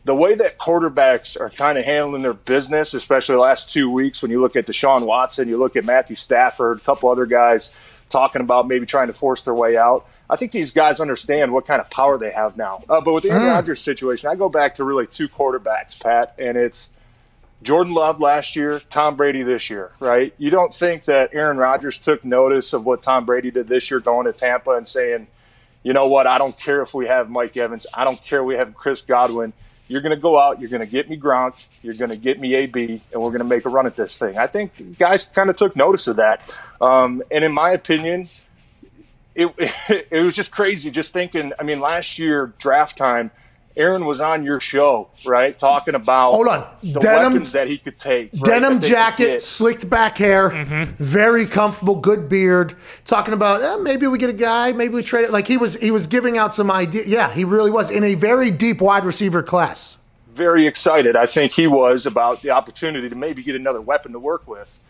the 0.04 0.14
way 0.14 0.34
that 0.34 0.58
quarterbacks 0.58 1.38
are 1.38 1.50
kind 1.50 1.78
of 1.78 1.84
handling 1.84 2.22
their 2.22 2.34
business, 2.34 2.94
especially 2.94 3.34
the 3.34 3.40
last 3.40 3.70
two 3.70 3.90
weeks, 3.90 4.22
when 4.22 4.30
you 4.30 4.40
look 4.40 4.56
at 4.56 4.66
Deshaun 4.66 5.06
Watson, 5.06 5.48
you 5.48 5.58
look 5.58 5.76
at 5.76 5.84
Matthew 5.84 6.16
Stafford, 6.16 6.78
a 6.78 6.80
couple 6.80 7.10
other 7.10 7.26
guys 7.26 7.74
talking 8.10 8.42
about 8.42 8.68
maybe 8.68 8.84
trying 8.86 9.06
to 9.06 9.12
force 9.14 9.42
their 9.42 9.54
way 9.54 9.76
out. 9.76 10.06
I 10.28 10.36
think 10.36 10.52
these 10.52 10.70
guys 10.70 11.00
understand 11.00 11.52
what 11.52 11.66
kind 11.66 11.80
of 11.80 11.90
power 11.90 12.18
they 12.18 12.30
have 12.30 12.56
now. 12.56 12.82
Uh, 12.88 13.00
but 13.00 13.14
with 13.14 13.24
the 13.24 13.30
Aaron 13.30 13.44
Mm. 13.44 13.54
Rodgers 13.54 13.80
situation, 13.80 14.28
I 14.28 14.34
go 14.36 14.48
back 14.48 14.74
to 14.74 14.84
really 14.84 15.06
two 15.06 15.28
quarterbacks, 15.28 16.00
Pat, 16.00 16.34
and 16.38 16.56
it's 16.56 16.90
Jordan 17.62 17.94
Love 17.94 18.20
last 18.20 18.56
year, 18.56 18.80
Tom 18.90 19.16
Brady 19.16 19.42
this 19.42 19.68
year, 19.70 19.90
right? 20.00 20.32
You 20.38 20.50
don't 20.50 20.72
think 20.72 21.04
that 21.04 21.30
Aaron 21.34 21.58
Rodgers 21.58 21.98
took 21.98 22.24
notice 22.24 22.72
of 22.72 22.84
what 22.86 23.02
Tom 23.02 23.24
Brady 23.24 23.50
did 23.50 23.68
this 23.68 23.90
year 23.90 24.00
going 24.00 24.26
to 24.26 24.32
Tampa 24.32 24.70
and 24.72 24.86
saying, 24.88 25.26
you 25.82 25.92
know 25.92 26.06
what, 26.08 26.26
I 26.26 26.38
don't 26.38 26.56
care 26.58 26.80
if 26.82 26.94
we 26.94 27.06
have 27.06 27.28
Mike 27.28 27.56
Evans, 27.56 27.86
I 27.94 28.04
don't 28.04 28.22
care 28.22 28.40
if 28.40 28.46
we 28.46 28.54
have 28.56 28.74
Chris 28.74 29.00
Godwin. 29.02 29.52
You're 29.90 30.02
going 30.02 30.14
to 30.14 30.22
go 30.22 30.38
out, 30.38 30.60
you're 30.60 30.70
going 30.70 30.84
to 30.84 30.90
get 30.90 31.10
me 31.10 31.18
Gronk, 31.18 31.66
you're 31.82 31.94
going 31.94 32.12
to 32.12 32.16
get 32.16 32.38
me 32.38 32.54
AB, 32.54 33.02
and 33.12 33.20
we're 33.20 33.30
going 33.30 33.40
to 33.40 33.44
make 33.44 33.64
a 33.64 33.68
run 33.68 33.86
at 33.86 33.96
this 33.96 34.16
thing. 34.16 34.38
I 34.38 34.46
think 34.46 34.96
guys 35.00 35.24
kind 35.24 35.50
of 35.50 35.56
took 35.56 35.74
notice 35.74 36.06
of 36.06 36.14
that. 36.16 36.56
Um, 36.80 37.24
and 37.28 37.42
in 37.42 37.52
my 37.52 37.72
opinion, 37.72 38.28
it, 39.34 39.52
it 40.10 40.22
was 40.22 40.34
just 40.34 40.52
crazy 40.52 40.92
just 40.92 41.12
thinking. 41.12 41.52
I 41.58 41.64
mean, 41.64 41.80
last 41.80 42.20
year 42.20 42.52
draft 42.58 42.96
time, 42.96 43.32
Aaron 43.76 44.04
was 44.04 44.20
on 44.20 44.44
your 44.44 44.58
show, 44.60 45.08
right, 45.24 45.56
talking 45.56 45.94
about 45.94 46.32
Hold 46.32 46.48
on. 46.48 46.66
the 46.82 46.98
Denim- 47.00 47.32
weapons 47.34 47.52
that 47.52 47.68
he 47.68 47.78
could 47.78 47.98
take, 47.98 48.32
right, 48.32 48.42
Denim 48.42 48.74
that 48.74 48.80
they 48.82 48.88
could 48.88 48.94
jacket, 48.94 49.42
slicked 49.42 49.88
back 49.88 50.18
hair, 50.18 50.50
very 50.98 51.46
comfortable, 51.46 52.00
good 52.00 52.28
beard. 52.28 52.74
Talking 53.04 53.32
about 53.32 53.62
eh, 53.62 53.76
maybe 53.82 54.06
we 54.08 54.18
get 54.18 54.28
a 54.28 54.34
guy, 54.34 54.72
maybe 54.72 54.94
we 54.94 55.02
trade 55.04 55.24
it. 55.24 55.30
Like 55.30 55.46
he 55.46 55.56
was, 55.56 55.74
he 55.76 55.90
was 55.92 56.06
giving 56.08 56.36
out 56.36 56.52
some 56.52 56.70
idea. 56.70 57.04
Yeah, 57.06 57.30
he 57.32 57.44
really 57.44 57.70
was 57.70 57.90
in 57.90 58.02
a 58.02 58.14
very 58.14 58.50
deep 58.50 58.80
wide 58.80 59.04
receiver 59.04 59.42
class. 59.42 59.96
very 60.28 60.66
excited. 60.66 61.14
I 61.16 61.26
think 61.26 61.52
he 61.52 61.66
was 61.68 62.06
about 62.06 62.42
the 62.42 62.50
opportunity 62.50 63.08
to 63.08 63.14
maybe 63.14 63.42
get 63.42 63.54
another 63.54 63.80
weapon 63.80 64.12
to 64.12 64.18
work 64.18 64.48
with. 64.48 64.80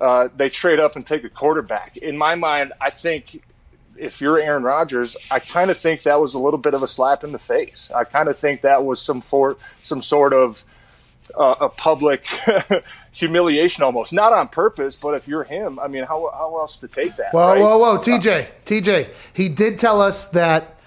Uh, 0.00 0.28
they 0.34 0.48
trade 0.48 0.80
up 0.80 0.96
and 0.96 1.06
take 1.06 1.22
a 1.22 1.28
quarterback. 1.28 1.96
In 1.98 2.16
my 2.16 2.34
mind, 2.34 2.72
I 2.80 2.88
think 2.90 3.42
if 3.96 4.20
you're 4.20 4.38
Aaron 4.38 4.62
Rodgers, 4.62 5.16
I 5.30 5.38
kind 5.38 5.70
of 5.70 5.76
think 5.76 6.02
that 6.02 6.20
was 6.20 6.34
a 6.34 6.38
little 6.38 6.58
bit 6.58 6.74
of 6.74 6.82
a 6.82 6.88
slap 6.88 7.24
in 7.24 7.32
the 7.32 7.38
face. 7.38 7.90
I 7.94 8.04
kind 8.04 8.28
of 8.28 8.36
think 8.36 8.62
that 8.62 8.84
was 8.84 9.00
some 9.00 9.20
for 9.20 9.56
some 9.82 10.00
sort 10.00 10.32
of 10.32 10.64
uh, 11.36 11.54
a 11.60 11.68
public 11.68 12.26
humiliation, 13.12 13.84
almost 13.84 14.12
not 14.12 14.32
on 14.32 14.48
purpose, 14.48 14.96
but 14.96 15.14
if 15.14 15.28
you're 15.28 15.44
him, 15.44 15.78
I 15.78 15.88
mean, 15.88 16.04
how 16.04 16.30
how 16.32 16.58
else 16.58 16.78
to 16.78 16.88
take 16.88 17.16
that? 17.16 17.32
Whoa, 17.32 17.48
right? 17.48 17.60
whoa, 17.60 17.78
whoa, 17.78 17.98
TJ, 17.98 18.50
TJ. 18.64 19.14
He 19.32 19.48
did 19.48 19.78
tell 19.78 20.00
us 20.00 20.26
that. 20.28 20.78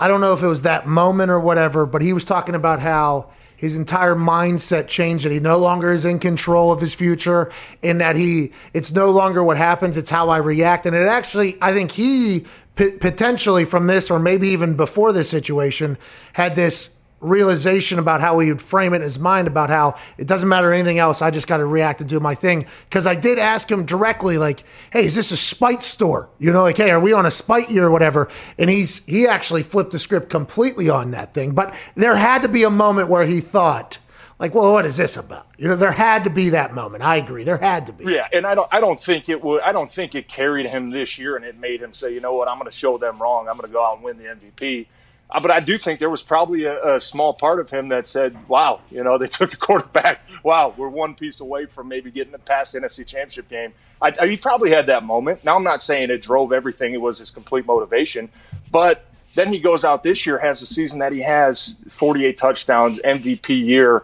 I 0.00 0.06
don't 0.06 0.20
know 0.20 0.32
if 0.32 0.44
it 0.44 0.46
was 0.46 0.62
that 0.62 0.86
moment 0.86 1.32
or 1.32 1.40
whatever, 1.40 1.84
but 1.84 2.02
he 2.02 2.12
was 2.12 2.24
talking 2.24 2.54
about 2.54 2.78
how 2.78 3.30
his 3.58 3.76
entire 3.76 4.14
mindset 4.14 4.86
changed. 4.86 5.24
That 5.24 5.32
he 5.32 5.40
no 5.40 5.58
longer 5.58 5.92
is 5.92 6.04
in 6.04 6.20
control 6.20 6.72
of 6.72 6.80
his 6.80 6.94
future, 6.94 7.50
and 7.82 8.00
that 8.00 8.16
he 8.16 8.52
it's 8.72 8.92
no 8.92 9.10
longer 9.10 9.44
what 9.44 9.58
happens; 9.58 9.96
it's 9.96 10.08
how 10.08 10.30
I 10.30 10.38
react. 10.38 10.86
And 10.86 10.96
it 10.96 11.06
actually, 11.06 11.56
I 11.60 11.72
think 11.74 11.90
he 11.90 12.46
p- 12.76 12.92
potentially 12.92 13.64
from 13.64 13.88
this, 13.88 14.10
or 14.10 14.18
maybe 14.18 14.48
even 14.48 14.74
before 14.74 15.12
this 15.12 15.28
situation, 15.28 15.98
had 16.32 16.54
this 16.54 16.90
realization 17.20 17.98
about 17.98 18.20
how 18.20 18.38
he 18.38 18.48
would 18.48 18.62
frame 18.62 18.92
it 18.94 18.96
in 18.96 19.02
his 19.02 19.18
mind 19.18 19.48
about 19.48 19.70
how 19.70 19.96
it 20.16 20.26
doesn't 20.26 20.48
matter 20.48 20.72
anything 20.72 20.98
else. 20.98 21.20
I 21.20 21.30
just 21.30 21.48
got 21.48 21.58
to 21.58 21.66
react 21.66 22.00
and 22.00 22.08
do 22.08 22.20
my 22.20 22.34
thing. 22.34 22.66
Because 22.84 23.06
I 23.06 23.14
did 23.14 23.38
ask 23.38 23.70
him 23.70 23.84
directly, 23.84 24.38
like, 24.38 24.62
"Hey, 24.92 25.04
is 25.04 25.14
this 25.14 25.30
a 25.32 25.36
spite 25.36 25.82
store? 25.82 26.30
You 26.38 26.52
know, 26.52 26.62
like, 26.62 26.76
hey, 26.76 26.90
are 26.90 27.00
we 27.00 27.12
on 27.12 27.26
a 27.26 27.30
spite 27.30 27.70
year 27.70 27.86
or 27.86 27.90
whatever?" 27.90 28.28
And 28.58 28.70
he's 28.70 29.04
he 29.06 29.26
actually 29.26 29.62
flipped 29.62 29.92
the 29.92 29.98
script 29.98 30.30
completely 30.30 30.88
on 30.88 31.10
that 31.12 31.34
thing. 31.34 31.52
But 31.52 31.74
there 31.94 32.16
had 32.16 32.42
to 32.42 32.48
be 32.48 32.62
a 32.62 32.70
moment 32.70 33.08
where 33.08 33.24
he 33.24 33.40
thought, 33.40 33.98
like, 34.38 34.54
"Well, 34.54 34.72
what 34.72 34.86
is 34.86 34.96
this 34.96 35.16
about?" 35.16 35.46
You 35.58 35.66
know, 35.66 35.76
there 35.76 35.90
had 35.90 36.22
to 36.24 36.30
be 36.30 36.50
that 36.50 36.72
moment. 36.72 37.02
I 37.02 37.16
agree, 37.16 37.42
there 37.42 37.56
had 37.56 37.88
to 37.88 37.92
be. 37.92 38.04
Yeah, 38.04 38.28
and 38.32 38.46
I 38.46 38.54
don't 38.54 38.68
I 38.72 38.78
don't 38.78 38.98
think 38.98 39.28
it 39.28 39.42
would 39.42 39.60
I 39.62 39.72
don't 39.72 39.90
think 39.90 40.14
it 40.14 40.28
carried 40.28 40.66
him 40.66 40.90
this 40.90 41.18
year 41.18 41.34
and 41.34 41.44
it 41.44 41.58
made 41.58 41.82
him 41.82 41.92
say, 41.92 42.14
you 42.14 42.20
know 42.20 42.34
what, 42.34 42.46
I'm 42.46 42.58
going 42.58 42.70
to 42.70 42.76
show 42.76 42.96
them 42.96 43.18
wrong. 43.18 43.48
I'm 43.48 43.56
going 43.56 43.66
to 43.66 43.72
go 43.72 43.84
out 43.84 43.96
and 43.96 44.04
win 44.04 44.18
the 44.18 44.24
MVP. 44.24 44.86
Uh, 45.30 45.40
but 45.40 45.50
I 45.50 45.60
do 45.60 45.76
think 45.76 46.00
there 46.00 46.08
was 46.08 46.22
probably 46.22 46.64
a, 46.64 46.96
a 46.96 47.00
small 47.00 47.34
part 47.34 47.60
of 47.60 47.70
him 47.70 47.88
that 47.88 48.06
said, 48.06 48.48
"Wow, 48.48 48.80
you 48.90 49.04
know, 49.04 49.18
they 49.18 49.26
took 49.26 49.52
a 49.52 49.56
quarterback. 49.56 50.22
Wow, 50.42 50.74
we're 50.76 50.88
one 50.88 51.14
piece 51.14 51.40
away 51.40 51.66
from 51.66 51.88
maybe 51.88 52.10
getting 52.10 52.34
a 52.34 52.38
past 52.38 52.72
the 52.72 52.80
NFC 52.80 53.06
Championship 53.06 53.48
game." 53.48 53.72
I, 54.00 54.12
I, 54.20 54.26
he 54.26 54.36
probably 54.36 54.70
had 54.70 54.86
that 54.86 55.04
moment. 55.04 55.44
Now, 55.44 55.56
I'm 55.56 55.64
not 55.64 55.82
saying 55.82 56.10
it 56.10 56.22
drove 56.22 56.52
everything; 56.52 56.94
it 56.94 57.00
was 57.00 57.18
his 57.18 57.30
complete 57.30 57.66
motivation. 57.66 58.30
But 58.72 59.04
then 59.34 59.48
he 59.48 59.58
goes 59.58 59.84
out 59.84 60.02
this 60.02 60.26
year, 60.26 60.38
has 60.38 60.60
the 60.60 60.66
season 60.66 61.00
that 61.00 61.12
he 61.12 61.20
has, 61.20 61.76
48 61.88 62.36
touchdowns, 62.36 63.00
MVP 63.02 63.64
year. 63.64 64.02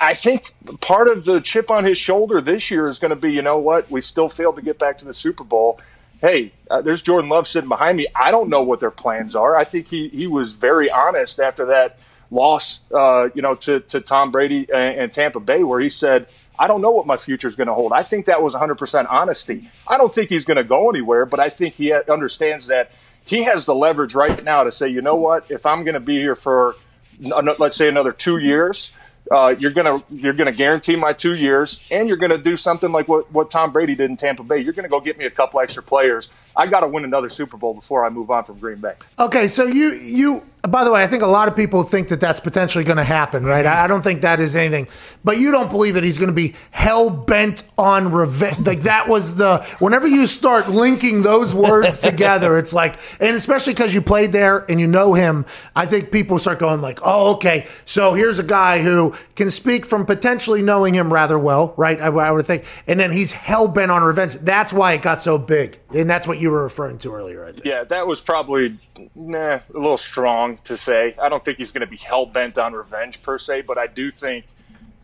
I 0.00 0.14
think 0.14 0.44
part 0.80 1.08
of 1.08 1.24
the 1.24 1.40
chip 1.40 1.70
on 1.70 1.84
his 1.84 1.98
shoulder 1.98 2.40
this 2.40 2.70
year 2.70 2.88
is 2.88 2.98
going 2.98 3.10
to 3.10 3.16
be, 3.16 3.32
you 3.32 3.42
know 3.42 3.58
what, 3.58 3.90
we 3.90 4.00
still 4.00 4.28
failed 4.28 4.56
to 4.56 4.62
get 4.62 4.78
back 4.78 4.98
to 4.98 5.04
the 5.04 5.12
Super 5.12 5.44
Bowl. 5.44 5.78
Hey, 6.24 6.52
uh, 6.70 6.80
there's 6.80 7.02
Jordan 7.02 7.28
Love 7.28 7.46
sitting 7.46 7.68
behind 7.68 7.98
me. 7.98 8.06
I 8.18 8.30
don't 8.30 8.48
know 8.48 8.62
what 8.62 8.80
their 8.80 8.90
plans 8.90 9.36
are. 9.36 9.54
I 9.54 9.64
think 9.64 9.88
he, 9.88 10.08
he 10.08 10.26
was 10.26 10.54
very 10.54 10.90
honest 10.90 11.38
after 11.38 11.66
that 11.66 11.98
loss, 12.30 12.80
uh, 12.92 13.28
you 13.34 13.42
know, 13.42 13.54
to, 13.56 13.80
to 13.80 14.00
Tom 14.00 14.30
Brady 14.30 14.66
and, 14.72 15.00
and 15.00 15.12
Tampa 15.12 15.38
Bay, 15.38 15.62
where 15.62 15.80
he 15.80 15.90
said, 15.90 16.28
I 16.58 16.66
don't 16.66 16.80
know 16.80 16.92
what 16.92 17.06
my 17.06 17.18
future 17.18 17.46
is 17.46 17.56
going 17.56 17.66
to 17.66 17.74
hold. 17.74 17.92
I 17.92 18.02
think 18.02 18.24
that 18.24 18.42
was 18.42 18.54
100% 18.54 19.06
honesty. 19.10 19.68
I 19.86 19.98
don't 19.98 20.14
think 20.14 20.30
he's 20.30 20.46
going 20.46 20.56
to 20.56 20.64
go 20.64 20.88
anywhere, 20.88 21.26
but 21.26 21.40
I 21.40 21.50
think 21.50 21.74
he 21.74 21.92
understands 21.92 22.68
that 22.68 22.90
he 23.26 23.44
has 23.44 23.66
the 23.66 23.74
leverage 23.74 24.14
right 24.14 24.42
now 24.42 24.64
to 24.64 24.72
say, 24.72 24.88
you 24.88 25.02
know 25.02 25.16
what, 25.16 25.50
if 25.50 25.66
I'm 25.66 25.84
going 25.84 25.92
to 25.92 26.00
be 26.00 26.20
here 26.20 26.34
for, 26.34 26.74
let's 27.20 27.76
say, 27.76 27.90
another 27.90 28.12
two 28.12 28.38
years, 28.38 28.96
uh, 29.30 29.54
you're 29.58 29.72
gonna 29.72 29.98
you're 30.10 30.34
gonna 30.34 30.52
guarantee 30.52 30.96
my 30.96 31.12
two 31.12 31.32
years, 31.32 31.88
and 31.90 32.08
you're 32.08 32.16
gonna 32.16 32.38
do 32.38 32.56
something 32.56 32.92
like 32.92 33.08
what, 33.08 33.30
what 33.32 33.50
Tom 33.50 33.72
Brady 33.72 33.94
did 33.94 34.10
in 34.10 34.16
Tampa 34.16 34.42
Bay. 34.42 34.58
You're 34.58 34.74
gonna 34.74 34.88
go 34.88 35.00
get 35.00 35.16
me 35.16 35.24
a 35.24 35.30
couple 35.30 35.60
extra 35.60 35.82
players. 35.82 36.30
I 36.56 36.66
got 36.66 36.80
to 36.80 36.88
win 36.88 37.04
another 37.04 37.28
Super 37.28 37.56
Bowl 37.56 37.74
before 37.74 38.04
I 38.04 38.10
move 38.10 38.30
on 38.30 38.44
from 38.44 38.58
Green 38.58 38.78
Bay. 38.80 38.94
Okay, 39.18 39.48
so 39.48 39.64
you 39.64 39.92
you 39.92 40.44
by 40.68 40.82
the 40.84 40.90
way, 40.90 41.02
I 41.02 41.06
think 41.06 41.22
a 41.22 41.26
lot 41.26 41.48
of 41.48 41.54
people 41.54 41.82
think 41.82 42.08
that 42.08 42.20
that's 42.20 42.40
potentially 42.40 42.84
going 42.84 42.96
to 42.96 43.04
happen, 43.04 43.44
right? 43.44 43.66
I 43.66 43.86
don't 43.86 44.02
think 44.02 44.22
that 44.22 44.40
is 44.40 44.56
anything, 44.56 44.88
but 45.22 45.38
you 45.38 45.50
don't 45.50 45.68
believe 45.70 45.94
that 45.94 46.04
he's 46.04 46.16
going 46.16 46.28
to 46.28 46.34
be 46.34 46.54
hell 46.70 47.10
bent 47.10 47.64
on 47.76 48.10
revenge. 48.12 48.66
Like 48.66 48.80
that 48.82 49.06
was 49.06 49.34
the 49.34 49.58
whenever 49.78 50.08
you 50.08 50.26
start 50.26 50.68
linking 50.68 51.22
those 51.22 51.54
words 51.54 52.00
together, 52.00 52.56
it's 52.56 52.72
like, 52.72 52.96
and 53.20 53.36
especially 53.36 53.74
because 53.74 53.94
you 53.94 54.00
played 54.00 54.32
there 54.32 54.64
and 54.70 54.80
you 54.80 54.86
know 54.86 55.12
him, 55.12 55.44
I 55.76 55.84
think 55.84 56.10
people 56.10 56.38
start 56.38 56.58
going 56.58 56.80
like, 56.80 56.98
oh, 57.04 57.34
okay, 57.34 57.66
so 57.84 58.14
here's 58.14 58.38
a 58.38 58.44
guy 58.44 58.80
who 58.80 59.14
can 59.36 59.50
speak 59.50 59.84
from 59.84 60.06
potentially 60.06 60.62
knowing 60.62 60.94
him 60.94 61.12
rather 61.12 61.38
well, 61.38 61.74
right? 61.76 62.00
I, 62.00 62.06
I 62.06 62.30
would 62.30 62.46
think, 62.46 62.64
and 62.86 62.98
then 62.98 63.12
he's 63.12 63.32
hell 63.32 63.68
bent 63.68 63.90
on 63.90 64.02
revenge. 64.02 64.34
That's 64.34 64.72
why 64.72 64.94
it 64.94 65.02
got 65.02 65.20
so 65.20 65.36
big, 65.36 65.78
and 65.94 66.10
that's 66.10 66.26
what 66.26 66.38
you 66.38 66.50
were 66.50 66.62
referring 66.62 66.98
to 66.98 67.14
earlier. 67.14 67.44
I 67.44 67.52
think. 67.52 67.64
Yeah, 67.64 67.84
that 67.84 68.06
was 68.06 68.20
probably 68.20 68.76
nah, 69.14 69.38
a 69.38 69.62
little 69.72 69.96
strong 69.96 70.58
to 70.64 70.76
say. 70.76 71.14
I 71.20 71.28
don't 71.28 71.44
think 71.44 71.58
he's 71.58 71.70
going 71.70 71.82
to 71.82 71.90
be 71.90 71.96
hell 71.96 72.26
bent 72.26 72.58
on 72.58 72.72
revenge 72.72 73.22
per 73.22 73.38
se, 73.38 73.62
but 73.62 73.78
I 73.78 73.86
do 73.86 74.10
think 74.10 74.46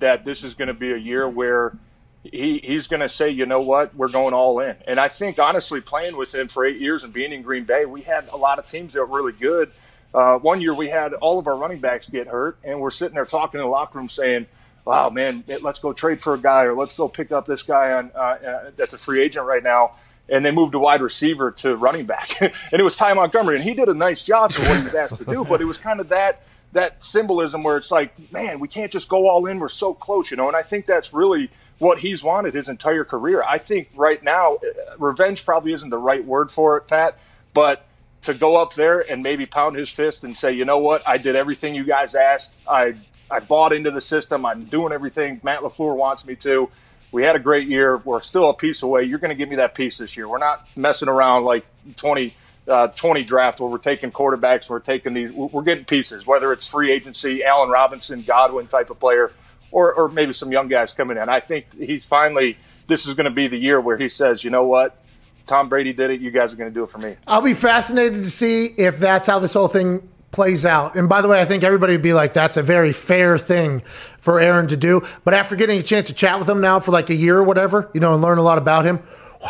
that 0.00 0.24
this 0.24 0.42
is 0.42 0.54
going 0.54 0.68
to 0.68 0.74
be 0.74 0.92
a 0.92 0.96
year 0.96 1.28
where 1.28 1.76
he, 2.22 2.58
he's 2.58 2.86
going 2.86 3.00
to 3.00 3.08
say, 3.08 3.30
you 3.30 3.46
know 3.46 3.60
what, 3.60 3.94
we're 3.94 4.10
going 4.10 4.34
all 4.34 4.60
in. 4.60 4.76
And 4.86 4.98
I 4.98 5.08
think, 5.08 5.38
honestly, 5.38 5.80
playing 5.80 6.16
with 6.16 6.34
him 6.34 6.48
for 6.48 6.64
eight 6.64 6.78
years 6.78 7.04
and 7.04 7.12
being 7.12 7.32
in 7.32 7.42
Green 7.42 7.64
Bay, 7.64 7.86
we 7.86 8.02
had 8.02 8.28
a 8.28 8.36
lot 8.36 8.58
of 8.58 8.66
teams 8.66 8.92
that 8.94 9.00
were 9.00 9.16
really 9.22 9.38
good. 9.38 9.70
Uh, 10.12 10.38
one 10.38 10.60
year 10.60 10.74
we 10.74 10.88
had 10.88 11.14
all 11.14 11.38
of 11.38 11.46
our 11.46 11.56
running 11.56 11.78
backs 11.78 12.08
get 12.08 12.26
hurt, 12.26 12.58
and 12.64 12.80
we're 12.80 12.90
sitting 12.90 13.14
there 13.14 13.24
talking 13.24 13.60
in 13.60 13.64
the 13.64 13.70
locker 13.70 13.98
room 13.98 14.08
saying, 14.08 14.46
wow, 14.84 15.08
man, 15.08 15.44
let's 15.62 15.78
go 15.78 15.92
trade 15.92 16.20
for 16.20 16.34
a 16.34 16.38
guy 16.38 16.64
or 16.64 16.74
let's 16.74 16.96
go 16.96 17.08
pick 17.08 17.30
up 17.30 17.46
this 17.46 17.62
guy 17.62 17.92
on 17.92 18.10
uh, 18.14 18.18
uh, 18.18 18.70
that's 18.76 18.92
a 18.92 18.98
free 18.98 19.20
agent 19.20 19.46
right 19.46 19.62
now 19.62 19.92
and 20.30 20.44
they 20.44 20.50
moved 20.52 20.74
a 20.74 20.78
wide 20.78 21.00
receiver 21.00 21.50
to 21.50 21.76
running 21.76 22.06
back. 22.06 22.40
and 22.40 22.52
it 22.72 22.82
was 22.82 22.96
Ty 22.96 23.14
Montgomery, 23.14 23.56
and 23.56 23.64
he 23.64 23.74
did 23.74 23.88
a 23.88 23.94
nice 23.94 24.24
job 24.24 24.52
for 24.52 24.62
what 24.62 24.78
he 24.78 24.84
was 24.84 24.94
asked 24.94 25.18
to 25.18 25.24
do. 25.24 25.44
But 25.44 25.60
it 25.60 25.64
was 25.64 25.78
kind 25.78 26.00
of 26.00 26.08
that 26.10 26.42
that 26.72 27.02
symbolism 27.02 27.64
where 27.64 27.76
it's 27.76 27.90
like, 27.90 28.14
man, 28.32 28.60
we 28.60 28.68
can't 28.68 28.92
just 28.92 29.08
go 29.08 29.28
all 29.28 29.46
in. 29.46 29.58
We're 29.58 29.68
so 29.68 29.92
close, 29.92 30.30
you 30.30 30.36
know. 30.36 30.46
And 30.46 30.56
I 30.56 30.62
think 30.62 30.86
that's 30.86 31.12
really 31.12 31.50
what 31.78 31.98
he's 31.98 32.22
wanted 32.22 32.54
his 32.54 32.68
entire 32.68 33.04
career. 33.04 33.42
I 33.42 33.58
think 33.58 33.88
right 33.96 34.22
now, 34.22 34.54
uh, 34.56 34.96
revenge 34.98 35.44
probably 35.44 35.72
isn't 35.72 35.90
the 35.90 35.98
right 35.98 36.24
word 36.24 36.50
for 36.50 36.76
it, 36.76 36.86
Pat, 36.86 37.18
but 37.54 37.86
to 38.22 38.34
go 38.34 38.60
up 38.60 38.74
there 38.74 39.02
and 39.10 39.22
maybe 39.22 39.46
pound 39.46 39.76
his 39.76 39.88
fist 39.88 40.22
and 40.24 40.36
say, 40.36 40.52
you 40.52 40.64
know 40.64 40.78
what, 40.78 41.06
I 41.08 41.16
did 41.16 41.34
everything 41.36 41.74
you 41.74 41.84
guys 41.84 42.14
asked. 42.14 42.54
I 42.68 42.94
I 43.30 43.40
bought 43.40 43.72
into 43.72 43.90
the 43.90 44.00
system. 44.00 44.44
I'm 44.44 44.64
doing 44.64 44.92
everything 44.92 45.40
Matt 45.42 45.60
LaFleur 45.60 45.96
wants 45.96 46.26
me 46.26 46.36
to. 46.36 46.68
We 47.12 47.22
had 47.22 47.36
a 47.36 47.40
great 47.40 47.66
year. 47.66 47.96
We're 47.98 48.20
still 48.20 48.50
a 48.50 48.54
piece 48.54 48.82
away. 48.82 49.04
You're 49.04 49.18
going 49.18 49.30
to 49.30 49.36
give 49.36 49.48
me 49.48 49.56
that 49.56 49.74
piece 49.74 49.98
this 49.98 50.16
year. 50.16 50.28
We're 50.28 50.38
not 50.38 50.68
messing 50.76 51.08
around 51.08 51.44
like 51.44 51.64
20, 51.96 52.32
uh, 52.68 52.88
20 52.88 53.24
draft 53.24 53.60
where 53.60 53.68
we're 53.68 53.78
taking 53.78 54.10
quarterbacks. 54.10 54.70
We're 54.70 54.80
taking 54.80 55.14
these. 55.14 55.32
We're 55.32 55.62
getting 55.62 55.84
pieces, 55.84 56.26
whether 56.26 56.52
it's 56.52 56.66
free 56.66 56.90
agency, 56.90 57.42
Allen 57.42 57.70
Robinson, 57.70 58.22
Godwin 58.22 58.66
type 58.66 58.90
of 58.90 59.00
player, 59.00 59.32
or, 59.72 59.92
or 59.92 60.08
maybe 60.08 60.32
some 60.32 60.52
young 60.52 60.68
guys 60.68 60.92
coming 60.92 61.16
in. 61.16 61.28
I 61.28 61.40
think 61.40 61.74
he's 61.74 62.04
finally. 62.04 62.56
This 62.86 63.06
is 63.06 63.14
going 63.14 63.26
to 63.26 63.30
be 63.30 63.46
the 63.46 63.58
year 63.58 63.80
where 63.80 63.96
he 63.96 64.08
says, 64.08 64.42
you 64.42 64.50
know 64.50 64.64
what, 64.64 65.00
Tom 65.46 65.68
Brady 65.68 65.92
did 65.92 66.10
it. 66.10 66.20
You 66.20 66.32
guys 66.32 66.52
are 66.52 66.56
going 66.56 66.70
to 66.70 66.74
do 66.74 66.82
it 66.82 66.90
for 66.90 66.98
me. 66.98 67.14
I'll 67.26 67.42
be 67.42 67.54
fascinated 67.54 68.22
to 68.22 68.30
see 68.30 68.66
if 68.76 68.98
that's 68.98 69.28
how 69.28 69.38
this 69.38 69.54
whole 69.54 69.68
thing 69.68 70.08
plays 70.30 70.64
out. 70.64 70.94
And 70.94 71.08
by 71.08 71.22
the 71.22 71.28
way, 71.28 71.40
I 71.40 71.44
think 71.44 71.64
everybody 71.64 71.94
would 71.94 72.02
be 72.02 72.12
like, 72.12 72.32
that's 72.32 72.56
a 72.56 72.62
very 72.62 72.92
fair 72.92 73.36
thing 73.38 73.82
for 74.18 74.40
Aaron 74.40 74.68
to 74.68 74.76
do. 74.76 75.02
But 75.24 75.34
after 75.34 75.56
getting 75.56 75.78
a 75.78 75.82
chance 75.82 76.08
to 76.08 76.14
chat 76.14 76.38
with 76.38 76.48
him 76.48 76.60
now 76.60 76.78
for 76.78 76.92
like 76.92 77.10
a 77.10 77.14
year 77.14 77.38
or 77.38 77.42
whatever, 77.42 77.90
you 77.94 78.00
know, 78.00 78.12
and 78.12 78.22
learn 78.22 78.38
a 78.38 78.42
lot 78.42 78.58
about 78.58 78.84
him, 78.84 79.00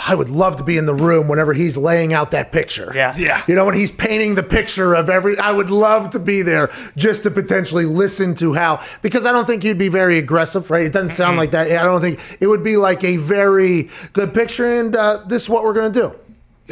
I 0.07 0.15
would 0.15 0.29
love 0.29 0.55
to 0.57 0.63
be 0.63 0.79
in 0.79 0.87
the 0.87 0.95
room 0.95 1.27
whenever 1.27 1.53
he's 1.53 1.77
laying 1.77 2.13
out 2.13 2.31
that 2.31 2.53
picture. 2.53 2.93
Yeah. 2.95 3.17
Yeah. 3.17 3.43
You 3.49 3.57
know, 3.57 3.67
when 3.67 3.75
he's 3.75 3.91
painting 3.91 4.37
the 4.37 4.43
picture 4.45 4.95
of 4.95 5.11
every, 5.11 5.37
I 5.37 5.51
would 5.51 5.69
love 5.69 6.11
to 6.11 6.21
be 6.21 6.43
there 6.43 6.71
just 6.97 7.25
to 7.25 7.31
potentially 7.31 7.87
listen 7.87 8.35
to 8.35 8.55
how, 8.55 8.81
because 9.03 9.27
I 9.27 9.33
don't 9.33 9.47
think 9.47 9.65
you'd 9.65 9.79
be 9.79 9.89
very 9.89 10.17
aggressive, 10.17 10.71
right? 10.71 10.87
It 10.87 10.93
doesn't 10.93 11.11
sound 11.11 11.39
like 11.39 11.51
that. 11.51 11.73
I 11.73 11.83
don't 11.83 12.01
think 12.01 12.21
it 12.41 12.47
would 12.47 12.63
be 12.63 12.77
like 12.77 13.03
a 13.03 13.17
very 13.17 13.91
good 14.13 14.33
picture, 14.33 14.79
and 14.79 14.95
uh, 14.95 15.25
this 15.27 15.43
is 15.43 15.51
what 15.51 15.65
we're 15.65 15.75
going 15.75 15.93
to 15.93 16.01
do. 16.01 16.17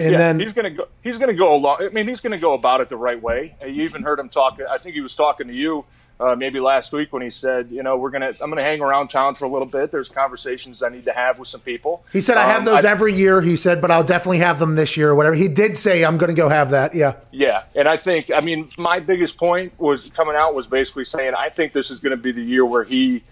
And 0.00 0.12
yeah, 0.12 0.18
then 0.18 0.40
he's 0.40 0.52
gonna 0.52 0.70
go. 0.70 0.88
He's 1.02 1.18
gonna 1.18 1.34
go 1.34 1.54
along. 1.56 1.78
I 1.82 1.88
mean, 1.90 2.06
he's 2.08 2.20
gonna 2.20 2.38
go 2.38 2.54
about 2.54 2.80
it 2.80 2.88
the 2.88 2.96
right 2.96 3.20
way. 3.20 3.54
You 3.64 3.82
even 3.84 4.02
heard 4.02 4.18
him 4.18 4.28
talk. 4.28 4.58
I 4.70 4.78
think 4.78 4.94
he 4.94 5.00
was 5.00 5.14
talking 5.14 5.46
to 5.48 5.52
you 5.54 5.84
uh, 6.20 6.34
maybe 6.34 6.58
last 6.60 6.92
week 6.92 7.12
when 7.12 7.22
he 7.22 7.30
said, 7.30 7.70
you 7.70 7.82
know, 7.82 7.96
we're 7.96 8.10
gonna. 8.10 8.32
I'm 8.40 8.50
gonna 8.50 8.62
hang 8.62 8.80
around 8.80 9.08
town 9.08 9.34
for 9.34 9.44
a 9.44 9.48
little 9.48 9.68
bit. 9.68 9.90
There's 9.90 10.08
conversations 10.08 10.82
I 10.82 10.88
need 10.88 11.04
to 11.04 11.12
have 11.12 11.38
with 11.38 11.48
some 11.48 11.60
people. 11.60 12.04
he 12.12 12.20
said, 12.20 12.36
I 12.36 12.44
have 12.46 12.60
Um, 12.60 12.64
those 12.66 12.84
I- 12.84 12.90
every 12.90 13.14
year, 13.14 13.40
he 13.40 13.56
said, 13.56 13.80
but 13.80 13.90
I'll 13.90 14.04
definitely 14.04 14.38
have 14.38 14.58
them 14.58 14.74
this 14.74 14.96
year 14.96 15.10
or 15.10 15.14
whatever. 15.14 15.34
He 15.36 15.48
did 15.48 15.76
say, 15.76 16.04
I'm 16.04 16.18
going 16.18 16.34
to 16.34 16.40
go 16.40 16.48
have 16.48 16.70
that. 16.70 16.94
Yeah. 16.94 17.14
Yeah, 17.30 17.62
and 17.76 17.88
I 17.88 17.96
think 17.96 18.30
I 18.34 18.40
mean 18.40 18.68
my 18.78 19.00
biggest 19.00 19.38
point 19.38 19.72
was 19.78 20.04
coming 20.10 20.34
out 20.36 20.54
was 20.54 20.66
basically 20.66 21.04
saying 21.04 21.34
I 21.36 21.48
think 21.48 21.72
this 21.72 21.90
is 21.90 22.00
going 22.00 22.16
to 22.16 22.22
be 22.22 22.32
the 22.32 22.42
year 22.42 22.64
where 22.64 22.84
he 22.84 23.22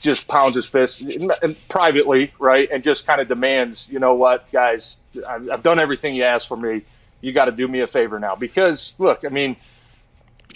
just 0.00 0.28
pounds 0.28 0.56
his 0.56 0.66
fist 0.66 1.68
privately, 1.68 2.32
right, 2.38 2.68
and 2.70 2.82
just 2.82 3.06
kind 3.06 3.20
of 3.20 3.28
demands, 3.28 3.88
you 3.90 3.98
know 3.98 4.14
what, 4.14 4.50
guys, 4.52 4.98
I've, 5.28 5.50
I've 5.50 5.62
done 5.62 5.78
everything 5.78 6.14
you 6.14 6.24
asked 6.24 6.48
for 6.48 6.56
me. 6.56 6.82
You 7.20 7.32
got 7.32 7.46
to 7.46 7.52
do 7.52 7.66
me 7.66 7.80
a 7.80 7.86
favor 7.86 8.18
now 8.20 8.34
because 8.36 8.94
look, 8.98 9.24
I 9.24 9.28
mean. 9.28 9.56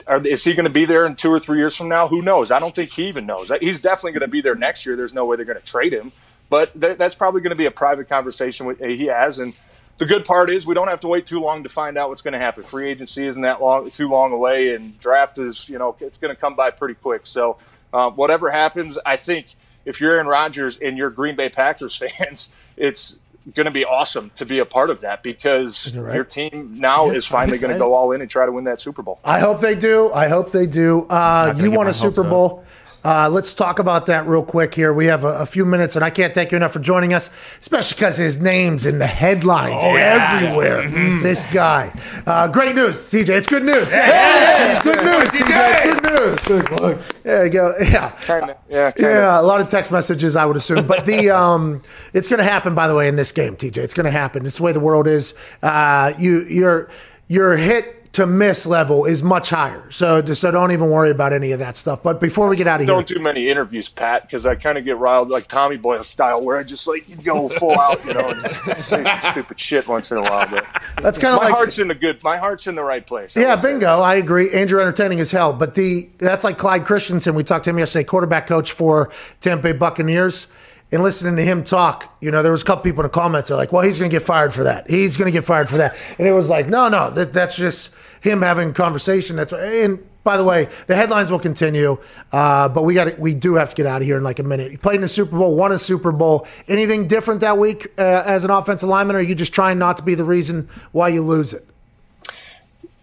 Are, 0.06 0.26
is 0.26 0.42
he 0.42 0.54
going 0.54 0.64
to 0.64 0.72
be 0.72 0.86
there 0.86 1.04
in 1.04 1.14
two 1.14 1.30
or 1.30 1.38
three 1.38 1.58
years 1.58 1.76
from 1.76 1.88
now? 1.88 2.08
Who 2.08 2.22
knows? 2.22 2.50
I 2.50 2.58
don't 2.58 2.74
think 2.74 2.90
he 2.90 3.08
even 3.08 3.26
knows. 3.26 3.52
He's 3.60 3.82
definitely 3.82 4.12
going 4.12 4.22
to 4.22 4.28
be 4.28 4.40
there 4.40 4.54
next 4.54 4.86
year. 4.86 4.96
There's 4.96 5.12
no 5.12 5.26
way 5.26 5.36
they're 5.36 5.44
going 5.44 5.60
to 5.60 5.64
trade 5.64 5.92
him, 5.92 6.10
but 6.48 6.72
th- 6.80 6.96
that's 6.96 7.14
probably 7.14 7.42
going 7.42 7.50
to 7.50 7.56
be 7.56 7.66
a 7.66 7.70
private 7.70 8.08
conversation 8.08 8.64
with 8.64 8.80
he 8.80 9.06
has. 9.06 9.38
And 9.38 9.52
the 9.98 10.06
good 10.06 10.24
part 10.24 10.48
is 10.48 10.66
we 10.66 10.74
don't 10.74 10.88
have 10.88 11.00
to 11.00 11.08
wait 11.08 11.26
too 11.26 11.40
long 11.40 11.62
to 11.64 11.68
find 11.68 11.98
out 11.98 12.08
what's 12.08 12.22
going 12.22 12.32
to 12.32 12.38
happen. 12.38 12.62
Free 12.62 12.88
agency 12.88 13.26
isn't 13.26 13.42
that 13.42 13.60
long, 13.60 13.90
too 13.90 14.08
long 14.08 14.32
away, 14.32 14.74
and 14.74 14.98
draft 14.98 15.36
is 15.36 15.68
you 15.68 15.78
know 15.78 15.94
it's 16.00 16.16
going 16.16 16.34
to 16.34 16.40
come 16.40 16.54
by 16.54 16.70
pretty 16.70 16.94
quick. 16.94 17.26
So 17.26 17.58
uh, 17.92 18.10
whatever 18.10 18.50
happens, 18.50 18.98
I 19.04 19.16
think 19.16 19.46
if 19.84 20.00
you're 20.00 20.12
Aaron 20.12 20.26
Rodgers 20.26 20.78
and 20.78 20.96
you're 20.98 21.10
Green 21.10 21.36
Bay 21.36 21.48
Packers 21.48 21.96
fans, 22.18 22.50
it's 22.76 23.18
going 23.54 23.64
to 23.66 23.72
be 23.72 23.84
awesome 23.84 24.30
to 24.36 24.44
be 24.44 24.58
a 24.58 24.66
part 24.66 24.90
of 24.90 25.00
that 25.00 25.22
because 25.22 25.96
right? 25.96 26.14
your 26.14 26.24
team 26.24 26.78
now 26.78 27.06
Yeah, 27.06 27.12
is 27.12 27.26
finally 27.26 27.58
going 27.58 27.72
to 27.72 27.78
go 27.78 27.94
all 27.94 28.12
in 28.12 28.20
and 28.20 28.30
try 28.30 28.44
to 28.46 28.52
win 28.52 28.64
that 28.64 28.80
Super 28.80 29.02
Bowl. 29.02 29.18
I 29.24 29.40
hope 29.40 29.60
they 29.60 29.74
do. 29.74 30.12
I 30.12 30.28
hope 30.28 30.52
they 30.52 30.66
do. 30.66 31.06
Uh, 31.08 31.54
you 31.56 31.70
get 31.70 31.76
won 31.76 31.86
a 31.86 31.92
Super 31.92 32.22
Bowl. 32.22 32.60
up. 32.60 32.64
Bowl. 33.02 33.12
Uh, 33.12 33.28
let's 33.30 33.54
talk 33.54 33.78
about 33.78 34.06
that 34.06 34.26
real 34.26 34.42
quick 34.42 34.74
here. 34.74 34.92
We 34.92 35.06
have 35.06 35.24
a, 35.24 35.28
a 35.40 35.46
few 35.46 35.64
minutes, 35.64 35.96
and 35.96 36.04
I 36.04 36.10
can't 36.10 36.34
thank 36.34 36.52
you 36.52 36.56
enough 36.56 36.72
for 36.72 36.78
joining 36.80 37.14
us, 37.14 37.30
especially 37.58 37.96
because 37.96 38.16
his 38.16 38.38
name's 38.40 38.86
in 38.86 38.98
the 38.98 39.06
headlines 39.06 39.82
Oh, 39.84 39.96
yeah. 39.96 40.40
everywhere. 40.42 40.82
Mhm. 40.82 41.22
This 41.22 41.46
guy. 41.46 41.92
Uh, 42.26 42.48
great 42.48 42.74
news, 42.76 42.96
TJ. 43.10 43.30
It's 43.36 43.46
good 43.46 43.64
news. 43.64 43.90
Yeah, 43.90 44.04
Hey, 44.04 44.10
yeah, 44.10 44.70
it's 44.70 44.80
good 44.82 45.02
news, 45.02 45.30
TJ. 45.30 45.80
It's 45.84 46.00
good 46.00 46.12
news. 46.20 46.62
Good 46.70 46.80
Lord. 46.80 46.98
There 47.22 47.44
you 47.46 47.50
go. 47.52 47.72
Yeah. 47.80 48.10
Kinda, 48.10 48.56
yeah, 48.68 48.90
kinda. 48.90 49.10
Yeah, 49.10 49.40
a 49.40 49.42
lot 49.42 49.60
of 49.60 49.68
text 49.70 49.90
messages, 49.92 50.36
I 50.36 50.44
would 50.46 50.56
assume. 50.56 50.86
But 50.86 51.04
the 51.06 51.30
um, 51.36 51.80
it's 52.12 52.28
going 52.28 52.38
to 52.38 52.44
happen. 52.44 52.74
By 52.74 52.88
the 52.88 52.94
way, 52.94 53.08
in 53.08 53.16
this 53.16 53.32
game, 53.32 53.56
TJ, 53.56 53.78
it's 53.78 53.94
going 53.94 54.04
to 54.04 54.10
happen. 54.10 54.44
It's 54.46 54.58
the 54.58 54.62
way 54.62 54.72
the 54.72 54.80
world 54.80 55.06
is. 55.06 55.34
Uh, 55.62 56.12
you, 56.18 56.42
your, 56.44 56.88
your 57.28 57.56
hit 57.56 57.99
to 58.12 58.26
miss 58.26 58.66
level 58.66 59.04
is 59.04 59.22
much 59.22 59.50
higher. 59.50 59.88
So, 59.90 60.20
just, 60.20 60.40
so 60.40 60.50
don't 60.50 60.72
even 60.72 60.90
worry 60.90 61.10
about 61.10 61.32
any 61.32 61.52
of 61.52 61.60
that 61.60 61.76
stuff. 61.76 62.02
But 62.02 62.18
before 62.20 62.48
we 62.48 62.56
get 62.56 62.66
out 62.66 62.80
of 62.80 62.86
here, 62.88 62.94
Don't 62.96 63.06
do 63.06 63.20
many 63.20 63.48
interviews, 63.48 63.88
Pat, 63.88 64.22
because 64.22 64.44
I 64.46 64.56
kind 64.56 64.76
of 64.76 64.84
get 64.84 64.96
riled 64.96 65.28
like 65.30 65.46
Tommy 65.46 65.76
Boyle 65.76 66.02
style, 66.02 66.44
where 66.44 66.58
I 66.58 66.64
just 66.64 66.86
like 66.88 67.02
go 67.24 67.48
full 67.48 67.78
out, 67.78 68.04
you 68.04 68.14
know, 68.14 68.30
and 68.30 68.40
say 68.76 69.04
some 69.04 69.32
stupid 69.32 69.60
shit 69.60 69.86
once 69.86 70.10
in 70.10 70.16
a 70.16 70.22
while. 70.22 70.48
But 70.50 70.66
That's 71.00 71.18
kinda 71.18 71.36
my 71.36 71.44
like- 71.44 71.54
heart's 71.54 71.78
in 71.78 71.86
the 71.88 71.94
good. 71.94 72.22
My 72.24 72.36
heart's 72.36 72.66
in 72.66 72.74
the 72.74 72.82
right 72.82 73.06
place. 73.06 73.36
Yeah, 73.36 73.54
bingo. 73.54 74.00
I 74.00 74.16
agree. 74.16 74.50
Andrew 74.52 74.80
entertaining 74.80 75.20
as 75.20 75.30
hell. 75.30 75.52
But 75.52 75.76
the 75.76 76.08
that's 76.18 76.42
like 76.42 76.58
Clyde 76.58 76.84
Christensen. 76.84 77.34
We 77.36 77.44
talked 77.44 77.64
to 77.64 77.70
him 77.70 77.78
yesterday, 77.78 78.04
quarterback 78.04 78.46
coach 78.48 78.72
for 78.72 79.10
Tampa 79.40 79.62
Bay 79.62 79.72
Buccaneers. 79.72 80.48
And 80.92 81.02
listening 81.02 81.36
to 81.36 81.42
him 81.42 81.62
talk, 81.62 82.16
you 82.20 82.30
know, 82.30 82.42
there 82.42 82.50
was 82.50 82.62
a 82.62 82.64
couple 82.64 82.82
people 82.82 83.04
in 83.04 83.06
the 83.06 83.10
comments 83.10 83.50
are 83.50 83.56
like, 83.56 83.72
"Well, 83.72 83.82
he's 83.82 83.98
going 83.98 84.10
to 84.10 84.14
get 84.14 84.24
fired 84.24 84.52
for 84.52 84.64
that. 84.64 84.90
He's 84.90 85.16
going 85.16 85.26
to 85.26 85.32
get 85.32 85.44
fired 85.44 85.68
for 85.68 85.76
that." 85.76 85.96
And 86.18 86.26
it 86.26 86.32
was 86.32 86.48
like, 86.50 86.68
"No, 86.68 86.88
no, 86.88 87.10
that, 87.10 87.32
that's 87.32 87.56
just 87.56 87.94
him 88.20 88.42
having 88.42 88.72
conversation." 88.72 89.36
That's 89.36 89.52
and 89.52 90.04
by 90.22 90.36
the 90.36 90.44
way, 90.44 90.68
the 90.86 90.96
headlines 90.96 91.30
will 91.30 91.38
continue, 91.38 91.96
uh, 92.32 92.68
but 92.68 92.82
we 92.82 92.94
got 92.94 93.18
we 93.18 93.34
do 93.34 93.54
have 93.54 93.70
to 93.70 93.76
get 93.76 93.86
out 93.86 94.02
of 94.02 94.06
here 94.06 94.18
in 94.18 94.24
like 94.24 94.38
a 94.38 94.42
minute. 94.42 94.70
He 94.70 94.76
played 94.76 94.96
in 94.96 95.00
the 95.00 95.08
Super 95.08 95.38
Bowl, 95.38 95.54
won 95.54 95.72
a 95.72 95.78
Super 95.78 96.12
Bowl. 96.12 96.46
Anything 96.68 97.06
different 97.06 97.40
that 97.40 97.56
week 97.56 97.86
uh, 97.98 98.22
as 98.26 98.44
an 98.44 98.50
offensive 98.50 98.88
lineman, 98.88 99.16
or 99.16 99.20
are 99.20 99.22
you 99.22 99.34
just 99.34 99.54
trying 99.54 99.78
not 99.78 99.96
to 99.98 100.02
be 100.02 100.14
the 100.14 100.24
reason 100.24 100.68
why 100.92 101.08
you 101.08 101.22
lose 101.22 101.52
it? 101.52 101.66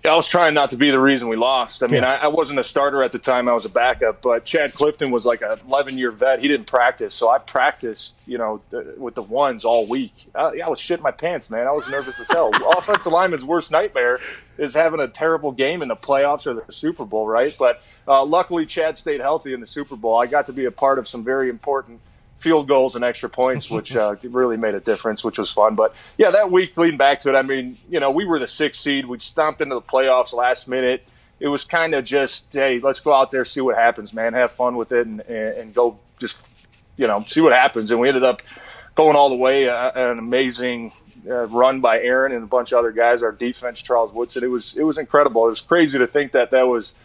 I 0.07 0.15
was 0.15 0.27
trying 0.27 0.53
not 0.53 0.69
to 0.69 0.77
be 0.77 0.89
the 0.89 0.99
reason 0.99 1.27
we 1.27 1.35
lost. 1.35 1.83
I 1.83 1.87
mean, 1.87 2.01
Yeah. 2.01 2.19
I, 2.21 2.25
I 2.25 2.27
wasn't 2.27 2.59
a 2.59 2.63
starter 2.63 3.03
at 3.03 3.11
the 3.11 3.19
time; 3.19 3.47
I 3.47 3.53
was 3.53 3.65
a 3.65 3.69
backup. 3.69 4.21
But 4.21 4.45
Chad 4.45 4.73
Clifton 4.73 5.11
was 5.11 5.25
like 5.25 5.41
a 5.41 5.57
11 5.67 5.97
year 5.97 6.11
vet. 6.11 6.39
He 6.39 6.47
didn't 6.47 6.67
practice, 6.67 7.13
so 7.13 7.29
I 7.29 7.37
practiced, 7.37 8.17
you 8.25 8.37
know, 8.37 8.61
th- 8.71 8.97
with 8.97 9.15
the 9.15 9.21
ones 9.21 9.65
all 9.65 9.85
week. 9.87 10.13
Yeah, 10.35 10.65
I 10.65 10.69
was 10.69 10.79
shitting 10.79 11.01
my 11.01 11.11
pants, 11.11 11.49
man. 11.49 11.67
I 11.67 11.71
was 11.71 11.87
nervous 11.89 12.19
as 12.19 12.27
hell. 12.29 12.51
Offensive 12.77 13.11
lineman's 13.11 13.45
worst 13.45 13.71
nightmare 13.71 14.17
is 14.57 14.73
having 14.73 14.99
a 14.99 15.07
terrible 15.07 15.51
game 15.51 15.81
in 15.81 15.87
the 15.87 15.95
playoffs 15.95 16.47
or 16.47 16.53
the 16.53 16.73
Super 16.73 17.05
Bowl, 17.05 17.27
right? 17.27 17.55
But 17.57 17.81
uh, 18.07 18.25
luckily, 18.25 18.65
Chad 18.65 18.97
stayed 18.97 19.21
healthy 19.21 19.53
in 19.53 19.59
the 19.59 19.67
Super 19.67 19.95
Bowl. 19.95 20.19
I 20.19 20.27
got 20.27 20.47
to 20.47 20.53
be 20.53 20.65
a 20.65 20.71
part 20.71 20.97
of 20.99 21.07
some 21.07 21.23
very 21.23 21.49
important 21.49 21.99
field 22.37 22.67
goals 22.67 22.95
and 22.95 23.03
extra 23.03 23.29
points, 23.29 23.69
which 23.71 23.95
uh, 23.95 24.15
really 24.23 24.57
made 24.57 24.75
a 24.75 24.79
difference, 24.79 25.23
which 25.23 25.37
was 25.37 25.51
fun. 25.51 25.75
But 25.75 25.95
yeah, 26.17 26.31
that 26.31 26.51
week 26.51 26.77
leading 26.77 26.97
back 26.97 27.19
to 27.19 27.29
it, 27.29 27.35
I 27.35 27.41
mean, 27.41 27.77
you 27.89 27.99
know, 27.99 28.11
we 28.11 28.25
were 28.25 28.39
the 28.39 28.47
sixth 28.47 28.81
seed. 28.81 29.05
We 29.05 29.19
stomped 29.19 29.61
into 29.61 29.75
the 29.75 29.81
playoffs 29.81 30.33
last 30.33 30.67
minute. 30.67 31.07
It 31.39 31.49
was 31.49 31.63
kind 31.63 31.93
of 31.93 32.03
just, 32.03 32.51
hey, 32.53 32.79
let's 32.79 32.99
go 32.99 33.13
out 33.13 33.29
there, 33.29 33.45
see 33.45 33.61
what 33.61 33.75
happens, 33.75 34.13
man. 34.13 34.33
Have 34.33 34.51
fun 34.51 34.75
with 34.75 34.91
it, 34.91 35.05
and, 35.05 35.21
and, 35.21 35.57
and 35.57 35.73
go 35.73 35.99
just, 36.19 36.67
you 36.95 37.07
know, 37.07 37.21
see 37.21 37.41
what 37.41 37.53
happens. 37.53 37.91
And 37.91 37.99
we 37.99 38.07
ended 38.07 38.23
up 38.23 38.41
going 38.95 39.15
all 39.15 39.29
the 39.29 39.35
way. 39.35 39.69
Uh, 39.69 39.91
an 39.93 40.17
amazing 40.17 40.91
uh, 41.29 41.45
run 41.47 41.79
by 41.79 41.99
Aaron 41.99 42.31
and 42.31 42.43
a 42.43 42.47
bunch 42.47 42.71
of 42.71 42.79
other 42.79 42.91
guys. 42.91 43.23
Our 43.23 43.31
defense, 43.31 43.81
Charles 43.81 44.11
Woodson. 44.11 44.43
It 44.43 44.47
was 44.47 44.75
it 44.75 44.83
was 44.83 44.97
incredible. 44.97 45.45
It 45.45 45.51
was 45.51 45.61
crazy 45.61 45.97
to 45.99 46.07
think 46.07 46.33
that 46.33 46.51
that 46.51 46.67
was. 46.67 46.95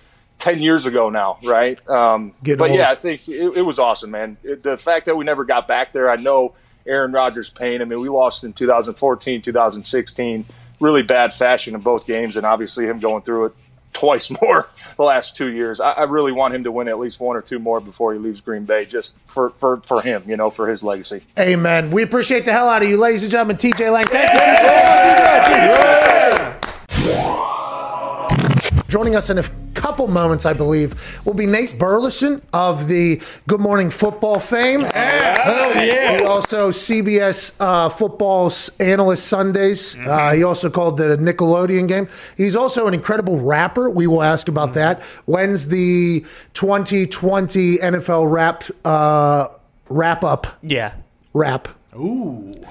10 0.43 0.59
years 0.59 0.87
ago 0.87 1.09
now, 1.09 1.39
right? 1.45 1.79
Um, 1.89 2.33
but 2.43 2.63
old. 2.63 2.73
yeah, 2.73 2.91
I 2.91 2.97
think 2.97 3.29
it, 3.29 3.59
it 3.59 3.63
was 3.63 3.79
awesome, 3.79 4.11
man. 4.11 4.37
It, 4.43 4.65
the 4.65 4.77
fact 4.77 5.07
that 5.07 5.17
we 5.17 5.25
never 5.25 5.45
got 5.45 5.69
back 5.69 5.93
there, 5.93 6.11
I 6.11 6.17
know 6.17 6.55
Aaron 6.85 7.13
Rodgers' 7.13 7.49
pain. 7.49 7.81
I 7.81 7.85
mean, 7.85 8.01
we 8.01 8.09
lost 8.09 8.43
in 8.43 8.53
2014, 8.53 9.41
2016, 9.41 10.45
really 10.81 11.05
bad 11.05 11.33
fashion 11.33 11.77
in 11.77 11.81
both 11.81 12.09
games, 12.09 12.37
and 12.37 12.45
obviously 12.45 12.87
him 12.87 12.99
going 12.99 13.23
through 13.23 13.47
it 13.47 13.53
twice 13.93 14.31
more 14.43 14.69
the 14.97 15.05
last 15.05 15.37
two 15.37 15.53
years. 15.53 15.81
I, 15.81 15.93
I 15.93 16.03
really 16.05 16.33
want 16.33 16.55
him 16.55 16.65
to 16.65 16.73
win 16.73 16.89
at 16.89 16.99
least 16.99 17.21
one 17.21 17.37
or 17.37 17.43
two 17.43 17.61
more 17.61 17.81
before 17.81 18.13
he 18.13 18.19
leaves 18.19 18.41
Green 18.41 18.65
Bay, 18.65 18.85
just 18.85 19.17
for, 19.19 19.51
for, 19.51 19.77
for 19.83 20.01
him, 20.01 20.25
you 20.27 20.37
know, 20.37 20.51
for 20.51 20.69
his 20.69 20.83
legacy. 20.83 21.23
Amen. 21.39 21.93
We 21.93 22.03
appreciate 22.03 22.45
the 22.45 22.53
hell 22.53 22.69
out 22.69 22.83
of 22.83 22.89
you, 22.89 22.97
ladies 22.97 23.23
and 23.23 23.31
gentlemen. 23.31 23.59
TJ 23.59 23.93
Lang, 23.93 24.07
thank 24.07 24.29
you. 27.07 27.52
Joining 28.93 29.17
us 29.17 29.31
in 29.31 29.39
a 29.39 29.45
couple 29.73 30.07
moments, 30.07 30.45
I 30.45 30.53
believe, 30.53 31.23
will 31.25 31.33
be 31.33 31.47
Nate 31.47 31.79
Burleson 31.79 32.43
of 32.53 32.89
the 32.89 33.23
Good 33.49 33.59
Morning 33.59 33.89
Football 33.89 34.39
fame. 34.39 34.81
Hell 34.83 35.83
yeah. 35.83 36.19
He 36.19 36.25
also 36.27 36.69
CBS 36.69 37.57
uh, 37.59 37.89
football 37.89 38.53
analyst 38.81 39.29
Sundays. 39.29 39.97
Uh, 39.97 40.33
he 40.33 40.43
also 40.43 40.69
called 40.69 40.99
the 40.99 41.17
Nickelodeon 41.17 41.89
game. 41.89 42.07
He's 42.37 42.55
also 42.55 42.87
an 42.87 42.93
incredible 42.93 43.41
rapper. 43.41 43.89
We 43.89 44.07
will 44.07 44.23
ask 44.23 44.49
about 44.49 44.75
that. 44.75 45.03
When's 45.25 45.69
the 45.69 46.27
2020 46.53 47.79
NFL 47.79 48.31
wrap 48.31 48.65
uh, 48.85 49.49
wrap 49.89 50.23
up? 50.23 50.49
Yeah. 50.63 50.93
Wrap. 51.33 51.67
Ooh. 51.97 52.63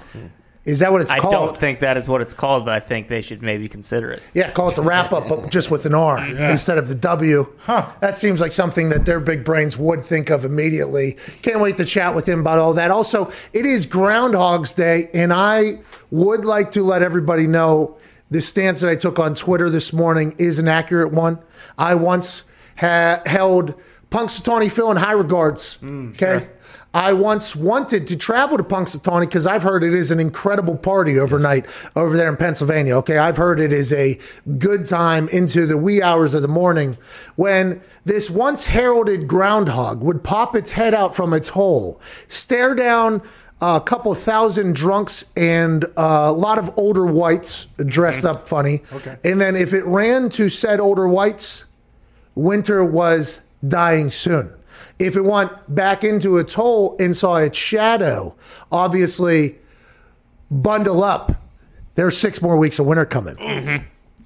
Is 0.64 0.80
that 0.80 0.92
what 0.92 1.02
it's 1.02 1.12
I 1.12 1.20
called? 1.20 1.34
I 1.34 1.38
don't 1.38 1.58
think 1.58 1.80
that 1.80 1.98
is 1.98 2.08
what 2.08 2.22
it's 2.22 2.36
called, 2.36 2.66
but 2.66 2.74
I 2.76 2.80
think 2.80 3.08
they 3.08 3.22
should 3.22 3.42
maybe 3.42 3.68
consider 3.68 4.12
it. 4.12 4.22
Yeah, 4.36 4.52
call 4.52 4.70
it 4.70 4.76
the 4.76 4.84
wrap 4.84 5.12
up, 5.12 5.28
but 5.28 5.50
just 5.50 5.72
with 5.72 5.88
an 5.88 5.96
R 5.96 6.20
instead 6.24 6.78
of 6.78 6.88
the 6.88 6.94
W. 6.94 7.48
Huh. 7.62 7.88
That 8.00 8.18
seems 8.18 8.42
like 8.42 8.52
something 8.52 8.90
that 8.90 9.06
their 9.06 9.20
big 9.20 9.44
brains 9.44 9.76
would 9.78 10.04
think 10.04 10.30
of 10.30 10.46
immediately. 10.46 11.18
Can't 11.42 11.60
wait 11.62 11.78
to 11.78 11.86
chat 11.86 12.14
with 12.14 12.30
him 12.30 12.42
about 12.42 12.60
all 12.60 12.74
that. 12.76 12.92
Also, 12.92 13.32
it 13.54 13.66
is 13.66 13.88
Groundhog's 13.88 14.76
Day, 14.76 15.10
and 15.16 15.34
I 15.34 15.80
would 16.12 16.46
like 16.46 16.70
to 16.72 16.84
let 16.84 17.02
everybody 17.02 17.48
know 17.48 17.98
the 18.30 18.40
stance 18.40 18.82
that 18.82 18.90
I 18.90 18.96
took 18.96 19.18
on 19.18 19.34
Twitter 19.34 19.70
this 19.70 19.92
morning 19.92 20.36
is 20.38 20.60
an 20.60 20.68
accurate 20.68 21.12
one. 21.12 21.40
I 21.78 21.96
once 21.96 22.44
ha- 22.78 23.22
held 23.26 23.74
Punxsutawney 24.12 24.72
Phil 24.72 24.92
in 24.92 24.98
high 24.98 25.14
regards. 25.14 25.76
Hmm, 25.76 26.12
okay. 26.12 26.48
I 26.94 27.14
once 27.14 27.56
wanted 27.56 28.08
to 28.08 28.18
travel 28.18 28.58
to 28.58 28.64
Punxsutawney 28.64 29.22
because 29.22 29.48
I've 29.48 29.64
heard 29.64 29.84
it 29.84 29.94
is 29.94 30.12
an 30.12 30.20
incredible 30.20 30.76
party 30.76 31.18
overnight 31.18 31.66
over 31.96 32.18
there 32.18 32.28
in 32.28 32.36
Pennsylvania. 32.36 32.96
Okay, 32.98 33.18
I've 33.18 33.38
heard 33.38 33.62
it 33.62 33.72
is 33.72 33.94
a 33.94 34.20
good 34.58 34.86
time 34.86 35.30
into 35.30 35.66
the 35.66 35.78
wee 35.78 36.02
hours 36.02 36.34
of 36.34 36.42
the 36.42 36.50
morning 36.50 36.98
when 37.38 37.82
this 38.04 38.30
once 38.30 38.66
heralded 38.66 39.28
groundhog 39.28 40.02
would 40.02 40.22
pop 40.22 40.56
its 40.56 40.72
head 40.72 40.94
out 40.94 41.16
from 41.16 41.34
its 41.34 41.50
hole, 41.50 42.02
stare 42.28 42.76
down 42.76 43.22
a 43.62 43.80
couple 43.80 44.14
thousand 44.14 44.76
drunks 44.76 45.32
and 45.38 45.86
a 45.96 46.32
lot 46.32 46.58
of 46.58 46.78
older 46.78 47.06
whites 47.06 47.68
dressed 47.86 48.26
up 48.26 48.50
funny. 48.50 48.82
Okay. 48.92 49.16
And 49.24 49.40
then 49.40 49.56
if 49.56 49.72
it 49.72 49.86
ran 49.86 50.30
to 50.32 50.50
said 50.50 50.80
older 50.80 51.08
whites, 51.08 51.66
winter 52.36 52.84
was 52.84 53.42
dying 53.66 54.10
soon. 54.10 54.52
If 55.02 55.16
it 55.16 55.22
went 55.22 55.52
back 55.74 56.04
into 56.04 56.38
its 56.38 56.54
hole 56.54 56.96
and 57.00 57.16
saw 57.16 57.38
its 57.38 57.58
shadow, 57.58 58.36
obviously 58.72 59.56
bundle 60.52 61.04
up. 61.04 61.32
There's 61.96 62.16
six 62.16 62.42
more 62.42 62.56
weeks 62.56 62.78
of 62.78 62.86
winter 62.86 63.06
coming. 63.06 63.36
Mm-hmm. 63.36 63.86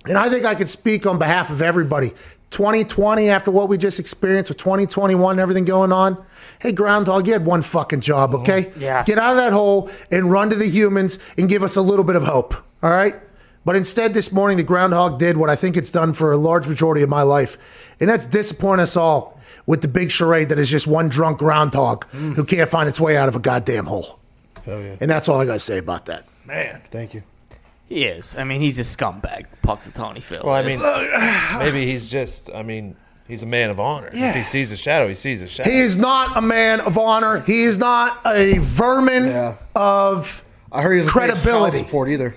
And 0.10 0.18
I 0.18 0.30
think 0.30 0.45
I 0.45 0.53
could 0.53 0.69
speak 0.69 1.07
on 1.07 1.18
behalf 1.18 1.49
of 1.49 1.61
everybody. 1.61 2.10
2020, 2.52 3.30
after 3.30 3.52
what 3.52 3.69
we 3.69 3.77
just 3.77 3.99
experienced 3.99 4.49
with 4.49 4.57
2021 4.57 5.31
and 5.31 5.39
everything 5.39 5.65
going 5.65 5.91
on, 5.91 6.23
hey, 6.60 6.73
Groundhog, 6.73 7.26
you 7.26 7.34
had 7.34 7.45
one 7.45 7.61
fucking 7.61 8.02
job, 8.02 8.31
mm-hmm. 8.31 8.41
okay? 8.41 8.72
Yeah. 8.77 9.03
Get 9.03 9.18
out 9.18 9.31
of 9.31 9.38
that 9.38 9.53
hole 9.53 9.89
and 10.11 10.30
run 10.30 10.49
to 10.49 10.56
the 10.56 10.68
humans 10.68 11.19
and 11.38 11.47
give 11.47 11.64
us 11.64 11.76
a 11.76 11.81
little 11.81 12.06
bit 12.06 12.18
of 12.18 12.23
hope, 12.23 12.53
all 12.84 12.91
right? 12.91 13.15
But 13.64 13.76
instead, 13.76 14.14
this 14.14 14.31
morning, 14.31 14.57
the 14.57 14.64
Groundhog 14.64 15.19
did 15.19 15.38
what 15.38 15.49
I 15.49 15.56
think 15.56 15.76
it's 15.76 15.89
done 15.89 16.14
for 16.14 16.31
a 16.31 16.38
large 16.38 16.68
majority 16.68 17.02
of 17.02 17.10
my 17.10 17.23
life, 17.23 17.95
and 17.99 18.10
that's 18.10 18.27
disappoint 18.27 18.81
us 18.81 18.95
all 18.95 19.35
with 19.66 19.82
the 19.82 19.88
big 19.88 20.12
charade 20.12 20.50
that 20.50 20.60
is 20.60 20.70
just 20.70 20.88
one 20.88 21.10
drunk 21.10 21.40
groundhog 21.40 22.06
mm. 22.12 22.36
who 22.36 22.44
can't 22.44 22.70
find 22.70 22.88
its 22.88 23.00
way 23.00 23.18
out 23.18 23.28
of 23.28 23.36
a 23.36 23.40
goddamn 23.40 23.86
hole. 23.86 24.20
Hell 24.64 24.82
yeah. 24.82 24.96
And 25.00 25.10
that's 25.10 25.30
all 25.30 25.40
I 25.40 25.46
got 25.46 25.54
to 25.54 25.60
say 25.60 25.78
about 25.78 26.06
that. 26.06 26.26
Man. 26.46 26.82
Thank 26.92 27.14
you. 27.14 27.24
He 27.88 28.06
is. 28.06 28.36
I 28.36 28.44
mean, 28.44 28.62
he's 28.62 28.80
a 28.80 28.84
scumbag, 28.84 29.46
Punxsutawney 29.64 30.22
Phil. 30.22 30.42
Well, 30.44 30.56
I 30.56 30.64
mean, 30.64 30.80
maybe 31.60 31.86
he's 31.86 32.10
just. 32.10 32.50
I 32.54 32.64
mean, 32.64 32.96
he's 33.28 33.44
a 33.44 33.48
man 33.48 33.70
of 33.70 33.80
honor. 33.80 34.10
Yeah. 34.12 34.30
If 34.30 34.36
he 34.36 34.44
sees 34.44 34.72
a 34.72 34.78
shadow, 34.78 35.08
he 35.08 35.14
sees 35.14 35.44
a 35.44 35.48
shadow. 35.48 35.70
He 35.70 35.80
is 35.80 35.96
not 35.96 36.36
a 36.36 36.42
man 36.42 36.82
of 36.82 36.98
honor. 36.98 37.42
He 37.42 37.64
is 37.64 37.78
not 37.78 38.20
a 38.26 38.58
vermin 38.58 39.56
of 39.76 40.44
I 40.72 40.82
heard 40.82 40.94
he 40.94 41.00
doesn't 41.00 41.14
pay 41.14 41.28
his 41.28 41.34
credibility. 41.42 41.78
child 41.78 41.86
support 41.86 42.10
either. 42.10 42.36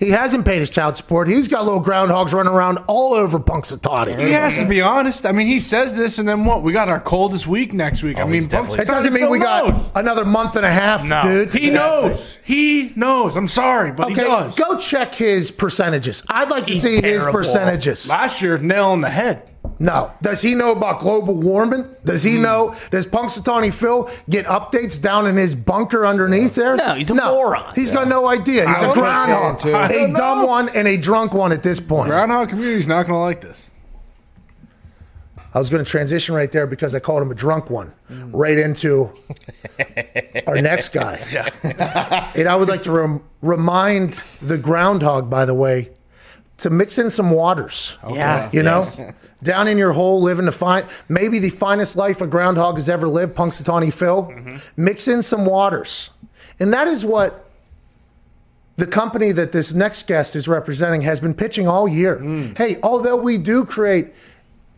He 0.00 0.10
hasn't 0.10 0.46
paid 0.46 0.58
his 0.60 0.70
child 0.70 0.96
support. 0.96 1.28
He's 1.28 1.46
got 1.46 1.64
little 1.66 1.82
groundhogs 1.84 2.32
running 2.32 2.52
around 2.54 2.78
all 2.86 3.12
over 3.12 3.38
Punxsutawney. 3.38 4.18
He 4.18 4.32
has 4.32 4.58
to 4.58 4.64
be 4.66 4.80
honest. 4.80 5.26
I 5.26 5.32
mean, 5.32 5.46
he 5.46 5.60
says 5.60 5.94
this, 5.94 6.18
and 6.18 6.26
then 6.26 6.46
what? 6.46 6.62
We 6.62 6.72
got 6.72 6.88
our 6.88 6.98
coldest 7.00 7.46
week 7.46 7.74
next 7.74 8.02
week. 8.02 8.18
I 8.18 8.24
mean, 8.24 8.42
It 8.44 8.48
doesn't 8.50 9.12
mean 9.12 9.28
we 9.28 9.38
got 9.38 9.92
another 9.94 10.24
month 10.24 10.56
and 10.56 10.64
a 10.64 10.70
half, 10.70 11.02
dude. 11.22 11.52
He 11.52 11.68
knows. 11.70 12.38
He 12.42 12.92
knows. 12.96 13.36
I'm 13.36 13.46
sorry, 13.46 13.92
but 13.92 14.08
he 14.08 14.14
Okay, 14.14 14.24
does. 14.24 14.58
go 14.58 14.78
check 14.78 15.14
his 15.14 15.50
percentages. 15.50 16.22
I'd 16.30 16.50
like 16.50 16.64
to 16.66 16.74
see 16.74 17.00
his 17.02 17.26
percentages. 17.26 18.08
Last 18.08 18.40
year, 18.40 18.56
nail 18.56 18.86
on 18.88 19.02
the 19.02 19.10
head. 19.10 19.42
No. 19.80 20.12
Does 20.20 20.42
he 20.42 20.54
know 20.54 20.72
about 20.72 21.00
global 21.00 21.34
warming? 21.34 21.86
Does 22.04 22.22
he 22.22 22.36
hmm. 22.36 22.42
know? 22.42 22.76
Does 22.90 23.06
Punxsutawney 23.06 23.72
Phil 23.72 24.10
get 24.28 24.44
updates 24.44 25.00
down 25.00 25.26
in 25.26 25.36
his 25.36 25.54
bunker 25.54 26.06
underneath 26.06 26.54
there? 26.54 26.76
No, 26.76 26.94
he's 26.94 27.10
a 27.10 27.14
moron. 27.14 27.74
He's 27.74 27.90
got 27.90 28.06
no 28.06 28.28
idea. 28.28 28.68
He's 28.68 28.82
was 28.82 28.92
a 28.92 28.94
groundhog, 28.94 29.60
gonna 29.60 29.88
too. 29.88 29.96
a 29.96 30.12
dumb 30.12 30.46
one 30.46 30.68
and 30.68 30.86
a 30.86 30.98
drunk 30.98 31.32
one 31.32 31.50
at 31.50 31.62
this 31.62 31.80
point. 31.80 32.10
Groundhog 32.10 32.50
community's 32.50 32.86
not 32.86 33.06
going 33.06 33.16
to 33.16 33.20
like 33.20 33.40
this. 33.40 33.72
I 35.52 35.58
was 35.58 35.70
going 35.70 35.82
to 35.82 35.90
transition 35.90 36.34
right 36.34 36.52
there 36.52 36.66
because 36.66 36.94
I 36.94 37.00
called 37.00 37.22
him 37.22 37.30
a 37.30 37.34
drunk 37.34 37.70
one, 37.70 37.92
hmm. 38.06 38.30
right 38.36 38.58
into 38.58 39.10
our 40.46 40.60
next 40.60 40.88
guy. 40.92 41.18
and 42.36 42.48
I 42.48 42.54
would 42.54 42.68
like 42.68 42.82
to 42.82 42.92
rem- 42.92 43.24
remind 43.40 44.22
the 44.42 44.58
groundhog, 44.58 45.30
by 45.30 45.46
the 45.46 45.54
way, 45.54 45.90
to 46.58 46.68
mix 46.68 46.98
in 46.98 47.08
some 47.08 47.30
waters. 47.30 47.96
Yeah. 48.08 48.50
You 48.52 48.62
know? 48.62 48.80
Yes. 48.80 49.14
Down 49.42 49.68
in 49.68 49.78
your 49.78 49.92
hole, 49.92 50.20
living 50.20 50.44
the 50.44 50.52
fine, 50.52 50.84
maybe 51.08 51.38
the 51.38 51.50
finest 51.50 51.96
life 51.96 52.20
a 52.20 52.26
groundhog 52.26 52.76
has 52.76 52.88
ever 52.88 53.08
lived, 53.08 53.34
Punxsutawney 53.34 53.92
Phil. 53.92 54.26
Mm-hmm. 54.26 54.82
Mix 54.82 55.08
in 55.08 55.22
some 55.22 55.46
waters. 55.46 56.10
And 56.58 56.72
that 56.74 56.86
is 56.86 57.06
what 57.06 57.50
the 58.76 58.86
company 58.86 59.32
that 59.32 59.52
this 59.52 59.74
next 59.74 60.06
guest 60.06 60.36
is 60.36 60.48
representing 60.48 61.02
has 61.02 61.20
been 61.20 61.34
pitching 61.34 61.68
all 61.68 61.86
year. 61.86 62.18
Mm. 62.18 62.56
Hey, 62.56 62.78
although 62.82 63.16
we 63.16 63.38
do 63.38 63.64
create 63.64 64.12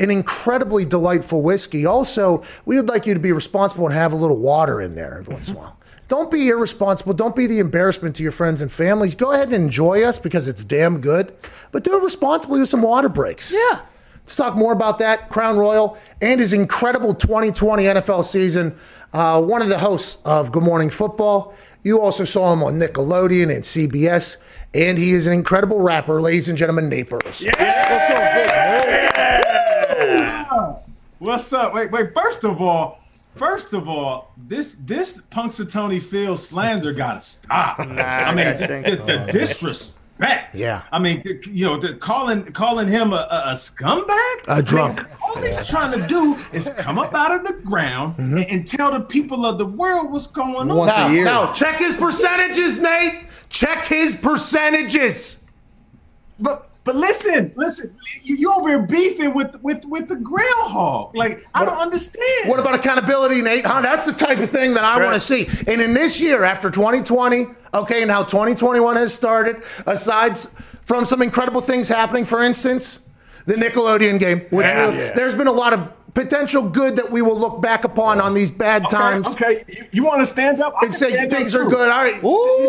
an 0.01 0.11
incredibly 0.11 0.85
delightful 0.85 1.43
whiskey, 1.43 1.87
also 1.87 2.43
we 2.65 2.77
would 2.77 2.89
like 2.89 3.07
you 3.07 3.15
to 3.15 3.21
be 3.21 3.33
responsible 3.33 3.87
and 3.87 3.95
have 3.95 4.13
a 4.13 4.17
little 4.17 4.39
water 4.39 4.81
in 4.81 4.95
there 4.95 5.19
every 5.19 5.35
once 5.35 5.49
in 5.49 5.55
a 5.55 5.59
mm-hmm. 5.59 5.67
while. 5.67 5.79
Don't 6.09 6.31
be 6.31 6.49
irresponsible. 6.49 7.15
Don't 7.15 7.35
be 7.35 7.47
the 7.47 7.59
embarrassment 7.59 8.15
to 8.17 8.23
your 8.23 8.33
friends 8.33 8.61
and 8.61 8.71
families. 8.71 9.15
Go 9.15 9.33
ahead 9.33 9.47
and 9.53 9.55
enjoy 9.55 10.03
us 10.03 10.19
because 10.19 10.47
it's 10.47 10.63
damn 10.63 11.01
good, 11.01 11.33
but 11.71 11.85
do 11.85 11.97
it 11.97 12.03
responsibly 12.03 12.61
with 12.61 12.69
some 12.69 12.83
water 12.83 13.09
breaks. 13.09 13.51
Yeah. 13.51 13.81
Let's 14.25 14.37
talk 14.37 14.57
more 14.57 14.73
about 14.73 14.99
that. 14.99 15.31
Crown 15.31 15.59
Royal 15.59 15.99
and 16.21 16.39
his 16.41 16.53
incredible 16.53 17.13
2020 17.15 17.85
NFL 17.85 18.25
season. 18.25 18.77
Uh, 19.13 19.43
one 19.43 19.63
of 19.63 19.69
the 19.69 19.79
hosts 19.79 20.23
of 20.25 20.53
Good 20.53 20.63
Morning 20.63 20.91
Football. 20.91 21.55
You 21.83 22.01
also 22.01 22.23
saw 22.25 22.53
him 22.53 22.63
on 22.63 22.79
Nickelodeon 22.79 23.53
and 23.55 23.65
CBS, 23.65 24.37
and 24.73 24.97
he 24.97 25.11
is 25.11 25.27
an 25.27 25.33
incredible 25.33 25.81
rapper, 25.81 26.21
ladies 26.21 26.49
and 26.49 26.57
gentlemen, 26.57 26.89
Nate 26.89 27.11
Burleson. 27.11 27.51
What's 31.19 31.53
up? 31.53 31.75
Wait, 31.75 31.91
wait. 31.91 32.15
First 32.15 32.45
of 32.45 32.61
all, 32.61 33.01
first 33.37 33.75
of 33.75 33.89
all, 33.89 34.33
this 34.37 34.75
this 34.75 35.21
Punxsutawney 35.21 36.03
Phil 36.03 36.37
slander 36.37 36.93
gotta 36.93 37.21
stop. 37.21 37.81
I 37.81 37.87
mean, 37.87 37.97
that 37.97 38.59
the, 38.59 38.65
stinks. 38.65 38.91
the, 38.91 38.97
the 38.97 39.99
disrespect. 40.23 40.57
Yeah. 40.57 40.83
I 40.93 40.99
mean, 40.99 41.23
the- 41.23 41.41
you 41.51 41.67
know, 41.67 41.79
the, 41.79 41.95
calling 41.95 42.45
calling 42.53 42.89
him 42.89 43.13
a, 43.13 43.17
a, 43.31 43.43
a 43.51 43.53
scumbag, 43.53 44.45
A 44.49 44.63
drunk. 44.63 45.01
I 45.01 45.03
mean, 45.03 45.17
all 45.23 45.43
he's 45.43 45.69
trying 45.69 45.99
to 45.99 46.07
do 46.07 46.37
is 46.53 46.69
come 46.77 46.99
up 46.99 47.15
out 47.15 47.33
of 47.33 47.47
the 47.47 47.55
ground 47.65 48.17
mm-hmm. 48.17 48.39
and, 48.39 48.47
and 48.47 48.67
tell 48.67 48.93
the 48.93 49.01
people 49.01 49.47
of 49.47 49.59
the 49.59 49.67
world 49.67 50.11
what's 50.13 50.27
going 50.27 50.71
on. 50.71 50.77
Once 50.77 50.93
a 50.93 51.13
year. 51.13 51.25
Now, 51.25 51.53
check 51.53 51.79
his 51.79 51.97
percentages, 51.97 52.79
Nate. 52.79 53.27
Check 53.49 53.85
his 53.85 54.15
percentages. 54.15 55.39
But 56.39 56.71
but 56.85 56.97
listen, 56.97 57.53
listen, 57.57 57.95
you, 58.23 58.37
you 58.37 58.53
over 58.53 58.69
here 58.69 58.83
beefing 58.83 59.35
with 59.35 59.55
with 59.63 59.85
with 59.87 60.09
the 60.09 60.17
groundhog. 60.17 61.17
Like 61.17 61.47
I 61.55 61.65
don't 61.65 61.79
understand. 61.79 62.49
What 62.49 62.59
about 62.61 62.75
accountability, 62.75 63.41
Nate? 63.43 63.65
Huh? 63.67 63.81
That's 63.81 64.07
the 64.07 64.13
type 64.13 64.39
of 64.39 64.49
thing 64.51 64.75
that 64.75 64.85
I 64.85 65.01
want 65.03 65.15
to 65.15 65.21
see. 65.21 65.47
And 65.67 65.81
in 65.81 65.95
this 65.95 66.21
year, 66.21 66.43
after 66.45 66.71
2020, 66.71 67.47
okay, 67.75 68.03
and 68.03 68.11
how 68.11 68.25
2021 68.25 68.97
has 68.97 69.15
started, 69.15 69.63
aside 69.87 70.37
from 70.83 71.05
some 71.05 71.23
incredible 71.23 71.61
things 71.61 71.87
happening, 71.89 72.25
for 72.25 72.43
instance, 72.43 73.01
the 73.47 73.55
Nickelodeon 73.55 74.19
game, 74.19 74.41
which 74.51 74.67
Yeah. 74.67 74.87
will- 74.87 74.95
Yeah. 74.95 75.13
there's 75.15 75.35
been 75.35 75.47
a 75.47 75.53
lot 75.53 75.73
of 75.73 75.91
potential 76.15 76.69
good 76.69 76.97
that 76.97 77.11
we 77.11 77.23
will 77.23 77.39
look 77.39 77.61
back 77.63 77.85
upon 77.85 78.21
on 78.21 78.35
these 78.35 78.51
bad 78.51 78.85
Okay, 78.85 78.97
times. 78.97 79.29
Okay, 79.29 79.65
you, 79.69 79.85
you 79.93 80.05
want 80.05 80.21
to 80.21 80.27
stand 80.27 80.61
up? 80.61 80.75
I 80.81 80.87
And 80.87 80.95
say 80.95 81.29
things 81.29 81.57
are 81.57 81.65
good. 81.65 81.89
All 81.89 82.05
right, 82.05 82.21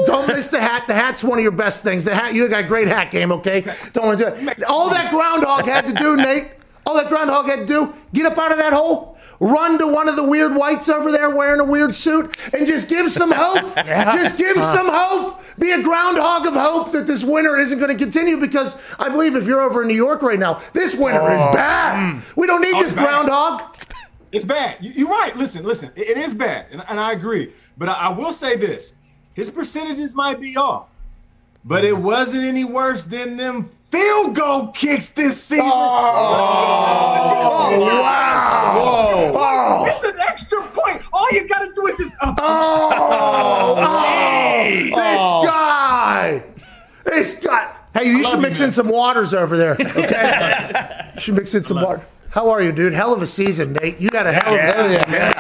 don't 0.06 0.28
miss 0.28 0.50
the 0.50 0.62
hat. 0.62 0.88
The 0.88 0.94
hat's 0.94 1.24
one 1.24 1.38
of 1.40 1.44
your 1.44 1.52
best 1.52 1.84
things. 1.84 2.06
The 2.06 2.16
hat, 2.16 2.34
you 2.34 2.48
got 2.48 2.64
a 2.64 2.68
great 2.68 2.88
hat 2.88 3.12
game. 3.12 3.32
Okay, 3.32 3.62
don't 3.94 4.06
want 4.06 4.20
to 4.20 4.32
do 4.32 4.48
it. 4.50 4.64
All 4.70 4.90
that 4.90 5.12
groundhog 5.12 5.66
had 5.66 5.88
to 5.88 5.94
do, 5.94 6.16
Nate. 6.18 6.52
All 6.86 6.96
that 6.96 7.08
groundhog 7.08 7.46
had 7.46 7.60
to 7.60 7.66
do, 7.66 7.94
get 8.14 8.26
up 8.26 8.38
out 8.38 8.52
of 8.52 8.58
that 8.58 8.74
hole, 8.74 9.18
run 9.40 9.80
to 9.80 9.88
one 9.88 10.10
of 10.10 10.18
the 10.18 10.24
weird 10.24 10.54
whites 10.54 10.90
over 10.90 11.12
there 11.12 11.30
wearing 11.30 11.62
a 11.62 11.64
weird 11.64 11.96
suit, 11.96 12.36
and 12.54 12.68
just 12.68 12.90
give 12.90 13.10
some 13.10 13.32
hope. 13.32 13.74
Just 14.14 14.38
give 14.38 14.58
some 14.58 14.88
hope. 14.90 15.42
Be 15.58 15.72
a 15.72 15.82
groundhog 15.82 16.46
of 16.46 16.54
hope 16.54 16.92
that 16.92 17.08
this 17.08 17.24
winter 17.24 17.58
isn't 17.58 17.80
going 17.80 17.92
to 17.92 17.98
continue 17.98 18.38
because 18.40 18.76
I 19.00 19.10
believe 19.10 19.36
if 19.36 19.46
you're 19.46 19.62
over 19.62 19.82
in 19.82 19.88
New 19.88 19.96
York 19.96 20.22
right 20.22 20.40
now, 20.40 20.62
this 20.74 20.96
winter 20.96 21.22
is 21.22 21.42
oh. 21.42 21.54
bad. 21.54 22.16
Mm. 22.16 22.36
We 22.36 22.48
don't 22.48 22.62
need 22.62 22.74
Oh, 22.76 22.82
this 22.82 22.94
bad. 22.94 23.06
groundhog. 23.06 23.76
It's 24.32 24.46
bad. 24.46 24.78
You- 24.82 24.92
You're 24.92 25.10
right. 25.10 25.36
Listen, 25.36 25.64
listen. 25.64 25.92
It 25.96 26.18
is 26.18 26.34
bad, 26.34 26.68
and, 26.72 26.84
and 26.88 27.00
I 27.00 27.12
agree. 27.12 27.54
But 27.78 27.90
I, 27.90 27.94
I 27.94 28.10
will 28.10 28.32
say 28.32 28.56
this: 28.56 28.94
his 29.34 29.50
percentages 29.50 30.16
might 30.16 30.40
be 30.42 30.58
off, 30.58 30.88
but 31.64 31.86
it 31.86 31.96
mm. 31.96 32.02
wasn't 32.02 32.44
any 32.44 32.64
worse 32.64 33.06
than 33.06 33.38
them 33.38 33.70
field 33.94 34.36
goal 34.36 34.68
kicks 34.70 35.10
this 35.10 35.44
season. 35.44 35.70
Oh, 35.72 36.50
wow. 38.02 39.32
Oh. 39.36 39.86
It's 39.88 40.04
an 40.04 40.20
extra 40.20 40.64
point. 40.64 41.04
All 41.14 41.28
you 41.32 41.48
got 41.48 41.60
to 41.60 41.72
do 41.74 41.86
is 41.88 42.00
just. 42.00 42.16
Uh, 42.22 42.34
Oh, 42.46 43.76
oh, 43.78 44.86
this 44.96 45.22
guy, 45.50 46.44
this 47.06 47.40
guy. 47.40 47.76
Hey, 47.94 48.06
you 48.10 48.24
should 48.24 48.42
mix 48.42 48.60
you, 48.60 48.66
in 48.66 48.72
some 48.72 48.90
waters 48.90 49.34
over 49.34 49.56
there. 49.58 49.74
Okay, 49.80 51.12
you 51.14 51.20
should 51.20 51.36
mix 51.36 51.54
in 51.54 51.64
some 51.64 51.82
water. 51.82 52.02
How 52.30 52.50
are 52.50 52.64
you, 52.64 52.72
dude? 52.72 52.94
Hell 52.94 53.14
of 53.14 53.22
a 53.22 53.28
season, 53.28 53.74
Nate. 53.74 54.00
You 54.00 54.10
got 54.10 54.26
a 54.26 54.34
hell 54.34 54.56
of 54.56 54.60
a 54.60 54.94
season, 54.94 55.12
man. 55.12 55.34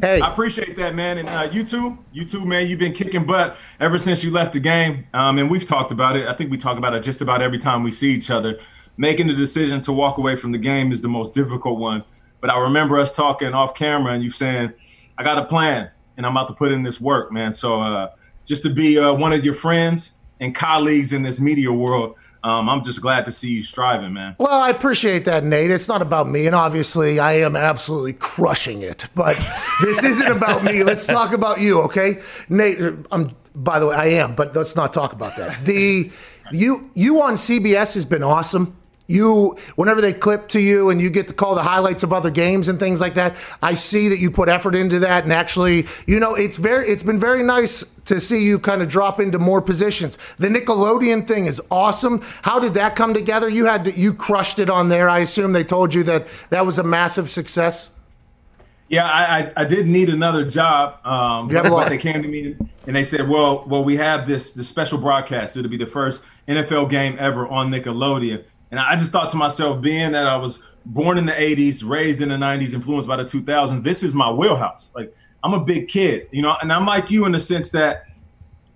Hey, 0.00 0.20
I 0.20 0.30
appreciate 0.30 0.76
that, 0.76 0.94
man. 0.94 1.18
And 1.18 1.28
uh, 1.28 1.48
you 1.50 1.64
too, 1.64 1.98
you 2.12 2.24
too, 2.24 2.44
man. 2.44 2.68
You've 2.68 2.78
been 2.78 2.92
kicking 2.92 3.24
butt 3.24 3.56
ever 3.80 3.98
since 3.98 4.22
you 4.22 4.30
left 4.30 4.52
the 4.52 4.60
game. 4.60 5.06
Um, 5.12 5.38
and 5.38 5.50
we've 5.50 5.66
talked 5.66 5.90
about 5.90 6.14
it. 6.16 6.28
I 6.28 6.34
think 6.34 6.52
we 6.52 6.56
talk 6.56 6.78
about 6.78 6.94
it 6.94 7.02
just 7.02 7.20
about 7.20 7.42
every 7.42 7.58
time 7.58 7.82
we 7.82 7.90
see 7.90 8.12
each 8.12 8.30
other. 8.30 8.60
Making 8.96 9.26
the 9.26 9.34
decision 9.34 9.80
to 9.82 9.92
walk 9.92 10.18
away 10.18 10.36
from 10.36 10.52
the 10.52 10.58
game 10.58 10.92
is 10.92 11.02
the 11.02 11.08
most 11.08 11.34
difficult 11.34 11.80
one. 11.80 12.04
But 12.40 12.50
I 12.50 12.60
remember 12.60 13.00
us 13.00 13.10
talking 13.10 13.52
off 13.54 13.74
camera 13.74 14.12
and 14.12 14.22
you 14.22 14.30
saying, 14.30 14.72
I 15.16 15.24
got 15.24 15.38
a 15.38 15.44
plan 15.44 15.90
and 16.16 16.24
I'm 16.24 16.36
about 16.36 16.46
to 16.48 16.54
put 16.54 16.70
in 16.70 16.84
this 16.84 17.00
work, 17.00 17.32
man. 17.32 17.52
So 17.52 17.80
uh, 17.80 18.10
just 18.44 18.62
to 18.62 18.70
be 18.70 18.98
uh, 18.98 19.12
one 19.12 19.32
of 19.32 19.44
your 19.44 19.54
friends 19.54 20.12
and 20.38 20.54
colleagues 20.54 21.12
in 21.12 21.22
this 21.22 21.40
media 21.40 21.72
world, 21.72 22.14
um, 22.44 22.68
I'm 22.68 22.82
just 22.82 23.02
glad 23.02 23.26
to 23.26 23.32
see 23.32 23.50
you 23.50 23.62
striving, 23.62 24.12
man. 24.12 24.36
Well, 24.38 24.60
I 24.60 24.70
appreciate 24.70 25.24
that, 25.24 25.44
Nate. 25.44 25.70
It's 25.70 25.88
not 25.88 26.02
about 26.02 26.28
me, 26.28 26.46
and 26.46 26.54
obviously, 26.54 27.18
I 27.18 27.34
am 27.34 27.56
absolutely 27.56 28.12
crushing 28.14 28.82
it. 28.82 29.06
But 29.14 29.36
this 29.82 30.02
isn't 30.02 30.30
about 30.30 30.64
me. 30.64 30.84
Let's 30.84 31.06
talk 31.06 31.32
about 31.32 31.60
you, 31.60 31.80
okay, 31.82 32.20
Nate? 32.48 32.78
I'm. 33.10 33.34
By 33.54 33.80
the 33.80 33.88
way, 33.88 33.96
I 33.96 34.06
am, 34.06 34.36
but 34.36 34.54
let's 34.54 34.76
not 34.76 34.92
talk 34.92 35.12
about 35.12 35.36
that. 35.36 35.64
The 35.64 36.12
you 36.52 36.90
you 36.94 37.22
on 37.22 37.34
CBS 37.34 37.94
has 37.94 38.04
been 38.04 38.22
awesome. 38.22 38.77
You, 39.10 39.56
whenever 39.76 40.02
they 40.02 40.12
clip 40.12 40.48
to 40.50 40.60
you 40.60 40.90
and 40.90 41.00
you 41.00 41.08
get 41.08 41.28
to 41.28 41.34
call 41.34 41.54
the 41.54 41.62
highlights 41.62 42.02
of 42.02 42.12
other 42.12 42.30
games 42.30 42.68
and 42.68 42.78
things 42.78 43.00
like 43.00 43.14
that, 43.14 43.36
I 43.62 43.72
see 43.72 44.08
that 44.08 44.18
you 44.18 44.30
put 44.30 44.50
effort 44.50 44.74
into 44.74 44.98
that. 44.98 45.24
And 45.24 45.32
actually, 45.32 45.86
you 46.06 46.20
know, 46.20 46.34
it's 46.34 46.58
very, 46.58 46.86
it's 46.88 47.02
been 47.02 47.18
very 47.18 47.42
nice 47.42 47.82
to 48.04 48.20
see 48.20 48.44
you 48.44 48.58
kind 48.58 48.82
of 48.82 48.88
drop 48.88 49.18
into 49.18 49.38
more 49.38 49.62
positions. 49.62 50.18
The 50.38 50.48
Nickelodeon 50.48 51.26
thing 51.26 51.46
is 51.46 51.58
awesome. 51.70 52.20
How 52.42 52.58
did 52.58 52.74
that 52.74 52.96
come 52.96 53.14
together? 53.14 53.48
You 53.48 53.64
had, 53.64 53.86
to, 53.86 53.92
you 53.98 54.12
crushed 54.12 54.58
it 54.58 54.68
on 54.68 54.90
there. 54.90 55.08
I 55.08 55.20
assume 55.20 55.54
they 55.54 55.64
told 55.64 55.94
you 55.94 56.02
that 56.02 56.26
that 56.50 56.66
was 56.66 56.78
a 56.78 56.84
massive 56.84 57.30
success. 57.30 57.90
Yeah, 58.90 59.04
I, 59.06 59.38
I, 59.38 59.52
I 59.56 59.64
did 59.64 59.86
need 59.88 60.10
another 60.10 60.44
job. 60.44 61.04
Um, 61.06 61.48
You 61.48 61.56
have 61.56 61.64
a 61.64 61.70
but 61.70 61.74
lot. 61.74 61.88
they 61.88 61.98
came 61.98 62.22
to 62.22 62.28
me 62.28 62.56
and 62.86 62.96
they 62.96 63.04
said, 63.04 63.28
"Well, 63.28 63.64
well, 63.66 63.84
we 63.84 63.96
have 63.96 64.26
this 64.26 64.54
this 64.54 64.66
special 64.66 64.96
broadcast. 64.96 65.58
It'll 65.58 65.70
be 65.70 65.76
the 65.76 65.84
first 65.86 66.22
NFL 66.46 66.88
game 66.88 67.14
ever 67.18 67.46
on 67.46 67.70
Nickelodeon." 67.70 68.44
And 68.70 68.78
I 68.80 68.96
just 68.96 69.12
thought 69.12 69.30
to 69.30 69.36
myself, 69.36 69.80
being 69.80 70.12
that 70.12 70.26
I 70.26 70.36
was 70.36 70.62
born 70.84 71.18
in 71.18 71.26
the 71.26 71.32
'80s, 71.32 71.88
raised 71.88 72.20
in 72.20 72.28
the 72.28 72.36
'90s, 72.36 72.74
influenced 72.74 73.08
by 73.08 73.16
the 73.16 73.24
2000s, 73.24 73.82
this 73.82 74.02
is 74.02 74.14
my 74.14 74.30
wheelhouse. 74.30 74.90
Like 74.94 75.14
I'm 75.42 75.54
a 75.54 75.60
big 75.60 75.88
kid, 75.88 76.28
you 76.30 76.42
know, 76.42 76.56
and 76.60 76.72
I'm 76.72 76.86
like 76.86 77.10
you 77.10 77.24
in 77.24 77.32
the 77.32 77.40
sense 77.40 77.70
that 77.70 78.04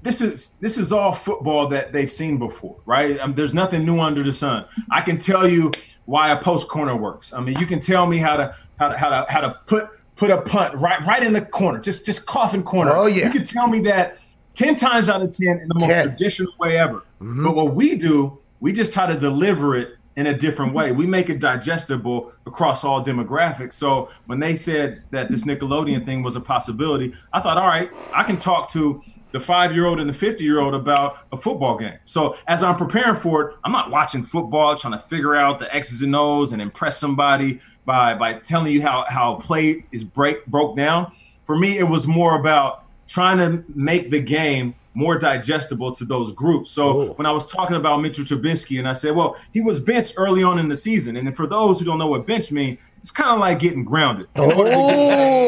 this 0.02 0.20
is 0.20 0.50
this 0.60 0.78
is 0.78 0.92
all 0.92 1.12
football 1.12 1.68
that 1.68 1.92
they've 1.92 2.10
seen 2.10 2.38
before, 2.38 2.76
right? 2.86 3.18
Um, 3.20 3.34
there's 3.34 3.54
nothing 3.54 3.84
new 3.84 4.00
under 4.00 4.22
the 4.22 4.32
sun. 4.32 4.64
I 4.90 5.00
can 5.00 5.16
tell 5.18 5.48
you 5.48 5.72
why 6.06 6.30
a 6.30 6.40
post 6.40 6.68
corner 6.68 6.96
works. 6.96 7.32
I 7.32 7.40
mean, 7.40 7.58
you 7.58 7.66
can 7.66 7.80
tell 7.80 8.06
me 8.06 8.18
how 8.18 8.36
to 8.36 8.54
how 8.78 8.88
to 8.88 8.98
how 8.98 9.08
to 9.10 9.32
how 9.32 9.40
to 9.40 9.58
put 9.66 9.88
put 10.16 10.30
a 10.30 10.42
punt 10.42 10.74
right 10.74 11.04
right 11.06 11.22
in 11.22 11.32
the 11.32 11.42
corner, 11.42 11.78
just 11.78 12.04
just 12.04 12.26
coffin 12.26 12.62
corner. 12.62 12.92
Oh, 12.92 13.06
yeah. 13.06 13.26
You 13.26 13.32
can 13.32 13.44
tell 13.44 13.68
me 13.68 13.80
that 13.82 14.18
ten 14.54 14.74
times 14.74 15.08
out 15.08 15.22
of 15.22 15.32
ten 15.32 15.60
in 15.60 15.68
the 15.68 15.74
most 15.74 15.90
10. 15.90 16.08
traditional 16.08 16.52
way 16.58 16.78
ever. 16.78 17.04
Mm-hmm. 17.20 17.44
But 17.44 17.54
what 17.54 17.74
we 17.74 17.94
do, 17.94 18.38
we 18.62 18.72
just 18.72 18.92
try 18.92 19.06
to 19.06 19.18
deliver 19.18 19.76
it 19.76 19.98
in 20.14 20.26
a 20.28 20.38
different 20.38 20.72
way. 20.72 20.92
We 20.92 21.04
make 21.04 21.28
it 21.28 21.40
digestible 21.40 22.32
across 22.46 22.84
all 22.84 23.04
demographics. 23.04 23.72
So 23.72 24.08
when 24.26 24.38
they 24.38 24.54
said 24.54 25.02
that 25.10 25.30
this 25.30 25.44
Nickelodeon 25.44 26.06
thing 26.06 26.22
was 26.22 26.36
a 26.36 26.40
possibility, 26.40 27.12
I 27.32 27.40
thought, 27.40 27.58
all 27.58 27.66
right, 27.66 27.90
I 28.14 28.22
can 28.22 28.36
talk 28.36 28.70
to 28.70 29.02
the 29.32 29.40
five 29.40 29.74
year 29.74 29.86
old 29.86 29.98
and 29.98 30.08
the 30.08 30.14
50 30.14 30.44
year 30.44 30.60
old 30.60 30.74
about 30.74 31.18
a 31.32 31.36
football 31.36 31.76
game. 31.76 31.98
So 32.04 32.36
as 32.46 32.62
I'm 32.62 32.76
preparing 32.76 33.16
for 33.16 33.42
it, 33.42 33.56
I'm 33.64 33.72
not 33.72 33.90
watching 33.90 34.22
football, 34.22 34.76
trying 34.76 34.92
to 34.92 35.00
figure 35.00 35.34
out 35.34 35.58
the 35.58 35.74
X's 35.74 36.02
and 36.02 36.14
O's 36.14 36.52
and 36.52 36.62
impress 36.62 36.98
somebody 36.98 37.58
by, 37.84 38.14
by 38.14 38.34
telling 38.34 38.72
you 38.72 38.82
how, 38.82 39.06
how 39.08 39.36
play 39.36 39.86
is 39.90 40.04
break 40.04 40.46
broke 40.46 40.76
down. 40.76 41.10
For 41.42 41.58
me, 41.58 41.78
it 41.78 41.88
was 41.88 42.06
more 42.06 42.38
about 42.38 42.84
trying 43.08 43.38
to 43.38 43.64
make 43.74 44.10
the 44.10 44.20
game 44.20 44.76
more 44.94 45.18
digestible 45.18 45.90
to 45.92 46.04
those 46.04 46.32
groups. 46.32 46.70
So 46.70 47.12
when 47.14 47.26
I 47.26 47.32
was 47.32 47.46
talking 47.46 47.76
about 47.76 48.02
Mitchell 48.02 48.24
Trubisky, 48.24 48.78
and 48.78 48.86
I 48.88 48.92
said, 48.92 49.14
well, 49.16 49.36
he 49.52 49.60
was 49.60 49.80
benched 49.80 50.14
early 50.16 50.42
on 50.42 50.58
in 50.58 50.68
the 50.68 50.76
season, 50.76 51.16
and 51.16 51.34
for 51.36 51.46
those 51.46 51.78
who 51.78 51.84
don't 51.86 51.98
know 51.98 52.08
what 52.08 52.26
bench 52.26 52.52
means, 52.52 52.78
it's 52.98 53.10
kind 53.10 53.30
of 53.30 53.38
like 53.40 53.58
getting 53.58 53.84
grounded. 53.84 54.26
In 54.36 54.42
order 54.42 54.56
to 54.56 54.70
get- 54.70 55.42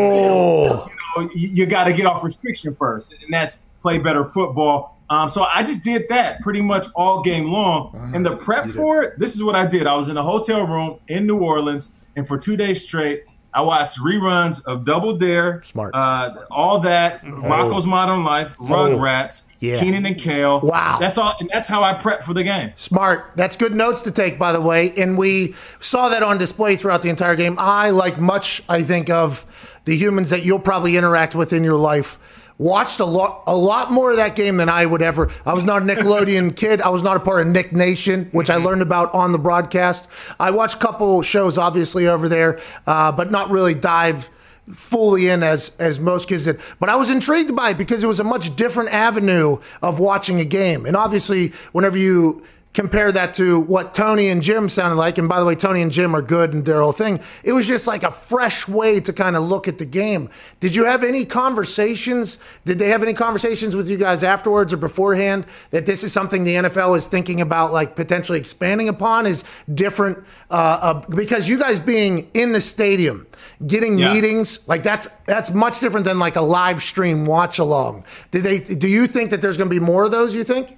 Oh, 0.00 0.88
you, 1.16 1.22
know, 1.24 1.30
you, 1.34 1.66
got 1.66 1.84
to 1.84 1.92
get 1.92 2.06
off 2.06 2.22
restriction 2.22 2.74
first, 2.74 3.12
and 3.12 3.32
that's 3.32 3.64
play 3.80 3.98
better 3.98 4.24
football. 4.24 4.96
Um, 5.10 5.28
so 5.28 5.44
I 5.44 5.62
just 5.62 5.82
did 5.82 6.06
that 6.08 6.40
pretty 6.42 6.60
much 6.60 6.86
all 6.94 7.22
game 7.22 7.46
long. 7.46 8.10
and 8.14 8.24
the 8.26 8.36
prep 8.36 8.66
for 8.66 9.02
it, 9.02 9.18
this 9.18 9.34
is 9.34 9.42
what 9.42 9.54
I 9.54 9.64
did. 9.66 9.86
I 9.86 9.94
was 9.94 10.08
in 10.08 10.16
a 10.16 10.22
hotel 10.22 10.66
room 10.66 10.98
in 11.08 11.26
New 11.26 11.38
Orleans, 11.38 11.88
and 12.16 12.26
for 12.26 12.36
two 12.36 12.56
days 12.56 12.82
straight, 12.82 13.24
I 13.58 13.60
watched 13.62 13.98
reruns 13.98 14.64
of 14.66 14.84
Double 14.84 15.16
Dare, 15.16 15.60
Smart. 15.64 15.92
uh, 15.92 16.44
all 16.48 16.78
that, 16.80 17.24
Rocko's 17.24 17.86
Modern 17.86 18.22
Life, 18.22 18.56
Rugrats, 18.58 19.42
Yeah. 19.58 19.80
Kenan 19.80 20.06
and 20.06 20.16
Kel. 20.16 20.60
Wow. 20.60 20.98
that's 21.00 21.18
all, 21.18 21.34
and 21.40 21.50
that's 21.52 21.66
how 21.66 21.82
I 21.82 21.94
prep 21.94 22.22
for 22.22 22.34
the 22.34 22.44
game. 22.44 22.70
Smart. 22.76 23.32
That's 23.34 23.56
good 23.56 23.74
notes 23.74 24.02
to 24.02 24.12
take, 24.12 24.38
by 24.38 24.52
the 24.52 24.60
way. 24.60 24.92
And 24.96 25.18
we 25.18 25.56
saw 25.80 26.08
that 26.10 26.22
on 26.22 26.38
display 26.38 26.76
throughout 26.76 27.02
the 27.02 27.08
entire 27.10 27.34
game. 27.34 27.56
I, 27.58 27.90
like 27.90 28.20
much, 28.20 28.62
I 28.68 28.84
think, 28.84 29.10
of 29.10 29.44
the 29.86 29.96
humans 29.96 30.30
that 30.30 30.44
you'll 30.44 30.60
probably 30.60 30.96
interact 30.96 31.34
with 31.34 31.52
in 31.52 31.64
your 31.64 31.78
life, 31.78 32.16
watched 32.58 33.00
a 33.00 33.04
lot, 33.04 33.44
a 33.46 33.56
lot 33.56 33.90
more 33.90 34.10
of 34.10 34.16
that 34.16 34.34
game 34.36 34.56
than 34.56 34.68
I 34.68 34.84
would 34.84 35.02
ever. 35.02 35.30
I 35.46 35.54
was 35.54 35.64
not 35.64 35.82
a 35.82 35.84
Nickelodeon 35.84 36.56
kid. 36.56 36.82
I 36.82 36.88
was 36.88 37.02
not 37.02 37.16
a 37.16 37.20
part 37.20 37.46
of 37.46 37.52
Nick 37.52 37.72
Nation, 37.72 38.28
which 38.32 38.50
I 38.50 38.56
learned 38.56 38.82
about 38.82 39.14
on 39.14 39.32
the 39.32 39.38
broadcast. 39.38 40.10
I 40.38 40.50
watched 40.50 40.76
a 40.76 40.78
couple 40.78 41.22
shows, 41.22 41.56
obviously, 41.56 42.08
over 42.08 42.28
there, 42.28 42.60
uh, 42.86 43.12
but 43.12 43.30
not 43.30 43.50
really 43.50 43.74
dive 43.74 44.28
fully 44.72 45.28
in 45.28 45.42
as 45.42 45.74
as 45.78 45.98
most 45.98 46.28
kids 46.28 46.44
did. 46.44 46.60
But 46.78 46.90
I 46.90 46.96
was 46.96 47.08
intrigued 47.08 47.56
by 47.56 47.70
it 47.70 47.78
because 47.78 48.04
it 48.04 48.06
was 48.06 48.20
a 48.20 48.24
much 48.24 48.54
different 48.54 48.92
avenue 48.92 49.58
of 49.80 49.98
watching 49.98 50.40
a 50.40 50.44
game. 50.44 50.84
And 50.84 50.96
obviously, 50.96 51.52
whenever 51.72 51.96
you 51.96 52.42
compare 52.78 53.10
that 53.10 53.32
to 53.32 53.58
what 53.58 53.92
Tony 53.92 54.28
and 54.28 54.40
Jim 54.40 54.68
sounded 54.68 54.94
like, 54.94 55.18
and 55.18 55.28
by 55.28 55.40
the 55.40 55.44
way, 55.44 55.56
Tony 55.56 55.82
and 55.82 55.90
Jim 55.90 56.14
are 56.14 56.22
good 56.22 56.54
and 56.54 56.64
their 56.64 56.80
whole 56.80 56.92
thing, 56.92 57.18
it 57.42 57.52
was 57.52 57.66
just 57.66 57.88
like 57.88 58.04
a 58.04 58.10
fresh 58.12 58.68
way 58.68 59.00
to 59.00 59.12
kind 59.12 59.34
of 59.34 59.42
look 59.42 59.66
at 59.66 59.78
the 59.78 59.84
game. 59.84 60.30
Did 60.60 60.76
you 60.76 60.84
have 60.84 61.02
any 61.02 61.24
conversations? 61.24 62.38
Did 62.64 62.78
they 62.78 62.88
have 62.90 63.02
any 63.02 63.14
conversations 63.14 63.74
with 63.74 63.88
you 63.90 63.96
guys 63.96 64.22
afterwards 64.22 64.72
or 64.72 64.76
beforehand 64.76 65.44
that 65.70 65.86
this 65.86 66.04
is 66.04 66.12
something 66.12 66.44
the 66.44 66.54
NFL 66.54 66.96
is 66.96 67.08
thinking 67.08 67.40
about, 67.40 67.72
like 67.72 67.96
potentially 67.96 68.38
expanding 68.38 68.88
upon? 68.88 69.26
Is 69.26 69.42
different 69.74 70.18
uh, 70.48 70.54
uh, 70.80 71.00
because 71.08 71.48
you 71.48 71.58
guys 71.58 71.80
being 71.80 72.30
in 72.32 72.52
the 72.52 72.60
stadium, 72.60 73.26
getting 73.66 73.98
Yeah. 73.98 74.14
meetings 74.14 74.60
like 74.68 74.84
that's 74.84 75.08
that's 75.26 75.50
much 75.50 75.80
different 75.80 76.04
than 76.06 76.20
like 76.20 76.36
a 76.36 76.42
live 76.42 76.80
stream 76.80 77.24
watch 77.24 77.58
along. 77.58 78.04
Did 78.30 78.44
they? 78.44 78.60
Do 78.60 78.86
you 78.86 79.08
think 79.08 79.30
that 79.30 79.40
there's 79.40 79.56
going 79.56 79.68
to 79.68 79.74
be 79.74 79.84
more 79.84 80.04
of 80.04 80.12
those? 80.12 80.32
You 80.36 80.44
think? 80.44 80.76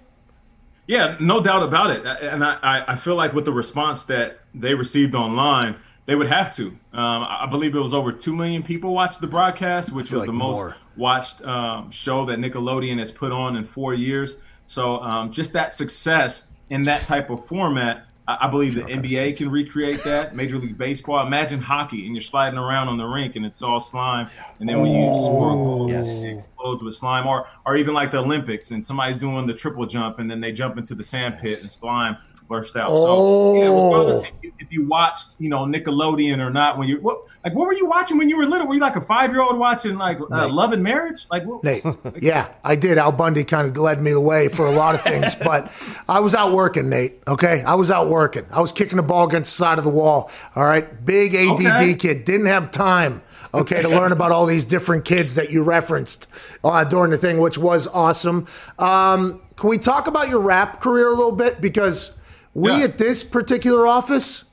Yeah, 0.90 1.16
no 1.20 1.40
doubt 1.40 1.62
about 1.62 1.90
it. 1.92 2.04
And 2.04 2.42
I, 2.42 2.84
I- 2.88 2.96
feel 2.96 3.14
like 3.14 3.32
with 3.32 3.44
the 3.44 3.52
response 3.52 4.02
that 4.06 4.40
they 4.52 4.74
received 4.74 5.14
online, 5.14 5.76
they 6.06 6.16
would 6.16 6.26
have 6.26 6.52
to. 6.56 6.66
Um, 6.66 6.78
I 6.92 7.46
believe 7.48 7.76
it 7.76 7.78
was 7.78 7.94
over 7.94 8.10
2 8.10 8.34
million 8.34 8.64
people 8.64 8.92
watched 8.92 9.20
the 9.20 9.28
broadcast, 9.28 9.92
which 9.92 10.10
was 10.10 10.20
like 10.22 10.26
the 10.26 10.32
most 10.32 10.56
more. 10.56 10.76
watched 10.96 11.42
um, 11.42 11.92
show 11.92 12.26
that 12.26 12.40
Nickelodeon 12.40 12.98
has 12.98 13.12
put 13.12 13.30
on 13.30 13.54
in 13.54 13.64
four 13.64 13.94
years. 13.94 14.38
So 14.66 14.98
um, 14.98 15.30
just 15.30 15.52
that 15.52 15.72
success 15.72 16.48
in 16.70 16.82
that 16.82 17.06
type 17.06 17.30
of 17.30 17.46
format, 17.46 18.09
I, 18.30 18.46
I 18.46 18.48
believe 18.48 18.74
the 18.74 18.82
NBA 18.82 19.36
can 19.36 19.50
recreate 19.50 20.02
that. 20.04 20.36
Major 20.36 20.58
League 20.58 20.78
Baseball. 20.78 21.26
Imagine 21.26 21.60
hockey 21.60 22.06
and 22.06 22.14
you're 22.14 22.22
sliding 22.22 22.58
around 22.58 22.88
on 22.88 22.96
the 22.96 23.04
rink 23.04 23.36
and 23.36 23.44
it's 23.44 23.62
all 23.62 23.80
slime. 23.80 24.28
And 24.60 24.68
then 24.68 24.80
when 24.80 24.92
you 24.92 25.06
score 25.14 25.50
a 25.52 25.54
goal, 25.54 25.90
it 25.90 26.34
explodes 26.34 26.82
with 26.82 26.94
slime. 26.94 27.26
Or, 27.26 27.46
or 27.66 27.76
even 27.76 27.94
like 27.94 28.10
the 28.10 28.18
Olympics 28.18 28.70
and 28.70 28.84
somebody's 28.84 29.16
doing 29.16 29.46
the 29.46 29.54
triple 29.54 29.86
jump 29.86 30.18
and 30.18 30.30
then 30.30 30.40
they 30.40 30.52
jump 30.52 30.78
into 30.78 30.94
the 30.94 31.04
sand 31.04 31.38
pit 31.40 31.60
and 31.62 31.70
slime 31.70 32.16
burst 32.50 32.76
out. 32.76 32.88
So 32.90 33.54
yeah, 33.54 33.62
regardless 33.62 34.24
if 34.24 34.32
you, 34.42 34.52
if 34.58 34.72
you 34.72 34.86
watched, 34.86 35.36
you 35.38 35.48
know, 35.48 35.60
Nickelodeon 35.60 36.38
or 36.40 36.50
not, 36.50 36.76
when 36.76 36.88
you 36.88 37.00
what 37.00 37.26
like 37.44 37.54
what 37.54 37.66
were 37.66 37.72
you 37.72 37.86
watching 37.86 38.18
when 38.18 38.28
you 38.28 38.36
were 38.36 38.44
little? 38.44 38.66
Were 38.66 38.74
you 38.74 38.80
like 38.80 38.96
a 38.96 39.00
five 39.00 39.30
year 39.30 39.40
old 39.40 39.56
watching 39.58 39.96
like 39.96 40.18
uh, 40.20 40.48
Love 40.48 40.72
and 40.72 40.82
Marriage? 40.82 41.26
Like 41.30 41.46
what, 41.46 41.64
Nate. 41.64 41.84
Yeah, 42.20 42.48
I 42.62 42.76
did. 42.76 42.98
Al 42.98 43.12
Bundy 43.12 43.44
kind 43.44 43.66
of 43.68 43.76
led 43.78 44.02
me 44.02 44.10
the 44.12 44.20
way 44.20 44.48
for 44.48 44.66
a 44.66 44.72
lot 44.72 44.94
of 44.94 45.00
things, 45.02 45.34
but 45.50 45.72
I 46.08 46.20
was 46.20 46.34
out 46.34 46.52
working, 46.52 46.90
Nate. 46.90 47.22
Okay. 47.26 47.62
I 47.62 47.74
was 47.76 47.90
out 47.90 48.08
working. 48.08 48.44
I 48.50 48.60
was 48.60 48.72
kicking 48.72 48.96
the 48.96 49.02
ball 49.02 49.26
against 49.28 49.52
the 49.56 49.64
side 49.64 49.78
of 49.78 49.84
the 49.84 49.90
wall. 49.90 50.30
All 50.56 50.64
right. 50.64 51.04
Big 51.06 51.34
ADD 51.34 51.60
Okay. 51.60 51.94
kid. 51.94 52.24
Didn't 52.24 52.46
have 52.46 52.70
time. 52.72 53.22
Okay, 53.54 53.82
to 53.82 53.88
learn 53.98 54.12
about 54.12 54.30
all 54.32 54.46
these 54.46 54.64
different 54.64 55.04
kids 55.04 55.34
that 55.36 55.50
you 55.50 55.62
referenced 55.62 56.26
uh, 56.62 56.84
during 56.84 57.10
the 57.10 57.18
thing, 57.18 57.38
which 57.38 57.58
was 57.58 57.86
awesome. 57.88 58.46
Um, 58.78 59.40
can 59.56 59.68
we 59.70 59.78
talk 59.78 60.06
about 60.06 60.28
your 60.28 60.40
rap 60.40 60.80
career 60.80 61.08
a 61.08 61.14
little 61.14 61.32
bit? 61.32 61.60
Because 61.60 62.12
we 62.54 62.70
Yeah. 62.70 62.84
at 62.84 62.98
this 62.98 63.22
particular 63.24 63.86
office, 63.86 64.44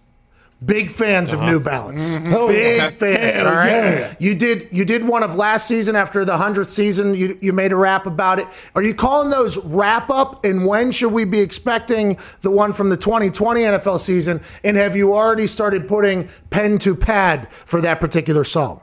big 0.66 0.90
fans 0.90 1.34
of 1.34 1.42
New 1.42 1.60
Balance. 1.60 2.16
Big 2.18 2.34
Okay. 2.34 2.90
fans. 2.90 3.36
Hell 3.38 3.48
all 3.48 3.54
right. 3.54 3.68
yeah. 3.70 4.14
You 4.20 4.34
did 4.34 4.68
you 4.72 4.86
did 4.86 5.08
one 5.08 5.22
of 5.24 5.36
last 5.36 5.68
season 5.68 5.96
after 5.96 6.26
the 6.26 6.38
hundredth 6.38 6.70
season. 6.70 7.14
You 7.16 7.38
you 7.42 7.54
made 7.54 7.72
a 7.72 7.76
rap 7.76 8.06
about 8.08 8.40
it. 8.40 8.48
Are 8.76 8.82
you 8.82 8.94
calling 8.96 9.30
those 9.30 9.58
wrap 9.66 10.10
up? 10.10 10.44
And 10.46 10.66
when 10.66 10.92
should 10.92 11.12
we 11.12 11.26
be 11.26 11.40
expecting 11.40 12.18
the 12.42 12.50
one 12.52 12.74
from 12.74 12.90
the 12.90 12.98
2020 12.98 13.62
NFL 13.62 14.00
season? 14.00 14.42
And 14.64 14.78
have 14.78 14.96
you 14.96 15.14
already 15.16 15.46
started 15.48 15.88
putting 15.88 16.28
pen 16.50 16.80
to 16.80 16.96
pad 16.96 17.52
for 17.52 17.80
that 17.82 18.00
particular 18.00 18.44
song? 18.44 18.82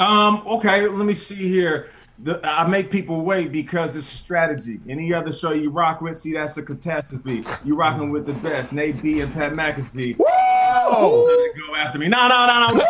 Um, 0.00 0.42
okay, 0.46 0.88
let 0.88 1.06
me 1.06 1.14
see 1.14 1.36
here. 1.48 1.86
The, 2.22 2.40
I 2.44 2.68
make 2.68 2.90
people 2.90 3.22
wait 3.22 3.50
because 3.50 3.96
it's 3.96 4.12
a 4.14 4.16
strategy. 4.16 4.78
Any 4.88 5.12
other 5.12 5.32
show 5.32 5.52
you 5.52 5.70
rock 5.70 6.00
with, 6.00 6.16
see 6.16 6.32
that's 6.34 6.56
a 6.56 6.62
catastrophe. 6.62 7.44
You 7.64 7.74
rocking 7.74 8.10
with 8.10 8.26
the 8.26 8.32
best, 8.34 8.72
Nate 8.72 9.02
B 9.02 9.20
and 9.20 9.32
Pat 9.32 9.52
McAfee. 9.54 10.16
Oh, 10.20 11.52
go 11.68 11.74
after 11.74 11.98
me. 11.98 12.06
No, 12.06 12.28
no, 12.28 12.46
no, 12.46 12.68
no. 12.68 12.84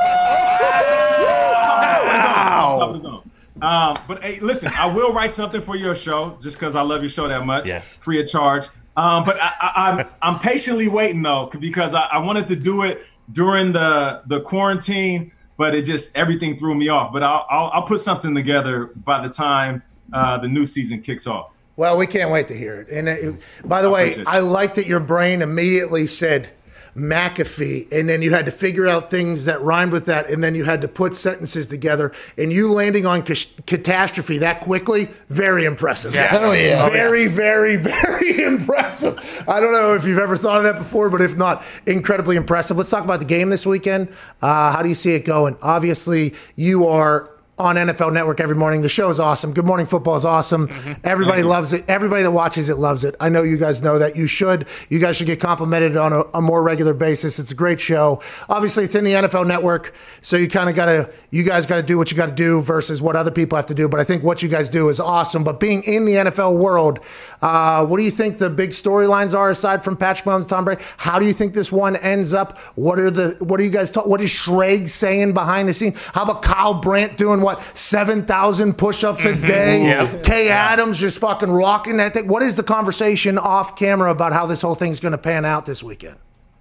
Wow. 2.04 3.22
Um, 3.62 3.94
but 4.08 4.22
hey, 4.22 4.40
listen, 4.40 4.70
I 4.76 4.86
will 4.86 5.12
write 5.12 5.32
something 5.32 5.60
for 5.60 5.76
your 5.76 5.94
show 5.94 6.36
just 6.42 6.58
because 6.58 6.74
I 6.74 6.82
love 6.82 7.00
your 7.00 7.08
show 7.08 7.28
that 7.28 7.46
much. 7.46 7.68
Yes. 7.68 7.94
Free 7.96 8.20
of 8.20 8.26
charge. 8.26 8.66
Um, 8.96 9.24
but 9.24 9.40
I, 9.40 9.52
I, 9.60 9.90
I'm 9.90 10.06
I'm 10.20 10.38
patiently 10.40 10.88
waiting 10.88 11.22
though 11.22 11.48
because 11.58 11.94
I, 11.94 12.02
I 12.02 12.18
wanted 12.18 12.48
to 12.48 12.56
do 12.56 12.82
it 12.82 13.06
during 13.30 13.72
the 13.72 14.22
the 14.26 14.40
quarantine, 14.40 15.32
but 15.62 15.76
it 15.76 15.82
just 15.82 16.10
everything 16.16 16.58
threw 16.58 16.74
me 16.74 16.88
off. 16.88 17.12
But 17.12 17.22
I'll 17.22 17.46
I'll, 17.48 17.70
I'll 17.72 17.82
put 17.84 18.00
something 18.00 18.34
together 18.34 18.86
by 18.86 19.24
the 19.24 19.32
time 19.32 19.80
uh, 20.12 20.36
the 20.38 20.48
new 20.48 20.66
season 20.66 21.00
kicks 21.02 21.24
off. 21.24 21.54
Well, 21.76 21.96
we 21.96 22.08
can't 22.08 22.32
wait 22.32 22.48
to 22.48 22.54
hear 22.54 22.80
it. 22.80 22.88
And 22.88 23.08
it, 23.08 23.40
by 23.64 23.80
the 23.80 23.88
way, 23.88 24.10
appreciate. 24.10 24.26
I 24.26 24.40
like 24.40 24.74
that 24.74 24.86
your 24.88 24.98
brain 24.98 25.40
immediately 25.40 26.08
said 26.08 26.50
McAfee, 26.96 27.90
and 27.92 28.08
then 28.08 28.20
you 28.20 28.30
had 28.30 28.44
to 28.46 28.52
figure 28.52 28.86
out 28.86 29.10
things 29.10 29.46
that 29.46 29.62
rhymed 29.62 29.92
with 29.92 30.06
that, 30.06 30.28
and 30.28 30.44
then 30.44 30.54
you 30.54 30.64
had 30.64 30.82
to 30.82 30.88
put 30.88 31.14
sentences 31.14 31.66
together. 31.66 32.12
And 32.36 32.52
you 32.52 32.70
landing 32.70 33.06
on 33.06 33.22
cas- 33.22 33.46
catastrophe 33.66 34.38
that 34.38 34.60
quickly, 34.60 35.08
very 35.28 35.64
impressive. 35.64 36.14
Yeah. 36.14 36.28
Hell 36.28 36.54
yeah. 36.54 36.88
Very, 36.90 37.26
very, 37.28 37.76
very 37.76 38.42
impressive. 38.42 39.18
I 39.48 39.60
don't 39.60 39.72
know 39.72 39.94
if 39.94 40.04
you've 40.04 40.18
ever 40.18 40.36
thought 40.36 40.58
of 40.58 40.64
that 40.64 40.78
before, 40.78 41.08
but 41.08 41.20
if 41.22 41.36
not, 41.36 41.64
incredibly 41.86 42.36
impressive. 42.36 42.76
Let's 42.76 42.90
talk 42.90 43.04
about 43.04 43.20
the 43.20 43.26
game 43.26 43.48
this 43.48 43.66
weekend. 43.66 44.10
Uh, 44.42 44.72
how 44.72 44.82
do 44.82 44.88
you 44.88 44.94
see 44.94 45.14
it 45.14 45.24
going? 45.24 45.56
Obviously, 45.62 46.34
you 46.56 46.86
are 46.86 47.31
on 47.62 47.76
NFL 47.76 48.12
Network 48.12 48.40
every 48.40 48.56
morning. 48.56 48.82
The 48.82 48.88
show 48.88 49.08
is 49.08 49.20
awesome. 49.20 49.52
Good 49.54 49.64
Morning 49.64 49.86
Football 49.86 50.16
is 50.16 50.24
awesome. 50.24 50.68
Everybody 51.04 51.42
loves 51.42 51.72
it. 51.72 51.84
Everybody 51.88 52.24
that 52.24 52.32
watches 52.32 52.68
it 52.68 52.76
loves 52.76 53.04
it. 53.04 53.14
I 53.20 53.28
know 53.28 53.42
you 53.42 53.56
guys 53.56 53.82
know 53.82 53.98
that. 54.00 54.16
You 54.16 54.26
should. 54.26 54.66
You 54.88 54.98
guys 54.98 55.16
should 55.16 55.28
get 55.28 55.40
complimented 55.40 55.96
on 55.96 56.12
a, 56.12 56.22
a 56.34 56.42
more 56.42 56.62
regular 56.62 56.92
basis. 56.92 57.38
It's 57.38 57.52
a 57.52 57.54
great 57.54 57.80
show. 57.80 58.20
Obviously, 58.48 58.84
it's 58.84 58.94
in 58.94 59.04
the 59.04 59.12
NFL 59.12 59.46
Network, 59.46 59.94
so 60.20 60.36
you 60.36 60.48
kind 60.48 60.68
of 60.68 60.74
got 60.74 60.86
to, 60.86 61.10
you 61.30 61.44
guys 61.44 61.66
got 61.66 61.76
to 61.76 61.82
do 61.82 61.96
what 61.96 62.10
you 62.10 62.16
got 62.16 62.28
to 62.28 62.34
do 62.34 62.60
versus 62.62 63.00
what 63.00 63.14
other 63.14 63.30
people 63.30 63.56
have 63.56 63.66
to 63.66 63.74
do. 63.74 63.88
But 63.88 64.00
I 64.00 64.04
think 64.04 64.22
what 64.24 64.42
you 64.42 64.48
guys 64.48 64.68
do 64.68 64.88
is 64.88 64.98
awesome. 64.98 65.44
But 65.44 65.60
being 65.60 65.82
in 65.84 66.04
the 66.04 66.14
NFL 66.14 66.58
world, 66.58 66.98
uh, 67.40 67.86
what 67.86 67.98
do 67.98 68.04
you 68.04 68.10
think 68.10 68.38
the 68.38 68.50
big 68.50 68.70
storylines 68.70 69.36
are 69.36 69.50
aside 69.50 69.84
from 69.84 69.96
Patrick 69.96 70.26
Mahomes, 70.26 70.48
Tom 70.48 70.64
Brady? 70.64 70.82
How 70.96 71.18
do 71.18 71.26
you 71.26 71.32
think 71.32 71.54
this 71.54 71.70
one 71.70 71.96
ends 71.96 72.34
up? 72.34 72.58
What 72.74 72.98
are 72.98 73.10
the, 73.10 73.36
what 73.40 73.60
are 73.60 73.64
you 73.64 73.70
guys 73.70 73.90
talking? 73.90 74.10
What 74.10 74.20
is 74.20 74.30
Schrag 74.30 74.88
saying 74.88 75.34
behind 75.34 75.68
the 75.68 75.74
scenes? 75.74 76.00
How 76.14 76.22
about 76.22 76.42
Kyle 76.42 76.74
Brandt 76.74 77.16
doing 77.16 77.40
what, 77.40 77.51
7,000 77.76 78.74
push 78.78 79.04
ups 79.04 79.24
a 79.24 79.32
mm-hmm. 79.32 79.44
day? 79.44 79.84
Yep. 79.84 80.22
Kay 80.22 80.48
Adams 80.50 80.98
just 80.98 81.18
fucking 81.20 81.50
rocking 81.50 81.98
that 81.98 82.14
thing. 82.14 82.28
What 82.28 82.42
is 82.42 82.56
the 82.56 82.62
conversation 82.62 83.38
off 83.38 83.76
camera 83.76 84.10
about 84.10 84.32
how 84.32 84.46
this 84.46 84.62
whole 84.62 84.74
thing's 84.74 85.00
going 85.00 85.12
to 85.12 85.18
pan 85.18 85.44
out 85.44 85.64
this 85.64 85.82
weekend? 85.82 86.16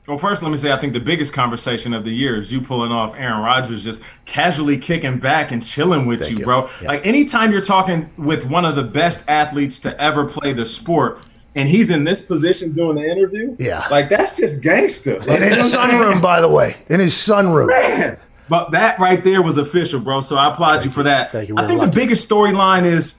Well, 0.08 0.18
first, 0.18 0.42
let 0.42 0.52
me 0.52 0.58
say 0.58 0.72
I 0.72 0.80
think 0.80 0.94
the 0.94 1.00
biggest 1.00 1.32
conversation 1.32 1.94
of 1.94 2.04
the 2.04 2.12
year 2.12 2.40
is 2.40 2.52
you 2.52 2.60
pulling 2.60 2.92
off 2.92 3.14
Aaron 3.16 3.42
Rodgers 3.42 3.84
just 3.84 4.02
casually 4.26 4.78
kicking 4.78 5.20
back 5.20 5.52
and 5.52 5.64
chilling 5.64 6.06
with 6.06 6.30
you, 6.30 6.38
you. 6.38 6.44
bro. 6.44 6.68
Yeah. 6.82 6.88
Like 6.88 7.06
anytime 7.06 7.52
you're 7.52 7.62
talking 7.62 8.10
with 8.18 8.46
one 8.46 8.66
of 8.66 8.76
the 8.76 8.84
best 8.84 9.24
athletes 9.28 9.80
to 9.82 10.02
ever 10.02 10.26
play 10.26 10.54
the 10.54 10.66
sport, 10.66 11.20
and 11.56 11.70
he's 11.70 11.92
in 11.92 12.04
this 12.04 12.22
position 12.22 12.74
doing 12.74 12.96
the 12.96 13.04
interview, 13.04 13.56
Yeah. 13.60 13.86
like 13.92 14.10
that's 14.10 14.38
just 14.38 14.62
gangster. 14.62 15.20
Like, 15.20 15.30
In 15.30 15.44
his 15.44 15.58
you 15.58 15.78
know 15.78 15.80
what 15.80 15.90
I'm 15.90 15.92
saying? 15.92 16.02
sunroom, 16.02 16.22
by 16.22 16.42
the 16.42 16.50
way. 16.50 16.78
In 16.90 17.00
his 17.00 17.14
sunroom. 17.14 17.68
Man. 17.68 18.18
But 18.52 18.72
that 18.72 19.00
right 19.00 19.24
there 19.24 19.42
was 19.42 19.58
official, 19.58 20.02
bro. 20.02 20.20
So 20.20 20.36
I 20.36 20.52
applaud 20.52 20.84
you 20.84 20.92
for 20.92 21.04
that. 21.04 21.32
Thank 21.32 21.48
you. 21.48 21.56
I 21.56 21.62
We're 21.62 21.68
think 21.70 21.80
lucky. 21.80 21.92
the 21.92 21.96
biggest 21.96 22.30
storyline 22.30 22.84
is 22.84 23.16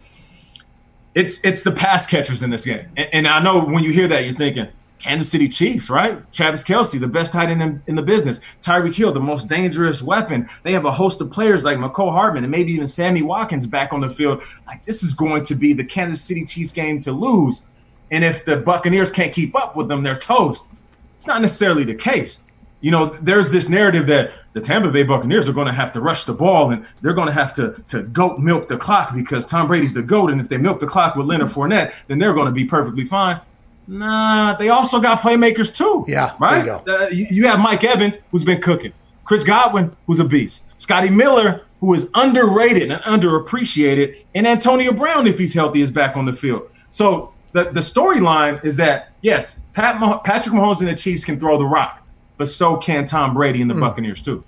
it's 1.14 1.40
it's 1.42 1.62
the 1.62 1.72
pass 1.72 2.06
catchers 2.06 2.42
in 2.42 2.50
this 2.50 2.66
game. 2.66 2.86
And, 2.98 3.08
and 3.14 3.26
I 3.26 3.42
know 3.42 3.64
when 3.64 3.82
you 3.82 3.92
hear 3.92 4.06
that, 4.08 4.26
you're 4.26 4.34
thinking 4.34 4.68
Kansas 4.98 5.30
City 5.30 5.48
Chiefs, 5.48 5.88
right? 5.88 6.30
Travis 6.32 6.62
Kelce, 6.62 7.00
the 7.00 7.08
best 7.08 7.32
tight 7.32 7.48
end 7.48 7.62
in, 7.62 7.82
in 7.86 7.94
the 7.96 8.02
business. 8.02 8.40
Tyreek 8.60 8.94
Hill, 8.94 9.10
the 9.10 9.20
most 9.20 9.48
dangerous 9.48 10.02
weapon. 10.02 10.50
They 10.64 10.74
have 10.74 10.84
a 10.84 10.92
host 10.92 11.22
of 11.22 11.30
players 11.30 11.64
like 11.64 11.78
Mecole 11.78 12.12
Hardman 12.12 12.44
and 12.44 12.50
maybe 12.50 12.72
even 12.72 12.86
Sammy 12.86 13.22
Watkins 13.22 13.66
back 13.66 13.94
on 13.94 14.02
the 14.02 14.10
field. 14.10 14.42
Like 14.66 14.84
this 14.84 15.02
is 15.02 15.14
going 15.14 15.44
to 15.44 15.54
be 15.54 15.72
the 15.72 15.84
Kansas 15.84 16.22
City 16.22 16.44
Chiefs 16.44 16.72
game 16.72 17.00
to 17.00 17.12
lose. 17.12 17.64
And 18.10 18.22
if 18.22 18.44
the 18.44 18.58
Buccaneers 18.58 19.10
can't 19.10 19.32
keep 19.32 19.56
up 19.56 19.76
with 19.76 19.88
them, 19.88 20.02
they're 20.02 20.14
toast. 20.14 20.68
It's 21.16 21.26
not 21.26 21.40
necessarily 21.40 21.84
the 21.84 21.94
case. 21.94 22.44
You 22.82 22.90
know, 22.90 23.06
there's 23.06 23.50
this 23.50 23.68
narrative 23.68 24.06
that 24.08 24.32
the 24.52 24.60
Tampa 24.60 24.90
Bay 24.90 25.04
Buccaneers 25.04 25.48
are 25.48 25.52
going 25.54 25.68
to 25.68 25.72
have 25.72 25.92
to 25.92 26.00
rush 26.00 26.24
the 26.24 26.34
ball 26.34 26.72
and 26.72 26.84
they're 27.00 27.14
going 27.14 27.28
to 27.28 27.34
have 27.34 27.54
to 27.54 27.82
to 27.88 28.02
goat 28.02 28.38
milk 28.38 28.68
the 28.68 28.76
clock 28.76 29.14
because 29.14 29.46
Tom 29.46 29.68
Brady's 29.68 29.94
the 29.94 30.02
goat, 30.02 30.30
and 30.30 30.40
if 30.40 30.48
they 30.48 30.58
milk 30.58 30.80
the 30.80 30.86
clock 30.86 31.16
with 31.16 31.26
Leonard 31.26 31.50
Fournette, 31.50 31.94
then 32.08 32.18
they're 32.18 32.34
going 32.34 32.46
to 32.46 32.52
be 32.52 32.66
perfectly 32.66 33.06
fine. 33.06 33.40
Nah, 33.86 34.54
they 34.54 34.68
also 34.68 35.00
got 35.00 35.20
playmakers 35.20 35.74
too. 35.74 36.04
Yeah, 36.06 36.34
right. 36.38 36.64
you 36.66 36.72
Uh, 36.72 37.08
you, 37.10 37.26
you 37.30 37.46
have 37.46 37.58
Mike 37.58 37.84
Evans, 37.84 38.18
who's 38.30 38.44
been 38.44 38.60
cooking. 38.60 38.92
Chris 39.24 39.44
Godwin, 39.44 39.96
who's 40.06 40.20
a 40.20 40.24
beast. 40.24 40.66
Scotty 40.76 41.08
Miller, 41.08 41.62
who 41.80 41.94
is 41.94 42.10
underrated 42.14 42.90
and 42.90 43.02
underappreciated, 43.02 44.24
and 44.34 44.46
Antonio 44.46 44.92
Brown, 44.92 45.26
if 45.26 45.38
he's 45.38 45.54
healthy, 45.54 45.80
is 45.80 45.90
back 45.90 46.16
on 46.16 46.26
the 46.26 46.32
field. 46.32 46.68
So 46.90 47.32
the 47.52 47.64
the 47.64 47.80
storyline 47.80 48.64
is 48.64 48.76
that 48.76 49.12
yes, 49.20 49.60
Pat 49.72 50.00
Mah- 50.00 50.18
Patrick 50.18 50.54
Mahomes 50.54 50.80
and 50.80 50.88
the 50.88 50.94
Chiefs 50.94 51.24
can 51.24 51.38
throw 51.38 51.58
the 51.58 51.64
rock, 51.64 52.01
but 52.42 52.48
so 52.48 52.76
can 52.76 53.04
Tom 53.04 53.34
Brady 53.34 53.62
and 53.62 53.70
the 53.70 53.76
Buccaneers 53.76 54.20
too. 54.20 54.42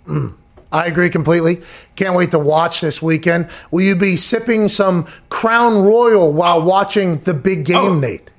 I 0.72 0.86
agree 0.86 1.10
completely. 1.10 1.62
Can't 1.94 2.16
wait 2.16 2.32
to 2.32 2.40
watch 2.40 2.80
this 2.80 3.00
weekend. 3.00 3.48
Will 3.70 3.82
you 3.82 3.94
be 3.94 4.16
sipping 4.16 4.66
some 4.66 5.06
Crown 5.28 5.84
Royal 5.84 6.32
while 6.32 6.60
watching 6.60 7.18
the 7.18 7.34
big 7.34 7.64
game, 7.64 8.00
Nate? 8.00 8.32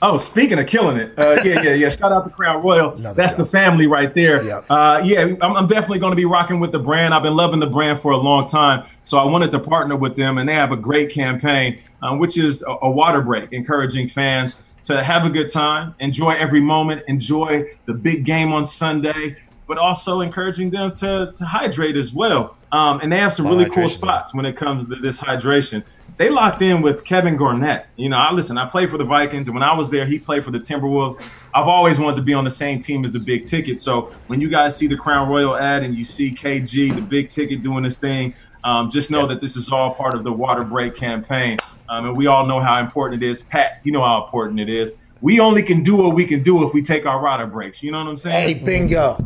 Oh, 0.00 0.16
speaking 0.16 0.60
of 0.60 0.68
killing 0.68 0.96
it, 0.98 1.18
uh, 1.18 1.40
yeah, 1.44 1.62
yeah, 1.62 1.74
yeah. 1.74 1.88
Shout 1.88 2.12
out 2.12 2.22
to 2.22 2.30
Crown 2.30 2.62
Royal. 2.62 2.92
That's 2.92 3.34
the 3.34 3.44
family 3.44 3.88
right 3.88 4.14
there. 4.14 4.40
Uh, 4.70 5.02
yeah, 5.02 5.34
I'm, 5.40 5.56
I'm 5.56 5.66
definitely 5.66 5.98
going 5.98 6.12
to 6.12 6.16
be 6.16 6.26
rocking 6.26 6.60
with 6.60 6.70
the 6.70 6.78
brand. 6.78 7.12
I've 7.12 7.24
been 7.24 7.34
loving 7.34 7.58
the 7.58 7.66
brand 7.66 7.98
for 7.98 8.12
a 8.12 8.16
long 8.16 8.46
time, 8.46 8.86
so 9.02 9.18
I 9.18 9.24
wanted 9.24 9.50
to 9.50 9.58
partner 9.58 9.96
with 9.96 10.14
them, 10.14 10.38
and 10.38 10.48
they 10.48 10.54
have 10.54 10.70
a 10.70 10.76
great 10.76 11.10
campaign, 11.10 11.80
um, 12.00 12.20
which 12.20 12.38
is 12.38 12.62
a, 12.62 12.76
a 12.82 12.90
water 12.92 13.22
break, 13.22 13.52
encouraging 13.52 14.06
fans 14.06 14.58
to 14.84 15.02
have 15.02 15.24
a 15.24 15.30
good 15.30 15.50
time, 15.50 15.94
enjoy 15.98 16.32
every 16.32 16.60
moment, 16.60 17.02
enjoy 17.08 17.64
the 17.86 17.94
big 17.94 18.24
game 18.24 18.52
on 18.52 18.64
Sunday, 18.66 19.36
but 19.66 19.78
also 19.78 20.20
encouraging 20.20 20.70
them 20.70 20.92
to 20.94 21.32
to 21.34 21.44
hydrate 21.44 21.96
as 21.96 22.12
well. 22.12 22.56
Um, 22.72 23.00
and 23.00 23.12
they 23.12 23.18
have 23.18 23.32
some 23.32 23.46
really 23.46 23.70
cool 23.70 23.88
spots 23.88 24.34
when 24.34 24.44
it 24.44 24.56
comes 24.56 24.84
to 24.86 24.96
this 24.96 25.20
hydration. 25.20 25.84
They 26.16 26.28
locked 26.28 26.60
in 26.60 26.82
with 26.82 27.04
Kevin 27.04 27.36
Garnett. 27.36 27.86
You 27.96 28.08
know, 28.08 28.16
I 28.16 28.32
listen. 28.32 28.58
I 28.58 28.66
played 28.66 28.90
for 28.90 28.98
the 28.98 29.04
Vikings, 29.04 29.48
and 29.48 29.54
when 29.54 29.62
I 29.62 29.72
was 29.74 29.90
there, 29.90 30.06
he 30.06 30.18
played 30.18 30.44
for 30.44 30.50
the 30.50 30.58
Timberwolves. 30.60 31.20
I've 31.54 31.68
always 31.68 31.98
wanted 31.98 32.16
to 32.16 32.22
be 32.22 32.34
on 32.34 32.44
the 32.44 32.50
same 32.50 32.80
team 32.80 33.04
as 33.04 33.12
the 33.12 33.20
Big 33.20 33.46
Ticket. 33.46 33.80
So 33.80 34.12
when 34.26 34.40
you 34.40 34.48
guys 34.48 34.76
see 34.76 34.88
the 34.88 34.96
Crown 34.96 35.28
Royal 35.28 35.56
ad 35.56 35.84
and 35.84 35.94
you 35.94 36.04
see 36.04 36.32
KG, 36.32 36.94
the 36.94 37.00
Big 37.00 37.28
Ticket, 37.28 37.62
doing 37.62 37.84
this 37.84 37.96
thing, 37.96 38.34
um, 38.64 38.90
just 38.90 39.10
know 39.10 39.26
that 39.26 39.40
this 39.40 39.56
is 39.56 39.70
all 39.70 39.94
part 39.94 40.14
of 40.14 40.24
the 40.24 40.32
water 40.32 40.64
break 40.64 40.96
campaign. 40.96 41.58
Um, 41.88 42.06
and 42.06 42.16
we 42.16 42.26
all 42.26 42.46
know 42.46 42.60
how 42.60 42.80
important 42.80 43.22
it 43.22 43.28
is. 43.28 43.42
Pat, 43.42 43.80
you 43.84 43.92
know 43.92 44.02
how 44.02 44.24
important 44.24 44.58
it 44.58 44.70
is. 44.70 44.92
We 45.20 45.38
only 45.38 45.62
can 45.62 45.82
do 45.82 45.96
what 45.96 46.14
we 46.14 46.24
can 46.24 46.42
do 46.42 46.66
if 46.66 46.74
we 46.74 46.82
take 46.82 47.06
our 47.06 47.22
water 47.22 47.46
breaks. 47.46 47.82
You 47.82 47.92
know 47.92 47.98
what 47.98 48.08
I'm 48.08 48.16
saying? 48.16 48.48
Hey, 48.48 48.54
bingo. 48.64 49.16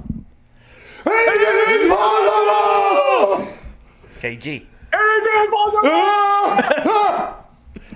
KG. 4.20 4.64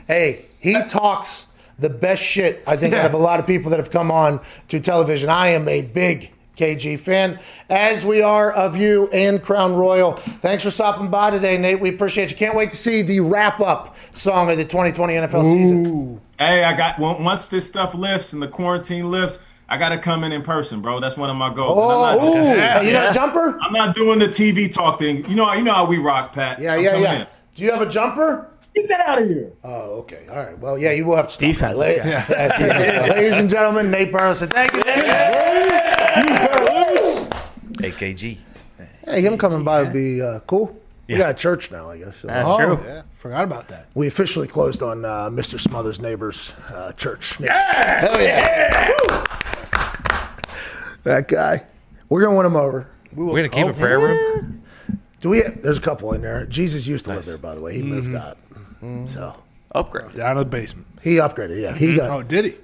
Hey, 0.06 0.46
he 0.58 0.74
talks 0.88 1.46
the 1.78 1.88
best 1.88 2.22
shit, 2.22 2.62
I 2.66 2.76
think, 2.76 2.92
out 2.92 3.06
of 3.06 3.14
a 3.14 3.18
lot 3.18 3.40
of 3.40 3.46
people 3.46 3.70
that 3.70 3.78
have 3.78 3.90
come 3.90 4.10
on 4.10 4.40
to 4.68 4.80
television. 4.80 5.30
I 5.30 5.48
am 5.48 5.68
a 5.68 5.82
big 5.82 6.32
KG 6.56 6.98
fan, 7.00 7.38
as 7.70 8.04
we 8.04 8.20
are 8.22 8.52
of 8.52 8.76
you 8.76 9.08
and 9.12 9.42
Crown 9.42 9.74
Royal. 9.74 10.12
Thanks 10.12 10.62
for 10.64 10.70
stopping 10.70 11.08
by 11.08 11.30
today, 11.30 11.56
Nate. 11.56 11.80
We 11.80 11.88
appreciate 11.88 12.30
you. 12.30 12.36
Can't 12.36 12.54
wait 12.54 12.70
to 12.70 12.76
see 12.76 13.02
the 13.02 13.20
wrap 13.20 13.60
up 13.60 13.96
song 14.12 14.50
of 14.50 14.56
the 14.56 14.64
2020 14.64 15.14
NFL 15.14 15.44
season. 15.44 16.20
Hey, 16.38 16.64
I 16.64 16.74
got 16.74 16.98
once 16.98 17.48
this 17.48 17.66
stuff 17.66 17.94
lifts 17.94 18.32
and 18.32 18.42
the 18.42 18.48
quarantine 18.48 19.10
lifts, 19.10 19.38
I 19.68 19.78
got 19.78 19.90
to 19.90 19.98
come 19.98 20.24
in 20.24 20.32
in 20.32 20.42
person, 20.42 20.82
bro. 20.82 21.00
That's 21.00 21.16
one 21.16 21.30
of 21.30 21.36
my 21.36 21.54
goals. 21.54 21.78
Oh, 21.80 21.88
not- 22.16 22.22
ooh. 22.22 22.32
Hey, 22.34 22.86
you 22.86 22.92
got 22.92 23.10
a 23.10 23.14
jumper? 23.14 23.58
I'm 23.62 23.72
not 23.72 23.94
doing 23.94 24.18
the 24.18 24.26
TV 24.28 24.70
talk 24.70 24.98
thing. 24.98 25.24
You 25.30 25.36
know, 25.36 25.50
you 25.54 25.62
know 25.62 25.72
how 25.72 25.86
we 25.86 25.96
rock, 25.98 26.32
Pat. 26.34 26.58
Yeah, 26.58 26.74
I'm 26.74 26.82
yeah, 26.82 26.96
yeah. 26.98 27.20
in. 27.22 27.26
Do 27.54 27.64
you 27.64 27.70
have 27.72 27.80
a 27.80 27.88
jumper? 27.88 28.50
Get 28.74 28.88
that 28.88 29.00
out 29.06 29.20
of 29.22 29.28
here. 29.28 29.52
Oh, 29.64 29.98
okay. 30.00 30.26
All 30.30 30.36
right. 30.36 30.58
Well, 30.58 30.78
yeah, 30.78 30.92
you 30.92 31.04
will 31.04 31.16
have 31.16 31.26
to 31.28 31.32
stop. 31.32 31.40
Defense, 31.48 31.78
by. 31.78 31.96
La- 31.96 32.04
Yeah. 32.04 33.06
Ladies 33.14 33.36
and 33.36 33.48
gentlemen, 33.48 33.90
Nate 33.90 34.10
Burleson. 34.12 34.48
Thank 34.48 34.72
you, 34.72 34.82
Nate. 34.82 35.41
AKG. 37.82 38.38
Hey, 39.04 39.20
him 39.22 39.36
coming 39.38 39.64
by 39.64 39.82
would 39.82 39.92
be 39.92 40.20
uh, 40.22 40.40
cool. 40.40 40.76
We 41.08 41.16
got 41.18 41.30
a 41.30 41.34
church 41.34 41.70
now, 41.70 41.90
I 41.90 41.98
guess. 41.98 42.16
So. 42.16 42.28
That's 42.28 42.48
Oh, 42.48 42.56
true. 42.76 42.84
yeah. 42.86 43.02
Forgot 43.14 43.44
about 43.44 43.68
that. 43.68 43.88
We 43.94 44.06
officially 44.06 44.46
closed 44.46 44.82
on 44.82 45.04
uh, 45.04 45.28
Mr. 45.30 45.60
Smothers' 45.60 46.00
neighbor's 46.00 46.52
uh, 46.72 46.92
church. 46.92 47.38
Yeah! 47.38 48.00
Hell 48.00 48.20
yeah! 48.22 48.92
That 51.02 51.26
guy. 51.28 51.64
We're 52.08 52.20
going 52.22 52.32
to 52.32 52.36
win 52.38 52.46
him 52.46 52.56
over. 52.56 52.88
We're 53.14 53.36
gonna 53.36 53.48
keep 53.50 53.66
a 53.66 53.74
prayer 53.78 53.98
room. 53.98 54.62
Do 55.20 55.28
we? 55.28 55.42
There's 55.42 55.76
a 55.76 55.82
couple 55.82 56.14
in 56.14 56.22
there. 56.22 56.46
Jesus 56.46 56.86
used 56.86 57.04
to 57.04 57.12
live 57.12 57.26
there, 57.26 57.36
by 57.36 57.54
the 57.54 57.60
way. 57.60 57.74
He 57.74 57.82
moved 57.82 58.14
out. 58.14 58.38
So 59.04 59.36
Upgrade. 59.74 60.10
Down 60.14 60.36
to 60.36 60.44
the 60.44 60.50
basement. 60.50 60.86
he 61.02 61.16
upgraded. 61.16 61.60
Yeah, 61.60 61.74
he 61.76 61.94
got. 61.96 62.10
Oh, 62.10 62.22
did 62.22 62.46
he? 62.46 62.54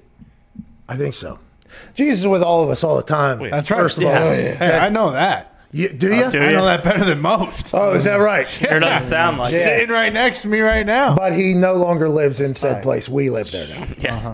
I 0.89 0.97
think 0.97 1.13
so. 1.13 1.39
Jesus 1.95 2.21
is 2.21 2.27
with 2.29 2.43
all 2.43 2.63
of 2.65 2.71
us 2.71 2.83
all 2.85 2.97
the 2.97 3.03
time. 3.03 3.39
That's 3.51 3.71
right. 3.71 3.81
First 3.81 3.99
of 3.99 4.05
all, 4.05 4.11
Yeah. 4.11 4.55
Hey, 4.55 4.79
I 4.79 4.89
know 4.89 5.13
that. 5.13 5.55
You, 5.71 5.91
do 5.91 6.15
you? 6.15 6.31
do 6.31 6.41
I 6.41 6.53
know 6.53 6.65
that 6.65 6.83
better 6.83 7.05
than 7.05 7.21
most. 7.21 7.73
Oh, 7.75 7.93
is 7.93 8.05
that 8.05 8.17
right? 8.17 8.49
Sure 8.49 8.81
doesn't 8.81 9.07
sound 9.09 9.37
like 9.39 9.53
it. 9.53 9.63
Sitting 9.63 9.91
right 9.91 10.11
next 10.13 10.41
to 10.43 10.49
me 10.49 10.61
right 10.61 10.87
now. 10.87 11.15
But 11.15 11.35
he 11.35 11.53
no 11.53 11.75
longer 11.75 12.09
lives 12.09 12.41
in 12.41 12.55
said 12.55 12.83
place. 12.83 13.07
We 13.09 13.29
live 13.29 13.51
there 13.51 13.69
now. 13.69 13.87
Yes. 13.99 14.31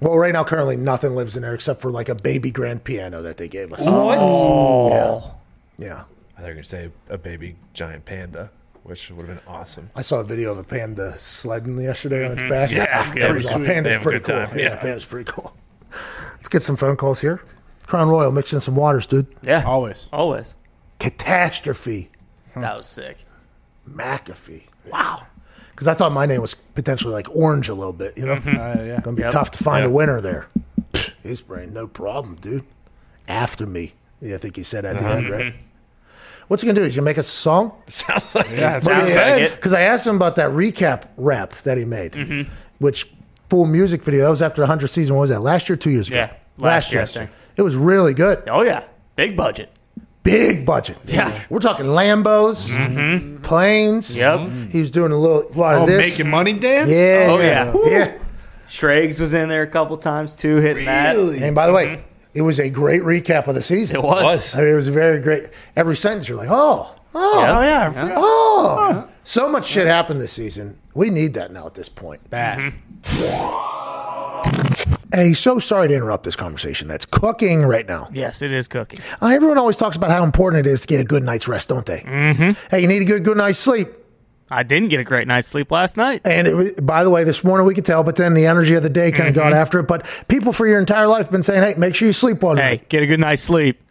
Well, 0.00 0.16
right 0.16 0.32
now, 0.32 0.44
currently, 0.44 0.76
nothing 0.76 1.16
lives 1.16 1.36
in 1.36 1.42
there 1.42 1.54
except 1.54 1.80
for 1.80 1.90
like 1.90 2.08
a 2.08 2.14
baby 2.14 2.50
grand 2.52 2.84
piano 2.84 3.22
that 3.22 3.38
they 3.38 3.48
gave 3.48 3.72
us. 3.72 3.80
What? 3.84 4.18
Yeah. 4.90 5.20
Yeah. 5.78 6.04
I 6.36 6.40
thought 6.40 6.42
you 6.42 6.46
were 6.46 6.52
going 6.54 6.56
to 6.58 6.64
say 6.64 6.90
a 7.08 7.18
baby 7.18 7.56
giant 7.72 8.04
panda, 8.04 8.50
which 8.84 9.10
would 9.10 9.26
have 9.28 9.44
been 9.44 9.52
awesome. 9.52 9.90
I 9.96 10.02
saw 10.02 10.20
a 10.20 10.24
video 10.24 10.52
of 10.52 10.58
a 10.58 10.64
panda 10.64 11.16
sledding 11.18 11.78
yesterday 11.80 12.24
on 12.24 12.32
its 12.32 12.42
Mhm. 12.42 12.48
back. 12.48 12.70
Yeah, 12.70 12.86
That 12.86 12.96
was 12.98 13.06
that's 13.06 13.10
good. 13.12 13.30
pretty 13.30 13.40
Sweet. 13.46 13.54
cool. 13.56 13.64
Panda's 13.66 13.84
They 13.84 13.92
have 13.92 14.00
a 14.00 14.02
pretty 14.04 14.18
good 14.20 14.26
cool. 14.26 14.46
time, 14.46 14.58
Yeah, 14.58 14.64
yeah. 14.64 14.76
panda's 14.76 15.04
pretty 15.04 15.30
cool. 15.32 15.54
Let's 16.42 16.48
get 16.48 16.64
some 16.64 16.74
phone 16.74 16.96
calls 16.96 17.20
here. 17.20 17.40
Crown 17.86 18.08
Royal 18.08 18.32
mixing 18.32 18.58
some 18.58 18.74
waters, 18.74 19.06
dude. 19.06 19.28
Yeah. 19.42 19.62
Always. 19.64 20.08
Always. 20.12 20.56
Catastrophe. 20.98 22.10
That 22.56 22.76
was 22.76 22.86
sick. 22.86 23.18
McAfee. 23.88 24.62
Wow. 24.90 25.24
Because 25.70 25.86
I 25.86 25.94
thought 25.94 26.10
my 26.10 26.26
name 26.26 26.40
was 26.40 26.54
potentially 26.54 27.12
like 27.12 27.28
orange 27.32 27.68
a 27.68 27.74
little 27.74 27.92
bit, 27.92 28.18
you 28.18 28.26
know? 28.26 28.34
Mhm. 28.38 28.54
Uh, 28.58 28.82
yeah. 28.82 29.00
Gonna 29.00 29.14
be 29.14 29.22
Yep. 29.22 29.30
tough 29.32 29.52
to 29.52 29.62
find 29.62 29.86
a 29.86 29.90
winner 29.90 30.20
there. 30.20 30.46
Pfft, 30.92 31.12
His 31.22 31.40
brain, 31.40 31.72
no 31.72 31.86
problem, 31.86 32.34
dude. 32.40 32.64
After 33.28 33.64
me. 33.64 33.92
Yeah, 34.20 34.34
I 34.34 34.38
think 34.38 34.56
he 34.56 34.64
said 34.64 34.84
at 34.84 34.98
the 34.98 35.04
end, 35.06 35.30
right? 35.30 35.54
What's 36.48 36.64
he 36.64 36.66
gonna 36.66 36.80
do? 36.80 36.84
He's 36.84 36.96
gonna 36.96 37.04
make 37.04 37.18
us 37.18 37.28
a 37.28 37.36
song? 37.36 37.70
Sounds 37.88 38.24
like 38.34 38.50
Yeah, 38.50 38.78
it 38.78 38.82
sounds 38.82 39.14
like 39.14 39.42
it. 39.42 39.54
Because 39.54 39.72
I 39.72 39.82
asked 39.82 40.08
him 40.08 40.16
about 40.16 40.34
that 40.36 40.50
recap 40.50 41.04
rap 41.16 41.52
that 41.62 41.78
he 41.78 41.84
made, 41.84 42.12
Mhm. 42.14 42.48
which 42.78 43.08
full 43.52 43.66
music 43.66 44.02
video. 44.02 44.22
That 44.24 44.30
was 44.30 44.40
after 44.40 44.62
the 44.62 44.66
hundred 44.66 44.88
season. 44.88 45.14
What 45.14 45.20
was 45.20 45.30
that? 45.30 45.40
Last 45.40 45.68
year, 45.68 45.76
two 45.76 45.90
years 45.90 46.08
ago. 46.08 46.16
Yeah, 46.16 46.32
last 46.56 46.90
year, 46.90 47.02
I 47.02 47.04
think. 47.04 47.30
It 47.54 47.60
was 47.60 47.76
really 47.76 48.14
good. 48.14 48.44
Oh 48.48 48.62
yeah, 48.62 48.86
big 49.14 49.36
budget. 49.36 49.68
Big 50.22 50.64
budget. 50.64 50.96
Yeah. 51.04 51.36
We're 51.50 51.58
talking 51.58 51.84
Lambos, 51.84 52.70
mm-hmm. 52.70 53.42
planes. 53.42 54.16
Yep. 54.16 54.70
He 54.70 54.80
was 54.80 54.90
doing 54.90 55.12
a 55.12 55.16
little 55.16 55.42
a 55.42 55.52
lot 55.58 55.74
of 55.74 55.82
Oh, 55.82 55.86
this. 55.86 55.98
making 55.98 56.30
money 56.30 56.54
dance? 56.54 56.88
Yeah. 56.88 57.26
Oh 57.28 57.40
yeah. 57.40 57.74
Yeah. 57.84 58.18
Schrags 58.70 59.20
was 59.20 59.34
in 59.34 59.50
there 59.50 59.62
a 59.62 59.66
couple 59.66 59.98
times 59.98 60.34
too, 60.34 60.56
hitting 60.56 60.86
that. 60.86 61.16
And 61.16 61.54
by 61.54 61.66
the 61.66 61.74
way, 61.74 61.86
mm-hmm. 61.86 62.02
it 62.32 62.40
was 62.40 62.58
a 62.58 62.70
great 62.70 63.02
recap 63.02 63.48
of 63.48 63.54
the 63.54 63.62
season. 63.62 63.96
It 63.96 64.02
was. 64.02 64.54
I 64.54 64.60
mean, 64.60 64.68
it 64.68 64.74
was 64.76 64.88
a 64.88 64.92
very 64.92 65.20
great. 65.20 65.50
Every 65.76 65.96
sentence 65.96 66.26
you're 66.26 66.38
like, 66.38 66.48
oh, 66.50 66.94
oh, 67.14 67.40
Yeah. 67.42 67.58
Oh, 67.58 67.62
yeah. 67.62 67.88
I 67.88 67.92
forgot. 67.92 68.12
oh. 68.16 69.08
So 69.24 69.48
much 69.48 69.66
shit 69.66 69.86
happened 69.86 70.20
this 70.20 70.32
season. 70.32 70.78
We 70.94 71.10
need 71.10 71.34
that 71.34 71.52
now 71.52 71.66
at 71.66 71.74
this 71.74 71.88
point. 71.88 72.28
Bad. 72.30 72.74
Hey, 75.14 75.34
so 75.34 75.58
sorry 75.58 75.88
to 75.88 75.94
interrupt 75.94 76.24
this 76.24 76.36
conversation. 76.36 76.88
That's 76.88 77.04
cooking 77.04 77.62
right 77.66 77.86
now. 77.86 78.08
Yes, 78.14 78.40
it 78.40 78.50
is 78.50 78.66
cooking. 78.66 78.98
Uh, 79.20 79.26
everyone 79.26 79.58
always 79.58 79.76
talks 79.76 79.94
about 79.94 80.10
how 80.10 80.24
important 80.24 80.66
it 80.66 80.70
is 80.70 80.80
to 80.80 80.86
get 80.86 81.02
a 81.02 81.04
good 81.04 81.22
night's 81.22 81.46
rest, 81.46 81.68
don't 81.68 81.84
they? 81.84 81.98
Mm-hmm. 81.98 82.52
Hey, 82.70 82.80
you 82.80 82.88
need 82.88 83.02
a 83.02 83.04
good 83.04 83.22
good 83.22 83.36
night's 83.36 83.58
sleep. 83.58 83.88
I 84.50 84.62
didn't 84.62 84.88
get 84.88 85.00
a 85.00 85.04
great 85.04 85.28
night's 85.28 85.48
sleep 85.48 85.70
last 85.70 85.98
night. 85.98 86.22
And 86.24 86.46
it, 86.46 86.54
was- 86.54 86.72
by 86.72 87.04
the 87.04 87.10
way, 87.10 87.24
this 87.24 87.44
morning 87.44 87.66
we 87.66 87.74
could 87.74 87.84
tell, 87.84 88.02
but 88.02 88.16
then 88.16 88.32
the 88.32 88.46
energy 88.46 88.74
of 88.74 88.82
the 88.82 88.88
day 88.88 89.12
kind 89.12 89.28
of 89.28 89.34
got 89.34 89.52
after 89.52 89.78
it. 89.80 89.86
But 89.86 90.06
people 90.28 90.50
for 90.54 90.66
your 90.66 90.78
entire 90.80 91.06
life 91.06 91.24
have 91.26 91.30
been 91.32 91.42
saying, 91.42 91.62
"Hey, 91.62 91.74
make 91.78 91.94
sure 91.94 92.06
you 92.06 92.12
sleep 92.12 92.42
well 92.42 92.56
Hey, 92.56 92.76
tonight. 92.76 92.88
get 92.88 93.02
a 93.02 93.06
good 93.06 93.20
night's 93.20 93.42
sleep. 93.42 93.82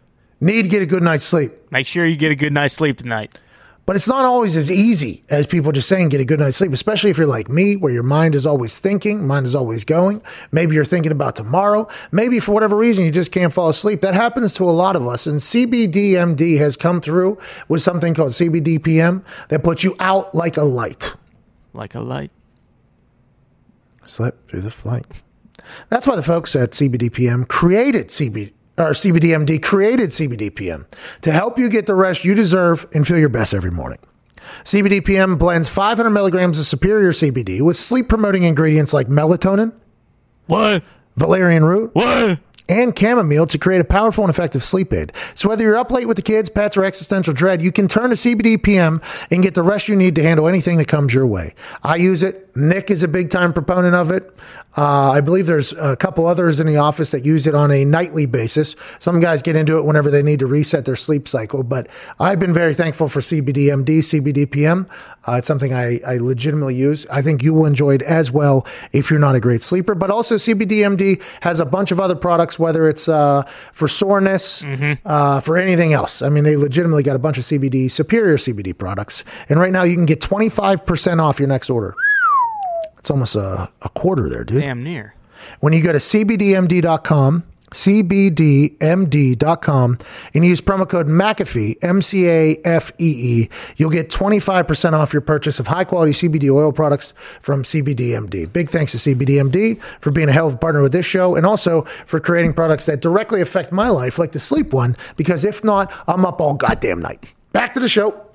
Need 0.42 0.62
to 0.64 0.68
get 0.68 0.82
a 0.82 0.86
good 0.86 1.02
night's 1.02 1.24
sleep." 1.24 1.52
Make 1.70 1.86
sure 1.86 2.04
you 2.04 2.16
get 2.16 2.30
a 2.30 2.34
good 2.34 2.52
night's 2.52 2.74
sleep 2.74 2.98
tonight. 2.98 3.40
But 3.84 3.96
it's 3.96 4.06
not 4.06 4.24
always 4.24 4.56
as 4.56 4.70
easy 4.70 5.24
as 5.28 5.46
people 5.46 5.72
just 5.72 5.88
saying 5.88 6.10
get 6.10 6.20
a 6.20 6.24
good 6.24 6.38
night's 6.38 6.56
sleep, 6.56 6.72
especially 6.72 7.10
if 7.10 7.18
you're 7.18 7.26
like 7.26 7.48
me, 7.48 7.74
where 7.74 7.92
your 7.92 8.04
mind 8.04 8.36
is 8.36 8.46
always 8.46 8.78
thinking, 8.78 9.26
mind 9.26 9.44
is 9.44 9.56
always 9.56 9.84
going. 9.84 10.22
Maybe 10.52 10.76
you're 10.76 10.84
thinking 10.84 11.10
about 11.10 11.34
tomorrow. 11.34 11.88
Maybe 12.12 12.38
for 12.38 12.52
whatever 12.52 12.76
reason 12.76 13.04
you 13.04 13.10
just 13.10 13.32
can't 13.32 13.52
fall 13.52 13.68
asleep. 13.68 14.00
That 14.02 14.14
happens 14.14 14.52
to 14.54 14.64
a 14.64 14.70
lot 14.70 14.94
of 14.94 15.06
us. 15.06 15.26
And 15.26 15.40
CBDMD 15.40 16.58
has 16.58 16.76
come 16.76 17.00
through 17.00 17.38
with 17.68 17.82
something 17.82 18.14
called 18.14 18.30
CBDPM 18.30 19.24
that 19.48 19.64
puts 19.64 19.82
you 19.82 19.96
out 19.98 20.32
like 20.32 20.56
a 20.56 20.62
light. 20.62 21.14
Like 21.72 21.96
a 21.96 22.00
light. 22.00 22.30
Slip 24.06 24.48
through 24.48 24.60
the 24.60 24.70
flight. 24.70 25.06
That's 25.88 26.06
why 26.06 26.14
the 26.14 26.22
folks 26.22 26.54
at 26.54 26.70
CBDPM 26.70 27.48
created 27.48 28.08
CB 28.08 28.52
or 28.88 28.92
CBDMD 28.92 29.62
created 29.62 30.10
CBDPM 30.10 30.86
to 31.22 31.32
help 31.32 31.58
you 31.58 31.68
get 31.68 31.86
the 31.86 31.94
rest 31.94 32.24
you 32.24 32.34
deserve 32.34 32.86
and 32.94 33.06
feel 33.06 33.18
your 33.18 33.28
best 33.28 33.54
every 33.54 33.70
morning. 33.70 33.98
CBDPM 34.64 35.38
blends 35.38 35.68
500 35.68 36.10
milligrams 36.10 36.58
of 36.58 36.64
superior 36.66 37.10
CBD 37.12 37.60
with 37.60 37.76
sleep 37.76 38.08
promoting 38.08 38.42
ingredients 38.42 38.92
like 38.92 39.06
melatonin, 39.08 39.72
What? 40.46 40.82
valerian 41.16 41.64
root, 41.64 41.90
What? 41.94 42.38
and 42.68 42.96
chamomile 42.98 43.46
to 43.46 43.58
create 43.58 43.80
a 43.80 43.84
powerful 43.84 44.24
and 44.24 44.30
effective 44.30 44.62
sleep 44.64 44.92
aid. 44.92 45.12
So 45.34 45.48
whether 45.48 45.62
you're 45.64 45.76
up 45.76 45.90
late 45.90 46.06
with 46.08 46.16
the 46.16 46.22
kids, 46.22 46.48
pets, 46.48 46.76
or 46.76 46.84
existential 46.84 47.34
dread, 47.34 47.60
you 47.60 47.70
can 47.72 47.86
turn 47.88 48.10
to 48.10 48.16
CBDPM 48.16 49.02
and 49.30 49.42
get 49.42 49.54
the 49.54 49.62
rest 49.62 49.88
you 49.88 49.96
need 49.96 50.14
to 50.16 50.22
handle 50.22 50.48
anything 50.48 50.78
that 50.78 50.88
comes 50.88 51.12
your 51.12 51.26
way. 51.26 51.54
I 51.82 51.96
use 51.96 52.22
it. 52.22 52.50
Nick 52.54 52.90
is 52.90 53.02
a 53.02 53.08
big 53.08 53.30
time 53.30 53.52
proponent 53.52 53.94
of 53.94 54.10
it. 54.10 54.34
Uh, 54.76 55.10
I 55.10 55.20
believe 55.20 55.46
there's 55.46 55.72
a 55.74 55.96
couple 55.96 56.26
others 56.26 56.58
in 56.58 56.66
the 56.66 56.76
office 56.76 57.10
that 57.10 57.24
use 57.26 57.46
it 57.46 57.54
on 57.54 57.70
a 57.70 57.84
nightly 57.84 58.24
basis. 58.24 58.74
Some 58.98 59.20
guys 59.20 59.42
get 59.42 59.54
into 59.54 59.78
it 59.78 59.84
whenever 59.84 60.10
they 60.10 60.22
need 60.22 60.38
to 60.40 60.46
reset 60.46 60.86
their 60.86 60.96
sleep 60.96 61.28
cycle, 61.28 61.62
but 61.62 61.88
I've 62.18 62.40
been 62.40 62.54
very 62.54 62.72
thankful 62.72 63.08
for 63.08 63.20
CBDMD, 63.20 63.98
CBDPM. 63.98 64.90
Uh, 65.28 65.32
it's 65.36 65.46
something 65.46 65.74
I, 65.74 66.00
I 66.06 66.16
legitimately 66.16 66.74
use. 66.74 67.06
I 67.08 67.20
think 67.22 67.42
you 67.42 67.52
will 67.52 67.66
enjoy 67.66 67.94
it 67.94 68.02
as 68.02 68.32
well 68.32 68.66
if 68.92 69.10
you're 69.10 69.20
not 69.20 69.34
a 69.34 69.40
great 69.40 69.62
sleeper. 69.62 69.94
But 69.94 70.10
also, 70.10 70.36
CBDMD 70.36 71.22
has 71.42 71.60
a 71.60 71.66
bunch 71.66 71.92
of 71.92 72.00
other 72.00 72.16
products, 72.16 72.58
whether 72.58 72.88
it's 72.88 73.08
uh, 73.08 73.42
for 73.72 73.88
soreness, 73.88 74.64
uh, 75.04 75.40
for 75.40 75.58
anything 75.58 75.92
else. 75.92 76.22
I 76.22 76.28
mean, 76.30 76.44
they 76.44 76.56
legitimately 76.56 77.02
got 77.02 77.16
a 77.16 77.20
bunch 77.20 77.38
of 77.38 77.44
CBD, 77.44 77.90
superior 77.90 78.36
CBD 78.36 78.76
products. 78.76 79.24
And 79.48 79.60
right 79.60 79.72
now, 79.72 79.82
you 79.84 79.94
can 79.96 80.06
get 80.06 80.20
25% 80.20 81.20
off 81.22 81.38
your 81.38 81.48
next 81.48 81.68
order. 81.70 81.94
It's 83.02 83.10
almost 83.10 83.34
a, 83.34 83.68
a 83.82 83.88
quarter 83.88 84.28
there, 84.28 84.44
dude. 84.44 84.60
Damn 84.60 84.84
near. 84.84 85.16
When 85.58 85.72
you 85.72 85.82
go 85.82 85.90
to 85.90 85.98
cbdmd.com, 85.98 87.42
cbdmd.com, 87.72 88.78
and 90.34 90.46
use 90.46 90.60
promo 90.60 90.88
code 90.88 91.08
McAfee, 91.08 91.82
M 91.82 92.00
C 92.00 92.28
A 92.28 92.56
F 92.64 92.92
E 93.00 93.12
E, 93.42 93.48
you'll 93.76 93.90
get 93.90 94.08
25% 94.08 94.92
off 94.92 95.12
your 95.12 95.20
purchase 95.20 95.58
of 95.58 95.66
high 95.66 95.82
quality 95.82 96.12
CBD 96.12 96.48
oil 96.48 96.70
products 96.70 97.10
from 97.40 97.64
CBDMD. 97.64 98.52
Big 98.52 98.70
thanks 98.70 98.92
to 98.92 98.98
CBDMD 98.98 99.82
for 100.00 100.12
being 100.12 100.28
a 100.28 100.32
hell 100.32 100.46
of 100.46 100.54
a 100.54 100.58
partner 100.58 100.80
with 100.80 100.92
this 100.92 101.04
show 101.04 101.34
and 101.34 101.44
also 101.44 101.82
for 101.82 102.20
creating 102.20 102.54
products 102.54 102.86
that 102.86 103.00
directly 103.00 103.40
affect 103.40 103.72
my 103.72 103.88
life, 103.88 104.16
like 104.16 104.30
the 104.30 104.38
sleep 104.38 104.72
one, 104.72 104.96
because 105.16 105.44
if 105.44 105.64
not, 105.64 105.92
I'm 106.06 106.24
up 106.24 106.40
all 106.40 106.54
goddamn 106.54 107.02
night. 107.02 107.34
Back 107.52 107.74
to 107.74 107.80
the 107.80 107.88
show. 107.88 108.28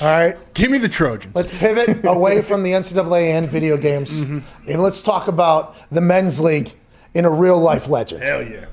All 0.00 0.08
right. 0.08 0.36
Give 0.54 0.70
me 0.70 0.78
the 0.78 0.88
Trojans. 0.88 1.34
Let's 1.34 1.56
pivot 1.56 2.04
away 2.04 2.42
from 2.42 2.62
the 2.62 2.72
NCAA 2.72 3.32
and 3.38 3.48
video 3.48 3.76
games, 3.76 4.20
and 4.20 4.42
let's 4.82 5.02
talk 5.02 5.28
about 5.28 5.76
the 5.90 6.00
men's 6.00 6.40
league 6.40 6.72
in 7.14 7.24
a 7.24 7.30
real 7.30 7.58
life 7.58 7.88
legend. 7.88 8.22
Hell 8.22 8.42
yeah. 8.42 8.66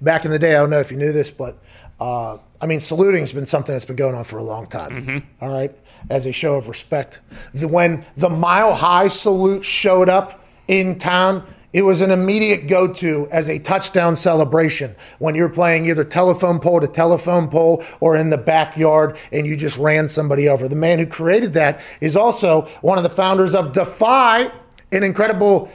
Back 0.00 0.24
in 0.24 0.30
the 0.30 0.38
day, 0.38 0.54
I 0.54 0.58
don't 0.58 0.70
know 0.70 0.80
if 0.80 0.90
you 0.90 0.98
knew 0.98 1.12
this, 1.12 1.30
but 1.30 1.58
uh, 1.98 2.36
I 2.60 2.66
mean, 2.66 2.80
saluting's 2.80 3.32
been 3.32 3.46
something 3.46 3.74
that's 3.74 3.86
been 3.86 3.96
going 3.96 4.14
on 4.14 4.24
for 4.24 4.38
a 4.38 4.42
long 4.42 4.66
time. 4.66 5.26
all 5.40 5.50
right, 5.50 5.74
as 6.10 6.26
a 6.26 6.32
show 6.32 6.56
of 6.56 6.68
respect. 6.68 7.22
The, 7.54 7.68
when 7.68 8.04
the 8.16 8.28
Mile 8.28 8.74
High 8.74 9.08
salute 9.08 9.64
showed 9.64 10.08
up 10.10 10.44
in 10.68 10.98
town, 10.98 11.46
it 11.74 11.82
was 11.82 12.00
an 12.00 12.12
immediate 12.12 12.68
go 12.68 12.86
to 12.86 13.26
as 13.32 13.48
a 13.48 13.58
touchdown 13.58 14.14
celebration 14.14 14.94
when 15.18 15.34
you're 15.34 15.48
playing 15.48 15.86
either 15.86 16.04
telephone 16.04 16.60
pole 16.60 16.80
to 16.80 16.86
telephone 16.86 17.48
pole 17.48 17.84
or 18.00 18.16
in 18.16 18.30
the 18.30 18.38
backyard 18.38 19.18
and 19.32 19.44
you 19.44 19.56
just 19.56 19.76
ran 19.76 20.06
somebody 20.06 20.48
over. 20.48 20.68
The 20.68 20.76
man 20.76 21.00
who 21.00 21.06
created 21.06 21.52
that 21.54 21.82
is 22.00 22.16
also 22.16 22.62
one 22.80 22.96
of 22.96 23.02
the 23.02 23.10
founders 23.10 23.56
of 23.56 23.72
Defy, 23.72 24.50
an 24.92 25.02
incredible 25.02 25.68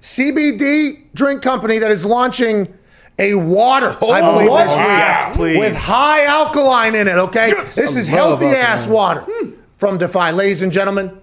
CBD 0.00 1.02
drink 1.14 1.42
company 1.42 1.78
that 1.78 1.90
is 1.90 2.06
launching 2.06 2.72
a 3.18 3.34
water, 3.34 3.90
I 4.00 4.20
Oh, 4.22 4.32
believe, 4.34 4.50
what? 4.50 4.64
this 4.64 4.76
week 4.76 4.86
Yes, 4.86 5.36
please. 5.36 5.58
with 5.58 5.76
high 5.76 6.26
alkaline 6.26 6.94
in 6.94 7.08
it. 7.08 7.16
Okay, 7.16 7.52
this 7.74 7.96
is 7.96 8.08
I 8.08 8.12
love 8.12 8.40
healthy 8.40 8.56
ass 8.56 8.86
alkaline. 8.86 8.94
water 8.94 9.20
hmm. 9.28 9.50
from 9.78 9.98
Defy, 9.98 10.30
ladies 10.30 10.62
and 10.62 10.70
gentlemen. 10.70 11.18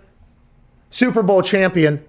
Super 0.90 1.24
Bowl 1.24 1.42
champion, 1.42 2.04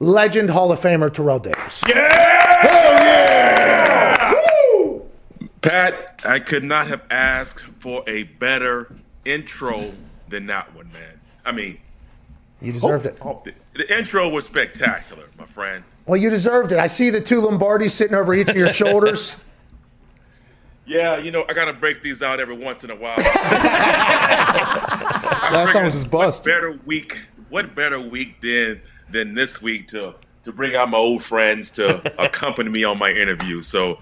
legend 0.00 0.50
Hall 0.50 0.72
of 0.72 0.80
Famer 0.80 1.12
Terrell 1.12 1.38
Davis. 1.38 1.82
Yeah, 1.88 2.58
hell 2.62 2.92
yeah! 3.04 4.32
Pat, 5.62 6.22
I 6.24 6.40
could 6.40 6.64
not 6.64 6.88
have 6.88 7.02
asked 7.10 7.64
for 7.78 8.02
a 8.08 8.24
better 8.24 8.96
intro 9.24 9.92
than 10.28 10.46
that 10.46 10.74
one, 10.74 10.90
man. 10.92 11.20
I 11.44 11.52
mean, 11.52 11.78
You 12.62 12.72
deserved 12.72 13.06
it. 13.06 13.18
Oh, 13.20 13.42
the, 13.44 13.52
the 13.74 13.96
intro 13.98 14.28
was 14.28 14.46
spectacular, 14.46 15.26
my 15.38 15.44
friend. 15.44 15.84
Well, 16.06 16.16
you 16.18 16.30
deserved 16.30 16.72
it. 16.72 16.78
I 16.78 16.86
see 16.86 17.10
the 17.10 17.20
two 17.20 17.40
Lombardis 17.42 17.90
sitting 17.90 18.16
over 18.16 18.32
each 18.34 18.48
of 18.48 18.56
your 18.56 18.68
shoulders. 18.68 19.36
Yeah, 20.86 21.18
you 21.18 21.30
know, 21.30 21.44
I 21.48 21.52
gotta 21.52 21.72
break 21.72 22.02
these 22.02 22.20
out 22.20 22.40
every 22.40 22.56
once 22.56 22.82
in 22.82 22.90
a 22.90 22.96
while. 22.96 23.16
Last 25.52 25.72
time 25.72 25.84
was 25.84 25.94
his 25.94 26.04
bust. 26.04 26.44
What 26.44 26.52
better 26.52 26.80
week? 26.84 27.22
What 27.48 27.76
better 27.76 28.00
week 28.00 28.40
than 28.40 28.80
than 29.12 29.34
this 29.34 29.60
week 29.60 29.88
to 29.88 30.14
to 30.42 30.52
bring 30.52 30.74
out 30.74 30.88
my 30.88 30.98
old 30.98 31.22
friends 31.22 31.70
to 31.72 32.00
accompany 32.22 32.70
me 32.70 32.84
on 32.84 32.98
my 32.98 33.10
interview? 33.10 33.60
So, 33.60 34.00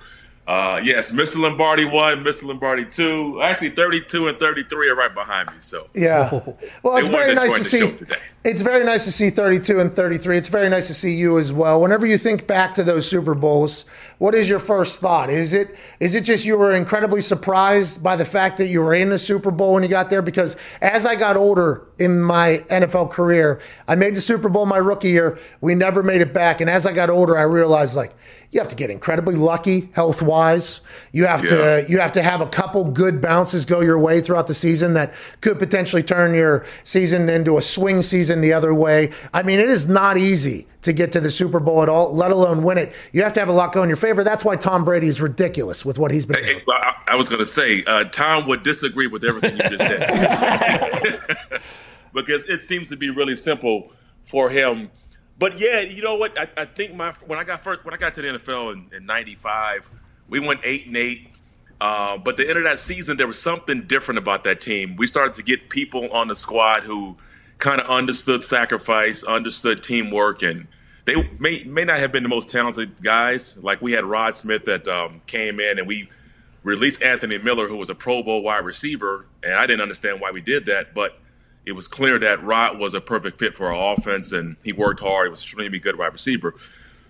Uh, 0.49 0.81
yes, 0.83 1.13
Mr. 1.13 1.37
Lombardi 1.39 1.85
one, 1.85 2.25
Mr. 2.25 2.45
Lombardi 2.45 2.87
two. 2.87 3.39
Actually, 3.43 3.69
32 3.69 4.29
and 4.29 4.39
33 4.39 4.89
are 4.89 4.97
right 4.97 5.15
behind 5.15 5.51
me. 5.51 5.57
So 5.61 5.89
Yeah. 5.95 6.41
Well, 6.83 6.97
it's 6.97 7.11
very 7.11 7.35
nice 7.35 7.55
to 7.59 7.65
see. 7.65 7.99
It's 8.45 8.63
very 8.63 8.83
nice 8.83 9.05
to 9.05 9.13
see 9.13 9.29
32 9.29 9.79
and 9.79 9.93
33. 9.93 10.39
It's 10.39 10.49
very 10.49 10.71
nice 10.71 10.87
to 10.87 10.95
see 10.95 11.13
you 11.13 11.39
as 11.39 11.53
well. 11.53 11.83
Whenever 11.83 12.07
you 12.07 12.17
think 12.17 12.47
back 12.47 12.73
to 12.75 12.85
those 12.85 13.07
Super 13.07 13.35
Bowls, 13.35 13.85
what 14.19 14.35
is 14.35 14.49
your 14.49 14.59
first 14.59 15.01
thought? 15.01 15.29
Is 15.29 15.53
it 15.53 15.77
is 16.01 16.15
it 16.15 16.23
just 16.25 16.47
you 16.47 16.57
were 16.57 16.75
incredibly 16.75 17.21
surprised 17.21 18.03
by 18.03 18.17
the 18.17 18.25
fact 18.25 18.57
that 18.57 18.69
you 18.69 18.81
were 18.81 18.95
in 18.95 19.11
the 19.11 19.19
Super 19.19 19.51
Bowl 19.51 19.75
when 19.75 19.83
you 19.83 19.89
got 19.91 20.09
there? 20.09 20.23
Because 20.23 20.57
as 20.81 21.05
I 21.05 21.15
got 21.15 21.37
older 21.37 21.87
in 21.99 22.23
my 22.23 22.61
NFL 22.71 23.11
career, 23.11 23.61
I 23.87 23.97
made 23.97 24.15
the 24.15 24.21
Super 24.23 24.49
Bowl 24.49 24.65
my 24.65 24.79
rookie 24.79 25.11
year. 25.11 25.39
We 25.61 25.75
never 25.75 26.03
made 26.03 26.23
it 26.23 26.33
back, 26.33 26.63
and 26.63 26.71
as 26.71 26.87
I 26.87 26.93
got 26.93 27.11
older, 27.11 27.37
I 27.37 27.43
realized 27.43 27.97
like 27.97 28.15
you 28.51 28.61
have 28.61 28.69
to 28.69 28.77
get 28.77 28.89
incredibly 28.89 29.35
lucky 29.35 29.91
health 29.93 30.23
wise. 30.23 30.81
You 31.13 31.27
have 31.27 31.43
to 31.43 31.85
you 31.89 32.01
have 32.01 32.13
to 32.13 32.23
have 32.23 32.41
a 32.41 32.47
couple 32.47 32.85
good 32.91 33.21
bounces 33.21 33.67
go 33.67 33.81
your 33.81 33.99
way 33.99 34.21
throughout 34.23 34.47
the 34.47 34.55
season 34.55 34.95
that 34.95 35.13
could 35.43 35.59
potentially 35.59 36.03
turn 36.03 36.33
your 36.33 36.65
season 36.83 37.29
into 37.29 37.59
a 37.59 37.63
swing 37.63 38.01
season 38.01 38.41
the 38.41 38.55
other 38.55 38.73
way. 38.73 39.11
I 39.35 39.43
mean, 39.43 39.61
it 39.61 39.69
is 39.69 39.87
not 39.87 40.17
easy 40.17 40.67
to 40.83 40.93
get 40.95 41.13
to 41.13 41.21
the 41.21 41.31
Super 41.31 41.61
Bowl 41.61 41.83
at 41.83 41.89
all, 41.91 42.15
let 42.15 42.31
alone 42.31 42.63
win 42.63 42.79
it. 42.79 42.95
You 43.13 43.23
have 43.23 43.35
to 43.35 43.41
have 43.41 43.49
a 43.49 43.53
lot 43.53 43.73
go 43.73 43.83
in 43.83 43.91
your 43.91 43.97
favor. 43.97 44.25
That's 44.25 44.45
why 44.45 44.57
Tom 44.57 44.85
Brady 44.85 45.09
is 45.09 45.21
ridiculous 45.21 45.85
with 45.85 45.99
what 45.99 46.11
he's 46.11 46.25
been 46.25 46.43
doing. 46.43 46.61
I, 46.71 46.95
I 47.09 47.17
was 47.17 47.29
going 47.29 47.41
to 47.41 47.47
say, 47.47 47.85
uh, 47.85 48.05
Tom 48.05 48.47
would 48.49 48.63
disagree 48.63 49.09
with 49.09 49.25
everything 49.25 49.57
you 49.59 49.77
just 49.77 49.85
said 49.85 51.21
because 52.15 52.45
it 52.45 52.61
seems 52.61 52.89
to 52.89 52.97
be 52.97 53.11
really 53.11 53.37
simple 53.37 53.93
for 54.25 54.49
him. 54.49 54.91
But 55.39 55.59
yeah, 55.59 55.81
you 55.81 56.03
know 56.03 56.17
what? 56.17 56.39
I, 56.39 56.49
I 56.57 56.65
think 56.65 56.95
my 56.95 57.13
when 57.27 57.39
I 57.39 57.45
got 57.45 57.63
first 57.63 57.85
when 57.85 57.95
I 57.95 57.97
got 57.97 58.15
to 58.15 58.23
the 58.23 58.29
NFL 58.29 58.73
in, 58.73 58.97
in 58.97 59.07
'95, 59.07 59.89
we 60.29 60.41
went 60.41 60.61
eight 60.65 60.87
and 60.87 60.97
eight. 60.97 61.29
Uh, 61.81 62.19
but 62.19 62.37
the 62.37 62.49
end 62.49 62.59
of 62.59 62.65
that 62.65 62.81
season, 62.81 63.17
there 63.17 63.29
was 63.29 63.41
something 63.41 63.83
different 63.83 64.19
about 64.19 64.43
that 64.45 64.61
team. 64.61 64.97
We 64.97 65.07
started 65.07 65.35
to 65.35 65.45
get 65.45 65.69
people 65.69 66.11
on 66.11 66.27
the 66.27 66.35
squad 66.35 66.83
who 66.83 67.17
kind 67.59 67.81
of 67.81 67.87
understood 67.89 68.43
sacrifice, 68.43 69.23
understood 69.23 69.83
teamwork, 69.83 70.43
and 70.43 70.67
they 71.05 71.31
may 71.39 71.63
may 71.65 71.85
not 71.85 72.01
have 72.01 72.11
been 72.11 72.25
the 72.25 72.29
most 72.29 72.49
talented 72.49 73.01
guys. 73.01 73.57
Like 73.59 73.81
we 73.81 73.93
had 73.93 74.05
Rod 74.05 74.35
Smith 74.35 74.65
that 74.65 74.89
um, 74.89 75.23
came 75.29 75.61
in, 75.61 75.79
and 75.79 75.87
we 75.87 76.09
released 76.65 77.01
Anthony 77.01 77.39
Miller, 77.39 77.69
who 77.69 77.77
was 77.77 77.91
a 77.91 77.95
Pro 77.95 78.25
Bowl 78.25 78.43
wide 78.43 78.65
receiver, 78.65 79.27
and 79.45 79.55
I 79.55 79.67
didn't 79.69 79.83
understand 79.83 80.21
why 80.21 80.33
we 80.33 80.41
did 80.41 80.67
that, 80.67 80.95
but 80.95 81.19
it 81.69 81.73
was 81.73 81.87
clear 81.87 82.19
that 82.19 82.43
Rod 82.43 82.79
was 82.79 82.95
a 82.95 83.01
perfect 83.01 83.39
fit 83.39 83.55
for 83.55 83.73
our 83.73 83.93
offense, 83.95 84.33
and 84.33 84.57
he 84.65 84.73
worked 84.73 85.01
hard. 85.01 85.27
He 85.27 85.31
was 85.31 85.43
extremely 85.43 85.79
good 85.79 85.97
wide 85.99 86.13
receiver. 86.13 86.55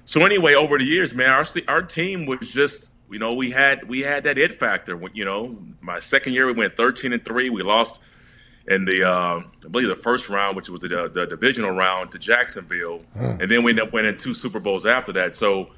So 0.05 0.25
anyway, 0.27 0.55
over 0.55 0.77
the 0.79 0.85
years, 0.85 1.15
man, 1.15 1.31
our 1.31 1.45
our 1.69 1.83
team 1.83 2.27
was 2.27 2.41
just 2.41 2.93
you 3.11 3.19
know 3.19 3.35
we 3.35 3.51
had 3.51 3.89
we 3.89 4.01
had 4.01 4.25
that 4.25 4.37
it 4.39 4.59
factor. 4.59 5.01
You 5.15 5.25
know, 5.25 5.59
my 5.81 6.01
second 6.01 6.33
year 6.35 6.47
we 6.47 6.53
went 6.53 6.77
thirteen 6.77 7.13
and 7.13 7.25
three. 7.25 7.49
We 7.51 7.63
lost 7.63 8.03
in 8.67 8.85
the 8.85 9.03
uh, 9.03 9.41
I 9.65 9.69
believe 9.71 9.89
the 9.89 9.97
first 9.97 10.29
round, 10.29 10.57
which 10.57 10.69
was 10.69 10.83
the, 10.83 11.09
the 11.13 11.27
divisional 11.27 11.71
round 11.71 12.11
to 12.13 12.19
Jacksonville, 12.19 12.99
Hmm. 13.15 13.41
and 13.41 13.51
then 13.51 13.63
we 13.63 13.71
ended 13.71 13.87
up 13.87 13.93
winning 13.95 14.17
two 14.17 14.35
Super 14.35 14.61
Bowls 14.61 14.85
after 14.85 15.13
that. 15.13 15.35
So, 15.37 15.71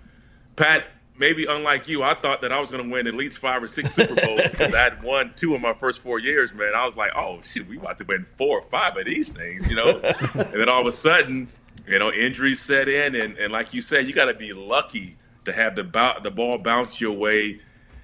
Pat, 0.57 0.87
maybe 1.21 1.47
unlike 1.49 1.87
you, 1.87 2.03
I 2.03 2.15
thought 2.15 2.41
that 2.41 2.51
I 2.51 2.59
was 2.59 2.73
going 2.73 2.83
to 2.83 2.91
win 2.91 3.07
at 3.07 3.15
least 3.15 3.39
five 3.39 3.63
or 3.63 3.69
six 3.69 3.95
Super 3.95 4.15
Bowls 4.15 4.51
because 4.51 4.75
I 4.75 4.81
had 4.81 5.03
won 5.05 5.33
two 5.37 5.55
in 5.55 5.61
my 5.61 5.75
first 5.75 6.01
four 6.01 6.19
years. 6.19 6.53
Man, 6.53 6.73
I 6.75 6.85
was 6.85 6.97
like, 6.97 7.13
oh 7.15 7.41
shoot, 7.43 7.69
we 7.69 7.77
about 7.77 7.99
to 7.99 8.05
win 8.05 8.27
four 8.37 8.61
or 8.61 8.69
five 8.71 8.97
of 8.97 9.05
these 9.05 9.29
things, 9.29 9.71
you 9.71 9.77
know. 9.77 10.01
and 10.35 10.53
then 10.55 10.69
all 10.69 10.81
of 10.81 10.87
a 10.87 10.93
sudden, 10.93 11.49
you 11.87 11.99
know, 11.99 12.11
injuries 12.11 12.61
set 12.61 12.89
in, 12.89 13.15
and, 13.15 13.37
and 13.37 13.53
like 13.53 13.73
you 13.73 13.83
said, 13.83 14.07
you 14.07 14.13
got 14.13 14.27
to 14.27 14.35
be 14.35 14.53
lucky 14.53 15.17
to 15.45 15.53
have 15.53 15.77
the 15.77 15.85
bou- 15.85 16.21
the 16.23 16.31
ball 16.31 16.59
bounce 16.59 17.01
your 17.01 17.13
way 17.13 17.61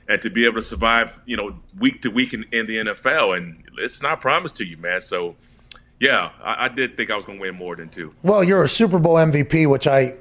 and 0.08 0.22
to 0.22 0.30
be 0.30 0.44
able 0.44 0.56
to 0.56 0.62
survive, 0.62 1.20
you 1.26 1.36
know, 1.36 1.58
week 1.78 2.02
to 2.02 2.10
week 2.10 2.32
in, 2.32 2.44
in 2.52 2.66
the 2.66 2.76
NFL. 2.78 3.36
And 3.36 3.64
it's 3.78 4.02
not 4.02 4.20
promised 4.20 4.56
to 4.56 4.64
you, 4.64 4.76
man. 4.76 5.00
So, 5.00 5.36
yeah, 5.98 6.30
I, 6.42 6.66
I 6.66 6.68
did 6.68 6.96
think 6.96 7.10
I 7.10 7.16
was 7.16 7.24
going 7.24 7.38
to 7.38 7.42
win 7.42 7.56
more 7.56 7.76
than 7.76 7.88
two. 7.88 8.14
Well, 8.22 8.44
you're 8.44 8.62
a 8.62 8.68
Super 8.68 8.98
Bowl 8.98 9.14
MVP, 9.14 9.68
which 9.68 9.86
I, 9.86 10.14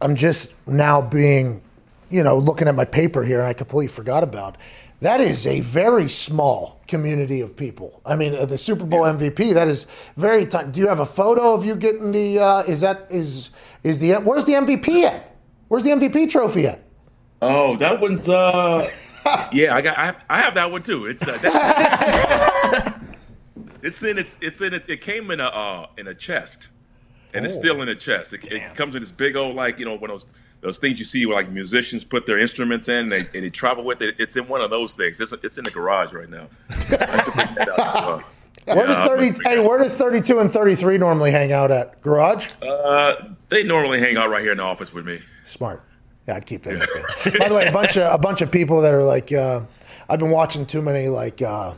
I'm 0.00 0.14
just 0.14 0.54
now 0.66 1.00
being, 1.00 1.62
you 2.10 2.22
know, 2.22 2.36
looking 2.38 2.68
at 2.68 2.74
my 2.74 2.84
paper 2.84 3.22
here, 3.24 3.38
and 3.38 3.48
I 3.48 3.52
completely 3.52 3.88
forgot 3.88 4.22
about. 4.22 4.56
That 5.00 5.20
is 5.22 5.46
a 5.46 5.60
very 5.60 6.08
small 6.10 6.80
community 6.86 7.40
of 7.40 7.56
people. 7.56 8.02
I 8.04 8.16
mean, 8.16 8.34
uh, 8.34 8.44
the 8.44 8.58
Super 8.58 8.84
Bowl 8.84 9.02
MVP. 9.02 9.54
That 9.54 9.66
is 9.68 9.86
very. 10.16 10.44
T- 10.44 10.58
do 10.70 10.80
you 10.80 10.88
have 10.88 11.00
a 11.00 11.06
photo 11.06 11.54
of 11.54 11.64
you 11.64 11.74
getting 11.76 12.12
the? 12.12 12.38
Uh, 12.38 12.58
is 12.64 12.82
that 12.82 13.06
is 13.10 13.50
is 13.82 13.98
the? 13.98 14.14
Where's 14.16 14.44
the 14.44 14.52
MVP 14.54 15.04
at? 15.04 15.34
Where's 15.68 15.84
the 15.84 15.90
MVP 15.90 16.28
trophy 16.30 16.66
at? 16.66 16.82
Oh, 17.40 17.76
that 17.76 17.98
one's 18.00 18.28
uh, 18.28 18.90
yeah, 19.52 19.74
I 19.74 19.80
got 19.80 19.96
I, 19.96 20.14
I 20.28 20.38
have 20.42 20.52
that 20.54 20.70
one 20.70 20.82
too. 20.82 21.06
It's 21.06 21.26
uh, 21.26 21.38
it's 23.82 24.02
in 24.02 24.18
it's 24.18 24.36
it's 24.42 24.60
in 24.60 24.74
it, 24.74 24.88
it 24.88 25.00
came 25.00 25.30
in 25.30 25.40
a 25.40 25.46
uh, 25.46 25.86
in 25.96 26.08
a 26.08 26.14
chest, 26.14 26.68
and 27.32 27.44
it's 27.46 27.54
Oh. 27.56 27.60
still 27.60 27.82
in 27.82 27.88
a 27.88 27.94
chest. 27.94 28.32
It, 28.34 28.46
it 28.52 28.74
comes 28.74 28.94
in 28.94 29.00
this 29.00 29.10
big 29.10 29.36
old 29.36 29.56
like 29.56 29.78
you 29.78 29.84
know 29.86 29.94
one 29.96 30.10
of 30.10 30.20
those 30.20 30.32
those 30.60 30.78
things 30.78 30.98
you 30.98 31.04
see 31.04 31.24
where 31.26 31.36
like 31.36 31.50
musicians 31.50 32.04
put 32.04 32.26
their 32.26 32.38
instruments 32.38 32.88
in 32.88 32.96
and 32.96 33.12
they, 33.12 33.18
and 33.18 33.44
they 33.44 33.50
travel 33.50 33.84
with 33.84 34.02
it. 34.02 34.14
It's 34.18 34.36
in 34.36 34.46
one 34.48 34.60
of 34.60 34.70
those 34.70 34.94
things. 34.94 35.20
It's 35.20 35.32
it's 35.32 35.58
in 35.58 35.64
the 35.64 35.70
garage 35.70 36.12
right 36.12 36.28
now. 36.28 36.48
Where 38.66 38.86
do 38.86 38.92
thirty? 38.92 39.30
Hey, 39.42 39.58
where 39.58 39.78
do 39.78 39.88
thirty-two 39.88 40.38
and 40.38 40.50
thirty-three 40.50 40.98
normally 40.98 41.30
hang 41.32 41.50
out 41.50 41.70
at? 41.70 42.00
Garage. 42.02 42.52
Uh, 42.62 43.14
they 43.48 43.64
normally 43.64 43.98
hang 43.98 44.16
out 44.16 44.30
right 44.30 44.42
here 44.42 44.52
in 44.52 44.58
the 44.58 44.62
office 44.62 44.92
with 44.92 45.06
me. 45.06 45.20
Smart. 45.44 45.82
Yeah, 46.28 46.36
I'd 46.36 46.46
keep 46.46 46.62
that. 46.64 46.78
By 47.38 47.48
the 47.48 47.54
way, 47.54 47.66
a 47.66 47.72
bunch 47.72 47.96
of 47.96 48.12
a 48.12 48.18
bunch 48.18 48.42
of 48.42 48.50
people 48.50 48.82
that 48.82 48.92
are 48.94 49.02
like, 49.02 49.32
uh, 49.32 49.62
I've 50.08 50.18
been 50.18 50.30
watching 50.30 50.66
too 50.66 50.82
many 50.82 51.08
like 51.08 51.40
uh, 51.42 51.74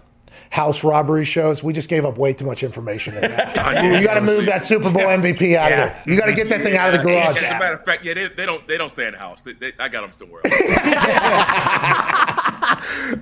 house 0.53 0.85
robbery 0.85 1.25
shows. 1.25 1.65
We 1.65 1.73
just 1.73 1.89
gave 1.89 2.05
up 2.05 2.19
way 2.19 2.35
too 2.35 2.45
much 2.45 2.63
information 2.63 3.15
there. 3.15 3.31
you 3.99 4.07
got 4.07 4.15
to 4.15 4.21
move 4.21 4.45
that 4.45 4.63
Super 4.63 4.93
Bowl 4.93 5.05
MVP 5.05 5.57
out 5.57 5.73
of 5.73 5.79
there. 5.79 6.03
You 6.07 6.19
got 6.19 6.27
to 6.27 6.35
get 6.35 6.51
that 6.51 6.61
thing 6.61 6.77
out 6.77 6.93
of 6.93 7.01
the 7.01 7.03
garage. 7.03 7.43
As 7.43 7.43
a 7.43 7.59
matter 7.59 7.75
of 7.75 7.85
fact, 7.85 8.05
yeah, 8.05 8.13
they, 8.13 8.29
they 8.29 8.45
don't 8.45 8.69
they 8.69 8.77
don't 8.77 8.91
stay 8.91 9.07
in 9.07 9.13
the 9.13 9.19
house. 9.19 9.43
They, 9.43 9.55
they, 9.55 9.73
I 9.79 9.89
got 9.89 10.03
them 10.03 10.13
somewhere. 10.13 10.43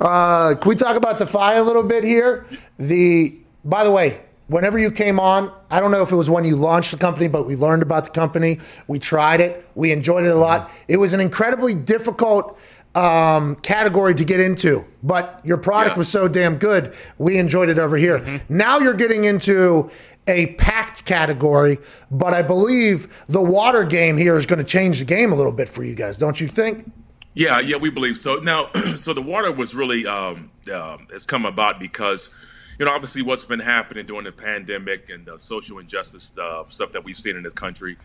Uh, 0.00 0.54
can 0.54 0.68
we 0.68 0.74
talk 0.74 0.96
about 0.96 1.18
Defy 1.18 1.54
a 1.54 1.62
little 1.62 1.82
bit 1.82 2.04
here? 2.04 2.46
The 2.78 3.36
by 3.64 3.84
the 3.84 3.90
way, 3.90 4.20
whenever 4.46 4.78
you 4.78 4.90
came 4.90 5.18
on, 5.18 5.52
I 5.70 5.80
don't 5.80 5.90
know 5.90 6.02
if 6.02 6.12
it 6.12 6.16
was 6.16 6.30
when 6.30 6.44
you 6.44 6.56
launched 6.56 6.92
the 6.92 6.98
company, 6.98 7.28
but 7.28 7.46
we 7.46 7.56
learned 7.56 7.82
about 7.82 8.04
the 8.04 8.10
company. 8.10 8.60
We 8.86 8.98
tried 8.98 9.40
it. 9.40 9.68
We 9.74 9.92
enjoyed 9.92 10.24
it 10.24 10.30
a 10.30 10.36
lot. 10.36 10.70
It 10.88 10.96
was 10.96 11.14
an 11.14 11.20
incredibly 11.20 11.74
difficult 11.74 12.58
um, 12.94 13.56
category 13.56 14.14
to 14.14 14.24
get 14.24 14.40
into, 14.40 14.84
but 15.02 15.40
your 15.44 15.56
product 15.56 15.96
was 15.96 16.08
so 16.08 16.28
damn 16.28 16.56
good. 16.56 16.94
We 17.18 17.38
enjoyed 17.38 17.68
it 17.68 17.78
over 17.78 17.96
here. 17.96 18.40
Now 18.48 18.78
you're 18.78 18.94
getting 18.94 19.24
into 19.24 19.90
a 20.26 20.54
packed 20.54 21.04
category, 21.04 21.78
but 22.10 22.34
I 22.34 22.42
believe 22.42 23.24
the 23.28 23.40
water 23.40 23.84
game 23.84 24.16
here 24.16 24.36
is 24.36 24.46
going 24.46 24.58
to 24.58 24.64
change 24.64 24.98
the 24.98 25.04
game 25.04 25.32
a 25.32 25.34
little 25.34 25.52
bit 25.52 25.68
for 25.68 25.84
you 25.84 25.94
guys, 25.94 26.18
don't 26.18 26.40
you 26.40 26.48
think? 26.48 26.90
Yeah, 27.34 27.60
yeah, 27.60 27.76
we 27.76 27.90
believe 27.90 28.18
so. 28.18 28.36
Now, 28.36 28.70
so 28.96 29.12
the 29.12 29.22
water 29.22 29.52
was 29.52 29.74
really 29.74 30.06
um, 30.06 30.50
um, 30.72 31.06
has 31.12 31.24
come 31.24 31.46
about 31.46 31.78
because, 31.78 32.30
you 32.78 32.84
know, 32.84 32.92
obviously 32.92 33.22
what's 33.22 33.44
been 33.44 33.60
happening 33.60 34.06
during 34.06 34.24
the 34.24 34.32
pandemic 34.32 35.10
and 35.10 35.24
the 35.26 35.38
social 35.38 35.78
injustice 35.78 36.36
uh, 36.38 36.64
stuff 36.68 36.92
that 36.92 37.04
we've 37.04 37.18
seen 37.18 37.36
in 37.36 37.42
this 37.42 37.52
country. 37.52 37.96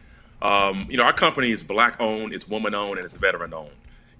Um, 0.41 0.87
you 0.89 0.97
know, 0.97 1.03
our 1.03 1.13
company 1.13 1.51
is 1.51 1.63
black 1.63 1.99
owned, 1.99 2.33
it's 2.33 2.47
woman 2.47 2.75
owned, 2.75 2.97
and 2.97 3.05
it's 3.05 3.17
veteran 3.17 3.53
owned, 3.53 3.71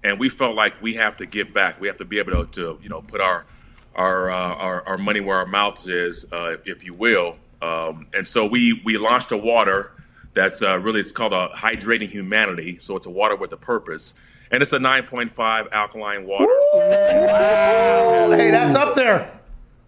and 0.04 0.18
we 0.18 0.28
felt 0.28 0.54
like 0.54 0.80
we 0.82 0.94
have 0.94 1.16
to 1.18 1.26
give 1.26 1.52
back. 1.52 1.80
We 1.80 1.88
have 1.88 1.96
to 1.98 2.04
be 2.04 2.18
able 2.18 2.44
to, 2.44 2.52
to 2.52 2.78
you 2.82 2.88
know, 2.88 3.02
put 3.02 3.20
our 3.20 3.46
our, 3.94 4.30
uh, 4.30 4.36
our 4.36 4.86
our 4.88 4.98
money 4.98 5.20
where 5.20 5.38
our 5.38 5.46
mouth 5.46 5.88
is, 5.88 6.26
uh, 6.32 6.56
if 6.64 6.84
you 6.84 6.94
will. 6.94 7.36
Um, 7.62 8.06
and 8.14 8.26
so 8.26 8.46
we 8.46 8.80
we 8.84 8.98
launched 8.98 9.32
a 9.32 9.36
water 9.36 9.92
that's 10.34 10.60
uh, 10.62 10.78
really 10.78 11.00
it's 11.00 11.12
called 11.12 11.32
a 11.32 11.48
hydrating 11.54 12.08
humanity. 12.08 12.78
So 12.78 12.96
it's 12.96 13.06
a 13.06 13.10
water 13.10 13.34
with 13.36 13.52
a 13.52 13.56
purpose, 13.56 14.14
and 14.50 14.62
it's 14.62 14.74
a 14.74 14.78
9.5 14.78 15.72
alkaline 15.72 16.26
water. 16.26 16.46
Hey, 16.74 18.50
that's 18.50 18.74
up 18.74 18.94
there. 18.94 19.32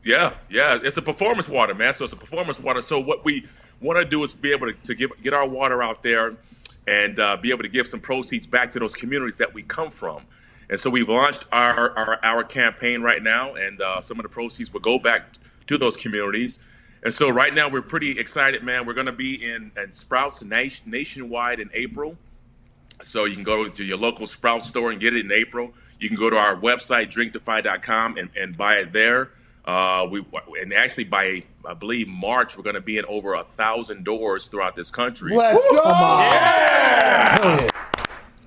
Yeah, 0.05 0.33
yeah, 0.49 0.79
it's 0.83 0.97
a 0.97 1.03
performance 1.03 1.49
water, 1.49 1.75
man. 1.75 1.93
So 1.93 2.05
it's 2.05 2.15
a 2.15 2.17
performance 2.17 2.59
water. 2.59 2.81
So 2.81 2.99
what 2.99 3.27
we 3.27 3.47
want 3.81 3.99
to 3.99 4.07
do 4.07 4.25
is 4.25 4.33
be 4.33 4.53
able 4.53 4.69
to, 4.69 4.73
to 4.73 4.95
give, 4.95 5.11
get 5.23 5.35
our 5.35 5.47
water 5.47 5.83
out 5.83 6.03
there 6.03 6.37
and 6.89 7.21
uh, 7.21 7.37
be 7.37 7.51
able 7.51 7.63
to 7.63 7.69
give 7.69 7.87
some 7.87 8.01
proceeds 8.01 8.47
back 8.47 8.71
to 8.71 8.79
those 8.79 8.95
communities 8.95 9.37
that 9.37 9.53
we 9.53 9.63
come 9.63 9.91
from. 9.91 10.23
And 10.71 10.81
so 10.81 10.89
we've 10.89 11.09
launched 11.09 11.45
our 11.53 11.97
our, 11.97 12.19
our 12.25 12.45
campaign 12.45 13.03
right 13.03 13.23
now, 13.23 13.55
and 13.55 13.81
uh, 13.81 14.01
some 14.01 14.19
of 14.19 14.23
the 14.23 14.29
proceeds 14.29 14.73
will 14.73 14.81
go 14.81 14.99
back 14.99 15.35
to 15.67 15.79
those 15.79 15.97
communities. 15.97 16.61
And 17.03 17.15
so 17.15 17.29
right 17.29 17.55
now 17.55 17.69
we're 17.69 17.83
pretty 17.83 18.19
excited, 18.19 18.63
man. 18.63 18.87
We're 18.87 18.95
going 18.95 19.07
to 19.07 19.13
be 19.13 19.35
in, 19.35 19.71
in 19.77 19.93
Sprouts 19.93 20.43
nation, 20.43 20.91
nationwide 20.91 21.61
in 21.61 21.71
April. 21.73 22.17
So 23.05 23.25
you 23.25 23.35
can 23.35 23.45
go 23.45 23.69
to 23.69 23.85
your 23.85 23.99
local 23.99 24.27
Sprout 24.27 24.65
store 24.65 24.91
and 24.91 24.99
get 24.99 25.15
it 25.15 25.25
in 25.25 25.31
April. 25.31 25.73
You 26.01 26.09
can 26.09 26.19
go 26.19 26.29
to 26.29 26.37
our 26.37 26.57
website, 26.57 27.13
drinkdefy.com, 27.13 28.17
and, 28.17 28.31
and 28.37 28.57
buy 28.57 28.77
it 28.77 28.93
there. 28.93 29.31
Uh, 29.69 30.09
we 30.11 30.25
and 30.63 30.73
actually 30.73 31.05
by 31.05 31.43
I 31.63 31.75
believe 31.75 32.09
March 32.09 32.57
we're 32.57 32.63
going 32.63 32.73
to 32.73 32.81
be 32.81 32.97
in 32.97 33.05
over 33.05 33.35
a 33.35 33.45
thousand 33.45 34.03
doors 34.03 34.49
throughout 34.49 34.75
this 34.75 34.89
country. 34.89 35.37
Let's 35.37 35.63
go. 35.71 35.83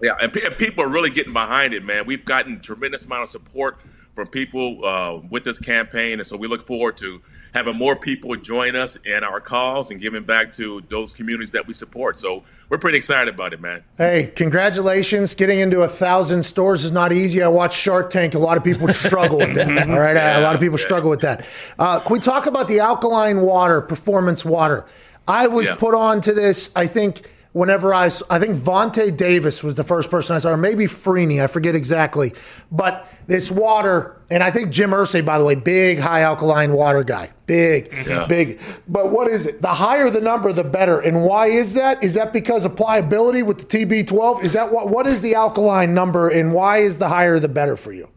Yeah, 0.02 0.18
and, 0.19 0.34
pe- 0.34 0.43
and 0.43 0.57
people 0.57 0.84
are 0.84 0.88
really 0.88 1.11
getting 1.11 1.34
behind 1.34 1.76
it, 1.76 1.85
man. 1.85 2.07
We've 2.07 2.26
gotten 2.26 2.60
tremendous 2.60 3.06
amount 3.06 3.22
of 3.22 3.30
support 3.30 3.77
from 4.15 4.27
people 4.27 4.83
uh, 4.85 5.21
with 5.29 5.43
this 5.45 5.57
campaign, 5.57 6.19
and 6.19 6.27
so 6.27 6.35
we 6.35 6.47
look 6.47 6.65
forward 6.65 6.97
to 6.97 7.21
having 7.53 7.77
more 7.77 7.95
people 7.95 8.35
join 8.35 8.75
us 8.75 8.97
in 8.97 9.23
our 9.23 9.39
cause 9.39 9.89
and 9.89 10.01
giving 10.01 10.23
back 10.23 10.51
to 10.53 10.81
those 10.89 11.13
communities 11.13 11.51
that 11.51 11.65
we 11.65 11.73
support. 11.73 12.17
So 12.17 12.43
we're 12.69 12.77
pretty 12.77 12.97
excited 12.97 13.33
about 13.33 13.53
it, 13.53 13.61
man. 13.61 13.83
Hey, 13.97 14.31
congratulations. 14.35 15.33
Getting 15.33 15.59
into 15.59 15.81
a 15.81 15.88
thousand 15.88 16.43
stores 16.43 16.83
is 16.83 16.91
not 16.91 17.11
easy. 17.13 17.41
I 17.41 17.47
watch 17.47 17.73
Shark 17.75 18.09
Tank. 18.09 18.33
A 18.35 18.39
lot 18.39 18.57
of 18.57 18.63
people 18.63 18.88
struggle 18.93 19.38
with 19.38 19.53
that. 19.55 19.67
All 19.89 19.99
right. 19.99 20.15
a 20.17 20.41
lot 20.41 20.55
of 20.55 20.61
people 20.61 20.77
struggle 20.77 21.09
with 21.09 21.21
that. 21.21 21.45
Uh, 21.79 21.99
can 21.99 22.13
we 22.13 22.19
talk 22.19 22.45
about 22.45 22.67
the 22.67 22.79
alkaline 22.79 23.41
water, 23.41 23.81
performance 23.81 24.45
water? 24.45 24.85
I 25.27 25.47
was 25.47 25.67
Yeah. 25.67 25.75
put 25.75 25.93
on 25.95 26.21
to 26.21 26.33
this, 26.33 26.69
I 26.75 26.88
think, 26.88 27.27
whenever 27.53 27.94
I, 27.94 28.06
I 28.30 28.40
think 28.40 28.56
Vontae 28.56 29.15
Davis 29.15 29.64
was 29.64 29.76
the 29.76 29.84
first 29.84 30.10
person 30.10 30.36
I 30.36 30.40
saw, 30.40 30.52
or 30.52 30.57
maybe 30.57 30.86
Freeney, 30.86 31.44
I 31.44 31.48
forget 31.48 31.76
exactly. 31.76 32.34
But 32.72 33.07
this 33.28 33.52
water, 33.52 34.18
and 34.30 34.41
I 34.44 34.52
think 34.52 34.72
Jim 34.72 34.91
Irsay, 34.91 35.23
by 35.26 35.38
the 35.38 35.45
way, 35.45 35.56
big 35.56 35.99
high 35.99 36.22
alkaline 36.22 36.73
water 36.73 37.03
guy. 37.03 37.32
Big, 37.45 37.94
Yeah. 38.07 38.26
big. 38.28 38.61
But 38.88 39.11
what 39.11 39.28
is 39.28 39.45
it? 39.45 39.61
The 39.61 39.68
higher 39.68 40.10
the 40.10 40.22
number, 40.22 40.53
the 40.53 40.64
better. 40.64 40.99
And 41.02 41.23
why 41.23 41.48
is 41.48 41.73
that? 41.73 42.02
Is 42.03 42.14
that 42.14 42.32
because 42.32 42.65
of 42.65 42.76
pliability 42.76 43.44
with 43.44 43.57
the 43.57 43.65
TB12? 43.65 44.44
Is 44.44 44.53
that 44.53 44.72
what? 44.72 44.90
What 44.90 45.06
is 45.07 45.22
the 45.22 45.36
alkaline 45.36 45.94
number, 45.94 46.30
and 46.30 46.53
why 46.53 46.78
is 46.78 46.98
the 46.98 47.10
higher 47.10 47.40
the 47.40 47.49
better 47.49 47.76
for 47.76 47.91
you? 47.91 48.07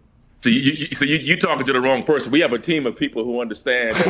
So 0.44 0.50
you, 0.50 0.60
you 0.60 0.86
so 0.88 1.06
you 1.06 1.16
you 1.16 1.36
talking 1.38 1.64
to 1.64 1.72
the 1.72 1.80
wrong 1.80 2.02
person. 2.02 2.30
We 2.30 2.40
have 2.40 2.52
a 2.52 2.58
team 2.58 2.84
of 2.84 2.96
people 2.96 3.24
who 3.24 3.40
understand 3.40 3.96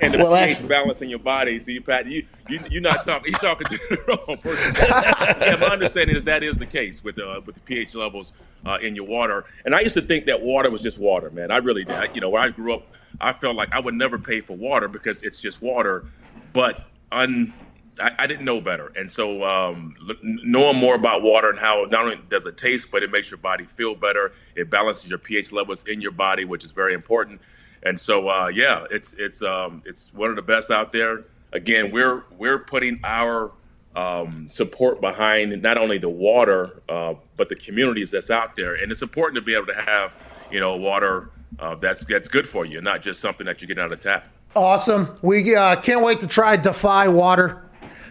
and 0.00 0.14
the 0.14 0.18
Well, 0.18 0.32
actually- 0.32 0.68
balance 0.68 1.02
in 1.02 1.08
your 1.10 1.18
body. 1.18 1.58
So 1.58 1.72
you 1.72 1.80
Pat, 1.80 2.06
you 2.06 2.24
you 2.48 2.60
you're 2.70 2.80
not 2.80 3.04
talking. 3.04 3.32
He's 3.32 3.40
talking 3.40 3.66
to 3.66 3.76
the 3.76 3.98
wrong 4.28 4.36
person. 4.38 4.74
yeah, 4.78 5.56
my 5.60 5.66
understanding 5.70 6.14
is 6.14 6.22
that 6.22 6.44
is 6.44 6.58
the 6.58 6.66
case 6.66 7.02
with 7.02 7.18
uh, 7.18 7.40
with 7.44 7.56
the 7.56 7.62
pH 7.62 7.96
levels 7.96 8.32
uh, 8.64 8.78
in 8.80 8.94
your 8.94 9.06
water. 9.06 9.44
And 9.64 9.74
I 9.74 9.80
used 9.80 9.94
to 9.94 10.02
think 10.02 10.26
that 10.26 10.40
water 10.40 10.70
was 10.70 10.82
just 10.82 11.00
water, 11.00 11.30
man. 11.30 11.50
I 11.50 11.56
really 11.56 11.82
did. 11.82 11.96
I, 11.96 12.06
you 12.14 12.20
know, 12.20 12.30
when 12.30 12.44
I 12.44 12.50
grew 12.50 12.74
up, 12.74 12.86
I 13.20 13.32
felt 13.32 13.56
like 13.56 13.72
I 13.72 13.80
would 13.80 13.94
never 13.94 14.20
pay 14.20 14.40
for 14.40 14.56
water 14.56 14.86
because 14.86 15.24
it's 15.24 15.40
just 15.40 15.62
water. 15.62 16.04
But 16.52 16.80
un 17.10 17.52
I, 18.00 18.12
I 18.20 18.26
didn't 18.26 18.44
know 18.44 18.60
better, 18.60 18.92
and 18.96 19.10
so 19.10 19.44
um, 19.44 19.92
knowing 20.22 20.76
more 20.76 20.94
about 20.94 21.22
water 21.22 21.50
and 21.50 21.58
how 21.58 21.86
not 21.90 22.02
only 22.02 22.20
does 22.28 22.46
it 22.46 22.56
taste, 22.56 22.90
but 22.90 23.02
it 23.02 23.10
makes 23.10 23.30
your 23.30 23.38
body 23.38 23.64
feel 23.64 23.94
better. 23.94 24.32
It 24.56 24.70
balances 24.70 25.08
your 25.08 25.18
pH 25.18 25.52
levels 25.52 25.86
in 25.86 26.00
your 26.00 26.10
body, 26.10 26.44
which 26.44 26.64
is 26.64 26.72
very 26.72 26.94
important. 26.94 27.40
And 27.82 28.00
so, 28.00 28.28
uh, 28.28 28.48
yeah, 28.48 28.84
it's 28.90 29.14
it's 29.14 29.42
um, 29.42 29.82
it's 29.84 30.12
one 30.14 30.30
of 30.30 30.36
the 30.36 30.42
best 30.42 30.70
out 30.70 30.92
there. 30.92 31.24
Again, 31.52 31.92
we're 31.92 32.24
we're 32.36 32.58
putting 32.58 32.98
our 33.04 33.52
um, 33.94 34.48
support 34.48 35.00
behind 35.00 35.62
not 35.62 35.78
only 35.78 35.98
the 35.98 36.08
water, 36.08 36.82
uh, 36.88 37.14
but 37.36 37.48
the 37.48 37.56
communities 37.56 38.10
that's 38.10 38.30
out 38.30 38.56
there, 38.56 38.74
and 38.74 38.90
it's 38.90 39.02
important 39.02 39.36
to 39.36 39.42
be 39.42 39.54
able 39.54 39.66
to 39.66 39.74
have 39.74 40.14
you 40.50 40.60
know 40.60 40.76
water 40.76 41.30
uh, 41.58 41.74
that's 41.76 42.04
that's 42.04 42.28
good 42.28 42.48
for 42.48 42.64
you, 42.64 42.80
not 42.80 43.02
just 43.02 43.20
something 43.20 43.46
that 43.46 43.62
you 43.62 43.68
get 43.68 43.78
out 43.78 43.92
of 43.92 43.98
the 43.98 44.02
tap. 44.02 44.28
Awesome. 44.56 45.12
We 45.22 45.54
uh, 45.54 45.76
can't 45.76 46.02
wait 46.02 46.20
to 46.20 46.26
try 46.26 46.56
Defy 46.56 47.08
Water. 47.08 47.63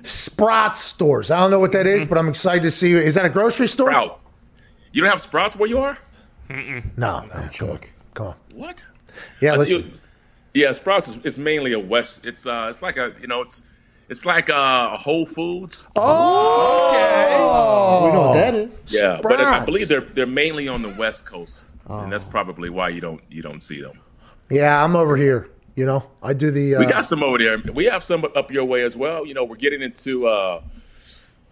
Sprouts 0.04 0.80
stores. 0.80 1.32
I 1.32 1.40
don't 1.40 1.52
know 1.52 1.60
what 1.60 1.72
that 1.72 1.88
is, 1.88 2.06
but 2.06 2.18
I'm 2.18 2.28
excited 2.30 2.64
to 2.64 2.72
see. 2.72 2.94
Is 2.94 3.16
that 3.16 3.26
a 3.26 3.30
grocery 3.30 3.68
store? 3.68 3.90
Sprouts. 3.90 4.24
You 4.92 5.02
don't 5.02 5.10
have 5.10 5.22
sprouts 5.22 5.56
where 5.56 5.70
you 5.70 5.80
are? 5.80 5.98
No, 6.50 6.82
no, 7.26 7.50
come 7.58 7.70
on, 7.72 7.80
come 8.14 8.28
on. 8.28 8.36
What? 8.54 8.84
Yeah, 9.42 9.54
Uh, 9.54 9.58
listen. 9.58 9.82
you- 9.82 9.92
yeah, 10.56 10.72
Sprouts 10.72 11.08
is, 11.08 11.18
is 11.24 11.38
mainly 11.40 11.74
a 11.74 11.80
West. 11.80 12.26
It's 12.26 12.46
uh, 12.46 12.68
it's 12.70 12.84
like 12.84 12.98
a 12.98 13.14
you 13.20 13.26
know, 13.28 13.42
it's 13.42 13.64
it's 14.10 14.24
like 14.24 14.52
uh, 14.52 14.92
a 14.94 14.98
Whole 14.98 15.26
Foods. 15.26 15.88
Oh, 15.96 18.06
We 18.06 18.12
know 18.14 18.22
what 18.28 18.34
that 18.36 18.54
is. 18.54 18.84
Yeah, 18.88 19.20
but 19.24 19.40
I 19.40 19.66
believe 19.66 19.88
they're 19.88 20.02
they're 20.02 20.28
mainly 20.28 20.68
on 20.68 20.84
the 20.84 20.90
West 20.90 21.26
Coast, 21.26 21.64
and 21.88 22.08
Oh. 22.08 22.10
that's 22.10 22.24
probably 22.24 22.70
why 22.70 22.90
you 22.90 23.02
don't 23.02 23.22
you 23.30 23.42
don't 23.42 23.64
see 23.64 23.82
them. 23.82 24.00
Yeah, 24.52 24.84
I'm 24.84 24.96
over 24.96 25.18
here. 25.18 25.50
You 25.76 25.86
know, 25.86 26.10
I 26.22 26.34
do 26.34 26.52
the. 26.52 26.76
Uh, 26.76 26.80
we 26.80 26.86
got 26.86 27.06
some 27.06 27.24
over 27.24 27.38
there. 27.40 27.58
We 27.74 27.86
have 27.86 28.04
some 28.04 28.26
up 28.36 28.52
your 28.52 28.66
way 28.66 28.84
as 28.84 28.96
well. 28.96 29.26
You 29.26 29.34
know, 29.34 29.44
we're 29.44 29.56
getting 29.56 29.82
into. 29.82 30.28
Uh, 30.28 30.62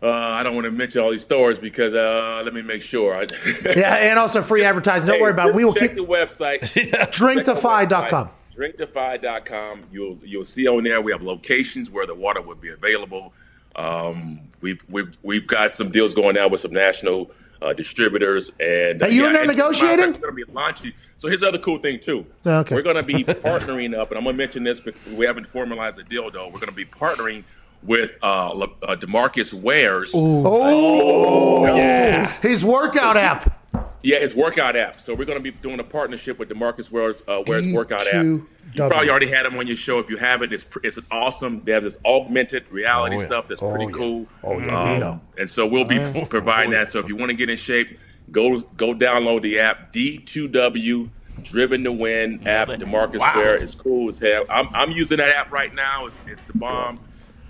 uh, 0.04 0.10
I 0.10 0.42
don't 0.44 0.56
want 0.56 0.66
to 0.66 0.72
mention 0.72 1.02
all 1.02 1.12
these 1.12 1.24
stores 1.24 1.60
because 1.60 1.94
uh, 1.94 2.42
let 2.44 2.54
me 2.54 2.62
make 2.62 2.82
sure. 2.82 3.16
I, 3.16 3.28
yeah, 3.76 3.96
and 3.98 4.18
also 4.20 4.42
free 4.42 4.64
advertising. 4.64 5.08
Don't 5.08 5.18
Hey, 5.18 5.22
worry 5.22 5.32
about 5.32 5.50
it. 5.50 5.56
We 5.56 5.64
will 5.66 5.74
check 5.74 5.92
keep 5.92 5.98
the 5.98 6.06
website. 6.06 6.62
drinkdefy.com. 7.12 8.30
Drinkdefy.com. 8.56 9.82
You'll 9.92 10.20
you'll 10.24 10.46
see 10.46 10.68
on 10.68 10.84
there 10.84 11.02
we 11.02 11.12
have 11.12 11.22
locations 11.22 11.90
where 11.90 12.06
the 12.06 12.16
water 12.16 12.42
would 12.42 12.60
be 12.62 12.70
available. 12.70 13.34
Um, 13.76 14.40
we've 14.60 14.84
we've 14.90 15.16
we've 15.24 15.48
got 15.48 15.74
some 15.74 15.92
deals 15.92 16.14
going 16.14 16.36
now 16.36 16.48
with 16.48 16.62
some 16.62 16.74
national 16.74 17.32
uh, 17.62 17.74
distributors 17.74 18.52
and 18.60 19.02
Are 19.02 19.10
you 19.10 19.28
in 19.28 19.34
there 19.34 19.46
negotiating? 19.46 20.14
Going 20.14 20.22
to 20.22 20.32
be 20.32 20.52
launching. 20.52 20.94
So 21.18 21.28
here's 21.28 21.42
the 21.42 21.48
other 21.48 21.60
cool 21.60 21.78
thing 21.78 22.00
too. 22.00 22.26
Okay. 22.46 22.76
We're 22.76 22.82
going 22.82 22.96
to 22.96 23.04
be 23.04 23.24
partnering 23.24 23.98
up, 23.98 24.10
and 24.10 24.18
I'm 24.18 24.24
going 24.24 24.36
to 24.36 24.38
mention 24.38 24.64
this, 24.64 24.80
but 24.80 24.96
we 25.18 25.26
haven't 25.26 25.48
formalized 25.48 26.00
a 26.00 26.04
deal 26.04 26.30
though. 26.32 26.48
We're 26.48 26.60
going 26.60 26.70
to 26.70 26.72
be 26.72 26.86
partnering 26.86 27.44
with 27.84 28.12
uh, 28.22 28.50
Le- 28.54 28.66
uh, 28.84 28.96
Demarcus 28.96 29.54
Wares. 29.54 30.12
Oh, 30.14 31.66
yeah. 31.76 32.32
His 32.42 32.64
workout 32.64 33.18
app. 33.18 33.58
Yeah, 34.04 34.20
his 34.20 34.36
workout 34.36 34.76
app. 34.76 35.00
So 35.00 35.14
we're 35.14 35.26
going 35.26 35.38
to 35.38 35.44
be 35.44 35.52
doing 35.52 35.80
a 35.80 35.84
partnership 35.84 36.40
with 36.40 36.50
Demarcus 36.50 36.92
Ware's, 36.92 37.22
uh, 37.28 37.44
Ware's 37.48 37.72
workout 37.72 38.02
app. 38.08 38.26
D2W. 38.26 38.46
You 38.74 38.88
probably 38.88 39.10
already 39.10 39.28
had 39.28 39.46
him 39.46 39.58
on 39.58 39.68
your 39.68 39.76
show. 39.76 40.00
If 40.00 40.10
you 40.10 40.18
haven't, 40.18 40.54
it's 40.54 40.64
pr- 40.64 40.80
it's 40.84 40.98
awesome. 41.12 41.62
They 41.66 41.72
have 41.74 41.84
this 41.84 41.98
augmented 42.06 42.66
reality 42.72 43.18
Oh, 43.18 43.20
yeah. 43.20 43.26
stuff 43.26 43.48
that's 43.48 43.62
Oh, 43.62 43.70
pretty 43.70 43.86
yeah. 43.86 43.92
cool. 43.98 44.28
Oh, 44.44 44.60
yeah, 44.60 44.94
we 44.94 45.00
know. 45.00 45.22
And 45.38 45.50
so 45.50 45.68
we'll 45.68 45.86
be 45.86 46.00
providing 46.30 46.72
that. 46.72 46.88
So 46.88 47.00
if 47.00 47.08
you 47.10 47.16
want 47.16 47.32
to 47.32 47.36
get 47.38 47.50
in 47.50 47.58
shape, 47.58 48.00
go 48.32 48.62
go 48.78 48.94
download 48.96 49.42
the 49.42 49.60
app 49.60 49.92
D2W 49.94 51.10
Driven 51.44 51.84
to 51.84 51.92
Win 51.92 52.48
app. 52.48 52.70
Demarcus 52.70 53.20
Ware 53.36 53.56
is 53.56 53.76
cool 53.76 54.10
as 54.10 54.20
hell. 54.20 54.46
I'm, 54.50 54.68
I'm 54.74 54.92
using 54.92 55.18
that 55.18 55.36
app 55.36 55.52
right 55.52 55.74
now. 55.74 56.06
It's, 56.06 56.22
it's 56.28 56.42
the 56.44 56.54
bomb. 56.58 56.98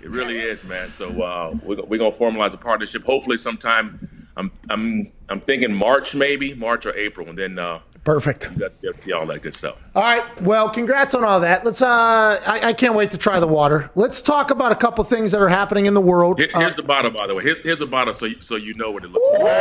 It 0.02 0.10
really 0.10 0.38
is, 0.38 0.64
man. 0.64 0.88
So 0.88 1.22
uh, 1.22 1.54
we're, 1.62 1.82
we're 1.82 1.98
gonna 1.98 2.10
formalize 2.10 2.54
a 2.54 2.58
partnership. 2.58 3.04
Hopefully, 3.04 3.36
sometime. 3.38 4.08
I'm 4.36 4.50
I'm 4.70 5.12
I'm 5.28 5.40
thinking 5.42 5.74
March, 5.74 6.14
maybe 6.14 6.54
March 6.54 6.86
or 6.86 6.94
April, 6.96 7.28
and 7.28 7.36
then 7.36 7.58
uh, 7.58 7.80
Perfect. 8.02 8.50
you 8.52 8.58
got 8.60 8.72
to 8.80 8.98
see 8.98 9.12
all 9.12 9.26
that 9.26 9.42
good 9.42 9.52
stuff. 9.52 9.76
All 9.94 10.02
right. 10.02 10.24
Well, 10.40 10.70
congrats 10.70 11.12
on 11.14 11.22
all 11.22 11.38
that. 11.40 11.64
Let's. 11.66 11.82
Uh, 11.82 12.40
I, 12.46 12.60
I 12.68 12.72
can't 12.72 12.94
wait 12.94 13.10
to 13.10 13.18
try 13.18 13.38
the 13.40 13.46
water. 13.46 13.90
Let's 13.94 14.22
talk 14.22 14.50
about 14.50 14.72
a 14.72 14.74
couple 14.74 15.04
things 15.04 15.32
that 15.32 15.40
are 15.42 15.50
happening 15.50 15.84
in 15.84 15.92
the 15.92 16.00
world. 16.00 16.38
Here- 16.38 16.48
Uh, 16.54 16.60
here's 16.60 16.76
the 16.76 16.82
bottle, 16.82 17.10
by 17.10 17.26
the 17.26 17.34
way. 17.34 17.42
Here's, 17.44 17.60
here's 17.60 17.82
a 17.82 17.86
bottle, 17.86 18.14
so 18.14 18.24
you, 18.24 18.40
so 18.40 18.56
you 18.56 18.72
know 18.74 18.90
what 18.90 19.04
it 19.04 19.12
looks 19.12 19.38
like. 19.38 19.52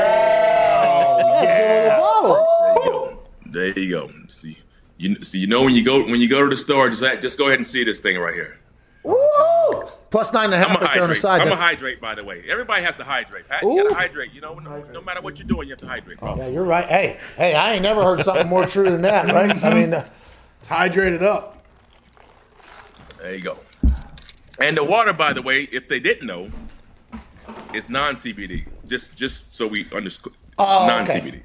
Oh, 2.00 3.20
There 3.46 3.78
you 3.78 3.92
go. 3.92 4.10
See, 4.30 4.58
you 4.98 5.22
see, 5.22 5.40
you 5.40 5.48
know 5.48 5.64
when 5.64 5.74
you 5.76 5.84
go 5.84 6.00
when 6.06 6.22
you 6.22 6.30
go 6.30 6.42
to 6.44 6.50
the 6.50 6.56
store, 6.58 6.90
just 6.90 7.02
just 7.22 7.38
go 7.38 7.48
ahead 7.48 7.58
and 7.60 7.66
see 7.66 7.84
this 7.84 8.00
thing 8.00 8.18
right 8.18 8.34
here. 8.34 8.58
Woo! 9.04 9.18
Plus 10.12 10.34
nine 10.34 10.46
and 10.46 10.54
a 10.54 10.58
half 10.58 10.70
I'm 10.70 10.76
a 10.76 10.80
right 10.80 10.94
there 10.94 11.04
on 11.04 11.10
the 11.10 11.16
hydrate. 11.16 11.18
side. 11.18 11.42
I'm 11.42 11.48
a 11.48 11.50
That's- 11.52 11.60
hydrate, 11.68 12.02
by 12.02 12.16
the 12.16 12.24
way. 12.24 12.44
Everybody 12.48 12.84
has 12.84 12.98
to 12.98 13.04
hydrate. 13.06 13.48
Pat, 13.48 13.64
you 13.64 13.82
gotta 13.84 13.96
hydrate. 13.96 14.34
You 14.34 14.42
know, 14.42 14.56
no, 14.60 14.84
no 14.84 15.02
matter 15.02 15.22
what 15.22 15.40
you're 15.40 15.48
doing, 15.48 15.68
you 15.68 15.72
have 15.74 15.80
to 15.80 15.88
hydrate, 15.88 16.20
bro. 16.20 16.36
Yeah, 16.36 16.48
you're 16.48 16.66
right. 16.66 16.86
Hey, 16.86 17.18
hey, 17.38 17.56
I 17.56 17.74
ain't 17.74 17.82
never 17.84 18.04
heard 18.04 18.20
something 18.20 18.48
more 18.50 18.66
true 18.68 18.90
than 18.90 19.02
that, 19.04 19.28
right? 19.34 19.64
I 19.64 19.74
mean, 19.82 19.94
uh, 19.94 20.06
It's 20.60 20.68
hydrated 20.68 21.22
up. 21.22 21.66
There 23.20 23.34
you 23.36 23.42
go. 23.42 23.58
And 24.60 24.76
the 24.78 24.84
water, 24.84 25.14
by 25.14 25.32
the 25.34 25.42
way, 25.42 25.62
if 25.72 25.88
they 25.88 26.00
didn't 26.00 26.28
know, 26.28 26.50
is 27.74 27.90
non-CBD. 27.90 28.66
Just 28.88 29.16
just 29.16 29.56
so 29.56 29.66
we 29.66 29.88
understand, 29.96 30.36
Oh, 30.58 30.86
non-CBD. 30.88 31.42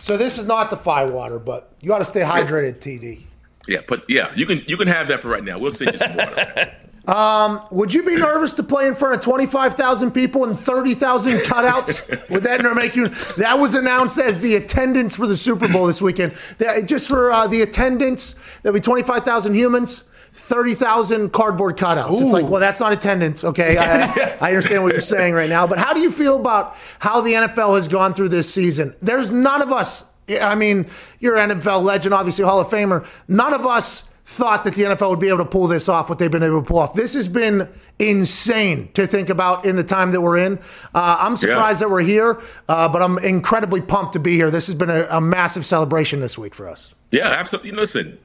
so 0.00 0.16
this 0.16 0.38
is 0.38 0.46
not 0.46 0.70
the 0.70 0.76
fire 0.78 1.12
water, 1.12 1.38
but 1.38 1.74
you 1.82 1.88
got 1.88 1.98
to 1.98 2.04
stay 2.06 2.22
hydrated, 2.22 2.78
TD. 2.80 3.24
Yeah, 3.68 3.80
but 3.86 4.04
yeah, 4.08 4.32
you 4.34 4.46
can 4.46 4.62
you 4.66 4.78
can 4.78 4.88
have 4.88 5.08
that 5.08 5.20
for 5.20 5.28
right 5.28 5.44
now. 5.44 5.58
We'll 5.58 5.70
send 5.70 5.92
you 5.92 5.98
some 5.98 6.16
water. 6.16 6.72
Um, 7.06 7.60
would 7.72 7.92
you 7.92 8.04
be 8.04 8.16
nervous 8.16 8.54
to 8.54 8.62
play 8.62 8.86
in 8.86 8.94
front 8.94 9.16
of 9.16 9.20
25,000 9.22 10.12
people 10.12 10.44
and 10.44 10.58
30,000 10.58 11.38
cutouts? 11.38 12.30
would 12.30 12.44
that 12.44 12.62
make 12.76 12.94
you? 12.94 13.08
That 13.38 13.58
was 13.58 13.74
announced 13.74 14.18
as 14.18 14.40
the 14.40 14.54
attendance 14.54 15.16
for 15.16 15.26
the 15.26 15.36
Super 15.36 15.68
Bowl 15.68 15.86
this 15.86 16.00
weekend. 16.00 16.34
That, 16.58 16.86
just 16.86 17.08
for 17.08 17.32
uh, 17.32 17.46
the 17.48 17.62
attendance, 17.62 18.36
there'll 18.62 18.74
be 18.74 18.80
25,000 18.80 19.54
humans. 19.54 20.04
30,000 20.34 21.30
cardboard 21.30 21.76
cutouts. 21.76 22.18
It's 22.22 22.32
like, 22.32 22.48
well, 22.48 22.58
that's 22.58 22.80
not 22.80 22.90
attendance. 22.90 23.44
Okay. 23.44 23.76
I, 23.80 24.38
I 24.40 24.48
understand 24.48 24.82
what 24.82 24.92
you're 24.92 25.00
saying 25.00 25.34
right 25.34 25.50
now. 25.50 25.66
But 25.66 25.78
how 25.78 25.92
do 25.92 26.00
you 26.00 26.10
feel 26.10 26.36
about 26.40 26.74
how 27.00 27.20
the 27.20 27.34
NFL 27.34 27.74
has 27.74 27.86
gone 27.86 28.14
through 28.14 28.30
this 28.30 28.52
season? 28.52 28.94
There's 29.02 29.30
none 29.30 29.60
of 29.60 29.72
us, 29.72 30.06
I 30.40 30.54
mean, 30.54 30.86
you're 31.20 31.36
an 31.36 31.50
NFL 31.50 31.82
legend, 31.82 32.14
obviously 32.14 32.46
Hall 32.46 32.60
of 32.60 32.68
Famer. 32.68 33.06
None 33.28 33.52
of 33.52 33.66
us 33.66 34.04
thought 34.24 34.64
that 34.64 34.74
the 34.74 34.82
NFL 34.82 35.10
would 35.10 35.20
be 35.20 35.28
able 35.28 35.38
to 35.38 35.44
pull 35.44 35.66
this 35.66 35.88
off, 35.88 36.08
what 36.08 36.18
they've 36.18 36.30
been 36.30 36.42
able 36.42 36.62
to 36.62 36.68
pull 36.68 36.78
off. 36.78 36.94
This 36.94 37.14
has 37.14 37.28
been 37.28 37.68
insane 37.98 38.90
to 38.94 39.06
think 39.06 39.28
about 39.28 39.64
in 39.64 39.76
the 39.76 39.84
time 39.84 40.12
that 40.12 40.20
we're 40.20 40.38
in. 40.38 40.58
Uh, 40.94 41.16
I'm 41.20 41.36
surprised 41.36 41.80
that 41.80 41.90
we're 41.90 42.02
here, 42.02 42.40
uh, 42.68 42.88
but 42.88 43.02
I'm 43.02 43.18
incredibly 43.18 43.80
pumped 43.80 44.12
to 44.14 44.20
be 44.20 44.36
here. 44.36 44.50
This 44.50 44.66
has 44.66 44.74
been 44.74 44.90
a, 44.90 45.06
a 45.10 45.20
massive 45.20 45.66
celebration 45.66 46.20
this 46.20 46.38
week 46.38 46.54
for 46.54 46.68
us. 46.68 46.94
Yeah, 47.10 47.28
absolutely. 47.28 47.72
Listen, 47.72 48.18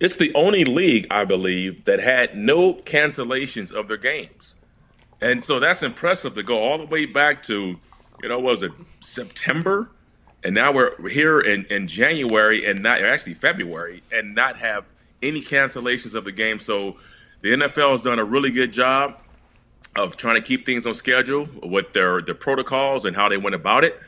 it's 0.00 0.16
the 0.16 0.32
only 0.34 0.64
league 0.64 1.06
I 1.10 1.24
believe 1.24 1.84
that 1.84 2.00
had 2.00 2.36
no 2.36 2.74
cancellations 2.74 3.72
of 3.72 3.88
their 3.88 3.96
games. 3.96 4.54
And 5.20 5.44
so 5.44 5.58
that's 5.58 5.82
impressive 5.82 6.34
to 6.34 6.42
go 6.44 6.58
all 6.58 6.78
the 6.78 6.86
way 6.86 7.06
back 7.06 7.42
to, 7.44 7.76
you 8.22 8.28
know, 8.28 8.38
was 8.38 8.62
it 8.62 8.72
September? 9.00 9.90
And 10.44 10.54
now 10.54 10.72
we're 10.72 11.08
here 11.08 11.40
in, 11.40 11.64
in 11.64 11.88
January 11.88 12.64
and 12.64 12.82
not 12.82 13.02
actually 13.02 13.34
February 13.34 14.02
and 14.12 14.36
not 14.36 14.56
have 14.58 14.84
any 15.22 15.42
cancellations 15.42 16.14
of 16.14 16.24
the 16.24 16.32
game. 16.32 16.58
So 16.58 16.96
the 17.42 17.50
NFL 17.50 17.92
has 17.92 18.02
done 18.02 18.18
a 18.18 18.24
really 18.24 18.50
good 18.50 18.72
job 18.72 19.20
of 19.96 20.16
trying 20.16 20.36
to 20.36 20.40
keep 20.40 20.66
things 20.66 20.86
on 20.86 20.94
schedule 20.94 21.48
with 21.62 21.92
their 21.92 22.20
their 22.22 22.34
protocols 22.34 23.04
and 23.04 23.16
how 23.16 23.28
they 23.28 23.36
went 23.36 23.54
about 23.54 23.84
it. 23.84 24.00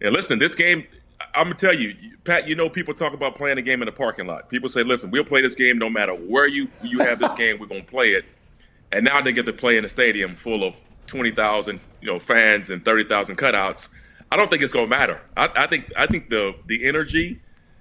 And 0.00 0.12
listen, 0.12 0.38
this 0.38 0.54
game, 0.54 0.86
I'm 1.34 1.44
gonna 1.44 1.54
tell 1.54 1.74
you, 1.74 1.94
Pat. 2.24 2.48
You 2.48 2.54
know, 2.54 2.68
people 2.68 2.94
talk 2.94 3.12
about 3.12 3.34
playing 3.34 3.58
a 3.58 3.62
game 3.62 3.82
in 3.82 3.86
the 3.86 3.92
parking 3.92 4.26
lot. 4.26 4.48
People 4.48 4.68
say, 4.68 4.82
"Listen, 4.82 5.10
we'll 5.10 5.24
play 5.24 5.40
this 5.40 5.54
game 5.54 5.78
no 5.78 5.90
matter 5.90 6.14
where 6.14 6.48
you 6.48 6.68
you 6.82 6.98
have 7.00 7.18
this 7.18 7.32
game. 7.34 7.58
We're 7.58 7.66
gonna 7.66 7.82
play 7.82 8.10
it." 8.10 8.24
And 8.92 9.04
now 9.04 9.20
they 9.20 9.32
get 9.32 9.46
to 9.46 9.52
play 9.52 9.76
in 9.76 9.84
a 9.84 9.88
stadium 9.88 10.34
full 10.34 10.64
of 10.64 10.76
twenty 11.06 11.30
thousand, 11.30 11.80
you 12.00 12.08
know, 12.08 12.18
fans 12.18 12.70
and 12.70 12.84
thirty 12.84 13.04
thousand 13.04 13.36
cutouts. 13.36 13.88
I 14.32 14.36
don't 14.36 14.48
think 14.48 14.62
it's 14.62 14.72
gonna 14.72 14.86
matter. 14.86 15.20
I, 15.36 15.48
I 15.54 15.66
think 15.66 15.92
I 15.96 16.06
think 16.06 16.30
the 16.30 16.54
the 16.66 16.86
energy 16.86 17.40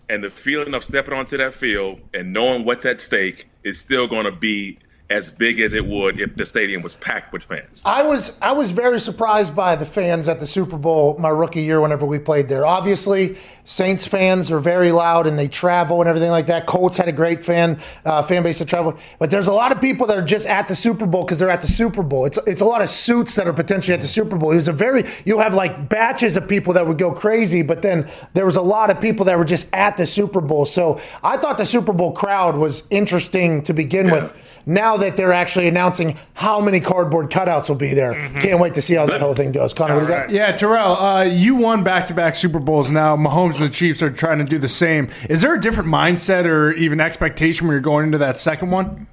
and 0.10 0.24
the 0.24 0.30
feeling 0.30 0.74
of 0.74 0.84
stepping 0.84 1.14
onto 1.14 1.38
that 1.38 1.54
field 1.54 2.02
and 2.14 2.34
knowing 2.34 2.66
what's 2.66 2.86
at 2.86 3.00
stake 3.00 3.48
is 3.64 3.80
still 3.80 4.08
gonna 4.08 4.32
be 4.32 4.80
as 5.10 5.32
big 5.32 5.60
as 5.60 5.74
it 5.74 5.86
would 5.88 6.22
if 6.22 6.36
the 6.36 6.46
stadium 6.46 6.84
was 6.84 6.94
packed 6.96 7.34
with 7.34 7.44
fans. 7.44 7.82
I 7.86 8.04
was 8.04 8.38
I 8.42 8.52
was 8.52 8.72
very 8.72 9.00
surprised 9.00 9.56
by 9.56 9.76
the 9.76 9.86
fans 9.86 10.28
at 10.28 10.40
the 10.40 10.46
Super 10.46 10.78
Bowl 10.78 11.18
my 11.18 11.30
rookie 11.30 11.62
year 11.62 11.82
whenever 11.82 12.06
we 12.06 12.20
played 12.20 12.48
there. 12.48 12.66
Obviously, 12.66 13.36
Saints 13.64 14.06
fans 14.06 14.52
are 14.52 14.60
very 14.60 14.92
loud 14.92 15.26
and 15.26 15.38
they 15.38 15.48
travel 15.48 16.00
and 16.02 16.08
everything 16.08 16.30
like 16.30 16.46
that. 16.46 16.68
Colts 16.68 16.96
had 16.98 17.08
a 17.08 17.12
great 17.12 17.42
fan 17.42 17.80
uh, 18.06 18.22
fan 18.22 18.44
base 18.44 18.60
that 18.60 18.68
traveled, 18.68 19.00
but 19.18 19.32
there's 19.32 19.48
a 19.48 19.54
lot 19.54 19.72
of 19.72 19.82
people 19.82 20.06
that 20.08 20.18
are 20.18 20.26
just 20.26 20.46
at 20.46 20.68
the 20.68 20.76
Super 20.76 21.08
Bowl 21.08 21.24
because 21.24 21.40
they're 21.40 21.50
at 21.50 21.62
the 21.62 21.68
Super 21.68 22.04
Bowl. 22.04 22.26
It's 22.26 22.38
it's 22.46 22.62
a 22.62 22.66
lot 22.66 22.82
of 22.82 22.90
suits 22.90 23.36
that 23.36 23.48
are 23.48 23.54
potentially 23.54 23.96
at 23.96 24.02
the 24.02 24.08
Super 24.08 24.38
Bowl. 24.38 24.52
It 24.52 24.56
was 24.56 24.68
a 24.68 24.74
very 24.74 25.06
you 25.26 25.40
have 25.40 25.56
like 25.56 25.90
batches 25.90 26.38
of 26.38 26.48
people 26.48 26.74
that 26.74 26.86
would 26.86 27.00
go 27.00 27.12
crazy, 27.12 27.64
but 27.64 27.82
then 27.82 28.08
there 28.34 28.46
was 28.46 28.58
a 28.58 28.62
lot 28.62 28.92
of 28.92 29.02
people 29.02 29.26
that 29.26 29.40
were 29.40 29.46
just 29.46 29.74
at 29.74 29.98
the 29.98 30.06
Super 30.06 30.42
Bowl. 30.42 30.66
So 30.66 31.02
I 31.24 31.38
thought 31.38 31.58
the 31.58 31.66
Super 31.66 31.94
Bowl 31.94 32.12
crowd 32.12 32.56
was 32.56 32.84
interesting 32.92 33.64
to 33.64 33.74
begin 33.74 34.12
with 34.12 34.36
now 34.70 34.98
that 34.98 35.18
they're 35.18 35.34
actually 35.34 35.68
announcing 35.68 36.18
how 36.36 36.62
many 36.62 36.80
cardboard 36.80 37.32
cutouts 37.32 37.70
will 37.70 37.76
be 37.76 37.94
there. 37.94 38.14
Can't 38.40 38.60
wait 38.60 38.76
to 38.76 38.82
see 38.82 38.94
how 38.94 39.08
that 39.08 39.20
whole 39.20 39.34
thing 39.34 39.52
goes. 39.52 39.74
Connor, 39.74 39.96
what 39.96 40.02
do 40.02 40.06
you 40.06 40.12
got? 40.12 40.30
Yeah, 40.30 40.52
Terrell, 40.52 40.96
uh, 40.96 41.24
you 41.24 41.56
won 41.56 41.84
back-to-back 41.84 42.36
Super 42.36 42.60
Bowls. 42.60 42.92
Now 42.92 43.18
Mahomes 43.18 43.56
and 43.56 43.66
the 43.66 43.70
Chiefs 43.70 44.04
are 44.04 44.12
trying 44.12 44.38
to 44.38 44.44
do 44.44 44.60
the 44.60 44.68
same. 44.68 45.10
Is 45.28 45.42
there 45.42 45.56
a 45.56 45.60
different 45.60 45.90
mindset 45.90 46.46
or 46.46 46.72
even 46.74 47.00
expectation 47.00 47.68
when 47.68 47.74
you're 47.74 47.82
going 47.82 48.06
into 48.06 48.20
that 48.20 48.38
second 48.38 48.70
one? 48.70 49.08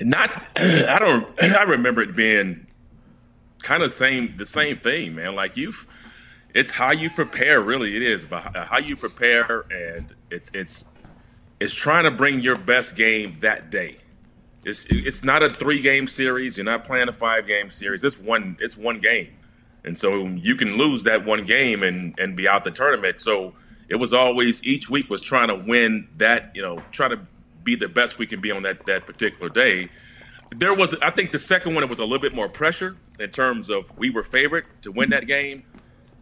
Not, 0.00 0.30
I 0.56 0.98
don't. 1.00 1.28
I 1.42 1.62
remember 1.62 2.02
it 2.02 2.14
being 2.14 2.66
kind 3.62 3.82
of 3.82 3.90
same 3.90 4.36
the 4.36 4.46
same 4.46 4.76
thing, 4.76 5.16
man. 5.16 5.34
Like 5.34 5.56
you've, 5.56 5.86
it's 6.54 6.70
how 6.70 6.92
you 6.92 7.10
prepare. 7.10 7.60
Really, 7.60 7.96
it 7.96 8.02
is 8.02 8.24
about 8.24 8.56
how 8.56 8.78
you 8.78 8.96
prepare, 8.96 9.64
and 9.70 10.14
it's 10.30 10.50
it's 10.54 10.89
it's 11.60 11.74
trying 11.74 12.04
to 12.04 12.10
bring 12.10 12.40
your 12.40 12.56
best 12.56 12.96
game 12.96 13.36
that 13.40 13.70
day. 13.70 13.98
It's 14.64 14.86
it's 14.88 15.22
not 15.22 15.42
a 15.42 15.50
three 15.50 15.80
game 15.80 16.08
series. 16.08 16.56
You're 16.56 16.64
not 16.64 16.84
playing 16.84 17.08
a 17.08 17.12
five 17.12 17.46
game 17.46 17.70
series. 17.70 18.02
It's 18.02 18.18
one 18.18 18.56
it's 18.60 18.76
one 18.76 18.98
game, 18.98 19.28
and 19.84 19.96
so 19.96 20.26
you 20.26 20.56
can 20.56 20.76
lose 20.76 21.04
that 21.04 21.24
one 21.24 21.44
game 21.44 21.82
and 21.82 22.18
and 22.18 22.36
be 22.36 22.48
out 22.48 22.64
the 22.64 22.70
tournament. 22.70 23.20
So 23.20 23.54
it 23.88 23.96
was 23.96 24.12
always 24.12 24.62
each 24.64 24.90
week 24.90 25.08
was 25.08 25.22
trying 25.22 25.48
to 25.48 25.54
win 25.54 26.08
that 26.16 26.52
you 26.54 26.62
know 26.62 26.78
try 26.90 27.08
to 27.08 27.20
be 27.62 27.74
the 27.74 27.88
best 27.88 28.18
we 28.18 28.26
can 28.26 28.40
be 28.40 28.50
on 28.50 28.62
that 28.64 28.84
that 28.86 29.06
particular 29.06 29.48
day. 29.48 29.88
There 30.50 30.74
was 30.74 30.94
I 31.00 31.10
think 31.10 31.30
the 31.30 31.38
second 31.38 31.74
one 31.74 31.84
it 31.84 31.88
was 31.88 31.98
a 31.98 32.04
little 32.04 32.18
bit 32.18 32.34
more 32.34 32.48
pressure 32.48 32.96
in 33.18 33.30
terms 33.30 33.70
of 33.70 33.96
we 33.96 34.10
were 34.10 34.24
favorite 34.24 34.64
to 34.82 34.92
win 34.92 35.10
that 35.10 35.26
game, 35.26 35.62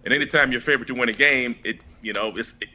and 0.04 0.14
anytime 0.14 0.52
you're 0.52 0.60
favorite 0.60 0.86
to 0.88 0.94
win 0.94 1.08
a 1.08 1.12
game, 1.12 1.56
it 1.64 1.80
you 2.02 2.12
know 2.12 2.36
it's 2.36 2.54
it, 2.60 2.68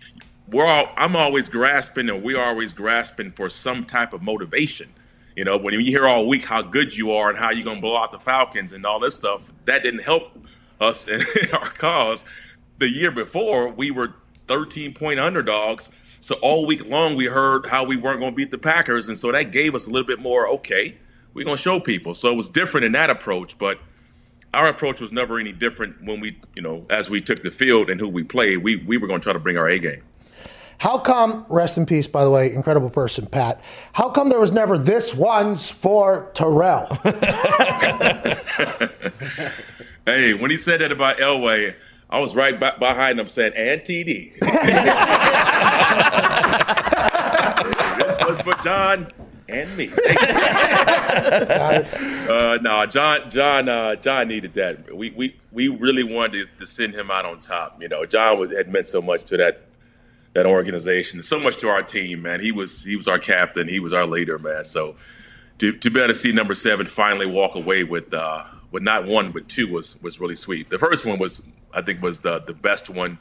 we're 0.54 0.66
all 0.66 0.90
I'm 0.96 1.16
always 1.16 1.50
grasping 1.50 2.10
and 2.10 2.24
we're 2.24 2.42
always 2.42 2.74
grasping 2.74 3.32
for 3.32 3.50
some 3.50 3.86
type 3.86 4.14
of 4.14 4.22
motivation. 4.22 4.94
You 5.36 5.44
know, 5.44 5.58
when 5.58 5.74
you 5.74 5.80
hear 5.82 6.06
all 6.06 6.28
week 6.28 6.46
how 6.46 6.62
good 6.62 6.96
you 6.96 7.12
are 7.12 7.30
and 7.30 7.38
how 7.38 7.52
you're 7.52 7.66
gonna 7.66 7.82
blow 7.82 7.98
out 7.98 8.12
the 8.12 8.20
Falcons 8.20 8.72
and 8.72 8.86
all 8.86 9.00
this 9.00 9.16
stuff, 9.16 9.52
that 9.66 9.84
didn't 9.84 10.04
help 10.04 10.38
us 10.80 11.08
in 11.08 11.22
our 11.54 11.70
cause. 11.70 12.24
The 12.78 12.88
year 12.88 13.12
before, 13.12 13.70
we 13.70 13.92
were 13.92 14.14
13 14.48 14.94
point 14.94 15.20
underdogs. 15.20 15.90
So 16.20 16.36
all 16.36 16.66
week 16.66 16.86
long, 16.86 17.16
we 17.16 17.26
heard 17.26 17.66
how 17.66 17.84
we 17.84 17.98
weren't 17.98 18.20
going 18.20 18.32
to 18.32 18.36
beat 18.36 18.52
the 18.52 18.58
Packers, 18.58 19.10
and 19.10 19.18
so 19.18 19.32
that 19.32 19.52
gave 19.52 19.76
us 19.76 19.88
a 19.88 19.90
little 19.90 20.08
bit 20.08 20.20
more. 20.20 20.48
Okay, 20.48 20.98
we're 21.34 21.44
going 21.44 21.58
to 21.58 21.62
show 21.62 21.80
people. 21.80 22.16
So 22.16 22.32
it 22.32 22.36
was 22.36 22.48
different 22.48 22.86
in 22.86 22.94
that 22.94 23.10
approach, 23.10 23.58
but 23.58 23.80
our 24.54 24.68
approach 24.68 25.02
was 25.02 25.12
never 25.12 25.38
any 25.38 25.52
different 25.52 26.02
when 26.04 26.22
we, 26.22 26.40
you 26.56 26.62
know, 26.62 26.86
as 26.90 27.10
we 27.10 27.20
took 27.20 27.42
the 27.42 27.52
field 27.52 27.90
and 27.90 28.00
who 28.00 28.08
we 28.08 28.24
played. 28.24 28.60
We 28.60 28.78
we 28.78 28.98
were 28.98 29.08
going 29.08 29.20
to 29.20 29.24
try 29.24 29.34
to 29.34 29.40
bring 29.40 29.58
our 29.58 29.68
A 29.68 29.80
game. 29.80 30.04
How 30.84 30.98
come, 30.98 31.46
rest 31.48 31.78
in 31.78 31.86
peace, 31.86 32.10
by 32.10 32.26
the 32.26 32.30
way, 32.30 32.54
incredible 32.54 32.90
person, 32.90 33.26
Pat. 33.26 33.62
How 33.94 34.10
come 34.10 34.28
there 34.28 34.42
was 34.42 34.52
never 34.52 34.78
this 34.78 35.16
one's 35.16 35.70
for 35.70 36.30
Terrell? 36.34 36.98
Hey, 40.06 40.34
when 40.34 40.52
he 40.52 40.58
said 40.58 40.82
that 40.82 40.92
about 40.92 41.20
Elway, 41.20 41.76
I 42.10 42.20
was 42.20 42.36
right 42.36 42.60
b- 42.60 42.70
behind 42.78 43.18
him 43.18 43.30
saying, 43.30 43.54
and 43.56 43.80
TD. 43.80 44.34
this 47.98 48.26
was 48.28 48.42
for 48.42 48.54
John 48.62 49.08
and 49.48 49.78
me. 49.78 49.90
uh, 52.28 52.58
no, 52.62 52.86
John, 52.88 53.30
John, 53.30 53.70
uh, 53.70 53.96
John 53.96 54.28
needed 54.28 54.56
that. 54.56 54.94
We, 54.94 55.12
we, 55.12 55.38
we 55.54 55.70
really 55.70 56.04
wanted 56.04 56.50
to, 56.50 56.58
to 56.58 56.68
send 56.68 56.94
him 56.94 57.10
out 57.10 57.24
on 57.24 57.40
top. 57.40 57.82
You 57.82 57.88
know, 57.88 58.06
John 58.06 58.40
was, 58.40 58.52
had 58.52 58.68
meant 58.68 58.88
so 58.88 59.02
much 59.02 59.24
to 59.26 59.38
that 59.38 59.64
that 60.34 60.46
organization, 60.46 61.22
so 61.24 61.40
much 61.40 61.58
to 61.58 61.70
our 61.70 61.84
team, 61.84 62.24
man. 62.24 62.40
He 62.40 62.52
was 62.52 62.84
he 62.84 62.96
was 62.96 63.08
our 63.08 63.20
captain, 63.20 63.68
he 63.68 63.80
was 63.80 63.94
our 63.94 64.06
leader, 64.06 64.40
man. 64.40 64.64
So 64.64 64.96
to, 65.60 65.72
to 65.72 65.90
be 65.90 66.00
able 66.00 66.14
to 66.14 66.16
see 66.16 66.32
number 66.32 66.56
seven 66.56 66.86
finally 66.86 67.26
walk 67.26 67.56
away 67.56 67.84
with 67.84 68.14
uh, 68.14 68.44
with 68.72 68.84
not 68.84 69.06
one 69.06 69.32
but 69.32 69.48
two 69.48 69.72
was 69.72 70.02
was 70.02 70.20
really 70.20 70.36
sweet. 70.36 70.70
The 70.70 70.80
first 70.80 71.06
one 71.06 71.20
was 71.20 71.46
I 71.74 71.82
think 71.82 72.02
was 72.02 72.20
the 72.22 72.40
the 72.40 72.54
best 72.54 72.90
one, 72.90 73.20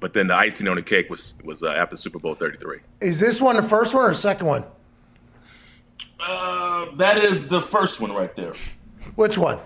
but 0.00 0.12
then 0.14 0.28
the 0.28 0.34
icing 0.34 0.68
on 0.68 0.76
the 0.76 0.82
cake 0.82 1.10
was 1.10 1.34
was 1.44 1.62
uh, 1.62 1.68
after 1.68 1.96
Super 1.96 2.18
Bowl 2.18 2.34
thirty 2.34 2.58
three. 2.58 2.78
Is 3.00 3.18
this 3.18 3.40
one 3.40 3.56
the 3.56 3.62
first 3.62 3.94
one 3.94 4.04
or 4.04 4.08
the 4.08 4.14
second 4.14 4.46
one? 4.46 4.64
Uh, 6.20 6.94
that 6.96 7.18
is 7.18 7.48
the 7.48 7.60
first 7.60 8.00
one 8.00 8.12
right 8.12 8.34
there. 8.36 8.52
Which 9.16 9.36
one? 9.36 9.58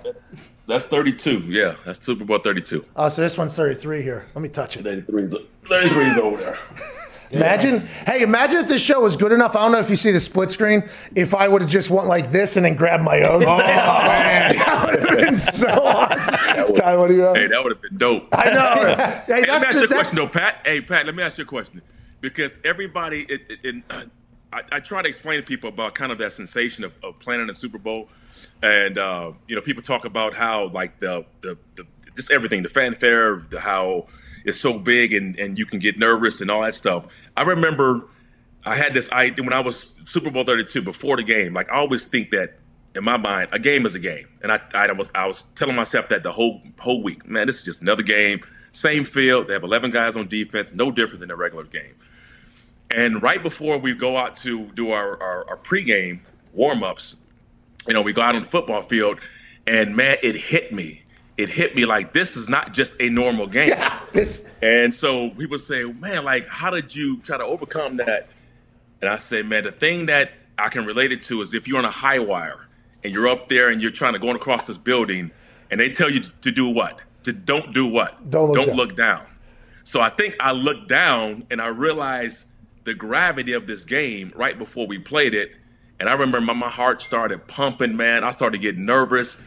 That's 0.67 0.87
thirty 0.87 1.13
two. 1.13 1.41
Yeah, 1.41 1.75
that's 1.85 2.01
Super 2.01 2.25
Bowl 2.25 2.39
thirty 2.39 2.63
two. 2.63 2.85
Oh, 2.97 3.09
so 3.11 3.21
this 3.21 3.37
one's 3.37 3.55
33 3.55 4.03
here. 4.03 4.27
Let 4.35 4.43
me 4.43 4.49
touch 4.49 4.77
it. 4.77 4.83
33 4.83 5.29
is 5.71 6.19
over 6.19 6.37
there. 6.37 6.59
Imagine, 7.33 7.81
hey, 8.07 8.23
imagine 8.23 8.61
if 8.61 8.69
this 8.69 8.81
show 8.81 9.01
was 9.01 9.17
good 9.17 9.33
enough. 9.33 9.57
I 9.57 9.63
don't 9.63 9.73
know 9.73 9.81
if 9.81 9.91
you 9.91 9.97
see 9.97 10.13
the 10.13 10.21
split 10.21 10.53
screen. 10.53 10.89
If 11.17 11.35
I 11.35 11.49
would 11.49 11.61
have 11.61 11.71
just 11.71 11.91
went 11.91 12.07
like 12.07 12.31
this 12.31 12.57
and 12.57 12.65
then 12.65 12.77
grabbed 12.77 13.03
my 13.03 13.21
own, 13.23 13.43
Oh, 13.43 13.59
man. 13.59 14.55
that 14.57 14.87
would 14.87 15.09
have 15.09 15.19
been 15.19 15.37
so 15.37 15.69
awesome. 15.69 16.75
Ty, 16.75 16.97
what 16.97 17.09
do 17.09 17.15
you 17.17 17.23
have? 17.23 17.35
Hey, 17.37 17.49
that 17.49 17.63
would 17.65 17.73
have 17.73 17.83
been 17.83 17.97
dope. 17.99 18.29
I 18.33 18.51
know. 18.51 18.95
Hey, 19.27 19.41
Hey, 19.41 19.41
let 19.41 19.61
that's 19.61 19.61
me 19.61 19.67
ask 19.67 19.75
the- 19.75 19.81
you 19.81 19.85
a 19.87 19.89
question 19.89 20.17
though, 20.17 20.29
Pat. 20.29 20.61
Hey, 20.65 20.81
Pat, 20.81 21.05
let 21.07 21.17
me 21.17 21.23
ask 21.25 21.37
you 21.39 21.43
a 21.43 21.47
question 21.47 21.83
because 22.21 22.59
everybody, 22.65 23.23
it, 23.29 23.41
it, 23.51 23.59
it, 23.65 23.85
uh, 23.91 24.03
I, 24.53 24.63
I 24.73 24.81
try 24.81 25.03
to 25.03 25.09
explain 25.09 25.41
to 25.41 25.45
people 25.45 25.69
about 25.69 25.97
kind 25.97 26.13
of 26.13 26.19
that 26.19 26.33
sensation 26.33 26.85
of, 26.85 26.93
of 27.03 27.19
playing 27.19 27.41
in 27.41 27.49
the 27.49 27.55
Super 27.55 27.79
Bowl, 27.79 28.09
and 28.63 28.97
uh, 28.97 29.33
you 29.49 29.57
know, 29.57 29.61
people 29.61 29.83
talk 29.83 30.05
about 30.05 30.33
how 30.33 30.69
like 30.69 31.01
the 31.01 31.27
the, 31.41 31.59
the 31.75 31.85
just 32.15 32.31
everything, 32.31 32.63
the 32.63 32.69
fanfare, 32.69 33.45
the 33.51 33.59
how 33.61 34.07
it's 34.47 34.59
so 34.59 34.79
big, 34.79 35.13
and 35.13 35.39
and 35.39 35.59
you 35.59 35.67
can 35.67 35.79
get 35.79 35.99
nervous 35.99 36.41
and 36.41 36.51
all 36.51 36.63
that 36.63 36.75
stuff. 36.75 37.07
I 37.37 37.43
remember 37.43 38.05
I 38.65 38.75
had 38.75 38.95
this 38.95 39.11
idea 39.13 39.45
when 39.45 39.53
I 39.53 39.61
was 39.61 39.95
Super 40.05 40.31
Bowl 40.31 40.45
32 40.45 40.83
before 40.83 41.17
the 41.17 41.25
game. 41.25 41.53
Like 41.53 41.71
I 41.71 41.77
always 41.77 42.07
think 42.07 42.31
that 42.31 42.59
in 42.95 43.05
my 43.05 43.17
mind, 43.17 43.51
a 43.53 43.59
game 43.59 43.85
is 43.85 43.95
a 43.95 43.99
game, 43.99 44.27
and 44.43 44.51
I, 44.51 44.61
I 44.75 44.93
was 44.93 45.11
I 45.15 45.27
was 45.27 45.43
telling 45.55 45.77
myself 45.77 46.09
that 46.09 46.23
the 46.23 46.33
whole 46.33 46.63
whole 46.81 47.03
week. 47.03 47.29
Man, 47.29 47.47
this 47.47 47.59
is 47.59 47.65
just 47.65 47.83
another 47.83 48.03
game, 48.03 48.41
same 48.73 49.05
field. 49.05 49.49
They 49.49 49.53
have 49.53 49.65
11 49.65 49.91
guys 49.91 50.17
on 50.17 50.29
defense, 50.29 50.73
no 50.73 50.91
different 50.91 51.21
than 51.21 51.31
a 51.31 51.37
regular 51.37 51.65
game. 51.65 51.95
And 52.91 53.23
right 53.23 53.43
before 53.43 53.79
we 53.79 53.95
go 53.95 54.17
out 54.17 54.37
to 54.37 54.67
do 54.73 54.93
our 54.93 55.21
our, 55.23 55.51
our 55.51 55.57
pregame 55.57 56.21
warm 56.53 56.83
ups, 56.83 57.17
you 57.87 57.95
know, 57.95 58.03
we 58.03 58.13
go 58.13 58.23
out 58.23 58.35
on 58.35 58.43
the 58.43 58.49
football 58.49 58.83
field, 58.83 59.21
and 59.67 59.95
man, 59.95 60.17
it 60.23 60.37
hit 60.37 60.73
me. 60.73 61.03
It 61.37 61.49
hit 61.51 61.77
me 61.77 61.85
like 61.85 62.13
this 62.13 62.37
is 62.37 62.49
not 62.49 62.73
just 62.73 62.95
a 63.01 63.11
normal 63.11 63.47
game. 63.47 63.75
And 64.63 64.95
so 64.95 65.31
people 65.31 65.59
say, 65.59 65.85
man, 65.85 66.25
like, 66.25 66.47
how 66.47 66.71
did 66.71 66.95
you 66.95 67.19
try 67.19 67.37
to 67.37 67.45
overcome 67.45 67.99
that? 67.99 68.29
And 69.03 69.11
I 69.11 69.19
say, 69.19 69.43
man, 69.43 69.65
the 69.65 69.73
thing 69.73 70.07
that 70.07 70.33
I 70.59 70.71
can 70.71 70.87
relate 70.87 71.13
it 71.13 71.21
to 71.25 71.43
is 71.43 71.53
if 71.53 71.69
you're 71.69 71.79
on 71.79 71.85
a 71.85 71.91
high 71.91 72.19
wire 72.19 72.67
and 73.05 73.13
you're 73.13 73.29
up 73.29 73.49
there 73.51 73.69
and 73.69 73.83
you're 73.83 73.91
trying 73.91 74.15
to 74.15 74.19
go 74.19 74.31
across 74.31 74.67
this 74.67 74.79
building, 74.79 75.31
and 75.71 75.79
they 75.81 75.91
tell 75.91 76.11
you 76.11 76.21
to 76.21 76.51
do 76.51 76.69
what? 76.69 77.01
To 77.25 77.33
don't 77.33 77.75
do 77.75 77.87
what? 77.87 78.31
Don't 78.31 78.53
look 78.53 78.67
down. 78.67 78.77
look 78.77 78.97
down. 78.97 79.27
So 79.83 80.01
I 80.01 80.09
think 80.09 80.37
I 80.41 80.53
looked 80.53 80.89
down 80.89 81.45
and 81.51 81.61
I 81.61 81.69
realized 81.69 82.47
the 82.85 82.95
gravity 82.95 83.53
of 83.53 83.67
this 83.67 83.85
game 83.85 84.33
right 84.35 84.59
before 84.59 84.87
we 84.87 84.99
played 84.99 85.35
it. 85.35 85.53
And 85.99 86.09
I 86.09 86.13
remember 86.13 86.41
my, 86.41 86.53
my 86.53 86.71
heart 86.71 87.03
started 87.03 87.47
pumping, 87.47 87.97
man. 87.97 88.25
I 88.25 88.31
started 88.31 88.61
getting 88.61 88.85
nervous. 88.85 89.41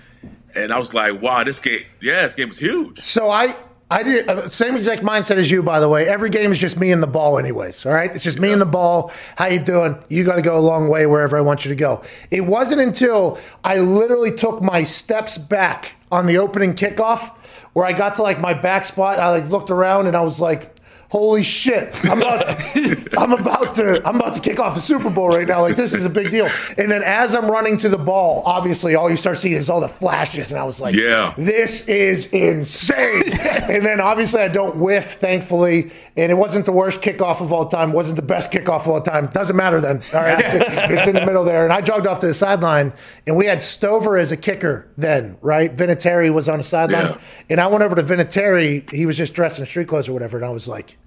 And 0.55 0.71
I 0.73 0.79
was 0.79 0.93
like, 0.93 1.21
wow, 1.21 1.43
this 1.43 1.59
game, 1.59 1.83
yeah, 2.01 2.23
this 2.23 2.35
game 2.35 2.49
was 2.49 2.57
huge. 2.57 2.99
So 2.99 3.29
I. 3.29 3.55
I 3.91 4.03
did 4.03 4.29
uh, 4.29 4.47
same 4.49 4.75
exact 4.75 5.01
mindset 5.01 5.37
as 5.37 5.49
you, 5.49 5.63
by 5.63 5.79
the 5.79 5.89
way. 5.89 6.07
Every 6.07 6.29
game 6.29 6.51
is 6.51 6.59
just 6.59 6.79
me 6.79 6.91
and 6.91 7.01
the 7.01 7.07
ball, 7.07 7.39
anyways. 7.39 7.87
All 7.87 7.91
right, 7.91 8.13
it's 8.13 8.23
just 8.23 8.39
me 8.39 8.51
and 8.51 8.61
the 8.61 8.67
ball. 8.67 9.11
How 9.35 9.47
you 9.47 9.57
doing? 9.57 9.97
You 10.09 10.23
got 10.23 10.35
to 10.35 10.43
go 10.43 10.55
a 10.55 10.61
long 10.61 10.89
way 10.89 11.07
wherever 11.07 11.35
I 11.35 11.41
want 11.41 11.65
you 11.65 11.69
to 11.69 11.75
go. 11.75 12.03
It 12.29 12.41
wasn't 12.41 12.81
until 12.81 13.39
I 13.63 13.79
literally 13.79 14.31
took 14.31 14.61
my 14.61 14.83
steps 14.83 15.39
back 15.39 15.95
on 16.11 16.27
the 16.27 16.37
opening 16.37 16.75
kickoff 16.75 17.35
where 17.73 17.83
I 17.83 17.93
got 17.93 18.13
to 18.15 18.21
like 18.21 18.39
my 18.39 18.53
back 18.53 18.85
spot. 18.85 19.17
I 19.17 19.29
like 19.29 19.49
looked 19.49 19.71
around 19.71 20.05
and 20.05 20.15
I 20.15 20.21
was 20.21 20.39
like, 20.39 20.78
"Holy 21.09 21.43
shit! 21.43 21.93
I'm 22.05 22.19
about, 22.21 22.45
I'm 23.17 23.33
about 23.33 23.73
to, 23.75 24.01
I'm 24.05 24.15
about 24.15 24.35
to 24.35 24.39
kick 24.41 24.59
off 24.59 24.75
the 24.75 24.81
Super 24.81 25.09
Bowl 25.09 25.29
right 25.29 25.47
now. 25.47 25.61
Like 25.61 25.75
this 25.75 25.93
is 25.93 26.05
a 26.05 26.09
big 26.09 26.31
deal." 26.31 26.47
And 26.77 26.91
then 26.91 27.01
as 27.03 27.35
I'm 27.35 27.49
running 27.49 27.77
to 27.77 27.89
the 27.89 27.97
ball, 27.97 28.43
obviously 28.45 28.95
all 28.95 29.09
you 29.09 29.17
start 29.17 29.37
seeing 29.37 29.55
is 29.55 29.69
all 29.69 29.81
the 29.81 29.87
flashes, 29.87 30.51
and 30.51 30.59
I 30.59 30.63
was 30.63 30.79
like, 30.81 30.95
Yeah. 30.95 31.33
this 31.37 31.87
is 31.87 32.27
insane. 32.27 33.23
and 33.41 33.85
then 33.85 33.99
obviously 33.99 34.41
I 34.41 34.47
don't 34.47 34.77
whiff, 34.77 35.05
thankfully. 35.13 35.91
And 36.17 36.31
it 36.31 36.35
wasn't 36.35 36.65
the 36.65 36.71
worst 36.73 37.01
kickoff 37.01 37.39
of 37.41 37.53
all 37.53 37.67
time, 37.67 37.93
wasn't 37.93 38.17
the 38.17 38.25
best 38.25 38.51
kickoff 38.51 38.81
of 38.81 38.87
all 38.89 39.01
time. 39.01 39.27
Doesn't 39.27 39.55
matter 39.55 39.79
then. 39.79 40.01
All 40.13 40.21
right. 40.21 40.43
It's, 40.43 40.53
it's 40.53 41.07
in 41.07 41.15
the 41.15 41.25
middle 41.25 41.45
there. 41.45 41.63
And 41.63 41.71
I 41.71 41.79
jogged 41.81 42.07
off 42.07 42.19
to 42.19 42.27
the 42.27 42.33
sideline, 42.33 42.91
and 43.29 43.37
we 43.37 43.45
had 43.45 43.61
Stover 43.61 44.17
as 44.17 44.31
a 44.31 44.37
kicker 44.37 44.87
then, 44.97 45.37
right? 45.41 45.71
Vinatieri 45.71 46.33
was 46.33 46.49
on 46.49 46.57
the 46.57 46.63
sideline. 46.63 47.11
Yeah. 47.11 47.17
And 47.51 47.61
I 47.61 47.67
went 47.67 47.83
over 47.83 47.93
to 47.93 48.01
Vinatieri. 48.01 48.89
He 48.89 49.05
was 49.05 49.15
just 49.15 49.35
dressed 49.35 49.59
in 49.59 49.67
street 49.67 49.87
clothes 49.87 50.09
or 50.09 50.13
whatever. 50.13 50.37
And 50.37 50.45
I 50.47 50.49
was 50.49 50.67
like, 50.67 50.97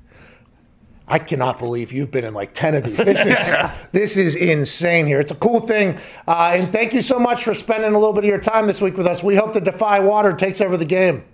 I 1.09 1.19
cannot 1.19 1.59
believe 1.59 1.91
you've 1.91 2.13
been 2.13 2.25
in 2.25 2.33
like 2.33 2.55
10 2.55 2.77
of 2.77 2.85
these. 2.85 2.97
This 2.97 3.27
is, 3.27 3.89
this 3.93 4.17
is 4.17 4.37
insane 4.37 5.09
here. 5.09 5.19
It's 5.19 5.33
a 5.33 5.35
cool 5.35 5.59
thing. 5.59 5.99
Uh, 6.29 6.53
and 6.55 6.73
thank 6.73 6.95
you 6.95 7.03
so 7.03 7.19
much 7.19 7.43
for 7.43 7.55
spending 7.55 7.93
a 7.93 7.99
little 7.99 8.15
bit 8.15 8.23
of 8.23 8.29
your 8.29 8.39
time 8.39 8.69
this 8.69 8.81
week 8.81 8.97
with 8.97 9.09
us. 9.09 9.25
We 9.25 9.35
hope 9.35 9.53
the 9.53 9.61
Defy 9.61 9.99
Water 9.99 10.33
takes 10.33 10.61
over 10.61 10.77
the 10.77 10.85
game. 10.85 11.25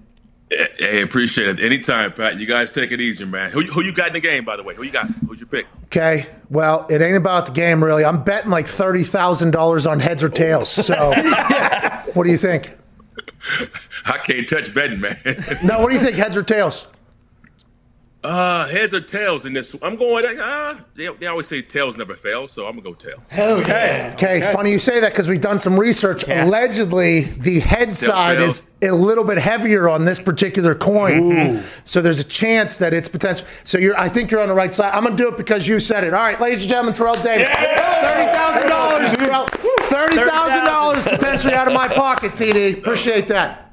Hey, 0.50 1.02
appreciate 1.02 1.48
it. 1.48 1.60
Anytime, 1.60 2.12
Pat. 2.12 2.38
You 2.38 2.46
guys 2.46 2.72
take 2.72 2.90
it 2.90 3.00
easy, 3.00 3.24
man. 3.24 3.50
Who, 3.50 3.62
who 3.62 3.82
you 3.82 3.92
got 3.92 4.08
in 4.08 4.12
the 4.14 4.20
game, 4.20 4.44
by 4.44 4.56
the 4.56 4.62
way? 4.62 4.74
Who 4.74 4.82
you 4.82 4.90
got? 4.90 5.06
Who's 5.06 5.40
your 5.40 5.48
pick? 5.48 5.66
Okay. 5.86 6.26
Well, 6.48 6.86
it 6.88 7.02
ain't 7.02 7.16
about 7.16 7.46
the 7.46 7.52
game, 7.52 7.84
really. 7.84 8.04
I'm 8.04 8.24
betting 8.24 8.50
like 8.50 8.66
$30,000 8.66 9.90
on 9.90 10.00
heads 10.00 10.24
or 10.24 10.28
tails. 10.30 10.70
So, 10.70 10.94
what 12.14 12.24
do 12.24 12.30
you 12.30 12.38
think? 12.38 12.76
I 14.06 14.18
can't 14.18 14.48
touch 14.48 14.72
betting, 14.72 15.00
man. 15.00 15.18
No, 15.64 15.80
what 15.80 15.88
do 15.88 15.94
you 15.94 16.00
think? 16.00 16.16
Heads 16.16 16.36
or 16.36 16.42
tails? 16.42 16.86
Uh, 18.24 18.66
heads 18.66 18.92
or 18.92 19.00
tails 19.00 19.44
in 19.44 19.52
this? 19.52 19.74
I'm 19.80 19.94
going. 19.94 20.24
Uh, 20.26 20.80
they, 20.96 21.08
they 21.20 21.26
always 21.28 21.46
say 21.46 21.62
tails 21.62 21.96
never 21.96 22.14
fail, 22.14 22.48
so 22.48 22.66
I'm 22.66 22.72
gonna 22.72 22.82
go 22.82 22.94
tails. 22.94 23.20
Hell 23.30 23.60
yeah. 23.62 24.10
Okay, 24.14 24.40
funny 24.52 24.72
you 24.72 24.80
say 24.80 24.98
that 25.00 25.12
because 25.12 25.28
we've 25.28 25.40
done 25.40 25.60
some 25.60 25.78
research. 25.78 26.24
Allegedly, 26.26 27.20
the 27.20 27.60
head 27.60 27.94
side 27.94 28.38
fails. 28.38 28.68
is 28.82 28.90
a 28.90 28.92
little 28.94 29.22
bit 29.22 29.38
heavier 29.38 29.88
on 29.88 30.04
this 30.04 30.18
particular 30.18 30.74
coin. 30.74 31.62
So 31.84 32.00
there's 32.00 32.18
a 32.18 32.24
chance 32.24 32.76
that 32.78 32.92
it's 32.92 33.08
potential. 33.08 33.46
So 33.64 33.78
you're, 33.78 33.96
I 33.98 34.08
think 34.08 34.30
you're 34.32 34.40
on 34.40 34.48
the 34.48 34.54
right 34.54 34.74
side. 34.74 34.92
I'm 34.94 35.04
going 35.04 35.16
to 35.16 35.22
do 35.22 35.28
it 35.28 35.36
because 35.36 35.66
you 35.68 35.78
said 35.80 36.04
it. 36.04 36.12
All 36.12 36.20
right, 36.20 36.40
ladies 36.40 36.60
and 36.62 36.68
gentlemen, 36.68 36.94
Terrell 36.94 37.14
Davis. 37.16 37.48
$30,000. 37.48 39.14
Terrell. 39.16 39.46
$30,000 39.46 41.10
potentially 41.10 41.54
out 41.54 41.68
of 41.68 41.74
my 41.74 41.88
pocket, 41.88 42.32
TD. 42.32 42.78
Appreciate 42.78 43.28
that. 43.28 43.72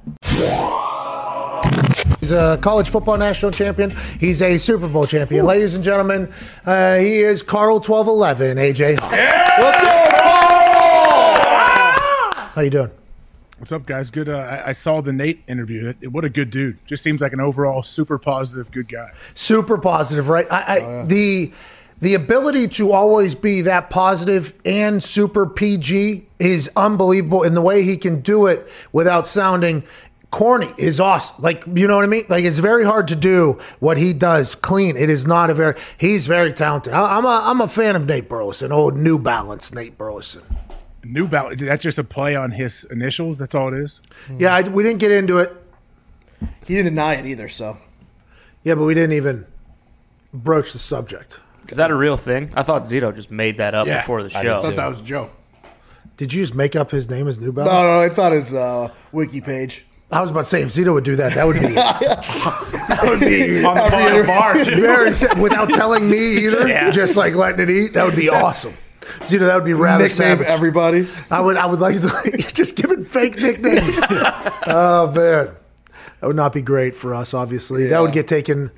He's 2.26 2.32
a 2.32 2.58
college 2.60 2.90
football 2.90 3.18
national 3.18 3.52
champion. 3.52 3.92
He's 4.20 4.42
a 4.42 4.58
Super 4.58 4.88
Bowl 4.88 5.06
champion. 5.06 5.46
Ladies 5.46 5.76
and 5.76 5.84
gentlemen, 5.84 6.34
uh, 6.66 6.96
he 6.96 7.20
is 7.22 7.44
Carl 7.44 7.76
1211, 7.76 8.58
AJ. 8.58 9.00
Let's 9.00 9.86
go, 9.86 10.18
Carl! 10.18 11.36
How 12.56 12.62
you 12.64 12.72
doing? 12.72 12.90
What's 13.60 13.72
up, 13.72 13.86
guys? 13.86 14.10
Good. 14.10 14.28
Uh, 14.28 14.38
I, 14.38 14.70
I 14.70 14.72
saw 14.72 15.02
the 15.02 15.14
Nate 15.14 15.44
interview. 15.48 15.94
What 16.10 16.26
a 16.26 16.30
good 16.30 16.50
dude. 16.50 16.80
Just 16.88 17.04
seems 17.04 17.22
like 17.22 17.32
an 17.32 17.42
overall 17.42 17.84
super 17.84 18.18
positive, 18.18 18.72
good 18.72 18.90
guy. 18.90 19.12
super 19.36 19.78
positive, 19.78 20.28
right? 20.28 20.48
I, 20.50 20.78
I, 20.80 21.06
The 21.06 21.54
the 22.02 22.16
ability 22.16 22.68
to 22.68 22.92
always 22.92 23.36
be 23.36 23.62
that 23.62 23.90
positive 23.90 24.54
and 24.66 25.02
super 25.02 25.46
PG 25.46 26.28
is 26.40 26.70
unbelievable, 26.76 27.44
and 27.44 27.56
the 27.56 27.62
way 27.62 27.84
he 27.84 27.98
can 27.98 28.20
do 28.22 28.48
it 28.48 28.68
without 28.92 29.28
sounding 29.28 29.84
corny 30.36 30.68
is 30.78 31.00
awesome. 31.00 31.42
Like 31.42 31.64
you 31.74 31.88
know 31.88 31.96
what 31.96 32.04
I 32.04 32.08
mean? 32.08 32.26
Like 32.28 32.44
it's 32.44 32.60
very 32.60 32.84
hard 32.84 33.08
to 33.08 33.16
do 33.16 33.58
what 33.80 33.98
he 33.98 34.12
does 34.12 34.54
clean. 34.54 34.98
It 34.98 35.10
is 35.10 35.26
not 35.26 35.50
a 35.50 35.54
very. 35.54 35.76
He's 35.98 36.28
very 36.28 36.52
talented. 36.52 36.92
I, 36.92 37.18
I'm 37.18 37.24
a 37.26 37.42
I'm 37.46 37.62
a 37.62 37.68
fan 37.70 37.96
of 37.96 38.06
Nate 38.06 38.28
Burleson, 38.28 38.72
old 38.74 38.98
New 38.98 39.18
Balance 39.18 39.74
Nate 39.74 39.98
Burleson. 39.98 40.44
New 41.06 41.26
Balance. 41.28 41.62
That's 41.62 41.82
just 41.82 41.98
a 42.00 42.04
play 42.04 42.36
on 42.36 42.52
his 42.52 42.84
initials. 42.92 43.38
That's 43.40 43.56
all 43.56 43.74
it 43.74 43.80
is. 43.80 44.02
Yeah, 44.38 44.54
I, 44.54 44.62
we 44.64 44.84
didn't 44.84 45.00
get 45.00 45.12
into 45.12 45.38
it. 45.38 45.56
He 46.68 46.76
didn't 46.76 46.96
deny 46.96 47.14
it 47.16 47.26
either. 47.26 47.48
So 47.48 47.78
Yeah, 48.64 48.76
but 48.76 48.84
we 48.84 48.94
didn't 48.94 49.14
even 49.14 49.46
broach 50.34 50.74
the 50.74 50.80
subject. 50.80 51.40
Is 51.70 51.78
that 51.78 51.92
a 51.92 51.96
real 51.96 52.18
thing? 52.18 52.52
I 52.56 52.64
thought 52.64 52.84
Zito 52.84 53.16
just 53.16 53.32
made 53.32 53.58
that 53.58 53.74
up 53.74 53.88
Yeah, 53.88 54.02
before 54.02 54.22
the 54.22 54.38
I 54.38 54.44
show. 54.44 54.62
did 54.62 54.70
too. 54.72 54.76
That 54.76 54.88
was 54.88 55.00
a 55.00 55.04
joke. 55.04 55.32
Did 56.18 56.34
you 56.34 56.44
just 56.44 56.56
make 56.56 56.76
up 56.76 56.92
his 56.92 57.10
name 57.10 57.28
as 57.28 57.40
New 57.40 57.52
Balance? 57.54 57.72
no, 57.74 57.82
no, 57.82 58.02
it's 58.02 58.20
on 58.20 58.32
his 58.34 58.54
uh, 58.54 58.90
wiki 59.12 59.42
page. 59.42 59.85
I 60.12 60.22
was 60.22 60.30
about 60.30 60.42
to 60.42 60.46
say 60.46 60.62
if 60.62 60.70
Zito 60.70 60.94
would 60.94 61.04
do 61.04 61.16
that, 61.16 61.34
that 61.34 61.46
would 61.48 61.60
be 61.60 61.68
that 61.74 63.00
would 63.04 63.20
be 63.20 63.64
On 63.66 63.74
the 63.76 63.90
bar, 63.90 64.24
bar, 64.26 64.64
too. 64.64 64.80
very 64.80 65.10
without 65.42 65.70
telling 65.70 66.10
me 66.10 66.46
either. 66.46 66.68
Yeah. 66.76 66.92
Just 66.92 67.16
like 67.18 67.34
letting 67.36 67.62
it 67.62 67.70
eat, 67.70 67.94
that 67.94 68.06
would 68.06 68.16
be 68.16 68.30
awesome. 68.30 68.74
Zito, 69.22 69.40
that 69.42 69.56
would 69.56 69.66
be 69.66 69.74
rather 69.74 70.04
Nickname 70.06 70.16
savage. 70.38 70.48
everybody. 70.48 71.08
I 71.32 71.42
would 71.42 71.58
I 71.58 71.66
would 71.66 71.80
like 71.80 72.00
to 72.02 72.08
just 72.54 72.76
give 72.76 72.92
it 72.92 73.06
fake 73.08 73.40
nicknames. 73.40 73.96
oh 74.68 75.12
man, 75.16 75.56
that 76.20 76.28
would 76.28 76.36
not 76.36 76.54
be 76.54 76.62
great 76.62 76.96
for 76.96 77.14
us. 77.16 77.34
Obviously, 77.34 77.88
that 77.88 78.00
would 78.00 78.14
get 78.14 78.28
taken. 78.28 78.72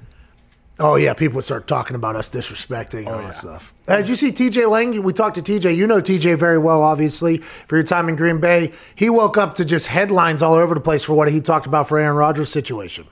Oh 0.79 0.95
yeah, 0.95 1.13
people 1.13 1.37
would 1.37 1.45
start 1.45 1.67
talking 1.67 1.95
about 1.95 2.15
us 2.15 2.29
disrespecting 2.29 2.99
and 2.99 3.09
all 3.09 3.21
that 3.21 3.33
stuff. 3.33 3.73
Uh, 3.87 3.97
did 3.97 4.09
you 4.09 4.15
see 4.15 4.31
TJ 4.31 4.69
Lang? 4.69 5.01
We 5.01 5.11
talked 5.11 5.35
to 5.35 5.41
TJ. 5.41 5.75
You 5.75 5.87
know 5.87 5.99
TJ 5.99 6.37
very 6.37 6.59
well, 6.59 6.83
obviously, 6.83 7.37
for 7.37 7.77
your 7.77 7.83
time 7.83 8.09
in 8.09 8.15
Green 8.15 8.39
Bay. 8.39 8.71
He 8.93 9.09
woke 9.09 9.37
up 9.37 9.55
to 9.55 9.65
just 9.65 9.87
headlines 9.87 10.43
all 10.43 10.53
over 10.53 10.75
the 10.75 10.81
place 10.81 11.03
for 11.03 11.13
what 11.13 11.31
he 11.31 11.41
talked 11.41 11.65
about 11.65 11.87
for 11.87 11.97
Aaron 11.97 12.15
Rodgers' 12.15 12.49
situation. 12.49 13.07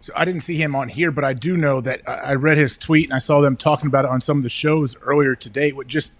So 0.00 0.12
I 0.16 0.24
didn't 0.24 0.42
see 0.42 0.56
him 0.56 0.74
on 0.74 0.88
here, 0.88 1.10
but 1.10 1.24
I 1.24 1.34
do 1.34 1.56
know 1.56 1.80
that 1.82 2.00
I 2.08 2.34
read 2.34 2.56
his 2.56 2.78
tweet 2.78 3.08
and 3.08 3.14
I 3.14 3.18
saw 3.18 3.40
them 3.40 3.56
talking 3.56 3.86
about 3.86 4.04
it 4.04 4.10
on 4.10 4.20
some 4.20 4.38
of 4.38 4.42
the 4.42 4.50
shows 4.50 4.96
earlier 5.02 5.34
today. 5.34 5.72
What 5.72 5.86
just 5.86 6.14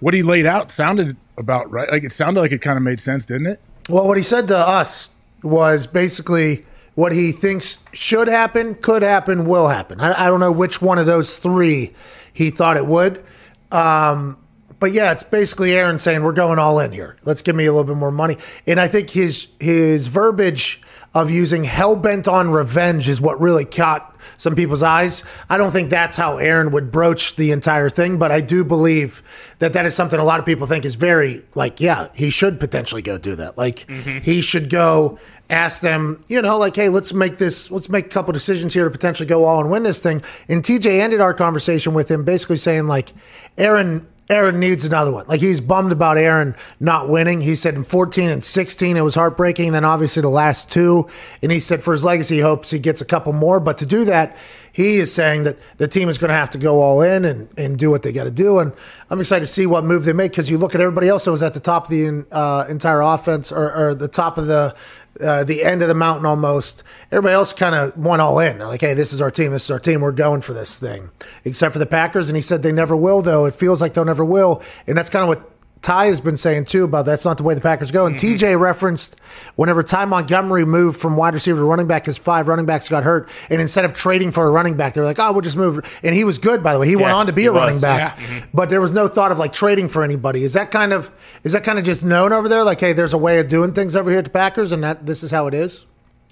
what 0.00 0.12
he 0.12 0.22
laid 0.22 0.46
out 0.46 0.70
sounded 0.70 1.16
about 1.38 1.70
right. 1.70 1.90
Like 1.90 2.04
it 2.04 2.12
sounded 2.12 2.40
like 2.40 2.52
it 2.52 2.60
kind 2.60 2.76
of 2.76 2.82
made 2.82 3.00
sense, 3.00 3.24
didn't 3.24 3.46
it? 3.46 3.60
Well, 3.88 4.06
what 4.06 4.16
he 4.16 4.22
said 4.22 4.48
to 4.48 4.58
us 4.58 5.10
was 5.42 5.86
basically 5.86 6.64
what 6.96 7.12
he 7.12 7.30
thinks 7.30 7.78
should 7.92 8.26
happen, 8.26 8.74
could 8.74 9.02
happen, 9.02 9.44
will 9.46 9.68
happen. 9.68 10.00
I, 10.00 10.24
I 10.24 10.26
don't 10.26 10.40
know 10.40 10.50
which 10.50 10.82
one 10.82 10.98
of 10.98 11.06
those 11.06 11.38
three 11.38 11.92
he 12.32 12.50
thought 12.50 12.76
it 12.76 12.86
would. 12.86 13.22
Um, 13.70 14.38
but 14.80 14.92
yeah, 14.92 15.12
it's 15.12 15.22
basically 15.22 15.74
Aaron 15.74 15.98
saying 15.98 16.22
we're 16.22 16.32
going 16.32 16.58
all 16.58 16.80
in 16.80 16.92
here. 16.92 17.16
Let's 17.24 17.42
give 17.42 17.54
me 17.54 17.66
a 17.66 17.72
little 17.72 17.84
bit 17.84 17.96
more 17.96 18.10
money. 18.10 18.38
And 18.66 18.80
I 18.80 18.88
think 18.88 19.10
his 19.10 19.48
his 19.60 20.06
verbiage 20.08 20.80
of 21.16 21.30
using 21.30 21.64
hell 21.64 21.96
bent 21.96 22.28
on 22.28 22.50
revenge 22.50 23.08
is 23.08 23.22
what 23.22 23.40
really 23.40 23.64
caught 23.64 24.20
some 24.36 24.54
people's 24.54 24.82
eyes. 24.82 25.24
I 25.48 25.56
don't 25.56 25.70
think 25.70 25.88
that's 25.88 26.14
how 26.14 26.36
Aaron 26.36 26.72
would 26.72 26.92
broach 26.92 27.36
the 27.36 27.52
entire 27.52 27.88
thing, 27.88 28.18
but 28.18 28.30
I 28.30 28.42
do 28.42 28.62
believe 28.64 29.22
that 29.58 29.72
that 29.72 29.86
is 29.86 29.94
something 29.94 30.20
a 30.20 30.24
lot 30.24 30.40
of 30.40 30.44
people 30.44 30.66
think 30.66 30.84
is 30.84 30.94
very 30.94 31.42
like, 31.54 31.80
yeah, 31.80 32.08
he 32.14 32.28
should 32.28 32.60
potentially 32.60 33.00
go 33.00 33.16
do 33.16 33.34
that. 33.34 33.56
Like 33.56 33.86
mm-hmm. 33.86 34.18
he 34.18 34.42
should 34.42 34.68
go 34.68 35.18
ask 35.48 35.80
them, 35.80 36.20
you 36.28 36.42
know, 36.42 36.58
like, 36.58 36.76
hey, 36.76 36.90
let's 36.90 37.14
make 37.14 37.38
this, 37.38 37.70
let's 37.70 37.88
make 37.88 38.04
a 38.04 38.10
couple 38.10 38.34
decisions 38.34 38.74
here 38.74 38.84
to 38.84 38.90
potentially 38.90 39.26
go 39.26 39.44
all 39.44 39.62
and 39.62 39.70
win 39.70 39.84
this 39.84 40.00
thing. 40.00 40.22
And 40.48 40.62
TJ 40.62 41.00
ended 41.00 41.22
our 41.22 41.32
conversation 41.32 41.94
with 41.94 42.10
him 42.10 42.24
basically 42.24 42.58
saying 42.58 42.88
like, 42.88 43.14
Aaron 43.56 44.06
Aaron 44.28 44.58
needs 44.58 44.84
another 44.84 45.12
one. 45.12 45.26
Like 45.28 45.40
he's 45.40 45.60
bummed 45.60 45.92
about 45.92 46.18
Aaron 46.18 46.56
not 46.80 47.08
winning. 47.08 47.40
He 47.40 47.54
said 47.54 47.74
in 47.74 47.84
14 47.84 48.28
and 48.28 48.42
16 48.42 48.96
it 48.96 49.00
was 49.00 49.14
heartbreaking. 49.14 49.72
Then 49.72 49.84
obviously 49.84 50.22
the 50.22 50.28
last 50.28 50.70
two, 50.70 51.06
and 51.42 51.52
he 51.52 51.60
said 51.60 51.82
for 51.82 51.92
his 51.92 52.04
legacy 52.04 52.36
he 52.36 52.40
hopes 52.40 52.70
he 52.70 52.78
gets 52.78 53.00
a 53.00 53.04
couple 53.04 53.32
more. 53.32 53.60
But 53.60 53.78
to 53.78 53.86
do 53.86 54.04
that, 54.06 54.36
he 54.72 54.96
is 54.96 55.14
saying 55.14 55.44
that 55.44 55.56
the 55.78 55.88
team 55.88 56.08
is 56.08 56.18
going 56.18 56.28
to 56.28 56.34
have 56.34 56.50
to 56.50 56.58
go 56.58 56.82
all 56.82 57.00
in 57.00 57.24
and, 57.24 57.48
and 57.56 57.78
do 57.78 57.90
what 57.90 58.02
they 58.02 58.12
got 58.12 58.24
to 58.24 58.30
do. 58.30 58.58
And 58.58 58.72
I'm 59.08 59.20
excited 59.20 59.46
to 59.46 59.50
see 59.50 59.64
what 59.64 59.84
move 59.84 60.04
they 60.04 60.12
make 60.12 60.32
because 60.32 60.50
you 60.50 60.58
look 60.58 60.74
at 60.74 60.80
everybody 60.80 61.08
else 61.08 61.24
that 61.24 61.30
was 61.30 61.42
at 61.42 61.54
the 61.54 61.60
top 61.60 61.84
of 61.84 61.90
the 61.90 62.26
uh, 62.30 62.66
entire 62.68 63.00
offense 63.00 63.52
or, 63.52 63.72
or 63.72 63.94
the 63.94 64.08
top 64.08 64.36
of 64.38 64.48
the 64.48 64.74
uh, 65.20 65.44
the 65.44 65.64
end 65.64 65.82
of 65.82 65.88
the 65.88 65.94
mountain 65.94 66.26
almost. 66.26 66.82
Everybody 67.10 67.34
else 67.34 67.52
kind 67.52 67.74
of 67.74 67.96
went 67.96 68.22
all 68.22 68.38
in. 68.38 68.58
They're 68.58 68.68
like, 68.68 68.80
hey, 68.80 68.94
this 68.94 69.12
is 69.12 69.22
our 69.22 69.30
team. 69.30 69.52
This 69.52 69.64
is 69.64 69.70
our 69.70 69.78
team. 69.78 70.00
We're 70.00 70.12
going 70.12 70.40
for 70.40 70.52
this 70.52 70.78
thing. 70.78 71.10
Except 71.44 71.72
for 71.72 71.78
the 71.78 71.86
Packers. 71.86 72.28
And 72.28 72.36
he 72.36 72.42
said 72.42 72.62
they 72.62 72.72
never 72.72 72.96
will, 72.96 73.22
though. 73.22 73.46
It 73.46 73.54
feels 73.54 73.80
like 73.80 73.94
they'll 73.94 74.04
never 74.04 74.24
will. 74.24 74.62
And 74.86 74.96
that's 74.96 75.10
kind 75.10 75.22
of 75.22 75.28
what 75.28 75.55
Ty 75.86 76.06
has 76.06 76.20
been 76.20 76.36
saying 76.36 76.64
too 76.64 76.82
about 76.82 77.06
that's 77.06 77.24
not 77.24 77.36
the 77.36 77.44
way 77.44 77.54
the 77.54 77.60
Packers 77.60 77.92
go. 77.92 78.06
And 78.06 78.16
TJ 78.16 78.58
referenced 78.58 79.20
whenever 79.54 79.84
Ty 79.84 80.06
Montgomery 80.06 80.64
moved 80.64 80.98
from 80.98 81.16
wide 81.16 81.32
receiver 81.32 81.60
to 81.60 81.64
running 81.64 81.86
back, 81.86 82.06
his 82.06 82.18
five 82.18 82.48
running 82.48 82.66
backs 82.66 82.88
got 82.88 83.04
hurt, 83.04 83.30
and 83.50 83.60
instead 83.62 83.84
of 83.84 83.94
trading 83.94 84.32
for 84.32 84.48
a 84.48 84.50
running 84.50 84.76
back, 84.76 84.94
they 84.94 85.00
were 85.00 85.06
like, 85.06 85.20
"Oh, 85.20 85.30
we'll 85.30 85.42
just 85.42 85.56
move." 85.56 86.00
And 86.02 86.12
he 86.12 86.24
was 86.24 86.38
good, 86.38 86.60
by 86.60 86.72
the 86.72 86.80
way. 86.80 86.88
He 86.88 86.96
went 86.96 87.12
on 87.12 87.26
to 87.26 87.32
be 87.32 87.42
he 87.42 87.46
a 87.46 87.52
running 87.52 87.76
was. 87.76 87.82
back, 87.82 88.18
but 88.52 88.68
there 88.68 88.80
was 88.80 88.92
no 88.92 89.06
thought 89.06 89.30
of 89.30 89.38
like 89.38 89.52
trading 89.52 89.88
for 89.88 90.02
anybody. 90.02 90.42
Is 90.42 90.54
that 90.54 90.72
kind 90.72 90.92
of 90.92 91.12
is 91.44 91.52
that 91.52 91.62
kind 91.62 91.78
of 91.78 91.84
just 91.84 92.04
known 92.04 92.32
over 92.32 92.48
there? 92.48 92.64
Like, 92.64 92.80
hey, 92.80 92.92
there's 92.92 93.14
a 93.14 93.18
way 93.18 93.38
of 93.38 93.46
doing 93.46 93.72
things 93.72 93.94
over 93.94 94.10
here 94.10 94.18
at 94.18 94.24
the 94.24 94.30
Packers, 94.30 94.72
and 94.72 94.82
that 94.82 95.06
this 95.06 95.22
is 95.22 95.30
how 95.30 95.46
it 95.46 95.54
is. 95.54 95.86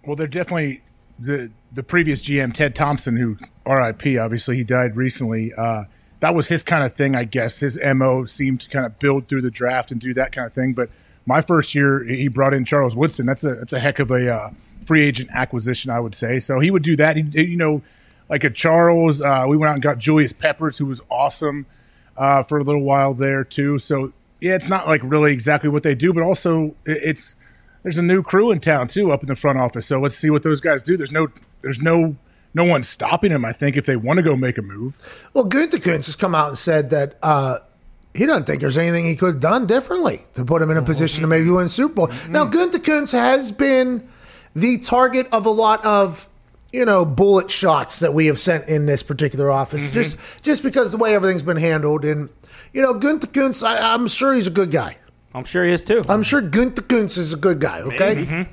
Well, 0.05 0.17
they're 0.17 0.27
definitely 0.27 0.81
the 1.17 1.53
the 1.73 1.85
previous 1.85 2.25
GM 2.25 2.55
Ted 2.55 2.75
Thompson, 2.75 3.17
who 3.17 3.37
R.I.P. 3.65 4.19
Obviously, 4.19 4.57
he 4.57 4.65
died 4.65 4.97
recently. 4.97 5.53
Uh, 5.55 5.85
that 6.20 6.35
was 6.35 6.49
his 6.49 6.62
kind 6.62 6.85
of 6.85 6.93
thing, 6.93 7.15
I 7.15 7.24
guess. 7.24 7.61
His 7.61 7.78
mo 7.82 8.24
seemed 8.24 8.62
to 8.62 8.69
kind 8.70 8.86
of 8.86 8.99
build 8.99 9.28
through 9.28 9.43
the 9.43 9.51
draft 9.51 9.91
and 9.91 10.01
do 10.01 10.15
that 10.15 10.32
kind 10.32 10.47
of 10.47 10.53
thing. 10.53 10.73
But 10.73 10.91
my 11.27 11.41
first 11.41 11.74
year, 11.74 12.05
he 12.05 12.28
brought 12.28 12.55
in 12.55 12.65
Charles 12.65 12.97
Woodson. 12.97 13.27
That's 13.27 13.45
a 13.45 13.55
that's 13.55 13.73
a 13.73 13.81
heck 13.81 13.99
of 13.99 14.11
a 14.11 14.32
uh, 14.32 14.51
free 14.86 15.05
agent 15.05 15.31
acquisition, 15.32 15.91
I 15.91 16.01
would 16.01 16.15
say. 16.15 16.41
So 16.41 16.61
he 16.61 16.70
would 16.70 16.82
do 16.82 16.97
that. 16.97 17.16
He, 17.16 17.23
you 17.43 17.57
know, 17.57 17.82
like 18.28 18.45
a 18.45 18.51
Charles. 18.51 19.20
Uh, 19.20 19.47
we 19.49 19.57
went 19.57 19.70
out 19.70 19.74
and 19.74 19.82
got 19.82 19.99
Julius 19.99 20.32
Peppers, 20.32 20.78
who 20.78 20.86
was 20.86 21.01
awesome 21.11 21.66
uh, 22.16 22.43
for 22.43 22.59
a 22.59 22.62
little 22.62 22.82
while 22.82 23.15
there 23.15 23.45
too. 23.45 23.78
So 23.78 24.12
yeah, 24.41 24.55
it's 24.55 24.69
not 24.69 24.86
like 24.86 25.01
really 25.03 25.32
exactly 25.32 25.70
what 25.70 25.82
they 25.82 25.95
do, 25.95 26.12
but 26.12 26.23
also 26.23 26.74
it's 26.85 27.35
there's 27.82 27.99
a 27.99 28.03
new 28.03 28.23
crew 28.23 28.51
in 28.51 28.61
town 28.61 28.89
too 28.89 29.12
up 29.12 29.23
in 29.23 29.28
the 29.28 29.36
front 29.36 29.59
office. 29.59 29.86
So 29.86 30.01
let's 30.01 30.16
see 30.16 30.31
what 30.31 30.43
those 30.43 30.61
guys 30.61 30.82
do. 30.82 30.97
There's 30.97 31.12
no 31.12 31.28
there's 31.62 31.81
no 31.81 32.16
no 32.55 32.65
one's 32.65 32.89
stopping 32.89 33.33
him. 33.33 33.45
I 33.45 33.53
think 33.53 33.77
if 33.77 33.85
they 33.85 33.97
want 33.97 34.19
to 34.19 34.23
go 34.23 34.37
make 34.37 34.57
a 34.59 34.63
move. 34.63 34.97
Well, 35.35 35.49
Gutekunst 35.49 36.07
has 36.07 36.17
come 36.17 36.35
out 36.35 36.49
and 36.49 36.59
said 36.59 36.91
that 36.91 37.17
uh, 37.23 37.59
he 38.15 38.27
doesn't 38.27 38.45
think 38.45 38.61
there's 38.61 38.79
anything 38.79 39.05
he 39.05 39.17
could 39.17 39.35
have 39.35 39.41
done 39.41 39.67
differently 39.67 40.21
to 40.35 40.45
put 40.45 40.63
him 40.63 40.71
in 40.71 40.77
a 40.77 40.81
mm-hmm. 40.81 40.87
position 40.87 41.23
to 41.23 41.27
maybe 41.27 41.51
win 41.51 41.67
a 41.67 41.69
Super 41.69 41.95
Bowl. 41.95 42.07
Mm-hmm. 42.07 42.33
Now, 42.33 42.47
Gutekunst 42.47 43.13
has 43.13 43.51
been 43.51 44.09
the 44.55 44.79
target 44.79 45.29
of 45.33 45.47
a 45.47 45.51
lot 45.51 45.85
of 45.85 46.29
you 46.73 46.85
know 46.85 47.05
bullet 47.05 47.51
shots 47.51 48.01
that 48.01 48.15
we 48.15 48.27
have 48.27 48.39
sent 48.39 48.69
in 48.69 48.87
this 48.87 49.03
particular 49.03 49.51
office, 49.51 49.87
mm-hmm. 49.87 49.95
just 49.95 50.43
just 50.43 50.63
because 50.63 50.93
the 50.93 50.99
way 50.99 51.15
everything's 51.15 51.43
been 51.43 51.57
handled. 51.57 52.05
And 52.05 52.31
you 52.73 52.83
know, 52.83 52.95
Gutekunst, 52.95 53.67
I, 53.67 53.95
I'm 53.95 54.07
sure 54.07 54.33
he's 54.33 54.47
a 54.47 54.53
good 54.53 54.71
guy. 54.71 54.97
I'm 55.35 55.45
sure 55.45 55.65
he 55.65 55.73
is 55.73 55.83
too. 55.83 56.05
I'm 56.09 56.23
sure 56.23 56.41
Gutekunst 56.41 57.19
is 57.19 57.33
a 57.33 57.37
good 57.37 57.59
guy. 57.61 57.81
Okay. 57.81 58.47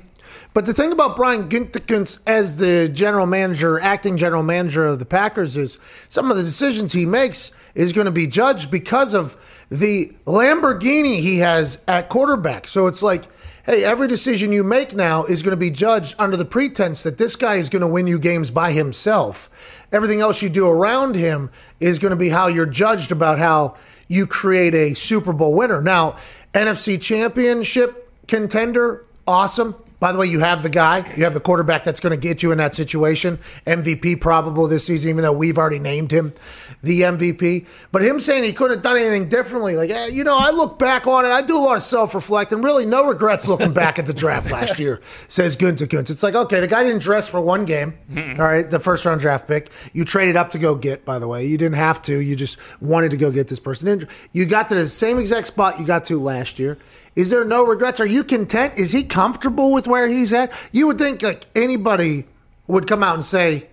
But 0.54 0.66
the 0.66 0.74
thing 0.74 0.92
about 0.92 1.16
Brian 1.16 1.48
Gunther 1.48 2.20
as 2.26 2.58
the 2.58 2.88
general 2.88 3.26
manager, 3.26 3.80
acting 3.80 4.18
general 4.18 4.42
manager 4.42 4.86
of 4.86 4.98
the 4.98 5.06
Packers, 5.06 5.56
is 5.56 5.78
some 6.08 6.30
of 6.30 6.36
the 6.36 6.42
decisions 6.42 6.92
he 6.92 7.06
makes 7.06 7.52
is 7.74 7.92
going 7.94 8.04
to 8.04 8.10
be 8.10 8.26
judged 8.26 8.70
because 8.70 9.14
of 9.14 9.36
the 9.70 10.12
Lamborghini 10.26 11.20
he 11.20 11.38
has 11.38 11.78
at 11.88 12.10
quarterback. 12.10 12.68
So 12.68 12.86
it's 12.86 13.02
like, 13.02 13.24
hey, 13.64 13.82
every 13.82 14.08
decision 14.08 14.52
you 14.52 14.62
make 14.62 14.94
now 14.94 15.24
is 15.24 15.42
going 15.42 15.52
to 15.52 15.56
be 15.56 15.70
judged 15.70 16.14
under 16.18 16.36
the 16.36 16.44
pretense 16.44 17.02
that 17.04 17.16
this 17.16 17.34
guy 17.34 17.54
is 17.54 17.70
going 17.70 17.80
to 17.80 17.88
win 17.88 18.06
you 18.06 18.18
games 18.18 18.50
by 18.50 18.72
himself. 18.72 19.48
Everything 19.90 20.20
else 20.20 20.42
you 20.42 20.50
do 20.50 20.68
around 20.68 21.14
him 21.14 21.50
is 21.80 21.98
going 21.98 22.10
to 22.10 22.16
be 22.16 22.28
how 22.28 22.48
you're 22.48 22.66
judged 22.66 23.10
about 23.10 23.38
how 23.38 23.76
you 24.08 24.26
create 24.26 24.74
a 24.74 24.92
Super 24.92 25.32
Bowl 25.32 25.54
winner. 25.54 25.80
Now, 25.80 26.16
NFC 26.52 27.00
Championship 27.00 28.10
contender, 28.26 29.06
awesome. 29.26 29.74
By 30.02 30.10
the 30.10 30.18
way, 30.18 30.26
you 30.26 30.40
have 30.40 30.64
the 30.64 30.68
guy, 30.68 31.08
you 31.16 31.22
have 31.22 31.32
the 31.32 31.38
quarterback 31.38 31.84
that's 31.84 32.00
going 32.00 32.12
to 32.12 32.18
get 32.18 32.42
you 32.42 32.50
in 32.50 32.58
that 32.58 32.74
situation. 32.74 33.38
MVP 33.68 34.20
probable 34.20 34.66
this 34.66 34.84
season, 34.84 35.10
even 35.10 35.22
though 35.22 35.32
we've 35.32 35.56
already 35.56 35.78
named 35.78 36.10
him 36.10 36.34
the 36.82 37.02
MVP. 37.02 37.68
But 37.92 38.02
him 38.02 38.18
saying 38.18 38.42
he 38.42 38.52
couldn't 38.52 38.78
have 38.78 38.82
done 38.82 38.96
anything 38.96 39.28
differently, 39.28 39.76
like, 39.76 39.90
eh, 39.90 40.08
you 40.08 40.24
know, 40.24 40.36
I 40.36 40.50
look 40.50 40.76
back 40.76 41.06
on 41.06 41.24
it, 41.24 41.28
I 41.28 41.40
do 41.40 41.56
a 41.56 41.62
lot 41.62 41.76
of 41.76 41.84
self 41.84 42.16
reflect, 42.16 42.50
and 42.50 42.64
really 42.64 42.84
no 42.84 43.06
regrets 43.06 43.46
looking 43.46 43.72
back 43.72 44.00
at 44.00 44.06
the 44.06 44.12
draft 44.12 44.50
last 44.50 44.80
year, 44.80 45.00
says 45.28 45.56
Gutekunst. 45.56 46.10
It's 46.10 46.24
like, 46.24 46.34
okay, 46.34 46.58
the 46.58 46.66
guy 46.66 46.82
didn't 46.82 47.02
dress 47.02 47.28
for 47.28 47.40
one 47.40 47.64
game, 47.64 47.96
all 48.40 48.44
right, 48.44 48.68
the 48.68 48.80
first 48.80 49.04
round 49.04 49.20
draft 49.20 49.46
pick. 49.46 49.70
You 49.92 50.04
traded 50.04 50.34
up 50.34 50.50
to 50.50 50.58
go 50.58 50.74
get, 50.74 51.04
by 51.04 51.20
the 51.20 51.28
way. 51.28 51.46
You 51.46 51.56
didn't 51.56 51.76
have 51.76 52.02
to, 52.02 52.18
you 52.18 52.34
just 52.34 52.58
wanted 52.82 53.12
to 53.12 53.16
go 53.16 53.30
get 53.30 53.46
this 53.46 53.60
person. 53.60 54.08
You 54.32 54.46
got 54.46 54.68
to 54.70 54.74
the 54.74 54.88
same 54.88 55.20
exact 55.20 55.46
spot 55.46 55.78
you 55.78 55.86
got 55.86 56.02
to 56.06 56.18
last 56.18 56.58
year. 56.58 56.76
Is 57.14 57.30
there 57.30 57.44
no 57.44 57.64
regrets? 57.64 58.00
Are 58.00 58.06
you 58.06 58.24
content? 58.24 58.78
Is 58.78 58.92
he 58.92 59.02
comfortable 59.02 59.72
with 59.72 59.86
where 59.86 60.08
he's 60.08 60.32
at? 60.32 60.52
You 60.72 60.86
would 60.86 60.98
think 60.98 61.22
like 61.22 61.44
anybody 61.54 62.24
would 62.66 62.86
come 62.86 63.02
out 63.02 63.14
and 63.14 63.24
say, 63.24 63.68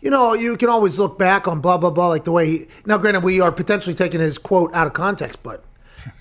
you 0.00 0.10
know, 0.10 0.34
you 0.34 0.56
can 0.56 0.68
always 0.68 0.98
look 0.98 1.18
back 1.18 1.48
on 1.48 1.60
blah 1.60 1.78
blah 1.78 1.90
blah, 1.90 2.08
like 2.08 2.24
the 2.24 2.32
way 2.32 2.46
he. 2.46 2.66
Now, 2.86 2.98
granted, 2.98 3.24
we 3.24 3.40
are 3.40 3.50
potentially 3.50 3.94
taking 3.94 4.20
his 4.20 4.38
quote 4.38 4.72
out 4.74 4.86
of 4.86 4.92
context, 4.92 5.42
but 5.42 5.64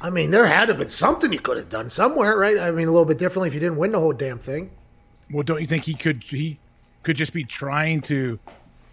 I 0.02 0.10
mean, 0.10 0.32
there 0.32 0.46
had 0.46 0.68
to 0.68 0.74
have 0.74 0.80
been 0.80 0.90
something 0.90 1.32
you 1.32 1.40
could 1.40 1.58
have 1.58 1.70
done 1.70 1.90
somewhere, 1.90 2.38
right? 2.38 2.58
I 2.58 2.72
mean, 2.72 2.88
a 2.88 2.92
little 2.92 3.06
bit 3.06 3.18
differently 3.18 3.50
if 3.50 3.54
you 3.54 3.60
didn't 3.60 3.78
win 3.78 3.92
the 3.92 4.00
whole 4.00 4.14
damn 4.14 4.40
thing. 4.40 4.72
Well, 5.32 5.44
don't 5.44 5.62
you 5.62 5.68
think 5.68 5.84
he 5.84 5.94
could 5.94 6.24
he 6.24 6.60
could 7.04 7.18
just 7.18 7.34
be 7.34 7.44
trying 7.44 8.02
to 8.04 8.40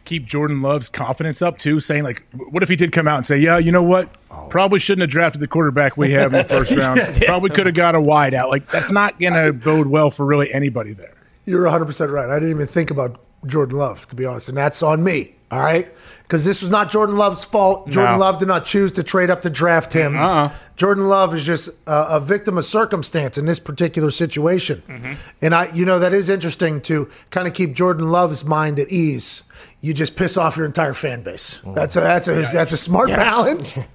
keep 0.05 0.27
Jordan 0.27 0.61
Love's 0.61 0.89
confidence 0.89 1.40
up 1.40 1.59
too, 1.59 1.81
saying 1.81 2.02
like, 2.02 2.23
what 2.32 2.62
if 2.62 2.69
he 2.69 2.77
did 2.77 2.93
come 2.93 3.07
out 3.07 3.19
and 3.19 3.27
say, 3.27 3.39
yeah, 3.39 3.59
you 3.59 3.70
know 3.70 3.82
what, 3.82 4.09
Oh. 4.32 4.47
probably 4.48 4.78
shouldn't 4.78 5.01
have 5.02 5.11
drafted 5.11 5.40
the 5.40 5.48
quarterback 5.48 5.97
we 5.97 6.12
have 6.12 6.32
in 6.32 6.43
the 6.43 6.48
first 6.48 6.70
round. 6.77 6.98
Yeah. 6.98 7.27
Probably 7.27 7.51
could 7.51 7.66
have 7.66 7.74
got 7.74 7.94
a 7.97 8.01
wide 8.01 8.32
out. 8.32 8.48
Like 8.51 8.66
that's 8.66 8.90
not 8.90 9.19
going 9.19 9.32
to 9.32 9.52
bode 9.52 9.89
well 9.89 10.11
for 10.11 10.24
really 10.24 10.52
anybody 10.52 10.93
there. 10.93 11.15
You're 11.47 11.65
100 11.65 11.86
percent 11.86 12.11
right. 12.12 12.28
I 12.31 12.35
didn't 12.35 12.51
even 12.55 12.66
think 12.69 12.90
about 12.90 13.20
Jordan 13.47 13.77
Love, 13.77 14.07
to 14.09 14.15
be 14.16 14.24
honest, 14.24 14.48
and 14.48 14.57
that's 14.57 14.82
on 14.82 15.02
me. 15.02 15.35
All 15.51 15.59
right, 15.59 15.89
because 16.23 16.44
this 16.44 16.62
was 16.62 16.70
not 16.70 16.93
Jordan 16.93 17.16
Love's 17.16 17.44
fault. 17.44 17.89
Jordan 17.90 18.20
No. 18.20 18.24
Love 18.24 18.39
did 18.39 18.47
not 18.47 18.65
choose 18.65 18.93
to 18.93 19.02
trade 19.02 19.31
up 19.31 19.43
to 19.43 19.51
draft 19.51 19.93
him. 19.93 20.16
Uh-uh. 20.16 20.52
Jordan 20.77 21.09
Love 21.09 21.35
is 21.35 21.44
just 21.44 21.70
a, 21.89 22.07
a 22.11 22.20
victim 22.20 22.57
of 22.57 22.65
circumstance 22.65 23.36
in 23.36 23.47
this 23.47 23.59
particular 23.59 24.12
situation. 24.12 24.81
Mm-hmm. 24.86 25.12
And 25.43 25.52
I, 25.57 25.73
you 25.74 25.85
know, 25.85 25.98
that 25.98 26.12
is 26.12 26.28
interesting 26.31 26.81
to 26.82 27.11
kind 27.31 27.48
of 27.48 27.55
keep 27.55 27.74
Jordan 27.74 28.12
Love's 28.12 28.44
mind 28.44 28.78
at 28.78 28.89
ease. 28.90 29.43
You 29.81 29.94
just 29.94 30.15
piss 30.15 30.36
off 30.36 30.57
your 30.57 30.66
entire 30.66 30.93
fan 30.93 31.23
base. 31.23 31.59
Mm. 31.65 31.74
That's 31.74 31.97
a 31.97 32.01
that's 32.01 32.28
a 32.28 32.43
that's 32.52 32.73
a 32.73 32.77
smart 32.77 33.09
Yeah. 33.09 33.16
balance. 33.16 33.78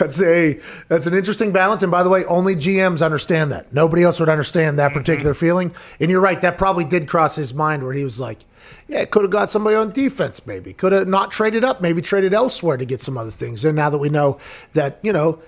That's 0.00 0.20
a 0.20 0.58
that's 0.88 1.06
an 1.06 1.14
interesting 1.14 1.52
balance. 1.52 1.84
And 1.84 1.92
by 1.92 2.02
the 2.02 2.08
way, 2.08 2.24
only 2.24 2.56
GMs 2.56 3.04
understand 3.04 3.52
that. 3.52 3.72
Nobody 3.72 4.02
else 4.02 4.18
would 4.18 4.28
understand 4.28 4.76
that 4.80 4.90
mm-hmm. 4.90 4.98
particular 4.98 5.34
feeling. 5.34 5.72
And 6.00 6.10
you're 6.10 6.20
right, 6.20 6.40
that 6.40 6.58
probably 6.58 6.84
did 6.84 7.06
cross 7.06 7.36
his 7.36 7.54
mind 7.54 7.84
where 7.84 7.92
he 7.92 8.02
was 8.02 8.18
like, 8.18 8.40
"Yeah, 8.88 9.04
could 9.04 9.22
have 9.22 9.30
got 9.30 9.50
somebody 9.50 9.76
on 9.76 9.92
defense, 9.92 10.44
maybe. 10.48 10.72
Could 10.72 10.90
have 10.90 11.06
not 11.06 11.30
traded 11.30 11.62
up, 11.62 11.80
maybe 11.80 12.02
traded 12.02 12.34
elsewhere 12.34 12.76
to 12.76 12.84
get 12.84 13.00
some 13.00 13.16
other 13.16 13.30
things." 13.30 13.64
And 13.64 13.76
now 13.76 13.88
that 13.88 13.98
we 13.98 14.08
know 14.08 14.38
that, 14.72 14.98
you 15.02 15.12
know. 15.12 15.40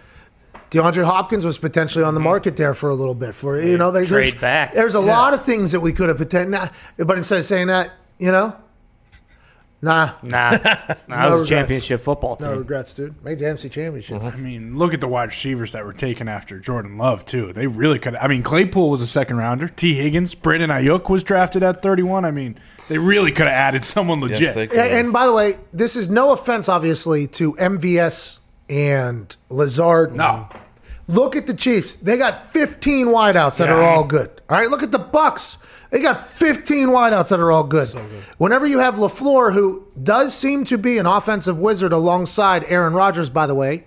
DeAndre 0.70 1.05
Hopkins 1.05 1.44
was 1.44 1.56
potentially 1.56 2.05
on 2.05 2.15
the 2.15 2.19
mm-hmm. 2.19 2.24
market 2.24 2.56
there 2.56 2.74
for 2.74 2.90
a 2.90 2.94
little 2.94 3.15
bit. 3.15 3.32
For 3.35 3.61
you 3.61 3.78
know, 3.78 3.93
there's, 3.93 4.09
Trade 4.09 4.40
back. 4.40 4.73
There's 4.74 4.94
a 4.94 5.01
lot 5.01 5.32
of 5.32 5.44
things 5.44 5.70
that 5.70 5.78
we 5.78 5.93
could 5.93 6.09
have 6.09 6.19
potentially, 6.19 6.69
but 6.97 7.16
instead 7.16 7.39
of 7.39 7.44
saying 7.44 7.69
that, 7.69 7.94
you 8.19 8.32
know, 8.32 8.56
nah, 9.85 10.11
Nah, 10.23 10.51
nah 10.52 10.59
that 10.59 11.09
No 11.09 11.16
was 11.31 11.40
regrets. 11.40 11.48
championship 11.48 12.01
football 12.01 12.36
team. 12.36 12.48
no 12.48 12.56
regrets, 12.56 12.94
dude. 12.94 13.23
Made 13.24 13.39
the 13.39 13.48
MC 13.48 13.69
championship. 13.69 14.23
I 14.23 14.35
mean, 14.36 14.77
look 14.78 14.94
at 14.94 15.01
the 15.01 15.09
wide 15.09 15.28
receivers 15.28 15.73
that 15.73 15.85
were 15.85 15.93
taken 15.93 16.28
after 16.28 16.59
Jordan 16.59 16.97
Love 16.98 17.24
too. 17.24 17.52
They 17.52 17.66
really 17.66 17.98
could. 17.98 18.16
I 18.16 18.27
mean, 18.28 18.43
Claypool 18.43 18.90
was 18.90 19.01
a 19.01 19.06
second 19.06 19.36
rounder. 19.36 19.69
Tee 19.69 19.94
Higgins, 19.94 20.35
Brandon 20.35 20.70
Aiyuk 20.70 21.09
was 21.09 21.23
drafted 21.23 21.62
at 21.62 21.82
31. 21.82 22.24
I 22.24 22.31
mean, 22.31 22.59
they 22.89 22.98
really 22.98 23.31
could 23.31 23.47
have 23.47 23.55
added 23.55 23.85
someone 23.85 24.20
legit. 24.20 24.56
And, 24.56 24.73
and 24.73 25.12
by 25.12 25.27
the 25.27 25.32
way, 25.32 25.55
this 25.73 25.97
is 25.97 26.09
no 26.09 26.32
offense, 26.32 26.69
obviously, 26.69 27.27
to 27.28 27.52
MVS 27.55 28.39
and 28.69 29.35
Lazard. 29.51 30.15
No. 30.16 30.48
Look 31.06 31.36
at 31.36 31.47
the 31.47 31.52
Chiefs. 31.55 31.97
They 31.97 32.16
got 32.16 32.47
15 32.47 33.09
wideouts 33.09 33.59
that 33.59 33.69
Yeah. 33.69 33.74
are 33.74 33.82
all 33.82 34.05
good. 34.05 34.31
All 34.48 34.56
right. 34.59 34.70
Look 34.70 34.82
at 34.82 34.90
the 34.90 34.98
Bucs. 34.98 35.59
They 35.90 36.01
got 36.01 36.27
15 36.27 36.89
wideouts 36.89 37.28
that 37.28 37.40
are 37.40 37.52
all 37.52 37.65
good. 37.65 37.89
Whenever 38.39 38.66
you 38.66 38.78
have 38.78 38.97
LaFleur, 38.97 39.52
who 39.52 39.86
does 40.02 40.35
seem 40.35 40.65
to 40.65 40.78
be 40.78 40.98
an 40.98 41.06
offensive 41.06 41.59
wizard 41.59 41.93
alongside 41.93 42.65
Aaron 42.65 42.94
Rodgers, 42.94 43.31
by 43.31 43.47
the 43.47 43.55
way, 43.55 43.85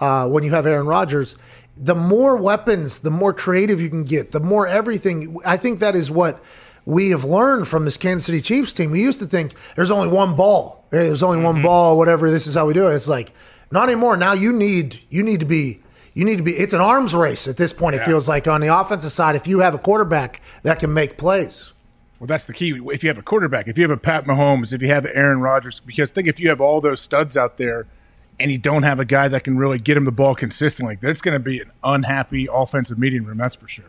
uh, 0.00 0.28
when 0.28 0.42
you 0.42 0.50
have 0.50 0.66
Aaron 0.66 0.86
Rodgers, 0.86 1.36
the 1.76 1.94
more 1.94 2.36
weapons, 2.36 3.00
the 3.00 3.10
more 3.10 3.32
creative 3.32 3.80
you 3.80 3.88
can 3.88 4.04
get, 4.04 4.32
the 4.32 4.40
more 4.40 4.66
everything. 4.66 5.38
I 5.44 5.56
think 5.56 5.80
that 5.80 5.96
is 5.96 6.10
what 6.10 6.42
we 6.84 7.10
have 7.10 7.24
learned 7.24 7.68
from 7.68 7.84
this 7.84 7.96
Kansas 7.96 8.26
City 8.26 8.40
Chiefs 8.40 8.72
team. 8.72 8.90
We 8.90 9.00
used 9.00 9.20
to 9.20 9.26
think 9.26 9.54
there's 9.74 9.90
only 9.90 10.08
one 10.08 10.36
ball. 10.36 10.84
There's 10.90 11.22
only 11.22 11.42
one 11.42 11.62
ball, 11.62 11.98
whatever. 11.98 12.30
This 12.30 12.46
is 12.46 12.54
how 12.54 12.66
we 12.66 12.74
do 12.74 12.86
it. 12.86 12.94
It's 12.94 13.08
like 13.08 13.32
not 13.70 13.88
anymore. 13.88 14.16
Now 14.16 14.32
you 14.32 14.52
need 14.52 15.00
you 15.10 15.22
need 15.22 15.40
to 15.40 15.46
be 15.46 15.80
you 16.14 16.24
need 16.24 16.36
to 16.38 16.42
be. 16.42 16.52
It's 16.52 16.72
an 16.72 16.80
arms 16.80 17.14
race 17.14 17.46
at 17.46 17.56
this 17.56 17.72
point. 17.72 17.96
It 17.96 18.04
feels 18.04 18.28
like 18.28 18.46
on 18.48 18.60
the 18.60 18.68
offensive 18.68 19.12
side, 19.12 19.36
if 19.36 19.46
you 19.46 19.58
have 19.60 19.74
a 19.74 19.78
quarterback 19.78 20.40
that 20.62 20.78
can 20.78 20.92
make 20.94 21.18
plays. 21.18 21.72
Well, 22.20 22.26
that's 22.28 22.44
the 22.44 22.54
key. 22.54 22.80
If 22.92 23.02
you 23.02 23.08
have 23.10 23.18
a 23.18 23.22
quarterback, 23.22 23.68
if 23.68 23.76
you 23.76 23.82
have 23.82 23.90
a 23.90 23.96
Pat 23.96 24.24
Mahomes, 24.24 24.72
if 24.72 24.80
you 24.80 24.88
have 24.88 25.04
Aaron 25.04 25.40
Rodgers, 25.40 25.80
because 25.80 26.10
think 26.10 26.28
if 26.28 26.40
you 26.40 26.48
have 26.48 26.60
all 26.60 26.80
those 26.80 27.00
studs 27.00 27.36
out 27.36 27.58
there 27.58 27.86
and 28.40 28.50
you 28.50 28.56
don't 28.58 28.84
have 28.84 28.98
a 29.00 29.04
guy 29.04 29.28
that 29.28 29.44
can 29.44 29.58
really 29.58 29.78
get 29.78 29.96
him 29.96 30.04
the 30.04 30.12
ball 30.12 30.34
consistently, 30.34 30.96
that's 31.02 31.20
going 31.20 31.34
to 31.34 31.38
be 31.40 31.60
an 31.60 31.70
unhappy 31.82 32.48
offensive 32.50 32.98
meeting 32.98 33.24
room. 33.24 33.36
That's 33.38 33.56
for 33.56 33.68
sure. 33.68 33.84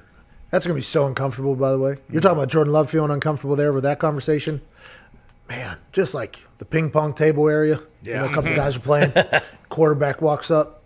That's 0.49 0.65
going 0.67 0.75
to 0.75 0.79
be 0.79 0.83
so 0.83 1.05
uncomfortable, 1.07 1.55
by 1.55 1.71
the 1.71 1.79
way. 1.79 1.97
You're 2.09 2.21
talking 2.21 2.37
about 2.37 2.49
Jordan 2.49 2.73
Love 2.73 2.89
feeling 2.89 3.11
uncomfortable 3.11 3.55
there 3.55 3.71
with 3.71 3.83
that 3.83 3.99
conversation. 3.99 4.61
Man, 5.47 5.77
just 5.91 6.15
like 6.15 6.39
the 6.57 6.65
ping 6.65 6.89
pong 6.89 7.13
table 7.13 7.47
area. 7.47 7.79
You 8.03 8.13
know, 8.15 8.25
a 8.25 8.29
couple 8.33 8.51
Mhm. 8.51 8.55
guys 8.55 8.75
are 8.77 8.79
playing. 8.79 9.13
Quarterback 9.69 10.21
walks 10.21 10.49
up. 10.49 10.81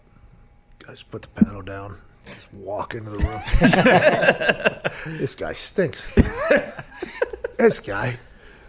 Guys, 0.90 1.04
put 1.04 1.22
the 1.22 1.28
paddle 1.28 1.62
down. 1.62 1.96
Just 2.26 2.52
walk 2.52 2.96
into 2.96 3.12
the 3.12 3.20
room. 3.20 3.42
this 5.20 5.36
guy 5.36 5.54
stinks. 5.54 6.16
this 7.60 7.80
guy. 7.80 8.18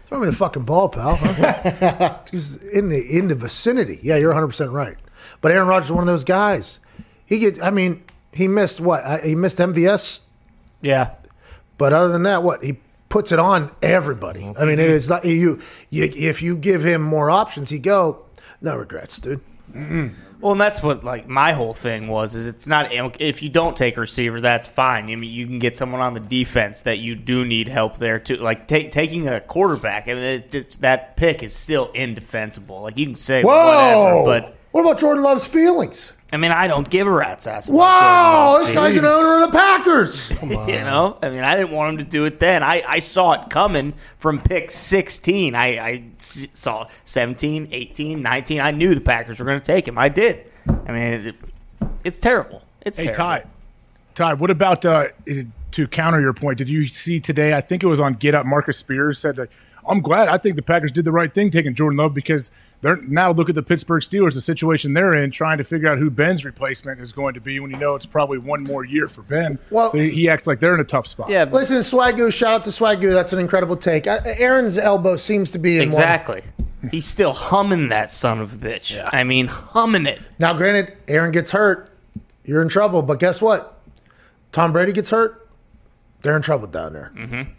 Throw 0.05 0.19
me 0.19 0.27
the 0.27 0.33
fucking 0.33 0.61
ball, 0.61 0.87
pal. 0.87 1.17
huh? 1.19 2.19
He's 2.31 2.57
in 2.57 2.89
the 2.89 3.17
in 3.17 3.27
the 3.27 3.33
vicinity. 3.33 3.97
Yeah, 4.03 4.17
you're 4.17 4.29
100 4.29 4.45
percent 4.45 4.69
right. 4.69 4.97
But 5.41 5.51
Aaron 5.51 5.67
Rodgers 5.67 5.87
is 5.87 5.93
one 5.93 6.01
of 6.01 6.07
those 6.07 6.23
guys. 6.23 6.77
He 7.25 7.39
gets. 7.39 7.59
I 7.59 7.71
mean, 7.71 8.03
he 8.31 8.47
missed 8.47 8.79
what? 8.79 9.23
He 9.23 9.33
missed 9.33 9.57
MVS. 9.57 10.19
Yeah. 10.81 11.15
But 11.79 11.91
other 11.91 12.09
than 12.09 12.21
that, 12.23 12.43
what 12.43 12.63
he 12.63 12.77
puts 13.09 13.31
it 13.31 13.39
on 13.39 13.71
everybody. 13.81 14.43
I 14.43 14.65
mean, 14.65 14.77
it 14.77 14.83
mm-hmm. 14.83 14.91
is 14.91 15.09
not 15.09 15.25
you. 15.25 15.59
You 15.89 16.11
if 16.15 16.43
you 16.43 16.55
give 16.55 16.83
him 16.83 17.01
more 17.01 17.31
options, 17.31 17.71
he 17.71 17.79
go. 17.79 18.25
No 18.61 18.75
regrets, 18.75 19.19
dude. 19.19 19.41
Well, 20.41 20.53
and 20.53 20.59
that's 20.61 20.81
what 20.81 21.03
like 21.03 21.27
my 21.27 21.53
whole 21.53 21.73
thing 21.73 22.07
was 22.07 22.35
is 22.35 22.47
it's 22.47 22.67
not 22.67 22.91
if 23.21 23.41
you 23.43 23.49
don't 23.49 23.77
take 23.77 23.95
a 23.97 24.01
receiver, 24.01 24.41
that's 24.41 24.67
fine. 24.67 25.09
I 25.09 25.15
mean, 25.15 25.31
you 25.31 25.45
can 25.45 25.59
get 25.59 25.75
someone 25.77 26.01
on 26.01 26.13
the 26.13 26.19
defense 26.19 26.81
that 26.81 26.97
you 26.99 27.15
do 27.15 27.45
need 27.45 27.67
help 27.67 27.97
there 27.97 28.19
too. 28.19 28.37
Like 28.37 28.67
take, 28.67 28.91
taking 28.91 29.27
a 29.27 29.39
quarterback, 29.39 30.07
I 30.07 30.13
mean, 30.15 30.23
it, 30.23 30.55
it- 30.55 30.77
that 30.81 31.15
pick 31.15 31.43
is 31.43 31.53
still 31.55 31.91
indefensible. 31.93 32.81
Like 32.81 32.97
you 32.97 33.05
can 33.05 33.15
say 33.15 33.43
Whoa! 33.43 34.23
whatever, 34.23 34.41
but 34.47 34.57
what 34.71 34.81
about 34.81 34.99
Jordan 34.99 35.23
Love's 35.23 35.47
feelings? 35.47 36.13
I 36.33 36.37
mean, 36.37 36.51
I 36.51 36.67
don't 36.67 36.89
give 36.89 37.07
a 37.07 37.11
rat's 37.11 37.45
ass. 37.45 37.67
about 37.67 37.77
Wow, 37.77 38.57
this 38.59 38.67
Love. 38.69 38.75
guy's 38.75 38.95
an 38.95 39.05
owner 39.05 39.43
of 39.43 39.51
the 39.51 39.57
Packers. 39.57 40.29
you 40.43 40.55
know, 40.55 41.17
I 41.21 41.29
mean, 41.29 41.43
I 41.43 41.55
didn't 41.57 41.71
want 41.71 41.91
him 41.93 41.97
to 42.05 42.09
do 42.09 42.25
it 42.25 42.39
then. 42.39 42.63
I, 42.63 42.83
I 42.87 42.99
saw 42.99 43.33
it 43.33 43.49
coming 43.49 43.93
from 44.19 44.39
pick 44.41 44.71
16. 44.71 45.55
I, 45.55 45.65
I 45.77 46.03
s- 46.19 46.47
saw 46.53 46.87
17, 47.05 47.67
18, 47.71 48.21
19. 48.21 48.61
I 48.61 48.71
knew 48.71 48.95
the 48.95 49.01
Packers 49.01 49.39
were 49.39 49.45
going 49.45 49.59
to 49.59 49.65
take 49.65 49.87
him. 49.87 49.97
I 49.97 50.07
did. 50.09 50.49
I 50.87 50.91
mean, 50.91 51.01
it, 51.27 51.35
it's 52.03 52.19
terrible. 52.19 52.61
It's 52.81 52.97
terrible. 52.97 53.13
hey, 53.13 53.17
terrible. 53.17 53.45
Ty. 53.45 53.49
Ty, 54.13 54.33
what 54.35 54.49
about 54.51 54.85
uh, 54.85 55.05
to 55.71 55.87
counter 55.87 56.19
your 56.21 56.33
point? 56.33 56.57
Did 56.57 56.69
you 56.69 56.87
see 56.87 57.19
today? 57.19 57.53
I 57.53 57.61
think 57.61 57.83
it 57.83 57.87
was 57.87 57.99
on 57.99 58.13
Get 58.13 58.35
Up. 58.35 58.45
Marcus 58.45 58.77
Spears 58.77 59.19
said, 59.19 59.37
like, 59.37 59.51
"I'm 59.87 60.01
glad. 60.01 60.27
I 60.29 60.37
think 60.37 60.55
the 60.55 60.61
Packers 60.61 60.91
did 60.91 61.05
the 61.05 61.11
right 61.11 61.33
thing 61.33 61.49
taking 61.51 61.73
Jordan 61.75 61.97
Love 61.97 62.13
because 62.13 62.51
they're 62.81 62.97
now 62.97 63.31
look 63.31 63.47
at 63.49 63.55
the 63.55 63.61
Pittsburgh 63.63 64.01
Steelers, 64.01 64.33
the 64.33 64.41
situation 64.41 64.93
they're 64.93 65.13
in, 65.13 65.29
trying 65.31 65.57
to 65.59 65.63
figure 65.63 65.87
out 65.89 65.97
who 65.99 66.09
Ben's 66.09 66.43
replacement 66.45 66.99
is 66.99 67.11
going 67.11 67.33
to 67.35 67.39
be. 67.41 67.59
When 67.59 67.71
you 67.71 67.77
know 67.77 67.95
it's 67.95 68.05
probably 68.05 68.39
one 68.39 68.63
more 68.63 68.83
year 68.85 69.07
for 69.07 69.21
Ben, 69.21 69.59
Well- 69.69 69.91
he 69.91 70.09
he 70.09 70.29
acts 70.29 70.47
like 70.47 70.59
they're 70.59 70.73
in 70.73 70.79
a 70.79 70.83
tough 70.85 71.07
spot. 71.07 71.29
Yeah, 71.29 71.43
Listen, 71.43 71.77
Swagoo, 71.77 72.31
shout 72.33 72.53
out 72.53 72.63
to 72.63 72.69
Swagoo. 72.69 73.11
That's 73.11 73.33
an 73.33 73.39
incredible 73.39 73.75
take. 73.77 74.07
Aaron's 74.07 74.77
elbow 74.77 75.15
seems 75.15 75.51
to 75.51 75.59
be 75.59 75.75
in 75.75 75.79
one- 75.79 75.87
Exactly. 75.87 76.41
He's 76.89 77.05
still 77.05 77.33
humming 77.33 77.89
that 77.89 78.11
son 78.11 78.39
of 78.39 78.53
a 78.53 78.57
bitch. 78.57 78.99
I 79.13 79.23
mean, 79.23 79.45
humming 79.45 80.07
it. 80.07 80.19
Now, 80.39 80.53
granted, 80.53 80.97
Aaron 81.07 81.31
gets 81.31 81.51
hurt, 81.51 81.91
you're 82.43 82.63
in 82.63 82.69
trouble. 82.69 83.03
But 83.03 83.19
guess 83.19 83.39
what? 83.39 83.77
Tom 84.51 84.73
Brady 84.73 84.91
gets 84.91 85.11
hurt, 85.11 85.47
they're 86.23 86.35
in 86.35 86.41
trouble 86.41 86.65
down 86.65 86.93
there. 86.93 87.11
Mm-hmm. 87.15 87.51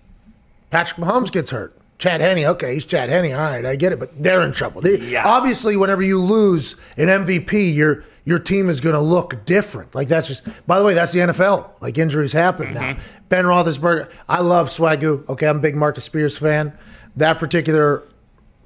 Patrick 0.70 0.99
Mahomes 1.07 1.31
gets 1.31 1.51
hurt. 1.51 1.77
Chad 2.03 2.20
Henne, 2.20 2.45
okay, 2.47 2.74
he's 2.74 2.85
Chad 2.85 3.11
Henne. 3.11 3.33
All 3.33 3.39
right, 3.39 3.65
I 3.65 3.77
get 3.77 3.93
it, 3.93 4.01
but 4.01 4.20
they're 4.20 4.43
in 4.43 4.51
trouble. 4.51 4.81
They- 4.81 5.15
Obviously, 5.15 5.77
whenever 5.77 6.03
you 6.03 6.19
lose 6.19 6.74
an 6.97 7.07
MVP, 7.07 7.73
your 7.73 8.03
your 8.24 8.41
team 8.41 8.69
is 8.69 8.81
going 8.81 8.97
to 8.97 9.01
look 9.01 9.45
different. 9.45 9.95
Like 9.95 10.09
that's 10.09 10.27
just. 10.27 10.66
By 10.66 10.81
the 10.81 10.85
way, 10.85 10.95
that's 10.95 11.12
the 11.12 11.20
NFL. 11.20 11.70
Like 11.81 11.99
injuries 11.99 12.33
happen 12.33 12.74
now. 12.74 12.95
Mm-hmm. 12.95 13.01
Ben 13.29 13.45
Roethlisberger, 13.45 14.11
I 14.29 14.41
love 14.41 14.66
Swagoo. 14.66 15.29
Okay, 15.29 15.47
I'm 15.47 15.59
a 15.59 15.61
big 15.61 15.77
Marcus 15.77 16.03
Spears 16.03 16.37
fan. 16.37 16.77
That 17.15 17.39
particular 17.39 18.03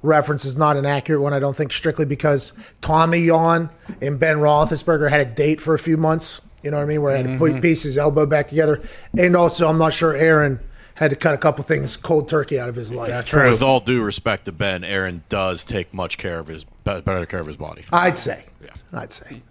reference 0.01 0.43
is 0.43 0.57
not 0.57 0.75
an 0.75 0.87
accurate 0.87 1.21
one. 1.21 1.33
I 1.33 1.39
don't 1.39 1.55
think 1.55 1.71
strictly 1.71 2.05
because 2.05 2.53
Tommy 2.81 3.27
John 3.27 3.69
and 4.01 4.19
Ben 4.19 4.37
Roethlisberger 4.37 5.11
had 5.11 5.21
a 5.21 5.25
date 5.25 5.61
for 5.61 5.75
a 5.75 5.79
few 5.79 5.97
months. 5.97 6.41
You 6.63 6.71
know 6.71 6.77
what 6.77 6.83
I 6.83 6.87
mean? 6.87 7.03
Where 7.03 7.15
he 7.15 7.21
had 7.21 7.39
to 7.39 7.61
piece 7.61 7.81
mm-hmm. 7.81 7.87
his 7.87 7.97
elbow 7.99 8.25
back 8.25 8.47
together, 8.47 8.81
and 9.15 9.35
also 9.35 9.69
I'm 9.69 9.77
not 9.77 9.93
sure 9.93 10.15
Aaron 10.15 10.59
had 10.97 11.11
to 11.11 11.15
cut 11.15 11.35
a 11.35 11.37
couple 11.37 11.63
things 11.63 11.95
cold 11.95 12.27
turkey 12.27 12.59
out 12.59 12.69
of 12.69 12.75
his 12.75 12.91
life. 12.91 13.09
That's 13.09 13.29
true. 13.29 13.49
With 13.49 13.61
all 13.61 13.79
due 13.79 14.01
respect 14.01 14.45
to 14.45 14.51
Ben, 14.51 14.83
Aaron 14.83 15.23
does 15.29 15.63
take 15.63 15.93
much 15.93 16.17
care 16.17 16.39
of 16.39 16.47
his 16.47 16.65
better 16.83 17.25
care 17.25 17.39
of 17.39 17.47
his 17.47 17.57
body. 17.57 17.85
I'd 17.93 18.17
say. 18.17 18.43
I'd 18.91 19.13
say. 19.13 19.41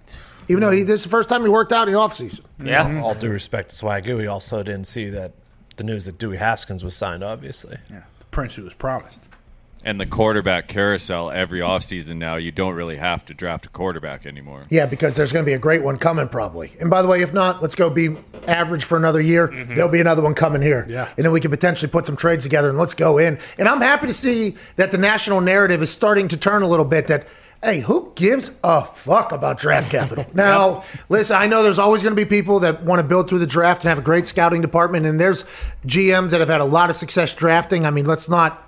Even 0.48 0.60
though 0.60 0.70
he, 0.70 0.82
this 0.82 1.00
is 1.00 1.04
the 1.04 1.10
first 1.10 1.28
time 1.28 1.42
he 1.42 1.48
worked 1.48 1.72
out 1.72 1.86
in 1.86 1.94
the 1.94 2.00
offseason. 2.00 2.42
Mm-hmm. 2.60 3.02
All 3.02 3.14
due 3.14 3.30
respect 3.30 3.70
to 3.70 3.76
Swagoo, 3.76 4.20
he 4.20 4.26
also 4.26 4.62
didn't 4.62 4.86
see 4.86 5.08
that 5.10 5.32
the 5.76 5.84
news 5.84 6.06
that 6.06 6.18
Dewey 6.18 6.36
Haskins 6.36 6.82
was 6.82 6.96
signed, 6.96 7.22
obviously. 7.22 7.78
Yeah. 7.90 8.02
The 8.18 8.24
prince 8.26 8.56
who 8.56 8.64
was 8.64 8.74
promised. 8.74 9.28
And 9.86 10.00
the 10.00 10.04
quarterback 10.04 10.66
carousel 10.66 11.30
every 11.30 11.60
offseason 11.60 12.16
now, 12.16 12.34
you 12.34 12.50
don't 12.50 12.74
really 12.74 12.96
have 12.96 13.24
to 13.26 13.34
draft 13.34 13.66
a 13.66 13.68
quarterback 13.68 14.26
anymore. 14.26 14.64
Yeah, 14.68 14.86
because 14.86 15.14
there's 15.14 15.32
going 15.32 15.44
to 15.44 15.48
be 15.48 15.54
a 15.54 15.60
great 15.60 15.84
one 15.84 15.96
coming 15.96 16.26
probably. 16.28 16.72
And 16.80 16.90
by 16.90 17.02
the 17.02 17.08
way, 17.08 17.22
if 17.22 17.32
not, 17.32 17.62
let's 17.62 17.76
go 17.76 17.88
be 17.88 18.16
average 18.48 18.82
for 18.82 18.98
another 18.98 19.20
year. 19.20 19.46
Mm-hmm. 19.46 19.76
There'll 19.76 19.88
be 19.88 20.00
another 20.00 20.22
one 20.22 20.34
coming 20.34 20.60
here. 20.60 20.88
Yeah. 20.90 21.08
And 21.16 21.24
then 21.24 21.30
we 21.30 21.38
can 21.38 21.52
potentially 21.52 21.88
put 21.88 22.04
some 22.04 22.16
trades 22.16 22.42
together 22.42 22.68
and 22.68 22.76
let's 22.78 22.94
go 22.94 23.18
in. 23.18 23.38
And 23.60 23.68
I'm 23.68 23.80
happy 23.80 24.08
to 24.08 24.12
see 24.12 24.56
that 24.74 24.90
the 24.90 24.98
national 24.98 25.40
narrative 25.40 25.80
is 25.82 25.90
starting 25.92 26.26
to 26.28 26.36
turn 26.36 26.62
a 26.62 26.66
little 26.66 26.84
bit 26.84 27.06
that 27.06 27.28
hey, 27.62 27.80
who 27.80 28.12
gives 28.16 28.50
a 28.62 28.82
fuck 28.82 29.32
about 29.32 29.58
draft 29.58 29.90
capital? 29.90 30.26
Now, 30.34 30.84
listen, 31.08 31.36
I 31.36 31.46
know 31.46 31.62
there's 31.62 31.78
always 31.78 32.02
going 32.02 32.14
to 32.14 32.22
be 32.22 32.28
people 32.28 32.60
that 32.60 32.82
want 32.82 32.98
to 32.98 33.02
build 33.02 33.28
through 33.28 33.38
the 33.38 33.46
draft 33.46 33.82
and 33.82 33.88
have 33.88 33.98
a 33.98 34.02
great 34.02 34.26
scouting 34.26 34.60
department 34.60 35.06
and 35.06 35.20
there's 35.20 35.44
GMs 35.86 36.30
that 36.30 36.40
have 36.40 36.48
had 36.48 36.60
a 36.60 36.64
lot 36.64 36.90
of 36.90 36.96
success 36.96 37.32
drafting. 37.34 37.86
I 37.86 37.90
mean, 37.90 38.04
let's 38.04 38.28
not 38.28 38.65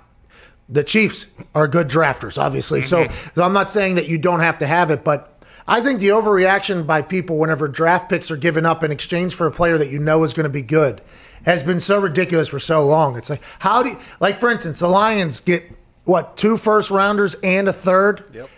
the 0.69 0.83
Chiefs 0.83 1.25
are 1.55 1.67
good 1.67 1.87
drafters, 1.87 2.41
obviously. 2.41 2.81
So, 2.81 3.05
mm-hmm. 3.05 3.29
so 3.35 3.43
I'm 3.43 3.53
not 3.53 3.69
saying 3.69 3.95
that 3.95 4.07
you 4.07 4.17
don't 4.17 4.39
have 4.39 4.59
to 4.59 4.67
have 4.67 4.91
it, 4.91 5.03
but 5.03 5.43
I 5.67 5.81
think 5.81 5.99
the 5.99 6.09
overreaction 6.09 6.85
by 6.85 7.01
people 7.01 7.37
whenever 7.37 7.67
draft 7.67 8.09
picks 8.09 8.31
are 8.31 8.37
given 8.37 8.65
up 8.65 8.83
in 8.83 8.91
exchange 8.91 9.35
for 9.35 9.47
a 9.47 9.51
player 9.51 9.77
that 9.77 9.89
you 9.89 9.99
know 9.99 10.23
is 10.23 10.33
going 10.33 10.45
to 10.45 10.49
be 10.49 10.61
good 10.61 11.01
has 11.45 11.63
been 11.63 11.79
so 11.79 11.99
ridiculous 11.99 12.47
for 12.47 12.59
so 12.59 12.85
long. 12.85 13.17
It's 13.17 13.29
like, 13.29 13.41
how 13.59 13.83
do 13.83 13.89
you, 13.89 13.97
like, 14.19 14.37
for 14.37 14.49
instance, 14.49 14.79
the 14.79 14.87
Lions 14.87 15.39
get 15.39 15.63
what, 16.05 16.37
two 16.37 16.57
first 16.57 16.91
rounders 16.91 17.35
and 17.43 17.67
a 17.67 17.73
third? 17.73 18.23
Yep. 18.33 18.49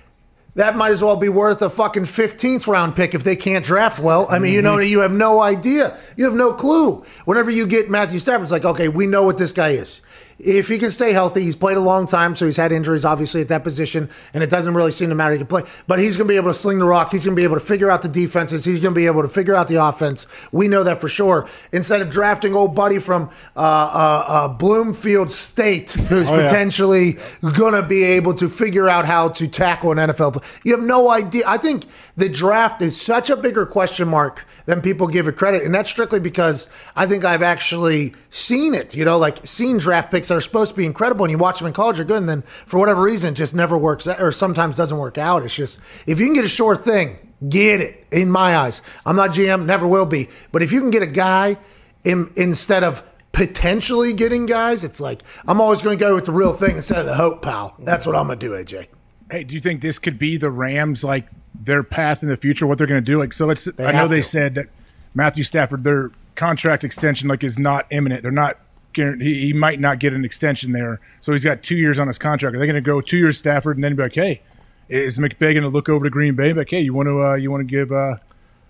That 0.56 0.76
might 0.76 0.92
as 0.92 1.02
well 1.02 1.16
be 1.16 1.30
worth 1.30 1.62
a 1.62 1.70
fucking 1.70 2.04
15th 2.04 2.68
round 2.68 2.96
pick 2.96 3.14
if 3.14 3.24
they 3.24 3.38
can't 3.38 3.64
draft 3.64 4.00
well. 4.00 4.28
I 4.30 4.40
mean, 4.40 4.54
you 4.54 4.62
know, 4.62 4.76
mm-hmm. 4.76 4.92
you 4.92 5.00
have 5.00 5.12
no 5.12 5.42
idea. 5.42 5.98
You 6.18 6.26
have 6.26 6.34
no 6.34 6.52
clue. 6.52 7.06
Whenever 7.24 7.50
you 7.50 7.66
get 7.66 7.90
Matthew 7.90 8.20
Stafford, 8.20 8.44
it's 8.44 8.52
like, 8.52 8.66
okay, 8.66 8.90
we 8.90 9.08
know 9.08 9.24
what 9.24 9.38
this 9.38 9.54
guy 9.54 9.70
is. 9.70 10.02
If 10.44 10.68
he 10.68 10.78
can 10.80 10.92
stay 10.92 11.14
healthy, 11.14 11.42
he's 11.42 11.56
played 11.56 11.78
a 11.78 11.82
long 11.82 12.08
time, 12.08 12.36
so 12.36 12.46
he's 12.46 12.58
had 12.58 12.72
injuries, 12.72 13.06
obviously, 13.06 13.42
at 13.42 13.48
that 13.50 13.64
position, 13.64 14.10
and 14.34 14.44
it 14.44 14.50
doesn't 14.50 14.74
really 14.74 14.92
seem 14.92 15.10
to 15.10 15.16
matter. 15.16 15.34
He 15.34 15.38
can 15.38 15.48
play, 15.48 15.64
but 15.88 16.00
he's 16.00 16.18
going 16.18 16.28
to 16.28 16.32
be 16.32 16.38
able 16.38 16.50
to 16.50 16.54
sling 16.54 16.80
the 16.80 16.86
rock. 16.86 17.12
He's 17.12 17.26
going 17.26 17.36
to 17.36 17.40
be 17.40 17.44
able 17.46 17.56
to 17.60 17.66
figure 17.66 17.90
out 17.90 18.02
the 18.02 18.10
defenses. 18.10 18.66
He's 18.66 18.80
going 18.80 18.94
to 18.94 19.00
be 19.00 19.06
able 19.06 19.22
to 19.22 19.30
figure 19.30 19.56
out 19.56 19.68
the 19.68 19.84
offense. 19.84 20.28
We 20.52 20.68
know 20.68 20.84
that 20.84 21.00
for 21.02 21.10
sure. 21.10 21.48
Instead 21.72 22.02
of 22.02 22.10
drafting 22.10 22.56
old 22.56 22.76
buddy 22.76 23.00
from 23.00 23.30
uh, 23.56 23.60
uh, 23.60 24.24
uh, 24.28 24.48
Bloomfield 24.48 25.30
State, 25.32 25.92
who's 25.92 26.30
Oh, 26.30 26.38
yeah. 26.38 26.48
potentially 26.48 27.18
going 27.58 27.74
to 27.74 27.84
be 27.84 28.04
able 28.04 28.34
to 28.36 28.48
figure 28.50 28.88
out 28.88 29.06
how 29.06 29.30
to 29.30 29.48
tackle 29.48 29.92
an 29.92 29.98
NFL 29.98 30.34
player. 30.34 30.52
You 30.64 30.76
have 30.76 30.84
no 30.86 31.10
idea. 31.10 31.44
I 31.48 31.58
think 31.58 31.86
the 32.16 32.30
draft 32.30 32.82
is 32.82 33.00
such 33.00 33.30
a 33.30 33.36
bigger 33.36 33.66
question 33.66 34.08
mark 34.08 34.46
than 34.66 34.82
people 34.82 35.08
give 35.08 35.28
it 35.28 35.36
credit. 35.36 35.64
And 35.64 35.74
that's 35.74 35.90
strictly 35.90 36.20
because 36.20 36.70
I 36.96 37.06
think 37.06 37.24
I've 37.26 37.42
actually 37.42 38.14
seen 38.30 38.74
it, 38.74 38.96
you 38.96 39.06
know, 39.06 39.18
like 39.18 39.46
seen 39.46 39.78
draft 39.78 40.12
picks 40.12 40.28
that 40.28 40.36
are 40.36 40.42
supposed 40.42 40.72
to 40.72 40.78
be 40.78 40.86
incredible 40.86 41.26
and 41.26 41.32
you 41.32 41.38
watch 41.38 41.60
them 41.60 41.68
in 41.68 41.74
college 41.74 42.00
are 42.00 42.04
good. 42.04 42.18
And 42.18 42.30
then 42.30 42.42
for 42.42 42.80
whatever 42.80 43.02
reason, 43.02 43.34
it 43.34 43.38
just 43.38 43.56
never 43.56 43.78
works 43.78 44.08
or 44.08 44.32
sometimes 44.32 44.76
doesn't 44.76 44.98
work 44.98 45.18
out. 45.18 45.44
It's 45.44 45.56
just, 45.56 45.80
if 46.08 46.20
you 46.20 46.26
can 46.26 46.34
get 46.34 46.46
a 46.46 46.50
sure 46.50 46.76
thing, 46.76 47.18
get 47.48 47.82
it 47.82 48.06
in 48.12 48.30
my 48.30 48.58
eyes. 48.58 48.82
I'm 49.06 49.16
not 49.16 49.32
GM, 49.32 49.66
never 49.66 49.88
will 49.88 50.06
be. 50.06 50.30
But 50.52 50.62
if 50.62 50.72
you 50.72 50.80
can 50.80 50.92
get 50.92 51.04
a 51.04 51.08
guy 51.08 51.58
in, 52.04 52.32
instead 52.36 52.84
of 52.84 53.04
potentially 53.32 54.14
getting 54.14 54.46
guys, 54.46 54.84
it's 54.84 55.00
like, 55.00 55.24
I'm 55.48 55.62
always 55.62 55.82
going 55.82 55.98
to 55.98 56.04
go 56.04 56.16
with 56.16 56.26
the 56.26 56.32
real 56.32 56.54
thing 56.54 56.76
instead 56.76 57.00
of 57.00 57.06
the 57.06 57.16
hope, 57.16 57.42
pal. 57.42 57.76
That's 57.80 58.06
what 58.06 58.16
I'm 58.16 58.28
going 58.28 58.40
to 58.40 58.46
do, 58.46 58.52
AJ. 58.54 58.88
Hey, 59.32 59.44
do 59.46 59.56
you 59.56 59.62
think 59.62 59.82
this 59.82 59.98
could 59.98 60.20
be 60.20 60.38
the 60.38 60.52
Rams 60.52 61.04
like 61.04 61.28
their 61.66 61.84
path 61.84 62.24
in 62.24 62.30
the 62.30 62.38
future? 62.38 62.68
What 62.68 62.78
they're 62.78 62.88
going 62.88 63.04
to 63.04 63.12
do? 63.12 63.20
Like, 63.20 63.34
so 63.34 63.46
let's. 63.46 63.66
They 63.66 63.86
I 63.86 63.92
know 63.92 64.08
they 64.08 64.18
to. 64.18 64.24
said 64.24 64.56
that 64.56 64.68
Matthew 65.14 65.44
Stafford, 65.44 65.84
their 65.84 66.12
contract 66.36 66.84
extension 66.84 67.28
like 67.28 67.44
is 67.44 67.60
not 67.60 67.86
imminent. 67.92 68.24
They're 68.24 68.32
not. 68.32 68.58
He, 68.94 69.48
he 69.48 69.54
might 69.54 69.80
not 69.80 70.00
get 70.00 70.12
an 70.12 70.26
extension 70.26 70.74
there, 70.74 71.00
so 71.22 71.32
he's 71.32 71.46
got 71.46 71.64
two 71.64 71.78
years 71.78 71.98
on 71.98 72.08
his 72.08 72.18
contract. 72.18 72.56
Are 72.56 72.60
they 72.60 72.66
going 72.66 72.76
to 72.76 72.82
go 72.82 73.00
two 73.00 73.18
years 73.18 73.38
Stafford 73.38 73.78
and 73.78 73.84
then 73.84 73.96
be 73.96 74.04
like, 74.04 74.16
hey, 74.16 74.42
is 74.90 75.18
McVay 75.18 75.54
going 75.54 75.62
to 75.62 75.70
look 75.70 75.88
over 75.88 76.04
to 76.04 76.10
Green 76.10 76.36
Bay? 76.36 76.52
Like, 76.52 76.70
hey, 76.70 76.82
you 76.82 76.94
want 76.94 77.08
to 77.08 77.24
uh, 77.24 77.36
you 77.36 77.50
want 77.50 77.62
to 77.62 77.72
give 77.72 77.92
uh, 77.94 78.18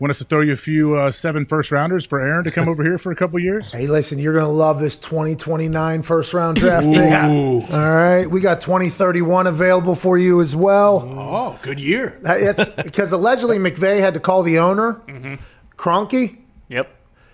want 0.01 0.09
us 0.11 0.17
to 0.17 0.25
throw 0.25 0.41
you 0.41 0.51
a 0.51 0.57
few 0.57 0.95
uh, 0.97 1.11
seven 1.11 1.45
first 1.45 1.71
rounders 1.71 2.05
for 2.05 2.19
Aaron 2.19 2.43
to 2.43 2.51
come 2.51 2.67
over 2.67 2.81
here 2.83 2.97
for 2.97 3.11
a 3.11 3.15
couple 3.15 3.37
years? 3.39 3.71
Hey, 3.71 3.85
listen, 3.85 4.17
you're 4.17 4.33
going 4.33 4.45
to 4.45 4.51
love 4.51 4.79
this 4.79 4.97
2029 4.97 6.01
first 6.01 6.33
round 6.33 6.57
draft 6.57 6.87
pick. 6.87 6.95
Ooh. 6.95 7.61
All 7.61 7.91
right. 7.93 8.25
We 8.25 8.41
got 8.41 8.61
2031 8.61 9.45
available 9.47 9.93
for 9.95 10.17
you 10.17 10.41
as 10.41 10.55
well. 10.55 11.03
Oh, 11.07 11.59
good 11.61 11.79
year. 11.79 12.19
It's 12.25 12.69
because 12.83 13.11
allegedly 13.11 13.59
McVay 13.59 13.99
had 13.99 14.15
to 14.15 14.19
call 14.19 14.41
the 14.43 14.57
owner, 14.59 15.01
Kroenke. 15.77 16.37
Yep. 16.69 16.89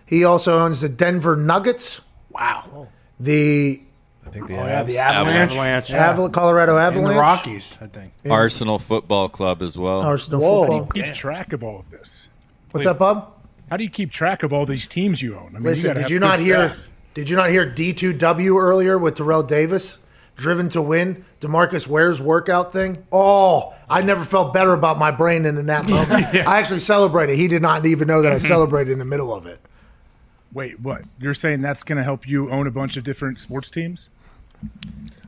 He 0.06 0.24
also 0.26 0.60
owns 0.60 0.82
the 0.82 0.90
Denver 0.90 1.36
Nuggets. 1.38 2.02
Wow. 2.30 2.90
The 3.20 3.82
I 4.26 4.30
think 4.30 4.48
the 4.48 4.56
Oh, 4.58 4.66
yeah, 4.66 4.84
the 4.84 4.98
Avalanche. 4.98 5.52
Avalanche. 5.52 5.88
Aval- 5.90 6.34
Colorado 6.34 6.76
And 6.78 6.86
Avalanche. 6.98 7.14
the 7.16 7.20
Rockies, 7.22 7.78
I 7.82 7.88
think. 7.88 8.12
Arsenal 8.30 8.78
Football 8.78 9.30
Club 9.30 9.62
as 9.62 9.78
well. 9.78 10.02
Arsenal 10.02 10.42
Whoa, 10.42 10.66
football. 10.68 10.88
keep 10.94 11.14
track 11.16 11.54
of 11.54 11.64
all 11.64 11.80
of 11.80 11.90
this. 11.92 12.27
What's 12.72 12.86
up, 12.86 13.00
Bob? 13.00 13.34
how 13.70 13.78
do 13.78 13.84
you 13.84 13.90
keep 13.90 14.12
track 14.12 14.44
of 14.44 14.54
all 14.54 14.66
these 14.66 14.88
teams 14.88 15.22
you 15.22 15.36
own? 15.36 15.50
I 15.56 15.60
mean, 15.60 15.64
Listen, 15.64 15.90
gotta 15.90 16.02
did 16.02 16.10
you 16.10 16.20
not 16.20 16.40
hear? 16.40 16.70
staff. 16.70 16.90
Did 17.14 17.30
you 17.30 17.36
not 17.36 17.50
hear 17.50 17.66
D2W 17.66 18.62
earlier 18.62 18.98
with 18.98 19.16
Terrell 19.16 19.44
Davis? 19.44 20.00
Driven 20.36 20.70
to 20.70 20.84
win, 20.84 21.26
Demarcus 21.40 21.88
Ware's 21.88 22.22
workout 22.22 22.72
thing. 22.72 23.04
Oh, 23.12 23.74
I 23.90 24.04
never 24.04 24.24
felt 24.24 24.54
better 24.54 24.74
about 24.74 25.00
my 25.00 25.10
brain 25.10 25.44
than 25.44 25.58
in 25.58 25.66
that 25.66 25.86
moment. 25.90 26.12
I 26.12 26.60
actually 26.60 26.80
celebrated. 26.80 27.36
He 27.36 27.48
did 27.48 27.64
not 27.64 27.84
even 27.88 28.08
know 28.08 28.22
that 28.22 28.32
I 28.32 28.36
mm-hmm. 28.36 28.46
celebrated 28.46 28.92
in 28.92 29.00
the 29.00 29.06
middle 29.06 29.34
of 29.34 29.48
it. 29.48 29.60
Wait, 30.54 30.80
what? 30.80 31.02
You're 31.20 31.34
saying 31.34 31.62
that's 31.62 31.84
going 31.84 31.98
to 31.98 32.04
help 32.04 32.28
you 32.28 32.52
own 32.52 32.68
a 32.68 32.72
bunch 32.72 32.98
of 32.98 33.04
different 33.04 33.40
sports 33.40 33.72
teams? 33.72 34.10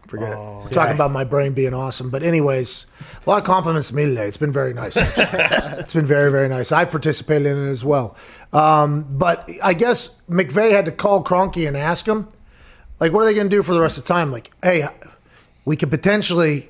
Forget 0.09 0.31
it. 0.31 0.37
We're 0.37 0.69
talking 0.69 0.95
about 0.95 1.11
my 1.11 1.23
brain 1.23 1.53
being 1.53 1.75
awesome. 1.75 2.09
But 2.09 2.23
anyways, 2.23 2.87
a 3.25 3.29
lot 3.29 3.37
of 3.37 3.43
compliments 3.43 3.89
to 3.89 3.95
me 3.95 4.05
today. 4.05 4.25
It's 4.25 4.37
been 4.37 4.51
very 4.51 4.73
nice. 4.73 4.95
it's 4.97 5.93
been 5.93 6.07
very, 6.07 6.31
very 6.31 6.49
nice. 6.49 6.71
I 6.71 6.85
participated 6.85 7.45
in 7.45 7.67
it 7.67 7.69
as 7.69 7.85
well. 7.85 8.17
Um, 8.51 9.05
but 9.07 9.47
I 9.61 9.75
guess 9.75 10.19
McVay 10.27 10.71
had 10.71 10.85
to 10.85 10.91
call 10.91 11.23
Kroenke 11.23 11.67
and 11.67 11.77
ask 11.77 12.07
him, 12.07 12.27
like, 12.99 13.13
what 13.13 13.21
are 13.21 13.25
they 13.25 13.35
going 13.35 13.49
to 13.51 13.55
do 13.55 13.61
for 13.61 13.73
the 13.73 13.81
rest 13.81 13.99
of 13.99 14.03
the 14.03 14.07
time? 14.07 14.31
Like, 14.31 14.49
hey, 14.63 14.87
we 15.63 15.75
could 15.75 15.91
potentially 15.91 16.69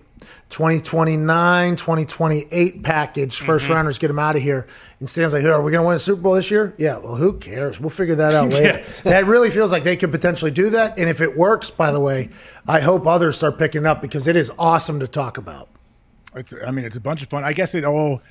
2029, 0.49 1.75
2028 1.75 2.83
package, 2.83 3.39
1st 3.39 3.45
mm-hmm. 3.45 3.73
rounders, 3.73 3.99
get 3.99 4.07
them 4.07 4.17
out 4.17 4.35
of 4.35 4.41
here. 4.41 4.65
And 4.99 5.07
Stan's 5.07 5.31
like, 5.31 5.43
are 5.43 5.61
we 5.61 5.71
going 5.71 5.83
to 5.83 5.87
win 5.87 5.95
a 5.95 5.99
Super 5.99 6.21
Bowl 6.21 6.33
this 6.33 6.49
year? 6.49 6.73
Yeah, 6.79 6.97
well, 6.97 7.15
who 7.15 7.33
cares? 7.33 7.79
We'll 7.79 7.91
figure 7.91 8.15
that 8.15 8.33
out 8.33 8.49
later. 8.53 8.83
That 9.03 9.27
really 9.27 9.51
feels 9.51 9.71
like 9.71 9.83
they 9.83 9.95
could 9.95 10.11
potentially 10.11 10.49
do 10.49 10.71
that. 10.71 10.97
And 10.97 11.07
if 11.07 11.21
it 11.21 11.37
works, 11.37 11.69
by 11.69 11.91
the 11.91 11.99
way, 11.99 12.29
I 12.67 12.79
hope 12.79 13.05
others 13.05 13.37
start 13.37 13.59
picking 13.59 13.85
up 13.85 14.01
because 14.01 14.27
it 14.27 14.35
is 14.35 14.51
awesome 14.57 14.99
to 15.01 15.07
talk 15.07 15.37
about. 15.37 15.69
It's, 16.35 16.53
I 16.65 16.71
mean, 16.71 16.83
it's 16.83 16.95
a 16.95 17.01
bunch 17.01 17.21
of 17.21 17.29
fun. 17.29 17.43
I 17.43 17.53
guess 17.53 17.75
it 17.75 17.85
all, 17.85 18.21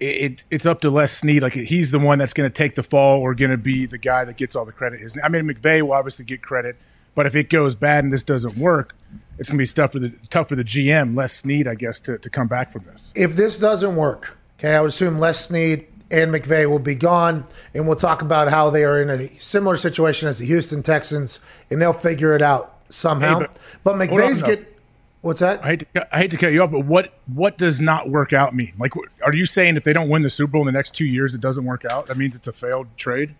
it, 0.00 0.04
it 0.04 0.44
it's 0.50 0.66
up 0.66 0.80
to 0.80 0.90
Les 0.90 1.12
Snead. 1.12 1.42
Like 1.42 1.52
he's 1.52 1.92
the 1.92 2.00
one 2.00 2.18
that's 2.18 2.32
going 2.32 2.50
to 2.50 2.54
take 2.54 2.74
the 2.74 2.82
fall 2.82 3.20
or 3.20 3.34
going 3.36 3.52
to 3.52 3.56
be 3.56 3.86
the 3.86 3.98
guy 3.98 4.24
that 4.24 4.36
gets 4.36 4.56
all 4.56 4.64
the 4.64 4.72
credit. 4.72 5.00
I 5.22 5.28
mean, 5.28 5.44
McVay 5.44 5.82
will 5.82 5.92
obviously 5.92 6.24
get 6.24 6.42
credit, 6.42 6.76
but 7.14 7.26
if 7.26 7.36
it 7.36 7.48
goes 7.48 7.76
bad 7.76 8.02
and 8.02 8.12
this 8.12 8.24
doesn't 8.24 8.56
work, 8.56 8.94
it's 9.38 9.48
going 9.48 9.58
to 9.58 9.62
be 9.62 9.66
tough 9.66 9.92
for 9.92 9.98
the 9.98 10.12
tough 10.30 10.48
for 10.48 10.56
the 10.56 10.64
GM, 10.64 11.16
Les 11.16 11.32
Snead, 11.32 11.68
I 11.68 11.74
guess, 11.74 12.00
to, 12.00 12.18
to 12.18 12.30
come 12.30 12.48
back 12.48 12.72
from 12.72 12.84
this. 12.84 13.12
If 13.14 13.36
this 13.36 13.58
doesn't 13.58 13.96
work, 13.96 14.38
okay, 14.58 14.74
I 14.74 14.80
would 14.80 14.88
assume 14.88 15.18
Les 15.18 15.46
Snead 15.46 15.86
and 16.10 16.32
McVay 16.32 16.66
will 16.66 16.78
be 16.78 16.94
gone, 16.94 17.44
and 17.74 17.86
we'll 17.86 17.96
talk 17.96 18.22
about 18.22 18.48
how 18.48 18.70
they 18.70 18.84
are 18.84 19.00
in 19.00 19.10
a 19.10 19.18
similar 19.18 19.76
situation 19.76 20.28
as 20.28 20.38
the 20.38 20.46
Houston 20.46 20.82
Texans, 20.82 21.40
and 21.70 21.80
they'll 21.80 21.92
figure 21.92 22.34
it 22.34 22.42
out 22.42 22.78
somehow. 22.88 23.40
Hey, 23.40 23.46
but, 23.84 23.98
hold 23.98 24.08
McVay's 24.08 24.42
on, 24.42 24.48
though. 24.48 24.56
get 24.56 24.78
what's 25.20 25.40
that? 25.40 25.62
I 25.62 25.68
hate, 25.68 25.78
to, 25.80 25.84
cut- 25.86 26.08
I 26.12 26.18
hate 26.18 26.30
to 26.30 26.36
cut 26.36 26.52
you 26.52 26.62
off, 26.62 26.70
but 26.70 26.84
what 26.84 27.12
what 27.32 27.58
does 27.58 27.80
not 27.80 28.08
work 28.08 28.32
out 28.32 28.54
mean? 28.54 28.72
Like, 28.78 28.92
are 29.24 29.34
you 29.34 29.46
saying 29.46 29.76
if 29.76 29.84
they 29.84 29.92
don't 29.92 30.08
win 30.08 30.22
the 30.22 30.30
Super 30.30 30.52
Bowl 30.52 30.62
in 30.62 30.66
the 30.66 30.72
next 30.72 30.94
two 30.94 31.06
years, 31.06 31.34
it 31.34 31.40
doesn't 31.40 31.64
work 31.64 31.84
out? 31.84 32.06
That 32.06 32.16
means 32.16 32.36
it's 32.36 32.48
a 32.48 32.52
failed 32.52 32.88
trade. 32.96 33.34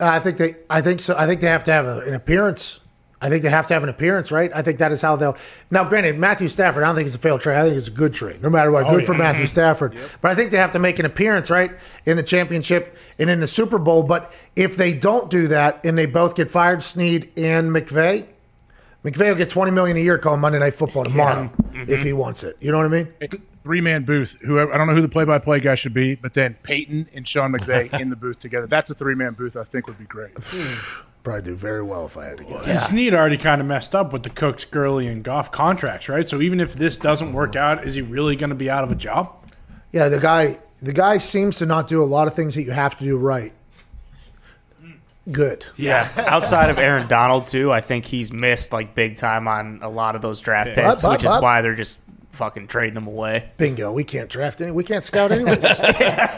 Uh, 0.00 0.06
I 0.06 0.18
think 0.18 0.36
they. 0.38 0.54
I 0.68 0.80
think 0.80 1.00
so. 1.00 1.16
I 1.16 1.26
think 1.26 1.40
they 1.40 1.48
have 1.48 1.64
to 1.64 1.72
have 1.72 1.86
a, 1.86 2.00
an 2.00 2.14
appearance. 2.14 2.80
I 3.20 3.28
think 3.28 3.42
they 3.42 3.50
have 3.50 3.66
to 3.66 3.74
have 3.74 3.82
an 3.82 3.88
appearance, 3.88 4.30
right? 4.30 4.50
I 4.54 4.62
think 4.62 4.78
that 4.78 4.92
is 4.92 5.02
how 5.02 5.16
they'll. 5.16 5.36
Now, 5.70 5.84
granted, 5.84 6.18
Matthew 6.18 6.46
Stafford. 6.46 6.84
I 6.84 6.86
don't 6.86 6.94
think 6.94 7.06
it's 7.06 7.16
a 7.16 7.18
failed 7.18 7.40
trade. 7.40 7.56
I 7.56 7.62
think 7.64 7.76
it's 7.76 7.88
a 7.88 7.92
good 7.92 8.14
trade, 8.14 8.40
no 8.42 8.48
matter 8.48 8.70
what. 8.70 8.86
Oh, 8.86 8.90
Good 8.90 9.00
yeah. 9.00 9.06
for 9.06 9.14
Matthew 9.14 9.42
mm-hmm. 9.42 9.48
Stafford. 9.48 9.98
But 10.20 10.30
I 10.30 10.34
think 10.34 10.52
they 10.52 10.58
have 10.58 10.70
to 10.72 10.78
make 10.78 10.98
an 10.98 11.06
appearance, 11.06 11.50
right, 11.50 11.72
in 12.06 12.16
the 12.16 12.22
championship 12.22 12.96
and 13.18 13.28
in 13.28 13.40
the 13.40 13.46
Super 13.46 13.78
Bowl. 13.78 14.04
But 14.04 14.32
if 14.54 14.76
they 14.76 14.94
don't 14.94 15.30
do 15.30 15.48
that 15.48 15.84
and 15.84 15.98
they 15.98 16.06
both 16.06 16.36
get 16.36 16.48
fired, 16.48 16.82
Snead 16.82 17.30
and 17.36 17.70
McVay, 17.70 18.26
McVay 19.04 19.28
will 19.30 19.34
get 19.34 19.50
twenty 19.50 19.72
million 19.72 19.96
a 19.96 20.00
year 20.00 20.18
calling 20.18 20.40
Monday 20.40 20.60
Night 20.60 20.74
Football 20.74 21.04
tomorrow 21.04 21.50
mm-hmm. 21.72 21.90
if 21.90 22.02
he 22.02 22.12
wants 22.12 22.44
it. 22.44 22.56
You 22.60 22.70
know 22.70 22.78
what 22.78 22.86
I 22.86 22.88
mean? 22.88 23.12
Three 23.68 23.82
man 23.82 24.04
booth. 24.04 24.34
Whoever 24.40 24.72
I 24.72 24.78
don't 24.78 24.86
know 24.86 24.94
who 24.94 25.02
the 25.02 25.10
play 25.10 25.26
by 25.26 25.38
play 25.38 25.60
guy 25.60 25.74
should 25.74 25.92
be, 25.92 26.14
but 26.14 26.32
then 26.32 26.56
Peyton 26.62 27.06
and 27.12 27.28
Sean 27.28 27.52
McVay 27.52 27.92
in 28.00 28.08
the 28.08 28.16
booth 28.16 28.40
together. 28.40 28.66
That's 28.66 28.88
a 28.88 28.94
three 28.94 29.14
man 29.14 29.34
booth. 29.34 29.58
I 29.58 29.64
think 29.64 29.86
would 29.86 29.98
be 29.98 30.06
great. 30.06 30.34
Probably 31.22 31.42
do 31.42 31.54
very 31.54 31.82
well 31.82 32.06
if 32.06 32.16
I 32.16 32.28
had 32.28 32.38
to 32.38 32.44
get. 32.44 32.66
And 32.66 32.80
Snead 32.80 33.12
already 33.12 33.36
kind 33.36 33.60
of 33.60 33.66
messed 33.66 33.94
up 33.94 34.14
with 34.14 34.22
the 34.22 34.30
Cooks, 34.30 34.64
Gurley, 34.64 35.06
and 35.06 35.22
Goff 35.22 35.52
contracts, 35.52 36.08
right? 36.08 36.26
So 36.26 36.40
even 36.40 36.60
if 36.60 36.76
this 36.76 36.96
doesn't 36.96 37.34
work 37.34 37.50
mm-hmm. 37.52 37.78
out, 37.78 37.86
is 37.86 37.92
he 37.94 38.00
really 38.00 38.36
going 38.36 38.48
to 38.48 38.56
be 38.56 38.70
out 38.70 38.84
of 38.84 38.90
a 38.90 38.94
job? 38.94 39.36
Yeah, 39.92 40.08
the 40.08 40.18
guy 40.18 40.56
the 40.80 40.94
guy 40.94 41.18
seems 41.18 41.58
to 41.58 41.66
not 41.66 41.88
do 41.88 42.02
a 42.02 42.06
lot 42.06 42.26
of 42.26 42.32
things 42.32 42.54
that 42.54 42.62
you 42.62 42.70
have 42.70 42.96
to 42.96 43.04
do 43.04 43.18
right. 43.18 43.52
Good. 45.30 45.66
Yeah, 45.76 46.08
outside 46.26 46.70
of 46.70 46.78
Aaron 46.78 47.06
Donald 47.06 47.48
too, 47.48 47.70
I 47.70 47.82
think 47.82 48.06
he's 48.06 48.32
missed 48.32 48.72
like 48.72 48.94
big 48.94 49.18
time 49.18 49.46
on 49.46 49.80
a 49.82 49.90
lot 49.90 50.16
of 50.16 50.22
those 50.22 50.40
draft 50.40 50.70
But- 50.74 50.92
picks, 50.92 51.02
but- 51.02 51.10
which 51.10 51.24
is 51.24 51.32
but- 51.32 51.42
why 51.42 51.60
they're 51.60 51.74
just 51.74 51.98
fucking 52.38 52.68
trading 52.68 52.94
them 52.94 53.06
away. 53.06 53.50
Bingo. 53.56 53.92
We 53.92 54.04
can't 54.04 54.30
draft 54.30 54.60
any. 54.60 54.70
We 54.70 54.84
can't 54.84 55.04
scout 55.04 55.32
anyways. 55.32 55.62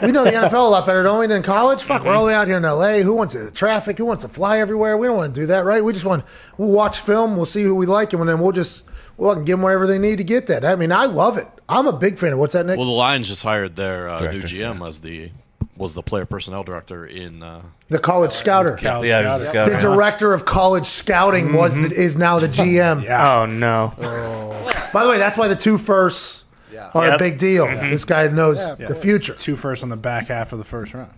we 0.01 0.11
know 0.11 0.25
the 0.25 0.31
NFL 0.33 0.53
a 0.53 0.69
lot 0.69 0.85
better, 0.85 1.03
don't 1.03 1.19
we, 1.19 1.27
than 1.27 1.43
college? 1.43 1.83
Fuck, 1.83 2.03
we're 2.03 2.13
all 2.13 2.23
the 2.23 2.27
way 2.27 2.33
out 2.33 2.47
here 2.47 2.57
in 2.57 2.63
LA. 2.63 2.97
Who 2.97 3.13
wants 3.13 3.33
the 3.33 3.51
traffic? 3.51 3.97
Who 3.99 4.05
wants 4.05 4.23
to 4.23 4.29
fly 4.29 4.59
everywhere? 4.59 4.97
We 4.97 5.07
don't 5.07 5.15
want 5.15 5.33
to 5.33 5.41
do 5.41 5.47
that, 5.47 5.63
right? 5.63 5.83
We 5.83 5.93
just 5.93 6.05
want 6.05 6.25
we'll 6.57 6.71
watch 6.71 6.99
film, 6.99 7.37
we'll 7.37 7.45
see 7.45 7.63
who 7.63 7.75
we 7.75 7.85
like, 7.85 8.11
and 8.13 8.27
then 8.27 8.39
we'll 8.39 8.51
just 8.51 8.83
we'll 9.15 9.35
give 9.35 9.57
them 9.57 9.61
whatever 9.61 9.85
they 9.87 9.99
need 9.99 10.17
to 10.17 10.23
get 10.23 10.47
that. 10.47 10.65
I 10.65 10.75
mean, 10.75 10.91
I 10.91 11.05
love 11.05 11.37
it. 11.37 11.47
I'm 11.69 11.87
a 11.87 11.93
big 11.93 12.17
fan 12.17 12.33
of 12.33 12.39
what's 12.39 12.53
that, 12.53 12.65
Nick? 12.65 12.77
Well, 12.77 12.87
the 12.87 12.91
Lions 12.91 13.27
just 13.27 13.43
hired 13.43 13.75
their 13.75 14.09
uh, 14.09 14.19
new 14.21 14.27
Director, 14.27 14.47
GM 14.47 14.87
as 14.87 14.99
the 14.99 15.31
was 15.81 15.93
the 15.95 16.03
player 16.03 16.25
personnel 16.25 16.63
director 16.63 17.05
in 17.05 17.41
uh, 17.43 17.61
the 17.89 17.99
college 17.99 18.31
scouter. 18.31 18.77
College 18.77 19.09
Yeah, 19.09 19.21
he 19.21 19.25
was 19.27 19.45
scouter. 19.47 19.73
The 19.73 19.79
director 19.79 20.33
of 20.33 20.45
college 20.45 20.85
scouting 20.85 21.53
was 21.53 21.75
the, 21.75 21.93
is 21.93 22.15
now 22.15 22.39
the 22.39 22.47
GM. 22.59 23.03
Oh 23.09 23.45
no. 23.47 23.93
By 24.93 25.03
the 25.03 25.09
way, 25.09 25.17
that's 25.17 25.37
why 25.37 25.47
the 25.47 25.55
two 25.55 25.77
firsts 25.77 26.43
are 26.93 27.11
a 27.11 27.17
big 27.17 27.37
deal. 27.37 27.65
Mhm. 27.65 27.89
This 27.89 28.05
guy 28.05 28.27
knows 28.27 28.59
Yeah. 28.79 28.87
the 28.87 28.95
future. 28.95 29.33
Two 29.33 29.55
first 29.55 29.83
on 29.83 29.89
the 29.89 29.97
back 29.97 30.27
half 30.27 30.53
of 30.53 30.59
the 30.59 30.65
first 30.65 30.93
round. 30.93 31.11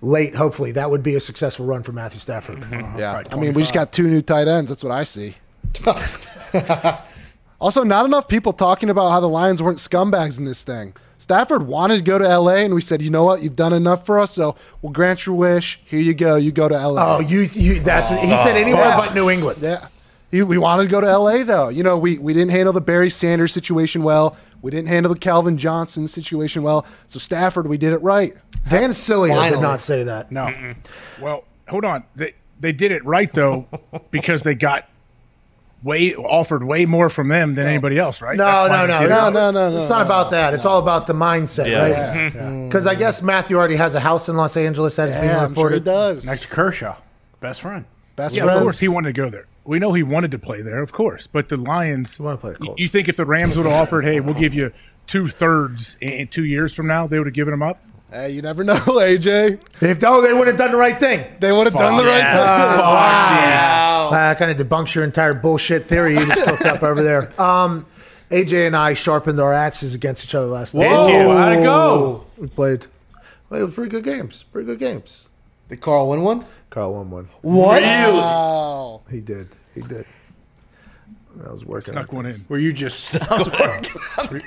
Late, 0.00 0.36
hopefully, 0.36 0.72
that 0.72 0.90
would 0.90 1.02
be 1.02 1.14
a 1.16 1.20
successful 1.20 1.64
run 1.66 1.82
for 1.82 1.92
Matthew 1.92 2.20
Stafford. 2.20 2.64
Yeah, 2.98 3.22
I 3.32 3.36
mean, 3.36 3.54
we 3.54 3.62
just 3.62 3.72
got 3.74 3.90
two 3.90 4.08
new 4.08 4.20
tight 4.22 4.46
ends. 4.48 4.68
That's 4.70 4.84
what 4.84 4.92
I 4.92 5.04
see. 5.04 5.34
also, 7.60 7.82
not 7.84 8.04
enough 8.04 8.28
people 8.28 8.52
talking 8.52 8.90
about 8.90 9.10
how 9.10 9.20
the 9.20 9.28
Lions 9.28 9.62
weren't 9.62 9.78
scumbags 9.78 10.38
in 10.38 10.44
this 10.44 10.62
thing. 10.62 10.94
Stafford 11.24 11.66
wanted 11.66 11.96
to 11.96 12.02
go 12.02 12.18
to 12.18 12.38
LA, 12.38 12.56
and 12.56 12.74
we 12.74 12.82
said, 12.82 13.00
you 13.00 13.08
know 13.08 13.24
what, 13.24 13.42
you've 13.42 13.56
done 13.56 13.72
enough 13.72 14.04
for 14.04 14.20
us, 14.20 14.32
so 14.32 14.56
we'll 14.82 14.92
grant 14.92 15.24
your 15.24 15.34
wish. 15.34 15.80
Here 15.86 15.98
you 15.98 16.12
go. 16.12 16.36
You 16.36 16.52
go 16.52 16.68
to 16.68 16.74
LA. 16.74 17.16
Oh, 17.16 17.20
you, 17.20 17.40
you 17.40 17.80
that's 17.80 18.10
what 18.10 18.20
he 18.20 18.36
said 18.36 18.56
oh, 18.58 18.60
anywhere 18.60 18.84
Yeah. 18.84 18.96
but 18.98 19.14
New 19.14 19.30
England. 19.30 19.58
Yeah. 19.62 19.88
He, 20.30 20.42
we 20.42 20.58
wanted 20.58 20.82
to 20.82 20.88
go 20.90 21.00
to 21.00 21.06
LA 21.18 21.42
though. 21.42 21.70
You 21.70 21.82
know, 21.82 21.96
we, 21.96 22.18
we 22.18 22.34
didn't 22.34 22.50
handle 22.50 22.74
the 22.74 22.82
Barry 22.82 23.08
Sanders 23.08 23.54
situation 23.54 24.02
well. 24.02 24.36
We 24.60 24.70
didn't 24.70 24.88
handle 24.88 25.14
the 25.14 25.18
Calvin 25.18 25.56
Johnson 25.56 26.06
situation 26.08 26.62
well. 26.62 26.84
So 27.06 27.18
Stafford, 27.18 27.68
we 27.68 27.78
did 27.78 27.94
it 27.94 28.02
right. 28.02 28.36
Dan 28.68 28.90
Sileo 28.90 29.34
I 29.34 29.48
did 29.48 29.60
not 29.60 29.80
say 29.80 30.02
that. 30.02 30.30
No. 30.30 30.74
Well, 31.22 31.44
hold 31.68 31.86
on. 31.86 32.04
They 32.14 32.34
they 32.60 32.72
did 32.72 32.92
it 32.92 33.02
right 33.02 33.32
though 33.32 33.66
because 34.10 34.42
they 34.42 34.54
got 34.54 34.90
way 35.84 36.14
offered 36.14 36.64
way 36.64 36.86
more 36.86 37.08
from 37.10 37.28
them 37.28 37.54
than 37.54 37.66
anybody 37.68 37.98
else, 37.98 38.20
right? 38.22 38.36
No, 38.36 38.44
That's 38.68 38.88
no, 38.88 39.06
no, 39.06 39.30
no, 39.30 39.50
no, 39.52 39.70
no. 39.70 39.76
It's 39.78 39.88
not 39.90 40.04
about 40.04 40.30
that. 40.30 40.54
It's 40.54 40.64
all 40.64 40.78
about 40.78 41.06
the 41.06 41.12
mindset, 41.12 41.68
Yeah. 41.68 41.82
right? 41.82 41.90
Yeah. 41.90 42.30
Yeah. 42.34 42.64
Because 42.66 42.86
I 42.86 42.94
guess 42.94 43.22
Matthew 43.22 43.56
already 43.56 43.76
has 43.76 43.94
a 43.94 44.00
house 44.00 44.28
in 44.28 44.36
Los 44.36 44.56
Angeles 44.56 44.96
that 44.96 45.10
is 45.10 45.14
being 45.14 45.36
reported. 45.40 45.84
does. 45.84 46.24
Next 46.24 46.42
to 46.42 46.48
Kershaw, 46.48 46.96
best 47.40 47.60
friend. 47.62 47.84
Best 48.16 48.34
yeah, 48.34 48.46
of 48.46 48.62
course 48.62 48.78
he 48.80 48.88
wanted 48.88 49.14
to 49.14 49.20
go 49.22 49.28
there. 49.28 49.46
We 49.64 49.78
know 49.78 49.92
he 49.92 50.02
wanted 50.02 50.30
to 50.32 50.38
play 50.38 50.62
there, 50.62 50.82
of 50.82 50.92
course. 50.92 51.26
But 51.26 51.48
the 51.48 51.56
Lions, 51.56 52.18
want 52.20 52.40
to 52.40 52.54
play 52.54 52.56
y- 52.68 52.74
you 52.78 52.88
think 52.88 53.08
if 53.08 53.16
the 53.16 53.24
Rams 53.26 53.56
would 53.56 53.66
have 53.66 53.80
offered, 53.80 54.04
hey, 54.04 54.20
we'll 54.20 54.34
give 54.34 54.54
you 54.54 54.72
two 55.06 55.28
thirds 55.28 55.96
in 56.00 56.10
in 56.10 56.28
two 56.28 56.44
years 56.44 56.72
from 56.74 56.86
now, 56.86 57.06
they 57.06 57.18
would 57.18 57.26
have 57.26 57.34
given 57.34 57.52
him 57.52 57.62
up? 57.62 57.82
Hey, 58.10 58.30
you 58.30 58.42
never 58.42 58.62
know, 58.62 58.74
AJ. 58.76 59.58
If 59.82 59.98
oh, 60.04 60.20
they 60.22 60.32
would 60.32 60.46
have 60.46 60.56
done 60.56 60.70
the 60.70 60.76
right 60.76 60.98
thing. 61.00 61.24
They 61.40 61.50
would 61.50 61.64
have 61.66 61.74
done 61.74 61.96
the 61.96 62.04
right 62.04 62.22
thing. 62.22 62.38
wow. 62.38 63.83
That 64.10 64.38
kind 64.38 64.50
of 64.50 64.66
debunks 64.66 64.94
your 64.94 65.04
entire 65.04 65.34
bullshit 65.34 65.86
theory 65.86 66.14
you 66.14 66.26
just 66.26 66.42
cooked 66.44 66.66
up 66.66 66.82
over 66.82 67.02
there. 67.02 67.40
Um, 67.40 67.86
AJ 68.30 68.66
and 68.66 68.76
I 68.76 68.94
sharpened 68.94 69.40
our 69.40 69.52
axes 69.52 69.94
against 69.94 70.24
each 70.24 70.34
other 70.34 70.46
last 70.46 70.74
night. 70.74 70.90
Whoa, 70.90 71.06
Did 71.06 71.22
you? 71.22 71.28
how'd 71.30 71.52
it 71.52 71.62
go? 71.62 72.26
We 72.38 72.46
played. 72.48 72.86
Well, 73.50 73.60
it 73.60 73.64
was 73.64 73.74
pretty 73.74 73.90
good 73.90 74.04
games. 74.04 74.42
Pretty 74.44 74.66
good 74.66 74.78
games. 74.78 75.28
Did 75.68 75.80
Carl 75.80 76.08
win 76.08 76.22
one? 76.22 76.44
Carl 76.70 76.94
won 76.94 77.10
one. 77.10 77.28
What? 77.42 77.82
Wow. 77.82 79.02
He 79.10 79.20
did. 79.20 79.48
He 79.74 79.80
did. 79.82 80.06
I 81.44 81.50
was 81.50 81.64
working. 81.64 81.92
Snuck 81.92 82.12
one 82.12 82.26
in. 82.26 82.36
Were 82.48 82.58
you 82.58 82.72
just 82.72 83.14
were 83.30 84.40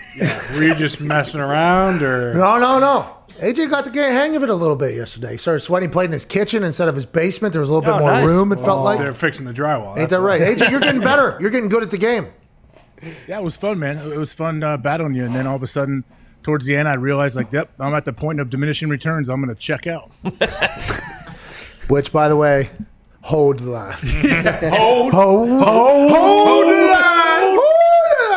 you 0.62 0.76
just 0.76 1.02
messing 1.02 1.42
around 1.42 2.02
or 2.02 2.34
No, 2.34 2.58
no, 2.58 2.80
no. 2.80 3.17
AJ 3.40 3.70
got 3.70 3.86
the 3.86 3.92
game 3.92 4.12
hang 4.12 4.36
of 4.36 4.44
it 4.44 4.50
a 4.50 4.56
little 4.56 4.76
bit 4.76 4.96
yesterday. 4.96 5.32
He 5.34 5.38
started 5.38 5.60
sweating. 5.60 5.90
He 5.90 5.94
played 5.94 6.06
in 6.06 6.12
his 6.12 6.26
kitchen 6.26 6.64
instead 6.64 6.88
of 6.90 6.96
his 6.96 7.06
basement. 7.06 7.52
There 7.54 7.60
was 7.60 7.70
a 7.70 7.74
little 7.74 7.88
Oh, 7.90 7.98
bit 7.98 8.02
more 8.02 8.12
nice. 8.12 8.28
room. 8.28 8.52
It 8.52 8.60
felt 8.60 8.80
Oh, 8.80 8.84
like. 8.84 8.98
they're 9.00 9.14
fixing 9.14 9.46
the 9.46 9.54
drywall? 9.54 9.90
Ain't 9.90 10.10
That's 10.10 10.12
that 10.12 10.22
right. 10.22 10.42
AJ? 10.42 10.72
You're 10.72 10.80
getting 10.80 11.02
better. 11.12 11.38
You're 11.40 11.52
getting 11.52 11.70
good 11.70 11.84
at 11.84 11.92
the 11.92 11.98
game. 11.98 12.28
Yeah, 13.28 13.38
it 13.38 13.44
was 13.44 13.56
fun, 13.56 13.78
man. 13.78 13.98
It 14.12 14.18
was 14.18 14.34
fun 14.34 14.64
uh, 14.64 14.78
battling 14.78 15.14
you. 15.14 15.24
And 15.24 15.36
then 15.36 15.46
all 15.46 15.56
of 15.56 15.62
a 15.64 15.68
sudden, 15.68 16.04
towards 16.42 16.66
the 16.66 16.76
end, 16.76 16.88
I 16.88 16.96
realized, 16.96 17.36
like, 17.36 17.52
yep, 17.54 17.70
I'm 17.80 17.94
at 17.94 18.06
the 18.06 18.14
point 18.14 18.40
of 18.40 18.50
diminishing 18.50 18.90
returns. 18.90 19.30
I'm 19.30 19.40
going 19.44 19.54
to 19.56 19.62
check 19.62 19.86
out. 19.86 20.12
Which, 21.90 22.12
by 22.12 22.28
the 22.28 22.36
way, 22.36 22.70
hold 23.22 23.60
the 23.60 23.70
line. 23.70 23.94
Hold. 24.02 25.14
hold, 25.14 25.50
Hold. 25.50 26.12
hold 26.12 26.66
the 26.66 26.88
line. 26.92 27.58
Hold 27.60 28.10
the 28.10 28.36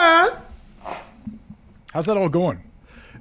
line. 0.91 1.01
How's 1.93 2.07
that 2.07 2.17
all 2.19 2.29
going? 2.29 2.63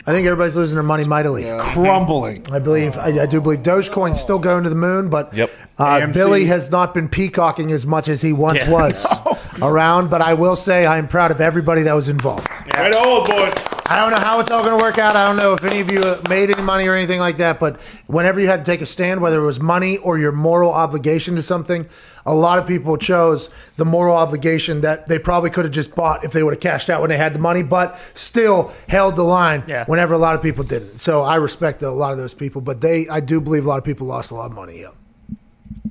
I 0.08 0.12
think 0.14 0.26
everybody's 0.26 0.56
losing 0.56 0.76
their 0.76 0.84
money 0.84 1.04
mightily. 1.06 1.44
Crumbling. 1.60 2.44
I 2.52 2.60
believe. 2.60 2.98
I, 2.98 3.22
I 3.22 3.26
do 3.26 3.40
believe 3.42 3.60
Dogecoin's 3.62 4.20
still 4.20 4.40
going 4.40 4.64
to 4.64 4.70
the 4.70 4.76
moon, 4.76 5.10
but 5.10 5.34
Yep. 5.34 5.52
uh, 5.78 5.86
AMC. 6.00 6.14
Billy 6.14 6.46
has 6.46 6.72
not 6.72 6.94
been 6.94 7.08
peacocking 7.10 7.72
as 7.72 7.86
much 7.86 8.08
as 8.08 8.22
he 8.22 8.34
once 8.34 8.60
Yeah. 8.66 8.72
was 8.72 9.06
around. 9.62 10.10
But 10.10 10.22
I 10.22 10.34
will 10.34 10.56
say 10.56 10.86
I 10.86 10.98
am 10.98 11.08
proud 11.08 11.32
of 11.32 11.42
everybody 11.42 11.84
that 11.84 11.94
was 11.94 12.10
involved. 12.10 12.48
Right 12.76 12.94
on, 12.94 13.28
boys. 13.28 13.54
I 13.88 13.98
don't 14.00 14.12
know 14.12 14.20
how 14.20 14.40
it's 14.40 14.52
all 14.52 14.64
going 14.64 14.78
to 14.78 14.84
work 14.84 15.00
out. 15.00 15.16
I 15.16 15.28
don't 15.28 15.36
know 15.38 15.54
if 15.54 15.64
any 15.64 15.80
of 15.80 15.92
you 15.92 16.02
uh, 16.02 16.22
made 16.30 16.52
any 16.52 16.62
money 16.62 16.88
or 16.88 16.94
anything 16.96 17.20
like 17.20 17.38
that. 17.38 17.60
But 17.60 17.80
whenever 18.08 18.40
you 18.40 18.48
had 18.48 18.64
to 18.64 18.72
take 18.72 18.82
a 18.82 18.86
stand, 18.86 19.20
whether 19.20 19.42
it 19.42 19.46
was 19.46 19.60
money 19.60 19.98
or 19.98 20.18
your 20.20 20.32
moral 20.32 20.72
obligation 20.72 21.36
to 21.38 21.42
something, 21.42 21.88
a 22.32 22.34
lot 22.34 22.60
of 22.60 22.68
people 22.68 22.96
chose 22.98 23.50
the 23.78 23.86
moral 23.86 24.16
obligation 24.16 24.82
that 24.82 25.08
they 25.08 25.18
probably 25.20 25.50
could 25.50 25.66
have 25.66 25.74
just 25.74 25.96
bought 25.96 26.24
if 26.24 26.32
they 26.32 26.44
would 26.44 26.54
have 26.54 26.60
cashed 26.62 26.90
out 26.90 27.02
when 27.02 27.10
they 27.10 27.18
had 27.18 27.34
the 27.34 27.40
money, 27.40 27.64
but 27.64 27.98
still 28.14 28.72
held 28.88 29.16
the 29.16 29.24
line 29.24 29.64
Yeah. 29.68 29.86
whenever 29.86 30.14
a 30.14 30.18
lot 30.18 30.36
of 30.36 30.42
people 30.42 30.64
didn't. 30.64 31.00
So 31.00 31.22
I 31.24 31.36
respect 31.36 31.82
a 31.82 31.90
lot 31.92 32.12
of 32.12 32.18
those 32.18 32.34
people, 32.34 32.62
but 32.62 32.82
they, 32.82 33.08
I 33.10 33.20
do 33.20 33.42
believe 33.42 33.66
a 33.66 33.68
lot 33.70 33.78
of 33.78 33.84
people 33.84 34.08
lost 34.08 34.32
a 34.32 34.36
lot 34.36 34.52
of 34.52 34.56
money. 34.56 34.82
Yeah. 34.82 34.90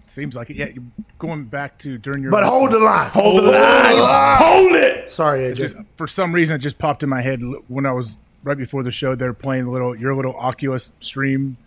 Seems 0.06 0.34
like 0.34 0.50
it. 0.50 0.56
Yeah, 0.56 0.68
you're 0.74 0.84
going 1.18 1.44
back 1.44 1.78
to 1.80 1.98
during 1.98 2.22
your. 2.22 2.30
But 2.32 2.44
hold 2.44 2.70
the 2.72 2.78
line. 2.78 3.10
Hold 3.10 3.44
the 3.44 3.50
line. 3.52 4.36
Hold 4.38 4.72
it. 4.72 5.10
Sorry, 5.10 5.40
AJ. 5.40 5.54
Just- 5.56 5.76
for 5.96 6.06
some 6.06 6.32
reason, 6.32 6.56
it 6.56 6.60
just 6.60 6.78
popped 6.78 7.02
in 7.02 7.08
my 7.08 7.20
head 7.20 7.42
when 7.68 7.84
I 7.86 7.92
was 7.92 8.16
right 8.42 8.56
before 8.56 8.82
the 8.82 8.90
show. 8.90 9.14
They're 9.14 9.34
playing 9.34 9.64
a 9.66 9.70
little 9.70 9.94
your 9.96 10.14
little 10.16 10.34
Oculus 10.36 10.92
stream 11.00 11.58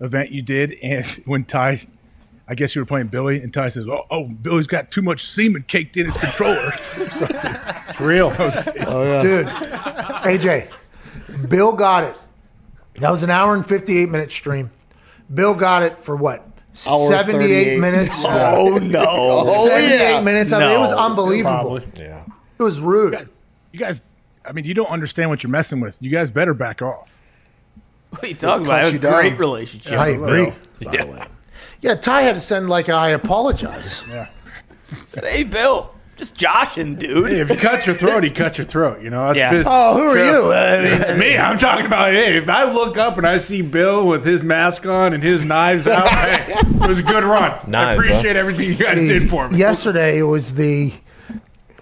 event 0.00 0.30
you 0.30 0.40
did, 0.42 0.72
and 0.82 1.04
when 1.26 1.44
Ty, 1.44 1.80
I 2.50 2.54
guess 2.54 2.74
you 2.74 2.82
were 2.82 2.86
playing 2.86 3.06
Billy, 3.06 3.40
and 3.40 3.54
Ty 3.54 3.68
says, 3.68 3.86
"Oh, 3.86 4.06
oh 4.10 4.24
Billy's 4.24 4.66
got 4.66 4.90
too 4.90 5.02
much 5.02 5.24
semen 5.24 5.64
caked 5.68 5.96
in 5.96 6.06
his 6.06 6.16
controller." 6.16 6.72
So, 7.16 7.26
It's 7.88 8.00
real. 8.00 8.30
Dude, 8.30 9.46
oh, 9.46 10.20
AJ, 10.24 10.68
Bill 11.48 11.72
got 11.72 12.02
it. 12.02 12.16
That 12.96 13.10
was 13.10 13.22
an 13.22 13.30
hour 13.30 13.54
and 13.54 13.64
58 13.64 14.08
minute 14.08 14.32
stream. 14.32 14.70
Bill 15.32 15.54
got 15.54 15.84
it 15.84 16.02
for 16.02 16.16
what? 16.16 16.40
Hour 16.88 17.06
78 17.08 17.64
38. 17.76 17.78
minutes. 17.80 18.24
Oh 18.28 18.78
no! 18.78 19.46
78 19.68 20.22
minutes. 20.24 20.52
I 20.52 20.58
mean, 20.58 20.72
it 20.72 20.78
was 20.78 20.90
No. 20.90 20.98
unbelievable. 20.98 21.80
Yeah. 21.96 22.24
It 22.58 22.62
was 22.62 22.80
rude. 22.80 23.30
you 23.72 23.78
guys, 23.78 24.02
I 24.44 24.50
mean, 24.52 24.64
you 24.64 24.74
don't 24.74 24.90
understand 24.90 25.30
what 25.30 25.44
you're 25.44 25.50
messing 25.52 25.78
with. 25.78 26.02
You 26.02 26.10
guys 26.10 26.32
better 26.32 26.52
back 26.52 26.82
off. 26.82 27.08
What 28.10 28.24
are 28.24 28.26
you 28.26 28.34
talking 28.34 28.66
about? 28.66 28.80
I 28.80 28.86
have 28.86 28.94
a 28.94 28.98
down. 28.98 29.12
great 29.20 29.38
relationship. 29.38 29.92
I 29.92 30.08
agree. 30.08 30.52
Bill. 30.80 30.90
By 30.90 30.96
the 30.96 31.06
way. 31.06 31.26
Yeah, 31.80 31.94
Ty 31.94 32.22
had 32.22 32.34
to 32.34 32.40
send 32.40 32.68
like 32.68 32.88
a, 32.88 32.92
I 32.94 33.10
apologize. 33.10 34.04
Said, 35.04 35.24
hey, 35.24 35.44
Bill, 35.44 35.94
just 36.16 36.36
joshing, 36.36 36.96
dude. 36.96 37.28
Hey, 37.30 37.40
if 37.40 37.48
you 37.48 37.56
cut 37.56 37.86
your 37.86 37.94
throat, 37.96 38.22
he 38.24 38.30
cuts 38.30 38.58
your 38.58 38.66
throat. 38.66 39.00
You 39.02 39.08
know 39.10 39.28
that's 39.28 39.38
Yeah. 39.38 39.50
business. 39.50 39.68
Oh, 39.70 39.96
who 39.96 40.08
are 40.08 40.24
you? 40.24 40.52
I 40.52 41.08
mean, 41.08 41.18
Me, 41.20 41.38
I'm 41.38 41.56
talking 41.56 41.86
about. 41.86 42.10
Hey, 42.12 42.36
if 42.36 42.48
I 42.48 42.70
look 42.70 42.98
up 42.98 43.16
and 43.16 43.26
I 43.26 43.38
see 43.38 43.62
Bill 43.62 44.06
with 44.06 44.24
his 44.26 44.44
mask 44.44 44.86
on 44.86 45.14
and 45.14 45.22
his 45.22 45.44
knives 45.44 45.88
out, 45.88 46.08
hey, 46.10 46.52
it 46.52 46.86
was 46.88 47.00
a 47.00 47.02
good 47.02 47.24
run. 47.24 47.52
I 47.52 47.68
Knives, 47.68 47.98
appreciate 47.98 48.36
everything 48.36 48.68
you 48.68 48.76
guys 48.76 48.98
did 48.98 49.28
for 49.30 49.48
me. 49.48 49.56
Yesterday 49.58 50.18
it 50.18 50.24
was 50.24 50.54
the 50.54 50.92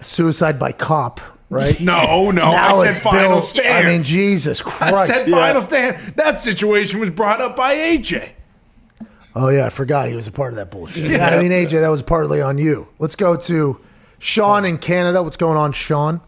suicide 0.01 0.57
by 0.57 0.71
cop, 0.71 1.19
right? 1.49 1.79
No, 1.81 2.31
no, 2.31 2.51
Now 2.51 2.77
I 2.79 2.87
it's 2.87 2.97
said 2.99 3.03
final 3.03 3.29
Bill- 3.31 3.41
stand. 3.41 3.87
I 3.87 3.91
mean, 3.91 4.03
Jesus 4.03 4.61
I 4.61 4.91
Christ. 4.91 5.07
said 5.07 5.29
final 5.29 5.61
stand. 5.61 5.97
That 6.15 6.39
situation 6.39 6.99
was 7.01 7.09
brought 7.09 7.41
up 7.41 7.55
by 7.57 7.75
AJ. 7.75 8.29
Oh 9.35 9.49
yeah, 9.49 9.65
I 9.65 9.69
forgot 9.69 10.09
he 10.09 10.15
was 10.15 10.27
a 10.27 10.31
part 10.31 10.51
of 10.53 10.57
that 10.57 10.71
bullshit. 10.71 11.09
Yeah, 11.11 11.27
I 11.29 11.41
mean 11.41 11.51
AJ, 11.51 11.81
that 11.81 11.89
was 11.89 12.01
partly 12.01 12.41
on 12.41 12.57
you. 12.57 12.87
Let's 12.97 13.15
go 13.15 13.35
to 13.35 13.79
Sean 14.17 14.65
in 14.65 14.77
Canada. 14.77 15.21
What's 15.23 15.37
going 15.37 15.57
on, 15.57 15.71
Sean? 15.71 16.21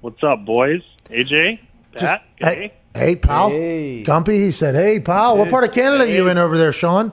What's 0.00 0.22
up, 0.22 0.44
boys? 0.44 0.82
AJ, 1.10 1.60
Pat, 1.96 2.22
Hey, 2.40 2.72
hey, 2.94 3.16
pal. 3.16 3.50
Hey. 3.50 4.04
Gumpy, 4.04 4.34
he 4.44 4.50
said, 4.50 4.74
"Hey, 4.74 5.00
pal, 5.00 5.36
what 5.38 5.48
part 5.50 5.64
of 5.64 5.72
Canada 5.72 6.04
are 6.04 6.06
you 6.06 6.28
in 6.28 6.38
over 6.38 6.58
there, 6.58 6.72
Sean?" 6.72 7.12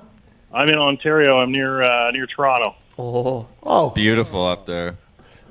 I'm 0.53 0.69
in 0.69 0.77
Ontario. 0.77 1.37
I'm 1.39 1.51
near 1.51 1.81
uh, 1.83 2.11
near 2.11 2.25
Toronto. 2.27 2.75
Oh, 2.97 3.47
Oh, 3.63 3.89
Beautiful 3.91 4.45
up 4.45 4.65
there. 4.65 4.97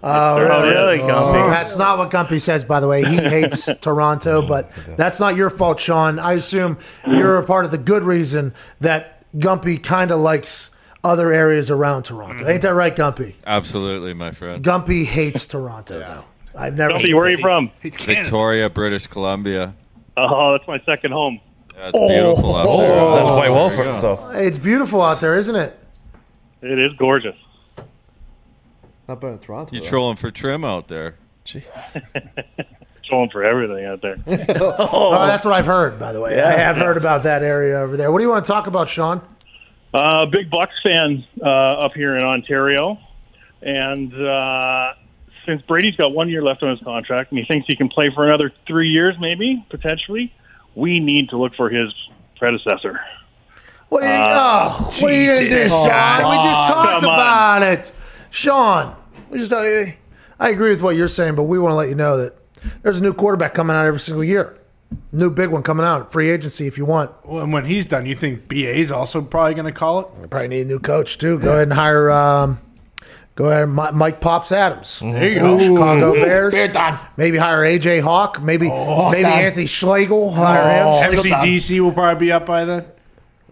oh, 0.03 0.39
really, 0.41 0.99
that's, 0.99 1.03
Gumpy? 1.11 1.51
that's 1.51 1.77
not 1.77 1.99
what 1.99 2.11
Gumpy 2.11 2.41
says, 2.41 2.65
by 2.65 2.81
the 2.81 2.89
way. 2.89 3.05
He 3.05 3.17
hates 3.21 3.69
Toronto, 3.81 4.43
but 4.47 4.71
that's 4.97 5.21
not 5.21 5.37
your 5.37 5.51
fault, 5.51 5.79
Sean. 5.81 6.19
I 6.19 6.33
assume 6.35 6.79
you're 7.07 7.39
a 7.39 7.45
part 7.45 7.65
of 7.65 7.71
the 7.71 7.79
good 7.79 8.03
reason 8.03 8.55
that 8.81 9.14
Gumpy 9.37 9.83
kind 9.83 10.11
of 10.11 10.21
likes 10.21 10.71
other 11.03 11.33
areas 11.33 11.71
around 11.71 12.05
Toronto. 12.05 12.49
Ain't 12.49 12.63
that 12.63 12.75
right, 12.75 12.95
Gumpy? 12.95 13.35
Absolutely, 13.47 14.15
my 14.15 14.31
friend. 14.31 14.65
Gumpy 14.65 15.05
hates 15.05 15.47
Toronto, 15.47 15.99
though. 15.99 16.25
I've 16.57 16.77
never. 16.77 16.95
Gumpy, 16.95 17.15
where 17.15 17.27
are 17.27 17.31
you 17.31 17.39
from? 17.39 17.71
Victoria, 17.83 18.71
British 18.71 19.07
Columbia. 19.07 19.75
Oh, 20.17 20.53
that's 20.53 20.67
my 20.69 20.81
second 20.87 21.13
home. 21.13 21.41
Yeah, 21.77 21.91
it's 21.93 21.99
beautiful 21.99 22.57
out 22.57 22.67
oh. 22.69 22.79
there. 22.79 23.13
That's 23.13 23.31
quite 23.31 23.51
well 23.51 23.69
There 23.69 23.79
for 23.79 23.85
himself. 23.85 24.35
It's 24.35 24.59
beautiful 24.59 25.03
out 25.03 25.21
there, 25.21 25.37
isn't 25.37 25.57
it? 25.57 25.77
It 26.63 26.79
is 26.79 26.93
gorgeous. 26.95 27.37
Not 29.09 29.21
better 29.21 29.33
than 29.33 29.41
Toronto. 29.41 29.75
You 29.75 29.83
though. 29.83 29.89
trolling 29.89 30.17
for 30.17 30.31
trim 30.31 30.65
out 30.65 30.89
there? 30.89 31.17
Trolling 33.09 33.31
for 33.31 33.45
everything 33.45 33.85
out 33.85 34.01
there. 34.03 34.17
Oh, 34.27 35.27
that's 35.27 35.45
what 35.45 35.55
I've 35.55 35.67
heard, 35.67 35.99
by 35.99 36.13
the 36.13 36.21
way. 36.21 36.41
I 36.41 36.53
have 36.53 36.77
heard 36.77 36.97
about 36.97 37.25
that 37.25 37.43
area 37.43 37.79
over 37.79 37.97
there. 37.97 38.11
What 38.11 38.19
do 38.19 38.25
you 38.25 38.31
want 38.31 38.45
to 38.45 38.51
talk 38.51 38.67
about, 38.67 38.89
Sean? 38.89 39.21
Uh, 39.93 40.27
big 40.27 40.51
Bucs 40.51 40.69
fan 40.83 41.25
uh, 41.41 41.45
up 41.47 41.93
here 41.93 42.17
in 42.17 42.25
Ontario, 42.25 42.99
and 43.63 44.13
uh, 44.13 44.95
since 45.47 45.63
Brady's 45.63 45.95
got 45.97 46.13
one 46.13 46.29
year 46.29 46.43
left 46.43 46.63
on 46.63 46.71
his 46.71 46.81
contract, 46.81 47.31
and 47.31 47.39
he 47.39 47.45
thinks 47.45 47.67
he 47.67 47.77
can 47.77 47.89
play 47.89 48.11
for 48.15 48.27
another 48.27 48.51
three 48.67 48.89
years, 48.89 49.15
maybe 49.21 49.65
potentially, 49.71 50.33
we 50.75 50.99
need 50.99 51.29
to 51.31 51.37
look 51.37 51.55
for 51.55 51.69
his 51.71 51.93
predecessor. 52.39 53.01
What 53.89 54.03
are 54.03 54.07
you, 54.07 54.35
oh, 54.37 54.91
what 55.01 55.11
are 55.13 55.15
you 55.15 55.27
going 55.29 55.39
to 55.45 55.49
do, 55.49 55.55
Jesus. 55.57 55.71
Sean? 55.71 56.31
We 56.31 56.37
just 56.49 56.61
talked 56.73 57.03
Come 57.03 57.11
on. 57.11 57.15
about 57.15 57.63
it. 57.63 57.93
Sean, 58.31 58.97
we 59.31 59.39
just, 59.39 59.53
I, 59.53 59.97
I 60.41 60.49
agree 60.49 60.71
with 60.71 60.83
what 60.83 60.97
you're 60.97 61.07
saying, 61.07 61.37
but 61.37 61.45
we 61.45 61.59
want 61.61 61.73
to 61.73 61.77
let 61.77 61.89
you 61.89 61.95
know 61.95 62.17
that 62.17 62.37
there's 62.83 62.99
a 62.99 63.03
new 63.03 63.13
quarterback 63.13 63.55
coming 63.55 63.77
out 63.77 63.87
every 63.87 64.01
single 64.01 64.25
year. 64.25 64.59
New 65.13 65.31
big 65.31 65.49
one 65.51 65.63
coming 65.63 65.85
out. 65.85 66.13
Free 66.13 66.31
agency 66.31 66.67
if 66.67 66.79
you 66.79 66.85
want. 66.85 67.11
and 67.29 67.53
when 67.53 67.65
he's 67.65 67.87
done, 67.87 68.07
you 68.07 68.15
think 68.15 68.49
BA's 68.49 68.93
also 68.93 69.23
probably 69.23 69.55
going 69.55 69.67
to 69.67 69.73
call 69.73 70.01
it? 70.01 70.07
You 70.21 70.29
probably 70.29 70.49
need 70.49 70.63
a 70.63 70.65
new 70.67 70.79
coach, 70.79 71.19
too. 71.19 71.39
Go 71.39 71.51
ahead 71.53 71.65
and 71.65 71.73
hire, 71.73 72.11
um, 72.11 72.59
go 73.35 73.47
ahead 73.47 73.65
and 73.65 73.73
Mike 73.75 74.21
Pops 74.21 74.53
Adams. 74.53 75.01
There 75.01 75.29
you 75.31 75.41
go. 75.41 75.59
Chicago 75.59 76.13
Bears. 76.13 76.53
Bear 76.55 76.69
time. 76.69 76.99
Maybe 77.17 77.39
hire 77.39 77.63
AJ 77.63 78.03
Hawk. 78.03 78.41
Maybe 78.41 78.69
maybe 78.69 79.23
time. 79.23 79.45
Anthony 79.45 79.67
Schlegel. 79.67 80.33
Hire 80.33 81.03
him. 81.03 81.17
MCDC 81.17 81.81
will 81.81 81.93
probably 81.93 82.27
be 82.27 82.33
up 82.33 82.47
by 82.47 82.65
then. 82.65 82.85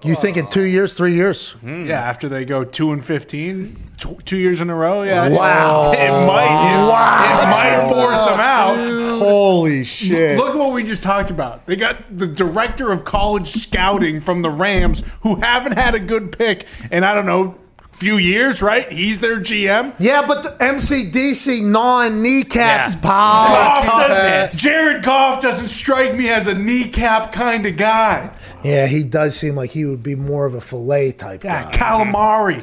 You 0.04 0.14
think 0.16 0.36
in 0.36 0.48
two 0.48 0.64
years, 0.64 0.94
three 0.94 1.14
years? 1.14 1.50
Hmm. 1.52 1.84
Yeah, 1.84 2.00
after 2.00 2.28
they 2.28 2.44
go 2.44 2.64
two 2.64 2.92
and 2.92 3.04
fifteen, 3.04 3.76
tw- 3.98 4.24
two 4.26 4.36
years 4.36 4.60
in 4.60 4.68
a 4.68 4.74
row. 4.74 5.02
Yeah, 5.02 5.28
Wow. 5.28 5.92
it 5.96 6.10
might. 6.26 6.72
It, 6.72 6.82
it 6.82 7.50
might 7.50 7.88
force 7.88 8.24
them 8.26 8.40
out. 8.40 8.76
Holy 9.20 9.84
shit! 9.84 10.36
Look 10.38 10.54
what 10.56 10.72
we 10.74 10.82
just 10.82 11.02
talked 11.02 11.30
about. 11.30 11.66
They 11.66 11.76
got 11.76 12.16
the 12.16 12.26
director 12.26 12.90
of 12.90 13.04
college 13.04 13.48
scouting 13.48 14.20
from 14.20 14.42
the 14.42 14.50
Rams, 14.50 15.02
who 15.22 15.36
haven't 15.36 15.76
had 15.78 15.94
a 15.94 16.00
good 16.00 16.36
pick 16.36 16.66
in 16.90 17.04
I 17.04 17.14
don't 17.14 17.26
know, 17.26 17.56
few 17.92 18.16
years. 18.16 18.60
Right? 18.60 18.90
He's 18.90 19.20
their 19.20 19.38
GM. 19.38 19.94
Yeah, 20.00 20.26
but 20.26 20.42
the 20.42 20.50
MCDC 20.64 21.62
non 21.62 22.22
kneecaps, 22.22 22.94
Yeah. 22.94 23.00
pal. 23.00 23.46
Goff 23.48 23.86
Goff 23.86 24.08
doesn't- 24.08 24.58
Jared 24.60 25.04
Goff 25.04 25.40
doesn't 25.40 25.68
strike 25.68 26.16
me 26.16 26.28
as 26.28 26.48
a 26.48 26.54
kneecap 26.58 27.32
kind 27.32 27.64
of 27.66 27.76
guy. 27.76 28.30
Yeah, 28.64 28.86
he 28.86 29.02
does 29.04 29.36
seem 29.36 29.54
like 29.56 29.70
he 29.70 29.84
would 29.84 30.02
be 30.02 30.14
more 30.14 30.46
of 30.46 30.54
a 30.54 30.60
fillet 30.60 31.12
type 31.12 31.42
Yeah, 31.44 31.64
guy. 31.64 31.72
calamari. 31.72 32.62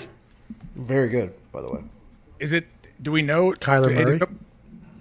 Very 0.76 1.10
good, 1.10 1.34
by 1.52 1.62
the 1.62 1.68
way. 1.72 1.82
Is 2.40 2.54
it? 2.54 2.66
Do 3.02 3.12
we 3.12 3.22
know? 3.22 3.52
Kyler 3.54 3.90
did- 3.90 4.06
Murray? 4.06 4.20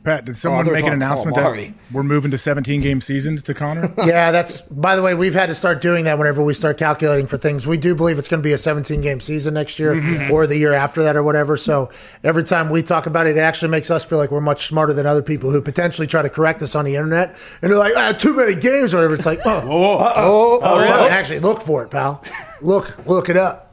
Pat, 0.09 0.25
did 0.25 0.37
someone 0.37 0.65
they're 0.65 0.73
make 0.73 0.87
an 0.87 0.95
announcement 0.95 1.37
that 1.37 1.73
we're 1.93 2.03
moving 2.03 2.31
to 2.31 2.39
17 2.39 2.81
game 2.81 3.01
seasons 3.03 3.43
to 3.43 3.53
Connor? 3.53 3.93
yeah, 4.07 4.31
that's 4.31 4.63
by 4.63 4.97
the 4.97 5.03
way, 5.03 5.15
we've 5.15 5.35
had 5.35 5.47
to 5.47 5.55
start 5.55 5.83
doing 5.83 6.05
that 6.05 6.17
whenever 6.19 6.43
we 6.43 6.55
start 6.55 6.79
calculating 6.79 7.27
for 7.27 7.37
things. 7.37 7.67
We 7.67 7.77
do 7.77 7.95
believe 7.95 8.19
it's 8.19 8.27
going 8.29 8.41
to 8.43 8.47
be 8.47 8.55
a 8.55 8.59
17 8.59 9.03
game 9.03 9.21
season 9.21 9.53
next 9.55 9.79
year 9.79 9.95
Mm-hmm. 9.95 10.33
or 10.33 10.47
the 10.47 10.57
year 10.57 10.73
after 10.73 11.03
that 11.03 11.15
or 11.17 11.23
whatever. 11.23 11.57
So 11.59 11.91
every 12.25 12.45
time 12.45 12.71
we 12.71 12.83
talk 12.83 13.07
about 13.07 13.27
it, 13.27 13.37
it 13.37 13.41
actually 13.41 13.69
makes 13.71 13.91
us 13.91 14.05
feel 14.05 14.17
like 14.19 14.31
we're 14.31 14.41
much 14.41 14.67
smarter 14.67 14.93
than 14.95 15.07
other 15.07 15.23
people 15.23 15.51
who 15.51 15.61
potentially 15.61 16.07
try 16.07 16.23
to 16.23 16.31
correct 16.31 16.63
us 16.63 16.75
on 16.75 16.85
the 16.87 16.95
internet. 16.97 17.37
And 17.61 17.71
they're 17.71 17.79
like, 17.79 17.93
ah, 17.97 18.13
too 18.13 18.35
many 18.35 18.55
games 18.55 18.95
or 18.95 18.99
whatever. 18.99 19.15
It's 19.15 19.27
like, 19.27 19.41
oh, 19.45 19.61
Oh, 19.69 20.13
oh, 20.17 20.61
oh, 20.63 20.81
really? 20.81 21.11
Actually, 21.11 21.41
look 21.41 21.61
for 21.61 21.83
it, 21.83 21.91
pal. 21.91 22.23
Look, 22.63 23.07
look 23.07 23.29
it 23.29 23.37
up. 23.37 23.68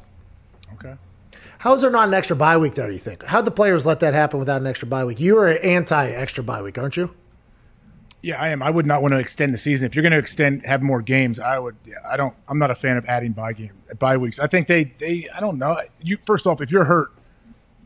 Okay. 1.66 1.70
How's 1.70 1.82
there 1.82 1.92
not 1.92 2.08
an 2.08 2.14
extra 2.14 2.36
bye 2.36 2.58
week 2.58 2.76
there, 2.76 2.92
you 2.92 2.98
think? 2.98 3.24
How'd 3.26 3.46
the 3.46 3.52
players 3.52 3.86
let 3.86 4.00
that 4.02 4.14
happen 4.14 4.40
without 4.40 4.62
an 4.62 4.68
extra 4.68 4.88
bye 4.88 5.06
week? 5.06 5.20
You 5.20 5.38
are 5.38 5.50
anti 5.50 6.08
extra 6.10 6.44
bye 6.44 6.62
week, 6.62 6.78
aren't 6.78 6.98
you? 6.98 7.14
Yeah, 8.22 8.42
I 8.42 8.50
am. 8.50 8.64
I 8.64 8.72
would 8.72 8.88
not 8.88 9.04
want 9.04 9.14
to 9.14 9.20
extend 9.20 9.54
the 9.54 9.58
season. 9.58 9.86
If 9.86 9.96
you're 9.96 10.02
going 10.02 10.12
to 10.12 10.18
extend, 10.18 10.66
have 10.66 10.82
more 10.82 11.02
games, 11.02 11.40
I 11.40 11.60
would. 11.60 11.76
Yeah, 11.86 11.96
I 12.10 12.18
don't. 12.18 12.34
I'm 12.48 12.58
not 12.58 12.72
a 12.72 12.76
fan 12.76 12.98
of 12.98 13.06
adding 13.06 13.34
bye 13.34 13.54
game, 13.54 13.74
bye 14.00 14.18
weeks. 14.18 14.40
I 14.40 14.48
think 14.48 14.68
they, 14.68 14.86
they. 14.86 15.28
I 15.36 15.40
don't 15.40 15.60
know. 15.60 15.80
You 16.02 16.18
first 16.26 16.48
off, 16.48 16.62
if 16.62 16.72
you're 16.72 16.86
hurt, 16.86 17.12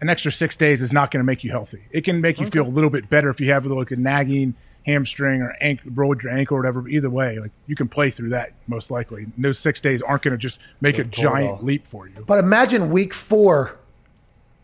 an 0.01 0.10
extra 0.10 0.31
six 0.31 0.56
days 0.56 0.81
is 0.81 0.93
not 0.93 1.11
going 1.11 1.19
to 1.19 1.26
make 1.26 1.43
you 1.43 1.51
healthy. 1.51 1.84
It 1.91 2.06
can 2.06 2.22
make 2.22 2.39
you 2.39 2.45
feel 2.47 2.65
a 2.65 2.69
little 2.69 2.89
bit 2.89 3.10
better 3.10 3.30
if 3.30 3.41
you 3.41 3.51
have 3.51 3.65
a 3.65 3.68
little 3.68 3.81
like 3.81 3.91
a 3.91 3.97
nagging 3.97 4.56
hamstring 4.85 5.41
or 5.41 5.56
ankle, 5.61 5.91
rolled 5.93 6.23
your 6.23 6.31
ankle 6.34 6.57
or 6.57 6.61
whatever. 6.61 6.81
But 6.81 6.91
either 6.91 7.10
way, 7.10 7.39
like 7.39 7.51
you 7.68 7.76
can 7.76 7.88
play 7.88 8.10
through 8.10 8.30
that 8.30 8.51
most 8.68 8.89
likely. 8.91 9.23
And 9.23 9.34
those 9.38 9.60
six 9.60 9.80
days 9.80 10.01
aren't 10.01 10.23
going 10.23 10.31
to 10.31 10.38
just 10.38 10.60
make 10.81 10.97
a 10.97 11.03
Good 11.03 11.14
call, 11.15 11.23
giant 11.23 11.60
though. 11.60 11.65
leap 11.65 11.85
for 11.88 12.07
you. 12.07 12.23
But 12.26 12.39
imagine 12.39 12.89
week 12.89 13.14
four 13.14 13.77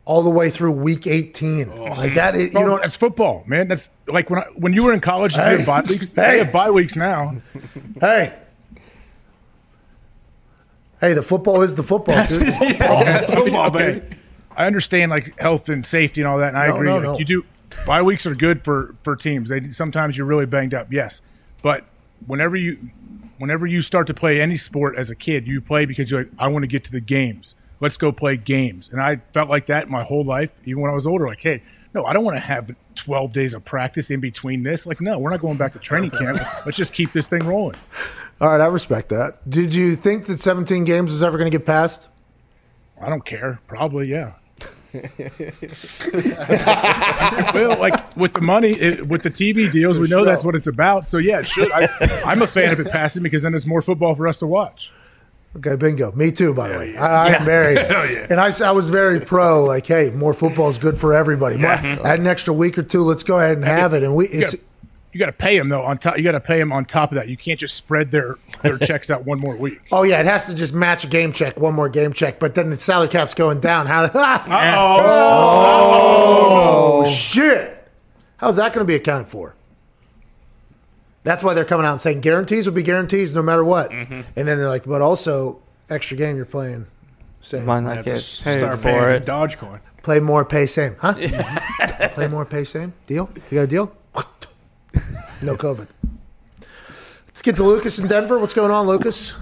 all 0.05 0.21
the 0.21 0.29
way 0.29 0.49
through 0.51 0.71
week 0.71 1.07
18. 1.07 1.79
Like 1.89 2.13
that 2.13 2.35
is, 2.35 2.47
you 2.53 2.59
Bro, 2.59 2.65
know, 2.67 2.77
that's 2.81 2.95
football, 2.95 3.43
man. 3.47 3.67
That's 3.67 3.89
like 4.07 4.29
when 4.29 4.39
I, 4.39 4.43
when 4.55 4.73
you 4.73 4.83
were 4.83 4.93
in 4.93 4.99
college, 5.01 5.33
did 5.33 5.39
you 5.39 5.43
Hey. 5.45 5.57
have 5.57 5.65
bye 5.65 5.81
weeks. 5.89 6.13
Hey. 6.13 6.21
They 6.31 6.37
have 6.39 6.51
bye 6.53 6.69
weeks 6.71 6.95
now. 6.95 7.35
hey. 7.99 8.33
Hey, 11.01 11.13
the 11.13 11.21
football 11.21 11.61
is 11.61 11.75
the 11.75 11.83
football, 11.83 12.25
dude. 12.25 12.41
That's 12.79 13.33
football, 13.33 13.69
baby. 13.69 14.01
I 14.55 14.65
understand 14.67 15.11
like 15.11 15.37
health 15.39 15.67
and 15.69 15.85
safety 15.85 16.21
and 16.21 16.27
all 16.27 16.37
that, 16.37 16.49
and 16.49 16.57
I 16.57 16.67
No, 16.69 16.75
agree. 16.75 16.87
no, 16.87 16.95
like, 16.95 17.03
no. 17.03 17.19
You 17.19 17.25
do 17.25 17.45
bye 17.85 18.01
weeks 18.01 18.25
are 18.25 18.35
good 18.35 18.63
for 18.63 18.95
for 19.03 19.15
teams. 19.15 19.49
They 19.49 19.69
sometimes 19.69 20.17
you're 20.17 20.25
really 20.25 20.45
banged 20.45 20.73
up, 20.73 20.91
yes, 20.91 21.21
but 21.61 21.85
whenever 22.25 22.55
you 22.55 22.89
whenever 23.37 23.65
you 23.65 23.81
start 23.81 24.07
to 24.07 24.13
play 24.13 24.41
any 24.41 24.57
sport 24.57 24.95
as 24.95 25.09
a 25.09 25.15
kid, 25.15 25.47
you 25.47 25.61
play 25.61 25.85
because 25.85 26.09
you're 26.09 26.23
like, 26.23 26.31
I 26.39 26.47
want 26.47 26.63
to 26.63 26.67
get 26.67 26.83
to 26.85 26.91
the 26.91 27.01
games. 27.01 27.55
Let's 27.79 27.97
go 27.97 28.11
play 28.11 28.37
games. 28.37 28.89
And 28.89 29.01
I 29.01 29.17
felt 29.33 29.49
like 29.49 29.65
that 29.65 29.89
my 29.89 30.03
whole 30.03 30.23
life, 30.23 30.49
even 30.65 30.81
when 30.81 30.91
I 30.91 30.93
was 30.93 31.05
older. 31.05 31.27
Like, 31.27 31.41
hey, 31.41 31.61
no, 31.93 32.05
I 32.05 32.13
don't 32.13 32.23
want 32.23 32.37
to 32.37 32.41
have 32.41 32.73
12 32.95 33.33
days 33.33 33.53
of 33.53 33.65
practice 33.65 34.09
in 34.09 34.19
between 34.19 34.63
this. 34.63 34.85
Like, 34.85 35.01
no, 35.01 35.19
we're 35.19 35.29
not 35.29 35.41
going 35.41 35.57
back 35.57 35.73
to 35.73 35.79
training 35.79 36.11
camp. 36.11 36.39
Let's 36.65 36.77
just 36.77 36.93
keep 36.93 37.11
this 37.11 37.27
thing 37.27 37.45
rolling. 37.45 37.77
All 38.39 38.49
right, 38.49 38.61
I 38.61 38.67
respect 38.67 39.09
that. 39.09 39.49
Did 39.49 39.73
you 39.73 39.95
think 39.95 40.25
that 40.25 40.39
17 40.39 40.83
games 40.85 41.11
was 41.11 41.23
ever 41.23 41.37
going 41.37 41.51
to 41.51 41.57
get 41.57 41.65
passed? 41.65 42.09
I 43.01 43.09
don't 43.09 43.25
care. 43.25 43.59
Probably, 43.67 44.07
yeah. 44.07 44.33
well, 47.53 47.79
like 47.79 48.15
with 48.15 48.33
the 48.33 48.41
money, 48.41 48.69
it, 48.71 49.07
with 49.07 49.23
the 49.23 49.31
TV 49.31 49.71
deals, 49.71 49.99
we 49.99 50.07
know 50.07 50.19
sure. 50.19 50.25
that's 50.25 50.43
what 50.43 50.55
it's 50.55 50.67
about. 50.67 51.07
So 51.07 51.17
yeah, 51.17 51.39
it 51.39 51.47
should. 51.47 51.71
I, 51.71 51.87
I'm 52.25 52.41
a 52.41 52.47
fan 52.47 52.73
of 52.73 52.79
it 52.79 52.89
passing 52.91 53.23
because 53.23 53.43
then 53.43 53.53
it's 53.53 53.65
more 53.65 53.81
football 53.81 54.15
for 54.15 54.27
us 54.27 54.39
to 54.39 54.47
watch. 54.47 54.91
Okay, 55.57 55.77
bingo. 55.77 56.11
Me 56.11 56.31
too, 56.31 56.53
by 56.53 56.67
the 56.67 56.77
way. 56.77 56.97
I, 56.97 57.25
I 57.25 57.29
Yeah. 57.29 57.35
am 57.39 57.45
very, 57.45 57.75
Hell 57.77 58.11
yeah. 58.11 58.27
and 58.29 58.41
I, 58.41 58.49
s- 58.49 58.59
I 58.59 58.71
was 58.71 58.89
very 58.89 59.21
pro. 59.21 59.63
Like, 59.63 59.85
hey, 59.87 60.09
more 60.09 60.33
football 60.33 60.67
is 60.69 60.77
good 60.77 60.97
for 60.97 61.13
everybody. 61.13 61.55
More, 61.57 61.71
Yeah. 61.71 61.99
Add 62.03 62.19
an 62.19 62.27
extra 62.27 62.53
week 62.53 62.77
or 62.77 62.83
two. 62.83 63.03
Let's 63.03 63.23
go 63.23 63.39
ahead 63.39 63.55
and 63.57 63.65
have 63.65 63.93
it. 63.93 64.03
And 64.03 64.15
we, 64.15 64.25
it's 64.27 64.53
it's 64.53 64.55
gotta, 64.55 64.67
you 65.15 65.19
got 65.19 65.27
to 65.27 65.31
pay 65.31 65.57
them 65.57 65.69
though. 65.69 65.81
On 65.81 65.97
top, 65.97 66.17
you 66.17 66.23
got 66.23 66.33
to 66.33 66.41
pay 66.41 66.59
them 66.59 66.73
on 66.73 66.83
top 66.83 67.13
of 67.13 67.15
that. 67.15 67.29
You 67.29 67.37
can't 67.37 67.57
just 67.57 67.75
spread 67.75 68.11
their 68.11 68.35
their 68.63 68.77
checks 68.79 69.09
out 69.09 69.23
one 69.23 69.39
more 69.39 69.55
week. 69.55 69.79
oh 69.93 70.03
yeah, 70.03 70.19
it 70.19 70.25
has 70.25 70.47
to 70.47 70.53
just 70.53 70.73
match 70.73 71.05
a 71.05 71.07
game 71.07 71.31
check, 71.31 71.57
one 71.57 71.73
more 71.73 71.87
game 71.87 72.11
check. 72.11 72.37
But 72.37 72.53
then 72.53 72.69
the 72.69 72.77
salary 72.77 73.07
cap's 73.07 73.33
going 73.33 73.61
down. 73.61 73.87
How? 73.95 74.05
Oh. 74.77 77.03
oh, 77.05 77.07
shit! 77.07 77.89
How's 78.35 78.57
that 78.57 78.73
going 78.73 78.85
to 78.85 78.87
be 78.87 78.95
accounted 78.95 79.29
for? 79.29 79.55
That's 81.23 81.45
why 81.45 81.53
they're 81.53 81.63
coming 81.63 81.85
out 81.85 81.91
and 81.91 82.01
saying 82.01 82.19
guarantees 82.19 82.67
will 82.67 82.73
be 82.73 82.83
guarantees 82.83 83.33
no 83.33 83.41
matter 83.41 83.63
what. 83.63 83.91
Mm-hmm. 83.91 84.21
And 84.35 84.47
then 84.47 84.57
they're 84.57 84.67
like, 84.67 84.83
but 84.83 85.01
also 85.01 85.61
extra 85.89 86.17
game 86.17 86.35
you're 86.35 86.43
playing. 86.43 86.87
Same. 87.39 87.63
Might 87.63 87.81
not 87.81 87.95
have 87.95 88.05
to 88.05 88.11
paid 88.11 88.19
start 88.19 88.79
for 88.79 88.83
paying 88.83 89.11
it. 89.11 89.25
Dogecoin. 89.25 89.79
Play 90.03 90.19
more, 90.19 90.43
pay 90.43 90.65
same, 90.65 90.97
huh? 90.99 91.13
Play 91.13 92.27
more, 92.27 92.43
pay 92.43 92.65
same. 92.65 92.91
Deal? 93.07 93.29
You 93.49 93.55
got 93.55 93.61
a 93.61 93.67
deal? 93.67 93.95
No 95.45 95.55
COVID. 95.55 95.87
Let's 97.27 97.43
get 97.43 97.55
to 97.57 97.63
Lucas 97.63 97.99
in 97.99 98.07
Denver. 98.07 98.39
What's 98.39 98.55
going 98.55 98.71
on, 98.71 98.87
Lucas? 98.87 99.35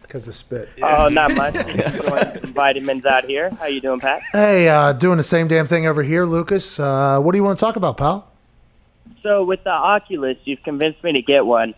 Because 0.00 0.24
the 0.24 0.32
spit. 0.32 0.68
Oh, 0.80 1.08
not 1.08 1.34
much. 1.34 1.54
Just 1.74 2.04
some 2.04 2.52
vitamins 2.52 3.04
out 3.04 3.24
here. 3.24 3.50
How 3.58 3.66
you 3.66 3.80
doing, 3.80 3.98
Pat? 3.98 4.22
Hey, 4.30 4.68
uh, 4.68 4.92
doing 4.92 5.16
the 5.16 5.24
same 5.24 5.48
damn 5.48 5.66
thing 5.66 5.88
over 5.88 6.04
here, 6.04 6.24
Lucas. 6.24 6.78
Uh, 6.78 7.18
what 7.18 7.32
do 7.32 7.38
you 7.38 7.42
want 7.42 7.58
to 7.58 7.60
talk 7.60 7.74
about, 7.74 7.96
pal? 7.96 8.30
So 9.24 9.42
with 9.42 9.64
the 9.64 9.70
Oculus, 9.70 10.36
you've 10.44 10.62
convinced 10.62 11.02
me 11.02 11.14
to 11.14 11.22
get 11.22 11.44
one. 11.44 11.74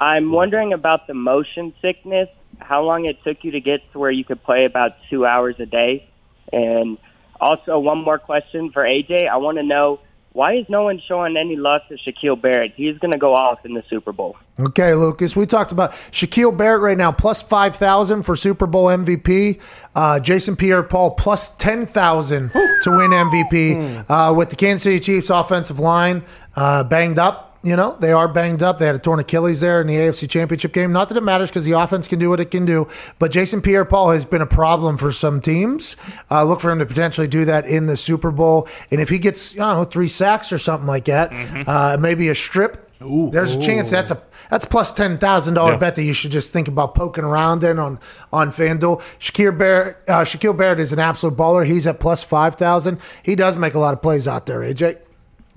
I'm 0.00 0.32
wondering 0.32 0.72
about 0.72 1.06
the 1.06 1.12
motion 1.12 1.74
sickness. 1.82 2.30
How 2.58 2.82
long 2.82 3.04
it 3.04 3.22
took 3.22 3.44
you 3.44 3.50
to 3.50 3.60
get 3.60 3.82
to 3.92 3.98
where 3.98 4.10
you 4.10 4.24
could 4.24 4.42
play 4.42 4.64
about 4.64 4.96
two 5.10 5.26
hours 5.26 5.56
a 5.58 5.66
day, 5.66 6.08
and 6.54 6.96
also 7.38 7.78
one 7.78 7.98
more 7.98 8.18
question 8.18 8.72
for 8.72 8.82
AJ. 8.82 9.28
I 9.28 9.36
want 9.36 9.58
to 9.58 9.62
know 9.62 10.00
why 10.32 10.54
is 10.54 10.66
no 10.68 10.84
one 10.84 11.02
showing 11.08 11.36
any 11.36 11.56
love 11.56 11.82
to 11.88 11.96
Shaquille 11.96 12.40
Barrett? 12.40 12.72
He's 12.76 12.96
going 12.98 13.10
to 13.12 13.18
go 13.18 13.34
off 13.34 13.64
in 13.64 13.74
the 13.74 13.82
Super 13.90 14.12
Bowl. 14.12 14.36
Okay, 14.60 14.94
Lucas. 14.94 15.34
We 15.34 15.44
talked 15.44 15.72
about 15.72 15.90
Shaquille 16.12 16.56
Barrett 16.56 16.82
right 16.82 16.96
now, 16.96 17.10
plus 17.10 17.42
5,000 17.42 18.22
for 18.22 18.36
Super 18.36 18.66
Bowl 18.66 18.86
MVP. 18.86 19.60
Uh, 19.94 20.20
Jason 20.20 20.54
Pierre 20.54 20.84
Paul, 20.84 21.12
plus 21.12 21.54
10,000 21.56 22.50
to 22.50 22.90
win 22.90 23.10
MVP. 23.10 24.04
Uh, 24.08 24.32
with 24.34 24.50
the 24.50 24.56
Kansas 24.56 24.84
City 24.84 25.00
Chiefs 25.00 25.30
offensive 25.30 25.80
line 25.80 26.22
uh, 26.54 26.84
banged 26.84 27.18
up. 27.18 27.49
You 27.62 27.76
know, 27.76 27.94
they 28.00 28.10
are 28.10 28.26
banged 28.26 28.62
up. 28.62 28.78
They 28.78 28.86
had 28.86 28.94
a 28.94 28.98
torn 28.98 29.20
Achilles 29.20 29.60
there 29.60 29.82
in 29.82 29.86
the 29.86 29.94
AFC 29.94 30.28
Championship 30.30 30.72
game. 30.72 30.92
Not 30.92 31.10
that 31.10 31.18
it 31.18 31.22
matters 31.22 31.50
because 31.50 31.66
the 31.66 31.72
offense 31.72 32.08
can 32.08 32.18
do 32.18 32.30
what 32.30 32.40
it 32.40 32.50
can 32.50 32.64
do. 32.64 32.88
But 33.18 33.32
Jason 33.32 33.60
Pierre 33.60 33.84
Paul 33.84 34.12
has 34.12 34.24
been 34.24 34.40
a 34.40 34.46
problem 34.46 34.96
for 34.96 35.12
some 35.12 35.42
teams. 35.42 35.94
Uh, 36.30 36.42
look 36.44 36.60
for 36.60 36.70
him 36.70 36.78
to 36.78 36.86
potentially 36.86 37.28
do 37.28 37.44
that 37.44 37.66
in 37.66 37.84
the 37.84 37.98
Super 37.98 38.30
Bowl. 38.30 38.66
And 38.90 38.98
if 38.98 39.10
he 39.10 39.18
gets, 39.18 39.52
I 39.54 39.56
don't 39.58 39.76
know, 39.76 39.84
three 39.84 40.08
sacks 40.08 40.52
or 40.52 40.58
something 40.58 40.86
like 40.86 41.04
that, 41.04 41.32
uh, 41.68 41.98
maybe 42.00 42.28
a 42.30 42.34
strip, 42.34 42.88
there's 42.98 43.54
a 43.56 43.60
chance 43.60 43.90
that's 43.90 44.10
a 44.10 44.22
that's 44.48 44.64
plus 44.64 44.90
ten 44.92 45.16
thousand 45.18 45.54
dollar 45.54 45.72
Yeah. 45.72 45.78
bet 45.78 45.94
that 45.96 46.02
you 46.02 46.12
should 46.12 46.32
just 46.32 46.52
think 46.52 46.66
about 46.66 46.94
poking 46.94 47.24
around 47.24 47.62
in 47.62 47.78
on 47.78 47.98
on 48.32 48.50
FanDuel. 48.52 49.00
Shaquille 49.18 49.56
Barrett, 49.56 49.96
uh, 50.08 50.22
Shaquille 50.24 50.56
Barrett 50.56 50.80
is 50.80 50.92
an 50.92 50.98
absolute 50.98 51.36
baller. 51.36 51.64
He's 51.66 51.86
at 51.86 52.00
plus 52.00 52.22
five 52.22 52.56
thousand. 52.56 52.98
He 53.22 53.34
does 53.36 53.56
make 53.56 53.74
a 53.74 53.78
lot 53.78 53.92
of 53.94 54.02
plays 54.02 54.26
out 54.26 54.46
there. 54.46 54.60
AJ. 54.60 54.96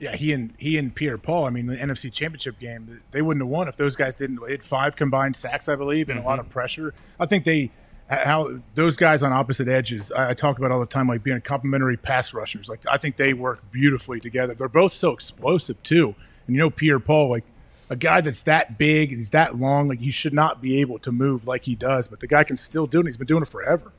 Yeah, 0.04 0.18
he 0.18 0.34
and 0.34 0.54
he 0.58 0.78
and 0.78 0.94
Pierre 0.94 1.18
Paul. 1.18 1.46
I 1.46 1.50
mean, 1.50 1.68
the 1.68 1.78
NFC 1.78 2.12
Championship 2.12 2.60
game, 2.60 3.00
they 3.12 3.22
wouldn't 3.22 3.42
have 3.42 3.50
won 3.50 3.70
if 3.70 3.78
those 3.78 3.96
guys 3.96 4.16
didn't 4.16 4.46
hit 4.46 4.62
five 4.62 4.98
combined 4.98 5.38
sacks, 5.38 5.70
I 5.70 5.78
believe, 5.78 6.10
and 6.10 6.20
a 6.20 6.22
lot 6.22 6.40
of 6.40 6.46
mm-hmm. 6.46 6.52
pressure. 6.52 6.94
I 7.22 7.26
think 7.26 7.46
they 7.46 7.72
how 8.10 8.60
those 8.76 8.98
guys 8.98 9.24
on 9.24 9.32
opposite 9.32 9.70
edges. 9.70 10.12
I, 10.12 10.32
I 10.32 10.34
talk 10.34 10.58
about 10.58 10.74
all 10.74 10.82
the 10.82 10.86
time, 10.86 11.08
like 11.08 11.24
being 11.24 11.40
complementary 11.40 11.96
pass 11.96 12.34
rushers. 12.34 12.68
Like 12.68 12.82
I 12.86 12.98
think 12.98 13.16
they 13.16 13.34
work 13.34 13.72
beautifully 13.72 14.20
together. 14.20 14.54
They're 14.54 14.68
both 14.68 14.94
so 14.94 15.12
explosive 15.12 15.82
too. 15.84 16.16
And 16.48 16.58
you 16.58 16.60
know, 16.60 16.70
Pierre 16.70 17.00
Paul, 17.00 17.30
like 17.30 17.46
a 17.90 17.96
guy 17.96 18.20
that's 18.20 18.42
that 18.42 18.78
big 18.78 19.10
and 19.10 19.20
he's 19.20 19.30
that 19.30 19.56
long, 19.58 19.88
like 19.88 20.00
he 20.00 20.12
should 20.12 20.34
not 20.34 20.62
be 20.62 20.82
able 20.82 21.00
to 21.00 21.14
move 21.14 21.48
like 21.48 21.64
he 21.64 21.76
does, 21.76 22.10
but 22.10 22.20
the 22.20 22.28
guy 22.28 22.44
can 22.44 22.58
still 22.58 22.88
do 22.88 22.98
it. 22.98 23.02
and 23.02 23.08
He's 23.08 23.16
been 23.16 23.28
doing 23.28 23.44
it 23.44 23.48
forever. 23.48 23.94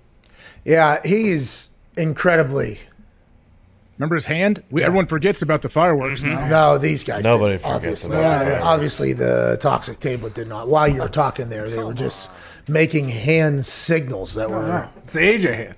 Yeah, 0.66 1.01
he's 1.02 1.70
incredibly. 1.97 2.81
Remember 3.98 4.16
his 4.16 4.26
hand? 4.26 4.62
We, 4.70 4.82
Everyone 4.82 5.06
forgets 5.06 5.40
about 5.42 5.62
the 5.62 5.68
fireworks. 5.68 6.22
now. 6.22 6.48
No, 6.48 6.78
these 6.78 7.04
guys. 7.04 7.22
Nobody 7.24 7.54
didn't, 7.54 7.62
forgets 7.62 8.04
obviously. 8.04 8.18
about 8.18 8.60
Uh, 8.60 8.64
obviously, 8.64 9.12
the 9.12 9.56
toxic 9.60 10.00
table 10.00 10.28
did 10.30 10.48
not. 10.48 10.68
While 10.68 10.88
you 10.88 11.00
were 11.00 11.08
talking 11.08 11.48
there, 11.48 11.68
they 11.70 11.82
were 11.82 11.94
just 11.94 12.30
making 12.68 13.08
hand 13.08 13.64
signals 13.64 14.34
that 14.34 14.50
were. 14.50 14.88
It's 15.04 15.12
the 15.12 15.20
AJ 15.20 15.54
hand. 15.54 15.74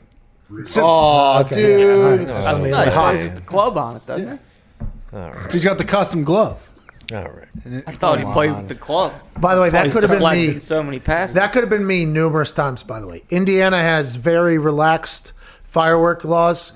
Oh, 0.79 1.41
okay. 1.41 1.57
dude. 1.57 1.91
All 2.01 2.11
right. 2.11 2.29
I 2.29 2.43
Somebody 2.45 2.71
thought 2.71 2.87
like- 2.87 3.19
he 3.19 3.27
plays 3.27 3.35
the 3.41 3.47
club 3.47 3.77
on 3.77 3.97
it, 3.97 4.07
doesn't 4.07 4.41
All 5.13 5.33
right. 5.33 5.53
He's 5.53 5.65
got 5.65 5.79
the 5.79 5.85
custom 5.85 6.25
glove. 6.25 6.71
All 7.13 7.23
right. 7.29 7.49
he? 7.65 7.79
I 7.87 7.93
thought 7.93 8.19
he 8.19 8.25
played 8.33 8.53
with 8.57 8.69
the 8.69 8.75
club. 8.75 9.13
By 9.39 9.55
the 9.55 9.63
way, 9.63 9.71
that 9.71 9.93
could 9.93 10.03
have 10.03 10.19
been 10.19 10.55
me. 10.55 10.61
So 10.61 10.83
many 10.83 10.99
passes. 10.99 11.35
That 11.35 11.53
could 11.53 11.63
have 11.63 11.71
been 11.71 11.87
me 11.87 12.05
numerous 12.05 12.51
times, 12.53 12.83
by 12.83 13.01
the 13.01 13.07
way. 13.07 13.23
Indiana 13.31 13.79
has 13.79 14.17
very 14.17 14.59
relaxed 14.59 15.33
firework 15.63 16.25
laws. 16.25 16.73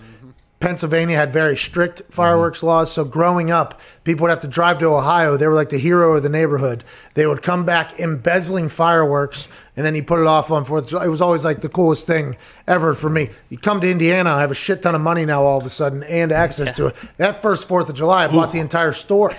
Pennsylvania 0.61 1.17
had 1.17 1.33
very 1.33 1.57
strict 1.57 2.03
mm-hmm. 2.03 2.13
fireworks 2.13 2.63
laws. 2.63 2.93
So 2.93 3.05
growing 3.05 3.51
up, 3.51 3.81
people 4.05 4.25
would 4.25 4.31
have 4.31 4.41
to 4.41 4.49
drive 4.49 4.79
to 4.79 4.87
Ohio. 4.87 5.37
They 5.37 5.47
were 5.47 5.55
like 5.55 5.71
the 5.71 5.79
hero 5.79 6.15
of 6.15 6.23
the 6.23 6.29
neighborhood. 6.29 6.85
They 7.15 7.27
would 7.27 7.43
come 7.43 7.65
back 7.65 7.99
embezzling 7.99 8.69
fireworks, 8.69 9.49
and 9.77 9.85
then 9.85 9.95
you 9.95 10.03
put 10.03 10.21
it 10.21 10.27
off 10.27 10.51
on 10.51 10.65
Fourth 10.65 10.85
of 10.85 10.91
July. 10.91 11.07
It 11.07 11.09
was 11.09 11.23
always 11.23 11.45
like 11.45 11.63
the 11.63 11.69
coolest 11.69 12.07
thing 12.07 12.37
ever 12.67 12.95
for 12.95 13.11
me. 13.11 13.31
You 13.49 13.59
come 13.59 13.81
to 13.81 13.91
Indiana, 13.91 14.31
I 14.31 14.41
have 14.43 14.51
a 14.51 14.55
shit 14.55 14.83
ton 14.83 14.95
of 14.95 15.01
money 15.01 15.25
now 15.25 15.43
all 15.43 15.59
of 15.59 15.67
a 15.67 15.71
sudden 15.71 16.03
and 16.05 16.31
access 16.31 16.73
to 16.75 16.87
it. 16.87 16.97
That 17.17 17.43
first 17.43 17.67
Fourth 17.67 17.89
of 17.89 17.97
July, 17.97 18.25
I 18.25 18.29
bought 18.29 18.53
the 18.53 18.61
entire 18.61 18.93
store. 18.93 19.33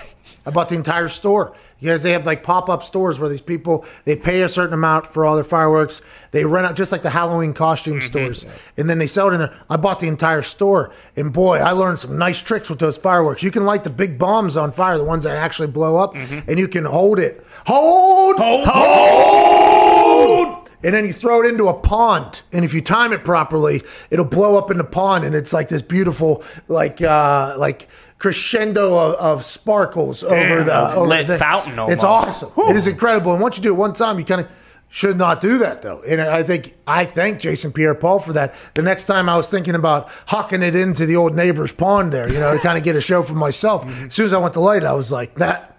I 0.44 0.50
bought 0.50 0.68
the 0.68 0.76
entire 0.76 1.08
store. 1.08 1.56
Because 1.80 2.04
they 2.04 2.12
have 2.12 2.24
like 2.24 2.44
pop 2.44 2.68
up 2.68 2.84
stores 2.84 3.18
where 3.18 3.28
these 3.28 3.40
people 3.40 3.84
they 4.04 4.14
pay 4.14 4.42
a 4.42 4.48
certain 4.48 4.72
amount 4.72 5.12
for 5.12 5.24
all 5.24 5.34
their 5.34 5.42
fireworks. 5.42 6.00
They 6.30 6.44
rent 6.44 6.64
out 6.64 6.76
just 6.76 6.92
like 6.92 7.02
the 7.02 7.10
Halloween 7.10 7.54
costume 7.54 8.00
stores, 8.00 8.46
and 8.76 8.88
then 8.88 8.98
they 8.98 9.08
sell 9.08 9.30
it 9.30 9.34
in 9.34 9.40
there. 9.40 9.58
I 9.68 9.76
bought 9.76 9.98
the 9.98 10.06
entire 10.06 10.42
store, 10.42 10.92
and 11.16 11.32
boy, 11.32 11.58
I 11.58 11.72
learned 11.72 11.98
some 11.98 12.16
nice 12.16 12.40
tricks 12.40 12.70
with 12.70 12.78
those 12.78 12.96
fireworks. 12.96 13.42
You 13.42 13.50
can 13.50 13.64
light 13.64 13.82
the 13.82 13.90
big 13.90 14.16
bombs 14.16 14.56
on 14.56 14.70
fire, 14.70 14.96
the 14.96 15.02
ones 15.02 15.24
that 15.24 15.36
actually 15.36 15.68
blow 15.68 15.96
up, 15.96 16.14
and 16.14 16.56
you 16.56 16.68
can 16.68 16.84
hold 16.84 17.18
it, 17.18 17.44
hold, 17.66 18.36
hold, 18.38 18.64
hold. 18.68 20.70
And 20.84 20.94
then 20.94 21.04
you 21.04 21.12
throw 21.12 21.42
it 21.42 21.48
into 21.48 21.66
a 21.68 21.74
pond, 21.74 22.42
and 22.52 22.64
if 22.64 22.74
you 22.74 22.80
time 22.80 23.12
it 23.12 23.24
properly, 23.24 23.82
it'll 24.10 24.24
blow 24.24 24.56
up 24.56 24.70
in 24.70 24.78
the 24.78 24.84
pond, 24.84 25.24
and 25.24 25.34
it's 25.34 25.52
like 25.52 25.68
this 25.68 25.82
beautiful, 25.82 26.44
like, 26.68 27.02
uh, 27.02 27.54
like 27.56 27.88
crescendo 28.22 28.96
of, 28.96 29.14
of 29.16 29.44
sparkles 29.44 30.22
over 30.22 30.62
the 30.62 30.94
over 30.94 31.08
lit 31.08 31.26
the 31.26 31.32
thing. 31.32 31.38
fountain 31.40 31.72
It's 31.90 32.04
almost. 32.04 32.44
awesome. 32.44 32.68
It 32.70 32.76
is 32.76 32.86
incredible. 32.86 33.32
And 33.32 33.42
once 33.42 33.56
you 33.56 33.64
do 33.64 33.70
it 33.70 33.76
one 33.76 33.94
time, 33.94 34.16
you 34.20 34.24
kind 34.24 34.42
of 34.42 34.50
should 34.88 35.18
not 35.18 35.40
do 35.40 35.58
that 35.58 35.82
though. 35.82 36.02
And 36.06 36.20
I 36.20 36.44
think 36.44 36.76
I 36.86 37.04
thank 37.04 37.40
Jason 37.40 37.72
Pierre-Paul 37.72 38.20
for 38.20 38.32
that. 38.34 38.54
The 38.74 38.82
next 38.82 39.06
time 39.06 39.28
I 39.28 39.36
was 39.36 39.48
thinking 39.48 39.74
about 39.74 40.06
hucking 40.28 40.62
it 40.62 40.76
into 40.76 41.04
the 41.04 41.16
old 41.16 41.34
neighbor's 41.34 41.72
pond 41.72 42.12
there, 42.12 42.32
you 42.32 42.38
know, 42.38 42.54
to 42.54 42.60
kind 42.60 42.78
of 42.78 42.84
get 42.84 42.94
a 42.94 43.00
show 43.00 43.22
for 43.22 43.34
myself. 43.34 43.82
Mm-hmm. 43.92 44.06
As 44.06 44.14
soon 44.14 44.26
as 44.26 44.32
I 44.32 44.38
went 44.38 44.54
to 44.54 44.60
light, 44.60 44.84
it, 44.84 44.86
I 44.86 44.92
was 44.92 45.10
like, 45.10 45.34
that 45.36 45.76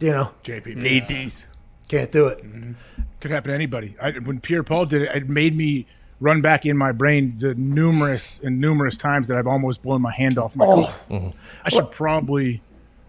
you 0.00 0.10
know, 0.10 0.32
JP 0.42 0.76
Need 0.76 1.06
these. 1.06 1.46
can't 1.88 2.10
do 2.10 2.26
it. 2.26 2.44
Mm-hmm. 2.44 2.72
Could 3.20 3.30
happen 3.30 3.50
to 3.50 3.54
anybody. 3.54 3.94
I, 4.02 4.10
when 4.10 4.40
Pierre 4.40 4.64
Paul 4.64 4.86
did 4.86 5.02
it, 5.02 5.14
it 5.14 5.28
made 5.28 5.54
me 5.54 5.86
run 6.20 6.40
back 6.40 6.66
in 6.66 6.76
my 6.76 6.92
brain 6.92 7.34
the 7.38 7.54
numerous 7.54 8.40
and 8.42 8.60
numerous 8.60 8.96
times 8.96 9.28
that 9.28 9.36
I've 9.36 9.46
almost 9.46 9.82
blown 9.82 10.02
my 10.02 10.12
hand 10.12 10.38
off 10.38 10.54
my. 10.56 10.64
Oh. 10.66 10.94
cooler. 11.08 11.32
I 11.64 11.68
should 11.68 11.90
probably 11.90 12.62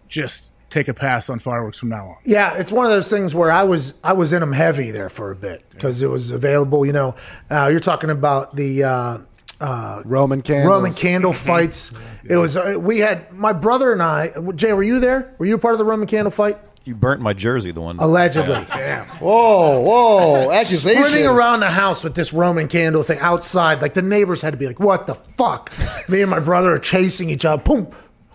just 0.08 0.52
take 0.70 0.88
a 0.88 0.94
pass 0.94 1.30
on 1.30 1.40
fireworks 1.40 1.80
from 1.80 1.90
now 1.90 2.08
on. 2.08 2.16
Yeah, 2.24 2.56
it's 2.58 2.72
one 2.72 2.86
of 2.86 2.92
those 2.92 3.10
things 3.10 3.34
where 3.34 3.52
I 3.52 3.64
was 3.64 3.96
I 4.04 4.14
was 4.14 4.34
in 4.34 4.42
them 4.42 4.54
heavy 4.54 4.92
there 4.92 5.10
for 5.10 5.32
a 5.32 5.36
bit 5.36 5.64
because 5.72 6.02
it 6.02 6.08
was 6.08 6.32
available. 6.32 6.86
You 6.86 6.94
know, 6.94 7.16
uh, 7.50 7.70
you're 7.72 7.80
talking 7.80 8.10
about 8.10 8.56
the 8.56 8.84
uh, 8.84 9.18
uh, 9.60 10.02
Roman 10.06 10.42
candles. 10.42 10.72
Roman 10.72 10.94
candle 10.94 11.34
fights. 11.34 11.92
It 12.24 12.38
was 12.38 12.56
uh, 12.56 12.76
we 12.80 13.00
had 13.00 13.32
my 13.34 13.54
brother 13.54 13.92
and 13.92 14.02
I. 14.02 14.32
Jay, 14.56 14.74
were 14.74 14.84
you 14.84 15.00
there? 15.00 15.34
Were 15.38 15.46
you 15.46 15.56
a 15.56 15.60
part 15.60 15.74
of 15.74 15.80
the 15.80 15.86
Roman 15.86 16.08
candle 16.08 16.32
fight? 16.32 16.58
You 16.90 16.96
burnt 16.96 17.22
my 17.22 17.34
jersey, 17.34 17.70
the 17.70 17.82
one. 17.82 18.00
Allegedly. 18.00 18.66
Damn. 18.68 19.06
Whoa, 19.20 19.80
whoa, 19.80 20.52
accusation. 20.60 21.04
Sprinting 21.04 21.28
around 21.28 21.60
the 21.60 21.70
house 21.70 22.04
with 22.04 22.16
this 22.16 22.34
Roman 22.34 22.68
candle 22.68 23.04
thing 23.04 23.20
outside, 23.20 23.80
like 23.80 23.94
the 23.94 24.02
neighbors 24.02 24.42
had 24.42 24.54
to 24.54 24.58
be 24.58 24.66
like, 24.66 24.80
"What 24.80 25.06
the 25.06 25.14
fuck?" 25.14 25.72
Me 26.10 26.22
and 26.24 26.32
my 26.32 26.40
brother 26.40 26.74
are 26.74 26.80
chasing 26.80 27.30
each 27.30 27.46
other. 27.46 27.62
Boom, 27.62 27.90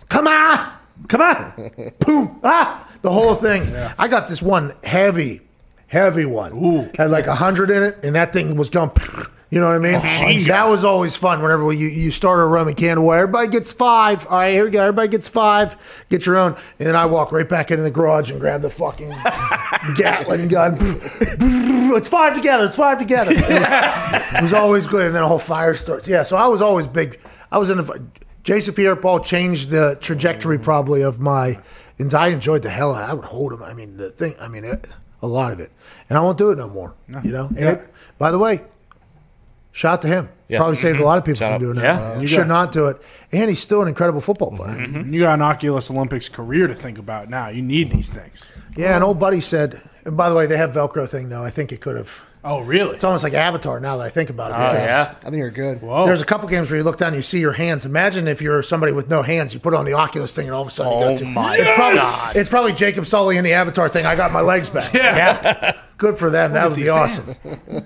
come 0.07 0.25
on, 0.25 0.71
come 1.09 1.19
on, 1.19 1.71
boom, 1.99 2.39
ah, 2.45 2.89
the 3.01 3.11
whole 3.11 3.35
thing. 3.35 3.75
I 3.99 4.07
got 4.07 4.29
this 4.29 4.41
one 4.41 4.71
heavy, 4.85 5.41
heavy 5.87 6.25
one. 6.25 6.91
Had 6.97 7.11
like 7.11 7.27
a 7.27 7.35
hundred 7.35 7.71
in 7.71 7.83
it, 7.83 8.05
and 8.05 8.15
that 8.15 8.31
thing 8.31 8.55
was 8.55 8.69
going. 8.69 8.91
You 9.51 9.59
know 9.61 9.67
what 9.67 9.75
I 9.75 9.79
mean? 9.79 9.95
Oh, 9.95 10.01
gun. 10.01 10.47
that 10.47 10.67
was 10.67 10.83
always 10.83 11.15
fun. 11.15 11.41
Whenever 11.41 11.71
you, 11.71 11.87
you 11.87 12.11
start 12.11 12.39
a 12.39 12.45
Roman 12.45 12.73
candle, 12.73 13.05
where 13.05 13.19
everybody 13.19 13.47
gets 13.47 13.71
five. 13.71 14.25
All 14.27 14.39
right, 14.39 14.51
here 14.51 14.65
we 14.65 14.71
go. 14.71 14.81
Everybody 14.81 15.07
gets 15.07 15.27
five. 15.27 15.75
Get 16.09 16.25
your 16.25 16.37
own, 16.37 16.55
and 16.79 16.87
then 16.87 16.95
I 16.95 17.05
walk 17.05 17.31
right 17.31 17.47
back 17.47 17.69
into 17.71 17.83
the 17.83 17.91
garage 17.91 18.31
and 18.31 18.39
grab 18.39 18.61
the 18.63 18.69
fucking 18.69 19.09
Gatling 19.95 20.47
gun. 20.47 20.77
it's 20.79 22.09
five 22.09 22.35
together. 22.35 22.65
It's 22.65 22.75
five 22.75 22.97
together. 22.97 23.31
It 23.33 23.37
was, 23.41 24.33
it 24.35 24.41
was 24.41 24.53
always 24.53 24.87
good, 24.87 25.05
and 25.05 25.15
then 25.15 25.23
a 25.23 25.27
whole 25.27 25.39
fire 25.39 25.73
starts. 25.73 26.07
Yeah, 26.07 26.23
so 26.23 26.37
I 26.37 26.47
was 26.47 26.61
always 26.61 26.87
big. 26.87 27.19
I 27.51 27.57
was 27.57 27.69
in 27.69 27.77
the. 27.77 28.03
Jason 28.43 28.75
Pierre-Paul 28.75 29.21
changed 29.21 29.69
the 29.69 29.97
trajectory 30.01 30.59
probably 30.59 31.01
of 31.01 31.19
my, 31.19 31.59
and 31.97 32.13
I 32.13 32.27
enjoyed 32.27 32.61
the 32.61 32.69
hell 32.69 32.93
out. 32.93 33.01
of 33.03 33.09
it. 33.09 33.11
I 33.11 33.13
would 33.15 33.25
hold 33.25 33.53
him. 33.53 33.63
I 33.63 33.73
mean 33.73 33.97
the 33.97 34.09
thing. 34.11 34.35
I 34.39 34.47
mean 34.47 34.63
it, 34.63 34.87
a 35.21 35.27
lot 35.27 35.51
of 35.51 35.59
it, 35.59 35.71
and 36.09 36.17
I 36.17 36.21
won't 36.21 36.37
do 36.37 36.51
it 36.51 36.57
no 36.57 36.67
more. 36.67 36.93
You 37.23 37.31
know. 37.31 37.47
And 37.47 37.59
it, 37.69 37.87
by 38.19 38.29
the 38.31 38.37
way, 38.39 38.61
shout 39.75 39.93
out 39.93 40.01
to 40.03 40.07
him. 40.07 40.29
Yeah. 40.47 40.59
Probably 40.59 40.75
saved 40.75 40.95
a 40.95 40.99
mm-hmm. 40.99 41.05
lot 41.07 41.17
of 41.17 41.25
people 41.25 41.39
Shout 41.39 41.59
from 41.59 41.69
out. 41.69 41.73
doing 41.73 41.83
Yeah. 41.85 41.97
that. 41.99 42.21
You 42.21 42.27
Should 42.27 42.37
got- 42.37 42.47
not 42.47 42.71
do 42.71 42.87
it. 42.87 43.01
And 43.31 43.49
he's 43.49 43.59
still 43.59 43.81
an 43.81 43.87
incredible 43.87 44.21
football 44.21 44.51
player. 44.51 44.69
Mm-hmm. 44.77 44.95
Mm-hmm. 44.97 45.13
You 45.13 45.19
got 45.21 45.33
an 45.33 45.41
Oculus 45.41 45.91
Olympics 45.91 46.29
career 46.29 46.67
to 46.67 46.73
think 46.75 46.97
about 46.97 47.29
now. 47.29 47.49
You 47.49 47.61
need 47.61 47.91
these 47.91 48.09
things. 48.09 48.51
Yeah, 48.77 48.95
an 48.95 49.03
old 49.03 49.19
buddy 49.19 49.41
said. 49.41 49.81
And 50.05 50.15
by 50.15 50.29
the 50.29 50.35
way, 50.35 50.45
they 50.45 50.57
have 50.57 50.71
Velcro 50.71 51.07
thing 51.09 51.29
though. 51.29 51.43
I 51.43 51.49
think 51.49 51.71
it 51.71 51.81
could 51.81 51.97
have. 51.97 52.23
Oh, 52.47 52.61
really? 52.61 52.93
It's 52.93 53.03
almost 53.03 53.23
like 53.23 53.33
Avatar 53.33 53.79
now 53.79 53.97
that 53.97 54.03
I 54.03 54.09
think 54.09 54.29
about 54.29 54.51
it. 54.51 54.53
Oh, 54.53 54.73
yeah. 54.79 55.15
I 55.17 55.23
think 55.31 55.37
you're 55.37 55.49
good. 55.49 55.81
Whoa. 55.81 56.05
There's 56.05 56.21
a 56.21 56.25
couple 56.25 56.47
games 56.47 56.69
where 56.69 56.77
you 56.77 56.83
look 56.83 56.97
down 56.97 57.07
and 57.07 57.15
you 57.15 57.23
see 57.23 57.39
your 57.39 57.53
hands. 57.53 57.87
Imagine 57.87 58.27
if 58.27 58.39
you're 58.39 58.61
somebody 58.61 58.91
with 58.91 59.09
no 59.09 59.23
hands, 59.23 59.55
you 59.55 59.59
put 59.59 59.73
on 59.73 59.83
the 59.83 59.93
Oculus 59.93 60.35
thing, 60.35 60.45
and 60.45 60.53
all 60.53 60.61
of 60.61 60.67
a 60.67 60.71
sudden 60.71 60.91
you 60.91 61.05
Oh 61.05 61.09
go 61.09 61.17
to. 61.17 61.25
my 61.25 61.55
it's 61.59 61.75
probably, 61.75 61.97
God. 61.97 62.35
It's 62.35 62.49
probably 62.49 62.73
Jacob 62.73 63.07
Sully 63.07 63.37
in 63.37 63.43
the 63.43 63.53
Avatar 63.53 63.89
thing. 63.89 64.05
I 64.05 64.15
got 64.15 64.31
my 64.31 64.41
legs 64.41 64.69
back. 64.69 64.93
Yeah. 64.93 65.75
Good 65.97 66.19
for 66.19 66.29
them. 66.29 66.51
That 66.53 66.67
would 66.69 66.75
be 66.75 66.83
these 66.83 66.91
awesome. 66.91 67.25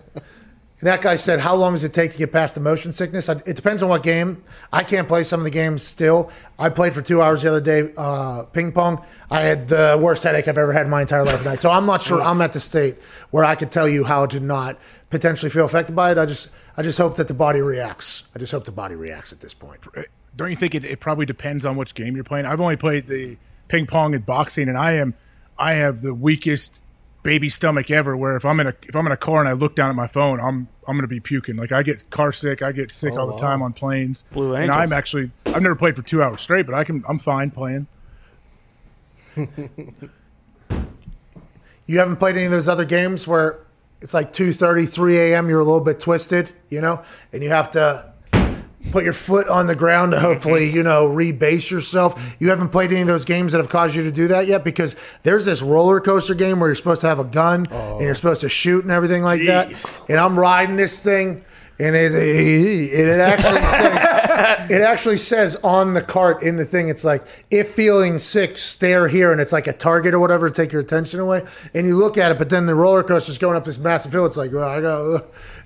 And 0.80 0.88
that 0.88 1.02
guy 1.02 1.18
said, 1.18 1.42
"How 1.42 1.56
long 1.56 1.74
does 1.74 1.84
it 1.84 1.92
take 1.94 2.12
to 2.12 2.18
get 2.18 2.32
past 2.32 2.56
the 2.56 2.62
motion 2.62 2.92
sickness?" 2.94 3.28
I- 3.28 3.42
It 3.46 3.56
depends 3.58 3.84
on 3.84 3.90
what 3.90 4.02
game. 4.02 4.44
I 4.72 4.84
can't 4.84 5.08
play 5.10 5.24
some 5.24 5.42
of 5.42 5.44
the 5.44 5.50
games 5.50 5.84
still. 5.84 6.32
I 6.58 6.70
played 6.70 6.94
for 6.94 7.02
two 7.02 7.22
hours 7.22 7.42
the 7.42 7.50
other 7.50 7.60
day, 7.60 7.92
uh, 7.98 8.44
ping 8.54 8.72
pong. 8.72 9.02
I 9.30 9.42
had 9.42 9.68
the 9.68 10.00
worst 10.02 10.24
headache 10.24 10.48
I've 10.48 10.58
ever 10.58 10.72
had 10.72 10.86
in 10.86 10.90
my 10.90 11.02
entire 11.02 11.26
life. 11.26 11.44
Night. 11.44 11.60
So 11.60 11.70
I'm 11.70 11.86
not 11.86 12.02
sure. 12.02 12.22
I'm 12.22 12.40
at 12.42 12.54
the 12.54 12.62
state 12.62 12.96
where 13.32 13.44
I 13.44 13.56
could 13.56 13.72
tell 13.72 13.90
you 13.90 14.06
how 14.06 14.26
to 14.28 14.40
not 14.40 14.78
potentially 15.10 15.50
feel 15.50 15.66
affected 15.66 15.96
by 15.98 16.12
it. 16.12 16.18
I 16.18 16.26
just, 16.26 16.50
I 16.78 16.82
just 16.82 16.98
hope 16.98 17.16
that 17.16 17.28
the 17.28 17.34
body 17.34 17.60
reacts. 17.62 18.24
I 18.34 18.40
just 18.40 18.52
hope 18.54 18.64
the 18.66 18.72
body 18.72 18.96
reacts 18.96 19.34
at 19.34 19.42
this 19.42 19.54
point. 19.54 19.80
Don't 20.38 20.50
you 20.50 20.56
think 20.56 20.76
it, 20.76 20.86
it 20.86 21.02
probably 21.02 21.26
depends 21.26 21.66
on 21.66 21.76
which 21.76 21.94
game 21.94 22.16
you're 22.16 22.24
playing? 22.24 22.46
I've 22.46 22.62
only 22.62 22.78
played 22.78 23.08
the 23.08 23.36
ping 23.68 23.86
pong 23.86 24.16
and 24.16 24.26
boxing, 24.26 24.70
and 24.70 24.78
I 24.78 24.94
am 24.94 25.14
I 25.58 25.74
have 25.74 26.02
the 26.02 26.14
weakest 26.14 26.84
baby 27.24 27.50
stomach 27.50 27.92
ever. 27.92 28.16
Where 28.16 28.36
if 28.36 28.46
I'm 28.46 28.60
in 28.60 28.68
a 28.68 28.74
if 28.84 28.96
I'm 28.96 29.06
in 29.06 29.12
a 29.12 29.18
car 29.18 29.40
and 29.40 29.50
I 29.50 29.54
look 29.54 29.76
down 29.76 29.90
at 29.90 29.96
my 29.96 30.08
phone, 30.08 30.40
I'm 30.40 30.68
I'm 30.88 30.96
gonna 30.98 31.08
be 31.08 31.20
puking. 31.20 31.56
Like 31.56 31.72
I 31.72 31.84
get 31.84 32.10
car 32.10 32.32
sick, 32.32 32.62
I 32.62 32.72
get 32.72 32.92
sick 32.92 33.14
oh, 33.14 33.20
all 33.20 33.28
the 33.28 33.38
time 33.38 33.62
on 33.62 33.74
planes. 33.74 34.24
Blue 34.32 34.56
and 34.56 34.72
I'm 34.72 34.94
actually 34.94 35.32
I've 35.48 35.62
never 35.62 35.76
played 35.76 35.96
for 35.96 36.02
two 36.02 36.24
hours 36.24 36.42
straight, 36.42 36.66
but 36.66 36.76
I 36.76 36.84
can 36.84 37.04
I'm 37.08 37.20
fine 37.20 37.52
playing. 37.52 37.88
You 41.90 41.98
haven't 41.98 42.18
played 42.18 42.36
any 42.36 42.46
of 42.46 42.52
those 42.52 42.68
other 42.68 42.86
games 42.86 43.28
where 43.28 43.66
it's 44.00 44.14
like 44.14 44.32
2.30, 44.32 44.88
3 44.88 45.18
a.m., 45.18 45.50
you're 45.50 45.60
a 45.60 45.64
little 45.64 45.80
bit 45.80 46.00
twisted, 46.00 46.52
you 46.70 46.82
know, 46.82 47.02
and 47.34 47.42
you 47.42 47.50
have 47.50 47.72
to 47.72 48.09
put 48.92 49.04
your 49.04 49.14
foot 49.14 49.48
on 49.48 49.68
the 49.68 49.76
ground 49.76 50.12
to 50.12 50.20
hopefully, 50.20 50.68
mm-hmm. 50.68 50.78
you 50.78 50.84
know, 50.84 51.08
rebase 51.10 51.70
yourself. 51.70 52.38
You 52.40 52.50
haven't 52.50 52.70
played 52.70 52.92
any 52.92 53.02
of 53.02 53.08
those 53.08 53.26
games 53.26 53.52
that 53.52 53.60
have 53.60 53.70
caused 53.70 53.96
you 53.96 54.04
to 54.04 54.12
do 54.12 54.28
that 54.30 54.48
yet 54.48 54.64
because 54.64 54.96
there's 55.24 55.46
this 55.46 55.62
roller 55.62 56.00
coaster 56.00 56.34
game 56.34 56.60
where 56.60 56.70
you're 56.70 56.76
supposed 56.76 57.02
to 57.02 57.08
have 57.08 57.20
a 57.20 57.26
gun 57.26 57.66
and 57.66 57.74
oh. 57.74 58.00
you're 58.00 58.16
supposed 58.16 58.42
to 58.42 58.50
shoot 58.50 58.84
and 58.84 58.92
everything 58.92 59.24
like 59.24 59.46
that. 59.46 59.70
And 60.10 60.18
I'm 60.18 60.40
riding 60.40 60.76
this 60.76 61.02
thing. 61.02 61.44
And 61.82 61.96
it, 61.96 62.14
it, 62.14 62.94
it 62.94 63.20
actually 63.22 63.62
says, 63.64 64.70
it 64.70 64.82
actually 64.82 65.16
says 65.16 65.56
on 65.64 65.94
the 65.94 66.02
cart 66.02 66.44
in 66.44 66.58
the 66.58 66.66
thing, 66.66 66.90
it's 66.90 67.06
like, 67.06 67.26
if 67.50 67.74
feeling 67.74 68.20
sick, 68.20 68.58
stare 68.58 69.08
here. 69.08 69.32
And 69.32 69.40
it's 69.40 69.54
like 69.54 69.68
a 69.68 69.72
target 69.74 70.14
or 70.14 70.20
whatever 70.20 70.50
to 70.50 70.54
take 70.54 70.74
your 70.74 70.82
attention 70.82 71.22
away. 71.22 71.44
And 71.74 71.88
you 71.88 71.96
look 71.96 72.18
at 72.18 72.34
it, 72.34 72.38
but 72.38 72.50
then 72.50 72.66
the 72.66 72.76
roller 72.76 73.02
coaster 73.02 73.32
is 73.32 73.38
going 73.38 73.56
up 73.56 73.64
this 73.64 73.78
massive 73.78 74.12
hill. 74.12 74.26
It's 74.26 74.36
like, 74.36 74.52
well, 74.52 74.68
I 74.68 74.82
go, 74.82 75.20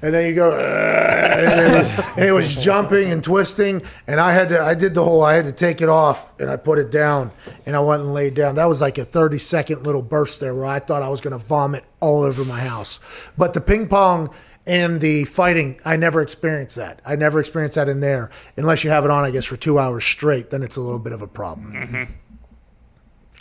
and 0.03 0.13
then 0.13 0.27
you 0.27 0.35
go, 0.35 0.51
and, 0.51 1.75
it, 1.77 2.07
and 2.17 2.25
it 2.25 2.33
was 2.33 2.57
jumping 2.57 3.09
and 3.09 3.23
twisting. 3.23 3.81
And 4.05 4.19
I 4.19 4.33
had 4.33 4.49
to, 4.49 4.61
I 4.61 4.75
did 4.75 4.93
the 4.93 5.03
whole, 5.03 5.23
I 5.23 5.35
had 5.35 5.45
to 5.45 5.53
take 5.53 5.81
it 5.81 5.87
off 5.87 6.37
and 6.41 6.49
I 6.51 6.57
put 6.57 6.77
it 6.77 6.91
down 6.91 7.31
and 7.65 7.73
I 7.73 7.79
went 7.79 8.03
and 8.03 8.13
laid 8.13 8.33
down. 8.33 8.55
That 8.55 8.65
was 8.65 8.81
like 8.81 8.97
a 8.97 9.05
30 9.05 9.37
second 9.37 9.85
little 9.85 10.01
burst 10.01 10.41
there 10.41 10.53
where 10.53 10.65
I 10.65 10.79
thought 10.79 11.03
I 11.03 11.09
was 11.09 11.21
going 11.21 11.31
to 11.31 11.43
vomit 11.43 11.85
all 12.01 12.23
over 12.23 12.43
my 12.43 12.59
house. 12.59 12.99
But 13.37 13.53
the 13.53 13.61
ping 13.61 13.87
pong, 13.87 14.29
and 14.65 15.01
the 15.01 15.25
fighting, 15.25 15.79
I 15.83 15.97
never 15.97 16.21
experienced 16.21 16.77
that. 16.77 17.01
I 17.05 17.17
never 17.17 17.39
experienced 17.39 17.75
that 17.75 17.89
in 17.89 17.99
there. 17.99 18.29
Unless 18.55 18.83
you 18.85 18.91
have 18.91 19.03
it 19.03 19.11
on, 19.11 19.25
I 19.25 19.31
guess, 19.31 19.45
for 19.45 19.57
two 19.57 19.77
hours 19.77 20.05
straight, 20.05 20.51
then 20.51 20.63
it's 20.63 20.77
a 20.77 20.81
little 20.81 20.99
bit 20.99 21.11
of 21.11 21.21
a 21.21 21.27
problem. 21.27 21.73
Mm-hmm. 21.73 22.03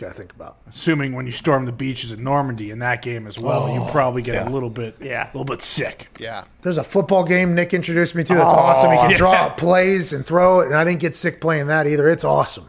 Got 0.02 0.08
to 0.08 0.14
think 0.14 0.32
about. 0.34 0.56
Assuming 0.68 1.12
when 1.12 1.26
you 1.26 1.32
storm 1.32 1.64
the 1.64 1.72
beaches 1.72 2.10
of 2.12 2.18
Normandy 2.18 2.70
in 2.70 2.80
that 2.80 3.02
game 3.02 3.26
as 3.26 3.38
well, 3.38 3.64
Oh, 3.64 3.74
you 3.74 3.90
probably 3.92 4.20
get 4.22 4.34
yeah. 4.34 4.48
a 4.48 4.50
little 4.50 4.68
bit, 4.70 4.96
Yeah. 5.00 5.24
a 5.26 5.30
little 5.32 5.44
bit 5.44 5.60
sick. 5.62 6.08
Yeah. 6.18 6.44
There's 6.62 6.78
a 6.78 6.82
football 6.84 7.22
game 7.24 7.54
Nick 7.54 7.72
introduced 7.72 8.14
me 8.16 8.24
to. 8.24 8.34
That's 8.34 8.52
Oh, 8.52 8.56
awesome. 8.56 8.90
He 8.90 8.96
can 8.98 9.10
yeah. 9.12 9.16
draw 9.16 9.32
up 9.32 9.56
plays 9.56 10.12
and 10.12 10.26
throw 10.26 10.60
it, 10.60 10.66
and 10.66 10.74
I 10.74 10.82
didn't 10.84 11.00
get 11.00 11.14
sick 11.14 11.40
playing 11.40 11.68
that 11.68 11.86
either. 11.86 12.08
It's 12.08 12.24
awesome. 12.24 12.68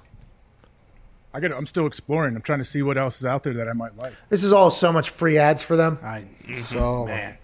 I 1.33 1.39
got 1.39 1.51
I'm 1.51 1.65
still 1.65 1.87
exploring. 1.87 2.35
I'm 2.35 2.43
trying 2.43 2.59
to 2.59 2.65
see 2.65 2.83
what 2.83 2.95
else 2.99 3.17
is 3.19 3.25
out 3.25 3.41
there 3.41 3.53
that 3.55 3.67
I 3.67 3.73
might 3.73 3.97
like. 3.97 4.13
This 4.29 4.43
is 4.43 4.53
all 4.53 4.69
so 4.69 4.91
much 4.93 5.09
free 5.09 5.39
ads 5.39 5.63
for 5.63 5.75
them. 5.75 5.97
I, 6.03 6.25
So 6.61 7.05
man. 7.07 7.37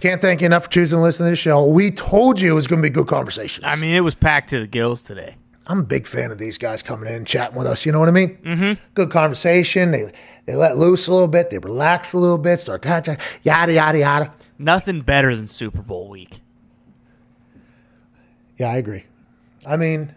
Can't 0.00 0.20
thank 0.20 0.40
you 0.42 0.46
enough 0.46 0.64
for 0.64 0.70
choosing 0.70 0.98
to 0.98 1.02
listen 1.02 1.24
to 1.24 1.30
this 1.30 1.38
show. 1.38 1.66
We 1.66 1.90
told 1.90 2.40
you 2.40 2.50
it 2.52 2.54
was 2.54 2.66
going 2.66 2.82
to 2.82 2.86
be 2.86 2.92
good 2.92 3.06
conversations. 3.06 3.64
I 3.64 3.76
mean, 3.76 3.94
it 3.94 4.00
was 4.00 4.14
packed 4.14 4.50
to 4.50 4.60
the 4.60 4.66
gills 4.66 5.02
today. 5.02 5.36
I'm 5.70 5.78
a 5.78 5.84
big 5.84 6.08
fan 6.08 6.32
of 6.32 6.38
these 6.38 6.58
guys 6.58 6.82
coming 6.82 7.08
in 7.08 7.14
and 7.14 7.26
chatting 7.26 7.56
with 7.56 7.68
us. 7.68 7.86
You 7.86 7.92
know 7.92 8.00
what 8.00 8.08
I 8.08 8.10
mean? 8.12 8.38
Mm-hmm. 8.38 8.72
Good 8.94 9.10
conversation. 9.12 9.92
They 9.92 10.10
they 10.44 10.56
let 10.56 10.76
loose 10.76 11.06
a 11.06 11.12
little 11.12 11.28
bit. 11.28 11.50
They 11.50 11.58
relax 11.58 12.12
a 12.12 12.18
little 12.18 12.38
bit. 12.38 12.58
Start 12.58 12.82
touching. 12.82 13.16
Yada 13.44 13.72
yada 13.72 13.98
yada. 13.98 14.34
Nothing 14.58 15.02
better 15.02 15.34
than 15.36 15.46
Super 15.46 15.80
Bowl 15.80 16.08
week. 16.08 16.40
Yeah, 18.56 18.70
I 18.70 18.78
agree. 18.78 19.04
I 19.64 19.76
mean, 19.76 20.12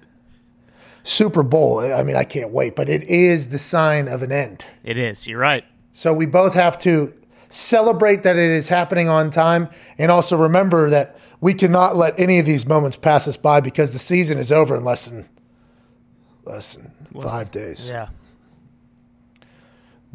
Super 1.03 1.43
Bowl. 1.43 1.82
I 1.82 2.01
mean, 2.01 2.15
I 2.15 2.23
can't 2.23 2.49
wait, 2.49 2.75
but 2.75 2.90
it 2.90 3.03
is 3.03 3.49
the 3.49 3.59
sign 3.59 4.07
of 4.07 4.23
an 4.23 4.32
end. 4.32 4.65
It 4.83 4.98
is. 4.98 5.27
You're 5.27 5.38
right. 5.38 5.65
So 5.91 6.15
we 6.15 6.25
both 6.25 6.56
have 6.56 6.80
to 6.80 7.14
celebrate 7.49 8.23
that 8.23 8.38
it 8.38 8.49
is 8.49 8.69
happening 8.69 9.07
on 9.07 9.30
time, 9.30 9.69
and 9.99 10.11
also 10.11 10.35
remember 10.35 10.90
that 10.90 11.15
we 11.41 11.53
cannot 11.53 11.95
let 11.95 12.19
any 12.19 12.40
of 12.40 12.48
these 12.48 12.65
moments 12.65 12.98
pass 12.98 13.27
us 13.27 13.38
by 13.38 13.61
because 13.61 13.93
the 13.93 13.99
season 13.99 14.40
is 14.40 14.51
over 14.51 14.75
in 14.75 14.83
less 14.83 15.06
than 15.07 15.30
less 16.45 16.75
than 16.75 16.91
five 17.22 17.51
days. 17.51 17.88
Yeah. 17.88 18.09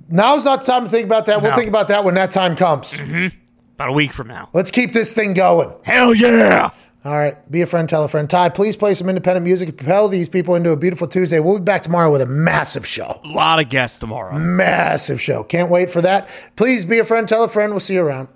Now's 0.09 0.45
not 0.45 0.61
the 0.61 0.67
time 0.67 0.85
to 0.85 0.91
think 0.91 1.05
about 1.05 1.27
that. 1.27 1.43
We'll 1.43 1.55
think 1.55 1.69
about 1.69 1.89
that 1.89 2.05
when 2.05 2.15
that 2.15 2.31
time 2.31 2.57
comes. 2.57 2.99
Mm-hmm. 2.99 3.37
About 3.75 3.89
a 3.91 3.93
week 3.93 4.13
from 4.13 4.29
now. 4.29 4.49
Let's 4.53 4.71
keep 4.71 4.93
this 4.93 5.13
thing 5.13 5.35
going. 5.35 5.73
Hell 5.85 6.15
yeah. 6.15 6.71
All 7.05 7.13
right. 7.13 7.51
Be 7.51 7.63
a 7.63 7.67
friend, 7.67 7.89
tell 7.89 8.03
a 8.05 8.09
friend. 8.09 8.29
Ty, 8.29 8.49
please 8.51 8.77
play 8.77 8.95
some 8.95 9.09
independent 9.09 9.45
music. 9.45 9.69
And 9.69 9.79
propel 9.79 10.09
these 10.09 10.29
people 10.29 10.55
into 10.55 10.71
a 10.71 10.77
beautiful 10.77 11.07
Tuesday. 11.07 11.41
We'll 11.41 11.59
be 11.59 11.65
back 11.65 11.83
tomorrow 11.83 12.11
with 12.11 12.23
a 12.23 12.27
massive 12.27 12.87
show. 12.87 13.21
A 13.25 13.29
lot 13.29 13.61
of 13.61 13.69
guests 13.69 13.99
tomorrow. 13.99 14.37
Massive 14.39 15.21
show. 15.21 15.43
Can't 15.43 15.71
wait 15.71 15.91
for 15.91 16.03
that. 16.03 16.29
Please 16.57 16.85
be 16.85 16.99
a 16.99 17.05
friend, 17.05 17.29
tell 17.29 17.45
a 17.45 17.49
friend. 17.49 17.73
We'll 17.73 17.81
see 17.81 17.95
you 17.95 18.03
around. 18.03 18.29